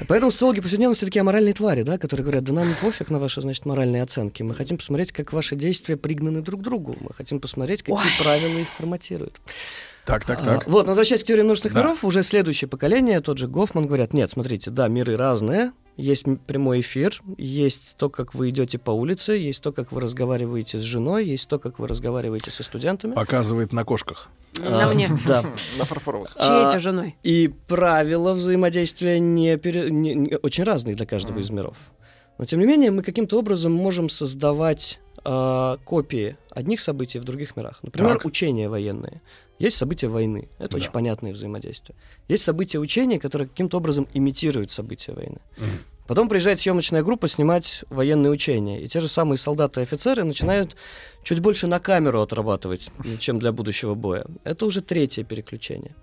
Поэтому 0.06 0.30
социологи 0.30 0.60
повседневности 0.60 1.04
такие 1.04 1.20
аморальные 1.20 1.54
твари, 1.54 1.82
да, 1.82 1.98
которые 1.98 2.24
говорят, 2.24 2.44
да 2.44 2.52
нам 2.52 2.74
пофиг 2.80 3.10
на 3.10 3.18
ваши, 3.18 3.40
значит, 3.40 3.66
моральные 3.66 4.02
оценки. 4.02 4.42
Мы 4.44 4.54
хотим 4.54 4.76
посмотреть, 4.76 5.10
как 5.10 5.32
ваши 5.32 5.56
действия 5.56 5.96
пригнаны 5.96 6.42
друг 6.42 6.60
к 6.60 6.64
другу. 6.64 6.96
Мы 7.00 7.12
хотим 7.12 7.40
посмотреть, 7.40 7.82
какие 7.82 7.96
Ой. 7.96 8.22
правила 8.22 8.58
их 8.58 8.68
форматируют. 8.68 9.40
Так, 10.06 10.24
так, 10.24 10.40
А, 10.42 10.44
так. 10.44 10.66
вот, 10.68 10.86
возвращаясь 10.86 11.24
к 11.24 11.26
теории 11.26 11.42
множественных 11.42 11.74
Да. 11.74 11.80
миров, 11.82 12.04
уже 12.04 12.22
следующее 12.22 12.68
поколение, 12.68 13.20
тот 13.20 13.38
же 13.38 13.48
Гофман, 13.48 13.86
говорят, 13.86 14.14
нет, 14.14 14.30
смотрите, 14.30 14.70
да, 14.70 14.86
миры 14.86 15.16
разные, 15.16 15.72
есть 15.96 16.24
прямой 16.46 16.80
эфир, 16.80 17.20
есть 17.38 17.96
то, 17.96 18.08
как 18.08 18.32
вы 18.34 18.50
идете 18.50 18.78
по 18.78 18.92
улице, 18.92 19.32
есть 19.32 19.62
то, 19.62 19.72
как 19.72 19.90
вы 19.92 20.00
разговариваете 20.00 20.78
с 20.78 20.82
женой, 20.82 21.26
есть 21.26 21.48
то, 21.48 21.58
как 21.58 21.78
вы 21.80 21.88
разговариваете 21.88 22.50
со 22.52 22.62
студентами. 22.62 23.14
Показывает 23.14 23.72
на 23.72 23.84
кошках. 23.84 24.28
На 24.58 24.88
А, 24.90 24.94
мне. 24.94 25.10
Да. 25.26 25.44
На 25.78 25.84
фарфоровых. 25.84 26.34
Чьей 26.34 26.48
А, 26.50 26.68
это 26.70 26.78
женой? 26.78 27.16
И 27.24 27.52
правила 27.66 28.32
взаимодействия 28.34 29.18
не 29.18 29.56
пере- 29.56 29.90
не- 29.90 30.14
не- 30.14 30.36
очень 30.36 30.64
разные 30.64 30.94
для 30.94 31.06
каждого 31.06 31.40
из 31.40 31.50
миров. 31.50 31.76
Но 32.38 32.44
тем 32.44 32.60
не 32.60 32.66
менее 32.66 32.90
мы 32.90 33.02
каким-то 33.02 33.38
образом 33.38 33.72
можем 33.72 34.08
создавать 34.08 35.00
а, 35.28 35.78
копии 35.84 36.36
одних 36.50 36.80
событий 36.80 37.18
в 37.18 37.24
других 37.24 37.56
мирах. 37.56 37.80
Например, 37.82 38.12
Так. 38.14 38.24
учения 38.24 38.68
военные. 38.68 39.20
Есть 39.58 39.76
события 39.76 40.06
войны. 40.08 40.48
Это 40.58 40.70
Да. 40.72 40.76
очень 40.76 40.92
понятное 40.92 41.32
взаимодействие. 41.32 41.96
Есть 42.28 42.44
события 42.44 42.78
учения, 42.78 43.18
которые 43.18 43.48
каким-то 43.48 43.78
образом 43.78 44.06
имитируют 44.14 44.70
события 44.70 45.12
войны. 45.12 45.38
Потом 46.06 46.28
приезжает 46.28 46.60
съемочная 46.60 47.02
группа 47.02 47.26
снимать 47.26 47.84
военные 47.90 48.30
учения. 48.30 48.80
И 48.80 48.86
те 48.86 49.00
же 49.00 49.08
самые 49.08 49.38
солдаты 49.38 49.80
и 49.80 49.82
офицеры 49.82 50.22
начинают 50.22 50.76
чуть 51.24 51.40
больше 51.40 51.66
на 51.66 51.80
камеру 51.80 52.20
отрабатывать, 52.22 52.90
чем 53.18 53.40
для 53.40 53.50
будущего 53.50 53.94
боя. 53.94 54.24
Это 54.44 54.66
уже 54.66 54.80
третье 54.82 55.24
переключение. 55.24 55.96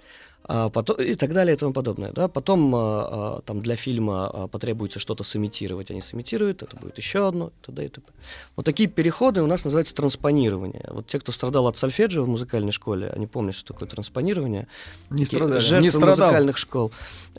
А 0.45 0.69
потом, 0.69 0.97
и 0.97 1.15
так 1.15 1.33
далее 1.33 1.55
и 1.55 1.57
тому 1.57 1.71
подобное. 1.73 2.11
Да? 2.11 2.27
Потом 2.27 2.75
а, 2.75 2.79
а, 2.79 3.41
там 3.45 3.61
для 3.61 3.75
фильма 3.75 4.49
потребуется 4.51 4.99
что-то 4.99 5.23
сымитировать, 5.23 5.89
они 5.89 6.01
сымитируют, 6.01 6.63
это 6.63 6.75
будет 6.75 6.97
еще 6.97 7.27
одно, 7.27 7.47
и 7.47 7.65
т.д. 7.65 7.85
и 7.85 7.89
т.п. 7.89 8.11
Вот 8.55 8.65
такие 8.65 8.89
переходы 8.89 9.41
у 9.41 9.47
нас 9.47 9.63
называются 9.63 9.95
транспонирование. 9.95 10.85
Вот 10.89 11.07
те, 11.07 11.19
кто 11.19 11.31
страдал 11.31 11.67
от 11.67 11.77
сольфеджио 11.77 12.25
в 12.25 12.27
музыкальной 12.27 12.71
школе, 12.73 13.09
они 13.09 13.25
помнят, 13.25 13.55
что 13.55 13.73
такое 13.73 13.87
транспонирование. 13.87 14.67
Не 15.09 15.25
страдали. 15.25 15.59
Жертвы 15.59 15.85
Не 15.85 15.91
страдал. 15.91 16.27
музыкальных 16.27 16.57
школ. 16.57 16.91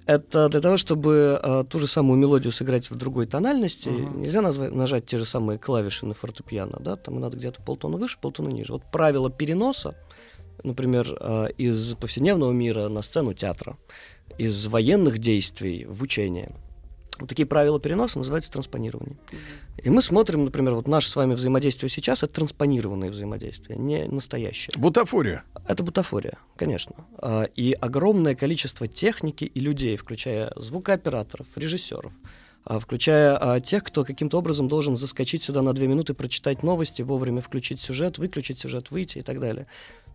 Это 0.06 0.48
для 0.48 0.60
того, 0.60 0.76
чтобы 0.78 1.66
ту 1.68 1.78
же 1.78 1.86
самую 1.86 2.18
мелодию 2.18 2.52
сыграть 2.52 2.90
в 2.90 2.96
другой 2.96 3.26
тональности, 3.26 3.88
нельзя 3.88 4.40
назва- 4.40 4.70
нажать 4.70 5.06
те 5.06 5.18
же 5.18 5.24
самые 5.24 5.58
клавиши 5.58 6.06
на 6.06 6.14
фортепиано, 6.14 6.78
да, 6.80 6.96
там 6.96 7.20
надо 7.20 7.36
где-то 7.36 7.60
полтона 7.62 7.98
выше, 7.98 8.18
полтона 8.20 8.48
ниже. 8.48 8.72
Вот 8.72 8.82
правило 8.90 9.30
переноса, 9.30 9.94
например, 10.64 11.16
а, 11.20 11.46
из 11.46 11.94
повседневного 11.94 12.52
мира 12.52 12.88
на 12.88 13.02
сцену 13.02 13.34
театра, 13.34 13.76
из 14.38 14.66
военных 14.66 15.18
действий 15.18 15.84
в 15.86 16.02
учение. 16.02 16.52
Вот 17.18 17.28
такие 17.28 17.46
правила 17.46 17.78
переноса 17.78 18.18
называются 18.18 18.50
транспонирование. 18.50 19.16
И 19.82 19.88
мы 19.88 20.02
смотрим, 20.02 20.44
например, 20.44 20.74
вот 20.74 20.88
наше 20.88 21.08
с 21.08 21.14
вами 21.14 21.34
взаимодействие 21.34 21.88
сейчас, 21.88 22.24
это 22.24 22.34
транспонированное 22.34 23.10
взаимодействие, 23.10 23.78
не 23.78 24.04
настоящее. 24.06 24.74
Бутафория. 24.76 25.44
Это 25.68 25.84
бутафория, 25.84 26.38
конечно. 26.56 27.06
А, 27.18 27.44
И 27.54 27.72
огромное 27.72 28.34
количество 28.34 28.88
техники 28.88 29.44
и 29.44 29.60
людей, 29.60 29.96
включая 29.96 30.52
звукооператоров, 30.56 31.46
режиссеров, 31.56 32.12
включая 32.66 33.36
а, 33.36 33.60
тех, 33.60 33.84
кто 33.84 34.04
каким-то 34.04 34.38
образом 34.38 34.68
должен 34.68 34.96
заскочить 34.96 35.42
сюда 35.42 35.62
на 35.62 35.72
две 35.72 35.86
минуты, 35.86 36.14
прочитать 36.14 36.62
новости, 36.62 37.02
вовремя 37.02 37.40
включить 37.40 37.80
сюжет, 37.80 38.18
выключить 38.18 38.60
сюжет, 38.60 38.90
выйти 38.90 39.18
и 39.18 39.22
так 39.22 39.40
далее. 39.40 39.66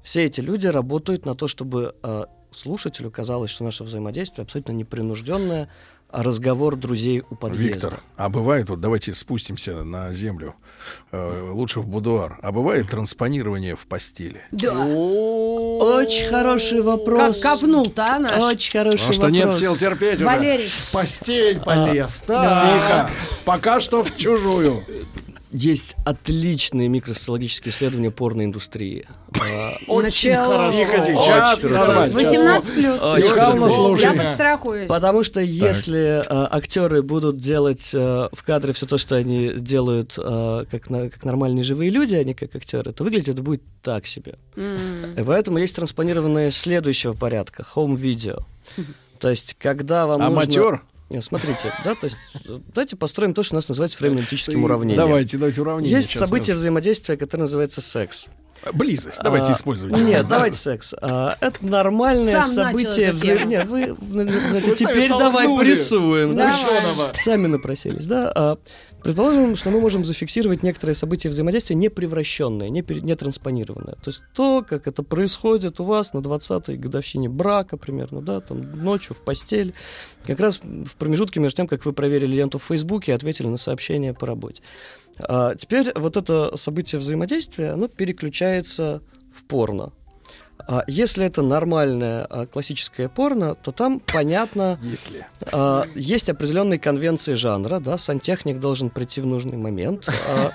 Все 0.02 0.26
эти 0.26 0.42
люди 0.42 0.68
работают 0.68 1.26
на 1.26 1.36
то, 1.36 1.48
чтобы 1.48 1.96
а, 2.02 2.26
слушателю 2.52 3.12
казалось, 3.12 3.52
что 3.52 3.64
наше 3.64 3.84
взаимодействие 3.84 4.44
абсолютно 4.44 4.72
непринужденное, 4.72 5.64
а 5.64 5.70
разговор 6.12 6.76
друзей 6.76 7.24
у 7.30 7.36
подъезда. 7.36 7.74
Виктор, 7.74 8.04
а 8.18 8.30
бывает, 8.30 8.70
вот 8.70 8.80
давайте 8.80 9.14
спустимся 9.14 9.84
на 9.84 10.12
землю, 10.14 10.56
э, 11.12 11.50
лучше 11.52 11.80
в 11.82 11.88
будуар, 11.88 12.40
а 12.42 12.52
бывает 12.52 12.90
транспонирование 12.90 13.76
в 13.76 13.86
постели? 13.88 14.42
Да. 14.52 14.74
Очень 14.74 16.28
хороший 16.28 16.82
вопрос. 16.82 17.40
Как 17.40 17.60
копнул-то, 17.60 18.16
а, 18.16 18.20
наш? 18.20 18.42
Очень 18.42 18.72
хороший 18.72 18.98
Потому 19.00 19.14
что 19.14 19.30
нет 19.30 19.46
вопрос. 19.46 19.60
сил 19.60 19.76
терпеть 19.76 20.16
уже. 20.16 20.26
Валерий. 20.26 20.70
В 20.70 20.92
постель 20.92 21.60
полез. 21.60 22.22
Тихо. 22.22 22.28
Так. 22.28 23.12
Пока 23.46 23.82
что 23.82 24.04
в 24.04 24.16
чужую. 24.18 24.84
Есть 25.52 25.96
отличные 26.06 26.88
микросоциологические 26.90 27.72
исследования 27.72 28.12
порноиндустрии. 28.12 29.08
А, 29.40 29.72
Очень 29.88 30.30
Начало. 30.30 30.54
хорошо. 30.54 30.72
Тихо, 30.72 30.92
тихо, 30.92 31.02
Очень 31.02 31.16
сейчас 31.24 31.60
хорошо. 31.60 31.70
нормально. 31.70 32.14
18 32.14 32.74
плюс. 32.74 33.02
Я 33.02 33.70
слушаем. 33.70 34.18
подстрахуюсь. 34.18 34.88
Потому 34.88 35.24
что 35.24 35.42
если 35.42 36.22
а, 36.28 36.48
актеры 36.52 37.02
будут 37.02 37.38
делать 37.38 37.92
а, 37.96 38.30
в 38.32 38.44
кадре 38.44 38.74
все 38.74 38.86
то, 38.86 39.00
что 39.00 39.16
они 39.16 39.54
делают 39.54 40.16
а, 40.20 40.66
как, 40.66 40.90
нормальные 41.24 41.64
живые 41.64 41.90
люди, 41.90 42.14
а 42.14 42.24
не 42.24 42.36
как 42.36 42.56
актеры, 42.56 42.92
то 42.94 43.04
выглядит 43.04 43.30
это 43.30 43.42
будет 43.42 43.64
так 43.82 44.06
себе. 44.06 44.36
И 44.56 45.24
поэтому 45.26 45.58
есть 45.58 45.76
транспонированное 45.76 46.52
следующего 46.52 47.14
порядка 47.14 47.66
home-видео. 47.76 48.46
То 49.20 49.30
есть, 49.30 49.56
когда 49.60 50.06
вам 50.06 50.22
Аматер? 50.22 50.62
нужно... 50.62 50.82
Нет, 51.10 51.24
смотрите, 51.24 51.74
да, 51.84 51.96
то 51.96 52.06
есть, 52.06 52.18
э, 52.48 52.60
давайте 52.74 52.96
построим 52.96 53.34
то, 53.34 53.42
что 53.42 53.56
у 53.56 53.58
нас 53.58 53.68
называется 53.68 53.98
временно-аналитическим 54.00 54.64
уравнением. 54.64 54.98
Давайте, 54.98 55.38
давайте 55.38 55.62
уравнение. 55.62 55.92
Есть 55.96 56.10
сейчас 56.10 56.20
событие 56.20 56.54
мы- 56.54 56.60
взаимодействия, 56.60 57.18
которое 57.18 57.44
называется 57.44 57.82
секс. 57.82 58.28
Близость. 58.74 59.20
Давайте 59.24 59.52
А, 59.52 59.54
использовать. 59.56 59.98
Нет, 59.98 60.28
давайте 60.30 60.58
секс. 60.58 60.94
А, 61.02 61.36
это 61.40 61.66
нормальное 61.66 62.42
Сам 62.42 62.52
событие 62.52 63.14
взаимодействия. 63.14 63.64
вы 63.66 63.88
называете, 64.26 64.70
Вы 64.72 64.76
теперь 64.76 65.10
давай 65.10 65.48
порисуем. 65.48 66.36
да? 66.36 66.54
Давай. 66.96 67.16
Сами 67.16 67.48
напросились, 67.48 68.06
да? 68.06 68.58
Предположим, 69.04 69.56
что 69.56 69.70
мы 69.70 69.80
можем 69.80 70.04
зафиксировать 70.04 70.62
некоторые 70.62 70.96
события 70.96 71.30
взаимодействия 71.30 71.76
не 71.76 71.90
превращенные, 71.90 72.70
не, 72.70 72.84
не 73.02 73.16
транспонированные. 73.16 73.96
То 73.96 74.08
есть 74.08 74.24
то, 74.34 74.66
как 74.68 74.88
это 74.88 75.04
происходит 75.04 75.80
у 75.80 75.86
вас 75.86 76.14
на 76.14 76.20
20-й 76.20 76.76
годовщине 76.76 77.30
брака 77.30 77.78
примерно, 77.78 78.22
да, 78.22 78.42
там 78.42 78.84
ночью 78.84 79.16
в 79.16 79.22
постель, 79.24 79.74
как 80.24 80.40
раз 80.40 80.60
в 80.60 80.96
промежутке 80.98 81.40
между 81.40 81.58
тем, 81.58 81.68
как 81.68 81.86
вы 81.86 81.94
проверили 81.94 82.36
ленту 82.36 82.60
в 82.60 82.64
Фейсбуке 82.64 83.14
и 83.14 83.16
ответили 83.16 83.48
на 83.48 83.58
сообщение 83.58 84.14
по 84.14 84.28
работе. 84.28 84.62
А 85.20 85.56
теперь 85.56 85.92
вот 85.96 86.18
это 86.18 86.56
событие 86.56 87.00
взаимодействия, 87.00 87.72
оно 87.72 87.88
переключается 87.88 89.02
в 89.34 89.44
порно. 89.46 89.94
А 90.72 90.84
если 90.86 91.26
это 91.26 91.42
нормальное 91.42 92.28
а, 92.30 92.46
классическое 92.46 93.10
порно, 93.10 93.56
то 93.56 93.72
там 93.72 94.00
понятно, 94.00 94.80
Если. 94.84 95.26
а, 95.52 95.86
есть 95.96 96.30
определенные 96.30 96.78
конвенции 96.78 97.34
жанра, 97.34 97.80
да, 97.80 97.98
сантехник 97.98 98.60
должен 98.60 98.92
прийти 98.92 99.20
в 99.20 99.26
нужный 99.26 99.58
момент. 99.58 100.08
А, 100.30 100.52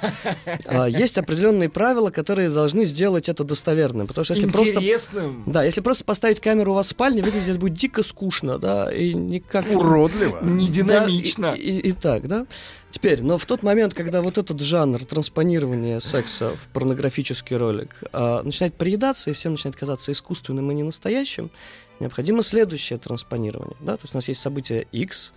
а, 0.67 0.87
есть 0.89 1.19
определенные 1.19 1.69
правила, 1.69 2.11
которые 2.11 2.49
должны 2.49 2.85
сделать 2.85 3.29
это 3.29 3.43
достоверным, 3.43 4.07
потому 4.07 4.25
что 4.25 4.35
если 4.35 4.47
просто 4.47 4.75
Интересным. 4.75 5.43
да, 5.47 5.65
если 5.65 5.81
просто 5.81 6.05
поставить 6.05 6.39
камеру 6.39 6.71
у 6.71 6.75
вас 6.77 6.87
в 6.87 6.91
спальне, 6.91 7.21
выглядит 7.21 7.49
это 7.49 7.59
будет 7.59 7.75
дико 7.75 8.05
скучно, 8.05 8.59
да, 8.61 8.93
и 8.93 9.15
никак... 9.15 9.67
Уродливо. 9.69 10.39
Не 10.45 10.69
динамично. 10.69 11.51
Да, 11.51 11.57
и, 11.57 11.71
и- 11.73 11.89
и 11.89 11.93
так, 11.93 12.29
да. 12.29 12.47
Теперь, 12.95 13.23
но 13.23 13.39
в 13.39 13.45
тот 13.45 13.65
момент, 13.65 13.93
когда 13.93 14.23
вот 14.23 14.39
этот 14.39 14.61
жанр 14.61 15.05
транспонирования 15.05 15.99
секса 15.99 16.55
в 16.55 16.69
порнографический 16.69 17.57
ролик 17.57 18.05
а, 18.13 18.41
начинает 18.45 18.75
приедаться, 18.75 19.31
и 19.31 19.33
всем 19.33 19.55
начинает 19.55 19.75
казаться 19.75 20.13
искусственным 20.13 20.71
и 20.71 20.75
не 20.77 20.85
настоящим, 20.85 21.51
необходимо 21.99 22.45
следующее 22.45 23.01
транспонирование, 23.01 23.77
да, 23.81 23.97
то 23.97 24.05
есть 24.05 24.15
у 24.15 24.19
нас 24.19 24.29
есть 24.29 24.41
событие 24.41 24.87
X, 24.93 25.33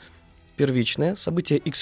первичное, 0.56 1.16
событие 1.16 1.58
X 1.58 1.80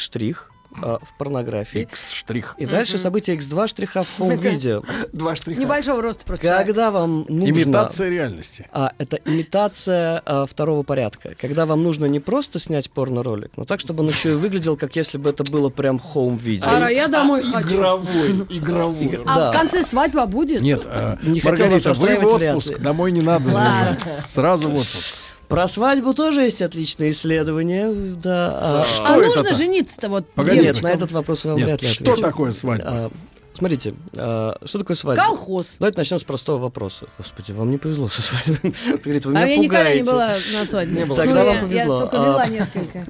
а, 0.82 1.00
в 1.02 1.18
порнографии. 1.18 1.82
X 1.82 2.12
штрих. 2.12 2.56
И 2.58 2.66
дальше 2.66 2.98
событие 2.98 3.38
X2 3.38 3.68
штриха 3.68 4.04
в 4.04 4.08
home-видео. 4.18 4.84
Два 5.14 5.36
штриха. 5.36 5.60
Небольшого 5.60 6.02
роста 6.02 6.26
просто. 6.26 6.48
Когда 6.48 6.92
вам 6.92 7.26
нужно... 7.30 7.50
Имитация 7.50 8.10
реальности. 8.10 8.68
А, 8.72 8.92
это 8.98 9.18
имитация 9.26 10.22
а, 10.26 10.46
второго 10.46 10.84
порядка. 10.84 11.36
Когда 11.40 11.66
вам 11.66 11.84
нужно 11.84 12.06
не 12.06 12.20
просто 12.20 12.60
снять 12.60 12.90
порно-ролик, 12.92 13.52
но 13.56 13.66
так, 13.66 13.80
чтобы 13.80 14.04
он 14.04 14.10
еще 14.10 14.32
и 14.32 14.36
выглядел, 14.36 14.78
как 14.78 14.96
если 14.96 15.18
бы 15.18 15.30
это 15.30 15.44
было 15.44 15.70
прям 15.70 16.00
home-видео. 16.00 16.68
Ара, 16.68 16.90
я 16.90 17.08
домой 17.08 17.44
хочу. 17.44 17.76
Игровой, 17.76 18.30
игровой. 18.50 19.06
Игр- 19.06 19.24
А 19.26 19.36
да. 19.36 19.52
в 19.52 19.56
конце 19.56 19.84
свадьба 19.84 20.26
будет? 20.26 20.62
Нет, 20.62 20.84
э, 20.86 21.18
Не 21.22 21.42
Маргарита, 21.42 21.94
вы 21.94 22.18
в 22.18 22.26
отпуск, 22.26 22.80
домой 22.80 23.12
не 23.12 23.22
надо. 23.22 23.98
Сразу 24.30 24.70
в 24.70 24.76
отпуск. 24.76 25.25
Про 25.48 25.68
свадьбу 25.68 26.14
тоже 26.14 26.42
есть 26.44 26.62
отличные 26.62 27.12
исследования. 27.12 27.92
Да. 28.16 28.82
а- 28.82 28.86
Что 28.86 29.06
а 29.06 29.18
это-то? 29.18 29.40
нужно 29.42 29.56
жениться-то 29.56 30.10
вот 30.10 30.28
Погоди, 30.32 30.60
Нет, 30.60 30.82
на 30.82 30.88
этот 30.88 31.12
вопрос 31.12 31.46
я 31.46 31.52
вам 31.52 31.60
Нет, 31.60 31.68
вряд 31.68 31.82
ли 31.82 31.88
что 31.88 32.04
отвечу. 32.04 32.22
такое 32.22 32.52
свадьба? 32.52 32.86
А, 32.88 33.12
Смотрите, 33.58 33.94
а, 34.18 34.58
что 34.66 34.80
такое 34.80 34.98
свадьба? 34.98 35.24
Колхоз. 35.24 35.78
Давайте 35.80 35.98
начнем 36.00 36.20
с 36.20 36.26
простого 36.26 36.58
вопроса. 36.58 37.08
Господи, 37.18 37.54
вам 37.54 37.72
не 37.72 37.78
повезло 37.78 38.10
со 38.10 38.22
свадьбой. 38.22 38.74
Говорит, 39.04 39.26
вы 39.26 39.32
А 39.32 39.46
меня 39.46 39.46
я 39.46 39.58
никогда 39.58 39.94
не 39.94 40.04
пугаете. 40.04 40.12
была 40.12 40.60
на 40.60 40.66
свадьбе. 40.66 41.00
Не 41.00 41.06
было. 41.06 41.16
Тогда 41.18 41.34
Ну, 41.36 41.46
вам 41.46 41.56
я- 41.56 41.62
повезло. 41.62 41.96
Я 41.96 42.02
только 42.02 42.22
А, 42.22 42.26
вела 42.26 42.48
несколько. 42.50 43.06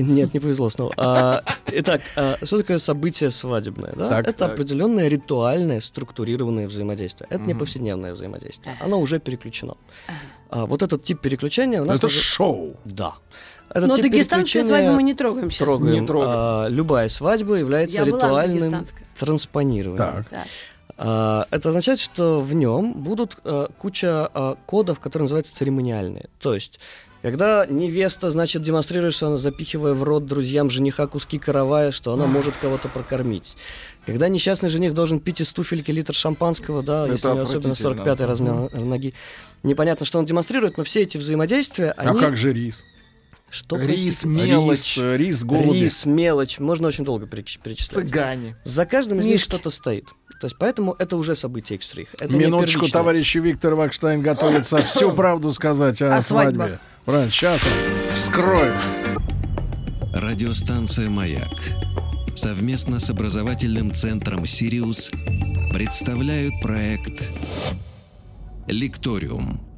Нет, 0.00 0.32
не 0.32 0.40
повезло 0.40 0.70
снова. 0.70 0.94
А, 0.96 1.42
итак, 1.66 2.00
а, 2.16 2.38
что 2.42 2.56
такое 2.58 2.78
событие 2.78 3.28
свадебное? 3.30 3.92
Да? 3.94 4.08
Так. 4.08 4.28
это 4.28 4.46
определенное 4.46 5.08
ритуальное, 5.08 5.82
структурированное 5.82 6.68
взаимодействие. 6.68 7.26
Это 7.28 7.42
не 7.42 7.52
повседневное 7.54 8.14
взаимодействие. 8.14 8.78
Оно 8.80 8.98
уже 8.98 9.18
переключено. 9.20 9.76
А, 10.50 10.66
вот 10.66 10.82
этот 10.82 11.02
тип 11.02 11.20
переключения 11.20 11.82
у 11.82 11.84
нас... 11.84 11.98
Это 11.98 12.06
уже- 12.06 12.18
шоу. 12.20 12.76
Да. 12.84 13.14
Этот 13.70 13.88
Но 13.88 13.96
переключения- 13.96 14.64
свадьбы 14.64 14.92
мы 14.92 15.02
не 15.02 15.14
трогаем 15.14 15.50
сейчас. 15.50 15.66
Трогаем. 15.66 16.00
Не 16.00 16.06
трогаем. 16.06 16.32
А, 16.32 16.66
любая 16.68 17.08
свадьба 17.08 17.54
является 17.56 17.98
Я 17.98 18.04
ритуальным 18.04 18.84
транспонированием. 19.18 19.96
Так. 20.24 20.28
Так. 20.28 20.46
А, 20.98 21.46
Это 21.50 21.68
означает, 21.70 21.98
что 22.00 22.40
в 22.40 22.54
нем 22.54 22.92
будут 22.92 23.36
а, 23.44 23.68
куча 23.78 24.30
а, 24.32 24.56
кодов, 24.66 25.00
которые 25.00 25.24
называются 25.24 25.54
церемониальные. 25.54 26.26
То 26.40 26.54
есть, 26.54 26.78
когда 27.22 27.66
невеста, 27.66 28.30
значит, 28.30 28.62
демонстрирует, 28.62 29.12
что 29.14 29.26
она 29.26 29.36
запихивая 29.36 29.94
в 29.94 30.02
рот 30.04 30.26
друзьям 30.26 30.70
жениха 30.70 31.06
куски 31.08 31.38
каравая, 31.38 31.90
что 31.90 32.12
она 32.12 32.26
может 32.26 32.56
кого-то 32.56 32.88
прокормить. 32.88 33.56
Когда 34.06 34.28
несчастный 34.28 34.68
жених 34.68 34.94
должен 34.94 35.18
пить 35.18 35.40
из 35.40 35.52
туфельки 35.52 35.90
литр 35.90 36.14
шампанского, 36.14 36.82
да, 36.82 37.04
Это 37.04 37.12
если 37.14 37.26
у 37.28 37.32
него 37.34 37.42
особенно 37.42 37.72
отвратительно. 37.72 38.12
45-й 38.14 38.24
размер 38.24 38.70
ноги. 38.84 39.14
Непонятно, 39.64 40.06
что 40.06 40.18
он 40.20 40.26
демонстрирует, 40.26 40.78
но 40.78 40.84
все 40.84 41.02
эти 41.02 41.18
взаимодействия, 41.18 41.90
А 41.90 42.10
они... 42.10 42.20
как 42.20 42.36
же 42.36 42.52
рис? 42.52 42.84
Что, 43.48 43.76
Рис, 43.76 44.20
простите? 44.22 44.28
мелочь, 44.28 44.96
Рис, 44.96 45.18
рис, 45.18 45.44
голуби. 45.44 45.78
Рис, 45.78 46.04
мелочь. 46.04 46.58
Можно 46.58 46.88
очень 46.88 47.04
долго 47.04 47.26
переч- 47.26 47.58
перечислять. 47.62 48.06
цыгане. 48.08 48.56
За 48.64 48.84
каждым 48.86 49.20
из 49.20 49.26
них 49.26 49.40
что-то 49.40 49.70
стоит. 49.70 50.06
То 50.40 50.46
есть 50.48 50.56
поэтому 50.58 50.94
это 50.98 51.16
уже 51.16 51.36
событие 51.36 51.76
экстрих. 51.76 52.08
Это 52.18 52.34
Минуточку, 52.34 52.80
первичное. 52.80 53.00
товарищ 53.00 53.34
Виктор 53.36 53.74
Вакштайн 53.76 54.20
готовится 54.20 54.78
всю 54.82 55.12
правду 55.12 55.52
сказать 55.52 56.02
о, 56.02 56.16
О 56.16 56.22
свадьбе. 56.22 56.56
свадьбах. 56.58 56.80
Правильно, 57.04 57.30
сейчас 57.30 57.62
он 57.64 58.16
вскроет. 58.16 58.74
Радиостанция 60.12 61.08
«Маяк» 61.08 61.48
совместно 62.36 62.98
с 62.98 63.10
образовательным 63.10 63.92
центром 63.92 64.44
«Сириус» 64.44 65.10
представляют 65.72 66.54
проект 66.60 67.32
«Лекториум». 68.66 69.75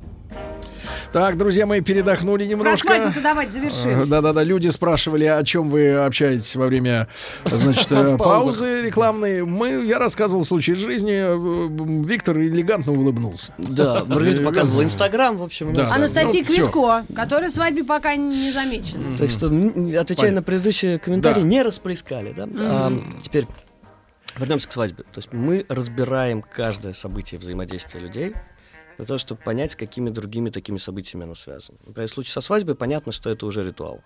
Так, 1.12 1.36
друзья 1.38 1.66
мои, 1.66 1.80
передохнули 1.80 2.44
Про 2.44 2.50
немножко. 2.50 2.88
свадьбу-то 2.88 3.20
давайте 3.22 3.50
Э, 3.50 3.70
завершим. 3.70 4.08
Да-да-да, 4.08 4.42
люди 4.42 4.68
спрашивали, 4.68 5.24
о 5.24 5.42
чем 5.42 5.68
вы 5.70 5.94
общаетесь 5.94 6.54
во 6.56 6.66
время, 6.66 7.08
значит, 7.44 7.86
э, 7.92 8.16
паузы 8.16 8.82
рекламной. 8.82 9.42
Мы, 9.44 9.84
я 9.86 9.98
рассказывал 9.98 10.44
случай 10.44 10.72
из 10.72 10.78
жизни. 10.78 11.12
э, 11.12 12.04
Виктор 12.06 12.38
элегантно 12.38 12.92
улыбнулся. 12.92 13.52
Да, 13.58 14.04
Маргарита 14.04 14.42
показывала 14.42 14.82
Инстаграм, 14.84 15.36
в 15.38 15.42
общем. 15.42 15.72
Да, 15.72 15.80
нас. 15.80 15.90
да. 15.90 15.96
Анастасия 15.96 16.40
Ну. 16.42 16.46
Квитко, 16.46 17.04
которая 17.14 17.50
свадьбе 17.50 17.84
пока 17.84 18.14
не 18.16 18.50
замечена. 18.52 19.16
Так 19.18 19.30
что, 19.30 19.46
отвечая 19.98 20.32
на 20.32 20.42
предыдущие 20.42 20.98
комментарии, 20.98 21.40
Да. 21.40 21.46
не 21.46 21.62
расплескали, 21.62 22.32
да? 22.36 22.46
А, 22.58 22.92
теперь 23.22 23.46
вернемся 24.38 24.68
к 24.68 24.72
свадьбе. 24.72 25.04
То 25.12 25.18
есть 25.18 25.32
мы 25.32 25.64
разбираем 25.68 26.42
каждое 26.42 26.92
событие 26.92 27.40
взаимодействия 27.40 28.00
людей 28.00 28.34
для 28.98 29.06
того, 29.06 29.18
чтобы 29.18 29.40
понять, 29.40 29.72
с 29.72 29.76
какими 29.76 30.10
другими 30.10 30.50
такими 30.50 30.76
событиями 30.76 31.24
оно 31.24 31.34
связано. 31.34 31.78
Например, 31.86 32.08
в 32.08 32.12
случае 32.12 32.32
со 32.32 32.40
свадьбой 32.40 32.74
понятно, 32.74 33.12
что 33.12 33.30
это 33.30 33.46
уже 33.46 33.64
ритуал. 33.64 34.02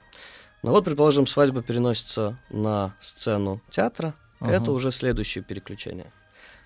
Но 0.62 0.71
вот, 0.71 0.85
предположим, 0.85 1.27
свадьба 1.27 1.62
переносится 1.62 2.39
на 2.51 2.95
сцену 3.01 3.61
театра, 3.71 4.15
это 4.41 4.73
уже 4.73 4.91
следующее 4.91 5.43
переключение. 5.43 6.12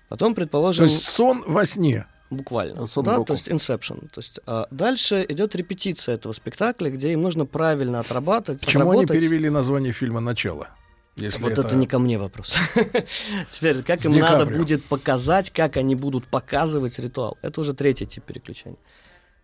Потом, 0.09 0.33
То 0.33 0.41
предположим... 0.41 0.85
есть 0.85 1.03
сон 1.03 1.43
во 1.47 1.65
сне. 1.65 2.05
Буквально. 2.29 2.87
Сон 2.87 3.05
да, 3.05 3.23
то 3.23 3.33
есть 3.33 3.47
Inception. 3.47 4.09
То 4.09 4.19
есть, 4.19 4.39
а, 4.45 4.67
дальше 4.69 5.25
идет 5.29 5.55
репетиция 5.55 6.15
этого 6.15 6.33
спектакля, 6.33 6.89
где 6.89 7.13
им 7.13 7.21
нужно 7.21 7.45
правильно 7.45 8.01
отрабатывать. 8.01 8.61
Почему 8.61 8.91
они 8.91 9.05
перевели 9.05 9.49
название 9.49 9.93
фильма 9.93 10.19
«Начало»? 10.19 10.69
Если 11.17 11.41
Вот 11.43 11.57
это... 11.57 11.75
не 11.75 11.87
ко 11.87 11.97
мне 11.99 12.17
вопрос. 12.19 12.53
Теперь, 13.51 13.81
как 13.81 13.99
С 13.99 14.05
им 14.05 14.13
Ди 14.13 14.21
надо 14.21 14.45
Каприо. 14.45 14.57
будет 14.59 14.83
показать, 14.85 15.49
как 15.49 15.77
они 15.77 15.95
будут 15.95 16.27
показывать 16.27 16.99
ритуал. 16.99 17.37
Это 17.41 17.61
уже 17.61 17.73
третий 17.73 18.05
тип 18.05 18.23
переключения. 18.23 18.77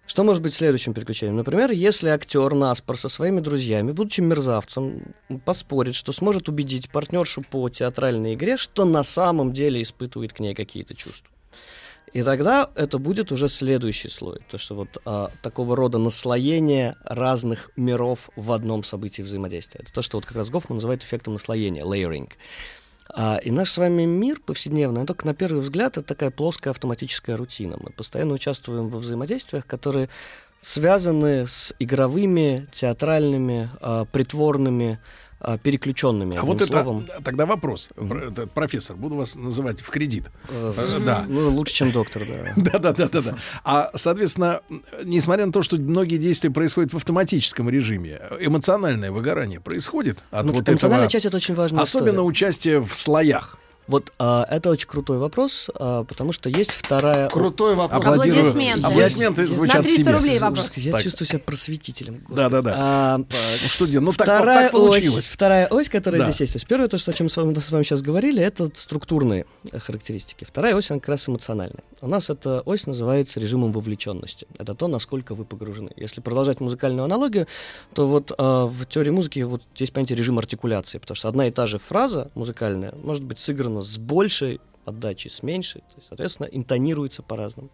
Что 0.05 0.23
может 0.23 0.43
быть 0.43 0.53
следующим 0.53 0.93
переключением? 0.93 1.37
Например, 1.37 1.71
если 1.71 2.09
актер 2.09 2.53
Наспор 2.53 2.97
со 2.99 3.09
своими 3.09 3.39
друзьями, 3.39 3.91
будучи 3.93 4.21
мерзавцем, 4.21 5.15
поспорит, 5.45 5.95
что 5.95 6.11
сможет 6.11 6.49
убедить 6.49 6.89
партнершу 6.89 7.41
по 7.41 7.69
театральной 7.69 8.33
игре, 8.35 8.57
что 8.57 8.85
на 8.85 9.03
самом 9.03 9.53
деле 9.53 9.81
испытывает 9.81 10.33
к 10.33 10.39
ней 10.41 10.53
какие-то 10.53 10.93
чувства. 10.93 11.32
И 12.13 12.21
тогда 12.21 12.69
это 12.75 12.99
будет 12.99 13.31
уже 13.31 13.49
следующий 13.49 14.07
слой. 14.07 14.39
То, 14.49 14.59
что 14.59 14.75
вот 14.75 15.01
а, 15.05 15.31
такого 15.41 15.75
рода 15.75 15.97
наслоение 15.97 16.95
разных 17.03 17.71
миров 17.75 18.29
в 18.35 18.51
одном 18.51 18.83
событии 18.83 19.23
взаимодействия. 19.23 19.81
Это 19.81 19.91
то, 19.91 20.01
что 20.03 20.17
вот 20.17 20.25
как 20.25 20.37
раз 20.37 20.49
Гофман 20.51 20.77
называет 20.77 21.03
эффектом 21.03 21.33
наслоения, 21.33 21.83
layering. 21.83 22.29
А, 23.09 23.37
и 23.37 23.49
наш 23.49 23.71
с 23.71 23.77
вами 23.77 24.05
мир 24.05 24.39
повседневный, 24.39 25.05
только 25.05 25.25
на 25.25 25.33
первый 25.33 25.61
взгляд, 25.61 25.97
это 25.97 26.07
такая 26.07 26.29
плоская 26.29 26.71
автоматическая 26.71 27.35
рутина. 27.35 27.77
Мы 27.79 27.89
постоянно 27.89 28.33
участвуем 28.33 28.89
во 28.89 28.99
взаимодействиях, 28.99 29.65
которые 29.65 30.09
связаны 30.61 31.45
с 31.47 31.73
игровыми, 31.79 32.67
театральными, 32.71 33.69
а, 33.81 34.05
притворными, 34.05 34.99
а, 35.43 35.57
переключенными. 35.57 36.35
А 36.35 36.39
одним 36.39 36.45
вот 36.53 36.61
это 36.61 36.71
словом. 36.71 37.05
тогда 37.23 37.45
вопрос, 37.45 37.89
Пр- 37.95 38.29
это, 38.31 38.47
профессор, 38.47 38.95
буду 38.95 39.15
вас 39.15 39.35
называть 39.35 39.81
в 39.81 39.89
кредит. 39.89 40.25
Э, 40.49 40.73
Да. 41.05 41.25
Ну, 41.27 41.49
лучше, 41.49 41.73
чем 41.73 41.91
доктор, 41.91 42.23
да. 42.25 42.53
Да, 42.71 42.79
да, 42.79 42.93
да, 42.93 43.09
да, 43.09 43.21
да. 43.21 43.35
А, 43.63 43.91
соответственно, 43.95 44.61
несмотря 45.03 45.45
на 45.45 45.51
то, 45.51 45.61
что 45.63 45.75
многие 45.77 46.17
действия 46.17 46.49
происходят 46.49 46.93
в 46.93 46.97
автоматическом 46.97 47.69
режиме, 47.69 48.21
эмоциональное 48.39 49.11
выгорание 49.11 49.59
происходит 49.59 50.17
от 50.31 50.45
Ну, 50.45 50.53
вот 50.53 50.67
эмоциональная 50.69 51.07
этого, 51.07 51.11
часть 51.11 51.25
это 51.25 51.37
очень 51.37 51.55
важная 51.55 51.81
особенно 51.81 52.23
участие 52.23 52.79
в 52.79 52.95
слоях. 52.95 53.57
Вот 53.87 54.13
а, 54.17 54.45
это 54.49 54.69
очень 54.69 54.87
крутой 54.87 55.17
вопрос, 55.17 55.69
а, 55.75 56.03
потому 56.05 56.31
что 56.31 56.49
есть 56.49 56.71
вторая... 56.71 57.27
Крутой 57.29 57.75
вопрос. 57.75 58.01
Аплодирую. 58.01 58.39
Аплодисменты. 58.41 58.87
Аплодисменты 58.87 59.41
На 59.41 59.53
звучат 59.53 59.81
300 59.83 59.97
себе. 60.03 60.11
рублей 60.13 60.39
вопрос. 60.39 60.71
Я 60.77 60.91
Так. 60.93 61.03
чувствую 61.03 61.27
себя 61.27 61.39
просветителем. 61.39 62.13
господи. 62.19 62.35
Да, 62.35 62.49
да, 62.49 62.61
да. 62.61 62.73
А, 62.77 63.17
Ну 63.17 63.69
что 63.69 63.85
делать? 63.85 64.05
Ну 64.05 64.11
так, 64.13 64.25
вторая, 64.27 64.63
так 64.63 64.71
получилось. 64.71 65.19
ось, 65.19 65.27
вторая 65.27 65.67
ось, 65.67 65.89
которая 65.89 66.21
Да. 66.21 66.27
здесь 66.27 66.41
есть. 66.41 66.53
То 66.53 66.57
есть 66.57 66.67
первое, 66.67 66.87
то, 66.87 66.97
что, 66.97 67.11
о 67.11 67.13
чем 67.13 67.29
с 67.29 67.35
вами, 67.37 67.57
с 67.59 67.71
вами 67.71 67.83
сейчас 67.83 68.01
говорили, 68.01 68.41
это 68.41 68.69
структурные 68.73 69.45
характеристики. 69.71 70.45
Вторая 70.45 70.75
ось, 70.75 70.89
она 70.91 70.99
как 70.99 71.09
раз 71.09 71.27
эмоциональная. 71.27 71.83
У 72.01 72.07
нас 72.07 72.29
эта 72.29 72.61
ось 72.65 72.85
называется 72.87 73.39
режимом 73.39 73.71
вовлеченности. 73.71 74.47
Это 74.57 74.75
то, 74.75 74.87
насколько 74.87 75.35
вы 75.35 75.45
погружены. 75.45 75.91
Если 75.95 76.21
продолжать 76.21 76.59
музыкальную 76.59 77.03
аналогию, 77.05 77.47
то 77.93 78.07
вот 78.07 78.31
а, 78.37 78.65
в 78.65 78.85
теории 78.85 79.09
музыки 79.11 79.39
вот 79.39 79.61
есть 79.75 79.93
понятие 79.93 80.17
режим 80.17 80.37
артикуляции, 80.39 80.97
потому 80.97 81.15
что 81.15 81.27
одна 81.29 81.47
и 81.47 81.51
та 81.51 81.65
же 81.65 81.77
фраза 81.79 82.29
музыкальная 82.35 82.93
может 83.03 83.23
быть 83.23 83.39
сыграна 83.39 83.72
с 83.81 83.97
большей 83.97 84.59
отдачи 84.85 85.29
с 85.29 85.43
меньшей, 85.43 85.81
то 85.81 85.95
есть, 85.95 86.07
соответственно, 86.07 86.47
интонируется 86.47 87.23
по-разному. 87.23 87.69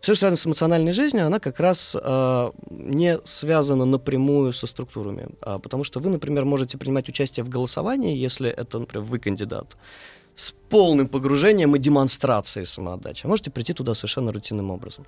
Все, 0.00 0.14
что 0.14 0.20
связано 0.20 0.36
с 0.36 0.46
эмоциональной 0.46 0.92
жизнью, 0.92 1.26
она 1.26 1.38
как 1.38 1.60
раз 1.60 1.96
э, 2.00 2.50
не 2.70 3.18
связана 3.24 3.84
напрямую 3.84 4.52
со 4.52 4.66
структурами, 4.66 5.28
а 5.40 5.58
потому 5.58 5.84
что 5.84 6.00
вы, 6.00 6.10
например, 6.10 6.44
можете 6.44 6.78
принимать 6.78 7.08
участие 7.08 7.44
в 7.44 7.48
голосовании, 7.48 8.16
если 8.16 8.50
это, 8.50 8.78
например, 8.80 9.04
вы 9.04 9.18
кандидат, 9.18 9.76
с 10.38 10.54
полным 10.68 11.08
погружением 11.08 11.74
и 11.74 11.78
демонстрацией 11.80 12.64
самоотдачи. 12.64 13.26
А 13.26 13.28
можете 13.28 13.50
прийти 13.50 13.72
туда 13.72 13.94
совершенно 13.94 14.32
рутинным 14.32 14.70
образом. 14.70 15.04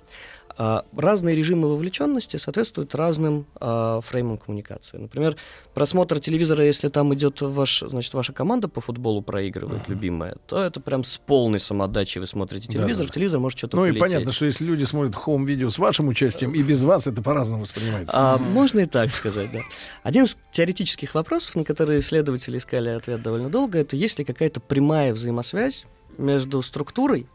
А, 0.57 0.83
разные 0.95 1.35
режимы 1.35 1.69
вовлеченности 1.69 2.35
соответствуют 2.37 2.95
разным 2.95 3.45
а, 3.55 4.01
фреймам 4.01 4.37
коммуникации. 4.37 4.97
Например, 4.97 5.37
просмотр 5.73 6.19
телевизора, 6.19 6.65
если 6.65 6.89
там 6.89 7.13
идет 7.13 7.39
ваш, 7.41 7.83
значит, 7.87 8.13
ваша 8.13 8.33
команда 8.33 8.67
по 8.67 8.81
футболу 8.81 9.21
проигрывает, 9.21 9.83
uh-huh. 9.83 9.91
любимая, 9.91 10.35
то 10.47 10.61
это 10.61 10.81
прям 10.81 11.05
с 11.05 11.17
полной 11.17 11.61
самоотдачей 11.61 12.19
вы 12.19 12.27
смотрите 12.27 12.67
телевизор, 12.67 13.05
да, 13.05 13.13
телевизор 13.13 13.39
может 13.39 13.57
что-то 13.57 13.77
Ну 13.77 13.83
полететь. 13.83 13.97
и 13.97 13.99
понятно, 14.01 14.31
что 14.33 14.45
если 14.45 14.65
люди 14.65 14.83
смотрят 14.83 15.15
хоум-видео 15.15 15.69
с 15.69 15.77
вашим 15.77 16.09
участием 16.09 16.51
и 16.51 16.61
без 16.61 16.83
вас, 16.83 17.07
это 17.07 17.21
по-разному 17.21 17.63
воспринимается. 17.63 18.13
А, 18.17 18.37
можно 18.37 18.81
и 18.81 18.85
так 18.85 19.11
сказать, 19.11 19.49
да. 19.53 19.59
Один 20.03 20.25
из 20.25 20.37
теоретических 20.51 21.15
вопросов, 21.15 21.55
на 21.55 21.63
которые 21.63 21.99
исследователи 21.99 22.57
искали 22.57 22.89
ответ 22.89 23.21
довольно 23.21 23.49
долго, 23.49 23.79
это 23.79 23.95
есть 23.95 24.19
ли 24.19 24.25
какая-то 24.25 24.59
прямая 24.59 25.13
взаимосвязь 25.21 25.85
между 26.17 26.61
структурой 26.61 27.27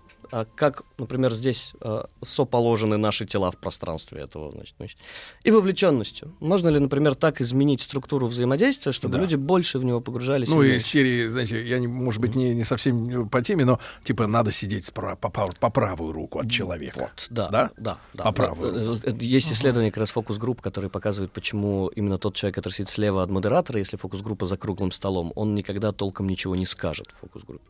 как, 0.54 0.82
например, 0.98 1.32
здесь 1.32 1.74
а, 1.80 2.08
соположены 2.22 2.96
наши 2.96 3.26
тела 3.26 3.50
в 3.50 3.58
пространстве 3.58 4.22
этого, 4.22 4.52
значит, 4.52 4.74
значит, 4.78 4.98
и 5.44 5.50
вовлеченностью. 5.50 6.34
Можно 6.40 6.68
ли, 6.68 6.78
например, 6.78 7.14
так 7.14 7.40
изменить 7.40 7.80
структуру 7.80 8.26
взаимодействия, 8.26 8.92
чтобы 8.92 9.14
да. 9.14 9.20
люди 9.20 9.36
больше 9.36 9.78
в 9.78 9.84
него 9.84 10.00
погружались? 10.00 10.48
Ну, 10.48 10.62
и 10.62 10.76
из 10.76 10.86
серии, 10.86 11.28
знаете, 11.28 11.66
я, 11.66 11.78
не, 11.78 11.86
может 11.86 12.20
быть, 12.20 12.34
не, 12.34 12.54
не 12.54 12.64
совсем 12.64 13.28
по 13.28 13.42
теме, 13.42 13.64
но, 13.64 13.80
типа, 14.04 14.26
надо 14.26 14.52
сидеть 14.52 14.86
справа, 14.86 15.16
по, 15.16 15.30
по 15.30 15.70
правую 15.70 16.12
руку 16.12 16.38
от 16.38 16.50
человека. 16.50 16.98
Вот, 17.00 17.26
да, 17.30 17.48
да, 17.48 17.70
да. 17.76 17.98
да 18.14 18.24
по 18.24 18.32
правую. 18.32 18.96
Э, 18.96 18.98
э, 19.04 19.12
есть 19.20 19.52
исследование 19.52 19.90
как 19.90 20.00
раз 20.00 20.10
фокус-групп, 20.10 20.60
которые 20.60 20.90
показывают, 20.90 21.32
почему 21.32 21.88
именно 21.88 22.18
тот 22.18 22.34
человек, 22.34 22.54
который 22.54 22.74
сидит 22.74 22.88
слева 22.88 23.22
от 23.22 23.30
модератора, 23.30 23.78
если 23.78 23.96
фокус-группа 23.96 24.46
за 24.46 24.56
круглым 24.56 24.92
столом, 24.92 25.32
он 25.34 25.54
никогда 25.54 25.92
толком 25.92 26.28
ничего 26.28 26.56
не 26.56 26.66
скажет 26.66 27.08
в 27.12 27.20
фокус-группе. 27.20 27.64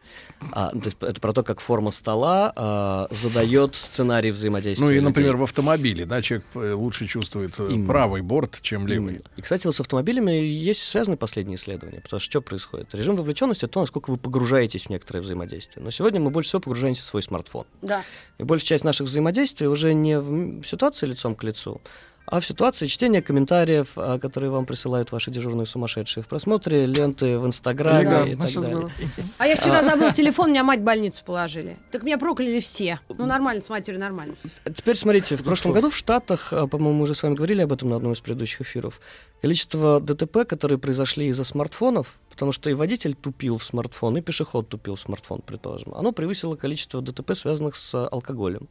А, 0.52 0.72
это 1.00 1.20
про 1.20 1.32
то, 1.32 1.42
как 1.42 1.60
форма 1.60 1.90
стола 1.90 2.45
а, 2.54 3.08
задает 3.10 3.74
сценарий 3.74 4.30
взаимодействия. 4.30 4.84
Ну 4.84 4.90
и, 4.90 4.94
людей. 4.94 5.06
например, 5.06 5.36
в 5.36 5.42
автомобиле, 5.42 6.06
да, 6.06 6.22
человек 6.22 6.46
э, 6.54 6.72
лучше 6.72 7.06
чувствует 7.06 7.58
э, 7.58 7.68
Именно. 7.70 7.86
правый 7.86 8.22
борт, 8.22 8.58
чем 8.62 8.86
левый. 8.86 9.14
Именно. 9.14 9.24
И, 9.36 9.42
кстати, 9.42 9.66
вот 9.66 9.76
с 9.76 9.80
автомобилями 9.80 10.32
есть 10.32 10.82
связаны 10.82 11.16
последние 11.16 11.56
исследования, 11.56 12.00
потому 12.00 12.20
что 12.20 12.30
что 12.30 12.40
происходит? 12.42 12.94
Режим 12.94 13.16
вовлеченности— 13.16 13.64
это 13.66 13.74
то, 13.74 13.80
насколько 13.80 14.10
вы 14.10 14.16
погружаетесь 14.16 14.86
в 14.86 14.90
некоторое 14.90 15.20
взаимодействие. 15.20 15.84
Но 15.84 15.90
сегодня 15.90 16.20
мы 16.20 16.30
больше 16.30 16.48
всего 16.48 16.60
погружаемся 16.60 17.02
в 17.02 17.04
свой 17.06 17.22
смартфон. 17.22 17.64
Да. 17.82 18.02
И 18.38 18.44
большая 18.44 18.68
часть 18.68 18.84
наших 18.84 19.06
взаимодействий 19.06 19.66
уже 19.66 19.94
не 19.94 20.18
в 20.18 20.64
ситуации 20.64 21.06
лицом 21.06 21.34
к 21.34 21.42
лицу, 21.42 21.80
а 22.26 22.40
в 22.40 22.46
ситуации 22.46 22.86
чтения 22.86 23.22
комментариев, 23.22 23.92
а, 23.96 24.18
которые 24.18 24.50
вам 24.50 24.66
присылают 24.66 25.12
ваши 25.12 25.30
дежурные 25.30 25.66
сумасшедшие, 25.66 26.24
в 26.24 26.26
просмотре 26.26 26.84
ленты 26.84 27.38
в 27.38 27.46
Инстаграме 27.46 28.10
да, 28.10 28.26
и 28.26 28.34
так 28.34 28.52
далее. 28.52 28.76
Было. 28.76 28.90
А 29.38 29.46
я 29.46 29.56
вчера 29.56 29.82
забыл 29.82 30.12
телефон, 30.12 30.50
меня 30.50 30.64
мать 30.64 30.80
в 30.80 30.82
больницу 30.82 31.24
положили. 31.24 31.78
Так 31.92 32.02
меня 32.02 32.18
прокляли 32.18 32.60
все. 32.60 33.00
Ну, 33.08 33.26
нормально, 33.26 33.62
с 33.62 33.68
матерью 33.68 34.00
нормально. 34.00 34.34
Теперь 34.74 34.96
смотрите, 34.96 35.36
в 35.36 35.44
прошлом 35.44 35.72
году 35.72 35.90
в 35.90 35.96
Штатах, 35.96 36.52
а, 36.52 36.66
по-моему, 36.66 36.98
мы 36.98 37.02
уже 37.04 37.14
с 37.14 37.22
вами 37.22 37.34
говорили 37.34 37.62
об 37.62 37.72
этом 37.72 37.90
на 37.90 37.96
одном 37.96 38.12
из 38.12 38.20
предыдущих 38.20 38.62
эфиров, 38.62 39.00
количество 39.40 40.00
ДТП, 40.00 40.44
которые 40.48 40.78
произошли 40.78 41.26
из-за 41.28 41.44
смартфонов, 41.44 42.18
потому 42.30 42.50
что 42.50 42.70
и 42.70 42.74
водитель 42.74 43.14
тупил 43.14 43.58
в 43.58 43.64
смартфон, 43.64 44.16
и 44.16 44.20
пешеход 44.20 44.68
тупил 44.68 44.96
в 44.96 45.00
смартфон, 45.00 45.42
предположим, 45.46 45.94
оно 45.94 46.10
превысило 46.10 46.56
количество 46.56 47.00
ДТП, 47.00 47.36
связанных 47.36 47.76
с 47.76 47.94
алкоголем. 48.08 48.68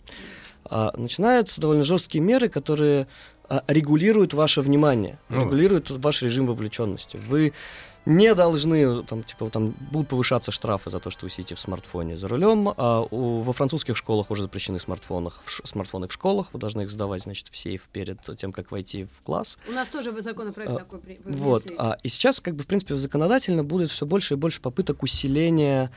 А 0.67 0.92
начинаются 0.98 1.61
довольно 1.61 1.84
жесткие 1.84 2.24
меры, 2.24 2.50
которые 2.50 3.08
а, 3.50 3.64
регулируют 3.68 4.34
ваше 4.34 4.62
внимание, 4.62 5.18
ну. 5.30 5.42
регулируют 5.42 5.90
ваш 5.90 6.22
режим 6.22 6.48
вовлеченности. 6.48 7.18
Вы 7.28 7.54
не 8.06 8.36
должны, 8.36 9.04
там, 9.04 9.24
типа, 9.24 9.50
там 9.50 9.72
будут 9.92 10.10
повышаться 10.10 10.52
штрафы 10.52 10.90
за 10.90 11.00
то, 11.00 11.10
что 11.10 11.26
вы 11.26 11.30
сидите 11.30 11.56
в 11.56 11.60
смартфоне 11.60 12.18
за 12.18 12.28
рулем. 12.28 12.74
А 12.78 13.02
у, 13.02 13.42
во 13.42 13.54
французских 13.54 13.98
школах 13.98 14.30
уже 14.30 14.44
запрещены 14.44 14.80
смартфоны 14.80 15.32
в, 15.44 15.68
смартфоны 15.68 16.08
в 16.08 16.14
школах. 16.14 16.48
Вы 16.54 16.60
должны 16.60 16.84
их 16.84 16.92
сдавать, 16.92 17.24
значит, 17.24 17.48
в 17.50 17.58
сейф 17.58 17.90
перед 17.92 18.20
тем, 18.38 18.52
как 18.52 18.72
войти 18.72 19.06
в 19.06 19.22
класс. 19.24 19.58
У 19.68 19.72
нас 19.72 19.88
тоже 19.88 20.12
законопроект 20.22 20.74
а, 20.74 20.78
такой 20.78 21.00
при, 21.00 21.20
Вот. 21.26 21.66
А, 21.78 21.98
и 22.04 22.10
сейчас, 22.10 22.40
как 22.40 22.56
бы, 22.56 22.64
в 22.64 22.68
принципе, 22.68 22.96
законодательно 22.96 23.64
будет 23.64 23.90
все 23.90 24.06
больше 24.06 24.36
и 24.36 24.38
больше 24.38 24.62
попыток 24.62 25.02
усиления 25.02 25.92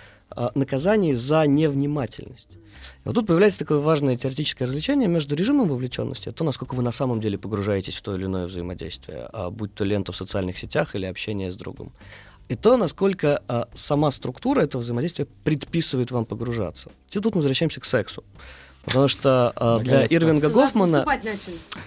наказаний 0.54 1.14
за 1.14 1.46
невнимательность. 1.46 2.50
И 2.52 3.06
вот 3.06 3.14
тут 3.14 3.26
появляется 3.26 3.58
такое 3.58 3.78
важное 3.78 4.16
теоретическое 4.16 4.66
различение 4.66 5.08
между 5.08 5.34
режимом 5.34 5.68
вовлеченности, 5.68 6.30
то, 6.32 6.44
насколько 6.44 6.74
вы 6.74 6.82
на 6.82 6.92
самом 6.92 7.20
деле 7.20 7.38
погружаетесь 7.38 7.96
в 7.96 8.02
то 8.02 8.14
или 8.14 8.24
иное 8.24 8.46
взаимодействие, 8.46 9.28
а 9.32 9.50
будь 9.50 9.74
то 9.74 9.84
лента 9.84 10.12
в 10.12 10.16
социальных 10.16 10.58
сетях 10.58 10.94
или 10.94 11.06
общение 11.06 11.50
с 11.50 11.56
другом, 11.56 11.92
и 12.48 12.54
то, 12.54 12.76
насколько 12.76 13.42
а, 13.46 13.68
сама 13.74 14.10
структура 14.10 14.62
этого 14.62 14.80
взаимодействия 14.80 15.26
предписывает 15.44 16.10
вам 16.10 16.24
погружаться. 16.24 16.90
И 17.10 17.20
тут 17.20 17.34
мы 17.34 17.40
возвращаемся 17.40 17.80
к 17.80 17.84
сексу. 17.84 18.24
Потому 18.88 19.08
что 19.08 19.52
э, 19.56 19.82
для 19.82 20.06
Ирвинга 20.06 20.48
Гофмана... 20.48 21.04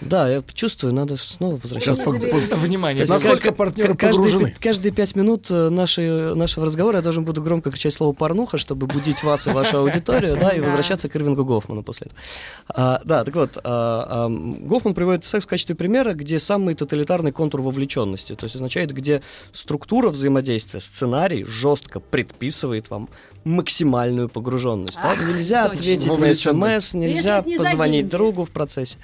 Да, 0.02 0.30
я 0.30 0.44
чувствую, 0.54 0.94
надо 0.94 1.18
снова 1.18 1.56
возвращаться. 1.56 2.10
Внимание, 2.10 3.06
насколько 3.06 3.52
партнеры 3.52 3.96
каждые, 3.96 4.56
каждые 4.60 4.92
пять 4.92 5.16
минут 5.16 5.48
э, 5.50 5.70
нашей, 5.70 6.36
нашего 6.36 6.66
разговора 6.66 6.98
я 6.98 7.02
должен 7.02 7.26
буду 7.26 7.42
громко 7.42 7.72
кричать 7.72 7.94
слово 7.94 8.14
«порнуха», 8.14 8.58
чтобы 8.58 8.88
будить 8.88 9.24
вас 9.24 9.48
и 9.48 9.50
вашу 9.50 9.80
аудиторию, 9.80 10.38
да, 10.40 10.52
и 10.52 10.60
возвращаться 10.60 11.10
к 11.10 11.16
Ирвингу 11.16 11.44
Гофману 11.44 11.84
после 11.84 12.08
этого. 12.08 12.22
А, 12.70 13.02
да, 13.04 13.24
так 13.24 13.36
вот, 13.36 13.58
а, 13.58 13.62
а, 13.64 14.30
Гофман 14.30 14.94
приводит 14.94 15.26
секс 15.26 15.46
в 15.46 15.50
качестве 15.50 15.76
примера, 15.76 16.14
где 16.14 16.40
самый 16.40 16.76
тоталитарный 16.76 17.32
контур 17.32 17.62
вовлеченности, 17.62 18.36
то 18.36 18.46
есть 18.46 18.56
означает, 18.56 18.94
где 18.94 19.22
структура 19.52 20.10
взаимодействия, 20.10 20.80
сценарий 20.80 21.44
жестко 21.46 22.00
предписывает 22.00 22.90
вам 22.90 23.10
максимальную 23.44 24.30
погруженность. 24.30 24.98
Ах, 25.02 25.20
да? 25.20 25.26
Нельзя 25.26 25.64
точно. 25.68 25.80
ответить 25.80 26.08
на 26.08 26.34
смс, 26.34 26.94
нельзя 26.94 27.42
позвонить 27.42 28.10
другу 28.10 28.46
в 28.46 28.52
процессе. 28.52 28.98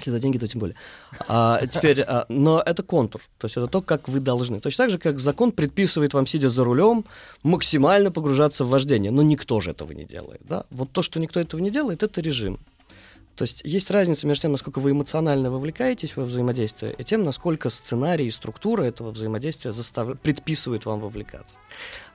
Если 0.00 0.10
за 0.10 0.18
деньги, 0.18 0.38
то 0.38 0.46
тем 0.46 0.60
более. 0.60 0.76
А, 1.28 1.66
теперь, 1.66 2.00
а, 2.00 2.24
но 2.30 2.62
это 2.64 2.82
контур, 2.82 3.20
то 3.38 3.44
есть 3.44 3.58
это 3.58 3.66
то, 3.66 3.82
как 3.82 4.08
вы 4.08 4.20
должны. 4.20 4.58
Точно 4.60 4.84
так 4.84 4.90
же, 4.90 4.98
как 4.98 5.18
закон 5.18 5.52
предписывает 5.52 6.14
вам, 6.14 6.26
сидя 6.26 6.48
за 6.48 6.64
рулем, 6.64 7.04
максимально 7.42 8.10
погружаться 8.10 8.64
в 8.64 8.70
вождение. 8.70 9.12
Но 9.12 9.20
никто 9.20 9.60
же 9.60 9.72
этого 9.72 9.92
не 9.92 10.04
делает. 10.04 10.40
Да? 10.48 10.64
Вот 10.70 10.90
то, 10.90 11.02
что 11.02 11.20
никто 11.20 11.38
этого 11.38 11.60
не 11.60 11.70
делает, 11.70 12.02
это 12.02 12.22
режим. 12.22 12.58
То 13.40 13.44
есть 13.44 13.62
есть 13.64 13.90
разница 13.90 14.26
между 14.26 14.42
тем, 14.42 14.52
насколько 14.52 14.80
вы 14.80 14.90
эмоционально 14.90 15.50
вовлекаетесь 15.50 16.14
во 16.14 16.24
взаимодействие, 16.24 16.94
и 16.98 17.02
тем, 17.04 17.24
насколько 17.24 17.70
сценарий 17.70 18.26
и 18.26 18.30
структура 18.30 18.82
этого 18.82 19.12
взаимодействия 19.12 19.72
застав... 19.72 20.18
предписывают 20.20 20.84
вам 20.84 21.00
вовлекаться. 21.00 21.58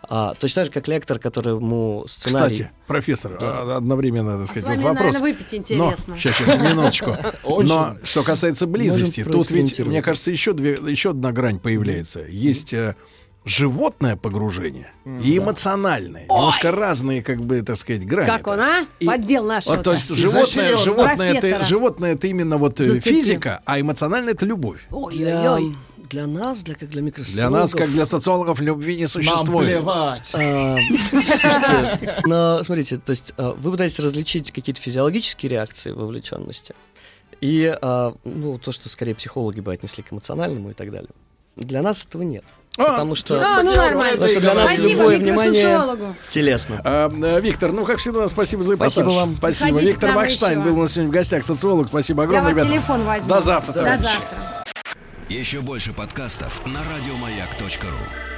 А, 0.03 0.35
точно 0.35 0.61
так 0.61 0.65
же, 0.67 0.71
как 0.71 0.87
лектор, 0.87 1.17
которому 1.17 2.05
сценарий... 2.07 2.53
Кстати, 2.53 2.71
профессор, 2.85 3.39
да. 3.39 3.61
А, 3.63 3.77
одновременно, 3.77 4.37
так 4.37 4.51
сказать, 4.51 4.65
а 4.65 4.67
с 4.67 4.69
вами, 4.69 4.81
вот 4.83 4.89
вопрос. 4.89 5.15
наверное, 5.15 5.33
выпить 5.33 5.53
интересно. 5.55 6.03
Но, 6.09 6.15
сейчас, 6.15 6.37
сейчас, 6.37 6.61
минуточку. 6.61 7.17
Но 7.63 7.97
что 8.03 8.21
касается 8.21 8.67
близости, 8.67 9.23
тут 9.23 9.49
ведь, 9.49 9.79
мне 9.79 10.03
кажется, 10.03 10.29
еще, 10.29 10.53
две, 10.53 10.73
еще 10.73 11.09
одна 11.09 11.31
грань 11.31 11.59
появляется. 11.59 12.19
Есть 12.21 12.71
э, 12.75 12.95
животное 13.45 14.15
погружение 14.15 14.91
mm, 15.06 15.22
и 15.22 15.38
эмоциональное. 15.38 16.25
Ой. 16.27 16.38
Немножко 16.38 16.72
разные, 16.72 17.22
как 17.22 17.41
бы, 17.41 17.61
так 17.61 17.77
сказать, 17.77 18.06
грани. 18.06 18.25
Как 18.25 18.48
он, 18.48 18.59
а? 18.59 18.85
И, 18.99 19.06
Поддел 19.06 19.45
нашего. 19.45 19.75
Вот, 19.75 19.83
то 19.83 19.93
есть 19.93 20.14
животное, 20.14 20.75
животное, 20.75 21.33
это, 21.33 21.64
животное 21.64 22.14
это 22.14 22.27
именно 22.27 22.57
вот 22.57 22.80
э, 22.80 22.83
Зацепил. 22.83 23.14
физика, 23.14 23.61
а 23.65 23.80
эмоциональное 23.80 24.33
это 24.33 24.45
любовь. 24.45 24.85
Ой-ой-ой. 24.91 25.75
Для 26.09 26.27
нас, 26.27 26.61
для, 26.61 26.75
как 26.75 26.90
для 26.90 27.01
микросоциологов... 27.01 27.51
Для 27.51 27.59
нас, 27.59 27.74
как 27.74 27.90
для 27.90 28.06
социологов, 28.06 28.59
любви 28.59 28.95
не 28.95 29.07
существует. 29.07 29.48
Нам 29.48 29.82
плевать. 29.82 30.32
А, 30.35 30.75
но, 32.25 32.64
смотрите, 32.64 32.98
то 32.98 33.09
есть 33.09 33.33
а, 33.38 33.53
вы 33.53 33.72
пытаетесь 33.72 33.99
различить 33.99 34.51
какие-то 34.51 34.80
физиологические 34.80 35.49
реакции 35.49 35.91
вовлеченности 35.91 36.75
и 37.41 37.75
а, 37.82 38.14
ну, 38.24 38.59
то, 38.59 38.72
что 38.72 38.88
скорее 38.88 39.15
психологи 39.15 39.61
бы 39.61 39.74
отнесли 39.74 40.03
к 40.03 40.14
эмоциональному 40.14 40.69
и 40.69 40.74
так 40.74 40.91
далее. 40.91 41.09
Для 41.56 41.82
нас 41.82 42.06
этого 42.06 42.24
нет. 42.24 42.43
А, 42.77 42.92
потому 42.92 43.16
что, 43.16 43.40
а, 43.42 43.64
ну 43.64 43.74
нормально. 43.74 44.14
Потому 44.14 44.30
что 44.30 44.42
для 44.42 44.53
нас 44.53 44.74
спасибо 44.74 44.90
любое 44.90 45.17
внимание 45.17 46.16
телесно. 46.27 46.82
А, 46.84 47.09
э, 47.09 47.40
Виктор, 47.40 47.72
ну 47.72 47.85
как 47.85 48.00
всегда, 48.00 48.27
спасибо 48.27 48.64
за 48.64 48.74
эпатаж. 48.75 48.93
Спасибо 48.93 49.11
вам. 49.11 49.35
Спасибо. 49.38 49.72
Ходите 49.72 49.92
Виктор 49.92 50.11
Макштайн 50.11 50.61
был 50.61 50.77
у 50.77 50.82
нас 50.82 50.92
сегодня 50.92 51.11
в 51.11 51.14
гостях, 51.14 51.45
социолог. 51.45 51.88
Спасибо 51.88 52.24
огромное, 52.24 52.50
Я 52.51 52.56
вас 52.56 52.67
телефон 52.67 53.06
возьму. 53.06 53.30
До 53.30 53.42
завтра, 53.42 53.74
До 53.74 53.82
завтра. 53.82 54.11
Еще 55.30 55.61
больше 55.61 55.93
подкастов 55.93 56.66
на 56.66 56.80
радиомаяк.ру 56.95 58.34